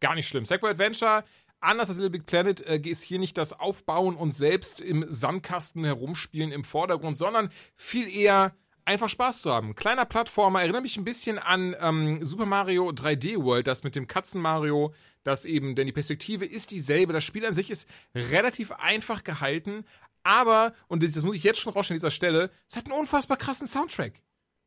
Gar 0.00 0.14
nicht 0.14 0.28
schlimm. 0.28 0.44
Sackboy 0.44 0.70
Adventure, 0.70 1.24
anders 1.60 1.88
als 1.88 1.98
Little 1.98 2.10
Big 2.10 2.26
Planet, 2.26 2.60
äh, 2.66 2.78
ist 2.78 3.02
hier 3.02 3.18
nicht 3.18 3.38
das 3.38 3.58
Aufbauen 3.58 4.14
und 4.14 4.34
selbst 4.34 4.80
im 4.80 5.04
Sandkasten 5.08 5.84
herumspielen 5.84 6.52
im 6.52 6.64
Vordergrund, 6.64 7.16
sondern 7.16 7.50
viel 7.74 8.08
eher 8.08 8.54
einfach 8.88 9.10
Spaß 9.10 9.42
zu 9.42 9.52
haben. 9.52 9.74
Kleiner 9.74 10.06
Plattformer, 10.06 10.62
erinnert 10.62 10.82
mich 10.82 10.96
ein 10.96 11.04
bisschen 11.04 11.38
an 11.38 11.76
ähm, 11.78 12.24
Super 12.24 12.46
Mario 12.46 12.88
3D 12.88 13.36
World, 13.44 13.66
das 13.66 13.84
mit 13.84 13.94
dem 13.94 14.06
Katzen 14.06 14.40
Mario, 14.40 14.94
das 15.24 15.44
eben, 15.44 15.74
denn 15.74 15.86
die 15.86 15.92
Perspektive 15.92 16.46
ist 16.46 16.70
dieselbe. 16.70 17.12
Das 17.12 17.22
Spiel 17.22 17.44
an 17.44 17.52
sich 17.52 17.70
ist 17.70 17.86
relativ 18.14 18.72
einfach 18.72 19.24
gehalten, 19.24 19.84
aber, 20.22 20.72
und 20.88 21.02
das, 21.02 21.12
das 21.12 21.22
muss 21.22 21.36
ich 21.36 21.42
jetzt 21.44 21.60
schon 21.60 21.74
rausstellen 21.74 21.98
an 21.98 22.00
dieser 22.00 22.10
Stelle, 22.10 22.50
es 22.66 22.76
hat 22.76 22.86
einen 22.86 22.98
unfassbar 22.98 23.36
krassen 23.36 23.68
Soundtrack 23.68 24.14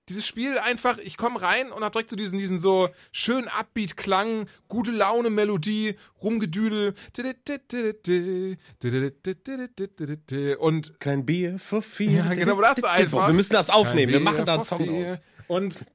dieses 0.10 0.28
Spiel 0.28 0.58
einfach, 0.58 0.98
ich 0.98 1.18
komme 1.18 1.42
rein 1.42 1.72
und 1.72 1.84
hab 1.84 1.94
direkt 1.94 2.10
so 2.10 2.16
diesen, 2.16 2.38
diesen 2.38 2.58
so 2.58 2.90
schönen 3.12 3.48
Upbeat-Klang, 3.48 4.48
gute 4.68 4.92
Laune-Melodie, 4.92 5.96
Rumgedüdel. 6.22 6.94
Und 10.60 11.00
Kein 11.00 11.26
Bier 11.26 11.60
für 11.60 11.82
vier. 11.82 12.12
ja, 12.12 12.34
genau 12.34 12.60
das 12.62 12.84
einfach. 12.84 13.28
Wir 13.28 13.34
müssen 13.34 13.54
das 13.54 13.70
aufnehmen. 13.70 14.12
Wir 14.12 14.20
machen 14.20 14.46
da 14.46 14.56
einen 14.56 14.64
Song 14.64 14.90
aus. 15.06 15.20
Und 15.48 15.86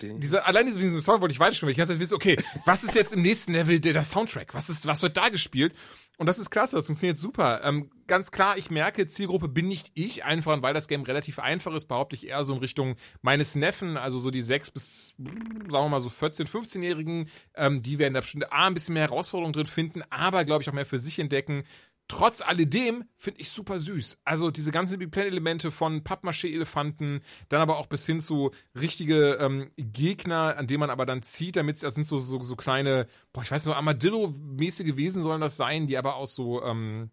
diese, 0.00 0.44
allein 0.44 0.66
diese, 0.66 1.00
Song 1.00 1.20
wollte 1.20 1.32
ich 1.32 1.40
weiterspielen, 1.40 1.68
weil 1.68 1.72
ich 1.72 1.88
ganz 1.88 1.98
wissen, 1.98 2.14
okay, 2.14 2.36
was 2.66 2.84
ist 2.84 2.94
jetzt 2.94 3.14
im 3.14 3.22
nächsten 3.22 3.52
Level 3.52 3.80
der, 3.80 4.04
Soundtrack? 4.04 4.54
Was 4.54 4.68
ist, 4.68 4.86
was 4.86 5.02
wird 5.02 5.16
da 5.16 5.28
gespielt? 5.28 5.74
Und 6.18 6.26
das 6.26 6.38
ist 6.38 6.50
klasse, 6.50 6.76
das 6.76 6.86
funktioniert 6.86 7.16
super. 7.16 7.62
Ähm, 7.64 7.90
ganz 8.06 8.30
klar, 8.30 8.58
ich 8.58 8.70
merke, 8.70 9.06
Zielgruppe 9.06 9.48
bin 9.48 9.68
nicht 9.68 9.92
ich, 9.94 10.24
einfach 10.24 10.60
weil 10.60 10.74
das 10.74 10.88
Game 10.88 11.02
relativ 11.02 11.38
einfach 11.38 11.74
ist, 11.74 11.86
behaupte 11.86 12.14
ich 12.14 12.26
eher 12.26 12.44
so 12.44 12.52
in 12.52 12.58
Richtung 12.58 12.96
meines 13.22 13.54
Neffen, 13.54 13.96
also 13.96 14.20
so 14.20 14.30
die 14.30 14.42
sechs 14.42 14.70
bis, 14.70 15.14
sagen 15.16 15.70
wir 15.70 15.88
mal 15.88 16.00
so 16.00 16.10
14-, 16.10 16.46
15-Jährigen, 16.46 17.28
ähm, 17.54 17.82
die 17.82 17.98
werden 17.98 18.14
da 18.14 18.20
bestimmt 18.20 18.52
A, 18.52 18.66
ein 18.66 18.74
bisschen 18.74 18.94
mehr 18.94 19.08
Herausforderungen 19.08 19.54
drin 19.54 19.66
finden, 19.66 20.02
aber 20.10 20.44
glaube 20.44 20.62
ich 20.62 20.68
auch 20.68 20.74
mehr 20.74 20.86
für 20.86 20.98
sich 20.98 21.18
entdecken. 21.18 21.64
Trotz 22.12 22.42
alledem 22.42 23.04
finde 23.16 23.40
ich 23.40 23.48
super 23.48 23.80
süß. 23.80 24.18
Also 24.22 24.50
diese 24.50 24.70
ganzen 24.70 25.00
Elemente 25.00 25.70
von 25.70 26.04
Pappmaché-Elefanten, 26.04 27.22
dann 27.48 27.62
aber 27.62 27.78
auch 27.78 27.86
bis 27.86 28.04
hin 28.04 28.20
zu 28.20 28.50
richtige 28.78 29.38
ähm, 29.40 29.70
Gegner, 29.78 30.58
an 30.58 30.66
denen 30.66 30.80
man 30.80 30.90
aber 30.90 31.06
dann 31.06 31.22
zieht, 31.22 31.56
damit 31.56 31.82
das 31.82 31.94
sind 31.94 32.04
so, 32.04 32.18
so, 32.18 32.42
so 32.42 32.54
kleine, 32.54 33.06
boah, 33.32 33.42
ich 33.42 33.50
weiß 33.50 33.64
nicht, 33.64 33.72
so 33.72 33.74
Armadillo-mäßige 33.74 34.96
Wesen 34.96 35.22
sollen 35.22 35.40
das 35.40 35.56
sein, 35.56 35.86
die 35.86 35.96
aber 35.96 36.16
aus 36.16 36.34
so, 36.34 36.62
ähm, 36.62 37.10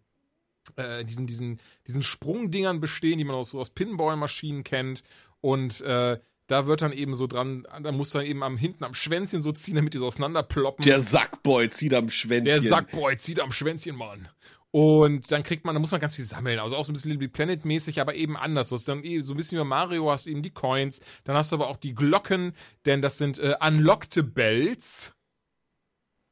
äh, 0.76 1.02
diesen, 1.06 1.26
diesen, 1.26 1.62
diesen 1.86 2.02
Sprungdingern 2.02 2.80
bestehen, 2.80 3.16
die 3.16 3.24
man 3.24 3.36
auch 3.36 3.46
so 3.46 3.58
aus 3.58 3.70
Pinball-Maschinen 3.70 4.64
kennt. 4.64 5.02
Und 5.40 5.80
äh, 5.80 6.18
da 6.46 6.66
wird 6.66 6.82
dann 6.82 6.92
eben 6.92 7.14
so 7.14 7.26
dran, 7.26 7.66
da 7.82 7.90
muss 7.90 8.10
dann 8.10 8.26
eben 8.26 8.42
am 8.42 8.58
hinten 8.58 8.84
am 8.84 8.92
Schwänzchen 8.92 9.40
so 9.40 9.50
ziehen, 9.52 9.76
damit 9.76 9.94
die 9.94 9.98
so 9.98 10.06
auseinanderploppen. 10.06 10.84
Der 10.84 11.00
Sackboy 11.00 11.70
zieht 11.70 11.94
am 11.94 12.10
Schwänzchen. 12.10 12.44
Der 12.44 12.60
Sackboy 12.60 13.16
zieht 13.16 13.40
am 13.40 13.50
Schwänzchen, 13.50 13.96
Mann. 13.96 14.28
Und 14.72 15.32
dann 15.32 15.42
kriegt 15.42 15.64
man, 15.64 15.74
da 15.74 15.80
muss 15.80 15.90
man 15.90 16.00
ganz 16.00 16.14
viel 16.14 16.24
sammeln. 16.24 16.60
Also 16.60 16.76
auch 16.76 16.84
so 16.84 16.92
ein 16.92 16.94
bisschen 16.94 17.10
Little 17.10 17.28
Planet-mäßig, 17.28 18.00
aber 18.00 18.14
eben 18.14 18.36
anders. 18.36 18.68
Du 18.68 18.76
hast 18.76 18.86
dann 18.86 19.04
eh 19.04 19.20
so 19.20 19.34
ein 19.34 19.36
bisschen 19.36 19.58
wie 19.58 19.64
Mario, 19.64 20.10
hast 20.10 20.26
eben 20.26 20.42
die 20.42 20.50
Coins, 20.50 21.00
dann 21.24 21.36
hast 21.36 21.50
du 21.50 21.56
aber 21.56 21.68
auch 21.68 21.76
die 21.76 21.94
Glocken, 21.94 22.52
denn 22.86 23.02
das 23.02 23.18
sind 23.18 23.38
äh, 23.40 23.56
Unlocked-Bells. 23.60 25.12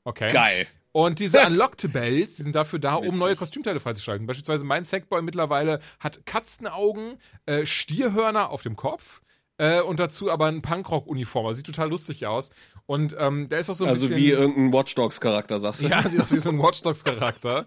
Okay. 0.05 0.33
Geil. 0.33 0.67
Und 0.93 1.19
diese 1.19 1.41
Unlocked-Bells, 1.47 2.37
die 2.37 2.43
sind 2.45 2.55
dafür 2.55 2.79
da, 2.79 2.95
um 2.95 3.19
neue 3.19 3.35
Kostümteile 3.35 3.81
freizuschalten. 3.81 4.27
Beispielsweise 4.27 4.65
mein 4.65 4.85
Sackboy 4.85 5.21
mittlerweile 5.23 5.81
hat 5.99 6.25
Katzenaugen, 6.25 7.19
äh, 7.47 7.67
Stierhörner 7.67 8.51
auf 8.51 8.63
dem 8.63 8.77
Kopf, 8.77 9.21
äh, 9.59 9.81
und 9.81 10.01
dazu 10.01 10.31
aber 10.31 10.47
ein 10.47 10.63
Punkrock-Uniform. 10.63 11.47
Also 11.47 11.59
sieht 11.59 11.67
total 11.67 11.91
lustig 11.91 12.27
aus. 12.27 12.51
Und 12.87 13.15
ähm, 13.19 13.49
da 13.51 13.59
ist 13.59 13.69
auch 13.69 13.75
so 13.75 13.85
ein 13.85 13.91
also 13.91 14.09
bisschen. 14.09 14.23
wie 14.23 14.31
irgendein 14.31 14.73
Watch 14.73 14.95
Dogs-Charakter, 14.95 15.61
sagst 15.61 15.83
du? 15.83 15.89
Ja, 15.89 16.09
sieht 16.09 16.23
aus 16.23 16.33
wie 16.33 16.39
so 16.39 16.49
ein 16.49 16.59
Watch 16.59 16.81
Dogs-Charakter. 16.81 17.67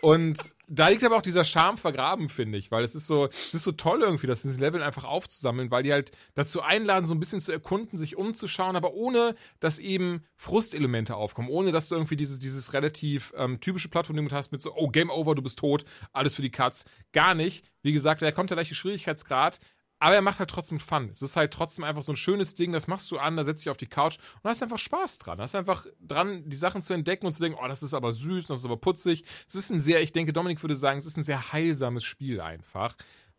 und 0.00 0.38
da 0.66 0.88
liegt 0.88 1.04
aber 1.04 1.16
auch 1.16 1.22
dieser 1.22 1.44
Charme 1.44 1.78
vergraben, 1.78 2.28
finde 2.28 2.58
ich, 2.58 2.72
weil 2.72 2.82
es 2.82 2.96
ist 2.96 3.06
so, 3.06 3.28
es 3.46 3.54
ist 3.54 3.62
so 3.62 3.70
toll 3.70 4.02
irgendwie, 4.02 4.26
das 4.26 4.42
diese 4.42 4.58
Level 4.58 4.82
einfach 4.82 5.04
aufzusammeln, 5.04 5.70
weil 5.70 5.84
die 5.84 5.92
halt 5.92 6.10
dazu 6.34 6.62
einladen, 6.62 7.06
so 7.06 7.14
ein 7.14 7.20
bisschen 7.20 7.38
zu 7.40 7.52
erkunden, 7.52 7.96
sich 7.96 8.16
umzuschauen, 8.16 8.74
aber 8.74 8.94
ohne, 8.94 9.36
dass 9.60 9.78
eben 9.78 10.24
Frustelemente 10.34 11.14
aufkommen, 11.14 11.48
ohne 11.48 11.70
dass 11.70 11.88
du 11.88 11.94
irgendwie 11.94 12.16
dieses, 12.16 12.40
dieses 12.40 12.72
relativ 12.72 13.32
ähm, 13.36 13.60
typische 13.60 13.88
Plattform 13.88 14.16
hast 14.32 14.50
mit 14.50 14.60
so, 14.60 14.74
oh, 14.74 14.88
Game 14.88 15.10
Over, 15.10 15.36
du 15.36 15.42
bist 15.42 15.60
tot, 15.60 15.84
alles 16.12 16.34
für 16.34 16.42
die 16.42 16.50
Cuts. 16.50 16.84
Gar 17.12 17.34
nicht. 17.34 17.64
Wie 17.82 17.92
gesagt, 17.92 18.20
da 18.22 18.32
kommt 18.32 18.50
der 18.50 18.56
gleiche 18.56 18.74
Schwierigkeitsgrad. 18.74 19.60
Aber 19.98 20.14
er 20.14 20.22
macht 20.22 20.38
halt 20.38 20.50
trotzdem 20.50 20.78
Fun. 20.78 21.08
Es 21.10 21.22
ist 21.22 21.36
halt 21.36 21.52
trotzdem 21.52 21.84
einfach 21.84 22.02
so 22.02 22.12
ein 22.12 22.16
schönes 22.16 22.54
Ding, 22.54 22.72
das 22.72 22.86
machst 22.86 23.10
du 23.10 23.18
an, 23.18 23.36
da 23.36 23.44
setzt 23.44 23.64
dich 23.64 23.70
auf 23.70 23.78
die 23.78 23.86
Couch 23.86 24.18
und 24.42 24.50
hast 24.50 24.62
einfach 24.62 24.78
Spaß 24.78 25.18
dran. 25.18 25.40
Hast 25.40 25.54
einfach 25.54 25.86
dran, 26.00 26.48
die 26.48 26.56
Sachen 26.56 26.82
zu 26.82 26.92
entdecken 26.92 27.26
und 27.26 27.32
zu 27.32 27.40
denken, 27.40 27.58
oh, 27.62 27.66
das 27.66 27.82
ist 27.82 27.94
aber 27.94 28.12
süß, 28.12 28.46
das 28.46 28.58
ist 28.58 28.66
aber 28.66 28.76
putzig. 28.76 29.24
Es 29.48 29.54
ist 29.54 29.70
ein 29.70 29.80
sehr, 29.80 30.02
ich 30.02 30.12
denke, 30.12 30.32
Dominik 30.32 30.62
würde 30.62 30.76
sagen, 30.76 30.98
es 30.98 31.06
ist 31.06 31.16
ein 31.16 31.24
sehr 31.24 31.52
heilsames 31.52 32.04
Spiel 32.04 32.40
einfach. 32.40 32.94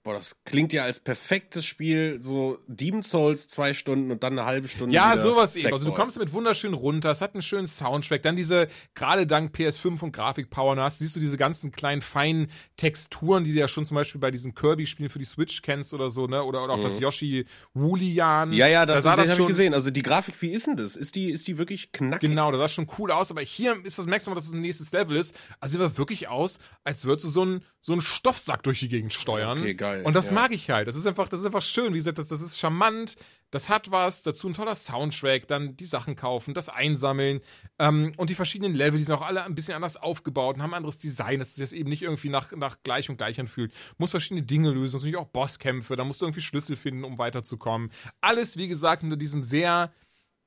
Boah, 0.07 0.13
das 0.13 0.37
klingt 0.45 0.71
ja 0.71 0.85
als 0.85 1.01
perfektes 1.01 1.65
Spiel, 1.65 2.19
so 2.23 2.59
Demon 2.67 3.03
Souls 3.03 3.49
zwei 3.49 3.73
Stunden 3.73 4.09
und 4.09 4.23
dann 4.23 4.39
eine 4.39 4.47
halbe 4.47 4.69
Stunde. 4.69 4.95
Ja, 4.95 5.17
sowas 5.17 5.57
eben. 5.57 5.73
Also 5.73 5.83
du 5.83 5.91
kommst 5.91 6.17
mit 6.17 6.31
wunderschön 6.31 6.73
runter, 6.73 7.11
es 7.11 7.19
hat 7.19 7.33
einen 7.33 7.41
schönen 7.41 7.67
Soundtrack, 7.67 8.21
dann 8.21 8.37
diese, 8.37 8.69
gerade 8.95 9.27
dank 9.27 9.53
PS5 9.53 10.01
und 10.01 10.13
Grafikpower, 10.13 10.77
hast, 10.77 10.99
siehst 10.99 11.17
du 11.17 11.19
diese 11.19 11.35
ganzen 11.35 11.73
kleinen 11.73 12.01
feinen 12.01 12.47
Texturen, 12.77 13.43
die 13.43 13.51
du 13.51 13.59
ja 13.59 13.67
schon 13.67 13.83
zum 13.83 13.95
Beispiel 13.95 14.21
bei 14.21 14.31
diesen 14.31 14.55
Kirby-Spielen 14.55 15.09
für 15.09 15.19
die 15.19 15.25
Switch 15.25 15.61
kennst 15.61 15.93
oder 15.93 16.09
so, 16.09 16.25
ne? 16.25 16.41
Oder, 16.41 16.63
oder 16.63 16.75
auch 16.75 16.79
das 16.79 17.01
Yoshi 17.01 17.45
Woolian. 17.73 18.51
Mhm. 18.51 18.55
Ja, 18.55 18.67
ja, 18.67 18.85
das, 18.85 18.97
da 18.97 19.01
sah 19.01 19.15
das 19.17 19.25
das 19.25 19.31
habe 19.31 19.33
ich 19.33 19.37
schon, 19.39 19.47
gesehen. 19.47 19.73
Also 19.73 19.91
die 19.91 20.03
Grafik, 20.03 20.41
wie 20.41 20.51
ist 20.51 20.67
denn 20.67 20.77
das? 20.77 20.95
Ist 20.95 21.15
die, 21.15 21.31
ist 21.31 21.49
die 21.49 21.57
wirklich 21.57 21.91
knackig? 21.91 22.29
Genau, 22.29 22.49
das 22.51 22.61
sah 22.61 22.69
schon 22.69 22.87
cool 22.97 23.11
aus, 23.11 23.29
aber 23.29 23.41
hier 23.41 23.75
ist 23.83 23.99
das 23.99 24.05
Maximum, 24.05 24.35
dass 24.35 24.47
es 24.47 24.53
ein 24.53 24.61
nächstes 24.61 24.93
Level 24.93 25.17
ist. 25.17 25.35
Also 25.59 25.77
sieht 25.77 25.97
wirklich 25.97 26.29
aus, 26.29 26.59
als 26.85 27.03
würdest 27.03 27.25
du 27.25 27.29
so 27.29 27.41
einen 27.41 27.61
so 27.87 27.93
einen 27.93 28.01
Stoffsack 28.01 28.63
durch 28.63 28.81
die 28.81 28.89
Gegend 28.89 29.13
steuern. 29.13 29.59
Okay, 29.59 29.73
geil, 29.73 29.96
Und 30.05 30.13
das 30.15 30.27
ja. 30.27 30.33
mag 30.33 30.51
ich 30.51 30.69
halt. 30.69 30.87
Das 30.87 30.95
ist 30.95 31.05
einfach, 31.07 31.27
das 31.27 31.41
ist 31.41 31.45
einfach 31.45 31.61
schön. 31.61 31.93
Wie 31.93 31.97
gesagt, 31.97 32.17
das, 32.17 32.27
das 32.27 32.41
ist 32.41 32.59
charmant. 32.59 33.17
Das 33.49 33.69
hat 33.69 33.91
was, 33.91 34.23
dazu 34.23 34.47
ein 34.47 34.53
toller 34.53 34.75
Soundtrack, 34.75 35.47
dann 35.47 35.77
die 35.77 35.85
Sachen 35.85 36.17
kaufen, 36.17 36.53
das 36.53 36.67
einsammeln 36.67 37.39
ähm, 37.79 38.11
und 38.17 38.29
die 38.29 38.35
verschiedenen 38.35 38.75
Level, 38.75 38.97
die 38.97 39.05
sind 39.05 39.15
auch 39.15 39.25
alle 39.25 39.43
ein 39.43 39.55
bisschen 39.55 39.73
anders 39.73 39.95
aufgebaut 39.95 40.57
und 40.57 40.63
haben 40.63 40.71
ein 40.71 40.77
anderes 40.77 40.97
Design, 40.97 41.39
dass 41.39 41.49
es 41.49 41.55
sich 41.55 41.63
das 41.63 41.71
eben 41.71 41.89
nicht 41.89 42.01
irgendwie 42.01 42.27
nach, 42.27 42.51
nach 42.51 42.83
gleich 42.83 43.09
und 43.09 43.15
gleich 43.15 43.39
anfühlt. 43.39 43.71
Muss 43.97 44.11
verschiedene 44.11 44.45
Dinge 44.45 44.71
lösen, 44.71 44.91
muss 44.91 45.01
natürlich 45.03 45.15
auch 45.15 45.27
Bosskämpfe, 45.27 45.95
da 45.95 46.03
musst 46.03 46.19
du 46.19 46.25
irgendwie 46.25 46.41
Schlüssel 46.41 46.75
finden, 46.75 47.05
um 47.05 47.17
weiterzukommen. 47.19 47.89
Alles, 48.19 48.57
wie 48.57 48.67
gesagt, 48.67 49.03
unter 49.03 49.15
diesem 49.15 49.43
sehr 49.43 49.93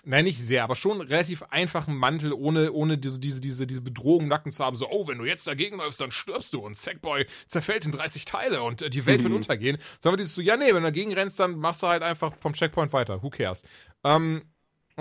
Nein, 0.04 0.24
nicht 0.24 0.38
sehr, 0.42 0.64
aber 0.64 0.76
schon 0.76 1.00
relativ 1.00 1.42
einfachen 1.50 1.94
Mantel, 1.96 2.32
ohne, 2.32 2.72
ohne 2.72 2.96
diese, 2.96 3.20
diese, 3.20 3.40
diese, 3.40 3.66
diese 3.66 3.80
Bedrohung 3.82 4.28
nacken 4.28 4.50
zu 4.50 4.64
haben. 4.64 4.76
So, 4.76 4.88
oh, 4.88 5.06
wenn 5.08 5.18
du 5.18 5.24
jetzt 5.26 5.46
dagegen 5.46 5.76
läufst, 5.76 6.00
dann 6.00 6.10
stirbst 6.10 6.54
du 6.54 6.60
und 6.60 6.76
Sackboy 6.76 7.26
zerfällt 7.46 7.84
in 7.84 7.92
30 7.92 8.24
Teile 8.24 8.62
und 8.62 8.80
äh, 8.82 8.88
die 8.90 9.04
Welt 9.06 9.20
Mhm. 9.20 9.24
wird 9.24 9.34
untergehen. 9.34 9.78
Sondern 10.00 10.18
dieses 10.18 10.34
so, 10.34 10.40
ja, 10.40 10.56
nee, 10.56 10.68
wenn 10.68 10.76
du 10.76 10.80
dagegen 10.82 11.12
rennst, 11.12 11.38
dann 11.38 11.58
machst 11.58 11.82
du 11.82 11.86
halt 11.88 12.02
einfach 12.02 12.32
vom 12.40 12.54
Checkpoint 12.54 12.92
weiter. 12.94 13.22
Who 13.22 13.28
cares? 13.30 13.62
Ähm, 14.02 14.42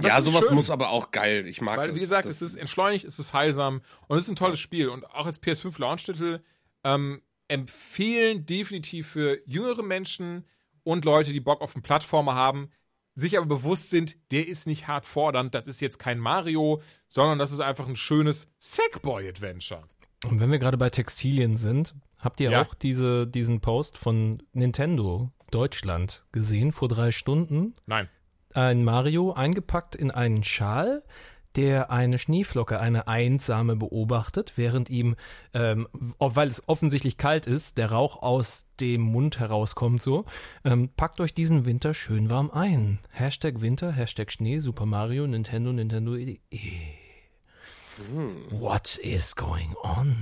Ja, 0.02 0.22
sowas 0.22 0.46
schön, 0.46 0.56
muss 0.56 0.70
aber 0.70 0.90
auch 0.90 1.12
geil. 1.12 1.48
Ich 1.48 1.62
mag 1.62 1.78
Weil, 1.78 1.88
das. 1.88 1.96
wie 1.96 2.00
gesagt, 2.02 2.26
es 2.28 2.42
ist 2.42 2.56
entschleunigt, 2.56 3.06
es 3.06 3.20
ist 3.20 3.34
heilsam 3.34 3.82
und 4.08 4.18
es 4.18 4.26
ist 4.26 4.30
ein 4.32 4.36
tolles 4.36 4.60
Spiel. 4.60 4.90
Und 4.90 5.06
auch 5.06 5.26
als 5.26 5.42
PS5 5.42 5.80
Launch-Titel 5.80 6.42
ähm, 6.84 7.22
empfehlen 7.48 8.46
definitiv 8.46 9.08
für 9.08 9.40
jüngere 9.46 9.82
Menschen 9.84 10.46
und 10.84 11.06
Leute, 11.06 11.32
die 11.34 11.40
Bock 11.40 11.62
auf 11.62 11.76
einen 11.76 11.84
Plattformer 11.84 12.36
haben, 12.36 12.72
sich 13.20 13.38
aber 13.38 13.46
bewusst 13.48 13.90
sind, 13.92 14.16
der 14.32 14.48
ist 14.48 14.66
nicht 14.68 14.88
hart 14.88 15.06
fordernd, 15.06 15.54
das 15.54 15.68
ist 15.68 15.80
jetzt 15.82 16.00
kein 16.00 16.18
Mario, 16.20 16.82
sondern 17.08 17.38
das 17.40 17.52
ist 17.52 17.60
einfach 17.60 17.88
ein 17.88 17.96
schönes 17.96 18.48
Sackboy-Adventure. 18.60 19.84
Und 20.26 20.40
wenn 20.40 20.52
wir 20.52 20.60
gerade 20.60 20.78
bei 20.78 20.90
Textilien 20.90 21.56
sind, 21.58 21.96
habt 22.20 22.40
ihr 22.42 22.52
Ja. 22.52 22.62
auch 22.64 22.74
diese, 22.74 23.26
diesen 23.28 23.62
Post 23.62 23.98
von 23.98 24.44
Nintendo 24.54 25.32
Deutschland 25.52 26.26
gesehen 26.32 26.72
vor 26.72 26.88
drei 26.90 27.12
Stunden? 27.12 27.76
Nein. 27.86 28.10
Ein 28.54 28.84
Mario 28.84 29.32
eingepackt 29.34 29.96
in 29.96 30.12
einen 30.12 30.44
Schal, 30.44 31.04
der 31.56 31.92
eine 31.92 32.18
Schneeflocke, 32.18 32.80
eine 32.80 33.08
Einsame 33.08 33.76
beobachtet, 33.76 34.54
während 34.56 34.90
ihm, 34.90 35.16
ähm, 35.54 35.88
weil 36.20 36.48
es 36.48 36.68
offensichtlich 36.68 37.18
kalt 37.18 37.48
ist, 37.48 37.78
der 37.78 37.92
Rauch 37.92 38.22
aus 38.22 38.68
dem 38.80 39.02
Mund 39.02 39.40
herauskommt 39.40 40.02
so. 40.02 40.26
Ähm, 40.64 40.90
packt 40.96 41.20
euch 41.20 41.34
diesen 41.34 41.66
Winter 41.66 41.94
schön 41.94 42.30
warm 42.30 42.52
ein. 42.52 43.00
Hashtag 43.10 43.62
Winter, 43.62 43.92
Hashtag 43.92 44.32
Schnee, 44.32 44.60
Super 44.60 44.86
Mario, 44.86 45.28
Nintendo, 45.28 45.74
Nintendo. 45.74 46.16
E. 46.16 46.40
What 48.52 48.98
is 48.98 49.36
going 49.36 49.76
on? 49.84 50.16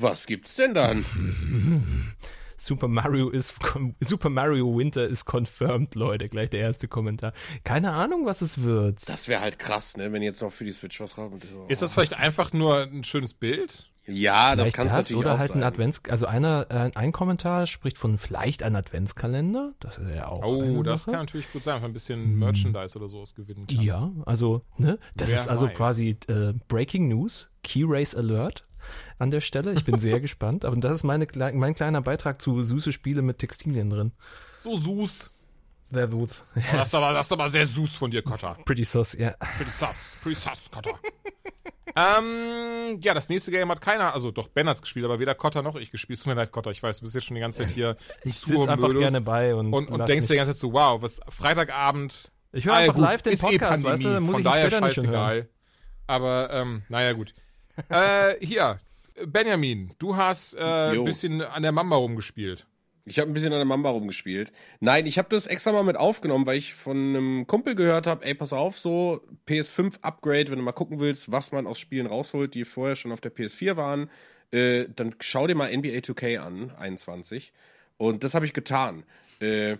was 0.00 0.26
gibt's 0.26 0.56
denn 0.56 0.74
dann? 0.74 1.04
Super 2.60 2.88
Mario 2.88 3.30
ist 3.30 3.54
Super 4.00 4.28
Mario 4.28 4.76
Winter 4.76 5.06
ist 5.06 5.24
confirmed, 5.24 5.94
Leute. 5.94 6.28
Gleich 6.28 6.50
der 6.50 6.60
erste 6.60 6.88
Kommentar. 6.88 7.32
Keine 7.64 7.92
Ahnung, 7.92 8.26
was 8.26 8.42
es 8.42 8.62
wird. 8.62 9.08
Das 9.08 9.28
wäre 9.28 9.40
halt 9.40 9.58
krass, 9.58 9.96
ne, 9.96 10.12
wenn 10.12 10.22
jetzt 10.22 10.42
noch 10.42 10.52
für 10.52 10.64
die 10.64 10.72
Switch 10.72 11.00
was 11.00 11.16
raus. 11.16 11.32
Ist 11.68 11.80
das 11.80 11.94
vielleicht 11.94 12.14
einfach 12.14 12.52
nur 12.52 12.82
ein 12.82 13.04
schönes 13.04 13.32
Bild? 13.32 13.90
Ja, 14.06 14.56
das 14.56 14.64
vielleicht 14.64 14.76
kann 14.76 14.86
es 14.88 14.94
das 14.94 15.06
natürlich 15.06 15.24
oder 15.24 15.34
auch 15.34 15.38
halt 15.38 15.50
ein 15.52 15.60
sein. 15.60 15.62
Advents, 15.62 16.02
also 16.08 16.26
einer, 16.26 16.66
äh, 16.68 16.90
ein 16.94 17.12
Kommentar 17.12 17.66
spricht 17.66 17.96
von 17.96 18.18
vielleicht 18.18 18.62
ein 18.62 18.74
Adventskalender. 18.74 19.72
Das 19.78 19.98
ist 19.98 20.08
ja 20.14 20.28
auch. 20.28 20.44
Oh, 20.44 20.62
eine 20.62 20.82
das 20.82 21.04
Sache. 21.04 21.12
kann 21.12 21.26
natürlich 21.26 21.52
gut 21.52 21.62
sein, 21.62 21.82
ein 21.82 21.92
bisschen 21.92 22.38
Merchandise 22.38 22.98
oder 22.98 23.08
sowas 23.08 23.34
gewinnen 23.34 23.66
kann. 23.66 23.80
Ja, 23.80 24.10
also, 24.26 24.62
ne? 24.76 24.98
Das 25.14 25.30
Wer 25.30 25.38
ist 25.38 25.48
also 25.48 25.66
weiß. 25.66 25.76
quasi 25.76 26.16
äh, 26.28 26.54
Breaking 26.68 27.08
News, 27.08 27.50
Key 27.62 27.84
Race 27.86 28.14
Alert 28.14 28.66
an 29.18 29.30
der 29.30 29.40
Stelle. 29.40 29.72
Ich 29.72 29.84
bin 29.84 29.98
sehr 29.98 30.20
gespannt. 30.20 30.64
Aber 30.64 30.76
das 30.76 30.92
ist 30.92 31.04
meine, 31.04 31.26
mein 31.54 31.74
kleiner 31.74 32.00
Beitrag 32.00 32.40
zu 32.40 32.62
süße 32.62 32.92
Spiele 32.92 33.22
mit 33.22 33.38
Textilien 33.38 33.90
drin. 33.90 34.12
So 34.58 34.76
süß. 34.76 35.30
Sehr 35.92 36.06
gut. 36.06 36.44
Oh, 36.54 36.60
das, 36.72 36.88
ist 36.88 36.94
aber, 36.94 37.12
das 37.12 37.26
ist 37.26 37.32
aber 37.32 37.48
sehr 37.48 37.66
süß 37.66 37.96
von 37.96 38.10
dir, 38.10 38.22
Kotter. 38.22 38.56
Pretty 38.64 38.84
sus, 38.84 39.14
ja. 39.14 39.30
Pretty 39.56 39.70
sus, 39.70 40.16
pretty 40.22 40.36
sus, 40.36 40.70
Kotter. 40.70 40.98
ähm, 41.96 43.00
ja, 43.02 43.12
das 43.12 43.28
nächste 43.28 43.50
Game 43.50 43.68
hat 43.70 43.80
keiner, 43.80 44.14
also 44.14 44.30
doch, 44.30 44.46
Ben 44.46 44.68
hat's 44.68 44.82
gespielt, 44.82 45.04
aber 45.04 45.18
weder 45.18 45.34
Kotter 45.34 45.62
noch 45.62 45.74
ich 45.74 45.90
gespielt. 45.90 46.18
Es 46.18 46.22
Tut 46.22 46.32
mir 46.32 46.40
leid, 46.40 46.52
Kotter, 46.52 46.70
ich 46.70 46.80
weiß, 46.80 46.98
du 46.98 47.04
bist 47.04 47.16
jetzt 47.16 47.24
schon 47.24 47.34
die 47.34 47.40
ganze 47.40 47.62
Zeit 47.62 47.72
hier 47.72 47.96
Ich 48.24 48.38
sitze 48.38 48.70
einfach 48.70 48.94
gerne 48.94 49.20
bei 49.20 49.52
und, 49.52 49.72
und, 49.72 49.88
und 49.88 50.08
denkst 50.08 50.28
dir 50.28 50.34
die 50.34 50.38
ganze 50.38 50.52
Zeit 50.52 50.60
so, 50.60 50.72
wow, 50.72 51.02
was, 51.02 51.20
Freitagabend, 51.28 52.30
Ich 52.52 52.66
höre 52.66 52.74
ah, 52.74 52.76
einfach 52.76 52.94
gut, 52.94 53.04
live 53.04 53.22
den 53.22 53.32
ist 53.32 53.42
eh 53.42 53.58
Podcast, 53.58 53.82
weißt 53.82 54.04
du, 54.04 54.12
dann 54.12 54.22
muss 54.22 54.32
von 54.34 54.40
ich 54.40 54.44
daher 54.44 54.70
später 54.70 54.86
nicht 54.86 54.94
schon 54.94 55.08
hören. 55.08 55.28
scheißegal. 55.28 55.48
Aber, 56.06 56.50
ähm, 56.52 56.82
naja, 56.88 57.12
gut. 57.14 57.34
Äh, 57.88 58.34
hier, 58.40 58.78
Benjamin, 59.26 59.92
du 59.98 60.16
hast 60.16 60.54
äh, 60.54 60.60
ein 60.60 61.04
bisschen 61.04 61.42
an 61.42 61.62
der 61.62 61.72
Mamba 61.72 61.96
rumgespielt. 61.96 62.66
Ich 63.06 63.18
habe 63.18 63.30
ein 63.30 63.34
bisschen 63.34 63.52
an 63.52 63.58
der 63.58 63.66
Mamba 63.66 63.90
rumgespielt. 63.90 64.52
Nein, 64.78 65.06
ich 65.06 65.18
habe 65.18 65.28
das 65.30 65.46
extra 65.46 65.72
mal 65.72 65.82
mit 65.82 65.96
aufgenommen, 65.96 66.46
weil 66.46 66.58
ich 66.58 66.74
von 66.74 66.96
einem 66.96 67.46
Kumpel 67.46 67.74
gehört 67.74 68.06
habe, 68.06 68.24
ey, 68.24 68.34
pass 68.34 68.52
auf, 68.52 68.78
so 68.78 69.22
PS5 69.48 70.00
Upgrade, 70.02 70.50
wenn 70.50 70.58
du 70.58 70.64
mal 70.64 70.72
gucken 70.72 71.00
willst, 71.00 71.32
was 71.32 71.50
man 71.50 71.66
aus 71.66 71.80
Spielen 71.80 72.06
rausholt, 72.06 72.54
die 72.54 72.64
vorher 72.64 72.96
schon 72.96 73.10
auf 73.10 73.20
der 73.20 73.34
PS4 73.34 73.76
waren, 73.76 74.10
äh, 74.52 74.86
dann 74.94 75.14
schau 75.20 75.46
dir 75.46 75.54
mal 75.54 75.74
NBA 75.76 75.98
2K 75.98 76.38
an, 76.38 76.72
21. 76.78 77.52
Und 77.96 78.22
das 78.22 78.34
habe 78.34 78.46
ich 78.46 78.52
getan. 78.52 79.04
Äh, 79.40 79.78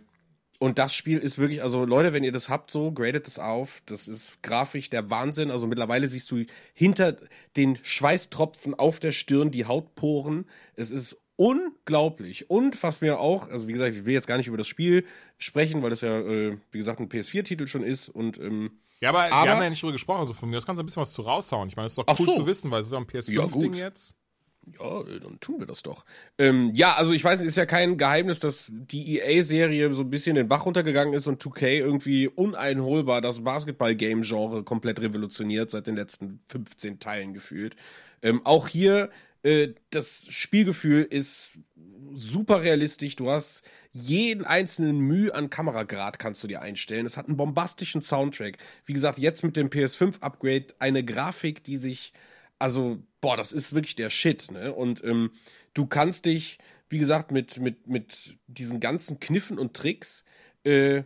und 0.60 0.78
das 0.78 0.94
Spiel 0.94 1.18
ist 1.18 1.39
wirklich, 1.39 1.62
also 1.62 1.84
Leute, 1.84 2.12
wenn 2.12 2.22
ihr 2.22 2.30
das 2.32 2.48
habt, 2.48 2.70
so, 2.70 2.92
gradet 2.92 3.26
es 3.26 3.39
auf. 3.40 3.82
Das 3.86 4.06
ist 4.06 4.40
grafisch 4.42 4.90
der 4.90 5.10
Wahnsinn. 5.10 5.50
Also 5.50 5.66
mittlerweile 5.66 6.06
siehst 6.06 6.30
du 6.30 6.44
hinter 6.74 7.16
den 7.56 7.76
Schweißtropfen 7.82 8.74
auf 8.78 9.00
der 9.00 9.10
Stirn 9.12 9.50
die 9.50 9.64
Hautporen. 9.64 10.44
Es 10.76 10.90
ist 10.92 11.16
unglaublich. 11.36 12.50
Und 12.50 12.82
was 12.82 13.00
mir 13.00 13.18
auch, 13.20 13.48
also 13.48 13.66
wie 13.68 13.72
gesagt, 13.72 13.97
ich 13.97 14.05
will 14.05 14.12
jetzt 14.14 14.26
gar 14.26 14.36
nicht 14.36 14.47
über 14.48 14.56
das 14.58 14.68
Spiel 14.68 15.05
sprechen, 15.39 15.82
weil 15.82 15.90
das 15.90 16.00
ja, 16.02 16.18
äh, 16.20 16.56
wie 16.70 16.78
gesagt, 16.78 17.00
ein 17.00 17.08
PS4-Titel 17.08 17.66
schon 17.66 17.82
ist 17.82 18.08
und 18.08 18.39
ähm, 18.39 18.72
Ja, 19.00 19.08
aber, 19.10 19.32
Aber- 19.32 19.47
wir 19.47 19.52
haben 19.55 19.62
ja 19.62 19.70
nicht 19.70 19.82
drüber 19.82 19.92
gesprochen, 19.92 20.20
also 20.20 20.34
von 20.34 20.50
mir 20.50 20.58
aus 20.58 20.66
kannst 20.66 20.78
du 20.78 20.82
ein 20.82 20.86
bisschen 20.86 21.00
was 21.00 21.12
zu 21.12 21.22
raushauen. 21.22 21.68
Ich 21.68 21.76
meine, 21.76 21.86
das 21.86 21.92
ist 21.92 21.98
doch 21.98 22.18
cool 22.18 22.26
so. 22.26 22.36
zu 22.36 22.47
wissen, 22.47 22.70
weil 22.70 22.80
es 22.82 22.89
ist 22.89 22.92
ja 22.92 22.98
ein 22.98 23.06
Ja, 23.10 23.18
PS5-Ding 23.44 23.50
gut. 23.72 23.76
jetzt. 23.76 24.16
Ja, 24.78 25.00
äh, 25.00 25.20
dann 25.20 25.40
tun 25.40 25.60
wir 25.60 25.66
das 25.66 25.82
doch. 25.82 26.05
Ähm, 26.39 26.72
ja, 26.74 26.94
also 26.94 27.12
ich 27.12 27.24
weiß, 27.24 27.40
es 27.40 27.48
ist 27.48 27.56
ja 27.56 27.66
kein 27.66 27.97
Geheimnis, 27.97 28.40
dass 28.40 28.66
die 28.68 29.18
EA-Serie 29.18 29.92
so 29.94 30.02
ein 30.02 30.10
bisschen 30.10 30.36
den 30.36 30.48
Bach 30.48 30.66
runtergegangen 30.66 31.14
ist 31.14 31.26
und 31.26 31.42
2K 31.42 31.78
irgendwie 31.78 32.28
uneinholbar 32.28 33.20
das 33.20 33.42
Basketball-Game-Genre 33.42 34.62
komplett 34.64 35.00
revolutioniert 35.00 35.70
seit 35.70 35.86
den 35.86 35.97
letzten 35.97 36.40
15 36.48 37.00
Teilen 37.00 37.32
gefühlt. 37.32 37.76
Ähm, 38.22 38.44
auch 38.44 38.68
hier, 38.68 39.10
äh, 39.42 39.68
das 39.90 40.26
Spielgefühl 40.28 41.02
ist 41.02 41.58
super 42.12 42.62
realistisch. 42.62 43.16
Du 43.16 43.30
hast 43.30 43.62
jeden 43.92 44.44
einzelnen 44.44 45.00
Mühe 45.00 45.34
an 45.34 45.50
Kameragrad 45.50 46.18
kannst 46.18 46.44
du 46.44 46.48
dir 46.48 46.62
einstellen. 46.62 47.06
Es 47.06 47.16
hat 47.16 47.26
einen 47.26 47.36
bombastischen 47.36 48.02
Soundtrack. 48.02 48.58
Wie 48.84 48.92
gesagt, 48.92 49.18
jetzt 49.18 49.42
mit 49.42 49.56
dem 49.56 49.68
PS5-Upgrade 49.68 50.66
eine 50.78 51.05
Grafik, 51.05 51.64
die 51.64 51.76
sich 51.76 52.12
also, 52.60 53.02
boah, 53.20 53.36
das 53.36 53.52
ist 53.52 53.72
wirklich 53.72 53.97
der 53.97 54.10
Shit, 54.10 54.50
ne? 54.50 54.72
Und 54.72 55.02
ähm, 55.02 55.32
du 55.74 55.86
kannst 55.86 56.26
dich, 56.26 56.58
wie 56.89 56.98
gesagt, 56.98 57.32
mit, 57.32 57.58
mit, 57.58 57.89
mit 57.89 58.39
diesen 58.47 58.80
ganzen 58.80 59.18
Kniffen 59.18 59.58
und 59.58 59.74
Tricks, 59.74 60.24
äh, 60.64 61.02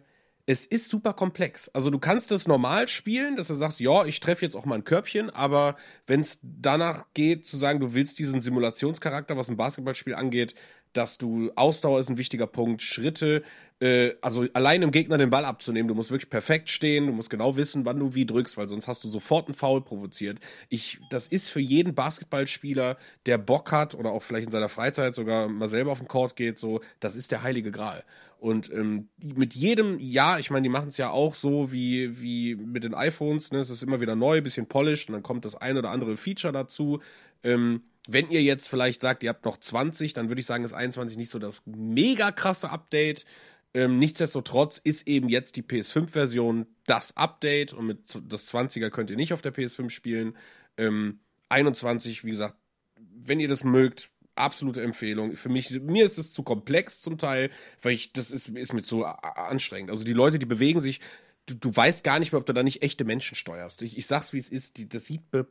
es 0.47 0.67
ist 0.67 0.91
super 0.91 1.15
komplex. 1.15 1.69
Also 1.71 1.89
du 1.89 1.99
kannst 1.99 2.31
es 2.31 2.47
normal 2.47 2.89
spielen, 2.89 3.37
dass 3.37 3.49
du 3.49 3.55
sagst, 3.55 3.81
ja, 3.81 4.05
ich 4.05 4.21
treffe 4.21 4.45
jetzt 4.45 4.57
auch 4.57 4.67
mal 4.67 4.75
ein 4.75 4.85
Körbchen, 4.85 5.31
aber 5.31 5.77
wenn 6.07 6.21
es 6.21 6.39
danach 6.43 7.07
geht, 7.15 7.47
zu 7.47 7.57
sagen, 7.57 7.81
du 7.81 7.95
willst 7.95 8.19
diesen 8.19 8.43
Simulationscharakter, 8.43 9.37
was 9.39 9.49
ein 9.49 9.57
Basketballspiel 9.57 10.15
angeht, 10.15 10.55
dass 10.95 11.19
du 11.19 11.51
Ausdauer 11.57 12.01
ist 12.01 12.09
ein 12.09 12.19
wichtiger 12.19 12.47
Punkt, 12.47 12.83
Schritte, 12.83 13.43
äh, 13.81 14.13
also 14.23 14.47
allein 14.55 14.83
im 14.83 14.91
Gegner 14.91 15.19
den 15.19 15.31
Ball 15.31 15.45
abzunehmen, 15.45 15.89
du 15.89 15.95
musst 15.95 16.11
wirklich 16.11 16.31
perfekt 16.31 16.71
stehen, 16.71 17.07
du 17.07 17.13
musst 17.13 17.29
genau 17.29 17.57
wissen, 17.57 17.85
wann 17.85 17.99
du 17.99 18.15
wie 18.15 18.25
drückst, 18.25 18.57
weil 18.57 18.69
sonst 18.69 18.89
hast 18.89 19.05
du 19.05 19.11
sofort 19.11 19.49
einen 19.49 19.55
Foul 19.55 19.83
provoziert. 19.83 20.39
Ich, 20.69 21.01
das 21.11 21.29
ist 21.29 21.51
für 21.51 21.61
jeden 21.61 21.95
Basketballspieler, 21.95 22.97
der 23.27 23.39
Bock 23.39 23.73
hat 23.73 23.95
oder 23.95 24.11
auch 24.11 24.23
vielleicht 24.23 24.47
in 24.47 24.53
seiner 24.53 24.69
Freizeit 24.69 25.15
sogar 25.15 25.49
mal 25.49 25.69
selber 25.69 25.93
auf 25.93 25.99
den 25.99 26.09
Court 26.09 26.37
geht, 26.37 26.59
so, 26.59 26.81
das 27.01 27.17
ist 27.17 27.33
der 27.33 27.43
heilige 27.43 27.71
Gral. 27.73 28.05
Und 28.39 28.71
ähm, 28.73 29.09
mit 29.23 29.55
jedem 29.55 29.99
Jahr, 29.99 30.39
ich 30.39 30.51
meine, 30.51 30.65
die 30.65 30.69
machen 30.69 30.89
es 30.89 30.99
ja 30.99 31.11
auch 31.11 31.35
so 31.35 31.73
wie, 31.73 32.21
wie 32.21 32.55
mit 32.55 32.85
den 32.85 32.95
iPhones, 32.95 33.53
ne? 33.53 33.59
Es 33.61 33.71
ist 33.71 33.83
immer 33.83 34.03
wieder 34.03 34.17
neu, 34.17 34.43
bisschen 34.43 34.67
polished 34.67 35.09
und 35.09 35.15
dann 35.15 35.23
kommt 35.23 35.47
das 35.47 35.57
ein 35.57 35.79
oder 35.79 35.91
andere 35.91 36.19
Feature 36.19 36.53
dazu. 36.53 37.01
Ähm, 37.43 37.83
wenn 38.07 38.31
ihr 38.31 38.43
jetzt 38.43 38.69
vielleicht 38.69 39.03
sagt, 39.03 39.23
ihr 39.23 39.31
habt 39.31 39.45
noch 39.45 39.57
20, 39.57 40.13
dann 40.13 40.29
würde 40.29 40.41
ich 40.41 40.47
sagen, 40.47 40.65
ist 40.65 40.75
21 40.75 41.17
nicht 41.17 41.31
so 41.31 41.39
das 41.39 41.63
mega 41.67 42.33
krasse 42.33 42.71
Update. 42.71 43.25
Ähm, 43.73 43.99
nichtsdestotrotz 43.99 44.79
ist 44.79 45.09
eben 45.09 45.29
jetzt 45.29 45.57
die 45.57 45.63
PS5-Version 45.63 46.67
das 46.87 47.17
Update 47.17 47.73
und 47.73 47.87
mit 47.87 47.99
das 48.29 48.53
20er 48.53 48.91
könnt 48.91 49.11
ihr 49.11 49.17
nicht 49.17 49.33
auf 49.33 49.43
der 49.43 49.55
PS5 49.55 49.91
spielen. 49.91 50.37
Ähm, 50.77 51.21
21, 51.49 52.25
wie 52.25 52.31
gesagt, 52.31 52.57
wenn 52.97 53.41
ihr 53.41 53.49
das 53.49 53.65
mögt, 53.65 54.11
absolute 54.37 54.83
Empfehlung. 54.83 55.37
Für 55.37 55.49
mich, 55.49 55.71
mir 55.71 56.05
ist 56.05 56.19
es 56.19 56.33
zu 56.33 56.43
komplex 56.43 57.01
zum 57.01 57.19
Teil, 57.19 57.51
weil 57.83 57.93
ich, 57.93 58.13
das 58.13 58.31
ist, 58.31 58.49
ist 58.49 58.73
mir 58.73 58.83
zu 58.83 59.05
anstrengend. 59.05 59.91
Also 59.91 60.05
die 60.05 60.13
Leute, 60.13 60.39
die 60.39 60.47
bewegen 60.47 60.81
sich, 60.81 61.01
du, 61.47 61.55
du 61.55 61.75
weißt 61.75 62.05
gar 62.05 62.19
nicht 62.19 62.33
mehr, 62.33 62.41
ob 62.41 62.47
du 62.47 62.53
da 62.53 62.63
nicht 62.63 62.83
echte 62.83 63.05
Menschen 63.05 63.35
steuerst. 63.35 63.83
Ich, 63.83 63.97
ich 63.97 64.07
sag's, 64.07 64.33
wie 64.33 64.39
es 64.39 64.49
ist, 64.49 64.79
die, 64.79 64.89
das 64.89 65.07
sieht 65.07 65.31
be, 65.31 65.47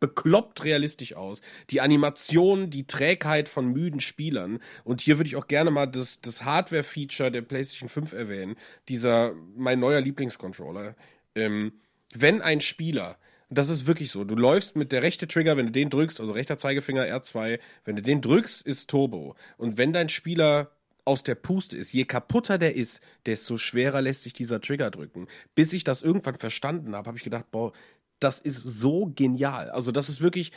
bekloppt 0.00 0.64
realistisch 0.64 1.14
aus. 1.14 1.40
Die 1.70 1.80
Animation, 1.80 2.70
die 2.70 2.86
Trägheit 2.86 3.48
von 3.48 3.66
müden 3.66 4.00
Spielern. 4.00 4.60
Und 4.84 5.00
hier 5.00 5.18
würde 5.18 5.28
ich 5.28 5.36
auch 5.36 5.46
gerne 5.46 5.70
mal 5.70 5.86
das, 5.86 6.20
das 6.20 6.44
Hardware-Feature 6.44 7.30
der 7.30 7.42
PlayStation 7.42 7.88
5 7.88 8.12
erwähnen. 8.12 8.56
Dieser, 8.88 9.34
mein 9.56 9.80
neuer 9.80 10.00
Lieblingscontroller. 10.00 10.94
Ähm, 11.34 11.72
wenn 12.14 12.40
ein 12.40 12.60
Spieler, 12.60 13.18
das 13.50 13.68
ist 13.68 13.86
wirklich 13.86 14.10
so, 14.10 14.24
du 14.24 14.34
läufst 14.34 14.76
mit 14.76 14.92
der 14.92 15.02
rechte 15.02 15.26
Trigger, 15.26 15.56
wenn 15.56 15.66
du 15.66 15.72
den 15.72 15.90
drückst, 15.90 16.20
also 16.20 16.32
rechter 16.32 16.58
Zeigefinger 16.58 17.04
R2, 17.04 17.58
wenn 17.84 17.96
du 17.96 18.02
den 18.02 18.20
drückst, 18.20 18.66
ist 18.66 18.90
Turbo. 18.90 19.36
Und 19.56 19.78
wenn 19.78 19.92
dein 19.92 20.08
Spieler 20.08 20.70
aus 21.08 21.22
der 21.22 21.34
Puste 21.34 21.76
ist, 21.76 21.92
je 21.92 22.04
kaputter 22.04 22.58
der 22.58 22.76
ist, 22.76 23.00
desto 23.24 23.56
schwerer 23.56 24.02
lässt 24.02 24.24
sich 24.24 24.34
dieser 24.34 24.60
Trigger 24.60 24.90
drücken. 24.90 25.26
Bis 25.54 25.72
ich 25.72 25.82
das 25.82 26.02
irgendwann 26.02 26.36
verstanden 26.36 26.94
habe, 26.94 27.06
habe 27.06 27.16
ich 27.16 27.24
gedacht, 27.24 27.50
boah, 27.50 27.72
das 28.20 28.40
ist 28.40 28.62
so 28.62 29.12
genial. 29.14 29.70
Also 29.70 29.92
das 29.92 30.08
ist 30.08 30.20
wirklich 30.20 30.52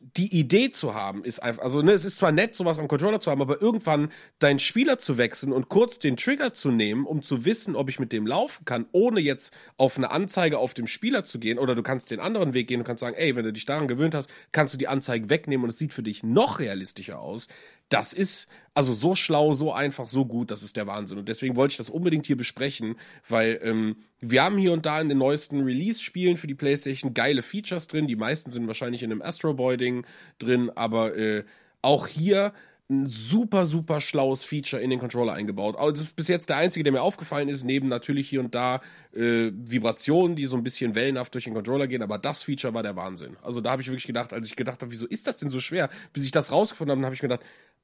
die 0.00 0.38
Idee 0.38 0.70
zu 0.70 0.94
haben, 0.94 1.24
ist 1.24 1.42
einfach, 1.42 1.62
also 1.62 1.82
ne, 1.82 1.92
es 1.92 2.04
ist 2.04 2.18
zwar 2.18 2.32
nett, 2.32 2.54
sowas 2.54 2.78
am 2.78 2.88
Controller 2.88 3.20
zu 3.20 3.30
haben, 3.30 3.40
aber 3.40 3.60
irgendwann 3.60 4.12
deinen 4.38 4.58
Spieler 4.58 4.98
zu 4.98 5.18
wechseln 5.18 5.52
und 5.52 5.68
kurz 5.68 5.98
den 5.98 6.16
Trigger 6.16 6.52
zu 6.52 6.70
nehmen, 6.70 7.06
um 7.06 7.22
zu 7.22 7.44
wissen, 7.44 7.74
ob 7.76 7.88
ich 7.88 7.98
mit 7.98 8.12
dem 8.12 8.26
laufen 8.26 8.64
kann, 8.64 8.86
ohne 8.92 9.20
jetzt 9.20 9.54
auf 9.76 9.96
eine 9.96 10.10
Anzeige 10.10 10.58
auf 10.58 10.74
dem 10.74 10.86
Spieler 10.86 11.24
zu 11.24 11.38
gehen, 11.38 11.58
oder 11.58 11.74
du 11.74 11.82
kannst 11.82 12.10
den 12.10 12.20
anderen 12.20 12.54
Weg 12.54 12.68
gehen 12.68 12.80
und 12.80 12.86
kannst 12.86 13.00
sagen, 13.00 13.16
ey, 13.16 13.36
wenn 13.36 13.44
du 13.44 13.52
dich 13.52 13.64
daran 13.64 13.88
gewöhnt 13.88 14.14
hast, 14.14 14.30
kannst 14.52 14.74
du 14.74 14.78
die 14.78 14.88
Anzeige 14.88 15.30
wegnehmen 15.30 15.64
und 15.64 15.70
es 15.70 15.78
sieht 15.78 15.92
für 15.92 16.02
dich 16.02 16.22
noch 16.22 16.60
realistischer 16.60 17.20
aus. 17.20 17.48
Das 17.88 18.12
ist 18.12 18.48
also 18.74 18.92
so 18.92 19.14
schlau, 19.14 19.54
so 19.54 19.72
einfach, 19.72 20.06
so 20.06 20.26
gut, 20.26 20.50
das 20.50 20.62
ist 20.62 20.76
der 20.76 20.86
Wahnsinn. 20.86 21.18
Und 21.18 21.28
deswegen 21.28 21.56
wollte 21.56 21.72
ich 21.72 21.76
das 21.78 21.88
unbedingt 21.88 22.26
hier 22.26 22.36
besprechen, 22.36 22.96
weil 23.28 23.58
ähm, 23.62 23.96
wir 24.20 24.42
haben 24.42 24.58
hier 24.58 24.72
und 24.72 24.84
da 24.84 25.00
in 25.00 25.08
den 25.08 25.18
neuesten 25.18 25.62
Release-Spielen 25.62 26.36
für 26.36 26.46
die 26.46 26.54
PlayStation 26.54 27.14
geile 27.14 27.42
Features 27.42 27.86
drin. 27.86 28.06
Die 28.06 28.16
meisten 28.16 28.50
sind 28.50 28.66
wahrscheinlich 28.66 29.02
in 29.02 29.12
einem 29.12 29.22
Astro 29.22 29.54
Boy-Ding 29.86 30.06
drin, 30.38 30.70
aber 30.74 31.16
äh, 31.16 31.44
auch 31.82 32.06
hier 32.06 32.52
ein 32.88 33.08
super, 33.08 33.66
super 33.66 34.00
schlaues 34.00 34.44
Feature 34.44 34.80
in 34.80 34.90
den 34.90 35.00
Controller 35.00 35.32
eingebaut. 35.32 35.74
Aber 35.76 35.90
das 35.90 36.02
ist 36.02 36.14
bis 36.14 36.28
jetzt 36.28 36.50
der 36.50 36.56
einzige, 36.58 36.84
der 36.84 36.92
mir 36.92 37.02
aufgefallen 37.02 37.48
ist, 37.48 37.64
neben 37.64 37.88
natürlich 37.88 38.28
hier 38.28 38.38
und 38.38 38.54
da 38.54 38.80
äh, 39.12 39.50
Vibrationen, 39.52 40.36
die 40.36 40.46
so 40.46 40.56
ein 40.56 40.62
bisschen 40.62 40.94
wellenhaft 40.94 41.34
durch 41.34 41.44
den 41.44 41.54
Controller 41.54 41.88
gehen, 41.88 42.02
aber 42.02 42.18
das 42.18 42.44
Feature 42.44 42.74
war 42.74 42.84
der 42.84 42.94
Wahnsinn. 42.94 43.36
Also 43.42 43.60
da 43.60 43.72
habe 43.72 43.82
ich 43.82 43.88
wirklich 43.88 44.06
gedacht, 44.06 44.32
als 44.32 44.46
ich 44.46 44.54
gedacht 44.54 44.82
habe, 44.82 44.92
wieso 44.92 45.06
ist 45.06 45.26
das 45.26 45.38
denn 45.38 45.48
so 45.48 45.58
schwer? 45.58 45.88
Bis 46.12 46.24
ich 46.24 46.30
das 46.30 46.52
rausgefunden 46.52 46.96
habe, 46.96 47.04
habe 47.04 47.14
ich 47.14 47.20
gedacht, 47.20 47.40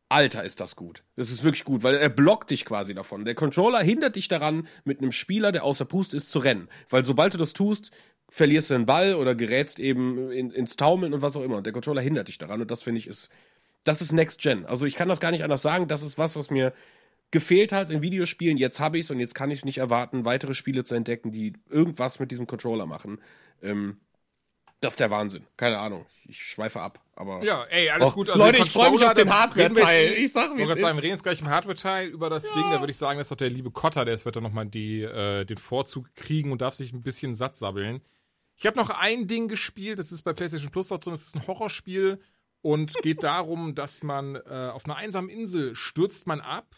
Alter, 0.09 0.45
ist 0.45 0.61
das 0.61 0.77
gut. 0.77 1.03
Das 1.17 1.31
ist 1.31 1.43
wirklich 1.43 1.65
gut, 1.65 1.83
weil 1.83 1.95
er 1.95 2.11
blockt 2.11 2.51
dich 2.51 2.67
quasi 2.67 2.93
davon. 2.95 3.25
Der 3.25 3.35
Controller 3.35 3.83
hindert 3.83 4.15
dich 4.15 4.29
daran, 4.29 4.69
mit 4.85 5.01
einem 5.01 5.11
Spieler, 5.11 5.53
der 5.53 5.65
außer 5.65 5.87
Puste 5.87 6.19
ist, 6.19 6.31
zu 6.31 6.39
rennen. 6.39 6.69
Weil 6.91 7.03
sobald 7.03 7.33
du 7.33 7.39
das 7.39 7.55
tust, 7.55 7.93
verlierst 8.33 8.71
du 8.71 8.75
den 8.75 8.87
Ball 8.87 9.15
oder 9.15 9.35
gerätst 9.35 9.79
eben 9.79 10.31
in, 10.33 10.51
ins 10.51 10.77
Taumeln 10.77 11.13
und 11.13 11.21
was 11.21 11.37
auch 11.37 11.43
immer. 11.43 11.59
Und 11.59 11.67
der 11.67 11.75
Controller 11.75 12.01
hindert 12.01 12.29
dich 12.29 12.39
daran. 12.39 12.63
Und 12.63 12.71
das 12.71 12.83
finde 12.83 12.99
ich 12.99 13.07
ist, 13.07 13.29
das 13.85 14.01
ist 14.01 14.13
Next 14.13 14.41
Gen. 14.41 14.65
Also 14.65 14.87
ich 14.87 14.95
kann 14.95 15.09
das 15.09 15.21
gar 15.21 15.31
nicht 15.31 15.45
anders 15.45 15.61
sagen. 15.61 15.87
Das 15.87 16.03
ist 16.03 16.17
was, 16.17 16.35
was 16.35 16.51
mir 16.51 16.73
gefehlt 17.31 17.73
hat 17.73 17.91
in 17.91 18.01
Videospielen. 18.01 18.57
Jetzt 18.57 18.81
habe 18.81 18.97
ich 18.97 19.05
es 19.05 19.11
und 19.11 19.21
jetzt 19.21 19.35
kann 19.35 19.51
ich 19.51 19.59
es 19.59 19.65
nicht 19.67 19.79
erwarten, 19.79 20.25
weitere 20.25 20.55
Spiele 20.55 20.83
zu 20.83 20.95
entdecken, 20.95 21.31
die 21.31 21.53
irgendwas 21.69 22.21
mit 22.21 22.31
diesem 22.31 22.47
Controller 22.47 22.87
machen. 22.87 23.21
Ähm, 23.63 23.99
das 24.81 24.95
ist 24.95 25.01
der 25.01 25.11
Wahnsinn. 25.11 25.45
Keine 25.59 25.79
Ahnung. 25.79 26.07
Ich 26.27 26.43
schweife 26.43 26.81
ab. 26.81 27.01
Aber 27.15 27.45
Ja, 27.45 27.65
ey, 27.65 27.91
alles 27.91 28.09
Och, 28.09 28.15
gut. 28.15 28.29
Leute, 28.29 28.57
den 28.57 28.65
ich 28.65 28.73
freu 28.73 28.91
mich 28.91 29.05
auf 29.05 29.13
den 29.13 29.31
Hardware-Teil. 29.31 30.13
Ich 30.13 30.33
sag, 30.33 30.59
ist. 30.59 30.69
wir 30.69 30.97
reden 30.97 31.07
jetzt 31.09 31.23
gleich 31.23 31.41
im 31.43 31.51
Hardware-Teil 31.51 32.09
über 32.09 32.31
das 32.31 32.51
Ding. 32.53 32.63
Da 32.71 32.81
würde 32.81 32.93
ich 32.93 32.97
sagen, 32.97 33.19
dass 33.19 33.29
doch 33.29 33.37
der 33.37 33.51
liebe 33.51 33.71
Kotter, 33.71 34.07
der 34.07 34.25
wird 34.25 34.37
dann 34.37 34.43
nochmal 34.43 34.67
die, 34.67 35.03
äh, 35.03 35.45
den 35.45 35.59
Vorzug 35.59 36.15
kriegen 36.15 36.51
und 36.51 36.63
darf 36.63 36.75
sich 36.75 36.95
ein 36.95 37.03
bisschen 37.03 37.35
satt 37.35 37.57
sabbeln. 37.57 38.01
Ich 38.63 38.67
habe 38.69 38.79
noch 38.79 38.91
ein 38.91 39.27
Ding 39.27 39.49
gespielt, 39.49 39.99
das 39.99 40.13
ist 40.13 40.23
bei 40.23 40.33
PlayStation 40.33 40.71
Plus 40.71 40.93
auch 40.93 40.99
drin, 40.99 41.15
das 41.15 41.23
ist 41.23 41.35
ein 41.35 41.45
Horrorspiel 41.49 42.21
und 42.61 42.95
geht 43.03 43.23
darum, 43.25 43.75
dass 43.75 44.05
man 44.05 44.37
äh, 44.37 44.71
auf 44.73 44.85
einer 44.85 44.95
einsamen 44.95 45.31
Insel 45.31 45.75
stürzt 45.75 46.29
man 46.29 46.41
ab 46.41 46.77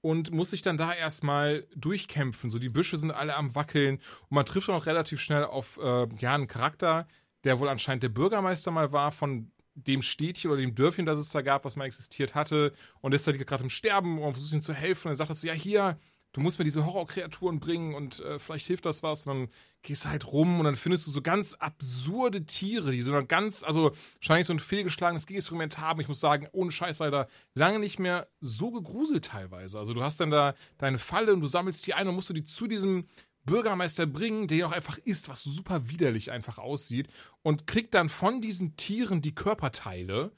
und 0.00 0.30
muss 0.30 0.48
sich 0.48 0.62
dann 0.62 0.78
da 0.78 0.94
erstmal 0.94 1.66
durchkämpfen. 1.76 2.50
So 2.50 2.58
die 2.58 2.70
Büsche 2.70 2.96
sind 2.96 3.10
alle 3.10 3.36
am 3.36 3.54
Wackeln 3.54 3.96
und 3.96 4.30
man 4.30 4.46
trifft 4.46 4.68
dann 4.68 4.76
auch 4.76 4.86
relativ 4.86 5.20
schnell 5.20 5.44
auf 5.44 5.76
äh, 5.76 6.08
ja, 6.20 6.34
einen 6.34 6.46
Charakter, 6.46 7.06
der 7.44 7.60
wohl 7.60 7.68
anscheinend 7.68 8.02
der 8.02 8.08
Bürgermeister 8.08 8.70
mal 8.70 8.90
war 8.92 9.10
von 9.10 9.52
dem 9.74 10.00
Städtchen 10.00 10.50
oder 10.50 10.62
dem 10.62 10.74
Dörfchen, 10.74 11.04
das 11.04 11.18
es 11.18 11.32
da 11.32 11.42
gab, 11.42 11.66
was 11.66 11.76
mal 11.76 11.84
existiert 11.84 12.34
hatte 12.34 12.72
und 13.02 13.12
ist 13.12 13.26
da 13.26 13.32
gerade 13.32 13.62
im 13.62 13.68
Sterben 13.68 14.18
und 14.22 14.32
versucht 14.32 14.54
ihm 14.54 14.62
zu 14.62 14.72
helfen 14.72 15.08
und 15.08 15.12
er 15.12 15.16
sagt 15.16 15.36
so, 15.36 15.46
ja 15.46 15.52
hier, 15.52 15.98
du 16.32 16.40
musst 16.40 16.58
mir 16.58 16.64
diese 16.64 16.86
Horrorkreaturen 16.86 17.60
bringen 17.60 17.94
und 17.94 18.20
äh, 18.20 18.38
vielleicht 18.38 18.66
hilft 18.66 18.86
das 18.86 19.02
was 19.02 19.26
und 19.26 19.34
dann 19.34 19.48
gehst 19.82 20.04
du 20.04 20.10
halt 20.10 20.26
rum 20.26 20.58
und 20.58 20.64
dann 20.64 20.76
findest 20.76 21.06
du 21.06 21.10
so 21.10 21.22
ganz 21.22 21.54
absurde 21.54 22.44
Tiere, 22.44 22.92
die 22.92 23.02
so 23.02 23.12
eine 23.12 23.26
ganz, 23.26 23.62
also 23.62 23.92
wahrscheinlich 24.16 24.46
so 24.46 24.52
ein 24.52 24.60
fehlgeschlagenes 24.60 25.26
Geginstrument 25.26 25.78
haben. 25.78 26.00
Ich 26.00 26.08
muss 26.08 26.20
sagen, 26.20 26.48
ohne 26.52 26.70
Scheiß 26.70 26.98
leider 26.98 27.28
lange 27.54 27.78
nicht 27.78 27.98
mehr 27.98 28.28
so 28.40 28.70
gegruselt 28.70 29.24
teilweise. 29.24 29.78
Also 29.78 29.94
du 29.94 30.02
hast 30.02 30.20
dann 30.20 30.30
da 30.30 30.54
deine 30.78 30.98
Falle 30.98 31.32
und 31.32 31.40
du 31.40 31.46
sammelst 31.46 31.86
die 31.86 31.94
ein 31.94 32.06
und 32.08 32.14
musst 32.14 32.28
du 32.28 32.34
die 32.34 32.42
zu 32.42 32.66
diesem 32.66 33.06
Bürgermeister 33.44 34.06
bringen, 34.06 34.48
der 34.48 34.66
auch 34.66 34.72
einfach 34.72 34.98
ist, 34.98 35.28
was 35.28 35.42
super 35.42 35.88
widerlich 35.88 36.30
einfach 36.30 36.58
aussieht 36.58 37.08
und 37.42 37.66
kriegt 37.66 37.94
dann 37.94 38.08
von 38.08 38.40
diesen 38.40 38.76
Tieren 38.76 39.22
die 39.22 39.34
Körperteile 39.34 40.32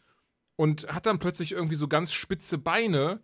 und 0.57 0.87
hat 0.89 1.07
dann 1.07 1.19
plötzlich 1.19 1.53
irgendwie 1.53 1.75
so 1.75 1.89
ganz 1.89 2.12
spitze 2.12 2.59
Beine 2.59 3.21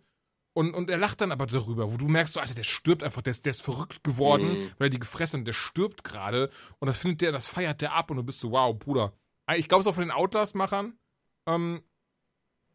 Und, 0.53 0.73
und 0.73 0.89
er 0.89 0.97
lacht 0.97 1.21
dann 1.21 1.31
aber 1.31 1.45
darüber, 1.45 1.93
wo 1.93 1.97
du 1.97 2.07
merkst, 2.07 2.33
so, 2.33 2.39
Alter, 2.39 2.55
der 2.55 2.63
stirbt 2.63 3.03
einfach, 3.03 3.21
der 3.21 3.31
ist, 3.31 3.45
der 3.45 3.51
ist 3.51 3.61
verrückt 3.61 4.03
geworden, 4.03 4.47
Mhm. 4.59 4.71
weil 4.77 4.87
er 4.87 4.89
die 4.89 4.99
gefressen 4.99 5.41
hat, 5.41 5.47
der 5.47 5.53
stirbt 5.53 6.03
gerade. 6.03 6.49
Und 6.79 6.87
das 6.87 6.97
findet 6.97 7.21
der, 7.21 7.31
das 7.31 7.47
feiert 7.47 7.81
der 7.81 7.93
ab 7.93 8.09
und 8.11 8.17
du 8.17 8.23
bist 8.23 8.39
so, 8.39 8.51
wow, 8.51 8.77
Bruder. 8.77 9.13
Ich 9.55 9.67
glaube, 9.67 9.81
es 9.81 9.85
ist 9.85 9.91
auch 9.91 9.95
von 9.95 10.03
den 10.03 10.11
Outlast-Machern. 10.11 10.97
Ähm, 11.47 11.81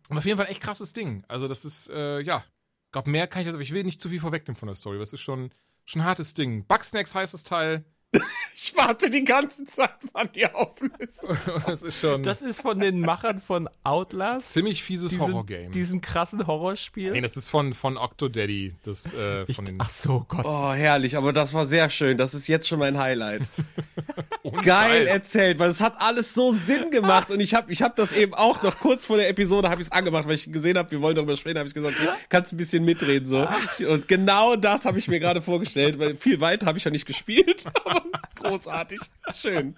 und 0.08 0.18
auf 0.18 0.24
jeden 0.24 0.38
Fall 0.38 0.48
echt 0.48 0.60
krasses 0.60 0.92
Ding. 0.92 1.24
Also, 1.28 1.48
das 1.48 1.64
ist, 1.64 1.88
äh, 1.90 2.20
ja. 2.20 2.44
Ich 2.86 2.92
glaube, 2.92 3.10
mehr 3.10 3.26
kann 3.26 3.42
ich, 3.42 3.48
also 3.48 3.58
ich 3.58 3.72
will 3.72 3.82
nicht 3.84 4.00
zu 4.00 4.08
viel 4.08 4.20
vorwegnehmen 4.20 4.56
von 4.56 4.68
der 4.68 4.76
Story. 4.76 4.98
Das 4.98 5.12
ist 5.12 5.20
schon, 5.20 5.50
schon 5.84 6.02
ein 6.02 6.06
hartes 6.06 6.34
Ding. 6.34 6.64
Bugsnacks 6.66 7.14
heißt 7.14 7.34
das 7.34 7.42
Teil. 7.42 7.84
Ich 8.56 8.72
warte 8.76 9.10
die 9.10 9.24
ganze 9.24 9.64
Zeit, 9.64 9.90
wann 10.12 10.30
die 10.32 10.46
auflösen. 10.46 11.28
das 11.66 11.82
ist 11.82 12.00
schon 12.00 12.22
Das 12.22 12.40
ist 12.40 12.60
von 12.60 12.78
den 12.78 13.00
Machern 13.00 13.40
von 13.40 13.68
Outlast. 13.82 14.52
ziemlich 14.52 14.82
fieses 14.82 15.10
diesem, 15.10 15.26
Horrorgame. 15.26 15.70
Diesem 15.70 16.00
krassen 16.00 16.46
Horrorspiel. 16.46 17.12
Nee, 17.12 17.20
das 17.20 17.36
ist 17.36 17.48
von, 17.50 17.74
von 17.74 17.98
Octodaddy. 17.98 18.74
Das, 18.84 19.12
äh, 19.12 19.42
ich, 19.48 19.56
von 19.56 19.64
den 19.64 19.80
ach 19.80 19.90
so, 19.90 20.24
Gott. 20.28 20.44
Oh, 20.44 20.72
herrlich, 20.72 21.16
aber 21.16 21.32
das 21.32 21.52
war 21.52 21.66
sehr 21.66 21.90
schön. 21.90 22.16
Das 22.16 22.32
ist 22.32 22.46
jetzt 22.46 22.68
schon 22.68 22.78
mein 22.78 22.96
Highlight. 22.96 23.42
Geil 24.62 25.06
Scheiß. 25.06 25.12
erzählt, 25.12 25.58
weil 25.58 25.70
es 25.70 25.80
hat 25.80 25.94
alles 25.98 26.32
so 26.32 26.52
Sinn 26.52 26.90
gemacht 26.90 27.30
und 27.30 27.40
ich 27.40 27.54
habe 27.54 27.72
ich 27.72 27.82
hab 27.82 27.96
das 27.96 28.12
eben 28.12 28.34
auch 28.34 28.62
noch 28.62 28.78
kurz 28.78 29.06
vor 29.06 29.16
der 29.16 29.28
Episode 29.28 29.70
habe 29.70 29.80
ich 29.80 29.88
es 29.88 29.92
angemacht, 29.92 30.26
weil 30.26 30.34
ich 30.34 30.52
gesehen 30.52 30.76
habe, 30.76 30.90
wir 30.90 31.00
wollen 31.00 31.16
darüber 31.16 31.36
sprechen, 31.36 31.58
habe 31.58 31.66
ich 31.66 31.74
gesagt, 31.74 31.96
okay, 31.98 32.10
kannst 32.28 32.52
ein 32.52 32.56
bisschen 32.58 32.84
mitreden 32.84 33.26
so. 33.26 33.48
Und 33.88 34.06
genau 34.06 34.56
das 34.56 34.84
habe 34.84 34.98
ich 34.98 35.08
mir 35.08 35.18
gerade 35.18 35.42
vorgestellt, 35.42 35.98
weil 35.98 36.16
viel 36.16 36.40
weiter 36.40 36.66
habe 36.66 36.78
ich 36.78 36.84
ja 36.84 36.90
nicht 36.90 37.06
gespielt, 37.06 37.64
aber 37.84 38.03
großartig, 38.36 39.00
schön. 39.33 39.76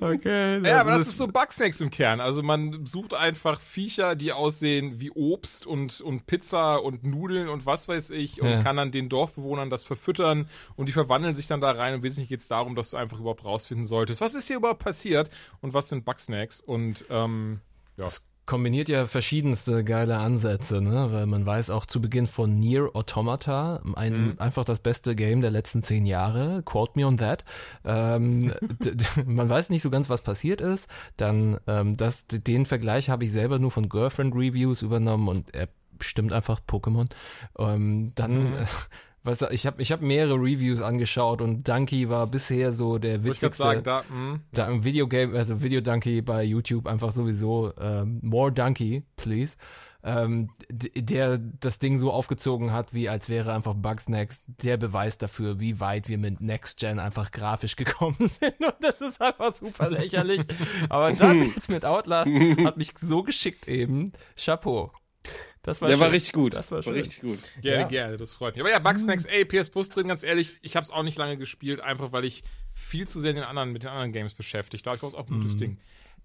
Okay. 0.00 0.64
Ja, 0.66 0.80
aber 0.80 0.90
das 0.92 1.08
ist 1.08 1.18
so 1.18 1.26
Bugsnacks 1.26 1.80
im 1.80 1.90
Kern. 1.90 2.20
Also 2.20 2.42
man 2.42 2.86
sucht 2.86 3.14
einfach 3.14 3.60
Viecher, 3.60 4.14
die 4.14 4.32
aussehen 4.32 5.00
wie 5.00 5.10
Obst 5.10 5.66
und, 5.66 6.00
und 6.00 6.26
Pizza 6.26 6.82
und 6.82 7.04
Nudeln 7.04 7.48
und 7.48 7.66
was 7.66 7.88
weiß 7.88 8.10
ich 8.10 8.40
und 8.40 8.48
Ja. 8.48 8.62
kann 8.62 8.76
dann 8.76 8.90
den 8.92 9.08
Dorfbewohnern 9.08 9.70
das 9.70 9.84
verfüttern 9.84 10.48
und 10.76 10.86
die 10.86 10.92
verwandeln 10.92 11.34
sich 11.34 11.46
dann 11.46 11.60
da 11.60 11.70
rein 11.72 11.94
und 11.94 12.02
wesentlich 12.02 12.28
geht's 12.28 12.48
darum, 12.48 12.74
dass 12.74 12.90
du 12.90 12.96
einfach 12.96 13.18
überhaupt 13.18 13.44
rausfinden 13.44 13.86
solltest, 13.86 14.20
was 14.20 14.34
ist 14.34 14.46
hier 14.46 14.56
überhaupt 14.56 14.80
passiert 14.84 15.30
und 15.60 15.74
was 15.74 15.88
sind 15.88 16.04
Bugsnacks 16.04 16.60
und 16.60 17.04
ähm, 17.10 17.60
ja. 17.96 18.06
Es 18.06 18.28
kombiniert 18.46 18.88
ja 18.88 19.06
verschiedenste 19.06 19.84
geile 19.84 20.18
Ansätze, 20.18 20.80
ne? 20.80 21.08
Weil 21.12 21.26
man 21.26 21.46
weiß 21.46 21.70
auch 21.70 21.86
zu 21.86 22.00
Beginn 22.00 22.26
von 22.26 22.58
Nier 22.58 22.90
Automata, 22.94 23.80
ein, 23.94 24.38
einfach 24.40 24.64
das 24.64 24.80
beste 24.80 25.14
Game 25.14 25.40
der 25.40 25.50
letzten 25.50 25.82
zehn 25.82 26.06
Jahre, 26.06 26.62
quote 26.64 26.92
me 26.96 27.06
on 27.06 27.18
that. 27.18 27.44
Ähm, 27.84 28.52
man 29.26 29.48
weiß 29.48 29.70
nicht 29.70 29.82
so 29.82 29.90
ganz, 29.90 30.10
was 30.10 30.22
passiert 30.22 30.60
ist. 30.60 30.88
Dann, 31.16 31.58
ähm, 31.66 31.96
das, 31.96 32.26
den 32.26 32.66
Vergleich 32.66 33.10
habe 33.10 33.24
ich 33.24 33.32
selber 33.32 33.58
nur 33.58 33.70
von 33.70 33.88
Girlfriend 33.88 34.34
Reviews 34.34 34.82
übernommen 34.82 35.28
und 35.28 35.54
er 35.54 35.68
stimmt 36.00 36.32
einfach 36.32 36.60
Pokémon. 36.66 37.08
Ähm, 37.58 38.12
dann, 38.14 38.54
äh, 38.54 38.66
was, 39.24 39.42
ich 39.50 39.66
habe 39.66 39.80
ich 39.82 39.92
hab 39.92 40.00
mehrere 40.00 40.34
Reviews 40.34 40.80
angeschaut 40.80 41.40
und 41.42 41.68
Donkey 41.68 42.08
war 42.08 42.26
bisher 42.26 42.72
so 42.72 42.98
der 42.98 43.24
Wollte 43.24 43.28
ich 43.28 43.34
witzigste. 43.42 43.62
sagen, 43.62 43.82
da, 43.84 44.04
mh, 44.08 44.40
Da 44.52 44.66
im 44.68 44.84
Videogame, 44.84 45.36
also 45.38 45.62
Video 45.62 45.80
Donkey 45.80 46.22
bei 46.22 46.42
YouTube 46.42 46.86
einfach 46.86 47.12
sowieso 47.12 47.72
ähm, 47.80 48.18
more 48.22 48.50
Donkey, 48.52 49.04
please. 49.16 49.56
Ähm, 50.04 50.50
der 50.68 51.38
das 51.38 51.78
Ding 51.78 51.96
so 51.96 52.10
aufgezogen 52.10 52.72
hat, 52.72 52.92
wie 52.92 53.08
als 53.08 53.28
wäre 53.28 53.54
einfach 53.54 53.74
Bugsnax 53.74 54.42
der 54.48 54.76
Beweis 54.76 55.16
dafür, 55.16 55.60
wie 55.60 55.78
weit 55.78 56.08
wir 56.08 56.18
mit 56.18 56.40
Next 56.40 56.80
Gen 56.80 56.98
einfach 56.98 57.30
grafisch 57.30 57.76
gekommen 57.76 58.16
sind. 58.18 58.58
Und 58.58 58.74
das 58.80 59.00
ist 59.00 59.22
einfach 59.22 59.52
super 59.54 59.90
lächerlich. 59.90 60.40
Aber 60.88 61.12
das 61.12 61.36
jetzt 61.36 61.68
mit 61.70 61.84
Outlast 61.84 62.32
hat 62.64 62.76
mich 62.76 62.94
so 62.98 63.22
geschickt 63.22 63.68
eben. 63.68 64.10
Chapeau. 64.36 64.90
Das 65.62 65.80
war 65.80 65.88
Der 65.88 66.00
war 66.00 66.10
richtig 66.10 66.32
gut. 66.32 66.54
Das 66.54 66.70
war 66.70 66.78
war 66.78 66.82
schön. 66.82 66.94
richtig 66.94 67.20
gut. 67.20 67.38
Gerne, 67.60 67.82
Ja. 67.82 67.86
gerne, 67.88 68.16
das 68.16 68.34
freut 68.34 68.54
mich. 68.54 68.60
Aber 68.62 68.70
ja, 68.70 68.78
Bugsnacks, 68.80 69.24
ey, 69.26 69.44
PS 69.44 69.70
Plus 69.70 69.88
drin, 69.90 70.08
ganz 70.08 70.22
ehrlich, 70.24 70.58
ich 70.62 70.74
habe 70.74 70.82
es 70.84 70.90
auch 70.90 71.04
nicht 71.04 71.16
lange 71.16 71.36
gespielt, 71.36 71.80
einfach 71.80 72.10
weil 72.12 72.24
ich 72.24 72.42
viel 72.72 73.06
zu 73.06 73.20
sehr 73.20 73.30
in 73.30 73.36
den 73.36 73.44
anderen, 73.44 73.72
mit 73.72 73.84
den 73.84 73.90
anderen 73.90 74.12
Games 74.12 74.34
beschäftigt 74.34 74.84
war. 74.86 74.94
Ich 74.94 75.00
glaube, 75.00 75.14
es 75.16 75.20
ist 75.20 75.24
auch 75.24 75.30
ein 75.32 75.38
gutes 75.40 75.56
Ding. 75.56 75.78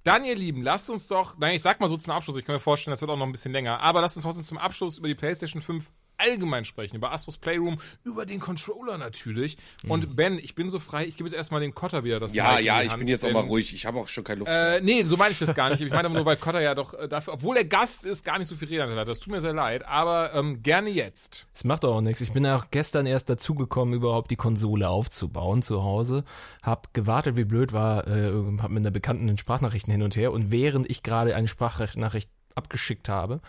Dann, 0.03 0.23
ihr 0.25 0.35
Lieben, 0.35 0.61
lasst 0.63 0.89
uns 0.89 1.07
doch, 1.07 1.37
nein, 1.37 1.55
ich 1.55 1.61
sag 1.61 1.79
mal 1.79 1.89
so 1.89 1.97
zum 1.97 2.13
Abschluss, 2.13 2.37
ich 2.37 2.45
kann 2.45 2.55
mir 2.55 2.59
vorstellen, 2.59 2.93
das 2.93 3.01
wird 3.01 3.11
auch 3.11 3.17
noch 3.17 3.25
ein 3.25 3.31
bisschen 3.31 3.51
länger, 3.51 3.79
aber 3.81 4.01
lasst 4.01 4.15
uns 4.15 4.23
trotzdem 4.23 4.43
zum 4.43 4.57
Abschluss 4.57 4.97
über 4.97 5.07
die 5.07 5.15
PlayStation 5.15 5.61
5 5.61 5.89
allgemein 6.17 6.65
sprechen, 6.65 6.95
über 6.95 7.11
Astros 7.11 7.37
Playroom, 7.37 7.79
über 8.03 8.25
den 8.25 8.39
Controller 8.39 8.97
natürlich. 8.97 9.57
Und 9.87 10.15
Ben, 10.15 10.39
ich 10.39 10.55
bin 10.55 10.69
so 10.69 10.79
frei, 10.79 11.05
ich 11.05 11.17
gebe 11.17 11.29
jetzt 11.29 11.37
erstmal 11.37 11.61
den 11.61 11.73
Kotter 11.73 12.03
wieder 12.03 12.19
das 12.19 12.33
Ja, 12.33 12.57
in 12.57 12.65
ja, 12.65 12.81
ich 12.81 12.91
Hand, 12.91 12.99
bin 12.99 13.07
jetzt 13.07 13.25
auch 13.25 13.31
mal 13.31 13.41
ruhig. 13.43 13.73
Ich 13.73 13.85
habe 13.85 13.99
auch 13.99 14.07
schon 14.07 14.23
keine 14.23 14.39
Luft. 14.39 14.51
äh, 14.51 14.81
nee, 14.81 15.03
so 15.03 15.17
meine 15.17 15.31
ich 15.31 15.39
das 15.39 15.53
gar 15.55 15.69
nicht. 15.69 15.81
Ich 15.81 15.89
meine 15.89 16.05
aber 16.07 16.15
nur, 16.15 16.25
weil 16.25 16.37
Kotter 16.37 16.61
ja 16.61 16.75
doch 16.75 16.93
äh, 16.93 17.07
dafür, 17.07 17.33
obwohl 17.33 17.57
er 17.57 17.65
Gast 17.65 18.05
ist, 18.05 18.23
gar 18.23 18.39
nicht 18.39 18.47
so 18.47 18.55
viel 18.55 18.67
Rede 18.67 18.87
hat. 18.87 19.07
Das 19.07 19.19
tut 19.19 19.31
mir 19.31 19.41
sehr 19.41 19.53
leid, 19.53 19.85
aber 19.85 20.33
ähm, 20.33 20.63
gerne 20.63 20.89
jetzt. 20.89 21.47
Es 21.53 21.63
macht 21.63 21.83
doch 21.83 21.95
auch 21.95 22.01
nichts. 22.01 22.21
Ich 22.21 22.31
bin 22.31 22.45
ja 22.45 22.57
auch 22.57 22.65
gestern 22.71 23.05
erst 23.05 23.29
dazugekommen, 23.29 23.93
überhaupt 23.93 24.31
die 24.31 24.35
Konsole 24.35 24.89
aufzubauen 24.89 25.61
zu 25.61 25.83
Hause. 25.83 26.23
Hab 26.63 26.93
gewartet, 26.93 27.35
wie 27.35 27.45
blöd 27.45 27.73
war, 27.73 28.07
äh, 28.07 28.31
hab 28.59 28.71
mit 28.71 28.81
einer 28.81 28.91
Bekannten 28.91 29.27
den 29.27 29.37
Sprachnachrichten 29.37 29.91
hin 29.91 30.03
und 30.03 30.15
her 30.15 30.31
und 30.31 30.51
während 30.51 30.89
ich 30.89 31.03
gerade 31.03 31.35
eine 31.35 31.47
Sprachnachricht 31.47 32.29
abgeschickt 32.55 33.07
habe 33.09 33.39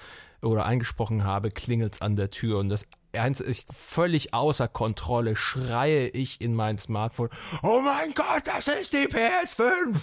oder 0.43 0.65
eingesprochen 0.67 1.25
habe, 1.25 1.51
klingelt's 1.51 2.01
an 2.01 2.17
der 2.17 2.31
Tür 2.31 2.59
und 2.59 2.69
das 2.69 2.87
Eins, 3.13 3.41
ich 3.41 3.65
völlig 3.75 4.35
außer 4.35 4.69
Kontrolle 4.69 5.35
schreie 5.35 6.09
ich 6.09 6.43
in 6.43 6.55
mein 6.55 6.77
Smartphone. 6.77 7.31
Oh 7.63 7.81
mein 7.81 8.13
Gott, 8.13 8.43
das 8.45 8.69
ist 8.69 8.93
die 8.93 9.09
PS5! 9.09 9.97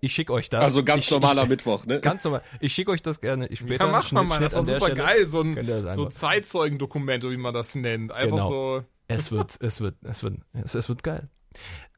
ich 0.02 0.14
schicke 0.14 0.34
euch 0.34 0.50
das. 0.50 0.64
also 0.64 0.84
ganz 0.84 1.06
ich, 1.06 1.12
normaler 1.12 1.44
ich, 1.44 1.50
Mittwoch, 1.50 1.86
ne? 1.86 2.02
Ganz 2.02 2.24
normal. 2.24 2.42
Ich 2.60 2.74
schicke 2.74 2.90
euch 2.90 3.04
das 3.04 3.22
gerne 3.22 3.48
ich 3.48 3.60
später. 3.60 3.86
Ja, 3.86 3.92
mach 3.92 4.12
mal, 4.12 4.24
Mann. 4.24 4.42
Das 4.42 4.54
ist 4.54 4.66
super 4.66 4.88
Stelle. 4.88 4.96
geil, 4.96 5.28
so 5.28 5.42
ein, 5.42 5.64
so 5.64 5.74
einfach- 5.74 6.10
Zeitzeugendokument, 6.10 7.24
wie 7.26 7.38
man 7.38 7.54
das 7.54 7.76
nennt. 7.76 8.12
Einfach 8.12 8.38
Genau. 8.38 8.50
so. 8.50 8.84
Es 9.08 9.32
wird, 9.32 9.56
es 9.62 9.80
wird, 9.80 9.96
es 10.04 10.24
wird, 10.24 10.40
es, 10.54 10.74
es 10.74 10.90
wird 10.90 11.04
geil. 11.04 11.30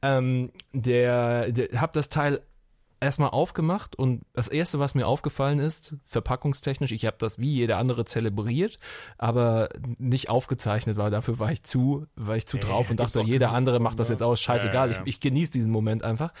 Ähm, 0.02 0.52
der, 0.72 1.50
der, 1.52 1.80
hab 1.80 1.94
das 1.94 2.10
Teil 2.10 2.40
erstmal 3.00 3.30
aufgemacht 3.30 3.96
und 3.96 4.24
das 4.34 4.48
erste, 4.48 4.78
was 4.78 4.94
mir 4.94 5.06
aufgefallen 5.06 5.58
ist, 5.58 5.96
verpackungstechnisch, 6.06 6.92
ich 6.92 7.06
habe 7.06 7.16
das 7.18 7.38
wie 7.38 7.50
jeder 7.50 7.78
andere 7.78 8.04
zelebriert, 8.04 8.78
aber 9.16 9.70
nicht 9.98 10.28
aufgezeichnet 10.28 10.96
war. 10.96 11.10
Dafür 11.10 11.38
war 11.38 11.50
ich 11.50 11.62
zu, 11.62 12.06
war 12.14 12.36
ich 12.36 12.46
zu 12.46 12.58
drauf 12.58 12.90
und 12.90 13.00
dachte, 13.00 13.20
jeder 13.20 13.52
andere 13.52 13.80
macht 13.80 13.98
das 13.98 14.08
ne? 14.08 14.14
jetzt 14.14 14.22
aus, 14.22 14.40
scheißegal. 14.40 14.90
Ja, 14.90 14.96
ja. 14.96 15.02
Ich, 15.02 15.14
ich 15.14 15.20
genieße 15.20 15.50
diesen 15.52 15.72
Moment 15.72 16.04
einfach. 16.04 16.32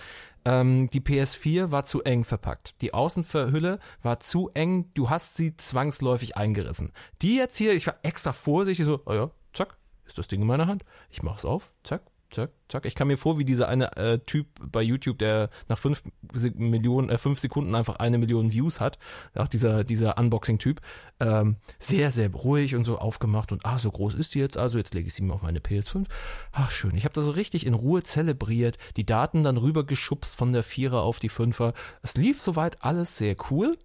Ähm, 0.44 0.88
die 0.90 1.00
PS4 1.00 1.70
war 1.70 1.84
zu 1.84 2.02
eng 2.02 2.24
verpackt. 2.24 2.80
Die 2.82 2.94
Außenverhülle 2.94 3.78
war 4.02 4.20
zu 4.20 4.50
eng. 4.54 4.90
Du 4.94 5.10
hast 5.10 5.36
sie 5.36 5.56
zwangsläufig 5.56 6.36
eingerissen. 6.36 6.92
Die 7.22 7.36
jetzt 7.36 7.56
hier, 7.56 7.72
ich 7.72 7.86
war 7.86 7.96
extra 8.02 8.32
vorsichtig, 8.32 8.86
so, 8.86 9.00
oh 9.06 9.12
ja, 9.12 9.30
zack, 9.52 9.76
ist 10.06 10.18
das 10.18 10.28
Ding 10.28 10.40
in 10.42 10.46
meiner 10.46 10.66
Hand. 10.66 10.84
Ich 11.10 11.22
mach's 11.22 11.44
auf, 11.44 11.72
zack, 11.84 12.02
zack, 12.30 12.50
zack. 12.68 12.84
Ich 12.86 12.94
kam 12.94 13.08
mir 13.08 13.16
vor 13.16 13.38
wie 13.38 13.44
dieser 13.44 13.68
eine 13.68 13.96
äh, 13.96 14.18
Typ 14.18 14.46
bei 14.60 14.82
YouTube, 14.82 15.18
der 15.18 15.50
nach 15.68 15.78
fünf 15.78 16.02
Millionen, 16.54 17.08
äh, 17.10 17.18
fünf 17.18 17.38
Sekunden 17.38 17.74
einfach 17.74 17.96
eine 17.96 18.18
Million 18.18 18.52
Views 18.52 18.80
hat. 18.80 18.98
Auch 19.34 19.48
dieser, 19.48 19.84
dieser 19.84 20.18
Unboxing-Typ. 20.18 20.80
Ähm, 21.20 21.56
sehr, 21.78 22.10
sehr 22.10 22.30
ruhig 22.32 22.74
und 22.74 22.84
so 22.84 22.98
aufgemacht 22.98 23.52
und 23.52 23.66
ah, 23.66 23.78
so 23.78 23.90
groß 23.90 24.14
ist 24.14 24.34
die 24.34 24.38
jetzt 24.38 24.56
also, 24.56 24.78
jetzt 24.78 24.94
lege 24.94 25.08
ich 25.08 25.14
sie 25.14 25.22
mir 25.22 25.34
auf 25.34 25.42
meine 25.42 25.60
PS5. 25.60 26.06
Ach, 26.52 26.70
schön. 26.70 26.96
Ich 26.96 27.04
habe 27.04 27.14
das 27.14 27.34
richtig 27.34 27.66
in 27.66 27.74
Ruhe 27.74 28.02
zelebriert, 28.02 28.78
die 28.96 29.06
Daten 29.06 29.42
dann 29.42 29.56
rübergeschubst 29.56 30.34
von 30.34 30.52
der 30.52 30.62
Vierer 30.62 31.02
auf 31.02 31.18
die 31.18 31.28
Fünfer. 31.28 31.74
Es 32.02 32.16
lief 32.16 32.40
soweit 32.40 32.82
alles 32.82 33.16
sehr 33.16 33.36
cool. 33.50 33.76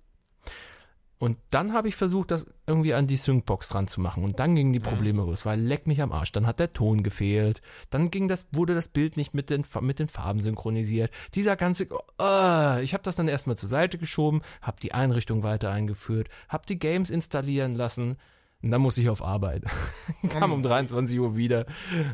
Und 1.18 1.38
dann 1.50 1.72
habe 1.72 1.88
ich 1.88 1.96
versucht, 1.96 2.32
das 2.32 2.46
irgendwie 2.68 2.94
an 2.94 3.08
die 3.08 3.16
Syncbox 3.16 3.70
dran 3.70 3.88
zu 3.88 4.02
machen. 4.02 4.24
Und 4.24 4.40
dann 4.40 4.54
gingen 4.54 4.74
die 4.74 4.82
Probleme 4.82 5.22
los, 5.24 5.46
weil 5.46 5.60
leck 5.62 5.88
mich 5.88 6.02
am 6.02 6.12
Arsch. 6.12 6.34
Dann 6.34 6.46
hat 6.46 6.60
der 6.60 6.74
Ton 6.74 7.04
gefehlt. 7.04 7.62
Dann 7.90 8.12
ging 8.12 8.28
das, 8.28 8.46
wurde 8.52 8.76
das 8.76 8.90
Bild 8.90 9.16
nicht 9.16 9.34
mit 9.34 9.50
den, 9.50 9.64
mit 9.80 10.00
den 10.00 10.08
Farben 10.08 10.42
synchronisiert. 10.42 11.12
Dieser 11.34 11.56
ganze, 11.56 11.88
äh, 12.20 12.84
ich 12.84 12.94
habe 12.94 13.04
das 13.04 13.16
dann 13.16 13.30
erstmal 13.30 13.58
zur 13.58 13.70
Seite 13.70 13.98
geschoben, 13.98 14.42
habe 14.62 14.82
die 14.82 14.94
Einrichtung 14.94 15.44
weiter 15.44 15.72
eingeführt, 15.72 16.28
habe 16.50 16.66
die 16.68 16.80
Games 16.80 17.10
installieren 17.10 17.76
lassen. 17.76 18.18
Und 18.62 18.72
dann 18.72 18.82
musste 18.82 19.02
ich 19.02 19.10
auf 19.10 19.24
Arbeit. 19.24 19.64
Kam 20.30 20.52
um 20.52 20.64
23 20.64 21.20
Uhr 21.20 21.38
wieder. 21.38 21.66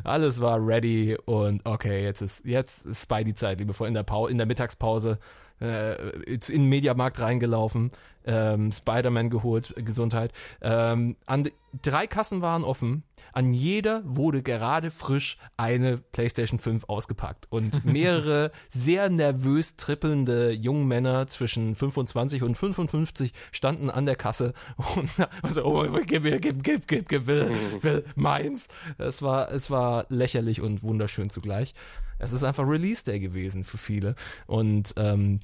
Alles 0.04 0.40
war 0.40 0.64
ready 0.64 1.16
und 1.24 1.64
okay, 1.64 2.04
jetzt 2.04 2.20
ist, 2.20 2.44
jetzt 2.44 2.86
ist 2.86 3.02
Spidey-Zeit, 3.02 3.58
liebevoll. 3.58 3.88
In 3.88 3.94
der, 3.94 4.02
Pau 4.04 4.28
in 4.28 4.36
der 4.36 4.46
Mittagspause 4.46 5.18
äh, 5.62 5.94
in 6.26 6.40
den 6.40 6.64
Mediamarkt 6.64 7.20
reingelaufen, 7.20 7.92
ähm, 8.24 8.72
Spider-Man 8.72 9.30
geholt, 9.30 9.74
Gesundheit. 9.76 10.32
Ähm, 10.60 11.16
an, 11.26 11.48
drei 11.82 12.06
Kassen 12.06 12.42
waren 12.42 12.64
offen. 12.64 13.04
An 13.32 13.54
jeder 13.54 14.02
wurde 14.04 14.42
gerade 14.42 14.90
frisch 14.90 15.38
eine 15.56 15.96
PlayStation 15.96 16.58
5 16.58 16.84
ausgepackt. 16.84 17.46
Und 17.50 17.84
mehrere 17.90 18.52
sehr 18.68 19.08
nervös 19.08 19.76
trippelnde 19.76 20.52
junge 20.52 20.84
Männer 20.84 21.26
zwischen 21.26 21.74
25 21.74 22.42
und 22.42 22.56
55 22.56 23.32
standen 23.52 23.88
an 23.90 24.04
der 24.04 24.16
Kasse 24.16 24.52
und 24.96 25.10
also, 25.42 25.64
oh, 25.64 25.86
gib 26.04 26.24
mir, 26.24 26.38
gib, 26.38 26.62
gib, 26.62 26.86
gib, 26.86 27.08
gib, 27.08 27.26
will, 27.26 27.50
will 27.80 28.04
meins. 28.14 28.68
Es 28.98 29.22
war, 29.22 29.50
es 29.50 29.70
war 29.70 30.06
lächerlich 30.08 30.60
und 30.60 30.82
wunderschön 30.82 31.30
zugleich. 31.30 31.74
Es 32.18 32.32
ist 32.32 32.44
einfach 32.44 32.66
Release 32.66 33.04
Day 33.04 33.18
gewesen 33.18 33.64
für 33.64 33.78
viele. 33.78 34.14
Und 34.46 34.94
ähm, 34.96 35.40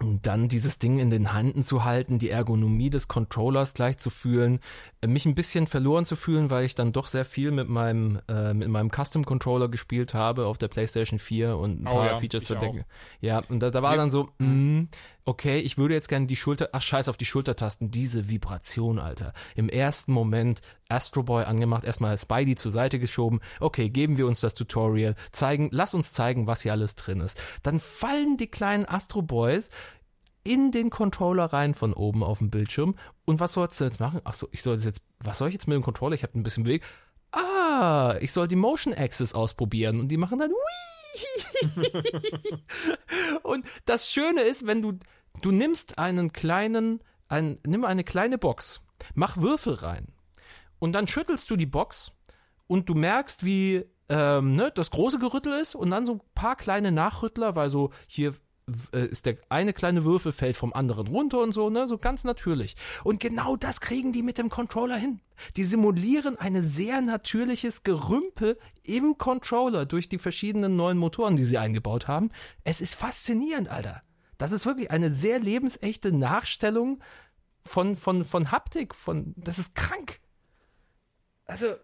dann 0.00 0.48
dieses 0.48 0.78
Ding 0.78 0.98
in 0.98 1.10
den 1.10 1.34
Händen 1.34 1.62
zu 1.62 1.84
halten, 1.84 2.18
die 2.18 2.30
Ergonomie 2.30 2.90
des 2.90 3.08
Controllers 3.08 3.74
gleich 3.74 3.98
zu 3.98 4.10
fühlen, 4.10 4.60
äh, 5.00 5.06
mich 5.08 5.26
ein 5.26 5.34
bisschen 5.34 5.66
verloren 5.66 6.04
zu 6.04 6.14
fühlen, 6.16 6.50
weil 6.50 6.64
ich 6.64 6.74
dann 6.74 6.92
doch 6.92 7.06
sehr 7.08 7.24
viel 7.24 7.50
mit 7.50 7.68
meinem, 7.68 8.20
äh, 8.28 8.54
mit 8.54 8.68
meinem 8.68 8.90
Custom 8.90 9.24
Controller 9.24 9.68
gespielt 9.68 10.14
habe 10.14 10.46
auf 10.46 10.58
der 10.58 10.68
PlayStation 10.68 11.18
4 11.18 11.56
und 11.56 11.82
ein 11.82 11.86
Oh 11.86 11.90
paar 11.90 12.06
ja, 12.06 12.16
Features 12.18 12.46
verdecken. 12.46 12.84
Ja, 13.20 13.42
und 13.48 13.60
da, 13.60 13.70
da 13.70 13.82
war 13.82 13.92
Ja. 13.92 13.96
dann 13.96 14.10
so, 14.10 14.28
mh, 14.38 14.86
okay, 15.28 15.58
ich 15.58 15.76
würde 15.76 15.92
jetzt 15.92 16.08
gerne 16.08 16.26
die 16.26 16.36
Schulter, 16.36 16.70
ach 16.72 16.80
scheiß 16.80 17.10
auf 17.10 17.18
die 17.18 17.26
Schultertasten, 17.26 17.90
diese 17.90 18.30
Vibration, 18.30 18.98
Alter. 18.98 19.34
Im 19.54 19.68
ersten 19.68 20.10
Moment 20.10 20.62
Astro 20.88 21.22
Boy 21.22 21.44
angemacht, 21.44 21.84
erstmal 21.84 22.16
Spidey 22.16 22.56
zur 22.56 22.72
Seite 22.72 22.98
geschoben, 22.98 23.40
okay, 23.60 23.90
geben 23.90 24.16
wir 24.16 24.26
uns 24.26 24.40
das 24.40 24.54
Tutorial, 24.54 25.16
zeigen, 25.30 25.68
lass 25.70 25.92
uns 25.92 26.14
zeigen, 26.14 26.46
was 26.46 26.62
hier 26.62 26.72
alles 26.72 26.94
drin 26.94 27.20
ist. 27.20 27.38
Dann 27.62 27.78
fallen 27.78 28.38
die 28.38 28.46
kleinen 28.46 28.86
Astro 28.86 29.20
Boys 29.20 29.68
in 30.44 30.70
den 30.70 30.88
Controller 30.88 31.44
rein 31.44 31.74
von 31.74 31.92
oben 31.92 32.24
auf 32.24 32.38
dem 32.38 32.48
Bildschirm. 32.48 32.94
Und 33.26 33.38
was 33.38 33.52
sollst 33.52 33.78
du 33.82 33.84
jetzt 33.84 34.00
machen? 34.00 34.22
Achso, 34.24 34.48
ich 34.50 34.62
soll 34.62 34.78
jetzt, 34.78 35.02
was 35.20 35.36
soll 35.36 35.48
ich 35.48 35.54
jetzt 35.54 35.68
mit 35.68 35.74
dem 35.74 35.82
Controller? 35.82 36.14
Ich 36.14 36.22
habe 36.22 36.38
ein 36.38 36.42
bisschen 36.42 36.64
Weg. 36.64 36.82
Ah, 37.32 38.16
ich 38.22 38.32
soll 38.32 38.48
die 38.48 38.56
Motion 38.56 38.94
Axis 38.94 39.34
ausprobieren. 39.34 40.00
Und 40.00 40.08
die 40.08 40.16
machen 40.16 40.38
dann 40.38 40.52
Wii. 40.52 40.88
Und 43.42 43.66
das 43.84 44.10
Schöne 44.10 44.42
ist, 44.42 44.66
wenn 44.66 44.82
du, 44.82 44.98
du 45.44 45.50
nimmst 45.50 45.98
einen 45.98 46.32
kleinen, 46.32 47.00
ein, 47.28 47.58
nimm 47.66 47.84
eine 47.84 48.04
kleine 48.04 48.38
Box, 48.38 48.80
mach 49.14 49.36
Würfel 49.36 49.74
rein. 49.74 50.08
Und 50.78 50.92
dann 50.92 51.06
schüttelst 51.06 51.50
du 51.50 51.56
die 51.56 51.66
Box 51.66 52.12
und 52.66 52.88
du 52.88 52.94
merkst, 52.94 53.44
wie 53.44 53.84
ähm, 54.08 54.54
ne, 54.54 54.70
das 54.74 54.90
große 54.90 55.18
Gerüttel 55.18 55.58
ist 55.60 55.74
und 55.74 55.90
dann 55.90 56.06
so 56.06 56.14
ein 56.14 56.20
paar 56.34 56.56
kleine 56.56 56.92
Nachrüttler, 56.92 57.56
weil 57.56 57.70
so 57.70 57.90
hier 58.06 58.34
äh, 58.92 59.06
ist 59.06 59.26
der 59.26 59.38
eine 59.48 59.72
kleine 59.72 60.04
Würfel 60.04 60.32
fällt 60.32 60.56
vom 60.56 60.72
anderen 60.72 61.06
runter 61.06 61.40
und 61.40 61.52
so, 61.52 61.70
ne, 61.70 61.86
so 61.86 61.98
ganz 61.98 62.24
natürlich. 62.24 62.76
Und 63.04 63.20
genau 63.20 63.56
das 63.56 63.80
kriegen 63.80 64.12
die 64.12 64.22
mit 64.22 64.38
dem 64.38 64.50
Controller 64.50 64.96
hin. 64.96 65.20
Die 65.56 65.64
simulieren 65.64 66.36
ein 66.36 66.62
sehr 66.62 67.00
natürliches 67.00 67.82
Gerümpel 67.82 68.58
im 68.82 69.18
Controller 69.18 69.86
durch 69.86 70.08
die 70.08 70.18
verschiedenen 70.18 70.76
neuen 70.76 70.98
Motoren, 70.98 71.36
die 71.36 71.44
sie 71.44 71.58
eingebaut 71.58 72.08
haben. 72.08 72.30
Es 72.64 72.80
ist 72.80 72.94
faszinierend, 72.94 73.68
Alter. 73.68 74.02
Das 74.38 74.52
ist 74.52 74.66
wirklich 74.66 74.90
eine 74.90 75.10
sehr 75.10 75.38
lebensechte 75.40 76.12
Nachstellung 76.12 77.02
von, 77.64 77.96
von, 77.96 78.24
von 78.24 78.50
Haptik, 78.50 78.94
von, 78.94 79.34
das 79.36 79.58
ist 79.58 79.74
krank. 79.74 80.20
Also, 81.44 81.74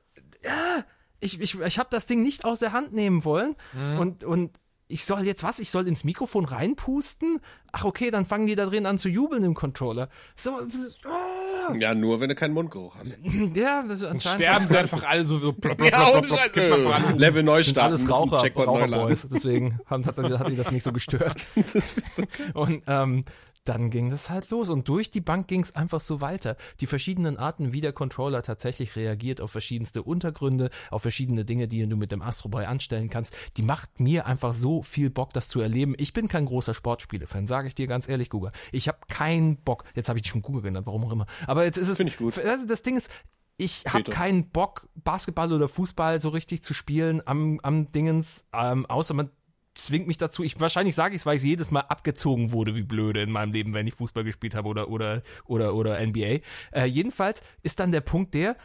ja, 0.43 0.85
ich, 1.21 1.41
ich, 1.41 1.59
ich 1.61 1.79
habe 1.79 1.89
das 1.91 2.07
Ding 2.07 2.23
nicht 2.23 2.45
aus 2.45 2.61
der 2.61 2.73
Hand 2.73 2.93
nehmen 2.93 3.25
wollen 3.25 3.57
und, 3.99 4.25
und 4.25 4.61
ich 4.87 5.05
soll 5.05 5.25
jetzt 5.27 5.43
was? 5.43 5.59
Ich 5.59 5.71
soll 5.71 5.89
ins 5.89 6.05
Mikrofon 6.05 6.45
reinpusten? 6.45 7.41
Ach, 7.73 7.85
okay, 7.85 8.11
dann 8.11 8.27
fangen 8.27 8.47
die 8.47 8.55
da 8.55 8.67
drin 8.67 8.87
an 8.87 8.99
zu 8.99 9.09
jubeln 9.09 9.43
im 9.43 9.55
Controller. 9.55 10.09
So, 10.37 10.61
ah, 11.05 11.44
Ja, 11.79 11.95
nur 11.95 12.21
wenn 12.21 12.29
du 12.29 12.35
keinen 12.35 12.55
Mundgeruch 12.55 12.97
hast. 12.99 13.17
ja, 13.55 13.83
das 13.83 13.99
ist 14.01 14.05
anscheinend. 14.05 14.43
sterben 14.45 14.69
sie 14.69 14.79
einfach 14.79 15.09
alle 15.09 15.25
so, 15.25 15.39
so 15.39 15.53
plopp, 15.55 15.79
plopp, 15.79 15.91
Ja, 15.91 15.99
man 15.99 16.25
voran. 16.25 17.05
äh, 17.05 17.13
Level 17.19 17.43
neu 17.43 17.63
sind 17.63 17.73
starten 17.75 17.95
alles 17.95 18.11
Raucher, 18.11 18.43
Checkpoint. 18.43 18.69
Raucherboys. 18.69 19.27
Deswegen 19.33 19.81
hat, 19.87 20.07
hat, 20.07 20.19
hat 20.19 20.49
die 20.51 20.57
das 20.57 20.71
nicht 20.71 20.83
so 20.83 20.93
gestört. 20.93 21.47
Das 21.57 21.75
ist 21.75 22.17
so 22.17 22.23
Und 22.55 22.83
ähm, 22.87 23.25
dann 23.65 23.91
ging 23.91 24.11
das 24.11 24.29
halt 24.29 24.51
los 24.51 24.69
und 24.69 24.89
durch 24.89 25.11
die 25.11 25.21
Bank 25.21 25.49
ging 25.49 25.63
es 25.63 25.75
einfach 25.75 26.01
so 26.01 26.21
weiter. 26.21 26.57
Die 26.81 26.87
verschiedenen 26.87 27.39
Arten, 27.39 27.73
wie 27.73 27.81
der 27.81 27.93
Controller 27.93 28.43
tatsächlich 28.43 28.95
reagiert 28.95 29.41
auf 29.41 29.51
verschiedenste 29.51 30.03
Untergründe, 30.03 30.71
auf 30.91 31.03
verschiedene 31.03 31.45
Dinge, 31.45 31.67
die 31.67 31.87
du 31.87 31.97
mit 31.97 32.13
dem 32.13 32.23
Astro 32.23 32.51
Boy 32.51 32.67
anstellen 32.67 33.09
kannst, 33.09 33.35
die 33.57 33.63
macht 33.63 34.01
mir 34.01 34.27
einfach 34.27 34.53
so 34.53 34.83
viel 34.83 35.09
Bock, 35.09 35.33
das 35.33 35.49
zu 35.49 35.61
erleben. 35.61 35.95
Ich 35.97 36.13
bin 36.13 36.29
kein 36.29 36.45
großer 36.45 36.75
Sportspiele-Fan, 36.75 37.47
sage 37.47 37.69
ich 37.69 37.75
dir 37.75 37.87
ganz 37.87 38.09
ehrlich, 38.09 38.29
Guga. 38.29 38.51
Ich 38.71 38.89
habe 38.89 38.99
keinen 39.09 39.57
Bock. 39.57 39.85
Jetzt 39.95 40.09
habe 40.09 40.19
ich 40.19 40.23
dich 40.25 40.33
schon 40.33 40.43
Guga 40.43 40.61
genannt, 40.61 40.87
warum 40.87 41.05
auch 41.05 41.13
immer. 41.13 41.27
Aber 41.47 41.65
jetzt 41.65 41.79
ist 41.79 41.89
es. 41.89 41.97
Finde 41.97 42.13
ich 42.13 42.19
gut. 42.19 42.39
Also 42.39 42.67
das 42.67 42.83
Ding 42.83 42.97
ist, 42.97 43.11
ich 43.57 43.85
habe 43.89 44.05
keinen 44.05 44.51
Bock, 44.51 44.89
Basketball 44.97 45.53
oder 45.53 45.69
Fußball 45.69 46.21
so 46.21 46.29
richtig 46.31 46.63
zu 46.63 46.75
spielen 46.75 47.23
am, 47.25 47.61
am 47.63 47.91
Dingens, 47.93 48.45
ähm, 48.53 48.85
außer 48.87 49.15
man 49.15 49.31
zwingt 49.75 50.07
mich 50.07 50.19
dazu. 50.19 50.43
Ich 50.43 50.59
wahrscheinlich 50.61 50.95
sage 50.95 51.15
ich 51.15 51.23
es, 51.23 51.27
weil 51.27 51.37
ich 51.37 51.43
jedes 51.43 51.71
Mal 51.71 51.81
abgezogen 51.81 52.53
wurde 52.53 52.75
wie 52.75 52.83
blöde 52.83 53.23
in 53.23 53.31
meinem 53.31 53.53
Leben, 53.53 53.75
wenn 53.75 53.87
ich 53.87 53.95
Fußball 53.95 54.25
gespielt 54.25 54.55
habe 54.55 54.69
oder 54.69 54.89
oder 54.89 55.23
oder 55.47 55.75
oder 55.75 56.05
NBA. 56.05 56.41
Äh, 56.73 56.87
jedenfalls 56.87 57.43
ist 57.63 57.81
dann 57.81 57.93
der 57.93 58.01
Punkt 58.01 58.35
der, 58.35 58.57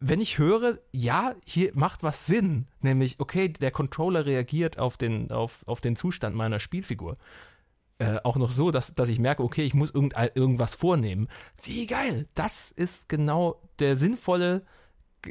wenn 0.00 0.20
ich 0.20 0.38
höre, 0.38 0.78
ja, 0.92 1.34
hier 1.44 1.72
macht 1.74 2.02
was 2.02 2.26
Sinn, 2.26 2.66
nämlich 2.80 3.18
okay, 3.18 3.48
der 3.48 3.70
Controller 3.70 4.26
reagiert 4.26 4.78
auf 4.78 4.96
den 4.96 5.30
auf 5.30 5.64
auf 5.66 5.80
den 5.80 5.96
Zustand 5.96 6.36
meiner 6.36 6.60
Spielfigur. 6.60 7.14
Äh, 8.00 8.20
auch 8.22 8.36
noch 8.36 8.52
so, 8.52 8.70
dass, 8.70 8.94
dass 8.94 9.08
ich 9.08 9.18
merke, 9.18 9.42
okay, 9.42 9.62
ich 9.62 9.74
muss 9.74 9.90
irgend, 9.90 10.14
irgendwas 10.34 10.76
vornehmen. 10.76 11.26
Wie 11.64 11.84
geil! 11.88 12.28
Das 12.34 12.70
ist 12.70 13.08
genau 13.08 13.60
der 13.80 13.96
sinnvolle, 13.96 14.64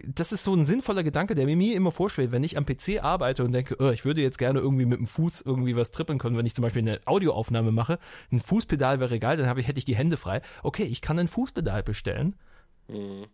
das 0.05 0.31
ist 0.31 0.43
so 0.43 0.53
ein 0.53 0.63
sinnvoller 0.63 1.03
Gedanke, 1.03 1.33
der 1.35 1.45
mir 1.45 1.75
immer 1.75 1.91
vorschwebt, 1.91 2.31
wenn 2.31 2.43
ich 2.43 2.57
am 2.57 2.65
PC 2.65 3.01
arbeite 3.03 3.43
und 3.43 3.51
denke, 3.51 3.75
oh, 3.79 3.89
ich 3.89 4.05
würde 4.05 4.21
jetzt 4.21 4.37
gerne 4.37 4.59
irgendwie 4.59 4.85
mit 4.85 4.99
dem 4.99 5.07
Fuß 5.07 5.41
irgendwie 5.41 5.75
was 5.75 5.91
trippeln 5.91 6.19
können, 6.19 6.37
wenn 6.37 6.45
ich 6.45 6.55
zum 6.55 6.63
Beispiel 6.63 6.81
eine 6.81 6.99
Audioaufnahme 7.05 7.71
mache. 7.71 7.99
Ein 8.31 8.39
Fußpedal 8.39 8.99
wäre 8.99 9.19
geil, 9.19 9.37
dann 9.37 9.47
habe 9.47 9.61
ich, 9.61 9.67
hätte 9.67 9.79
ich 9.79 9.85
die 9.85 9.95
Hände 9.95 10.17
frei. 10.17 10.41
Okay, 10.63 10.83
ich 10.83 11.01
kann 11.01 11.17
ein 11.19 11.27
Fußpedal 11.27 11.83
bestellen. 11.83 12.35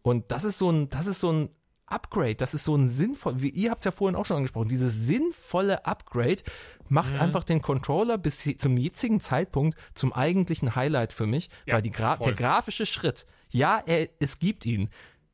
Und 0.02 0.32
das 0.32 0.46
ist 0.46 0.58
so 0.58 0.72
ein, 0.72 0.90
das 0.90 1.08
ist 1.08 1.20
so 1.20 1.32
ein 1.32 1.50
Upgrade, 1.86 2.36
das 2.36 2.54
ist 2.54 2.64
so 2.64 2.76
ein 2.76 2.88
sinnvoll, 2.88 3.42
wie 3.42 3.50
ihr 3.50 3.70
habt 3.70 3.82
es 3.82 3.86
ja 3.86 3.92
vorhin 3.92 4.16
auch 4.16 4.26
schon 4.26 4.38
angesprochen, 4.38 4.68
dieses 4.68 5.06
sinnvolle 5.06 5.86
Upgrade 5.86 6.42
macht 6.90 7.14
einfach 7.20 7.44
den 7.44 7.62
Controller 7.62 8.18
bis 8.18 8.40
zum 8.58 8.78
jetzigen 8.78 9.20
Zeitpunkt 9.20 9.78
zum 9.94 10.12
eigentlichen 10.12 10.76
Highlight 10.76 11.14
für 11.14 11.28
mich, 11.28 11.50
Ja, 11.66 11.76
weil 11.76 11.84
Gra 11.84 12.16
voll. 12.16 12.28
der 12.28 12.34
grafische 12.36 12.86
Schritt, 12.86 13.28
ja, 13.50 13.82
er, 13.86 14.10
es 14.20 14.40
gibt 14.40 14.66
ihn. 14.66 14.90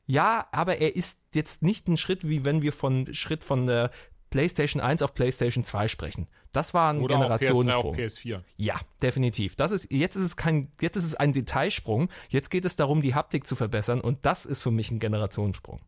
Ja, 0.10 0.48
aber 0.52 0.78
er 0.78 0.96
ist 0.96 1.20
jetzt 1.36 1.62
nicht 1.62 1.88
ein 1.88 1.96
Schritt, 1.96 2.28
wie 2.28 2.44
wenn 2.44 2.64
wir 2.64 2.74
von 2.74 3.14
Schritt 3.14 3.44
von 3.44 3.68
der 3.68 3.92
PlayStation 4.32 4.82
1 4.82 5.04
auf 5.04 5.14
PlayStation 5.14 5.64
2 5.64 5.88
sprechen. 5.88 6.28
Das 6.52 6.74
war 6.74 6.92
ein 6.92 7.02
Oder 7.02 7.18
auch 7.18 7.22
PS3 7.22 7.32
auf 7.32 7.40
Generationssprung. 7.40 7.96
PS4. 7.96 8.42
Ja, 8.58 8.80
definitiv. 9.04 9.56
Das 9.56 9.72
ist, 9.72 9.92
jetzt 9.92 10.16
ist 10.16 10.24
es 10.24 10.36
kein, 10.36 10.72
jetzt 10.82 10.96
ist 10.98 11.06
es 11.06 11.14
ein 11.14 11.32
Detailsprung. 11.32 12.10
Jetzt 12.30 12.50
geht 12.50 12.66
es 12.66 12.76
darum, 12.76 13.04
die 13.04 13.14
Haptik 13.14 13.46
zu 13.46 13.56
verbessern 13.56 14.02
und 14.02 14.26
das 14.26 14.48
ist 14.48 14.64
für 14.64 14.72
mich 14.72 14.90
ein 14.90 15.00
Generationssprung. 15.00 15.80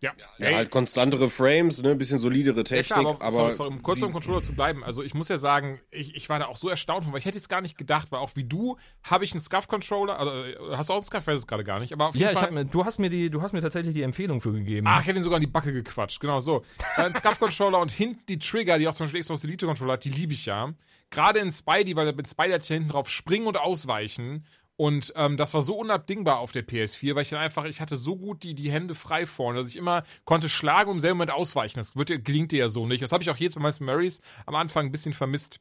Ja, 0.00 0.12
Ja, 0.38 0.56
halt 0.56 0.70
konstantere 0.70 1.28
Frames, 1.28 1.82
ne, 1.82 1.90
ein 1.90 1.98
bisschen 1.98 2.18
solidere 2.18 2.58
Ja, 2.58 2.64
Technik, 2.64 2.86
klar, 2.86 3.00
aber, 3.00 3.20
aber 3.20 3.30
sorry, 3.30 3.52
sorry, 3.52 3.68
um 3.70 3.82
kurz 3.82 4.00
beim 4.00 4.12
Controller 4.12 4.40
zu 4.40 4.54
bleiben. 4.54 4.82
Also 4.82 5.02
ich 5.02 5.12
muss 5.14 5.28
ja 5.28 5.36
sagen, 5.36 5.80
ich, 5.90 6.14
ich 6.16 6.28
war 6.30 6.38
da 6.38 6.46
auch 6.46 6.56
so 6.56 6.68
erstaunt 6.70 7.04
von, 7.04 7.12
weil 7.12 7.18
ich 7.18 7.26
hätte 7.26 7.36
es 7.36 7.48
gar 7.48 7.60
nicht 7.60 7.76
gedacht, 7.76 8.10
weil 8.10 8.18
auch 8.20 8.30
wie 8.34 8.44
du 8.44 8.78
habe 9.02 9.24
ich 9.24 9.32
einen 9.32 9.40
Scuff-Controller, 9.40 10.18
also 10.18 10.32
äh, 10.32 10.76
hast 10.76 10.88
du 10.88 10.94
auch 10.94 10.96
einen 10.98 11.04
Scuff, 11.04 11.26
weiß 11.26 11.38
es 11.40 11.46
gerade 11.46 11.64
gar 11.64 11.80
nicht, 11.80 11.92
aber 11.92 12.08
auf 12.08 12.14
jeden 12.14 12.32
Ja, 12.34 12.38
Fall. 12.38 12.50
mir, 12.50 12.64
du 12.64 12.84
hast 12.84 12.98
mir 12.98 13.10
die, 13.10 13.28
du 13.30 13.42
hast 13.42 13.52
mir 13.52 13.60
tatsächlich 13.60 13.94
die 13.94 14.02
Empfehlung 14.02 14.40
für 14.40 14.52
gegeben. 14.52 14.86
Ach, 14.88 15.02
ich 15.02 15.06
hätte 15.06 15.18
ihn 15.18 15.22
sogar 15.22 15.36
in 15.38 15.44
die 15.44 15.50
Backe 15.50 15.72
gequatscht. 15.72 16.20
Genau 16.20 16.40
so. 16.40 16.64
Äh, 16.96 17.02
Ein 17.02 17.12
Scuff-Controller 17.12 17.78
und 17.78 17.90
hinten 17.90 18.20
die 18.28 18.38
Trigger, 18.38 18.78
die 18.78 18.88
auch 18.88 18.94
zum 18.94 19.04
Beispiel 19.04 19.20
Xbox 19.20 19.44
Elite-Controller 19.44 19.92
hat, 19.94 20.04
die 20.04 20.10
liebe 20.10 20.32
ich 20.32 20.46
ja. 20.46 20.72
Gerade 21.10 21.40
in 21.40 21.50
Spidey, 21.50 21.96
weil 21.96 22.12
mit 22.12 22.28
Spidey 22.28 22.52
hat 22.52 22.68
ja 22.68 22.74
hinten 22.74 22.90
drauf 22.90 23.08
springen 23.10 23.46
und 23.48 23.56
ausweichen. 23.58 24.46
Und 24.80 25.12
ähm, 25.14 25.36
das 25.36 25.52
war 25.52 25.60
so 25.60 25.76
unabdingbar 25.76 26.38
auf 26.38 26.52
der 26.52 26.66
PS4, 26.66 27.14
weil 27.14 27.20
ich 27.20 27.28
dann 27.28 27.38
einfach, 27.38 27.66
ich 27.66 27.82
hatte 27.82 27.98
so 27.98 28.16
gut 28.16 28.44
die, 28.44 28.54
die 28.54 28.72
Hände 28.72 28.94
frei 28.94 29.26
vorne, 29.26 29.58
dass 29.58 29.68
ich 29.68 29.76
immer 29.76 30.04
konnte 30.24 30.48
schlagen 30.48 30.88
und 30.88 30.96
im 30.96 31.00
selben 31.00 31.18
Moment 31.18 31.32
ausweichen. 31.32 31.78
Das 31.78 31.96
wird, 31.96 32.24
gelingt 32.24 32.50
dir 32.50 32.60
ja 32.60 32.68
so 32.70 32.86
nicht. 32.86 33.02
Das 33.02 33.12
habe 33.12 33.22
ich 33.22 33.28
auch 33.28 33.36
jetzt 33.36 33.56
bei 33.56 33.60
meinen 33.60 33.74
Marys 33.80 34.22
am 34.46 34.54
Anfang 34.54 34.86
ein 34.86 34.90
bisschen 34.90 35.12
vermisst. 35.12 35.60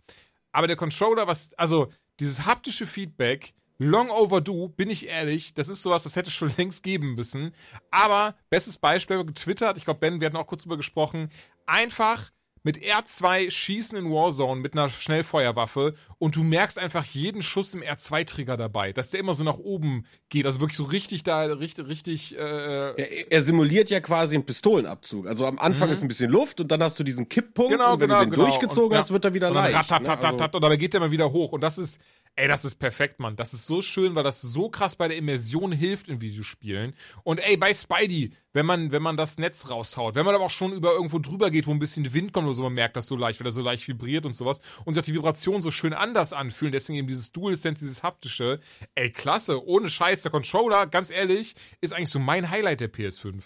Aber 0.54 0.68
der 0.68 0.78
Controller, 0.78 1.28
was, 1.28 1.52
also 1.56 1.92
dieses 2.22 2.46
haptische 2.46 2.86
Feedback, 2.86 3.54
long 3.78 4.10
overdue, 4.10 4.70
bin 4.70 4.90
ich 4.90 5.08
ehrlich, 5.08 5.54
das 5.54 5.68
ist 5.68 5.82
sowas, 5.82 6.04
das 6.04 6.16
hätte 6.16 6.32
schon 6.32 6.54
längst 6.58 6.82
geben 6.84 7.16
müssen. 7.16 7.54
Aber, 7.92 8.38
bestes 8.50 8.78
Beispiel, 8.78 9.26
getwittert, 9.26 9.78
ich 9.78 9.84
glaube, 9.84 10.00
Ben, 10.00 10.22
wir 10.22 10.28
hatten 10.28 10.38
auch 10.38 10.48
kurz 10.48 10.64
drüber 10.64 10.78
gesprochen, 10.78 11.30
einfach 11.66 12.32
mit 12.64 12.78
R2 12.80 13.50
schießen 13.52 13.98
in 13.98 14.10
Warzone 14.12 14.60
mit 14.62 14.74
einer 14.74 14.90
Schnellfeuerwaffe 14.90 15.96
und 16.18 16.36
du 16.36 16.44
merkst 16.44 16.80
einfach 16.80 17.06
jeden 17.06 17.42
Schuss 17.42 17.74
im 17.74 17.82
R2-Trigger 17.82 18.58
dabei, 18.58 18.92
dass 18.94 19.10
der 19.10 19.20
immer 19.20 19.34
so 19.34 19.44
nach 19.44 19.58
oben 19.58 20.06
geht, 20.30 20.46
also 20.46 20.60
wirklich 20.60 20.78
so 20.78 20.84
richtig 20.84 21.24
da, 21.24 21.44
richtig, 21.44 21.88
richtig, 21.88 22.38
äh, 22.38 22.40
er, 22.40 23.32
er 23.32 23.42
simuliert 23.42 23.90
ja 23.90 24.00
quasi 24.00 24.36
einen 24.36 24.46
Pistolenabzug. 24.46 25.28
Also 25.28 25.46
am 25.46 25.60
Anfang 25.60 25.90
ist 25.90 26.02
ein 26.02 26.08
bisschen 26.08 26.30
Luft 26.30 26.60
und 26.60 26.72
dann 26.72 26.84
hast 26.84 27.00
du 27.00 27.04
diesen 27.04 27.30
Kipppunkt 27.30 27.72
Genau, 27.72 27.94
und 27.94 28.00
wenn 28.00 28.08
genau, 28.10 28.20
du 28.20 28.26
den 28.26 28.32
genau. 28.32 28.44
durchgezogen 28.46 28.92
Und, 28.92 28.98
hast, 28.98 29.12
wird 29.12 29.26
er 29.26 29.34
wieder 29.34 29.50
Und 29.50 29.56
dann 29.56 29.72
leicht. 29.72 29.76
ratatatat, 29.92 30.34
ne? 30.34 30.42
Also- 30.44 30.56
und 30.58 30.62
dabei 30.62 30.78
geht 30.78 30.94
der 30.94 31.02
immer 31.02 31.12
wieder 31.12 31.32
hoch. 31.32 31.52
Und 31.54 31.62
das 31.62 31.78
ist, 31.78 32.02
ey, 32.36 32.48
das 32.48 32.66
ist 32.66 32.76
perfekt, 32.76 33.20
Mann. 33.20 33.36
Das 33.36 33.54
ist 33.54 33.66
so 33.66 33.82
schön, 33.82 34.16
weil 34.16 34.24
das 34.24 34.42
so 34.42 34.70
krass 34.70 34.96
bei 34.96 35.08
der 35.08 35.18
Immersion 35.18 35.72
hilft 35.72 36.08
in 36.08 36.22
Videospielen. 36.22 36.94
Und 37.24 37.40
ey, 37.40 37.58
bei 37.58 37.74
Spidey, 37.74 38.32
wenn 38.54 38.66
man, 38.66 38.92
wenn 38.92 39.02
man 39.02 39.18
das 39.18 39.38
Netz 39.38 39.70
raushaut, 39.70 40.16
wenn 40.16 40.26
man 40.26 40.36
aber 40.36 40.46
auch 40.46 40.50
schon 40.50 40.72
über 40.72 40.94
irgendwo 40.94 41.20
drüber 41.20 41.52
geht, 41.52 41.68
wo 41.68 41.72
ein 41.72 41.80
bisschen 41.80 42.14
Wind 42.14 42.34
kommt 42.34 42.48
oder 42.48 42.56
so, 42.56 42.64
man 42.64 42.74
merkt 42.74 42.96
das 42.96 43.08
so 43.08 43.16
leicht, 43.16 43.40
weil 43.40 43.48
er 43.48 43.52
so 43.52 43.62
leicht 43.62 43.88
vibriert 43.88 44.26
und 44.26 44.34
sowas. 44.34 44.60
Und 44.86 44.94
sich 44.94 45.02
auch 45.02 45.06
die 45.06 45.14
Vibration 45.16 45.62
so 45.62 45.72
schön 45.72 45.94
anders 45.94 46.34
anfühlen. 46.34 46.72
Deswegen 46.72 47.00
eben 47.00 47.08
dieses 47.08 47.32
DualSense, 47.32 47.84
dieses 47.84 48.04
haptische. 48.04 48.60
Ey, 48.96 49.12
klasse. 49.12 49.66
Ohne 49.66 49.90
Scheiß, 49.90 50.22
der 50.22 50.32
Controller, 50.32 50.88
ganz 50.88 51.12
ehrlich, 51.12 51.56
ist 51.82 51.94
eigentlich 51.94 52.10
so 52.10 52.20
mein 52.20 52.50
Highlight 52.50 52.82
der 52.82 52.92
PS5. 52.92 53.44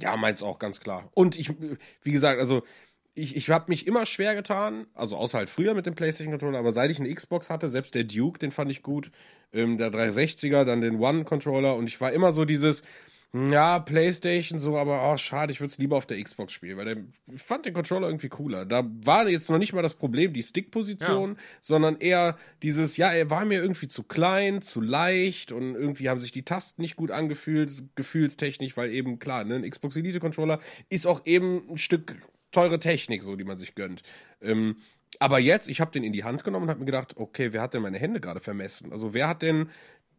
Ja, 0.00 0.16
meins 0.16 0.42
auch, 0.42 0.58
ganz 0.58 0.80
klar. 0.80 1.10
Und 1.14 1.36
ich, 1.36 1.50
wie 2.02 2.12
gesagt, 2.12 2.38
also 2.38 2.62
ich, 3.14 3.36
ich 3.36 3.50
habe 3.50 3.66
mich 3.68 3.86
immer 3.86 4.06
schwer 4.06 4.34
getan, 4.34 4.86
also 4.94 5.16
außer 5.16 5.38
halt 5.38 5.50
früher 5.50 5.74
mit 5.74 5.86
dem 5.86 5.94
PlayStation 5.94 6.32
Controller, 6.32 6.58
aber 6.58 6.72
seit 6.72 6.90
ich 6.90 7.00
eine 7.00 7.12
Xbox 7.12 7.50
hatte, 7.50 7.68
selbst 7.68 7.94
der 7.94 8.04
Duke, 8.04 8.38
den 8.38 8.52
fand 8.52 8.70
ich 8.70 8.82
gut, 8.82 9.10
ähm, 9.52 9.78
der 9.78 9.90
360er, 9.92 10.64
dann 10.64 10.80
den 10.80 11.00
One 11.00 11.24
Controller 11.24 11.76
und 11.76 11.86
ich 11.86 12.00
war 12.00 12.12
immer 12.12 12.32
so 12.32 12.44
dieses, 12.44 12.82
ja, 13.34 13.78
PlayStation 13.78 14.58
so, 14.58 14.78
aber 14.78 15.12
oh, 15.12 15.16
schade, 15.18 15.52
ich 15.52 15.60
würde 15.60 15.70
es 15.70 15.76
lieber 15.76 15.98
auf 15.98 16.06
der 16.06 16.22
Xbox 16.22 16.50
spielen, 16.50 16.78
weil 16.78 16.84
der, 16.86 16.96
ich 17.30 17.42
fand 17.42 17.66
den 17.66 17.74
Controller 17.74 18.06
irgendwie 18.06 18.30
cooler. 18.30 18.64
Da 18.64 18.88
war 19.04 19.28
jetzt 19.28 19.50
noch 19.50 19.58
nicht 19.58 19.74
mal 19.74 19.82
das 19.82 19.94
Problem, 19.94 20.32
die 20.32 20.42
Stickposition, 20.42 21.36
sondern 21.60 21.98
eher 21.98 22.38
dieses, 22.62 22.96
ja, 22.96 23.12
er 23.12 23.28
war 23.28 23.44
mir 23.44 23.60
irgendwie 23.60 23.88
zu 23.88 24.02
klein, 24.02 24.62
zu 24.62 24.80
leicht 24.80 25.52
und 25.52 25.74
irgendwie 25.74 26.08
haben 26.08 26.20
sich 26.20 26.32
die 26.32 26.44
Tasten 26.44 26.80
nicht 26.80 26.96
gut 26.96 27.10
angefühlt, 27.10 27.70
gefühlstechnisch, 27.96 28.78
weil 28.78 28.90
eben 28.94 29.18
klar, 29.18 29.44
ne, 29.44 29.56
ein 29.56 29.68
Xbox 29.68 29.96
Elite 29.96 30.20
Controller 30.20 30.58
ist 30.88 31.06
auch 31.06 31.26
eben 31.26 31.68
ein 31.68 31.78
Stück 31.78 32.06
teure 32.50 32.78
Technik, 32.78 33.22
so 33.22 33.36
die 33.36 33.44
man 33.44 33.58
sich 33.58 33.74
gönnt. 33.74 34.02
Ähm, 34.40 34.76
aber 35.18 35.38
jetzt, 35.38 35.68
ich 35.68 35.80
habe 35.80 35.90
den 35.90 36.04
in 36.04 36.12
die 36.12 36.24
Hand 36.24 36.44
genommen 36.44 36.64
und 36.64 36.70
habe 36.70 36.80
mir 36.80 36.86
gedacht, 36.86 37.16
okay, 37.16 37.52
wer 37.52 37.62
hat 37.62 37.74
denn 37.74 37.82
meine 37.82 37.98
Hände 37.98 38.20
gerade 38.20 38.40
vermessen? 38.40 38.92
Also 38.92 39.14
wer 39.14 39.28
hat 39.28 39.42
denn 39.42 39.70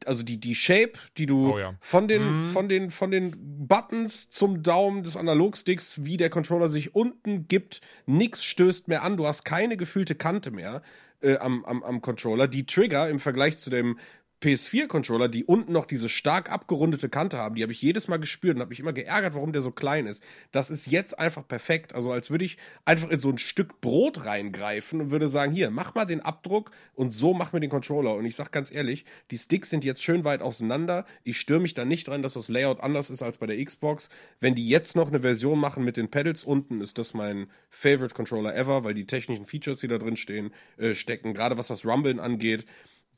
also 0.05 0.23
die 0.23 0.39
die 0.39 0.55
Shape, 0.55 0.93
die 1.17 1.25
du 1.25 1.53
Oh 1.53 1.59
ja. 1.59 1.75
von 1.81 2.07
den 2.07 2.49
von 2.51 2.69
den 2.69 2.91
von 2.91 3.11
den 3.11 3.67
Buttons 3.67 4.29
zum 4.29 4.63
Daumen 4.63 5.03
des 5.03 5.17
Analogsticks, 5.17 6.05
wie 6.05 6.17
der 6.17 6.29
Controller 6.29 6.69
sich 6.69 6.95
unten 6.95 7.47
gibt, 7.47 7.81
nix 8.05 8.43
stößt 8.43 8.87
mehr 8.87 9.03
an, 9.03 9.17
du 9.17 9.27
hast 9.27 9.43
keine 9.43 9.77
gefühlte 9.77 10.15
Kante 10.15 10.51
mehr 10.51 10.81
äh, 11.21 11.37
am, 11.37 11.65
am 11.65 11.83
am 11.83 12.01
Controller. 12.01 12.47
Die 12.47 12.65
Trigger 12.65 13.09
im 13.09 13.19
Vergleich 13.19 13.57
zu 13.57 13.69
dem 13.69 13.99
PS4-Controller, 14.41 15.27
die 15.27 15.43
unten 15.43 15.73
noch 15.73 15.85
diese 15.85 16.07
stark 16.07 16.49
abgerundete 16.49 17.09
Kante 17.09 17.37
haben, 17.37 17.55
die 17.55 17.61
habe 17.61 17.73
ich 17.73 17.81
jedes 17.81 18.07
Mal 18.07 18.17
gespürt 18.17 18.55
und 18.55 18.61
habe 18.61 18.69
mich 18.69 18.79
immer 18.79 18.93
geärgert, 18.93 19.33
warum 19.33 19.51
der 19.51 19.61
so 19.61 19.71
klein 19.71 20.07
ist. 20.07 20.23
Das 20.51 20.69
ist 20.69 20.87
jetzt 20.87 21.19
einfach 21.19 21.45
perfekt. 21.45 21.93
Also 21.93 22.11
als 22.11 22.29
würde 22.29 22.45
ich 22.45 22.57
einfach 22.85 23.09
in 23.09 23.19
so 23.19 23.29
ein 23.29 23.37
Stück 23.37 23.81
Brot 23.81 24.25
reingreifen 24.25 25.01
und 25.01 25.11
würde 25.11 25.27
sagen, 25.27 25.51
hier, 25.51 25.71
mach 25.71 25.93
mal 25.93 26.05
den 26.05 26.21
Abdruck 26.21 26.71
und 26.95 27.11
so 27.11 27.33
mach 27.33 27.51
mir 27.51 27.59
den 27.59 27.69
Controller. 27.69 28.15
Und 28.15 28.25
ich 28.25 28.35
sag 28.35 28.51
ganz 28.51 28.71
ehrlich, 28.71 29.05
die 29.31 29.37
Sticks 29.37 29.69
sind 29.69 29.83
jetzt 29.83 30.03
schön 30.03 30.23
weit 30.23 30.41
auseinander. 30.41 31.05
Ich 31.23 31.37
störe 31.37 31.59
mich 31.59 31.73
da 31.73 31.83
nicht 31.83 32.07
dran, 32.07 32.23
dass 32.23 32.33
das 32.33 32.47
Layout 32.47 32.79
anders 32.79 33.09
ist 33.09 33.21
als 33.21 33.37
bei 33.37 33.45
der 33.45 33.63
Xbox. 33.63 34.09
Wenn 34.39 34.55
die 34.55 34.69
jetzt 34.69 34.95
noch 34.95 35.09
eine 35.09 35.21
Version 35.21 35.59
machen 35.59 35.83
mit 35.83 35.97
den 35.97 36.09
Pedals 36.09 36.45
unten, 36.45 36.79
ist 36.79 36.97
das 36.97 37.13
mein 37.13 37.47
Favorite 37.69 38.15
Controller 38.15 38.55
ever, 38.55 38.85
weil 38.85 38.93
die 38.93 39.05
technischen 39.05 39.45
Features, 39.45 39.79
die 39.79 39.87
da 39.87 39.97
drin 39.97 40.15
stehen, 40.15 40.51
äh, 40.77 40.93
stecken, 40.93 41.33
gerade 41.33 41.57
was 41.57 41.67
das 41.67 41.85
Rumblen 41.85 42.19
angeht, 42.19 42.65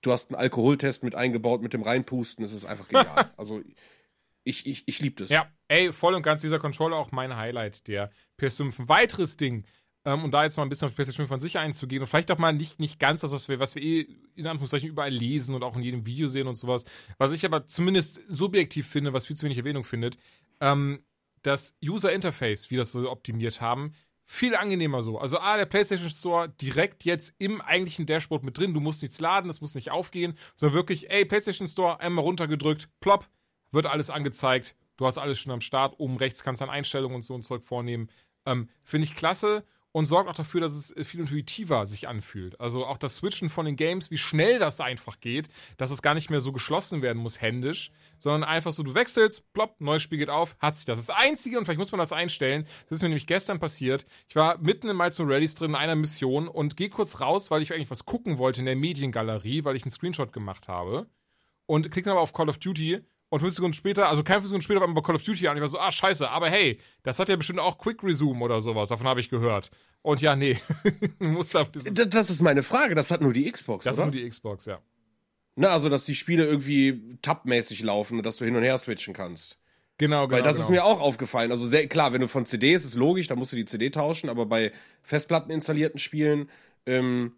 du 0.01 0.11
hast 0.11 0.30
einen 0.30 0.39
Alkoholtest 0.39 1.03
mit 1.03 1.15
eingebaut 1.15 1.61
mit 1.61 1.73
dem 1.73 1.83
Reinpusten. 1.83 2.43
Es 2.43 2.53
ist 2.53 2.65
einfach 2.65 2.88
genial. 2.88 3.31
also 3.38 3.61
ich, 4.43 4.65
ich, 4.65 4.88
ich 4.88 4.99
liebe 4.99 5.21
das. 5.21 5.30
Ja, 5.30 5.47
ey, 5.67 5.93
voll 5.93 6.13
und 6.13 6.23
ganz 6.23 6.41
dieser 6.41 6.59
Controller 6.59 6.97
auch 6.97 7.11
mein 7.11 7.35
Highlight 7.35 7.88
der 7.88 8.11
PS5. 8.39 8.80
Ein 8.80 8.89
weiteres 8.89 9.38
Ding, 9.38 9.65
ähm, 10.03 10.23
um 10.23 10.31
da 10.31 10.43
jetzt 10.43 10.57
mal 10.57 10.63
ein 10.63 10.69
bisschen 10.69 10.88
auf 10.88 10.93
die 10.93 10.95
PlayStation 10.95 11.27
5 11.27 11.33
an 11.33 11.39
sich 11.39 11.59
einzugehen 11.59 12.01
und 12.01 12.07
vielleicht 12.07 12.31
auch 12.31 12.39
mal 12.39 12.53
nicht, 12.53 12.80
nicht 12.80 12.99
ganz 12.99 13.21
das, 13.21 13.31
was 13.31 13.47
wir, 13.47 13.59
was 13.59 13.75
wir 13.75 13.83
eh 13.83 14.07
in 14.35 14.47
Anführungszeichen 14.47 14.89
überall 14.89 15.11
lesen 15.11 15.53
und 15.53 15.63
auch 15.63 15.75
in 15.75 15.83
jedem 15.83 16.05
Video 16.05 16.27
sehen 16.27 16.47
und 16.47 16.55
sowas, 16.55 16.85
was 17.17 17.31
ich 17.33 17.45
aber 17.45 17.67
zumindest 17.67 18.21
subjektiv 18.31 18.88
finde, 18.88 19.13
was 19.13 19.27
viel 19.27 19.35
zu 19.35 19.45
wenig 19.45 19.59
Erwähnung 19.59 19.83
findet, 19.83 20.17
ähm, 20.59 21.03
das 21.43 21.75
User 21.83 22.11
Interface, 22.11 22.71
wie 22.71 22.77
das 22.77 22.91
so 22.91 23.09
optimiert 23.09 23.61
haben, 23.61 23.93
viel 24.31 24.55
angenehmer 24.55 25.01
so. 25.01 25.19
Also 25.19 25.39
A, 25.39 25.57
der 25.57 25.65
PlayStation 25.65 26.09
Store 26.09 26.47
direkt 26.47 27.03
jetzt 27.03 27.35
im 27.37 27.59
eigentlichen 27.59 28.05
Dashboard 28.05 28.43
mit 28.43 28.57
drin. 28.57 28.73
Du 28.73 28.79
musst 28.79 29.01
nichts 29.01 29.19
laden, 29.19 29.49
das 29.49 29.59
muss 29.59 29.75
nicht 29.75 29.91
aufgehen, 29.91 30.37
sondern 30.55 30.73
wirklich, 30.73 31.11
ey, 31.11 31.25
PlayStation 31.25 31.67
Store, 31.67 31.99
einmal 31.99 32.23
runtergedrückt, 32.23 32.87
plopp, 33.01 33.27
wird 33.71 33.87
alles 33.87 34.09
angezeigt. 34.09 34.77
Du 34.95 35.05
hast 35.05 35.17
alles 35.17 35.37
schon 35.37 35.51
am 35.51 35.59
Start. 35.59 35.95
Oben 35.99 36.15
rechts 36.15 36.43
kannst 36.43 36.61
du 36.61 36.65
dann 36.65 36.73
Einstellungen 36.73 37.17
und 37.17 37.23
so 37.23 37.35
ein 37.35 37.41
Zeug 37.41 37.61
vornehmen. 37.65 38.09
Ähm, 38.45 38.69
Finde 38.83 39.05
ich 39.05 39.15
klasse 39.15 39.65
und 39.91 40.05
sorgt 40.05 40.29
auch 40.29 40.35
dafür, 40.35 40.61
dass 40.61 40.73
es 40.73 41.07
viel 41.07 41.19
intuitiver 41.19 41.85
sich 41.85 42.07
anfühlt. 42.07 42.59
Also 42.59 42.85
auch 42.85 42.97
das 42.97 43.17
Switchen 43.17 43.49
von 43.49 43.65
den 43.65 43.75
Games, 43.75 44.11
wie 44.11 44.17
schnell 44.17 44.59
das 44.59 44.79
einfach 44.79 45.19
geht, 45.19 45.49
dass 45.77 45.91
es 45.91 46.01
gar 46.01 46.13
nicht 46.13 46.29
mehr 46.29 46.41
so 46.41 46.51
geschlossen 46.51 47.01
werden 47.01 47.21
muss 47.21 47.41
händisch, 47.41 47.91
sondern 48.17 48.43
einfach 48.43 48.71
so, 48.71 48.83
du 48.83 48.93
wechselst, 48.93 49.51
plopp, 49.53 49.81
neues 49.81 50.01
Spiel 50.01 50.17
geht 50.17 50.29
auf, 50.29 50.55
hat 50.59 50.75
sich 50.75 50.85
das. 50.85 51.05
Das 51.05 51.15
Einzige, 51.15 51.57
und 51.57 51.65
vielleicht 51.65 51.79
muss 51.79 51.91
man 51.91 51.99
das 51.99 52.13
einstellen, 52.13 52.65
das 52.87 52.97
ist 52.97 53.01
mir 53.01 53.09
nämlich 53.09 53.27
gestern 53.27 53.59
passiert, 53.59 54.05
ich 54.29 54.35
war 54.35 54.57
mitten 54.59 54.89
in 54.89 54.97
Miles 54.97 55.19
Rallies 55.19 55.55
drin 55.55 55.71
in 55.71 55.75
einer 55.75 55.95
Mission 55.95 56.47
und 56.47 56.77
gehe 56.77 56.89
kurz 56.89 57.19
raus, 57.19 57.51
weil 57.51 57.61
ich 57.61 57.73
eigentlich 57.73 57.91
was 57.91 58.05
gucken 58.05 58.37
wollte 58.37 58.61
in 58.61 58.65
der 58.65 58.75
Mediengalerie, 58.75 59.65
weil 59.65 59.75
ich 59.75 59.83
einen 59.83 59.91
Screenshot 59.91 60.31
gemacht 60.31 60.67
habe 60.67 61.07
und 61.65 61.91
klicke 61.91 62.05
dann 62.05 62.13
aber 62.13 62.21
auf 62.21 62.33
Call 62.33 62.49
of 62.49 62.57
Duty 62.57 63.01
und 63.31 63.39
fünf 63.39 63.55
Sekunden 63.55 63.73
später, 63.73 64.09
also 64.09 64.23
keine 64.23 64.41
fünf 64.41 64.49
Sekunden 64.49 64.63
später, 64.63 64.81
war 64.81 64.89
einmal 64.89 65.01
bei 65.01 65.05
Call 65.05 65.15
of 65.15 65.23
Duty 65.23 65.47
an. 65.47 65.55
Ich 65.55 65.61
war 65.61 65.69
so, 65.69 65.79
ah, 65.79 65.89
scheiße, 65.89 66.29
aber 66.29 66.49
hey, 66.49 66.79
das 67.03 67.17
hat 67.17 67.29
ja 67.29 67.37
bestimmt 67.37 67.59
auch 67.59 67.77
Quick 67.77 68.03
Resume 68.03 68.43
oder 68.43 68.59
sowas. 68.59 68.89
Davon 68.89 69.07
habe 69.07 69.21
ich 69.21 69.29
gehört. 69.29 69.71
Und 70.01 70.21
ja, 70.21 70.35
nee. 70.35 70.57
Das 72.09 72.29
ist 72.29 72.41
meine 72.41 72.61
Frage. 72.61 72.93
Das 72.93 73.09
hat 73.09 73.21
nur 73.21 73.31
die 73.31 73.49
Xbox, 73.49 73.85
das 73.85 73.97
oder? 73.97 74.07
nur 74.07 74.11
die 74.11 74.27
Xbox, 74.27 74.65
ja. 74.65 74.81
Ne, 75.55 75.69
also, 75.69 75.87
dass 75.87 76.03
die 76.03 76.15
Spiele 76.15 76.45
irgendwie 76.45 77.17
tabmäßig 77.21 77.81
laufen 77.83 78.17
und 78.17 78.25
dass 78.25 78.35
du 78.35 78.43
hin 78.43 78.55
und 78.57 78.63
her 78.63 78.77
switchen 78.77 79.13
kannst. 79.13 79.57
Genau, 79.97 80.27
genau. 80.27 80.35
Weil 80.35 80.43
das 80.43 80.55
genau. 80.55 80.65
ist 80.65 80.71
mir 80.71 80.83
auch 80.83 80.99
aufgefallen. 80.99 81.53
Also 81.53 81.67
sehr 81.67 81.87
klar, 81.87 82.11
wenn 82.11 82.21
du 82.21 82.27
von 82.27 82.45
CD 82.45 82.73
ist, 82.73 82.83
ist 82.83 82.95
logisch, 82.95 83.27
da 83.27 83.37
musst 83.37 83.53
du 83.53 83.55
die 83.55 83.65
CD 83.65 83.91
tauschen, 83.91 84.29
aber 84.29 84.45
bei 84.45 84.73
Festplatten 85.03 85.51
installierten 85.51 85.99
Spielen 85.99 86.49
ähm, 86.85 87.37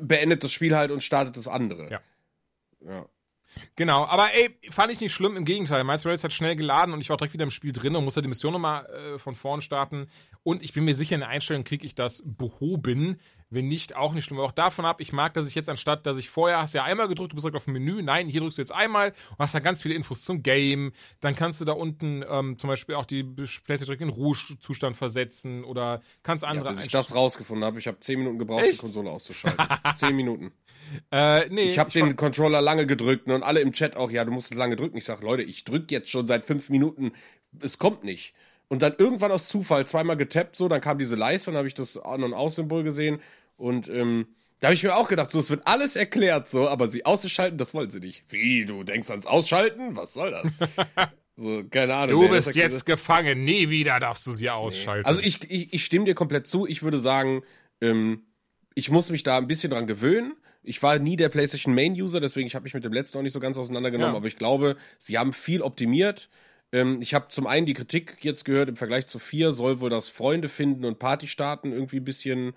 beendet 0.00 0.42
das 0.42 0.50
Spiel 0.50 0.76
halt 0.76 0.90
und 0.90 1.04
startet 1.04 1.36
das 1.36 1.46
andere. 1.46 1.88
Ja. 1.88 2.00
Ja. 2.84 3.06
Genau, 3.76 4.04
aber 4.04 4.28
ey, 4.34 4.50
fand 4.70 4.92
ich 4.92 5.00
nicht 5.00 5.12
schlimm, 5.12 5.36
im 5.36 5.44
Gegenteil. 5.44 5.84
Miles 5.84 6.04
Morales 6.04 6.24
hat 6.24 6.32
schnell 6.32 6.56
geladen 6.56 6.94
und 6.94 7.00
ich 7.00 7.10
war 7.10 7.16
direkt 7.16 7.34
wieder 7.34 7.44
im 7.44 7.50
Spiel 7.50 7.72
drin 7.72 7.96
und 7.96 8.04
musste 8.04 8.22
die 8.22 8.28
Mission 8.28 8.52
nochmal 8.52 8.86
äh, 8.86 9.18
von 9.18 9.34
vorn 9.34 9.62
starten. 9.62 10.08
Und 10.42 10.62
ich 10.62 10.72
bin 10.72 10.84
mir 10.84 10.94
sicher, 10.94 11.14
in 11.14 11.20
der 11.20 11.28
Einstellung 11.28 11.64
kriege 11.64 11.86
ich 11.86 11.94
das 11.94 12.22
behoben. 12.24 13.20
Wenn 13.52 13.66
nicht, 13.66 13.96
auch 13.96 14.12
nicht 14.14 14.24
schlimm. 14.24 14.38
Aber 14.38 14.46
auch 14.46 14.52
davon 14.52 14.84
ab, 14.84 15.00
ich 15.00 15.12
mag, 15.12 15.34
dass 15.34 15.48
ich 15.48 15.56
jetzt 15.56 15.68
anstatt, 15.68 16.06
dass 16.06 16.18
ich 16.18 16.30
vorher 16.30 16.62
hast 16.62 16.72
ja 16.72 16.84
einmal 16.84 17.08
gedrückt, 17.08 17.32
du 17.32 17.34
bist 17.34 17.44
direkt 17.44 17.56
auf 17.56 17.64
dem 17.64 17.72
Menü. 17.72 18.00
Nein, 18.00 18.28
hier 18.28 18.40
drückst 18.40 18.58
du 18.58 18.62
jetzt 18.62 18.72
einmal 18.72 19.08
und 19.30 19.38
hast 19.40 19.54
dann 19.54 19.62
ganz 19.64 19.82
viele 19.82 19.94
Infos 19.94 20.24
zum 20.24 20.44
Game. 20.44 20.92
Dann 21.20 21.34
kannst 21.34 21.60
du 21.60 21.64
da 21.64 21.72
unten 21.72 22.24
ähm, 22.30 22.58
zum 22.58 22.68
Beispiel 22.68 22.94
auch 22.94 23.04
die 23.06 23.24
PlayStation 23.24 23.86
direkt 23.86 24.02
in 24.02 24.08
Ruhezustand 24.08 24.96
versetzen 24.96 25.64
oder 25.64 26.00
kannst 26.22 26.44
Ja, 26.44 26.50
andere 26.50 26.74
bis 26.74 26.84
ich 26.84 26.92
das 26.92 27.12
rausgefunden 27.12 27.64
habe, 27.64 27.80
ich 27.80 27.88
habe 27.88 27.98
zehn 28.00 28.20
Minuten 28.20 28.38
gebraucht, 28.38 28.62
Echt? 28.62 28.74
die 28.74 28.78
Konsole 28.78 29.10
auszuschalten. 29.10 29.66
zehn 29.96 30.14
Minuten. 30.14 30.52
Äh, 31.10 31.48
nee, 31.48 31.70
Ich 31.70 31.78
habe 31.78 31.90
den 31.90 32.14
Controller 32.14 32.60
lange 32.62 32.86
gedrückt 32.86 33.26
und 33.28 33.42
alle 33.42 33.60
im 33.60 33.72
Chat 33.72 33.96
auch, 33.96 34.10
ja, 34.12 34.24
du 34.24 34.30
musst 34.30 34.54
lange 34.54 34.76
drücken. 34.76 34.96
Ich 34.96 35.04
sage, 35.04 35.24
Leute, 35.24 35.42
ich 35.42 35.64
drück 35.64 35.90
jetzt 35.90 36.08
schon 36.08 36.26
seit 36.26 36.44
fünf 36.44 36.68
Minuten, 36.68 37.12
es 37.60 37.78
kommt 37.78 38.04
nicht. 38.04 38.32
Und 38.68 38.82
dann 38.82 38.94
irgendwann 38.98 39.32
aus 39.32 39.48
Zufall 39.48 39.84
zweimal 39.84 40.16
getappt, 40.16 40.54
so, 40.54 40.68
dann 40.68 40.80
kam 40.80 40.96
diese 40.96 41.16
Leiste, 41.16 41.50
dann 41.50 41.58
habe 41.58 41.66
ich 41.66 41.74
das 41.74 41.96
An- 41.96 42.22
und 42.22 42.32
Aus-Symbol 42.34 42.84
gesehen 42.84 43.20
und 43.60 43.88
ähm, 43.88 44.26
da 44.60 44.68
habe 44.68 44.74
ich 44.74 44.82
mir 44.82 44.94
auch 44.94 45.08
gedacht, 45.08 45.30
so, 45.30 45.38
es 45.38 45.48
wird 45.50 45.66
alles 45.66 45.96
erklärt, 45.96 46.48
so, 46.48 46.68
aber 46.68 46.88
sie 46.88 47.06
auszuschalten, 47.06 47.56
das 47.58 47.72
wollen 47.72 47.90
sie 47.90 48.00
nicht. 48.00 48.24
Wie, 48.28 48.64
du 48.66 48.84
denkst 48.84 49.08
ans 49.10 49.26
Ausschalten? 49.26 49.96
Was 49.96 50.12
soll 50.12 50.30
das? 50.32 50.58
so, 51.36 51.62
keine 51.70 51.94
Ahnung. 51.94 52.22
Du 52.22 52.28
bist 52.28 52.54
jetzt 52.54 52.84
gefangen, 52.84 53.44
nie 53.44 53.70
wieder 53.70 53.98
darfst 54.00 54.26
du 54.26 54.32
sie 54.32 54.50
ausschalten. 54.50 55.06
also 55.06 55.20
ich, 55.20 55.50
ich, 55.50 55.72
ich 55.72 55.84
stimme 55.84 56.04
dir 56.04 56.14
komplett 56.14 56.46
zu. 56.46 56.66
Ich 56.66 56.82
würde 56.82 56.98
sagen, 56.98 57.42
ähm, 57.80 58.24
ich 58.74 58.90
muss 58.90 59.08
mich 59.10 59.22
da 59.22 59.38
ein 59.38 59.46
bisschen 59.46 59.70
dran 59.70 59.86
gewöhnen. 59.86 60.34
Ich 60.62 60.82
war 60.82 60.98
nie 60.98 61.16
der 61.16 61.30
PlayStation 61.30 61.74
Main 61.74 61.92
User, 61.92 62.20
deswegen 62.20 62.46
ich 62.46 62.54
habe 62.54 62.64
mich 62.64 62.74
mit 62.74 62.84
dem 62.84 62.92
letzten 62.92 63.16
auch 63.16 63.22
nicht 63.22 63.32
so 63.32 63.40
ganz 63.40 63.56
auseinandergenommen, 63.56 64.12
Ja. 64.12 64.18
aber 64.18 64.26
ich 64.26 64.36
glaube, 64.36 64.76
sie 64.98 65.16
haben 65.16 65.32
viel 65.32 65.62
optimiert. 65.62 66.28
Ähm, 66.70 67.00
ich 67.00 67.14
habe 67.14 67.28
zum 67.28 67.46
einen 67.46 67.64
die 67.64 67.72
Kritik 67.72 68.18
jetzt 68.20 68.44
gehört, 68.44 68.68
im 68.68 68.76
Vergleich 68.76 69.06
zu 69.06 69.18
4 69.18 69.52
soll 69.52 69.80
wohl 69.80 69.88
das 69.90 70.10
Freunde 70.10 70.50
finden 70.50 70.84
und 70.84 70.98
Party 70.98 71.28
starten 71.28 71.72
irgendwie 71.72 71.96
ein 71.96 72.04
bisschen, 72.04 72.52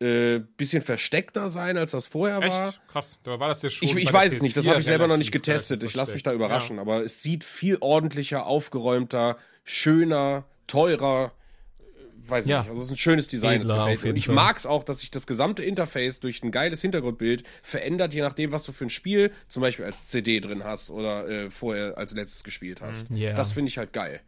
äh, 0.00 0.38
bisschen 0.56 0.80
versteckter 0.82 1.48
sein, 1.48 1.76
als 1.76 1.90
das 1.90 2.06
vorher 2.06 2.38
war. 2.40 2.68
Echt? 2.68 2.80
Krass. 2.88 3.18
Da 3.24 3.40
war 3.40 3.48
das 3.48 3.62
ja 3.62 3.70
schon. 3.70 3.88
Ich, 3.88 3.96
ich 3.96 4.12
weiß 4.12 4.32
es 4.32 4.42
nicht, 4.42 4.56
das 4.56 4.64
PS4 4.64 4.68
habe 4.70 4.80
ich 4.80 4.86
selber 4.86 5.06
noch 5.08 5.16
nicht 5.16 5.32
getestet. 5.32 5.82
Ich 5.82 5.94
lasse 5.94 6.12
mich 6.12 6.22
da 6.22 6.32
überraschen, 6.32 6.78
aber 6.78 7.02
es 7.04 7.22
sieht 7.22 7.42
viel 7.44 7.78
ordentlicher, 7.80 8.46
aufgeräumter, 8.46 9.38
schöner, 9.64 10.44
teurer. 10.66 11.32
äh, 11.80 12.30
Weiß 12.30 12.44
ich 12.44 12.50
Ja. 12.50 12.60
nicht. 12.60 12.68
Also 12.70 12.82
es 12.82 12.86
ist 12.88 12.92
ein 12.92 12.96
schönes 12.96 13.26
Design, 13.28 13.58
das 13.60 13.68
Edler 13.68 13.76
gefällt 13.78 13.98
auf 13.98 14.02
mir. 14.02 14.06
jeden 14.08 14.14
Und 14.14 14.18
ich 14.18 14.28
mag 14.28 14.56
es 14.56 14.66
auch, 14.66 14.84
dass 14.84 15.00
sich 15.00 15.10
das 15.10 15.26
gesamte 15.26 15.64
Interface 15.64 16.20
durch 16.20 16.42
ein 16.42 16.50
geiles 16.52 16.80
Hintergrundbild 16.82 17.42
verändert, 17.62 18.14
je 18.14 18.20
nachdem, 18.22 18.52
was 18.52 18.64
du 18.64 18.72
für 18.72 18.84
ein 18.84 18.90
Spiel 18.90 19.32
zum 19.48 19.62
Beispiel 19.62 19.84
als 19.84 20.06
CD 20.06 20.38
drin 20.40 20.62
hast 20.64 20.90
oder 20.90 21.26
äh, 21.28 21.50
vorher 21.50 21.96
als 21.98 22.12
letztes 22.12 22.44
gespielt 22.44 22.80
hast. 22.82 23.06
Ja. 23.10 23.32
Das 23.34 23.52
finde 23.52 23.68
ich 23.70 23.78
halt 23.78 23.92
geil. 23.92 24.20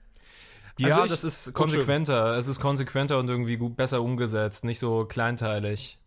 Ja, 0.88 1.02
Also 1.02 1.08
das 1.08 1.24
ist 1.24 1.46
Gut, 1.46 1.54
konsequenter. 1.54 2.36
Es 2.36 2.48
ist 2.48 2.60
konsequenter 2.60 3.18
und 3.18 3.28
irgendwie 3.28 3.56
gut, 3.56 3.76
besser 3.76 4.02
umgesetzt, 4.02 4.64
nicht 4.64 4.78
so 4.78 5.04
kleinteilig. 5.04 5.98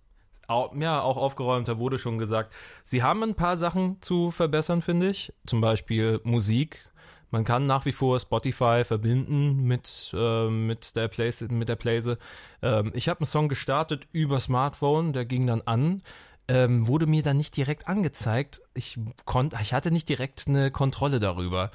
Au, 0.48 0.74
ja, 0.76 1.02
auch 1.02 1.18
aufgeräumter 1.18 1.80
wurde 1.80 1.98
schon 1.98 2.18
gesagt. 2.18 2.52
Sie 2.84 3.02
haben 3.02 3.24
ein 3.24 3.36
paar 3.36 3.56
Sachen 3.56 4.02
zu 4.02 4.30
verbessern, 4.30 4.82
finde 4.82 5.10
ich. 5.10 5.32
Zum 5.46 5.62
Beispiel 5.62 6.20
Musik. 6.24 6.90
Man 7.32 7.46
kann 7.46 7.66
nach 7.66 7.86
wie 7.86 7.94
vor 7.94 8.20
Spotify 8.20 8.84
verbinden 8.86 9.64
mit, 9.64 10.14
ähm, 10.16 10.68
mit 10.68 10.96
der 10.96 11.08
Place, 11.08 11.42
mit 11.50 11.68
der 11.68 11.76
Playse. 11.76 12.20
Ähm, 12.62 12.92
ich 12.94 13.10
habe 13.10 13.22
einen 13.22 13.28
Song 13.28 13.50
gestartet 13.50 14.08
über 14.12 14.40
Smartphone, 14.40 15.14
der 15.14 15.26
ging 15.26 15.48
dann 15.48 15.62
an. 15.62 16.04
Ähm, 16.48 16.88
wurde 16.88 17.08
mir 17.08 17.24
dann 17.24 17.38
nicht 17.38 17.56
direkt 17.56 17.88
angezeigt. 17.88 18.62
Ich 18.74 19.00
konnte, 19.26 19.58
ich 19.62 19.74
hatte 19.74 19.92
nicht 19.92 20.10
direkt 20.10 20.44
eine 20.48 20.72
Kontrolle 20.72 21.20
darüber. 21.22 21.72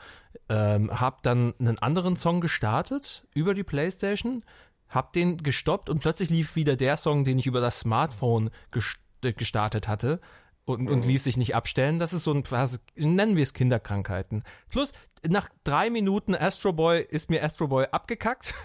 Ähm, 0.49 0.91
hab 1.01 1.23
dann 1.23 1.55
einen 1.59 1.78
anderen 1.78 2.17
Song 2.17 2.41
gestartet 2.41 3.25
über 3.35 3.55
die 3.55 3.65
PlayStation. 3.65 4.44
hab 4.89 5.12
den 5.12 5.36
gestoppt 5.36 5.91
und 5.91 6.01
plötzlich 6.01 6.31
lief 6.31 6.57
wieder 6.57 6.75
der 6.77 6.97
Song, 6.97 7.25
den 7.25 7.39
ich 7.39 7.47
über 7.47 7.60
das 7.60 7.81
Smartphone 7.81 8.51
gest 8.70 8.97
äh, 9.23 9.33
gestartet 9.35 9.89
hatte 9.89 10.20
und, 10.65 10.89
und 10.89 11.05
ließ 11.05 11.25
sich 11.25 11.36
nicht 11.36 11.55
abstellen. 11.55 11.99
Das 11.99 12.12
ist 12.15 12.25
so 12.25 12.33
ein, 12.33 12.43
was- 12.51 12.81
nennen 12.97 13.36
wir 13.36 13.43
es 13.43 13.52
Kinderkrankheiten. 13.52 14.43
Plus, 14.70 14.93
nach 15.28 15.49
drei 15.65 15.91
Minuten 15.91 16.35
Astro 16.35 16.73
Boy 16.73 17.01
ist 17.02 17.28
mir 17.28 17.43
Astro 17.44 17.68
Boy 17.68 17.86
abgekackt. 17.91 18.55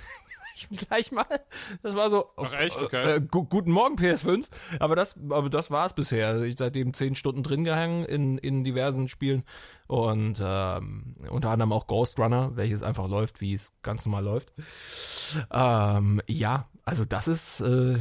Ich 0.55 0.69
gleich 0.69 1.11
mal. 1.11 1.25
Das 1.81 1.95
war 1.95 2.11
so. 2.11 2.29
Ach, 2.37 2.53
echt? 2.53 2.79
Okay. 2.79 3.15
Äh, 3.15 3.21
gu 3.21 3.43
guten 3.45 3.71
Morgen, 3.71 3.95
PS5. 3.95 4.45
Aber 4.77 4.95
das, 4.95 5.15
aber 5.31 5.49
das 5.49 5.71
war 5.71 5.87
es 5.87 5.93
bisher. 5.93 6.27
Also 6.27 6.43
ich 6.43 6.57
seitdem 6.59 6.93
zehn 6.93 7.15
Stunden 7.15 7.41
drin 7.41 7.63
gehangen 7.63 8.05
in, 8.05 8.37
in 8.37 8.63
diversen 8.63 9.07
Spielen. 9.07 9.45
Und 9.93 10.41
ähm, 10.43 11.15
unter 11.29 11.51
anderem 11.51 11.71
auch 11.71 11.85
Ghost 11.85 12.17
Runner, 12.17 12.49
welches 12.55 12.81
einfach 12.81 13.07
läuft, 13.07 13.41
wie 13.41 13.53
es 13.53 13.73
ganz 13.83 14.07
normal 14.07 14.23
läuft. 14.23 14.51
Ähm, 15.51 16.19
ja, 16.27 16.67
also 16.83 17.05
das 17.05 17.27
ist, 17.27 17.61
äh, 17.61 17.99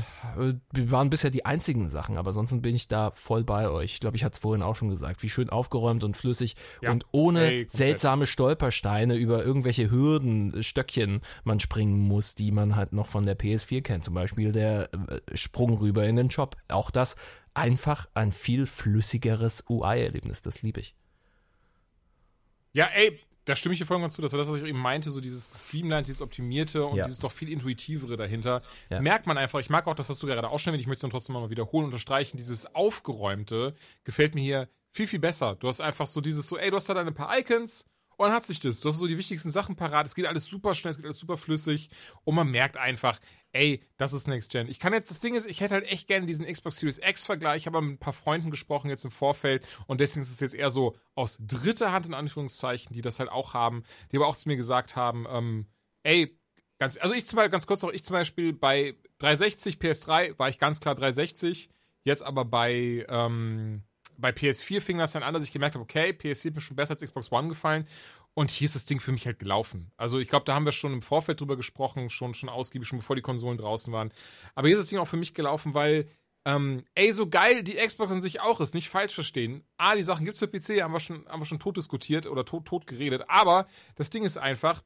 wir 0.72 0.90
waren 0.90 1.10
bisher 1.10 1.28
die 1.30 1.44
einzigen 1.44 1.90
Sachen, 1.90 2.16
aber 2.16 2.32
sonst 2.32 2.62
bin 2.62 2.74
ich 2.74 2.88
da 2.88 3.10
voll 3.10 3.44
bei 3.44 3.68
euch. 3.68 3.92
Ich 3.92 4.00
glaube, 4.00 4.16
ich 4.16 4.24
hatte 4.24 4.32
es 4.32 4.38
vorhin 4.38 4.62
auch 4.62 4.74
schon 4.74 4.88
gesagt, 4.88 5.22
wie 5.22 5.28
schön 5.28 5.50
aufgeräumt 5.50 6.02
und 6.02 6.16
flüssig 6.16 6.56
Ja. 6.80 6.92
und 6.92 7.04
ohne 7.12 7.40
Ey, 7.44 7.62
komplett. 7.64 7.72
seltsame 7.76 8.24
Stolpersteine 8.24 9.16
über 9.16 9.44
irgendwelche 9.44 9.90
Hürden, 9.90 10.54
äh, 10.54 10.62
Stöckchen 10.62 11.20
man 11.44 11.60
springen 11.60 11.98
muss, 11.98 12.34
die 12.34 12.52
man 12.52 12.74
halt 12.74 12.94
noch 12.94 13.06
von 13.08 13.26
der 13.26 13.38
PS4 13.38 13.82
kennt. 13.82 14.04
Zum 14.04 14.14
Beispiel 14.14 14.50
der 14.52 14.88
äh, 14.94 15.20
Sprung 15.36 15.74
rüber 15.76 16.06
in 16.06 16.16
den 16.16 16.30
Shop. 16.30 16.56
Auch 16.68 16.90
das 16.90 17.16
einfach 17.52 18.06
ein 18.14 18.32
viel 18.32 18.64
flüssigeres 18.64 19.64
UI-Erlebnis. 19.68 20.40
Das 20.40 20.62
liebe 20.62 20.80
ich. 20.80 20.94
Ja, 22.72 22.86
ey, 22.94 23.18
da 23.44 23.56
stimme 23.56 23.72
ich 23.72 23.78
dir 23.80 23.86
voll 23.86 23.96
und 23.96 24.02
ganz 24.02 24.14
zu. 24.14 24.22
Das 24.22 24.32
war 24.32 24.38
das, 24.38 24.48
was 24.48 24.58
ich 24.58 24.64
eben 24.64 24.78
meinte, 24.78 25.10
so 25.10 25.20
dieses 25.20 25.50
Streamline, 25.52 26.02
dieses 26.04 26.22
Optimierte 26.22 26.86
und 26.86 26.96
Ja. 26.96 27.04
dieses 27.04 27.18
doch 27.18 27.32
viel 27.32 27.48
intuitivere 27.50 28.16
dahinter. 28.16 28.62
Ja. 28.88 29.00
Merkt 29.00 29.26
man 29.26 29.36
einfach, 29.36 29.58
ich 29.58 29.68
mag 29.70 29.86
auch 29.86 29.94
das, 29.94 30.08
was 30.08 30.18
du 30.18 30.26
gerade 30.26 30.48
auch 30.48 30.58
schon, 30.58 30.74
ich 30.74 30.86
möchte 30.86 30.98
es 30.98 31.00
dann 31.02 31.10
trotzdem 31.10 31.34
mal 31.34 31.50
wiederholen, 31.50 31.86
unterstreichen, 31.86 32.36
dieses 32.36 32.72
Aufgeräumte 32.74 33.74
gefällt 34.04 34.34
mir 34.34 34.42
hier 34.42 34.68
viel, 34.90 35.06
viel 35.06 35.18
besser. 35.18 35.56
Du 35.56 35.68
hast 35.68 35.80
einfach 35.80 36.06
so 36.06 36.20
dieses 36.20 36.46
so, 36.46 36.56
ey, 36.56 36.70
du 36.70 36.76
hast 36.76 36.88
da 36.88 36.94
deine 36.94 37.12
paar 37.12 37.36
Icons 37.38 37.84
und 38.16 38.26
dann 38.26 38.34
hat 38.34 38.46
sich 38.46 38.60
das. 38.60 38.80
Du 38.80 38.88
hast 38.88 38.98
so 38.98 39.06
die 39.08 39.18
wichtigsten 39.18 39.50
Sachen 39.50 39.74
parat. 39.74 40.06
Es 40.06 40.14
geht 40.14 40.26
alles 40.26 40.44
super 40.44 40.74
schnell, 40.74 40.92
es 40.92 40.96
geht 40.98 41.06
alles 41.06 41.18
super 41.18 41.36
flüssig 41.36 41.90
und 42.24 42.34
man 42.36 42.48
merkt 42.48 42.76
einfach, 42.76 43.18
ey, 43.52 43.82
das 43.96 44.12
ist 44.12 44.28
Next 44.28 44.50
Gen. 44.50 44.68
Ich 44.68 44.78
kann 44.78 44.92
jetzt, 44.92 45.10
das 45.10 45.20
Ding 45.20 45.34
ist, 45.34 45.46
ich 45.46 45.60
hätte 45.60 45.74
halt 45.74 45.90
echt 45.90 46.08
gerne 46.08 46.26
diesen 46.26 46.46
Xbox 46.46 46.78
Series 46.78 46.98
X-Vergleich, 46.98 47.66
habe 47.66 47.80
mit 47.82 47.92
ein 47.92 47.98
paar 47.98 48.12
Freunden 48.12 48.50
gesprochen 48.50 48.88
jetzt 48.88 49.04
im 49.04 49.10
Vorfeld 49.10 49.66
und 49.86 50.00
deswegen 50.00 50.22
ist 50.22 50.30
es 50.30 50.40
jetzt 50.40 50.54
eher 50.54 50.70
so 50.70 50.96
aus 51.14 51.38
dritter 51.40 51.92
Hand 51.92 52.06
in 52.06 52.14
Anführungszeichen, 52.14 52.94
die 52.94 53.02
das 53.02 53.18
halt 53.18 53.30
auch 53.30 53.54
haben, 53.54 53.84
die 54.10 54.16
aber 54.16 54.26
auch 54.26 54.36
zu 54.36 54.48
mir 54.48 54.56
gesagt 54.56 54.96
haben, 54.96 55.26
ähm, 55.28 55.66
ey, 56.02 56.38
ganz, 56.78 56.96
also 56.98 57.14
ich 57.14 57.26
zum 57.26 57.36
Beispiel, 57.36 57.50
ganz 57.52 57.66
kurz 57.66 57.82
noch, 57.82 57.92
ich 57.92 58.04
zum 58.04 58.14
Beispiel 58.14 58.52
bei 58.52 58.96
360 59.18 59.76
PS3 59.76 60.38
war 60.38 60.48
ich 60.48 60.58
ganz 60.58 60.80
klar 60.80 60.94
360, 60.94 61.68
jetzt 62.04 62.22
aber 62.22 62.44
bei, 62.44 63.06
ähm, 63.08 63.82
bei 64.16 64.30
PS4 64.30 64.80
fing 64.80 64.98
das 64.98 65.12
dann 65.12 65.22
an, 65.22 65.34
dass 65.34 65.44
ich 65.44 65.52
gemerkt 65.52 65.74
habe, 65.74 65.82
okay, 65.82 66.10
PS4 66.10 66.48
hat 66.48 66.54
mir 66.54 66.60
schon 66.60 66.76
besser 66.76 66.92
als 66.92 67.02
Xbox 67.02 67.32
One 67.32 67.48
gefallen. 67.48 67.86
Und 68.34 68.50
hier 68.50 68.64
ist 68.64 68.74
das 68.74 68.86
Ding 68.86 69.00
für 69.00 69.12
mich 69.12 69.26
halt 69.26 69.38
gelaufen. 69.38 69.92
Also 69.96 70.18
ich 70.18 70.28
glaube, 70.28 70.44
da 70.46 70.54
haben 70.54 70.64
wir 70.64 70.72
schon 70.72 70.92
im 70.92 71.02
Vorfeld 71.02 71.40
drüber 71.40 71.56
gesprochen, 71.56 72.08
schon, 72.08 72.32
schon 72.32 72.48
ausgiebig, 72.48 72.88
schon 72.88 72.98
bevor 72.98 73.16
die 73.16 73.22
Konsolen 73.22 73.58
draußen 73.58 73.92
waren. 73.92 74.12
Aber 74.54 74.68
hier 74.68 74.76
ist 74.78 74.84
das 74.84 74.88
Ding 74.88 74.98
auch 74.98 75.08
für 75.08 75.18
mich 75.18 75.34
gelaufen, 75.34 75.74
weil, 75.74 76.08
ähm, 76.46 76.84
ey, 76.94 77.12
so 77.12 77.28
geil 77.28 77.62
die 77.62 77.74
Xbox 77.74 78.10
an 78.10 78.22
sich 78.22 78.40
auch 78.40 78.60
ist, 78.60 78.74
nicht 78.74 78.88
falsch 78.88 79.14
verstehen. 79.14 79.64
A, 79.76 79.94
die 79.96 80.02
Sachen 80.02 80.24
gibt's 80.24 80.38
für 80.38 80.48
PC, 80.48 80.82
haben 80.82 80.92
wir 80.92 81.00
schon, 81.00 81.26
haben 81.28 81.42
wir 81.42 81.46
schon 81.46 81.60
tot 81.60 81.76
diskutiert 81.76 82.26
oder 82.26 82.46
tot, 82.46 82.64
tot 82.64 82.86
geredet. 82.86 83.24
Aber 83.28 83.66
das 83.96 84.08
Ding 84.08 84.24
ist 84.24 84.38
einfach, 84.38 84.82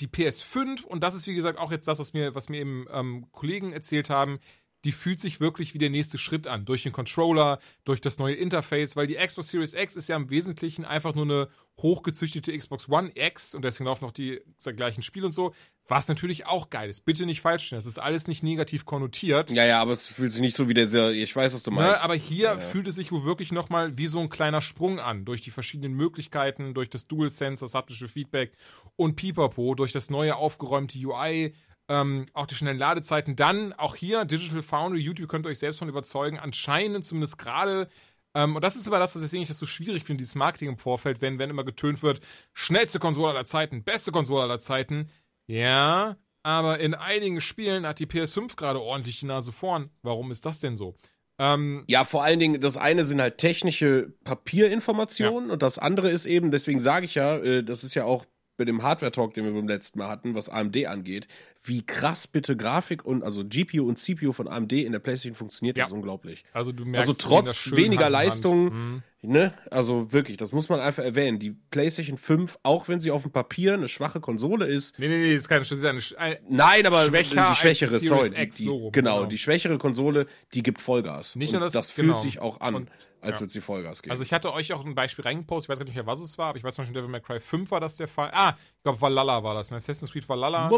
die 0.00 0.08
PS5, 0.08 0.84
und 0.84 1.02
das 1.02 1.14
ist 1.14 1.26
wie 1.26 1.34
gesagt 1.34 1.58
auch 1.58 1.70
jetzt 1.70 1.88
das, 1.88 1.98
was 1.98 2.12
mir, 2.12 2.34
was 2.34 2.48
mir 2.48 2.60
eben 2.60 2.86
ähm, 2.90 3.26
Kollegen 3.32 3.72
erzählt 3.72 4.10
haben, 4.10 4.38
die 4.84 4.92
fühlt 4.92 5.20
sich 5.20 5.40
wirklich 5.40 5.74
wie 5.74 5.78
der 5.78 5.90
nächste 5.90 6.18
Schritt 6.18 6.46
an. 6.46 6.64
Durch 6.64 6.82
den 6.82 6.92
Controller, 6.92 7.58
durch 7.84 8.00
das 8.00 8.18
neue 8.18 8.34
Interface, 8.34 8.96
weil 8.96 9.06
die 9.06 9.16
Xbox 9.16 9.48
Series 9.48 9.74
X 9.74 9.96
ist 9.96 10.08
ja 10.08 10.16
im 10.16 10.30
Wesentlichen 10.30 10.84
einfach 10.84 11.14
nur 11.14 11.24
eine 11.24 11.48
hochgezüchtete 11.80 12.56
Xbox 12.56 12.88
One 12.88 13.10
X 13.14 13.54
und 13.54 13.64
deswegen 13.64 13.86
laufen 13.86 14.04
noch 14.04 14.12
die 14.12 14.40
gleichen 14.76 15.02
Spiele 15.02 15.26
und 15.26 15.32
so, 15.32 15.54
was 15.86 16.08
natürlich 16.08 16.46
auch 16.46 16.70
geil 16.70 16.90
ist. 16.90 17.04
Bitte 17.04 17.26
nicht 17.26 17.40
falsch 17.40 17.64
stellen, 17.66 17.78
das 17.78 17.86
ist 17.86 17.98
alles 17.98 18.28
nicht 18.28 18.42
negativ 18.42 18.84
konnotiert. 18.84 19.50
Ja, 19.50 19.64
ja, 19.64 19.80
aber 19.80 19.92
es 19.92 20.06
fühlt 20.06 20.32
sich 20.32 20.40
nicht 20.40 20.56
so 20.56 20.68
wie 20.68 20.74
der 20.74 20.88
sehr, 20.88 21.10
ich 21.10 21.34
weiß, 21.34 21.54
was 21.54 21.62
du 21.62 21.70
meinst. 21.70 21.98
Ne, 21.98 22.04
aber 22.04 22.14
hier 22.14 22.58
fühlt 22.60 22.86
es 22.86 22.94
sich 22.96 23.10
wohl 23.12 23.24
wirklich 23.24 23.50
nochmal 23.50 23.96
wie 23.96 24.06
so 24.06 24.20
ein 24.20 24.28
kleiner 24.28 24.60
Sprung 24.60 25.00
an. 25.00 25.24
Durch 25.24 25.40
die 25.40 25.50
verschiedenen 25.50 25.94
Möglichkeiten, 25.94 26.74
durch 26.74 26.90
das 26.90 27.06
DualSense, 27.06 27.64
das 27.64 27.74
haptische 27.74 28.08
Feedback 28.08 28.52
und 28.96 29.16
Pipapo, 29.16 29.74
durch 29.74 29.92
das 29.92 30.10
neue 30.10 30.36
aufgeräumte 30.36 30.98
UI, 30.98 31.54
ähm, 31.90 32.26
auch 32.32 32.46
die 32.46 32.54
schnellen 32.54 32.78
Ladezeiten. 32.78 33.36
Dann 33.36 33.74
auch 33.74 33.96
hier 33.96 34.24
Digital 34.24 34.62
Foundry, 34.62 35.00
YouTube 35.00 35.28
könnt 35.28 35.44
ihr 35.44 35.50
euch 35.50 35.58
selbst 35.58 35.78
von 35.78 35.88
überzeugen. 35.88 36.38
Anscheinend 36.38 37.04
zumindest 37.04 37.36
gerade 37.36 37.88
ähm, 38.34 38.54
und 38.54 38.62
das 38.62 38.76
ist 38.76 38.86
immer 38.86 38.98
das, 38.98 39.20
weswegen 39.20 39.42
ich 39.42 39.48
das 39.48 39.58
so 39.58 39.66
schwierig 39.66 40.04
finde, 40.04 40.18
dieses 40.18 40.34
Marketing 40.34 40.68
im 40.68 40.78
Vorfeld, 40.78 41.20
wenn, 41.20 41.38
wenn 41.38 41.50
immer 41.50 41.64
getönt 41.64 42.02
wird, 42.02 42.20
schnellste 42.54 42.98
Konsole 42.98 43.30
aller 43.30 43.44
Zeiten, 43.44 43.82
beste 43.82 44.12
Konsole 44.12 44.44
aller 44.44 44.60
Zeiten. 44.60 45.08
Ja, 45.46 46.16
aber 46.42 46.78
in 46.78 46.94
einigen 46.94 47.40
Spielen 47.40 47.86
hat 47.86 47.98
die 47.98 48.06
PS5 48.06 48.56
gerade 48.56 48.80
ordentlich 48.80 49.20
die 49.20 49.26
Nase 49.26 49.52
vorn. 49.52 49.90
Warum 50.02 50.30
ist 50.30 50.46
das 50.46 50.60
denn 50.60 50.76
so? 50.76 50.94
Ähm, 51.38 51.84
Ja, 51.88 52.04
vor 52.04 52.22
allen 52.22 52.38
Dingen, 52.38 52.60
das 52.60 52.76
eine 52.76 53.04
sind 53.04 53.20
halt 53.20 53.38
technische 53.38 54.14
Papierinformationen 54.24 55.50
und 55.50 55.62
das 55.62 55.78
andere 55.78 56.10
ist 56.10 56.26
eben, 56.26 56.50
deswegen 56.50 56.80
sage 56.80 57.06
ich 57.06 57.16
ja, 57.16 57.36
äh, 57.38 57.64
das 57.64 57.82
ist 57.82 57.94
ja 57.94 58.04
auch 58.04 58.26
bei 58.56 58.66
dem 58.66 58.82
Hardware-Talk, 58.82 59.32
den 59.32 59.46
wir 59.46 59.52
beim 59.52 59.66
letzten 59.66 59.98
Mal 59.98 60.08
hatten, 60.08 60.34
was 60.34 60.50
AMD 60.50 60.86
angeht, 60.86 61.28
wie 61.62 61.84
krass 61.84 62.26
bitte 62.26 62.56
Grafik 62.56 63.04
und 63.04 63.22
also 63.22 63.44
GPU 63.44 63.86
und 63.86 63.96
CPU 63.96 64.32
von 64.32 64.48
AMD 64.48 64.72
in 64.72 64.92
der 64.92 64.98
PlayStation 64.98 65.34
funktioniert, 65.36 65.76
Ja. 65.76 65.84
das 65.84 65.90
ist 65.90 65.94
unglaublich. 65.94 66.42
also 66.54 66.72
du 66.72 66.86
merkst, 66.86 67.08
Also 67.08 67.28
gehen 67.28 67.44
das 67.44 67.62
trotz 67.64 67.76
weniger 67.76 68.04
Hand. 68.06 68.12
Leistung, 68.12 68.64
Mhm. 68.64 69.02
ne, 69.20 69.52
also 69.70 70.10
wirklich, 70.10 70.38
das 70.38 70.52
muss 70.52 70.70
man 70.70 70.80
einfach 70.80 71.02
erwähnen. 71.04 71.38
Die 71.38 71.50
PlayStation 71.50 72.16
5, 72.16 72.58
auch 72.62 72.88
wenn 72.88 73.00
sie 73.00 73.10
auf 73.10 73.22
dem 73.22 73.30
Papier 73.32 73.74
eine 73.74 73.88
schwache 73.88 74.20
Konsole 74.20 74.66
ist, 74.66 74.98
Nee, 74.98 75.08
nee, 75.08 75.18
nee, 75.18 75.32
das 75.34 75.42
ist 75.42 75.48
keine, 75.48 75.60
ist 75.60 75.84
eine, 75.84 76.00
eine 76.16 76.40
Nein, 76.48 76.86
aber 76.86 77.04
die 77.10 77.24
schwächere, 77.54 77.98
sorry, 77.98 78.30
die, 78.30 78.48
die, 78.48 78.64
so 78.64 78.90
genau, 78.90 79.16
genau. 79.18 79.26
die 79.26 79.36
schwächere 79.36 79.76
Konsole, 79.76 80.26
die 80.54 80.62
gibt 80.62 80.80
Vollgas. 80.80 81.36
Nicht 81.36 81.52
nur 81.52 81.60
das- 81.60 81.72
das 81.74 81.94
genau. 81.94 82.14
fühlt 82.16 82.22
sich 82.32 82.40
auch 82.40 82.60
an, 82.62 82.74
Und- 82.74 82.90
als 83.20 83.36
ja. 83.36 83.40
würde 83.42 83.52
sie 83.52 83.60
Vollgas 83.60 84.00
geben. 84.00 84.12
Also 84.12 84.22
ich 84.22 84.32
hatte 84.32 84.50
euch 84.54 84.72
auch 84.72 84.82
ein 84.86 84.94
Beispiel 84.94 85.26
reingepostet, 85.26 85.66
ich 85.66 85.68
weiß 85.68 85.78
gar 85.80 85.84
nicht 85.84 85.94
mehr, 85.94 86.06
was 86.06 86.20
es 86.20 86.38
war, 86.38 86.46
aber 86.48 86.56
ich 86.58 86.64
weiß 86.64 86.74
zum 86.76 86.84
Beispiel, 86.84 86.94
Devil 87.02 87.10
May 87.10 87.20
Cry 87.20 87.38
5 87.38 87.70
war 87.70 87.80
das 87.80 87.96
der 87.96 88.08
Fall. 88.08 88.30
Ah, 88.32 88.54
ich 88.78 88.82
glaube 88.82 88.98
Valhalla 88.98 89.42
war 89.44 89.52
das. 89.52 89.70
In 89.70 89.76
Assassin's 89.76 90.10
Creed 90.10 90.26
Valhalla 90.26 90.70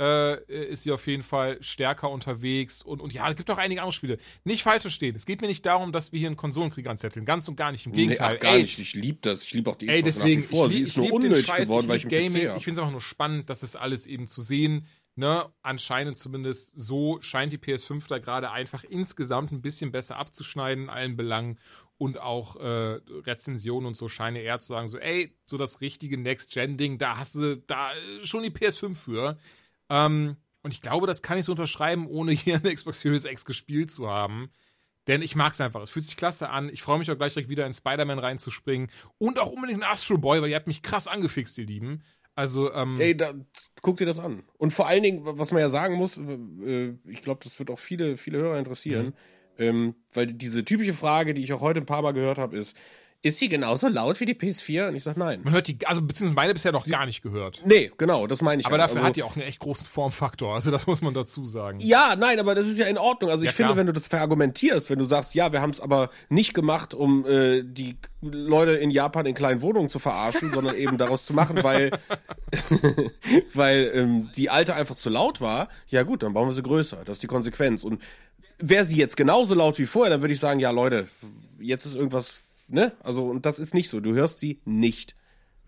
äh, 0.00 0.70
ist 0.70 0.84
sie 0.84 0.92
auf 0.92 1.06
jeden 1.06 1.22
Fall 1.22 1.58
stärker 1.60 2.10
unterwegs. 2.10 2.82
Und, 2.82 3.00
und 3.00 3.12
ja, 3.12 3.28
es 3.28 3.36
gibt 3.36 3.50
auch 3.50 3.58
einige 3.58 3.80
andere 3.80 3.92
Spiele. 3.92 4.18
Nicht 4.44 4.62
falsch 4.62 4.82
verstehen. 4.82 5.16
Es 5.16 5.26
geht 5.26 5.40
mir 5.40 5.48
nicht 5.48 5.66
darum, 5.66 5.92
dass 5.92 6.12
wir 6.12 6.18
hier 6.18 6.28
einen 6.28 6.36
Konsolenkrieg 6.36 6.86
anzetteln. 6.86 7.24
Ganz 7.24 7.48
und 7.48 7.56
gar 7.56 7.72
nicht. 7.72 7.86
Im 7.86 7.92
Gegenteil. 7.92 8.30
Nee, 8.30 8.36
ach, 8.36 8.40
gar 8.40 8.54
Ey, 8.54 8.62
nicht. 8.62 8.78
Ich 8.78 8.94
liebe 8.94 9.18
das. 9.22 9.42
Ich 9.42 9.52
liebe 9.52 9.70
auch 9.70 9.76
die 9.76 9.88
Ey, 9.88 10.02
deswegen, 10.02 10.42
nach 10.42 10.50
wie 10.50 10.54
vor. 10.54 10.66
ich, 10.66 10.72
Sie 10.72 10.80
ist 10.82 10.90
ich 10.90 10.96
nur 10.96 11.12
unnötig 11.12 11.46
Scheiß, 11.46 11.68
geworden, 11.68 11.84
ich 11.84 11.88
weil 11.88 11.96
ich 11.96 12.08
Gaming. 12.08 12.56
Ich 12.56 12.64
finde 12.64 12.72
es 12.72 12.78
einfach 12.78 12.92
nur 12.92 13.00
spannend, 13.00 13.50
das 13.50 13.62
ist 13.62 13.76
alles 13.76 14.06
eben 14.06 14.26
zu 14.26 14.40
sehen. 14.40 14.86
Ne? 15.16 15.46
Anscheinend 15.62 16.16
zumindest 16.16 16.72
so 16.76 17.18
scheint 17.20 17.52
die 17.52 17.58
PS5 17.58 18.06
da 18.08 18.18
gerade 18.18 18.52
einfach 18.52 18.84
insgesamt 18.84 19.50
ein 19.50 19.62
bisschen 19.62 19.90
besser 19.90 20.16
abzuschneiden 20.16 20.84
in 20.84 20.90
allen 20.90 21.16
Belangen. 21.16 21.58
Und 21.96 22.20
auch 22.20 22.54
äh, 22.54 23.00
Rezensionen 23.26 23.88
und 23.88 23.96
so 23.96 24.06
scheinen 24.06 24.36
eher 24.36 24.60
zu 24.60 24.68
sagen, 24.68 24.86
so, 24.86 24.98
ey, 24.98 25.34
so 25.44 25.58
das 25.58 25.80
richtige 25.80 26.16
Next-Gen-Ding, 26.16 26.98
da 26.98 27.16
hast 27.16 27.34
du 27.34 27.56
da 27.56 27.90
äh, 27.90 28.24
schon 28.24 28.44
die 28.44 28.50
PS5 28.50 28.94
für. 28.94 29.38
Ähm, 29.90 30.36
und 30.62 30.72
ich 30.74 30.80
glaube, 30.80 31.06
das 31.06 31.22
kann 31.22 31.38
ich 31.38 31.46
so 31.46 31.52
unterschreiben, 31.52 32.06
ohne 32.06 32.32
hier 32.32 32.56
eine 32.56 32.74
Xbox 32.74 33.00
Series 33.00 33.24
X 33.24 33.44
gespielt 33.44 33.90
zu 33.90 34.08
haben. 34.10 34.50
Denn 35.06 35.22
ich 35.22 35.34
mag 35.34 35.54
es 35.54 35.60
einfach. 35.60 35.80
Es 35.80 35.90
fühlt 35.90 36.04
sich 36.04 36.16
klasse 36.16 36.50
an. 36.50 36.68
Ich 36.68 36.82
freue 36.82 36.98
mich 36.98 37.10
auch 37.10 37.16
gleich 37.16 37.32
direkt 37.32 37.48
wieder 37.48 37.64
in 37.66 37.72
Spider-Man 37.72 38.18
reinzuspringen. 38.18 38.90
Und 39.16 39.38
auch 39.38 39.50
unbedingt 39.50 39.78
in 39.78 39.84
Astro 39.84 40.18
Boy, 40.18 40.42
weil 40.42 40.50
ihr 40.50 40.56
habt 40.56 40.66
mich 40.66 40.82
krass 40.82 41.08
angefixt, 41.08 41.56
ihr 41.56 41.64
Lieben. 41.66 42.02
Also, 42.34 42.72
ähm, 42.72 43.00
Ey, 43.00 43.16
da, 43.16 43.32
guck 43.80 43.96
dir 43.96 44.06
das 44.06 44.18
an. 44.18 44.44
Und 44.58 44.72
vor 44.72 44.86
allen 44.86 45.02
Dingen, 45.02 45.22
was 45.24 45.50
man 45.50 45.60
ja 45.60 45.70
sagen 45.70 45.94
muss, 45.94 46.18
äh, 46.18 46.94
ich 47.06 47.22
glaube, 47.22 47.40
das 47.42 47.58
wird 47.58 47.70
auch 47.70 47.78
viele, 47.78 48.16
viele 48.16 48.38
Hörer 48.38 48.58
interessieren, 48.58 49.06
Mhm. 49.06 49.12
ähm, 49.56 49.94
weil 50.12 50.26
diese 50.26 50.64
typische 50.64 50.94
Frage, 50.94 51.32
die 51.34 51.42
ich 51.42 51.52
auch 51.54 51.62
heute 51.62 51.80
ein 51.80 51.86
paar 51.86 52.02
Mal 52.02 52.12
gehört 52.12 52.38
habe, 52.38 52.56
ist, 52.58 52.76
ist 53.20 53.40
sie 53.40 53.48
genauso 53.48 53.88
laut 53.88 54.20
wie 54.20 54.26
die 54.26 54.34
PS4? 54.34 54.88
Und 54.88 54.94
ich 54.94 55.02
sage 55.02 55.18
nein. 55.18 55.40
man 55.42 55.52
hört 55.52 55.66
die, 55.66 55.76
also 55.86 56.00
beziehungsweise 56.02 56.34
meine 56.36 56.52
bisher 56.54 56.70
noch 56.70 56.86
gar 56.86 57.04
nicht 57.04 57.20
gehört. 57.22 57.62
Nee, 57.64 57.90
genau, 57.98 58.28
das 58.28 58.42
meine 58.42 58.60
ich. 58.60 58.66
Aber 58.66 58.76
ja. 58.76 58.84
dafür 58.84 58.98
Also- 58.98 59.08
hat 59.08 59.16
die 59.16 59.22
auch 59.24 59.34
einen 59.34 59.44
echt 59.44 59.58
großen 59.58 59.86
Formfaktor. 59.86 60.54
Also, 60.54 60.70
das 60.70 60.86
muss 60.86 61.02
man 61.02 61.14
dazu 61.14 61.44
sagen. 61.44 61.80
Ja, 61.80 62.14
nein, 62.16 62.38
aber 62.38 62.54
das 62.54 62.68
ist 62.68 62.78
ja 62.78 62.86
in 62.86 62.96
Ordnung. 62.96 63.30
Also 63.30 63.42
Ja, 63.42 63.50
ich 63.50 63.56
finde, 63.56 63.68
klar. 63.70 63.76
wenn 63.78 63.86
du 63.88 63.92
das 63.92 64.06
verargumentierst, 64.06 64.88
wenn 64.88 65.00
du 65.00 65.04
sagst, 65.04 65.34
ja, 65.34 65.52
wir 65.52 65.60
haben 65.60 65.70
es 65.70 65.80
aber 65.80 66.10
nicht 66.28 66.54
gemacht, 66.54 66.94
um 66.94 67.26
äh, 67.26 67.62
die 67.64 67.96
Leute 68.22 68.72
in 68.72 68.90
Japan 68.92 69.26
in 69.26 69.34
kleinen 69.34 69.62
Wohnungen 69.62 69.88
zu 69.88 69.98
verarschen, 69.98 70.50
sondern 70.52 70.76
eben 70.76 70.96
daraus 70.96 71.26
zu 71.26 71.34
machen, 71.34 71.62
weil 71.64 71.90
weil 73.54 73.90
ähm, 73.94 74.30
die 74.36 74.50
alte 74.50 74.74
einfach 74.74 74.96
zu 74.96 75.10
laut 75.10 75.40
war. 75.40 75.68
Ja 75.88 76.02
gut, 76.02 76.22
dann 76.22 76.34
bauen 76.34 76.48
wir 76.48 76.52
sie 76.52 76.62
größer. 76.62 76.98
Das 77.04 77.16
ist 77.16 77.22
die 77.22 77.26
Konsequenz. 77.28 77.84
Und 77.84 78.00
wäre 78.58 78.84
sie 78.84 78.96
jetzt 78.96 79.16
genauso 79.16 79.54
laut 79.54 79.78
wie 79.78 79.86
vorher, 79.86 80.10
dann 80.10 80.20
würde 80.20 80.34
ich 80.34 80.40
sagen, 80.40 80.60
ja 80.60 80.70
Leute, 80.70 81.08
jetzt 81.60 81.84
ist 81.86 81.94
irgendwas, 81.94 82.40
ne? 82.68 82.92
Also 83.02 83.24
und 83.26 83.46
das 83.46 83.58
ist 83.58 83.74
nicht 83.74 83.88
so. 83.90 84.00
Du 84.00 84.14
hörst 84.14 84.38
sie 84.38 84.60
nicht. 84.64 85.14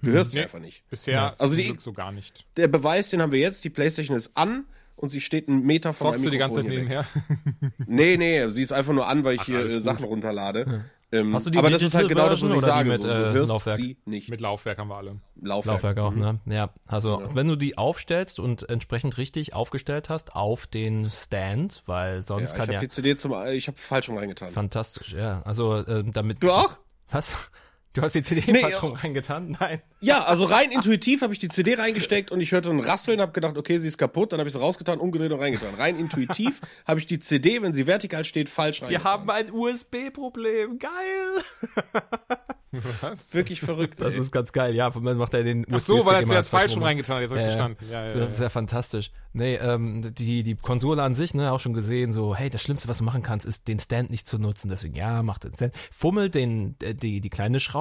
Du 0.02 0.10
hörst 0.12 0.30
sie 0.32 0.38
Nee. 0.38 0.44
einfach 0.44 0.60
nicht. 0.60 0.82
Bisher 0.88 1.34
Also 1.38 1.54
zum 1.56 1.62
die- 1.62 1.80
so 1.80 1.92
gar 1.92 2.10
nicht. 2.12 2.46
Der 2.56 2.68
Beweis, 2.68 3.10
den 3.10 3.20
haben 3.20 3.32
wir 3.32 3.40
jetzt. 3.40 3.62
Die 3.64 3.70
PlayStation 3.70 4.16
ist 4.16 4.30
an 4.34 4.64
und 4.96 5.10
sie 5.10 5.20
steht 5.20 5.48
einen 5.48 5.62
Meter 5.64 5.92
von 5.92 6.08
Zockst 6.08 6.24
du 6.24 6.28
meinem 6.28 6.32
die 6.32 6.38
ganze 6.38 6.56
Zeit 6.56 6.66
nebenher? 6.68 7.04
Nee, 7.86 8.16
nee, 8.16 8.48
sie 8.50 8.62
ist 8.62 8.72
einfach 8.72 8.92
nur 8.94 9.06
an, 9.08 9.24
weil 9.24 9.34
ich 9.34 9.40
Ach, 9.42 9.46
hier 9.46 9.64
äh, 9.66 9.72
gut. 9.74 9.82
Sachen 9.82 10.04
runterlade. 10.04 10.84
Ähm, 11.12 11.34
Hast 11.34 11.44
du 11.44 11.50
die 11.50 11.58
aber 11.58 11.70
das 11.70 11.82
ist 11.82 11.94
halt 11.96 12.08
genau 12.08 12.28
das, 12.28 12.40
was 12.40 12.52
ich 12.52 12.60
sage. 12.60 12.88
mit, 12.88 13.02
so, 13.02 13.08
du 13.08 13.14
äh, 13.14 13.32
hörst 13.32 13.50
Laufwerk? 13.52 13.76
sie 13.78 13.96
nicht. 14.04 14.28
Mit 14.28 14.40
Laufwerk 14.40 14.78
haben 14.78 14.88
wir 14.88 14.96
alle. 14.96 15.16
Laufwerk. 15.42 15.74
Laufwerk 15.82 15.98
auch, 15.98 16.12
Mhm. 16.12 16.20
ne? 16.20 16.40
Ja, 16.46 16.70
also 16.86 17.20
Ja. 17.20 17.34
wenn 17.34 17.48
du 17.48 17.56
die 17.56 17.76
aufstellst 17.76 18.38
und 18.38 18.68
entsprechend 18.70 19.18
richtig 19.18 19.52
aufgestellt 19.52 20.08
hast 20.08 20.36
auf 20.36 20.68
den 20.68 21.10
Stand, 21.10 21.82
weil 21.86 22.16
Ja, 22.16 22.22
sonst 22.22 22.44
ich 22.44 22.50
kann 22.52 22.60
habe 22.62 22.74
ja 22.74 22.80
die 22.80 22.88
CD 22.88 23.16
zum, 23.16 23.32
äh, 23.32 23.54
ich 23.54 23.66
habe 23.66 23.76
falsch 23.76 24.08
rum 24.08 24.18
reingetan. 24.18 24.52
fantastisch, 24.52 25.12
ja. 25.12 25.42
Also 25.42 25.78
äh, 25.78 26.04
damit. 26.04 26.42
Du 26.44 26.52
auch? 26.52 26.78
Was? 27.12 27.50
Du 27.92 28.02
hast 28.02 28.14
die 28.14 28.22
CD 28.22 28.52
Nee, 28.52 28.60
ja. 28.60 28.78
reingetan? 28.78 29.56
Nein. 29.58 29.82
Ja, 30.00 30.22
also 30.22 30.44
rein 30.44 30.70
intuitiv 30.70 31.22
habe 31.22 31.32
ich 31.32 31.40
die 31.40 31.48
CD 31.48 31.74
reingesteckt 31.74 32.30
und 32.30 32.40
ich 32.40 32.52
hörte 32.52 32.70
ein 32.70 32.78
Rasseln, 32.78 33.20
habe 33.20 33.32
gedacht, 33.32 33.58
okay, 33.58 33.78
sie 33.78 33.88
ist 33.88 33.98
kaputt, 33.98 34.32
dann 34.32 34.38
habe 34.38 34.48
ich 34.48 34.54
sie 34.54 34.60
rausgetan, 34.60 35.00
umgedreht 35.00 35.32
und 35.32 35.40
reingetan. 35.40 35.74
Rein 35.76 35.98
intuitiv 35.98 36.60
habe 36.86 37.00
ich 37.00 37.06
die 37.06 37.18
CD, 37.18 37.60
wenn 37.62 37.72
sie 37.72 37.88
vertikal 37.88 38.24
steht, 38.24 38.48
falsch 38.48 38.82
reingetan. 38.82 39.04
Wir 39.04 39.10
haben 39.10 39.30
ein 39.30 39.52
USB-Problem. 39.52 40.78
Geil. 40.78 40.90
Was? 43.00 43.34
wirklich 43.34 43.60
verrückt. 43.60 44.00
Das 44.00 44.14
ey. 44.14 44.20
ist 44.20 44.30
ganz 44.30 44.52
geil. 44.52 44.76
Ja, 44.76 44.92
man 44.96 45.16
macht 45.16 45.34
er 45.34 45.42
den 45.42 45.66
Ach 45.72 45.80
so, 45.80 45.94
weil 45.94 45.98
er 45.98 46.06
USB-Stick 46.20 46.26
zuerst 46.28 46.48
falsch 46.50 46.76
rum 46.76 46.84
reingetan 46.84 47.16
hat. 47.16 47.22
Jetzt 47.22 47.32
hab 47.32 47.38
ich 47.38 47.42
Ja, 47.42 47.50
ja. 47.50 47.56
verstanden. 47.56 47.84
Ja, 47.90 48.06
ja, 48.06 48.14
Das 48.14 48.30
ist 48.30 48.38
ja. 48.38 48.44
ja 48.44 48.50
fantastisch. 48.50 49.10
Nee, 49.32 49.56
ähm, 49.56 50.14
die, 50.14 50.44
die 50.44 50.54
Konsole 50.54 51.02
an 51.02 51.14
sich, 51.16 51.34
ne, 51.34 51.50
auch 51.50 51.58
schon 51.58 51.72
gesehen, 51.72 52.12
so, 52.12 52.36
hey, 52.36 52.48
das 52.50 52.62
Schlimmste, 52.62 52.88
was 52.88 52.98
du 52.98 53.04
machen 53.04 53.22
kannst, 53.22 53.46
ist, 53.46 53.66
den 53.66 53.80
Stand 53.80 54.10
nicht 54.10 54.28
zu 54.28 54.38
nutzen. 54.38 54.68
Deswegen, 54.68 54.94
ja, 54.94 55.24
mach 55.24 55.38
den 55.38 55.52
Stand. 55.54 55.74
Fummel 55.90 56.30
den, 56.30 56.76
äh, 56.80 56.94
die, 56.94 57.20
die 57.20 57.30
kleine 57.30 57.58
Schraube 57.58 57.79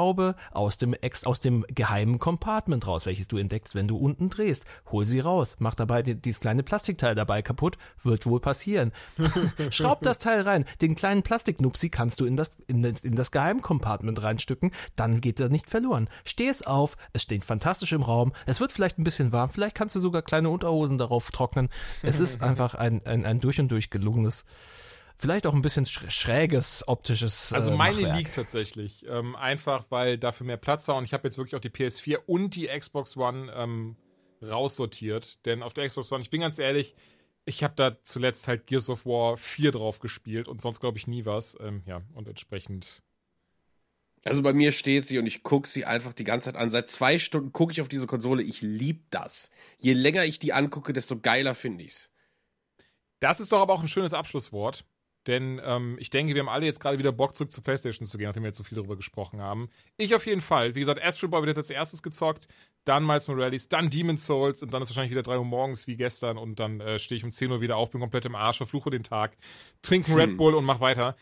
aus 0.51 0.77
dem, 0.77 0.93
ex, 0.93 1.25
aus 1.25 1.39
dem 1.39 1.65
geheimen 1.73 2.19
Compartment 2.19 2.87
raus, 2.87 3.05
welches 3.05 3.27
du 3.27 3.37
entdeckst, 3.37 3.75
wenn 3.75 3.87
du 3.87 3.97
unten 3.97 4.29
drehst. 4.29 4.65
Hol 4.91 5.05
sie 5.05 5.19
raus. 5.19 5.55
Mach 5.59 5.75
dabei 5.75 6.01
die, 6.01 6.15
dieses 6.15 6.39
kleine 6.39 6.63
Plastikteil 6.63 7.15
dabei 7.15 7.41
kaputt. 7.41 7.77
Wird 8.01 8.25
wohl 8.25 8.39
passieren. 8.39 8.91
Schraub 9.71 10.01
das 10.01 10.19
Teil 10.19 10.41
rein. 10.41 10.65
Den 10.81 10.95
kleinen 10.95 11.23
Plastiknupsi 11.23 11.89
kannst 11.89 12.19
du 12.19 12.25
in 12.25 12.37
das, 12.37 12.49
in 12.67 12.81
das, 12.81 13.01
in 13.01 13.15
das 13.15 13.31
Geheimcompartment 13.31 14.21
reinstücken. 14.21 14.71
Dann 14.95 15.21
geht 15.21 15.39
er 15.39 15.49
nicht 15.49 15.69
verloren. 15.69 16.09
Steh 16.25 16.47
es 16.47 16.65
auf. 16.65 16.97
Es 17.13 17.23
steht 17.23 17.45
fantastisch 17.45 17.91
im 17.91 18.03
Raum. 18.03 18.31
Es 18.45 18.59
wird 18.59 18.71
vielleicht 18.71 18.97
ein 18.97 19.03
bisschen 19.03 19.31
warm. 19.31 19.49
Vielleicht 19.49 19.75
kannst 19.75 19.95
du 19.95 19.99
sogar 19.99 20.21
kleine 20.21 20.49
Unterhosen 20.49 20.97
darauf 20.97 21.31
trocknen. 21.31 21.69
Es 22.01 22.19
ist 22.19 22.41
einfach 22.49 22.75
ein, 22.75 23.05
ein, 23.05 23.25
ein 23.25 23.39
durch 23.39 23.59
und 23.59 23.69
durch 23.69 23.89
gelungenes, 23.89 24.45
vielleicht 25.19 25.45
auch 25.45 25.53
ein 25.53 25.61
bisschen 25.61 25.85
sch- 25.85 26.09
schräges 26.09 26.88
optisches. 26.88 27.53
Also 27.53 27.72
äh, 27.72 27.75
meine 27.75 27.98
Machwerk. 28.01 28.17
liegt 28.17 28.35
tatsächlich. 28.35 29.06
Ähm, 29.07 29.35
einfach, 29.35 29.85
weil 29.89 30.17
dafür 30.17 30.45
mehr 30.48 30.57
Platz 30.57 30.88
war 30.88 30.95
und 30.95 31.03
ich 31.03 31.14
habe 31.14 31.27
jetzt 31.27 31.38
wirklich 31.38 31.56
auch 31.56 31.59
die 31.59 31.69
PS4 31.69 32.17
und 32.25 32.56
die 32.56 32.67
Xbox 32.67 33.17
One 33.17 33.51
ähm, 33.56 33.95
raussortiert. 34.41 35.45
Denn 35.45 35.61
auf 35.64 35.73
der 35.73 35.88
Xbox 35.88 36.11
One, 36.11 36.22
ich 36.22 36.30
bin 36.30 36.41
ganz 36.41 36.57
ehrlich, 36.59 36.95
ich 37.45 37.64
habe 37.64 37.73
da 37.75 37.98
zuletzt 38.03 38.48
halt 38.48 38.67
Gears 38.67 38.89
of 38.89 39.06
War 39.06 39.38
4 39.38 39.72
drauf 39.72 39.99
gespielt 39.99 40.48
und 40.48 40.61
sonst 40.61 40.80
glaube 40.80 40.98
ich 40.98 41.07
nie 41.07 41.25
was. 41.25 41.57
Ähm, 41.59 41.83
ja, 41.85 42.01
und 42.14 42.27
entsprechend. 42.27 43.03
Also 44.25 44.41
bei 44.41 44.51
mir 44.51 44.73
steht 44.73 45.06
sie 45.06 45.17
und 45.17 45.25
ich 45.25 45.43
gucke 45.43 45.67
sie 45.67 45.85
einfach 45.85 46.11
die 46.14 46.25
ganze 46.25 46.45
Zeit 46.51 46.57
an. 46.61 46.69
Seit 46.69 46.89
zwei 46.89 47.17
Stunden 47.17 47.53
gucke 47.53 47.72
ich 47.72 47.80
auf 47.81 47.88
diese 47.88 48.06
Konsole. 48.06 48.43
Ich 48.43 48.61
lieb 48.61 49.06
das. 49.11 49.49
Je 49.77 49.93
länger 49.93 50.25
ich 50.25 50.39
die 50.39 50.51
angucke, 50.53 50.91
desto 50.91 51.17
geiler 51.19 51.56
finde 51.56 51.85
ich's. 51.85 52.09
Das 53.22 53.39
ist 53.39 53.51
doch 53.51 53.61
aber 53.61 53.73
auch 53.73 53.81
ein 53.81 53.88
schönes 53.88 54.14
Abschlusswort. 54.14 54.85
Denn 55.27 55.61
ähm, 55.64 55.98
ich 55.99 56.09
denke, 56.09 56.33
wir 56.33 56.41
haben 56.41 56.49
alle 56.49 56.65
jetzt 56.65 56.80
gerade 56.80 56.98
wieder 56.98 57.11
Bock, 57.11 57.35
zurück 57.35 57.51
zur 57.51 57.64
Playstation 57.64 58.07
zu 58.07 58.17
gehen, 58.17 58.27
nachdem 58.27 58.43
wir 58.43 58.48
jetzt 58.49 58.57
so 58.57 58.64
viel 58.64 58.77
darüber 58.77 58.95
gesprochen 58.95 59.41
haben. 59.41 59.69
Ich 59.98 60.15
auf 60.15 60.25
jeden 60.25 60.41
Fall. 60.41 60.75
Wie 60.75 60.80
gesagt, 60.80 61.03
Astro 61.03 61.27
Boy 61.27 61.41
wird 61.41 61.49
jetzt 61.49 61.57
als 61.57 61.69
erstes 61.69 62.01
gezockt, 62.01 62.48
dann 62.85 63.06
Miles 63.06 63.27
Morales, 63.27 63.67
dann 63.67 63.89
Demon's 63.89 64.25
Souls 64.25 64.64
und 64.64 64.73
dann 64.73 64.81
ist 64.81 64.89
wahrscheinlich 64.89 65.11
wieder 65.11 65.22
3 65.23 65.38
Uhr 65.39 65.45
morgens 65.45 65.88
wie 65.88 65.98
gestern 65.98 66.38
und 66.38 66.59
dann 66.59 66.80
äh, 66.80 66.99
stehe 66.99 67.17
ich 67.17 67.23
um 67.25 67.31
10 67.31 67.51
Uhr 67.51 67.61
wieder 67.61 67.75
auf, 67.75 67.91
bin 67.91 67.99
komplett 68.01 68.25
im 68.25 68.35
Arsch, 68.35 68.57
verfluche 68.57 68.89
den 68.89 69.03
Tag, 69.03 69.35
trinke 69.81 70.11
einen 70.11 70.19
Red 70.22 70.38
Bull 70.38 70.56
und 70.56 70.64
mach 70.65 70.80
weiter. 70.80 71.15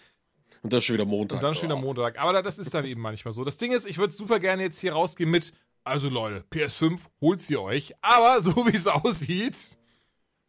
Und 0.62 0.72
dann 0.74 0.78
ist 0.80 0.86
schon 0.86 0.94
wieder 0.96 1.06
Montag. 1.06 1.38
Und 1.38 1.44
dann 1.44 1.56
schon 1.56 1.64
wieder 1.66 1.76
Oh. 1.78 1.82
Montag. 1.82 2.20
Aber 2.20 2.34
da- 2.34 2.42
das 2.42 2.60
ist 2.60 2.74
dann 2.74 2.86
eben 2.86 3.02
manchmal 3.02 3.34
so. 3.34 3.44
Das 3.44 3.58
Ding 3.58 3.72
ist, 3.72 3.88
ich 3.90 3.98
würde 3.98 4.14
super 4.14 4.40
gerne 4.40 4.64
jetzt 4.64 4.80
hier 4.80 4.94
rausgehen 4.94 5.30
mit, 5.30 5.54
also 5.84 6.10
Leute, 6.10 6.44
PS5, 6.52 7.00
holt 7.22 7.42
sie 7.42 7.58
euch. 7.58 7.94
Aber 8.02 8.42
so 8.42 8.56
wie 8.68 8.76
es 8.76 8.88
aussieht, 8.88 9.56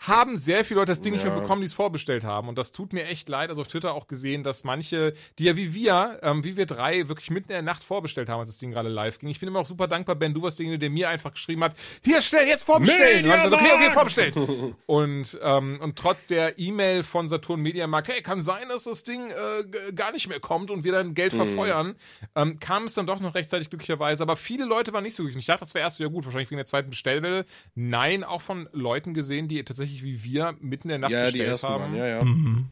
haben 0.01 0.36
sehr 0.36 0.65
viele 0.65 0.81
Leute 0.81 0.93
das 0.93 1.01
Ding 1.01 1.12
nicht 1.12 1.25
mehr 1.25 1.35
Ja. 1.35 1.41
bekommen, 1.41 1.60
die 1.60 1.67
es 1.67 1.73
vorbestellt 1.73 2.23
haben. 2.25 2.49
Und 2.49 2.57
das 2.57 2.70
tut 2.73 2.93
mir 2.93 3.05
echt 3.07 3.28
leid. 3.28 3.51
Also 3.51 3.62
auf 3.62 3.68
Twitter 3.68 3.94
auch 3.94 4.07
gesehen, 4.07 4.44
dass 4.44 4.62
manche, 4.65 5.12
die 5.39 5.44
ja 5.44 5.57
wie 5.57 5.75
wir, 5.75 6.20
ähm, 6.23 6.44
wie 6.44 6.57
wir 6.57 6.67
drei, 6.67 7.09
wirklich 7.09 7.31
mitten 7.31 7.49
in 7.51 7.55
der 7.55 7.62
Nacht 7.62 7.83
vorbestellt 7.83 8.28
haben, 8.28 8.41
als 8.41 8.51
das 8.51 8.59
Ding 8.59 8.70
gerade 8.70 8.89
live 8.89 9.18
ging. 9.18 9.28
Ich 9.28 9.41
bin 9.41 9.49
immer 9.49 9.60
auch 9.60 9.67
super 9.67 9.89
dankbar, 9.89 10.15
Ben, 10.15 10.35
du 10.35 10.43
warst 10.43 10.59
derjenige, 10.59 10.78
der 10.78 10.91
mir 10.91 11.09
einfach 11.09 11.33
geschrieben 11.33 11.65
hat, 11.65 11.75
hier 12.05 12.23
schnell, 12.23 12.47
jetzt 12.47 12.62
vorbestellen. 12.62 13.25
Und 13.25 13.33
gesagt, 13.43 13.52
okay, 13.52 13.70
okay, 13.75 13.91
vorbestellt. 13.91 14.36
und, 14.86 15.39
ähm, 15.43 15.78
und 15.81 15.97
trotz 15.99 16.28
der 16.28 16.59
E-Mail 16.59 17.02
von 17.02 17.28
Saturn 17.28 17.60
Mediamarkt, 17.60 18.09
hey, 18.09 18.23
kann 18.23 18.41
sein, 18.41 18.68
dass 18.68 18.85
das 18.85 19.02
Ding 19.02 19.31
äh, 19.31 19.93
gar 19.93 20.12
nicht 20.12 20.28
mehr 20.28 20.39
kommt 20.41 20.70
und 20.70 20.85
wir 20.85 20.93
dann 20.93 21.15
Geld 21.15 21.33
verfeuern, 21.33 21.94
ähm, 22.36 22.59
kam 22.60 22.85
es 22.85 22.94
dann 22.94 23.07
doch 23.07 23.18
noch 23.20 23.35
rechtzeitig 23.35 23.68
glücklicherweise. 23.70 24.23
Aber 24.23 24.36
viele 24.36 24.65
Leute 24.65 24.93
waren 24.93 25.02
nicht 25.02 25.15
so 25.15 25.23
glücklich. 25.25 25.43
Ich 25.43 25.47
dachte, 25.47 25.60
das 25.60 25.75
wäre 25.75 25.85
erst 25.85 25.99
ja 25.99 26.07
gut, 26.09 26.25
wahrscheinlich 26.25 26.51
wegen 26.51 26.59
der 26.59 26.67
zweiten 26.67 26.91
Bestellwelle. 26.91 27.44
Nein, 27.75 28.23
auch 28.23 28.43
von 28.43 28.68
Leuten 28.73 29.12
gesehen, 29.12 29.49
die 29.49 29.62
tatsächlich 29.65 29.88
wie 30.02 30.23
wir 30.25 30.55
mitten 30.60 30.89
in 30.89 30.89
der 30.89 30.99
Nacht 30.99 31.10
Ja, 31.10 31.25
die 31.26 31.39
bestellt 31.39 31.49
ersten 31.50 31.68
haben, 31.68 31.94
ja, 31.94 32.07
ja. 32.07 32.20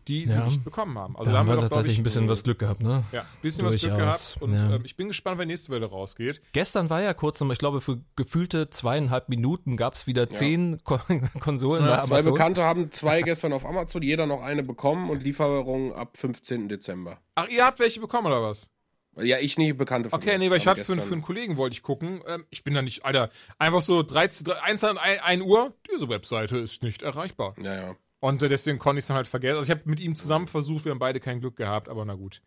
die 0.09 0.27
sie 0.27 0.39
Ja. 0.39 0.45
nicht 0.45 0.65
bekommen 0.65 0.99
haben. 0.99 1.17
Also 1.17 1.31
Da 1.31 1.39
haben 1.39 1.49
wir 1.49 1.57
doch, 1.57 1.62
tatsächlich 1.62 1.95
ich, 1.95 1.99
ein 2.01 2.03
bisschen 2.05 2.28
was 2.28 2.43
Glück 2.43 2.59
gehabt, 2.59 2.81
ne? 2.83 3.05
ja, 3.12 3.23
ein 3.23 3.27
bisschen 3.43 3.65
was 3.65 3.77
Glück 3.77 3.93
Durchaus, 3.97 4.35
gehabt. 4.35 4.43
Und 4.43 4.55
ja. 4.55 4.75
ähm, 4.77 4.83
ich 4.85 4.97
bin 4.97 5.09
gespannt, 5.09 5.39
wenn 5.39 5.49
nächste 5.49 5.73
Welle 5.73 5.86
rausgeht. 5.86 6.41
Gestern 6.53 6.91
war 6.91 7.03
ja 7.03 7.15
kurz 7.15 7.41
noch, 7.41 7.51
ich 7.51 7.59
glaube, 7.59 7.81
für 7.81 8.01
gefühlte 8.17 8.69
zweieinhalb 8.70 9.28
Minuten 9.28 9.77
gab 9.77 9.95
es 9.95 10.07
wieder 10.07 10.28
zehn 10.31 10.78
Ko 10.85 10.99
Konsolen 11.41 11.85
bei 11.86 11.97
Zwei 12.03 12.15
Amazon. 12.17 12.33
Bekannte 12.35 12.62
haben 12.65 12.91
zwei 12.91 13.23
gestern 13.23 13.53
auf 13.53 13.65
Amazon, 13.67 14.03
jeder 14.03 14.27
noch 14.27 14.43
eine 14.43 14.62
bekommen 14.62 15.11
und 15.11 15.23
Lieferung 15.23 15.95
ab 15.95 16.17
15. 16.17 16.69
Dezember. 16.69 17.19
Ach, 17.35 17.49
ihr 17.49 17.65
habt 17.65 17.78
welche 17.78 18.01
bekommen 18.01 18.27
oder 18.27 18.43
was? 18.43 18.69
Ja, 19.19 19.39
ich 19.39 19.57
nicht 19.57 19.77
Bekannte 19.77 20.11
von 20.11 20.19
Okay, 20.19 20.33
mir, 20.33 20.39
nee, 20.39 20.51
weil 20.51 20.59
ich 20.59 20.67
hatte 20.67 20.85
für, 20.85 20.97
für 20.97 21.12
einen 21.12 21.23
Kollegen 21.23 21.57
wollte 21.57 21.75
ich 21.75 21.83
gucken. 21.83 22.23
Ähm, 22.27 22.45
ich 22.51 22.65
bin 22.65 22.75
da 22.75 22.83
nicht, 22.83 23.05
Alter, 23.05 23.31
einfach 23.59 23.81
so 23.81 24.03
13, 24.03 24.47
1, 24.53 24.85
1 24.85 25.43
Uhr, 25.43 25.75
diese 25.93 26.09
Webseite 26.09 26.59
ist 26.59 26.83
nicht 26.83 27.03
erreichbar. 27.03 27.55
Ja, 27.61 27.75
ja. 27.75 27.97
Und 28.20 28.43
äh, 28.43 28.49
deswegen 28.49 28.78
konnte 28.78 28.99
ich 28.99 29.05
es 29.05 29.07
dann 29.09 29.17
halt 29.17 29.27
vergessen. 29.27 29.59
Also 29.59 29.73
ich 29.73 29.78
habe 29.78 29.89
mit 29.89 30.01
ihm 30.01 30.17
zusammen 30.17 30.49
versucht, 30.49 30.85
wir 30.85 30.93
haben 30.93 30.99
beide 30.99 31.20
kein 31.20 31.41
Glück 31.41 31.57
gehabt, 31.57 31.89
aber 31.89 32.05
na 32.05 32.15
gut. 32.15 32.43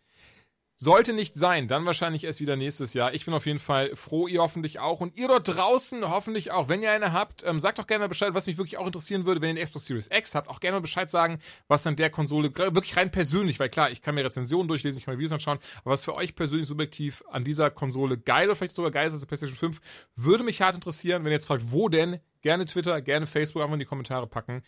Sollte 0.82 1.12
nicht 1.12 1.36
sein, 1.36 1.68
dann 1.68 1.86
wahrscheinlich 1.86 2.24
erst 2.24 2.40
wieder 2.40 2.56
nächstes 2.56 2.94
Jahr. 2.94 3.14
Ich 3.14 3.26
bin 3.26 3.34
auf 3.34 3.46
jeden 3.46 3.60
Fall 3.60 3.94
froh, 3.98 4.30
ihr 4.30 4.42
hoffentlich 4.42 4.80
auch. 4.80 5.02
Und 5.02 5.18
ihr 5.18 5.28
dort 5.28 5.46
draußen 5.46 6.10
hoffentlich 6.10 6.52
auch. 6.52 6.70
Wenn 6.70 6.82
ihr 6.82 6.90
eine 6.90 7.12
habt, 7.12 7.44
ähm, 7.46 7.60
sagt 7.60 7.80
doch 7.80 7.86
gerne 7.86 8.06
mal 8.06 8.08
Bescheid, 8.08 8.34
was 8.34 8.48
mich 8.48 8.58
wirklich 8.58 8.78
auch 8.78 8.86
interessieren 8.86 9.26
würde, 9.26 9.42
wenn 9.42 9.50
ihr 9.50 9.60
eine 9.60 9.66
Xbox 9.66 9.88
Series 9.88 10.08
X 10.10 10.36
habt. 10.36 10.48
Auch 10.48 10.62
gerne 10.62 10.78
mal 10.78 10.82
Bescheid 10.82 11.10
sagen, 11.10 11.40
was 11.68 11.86
an 11.86 11.98
der 11.98 12.10
Konsole, 12.10 12.56
wirklich 12.56 12.96
rein 12.96 13.12
persönlich, 13.12 13.60
weil 13.60 13.68
klar, 13.68 13.92
ich 13.92 14.02
kann 14.02 14.16
mir 14.16 14.24
Rezensionen 14.24 14.70
durchlesen, 14.70 15.00
ich 15.00 15.04
kann 15.04 15.16
mir 15.16 15.20
Videos 15.20 15.34
anschauen, 15.34 15.60
aber 15.82 15.92
was 15.92 16.06
für 16.06 16.16
euch 16.16 16.34
persönlich 16.34 16.70
subjektiv 16.70 17.26
an 17.30 17.44
dieser 17.44 17.72
Konsole 17.72 18.18
geil 18.18 18.48
oder 18.48 18.56
vielleicht 18.56 18.76
sogar 18.76 18.92
geil 18.92 19.10
ist 19.10 19.14
als 19.16 19.26
PlayStation 19.26 19.58
5, 19.58 19.82
würde 20.16 20.46
mich 20.46 20.62
hart 20.62 20.76
interessieren. 20.76 21.26
Wenn 21.26 21.32
ihr 21.32 21.36
jetzt 21.36 21.48
fragt, 21.48 21.74
wo 21.74 21.90
denn, 21.90 22.22
gerne 22.40 22.64
Twitter, 22.64 23.02
gerne 23.02 23.28
Facebook, 23.28 23.62
einfach 23.62 23.74
in 23.74 23.80
die 23.80 23.86
Kommentare 23.86 24.28
packen. 24.28 24.64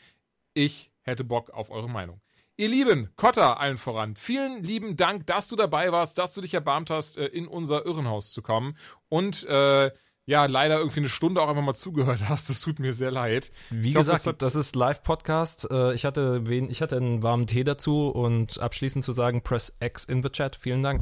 Ich 0.53 0.91
hätte 1.03 1.23
Bock 1.23 1.51
auf 1.51 1.69
eure 1.71 1.89
Meinung. 1.89 2.19
Ihr 2.57 2.67
Lieben, 2.69 3.09
Kotta 3.15 3.53
allen 3.53 3.77
voran, 3.77 4.15
vielen 4.15 4.63
lieben 4.63 4.95
Dank, 4.95 5.25
dass 5.25 5.47
du 5.47 5.55
dabei 5.55 5.91
warst, 5.91 6.17
dass 6.17 6.33
du 6.33 6.41
dich 6.41 6.53
erbarmt 6.53 6.89
hast, 6.89 7.17
äh, 7.17 7.25
in 7.25 7.47
unser 7.47 7.85
Irrenhaus 7.85 8.31
zu 8.31 8.41
kommen 8.41 8.75
und 9.09 9.43
äh, 9.47 9.89
ja, 10.27 10.45
leider 10.45 10.77
irgendwie 10.77 10.99
eine 10.99 11.09
Stunde 11.09 11.41
auch 11.41 11.49
einfach 11.49 11.63
mal 11.63 11.73
zugehört 11.73 12.21
hast. 12.29 12.49
Das 12.51 12.61
tut 12.61 12.77
mir 12.77 12.93
sehr 12.93 13.09
leid. 13.09 13.51
Wie 13.71 13.89
Ich 13.89 13.95
gesagt, 13.95 14.19
es 14.19 14.27
hat- 14.27 14.41
das 14.43 14.53
ist 14.55 14.75
Live-Podcast. 14.75 15.67
Äh, 15.71 15.93
Ich 15.95 16.05
hatte, 16.05 16.45
wen, 16.47 16.69
ich 16.69 16.81
hatte 16.83 16.97
einen 16.97 17.23
warmen 17.23 17.47
Tee 17.47 17.63
dazu 17.63 18.07
und 18.09 18.59
abschließend 18.59 19.03
zu 19.03 19.11
sagen, 19.13 19.41
press 19.41 19.75
X 19.81 20.05
in 20.05 20.21
the 20.21 20.29
Chat. 20.29 20.55
Vielen 20.55 20.83
Dank. 20.83 21.01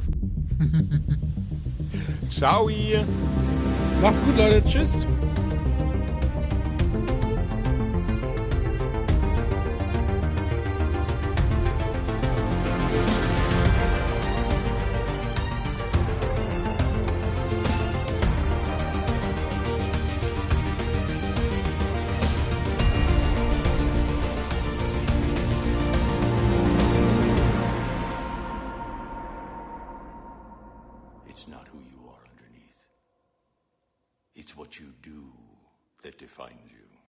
Ciao. 2.30 2.70
Macht's 4.00 4.22
gut, 4.22 4.38
Leute. 4.38 4.64
Tschüss. 4.64 5.06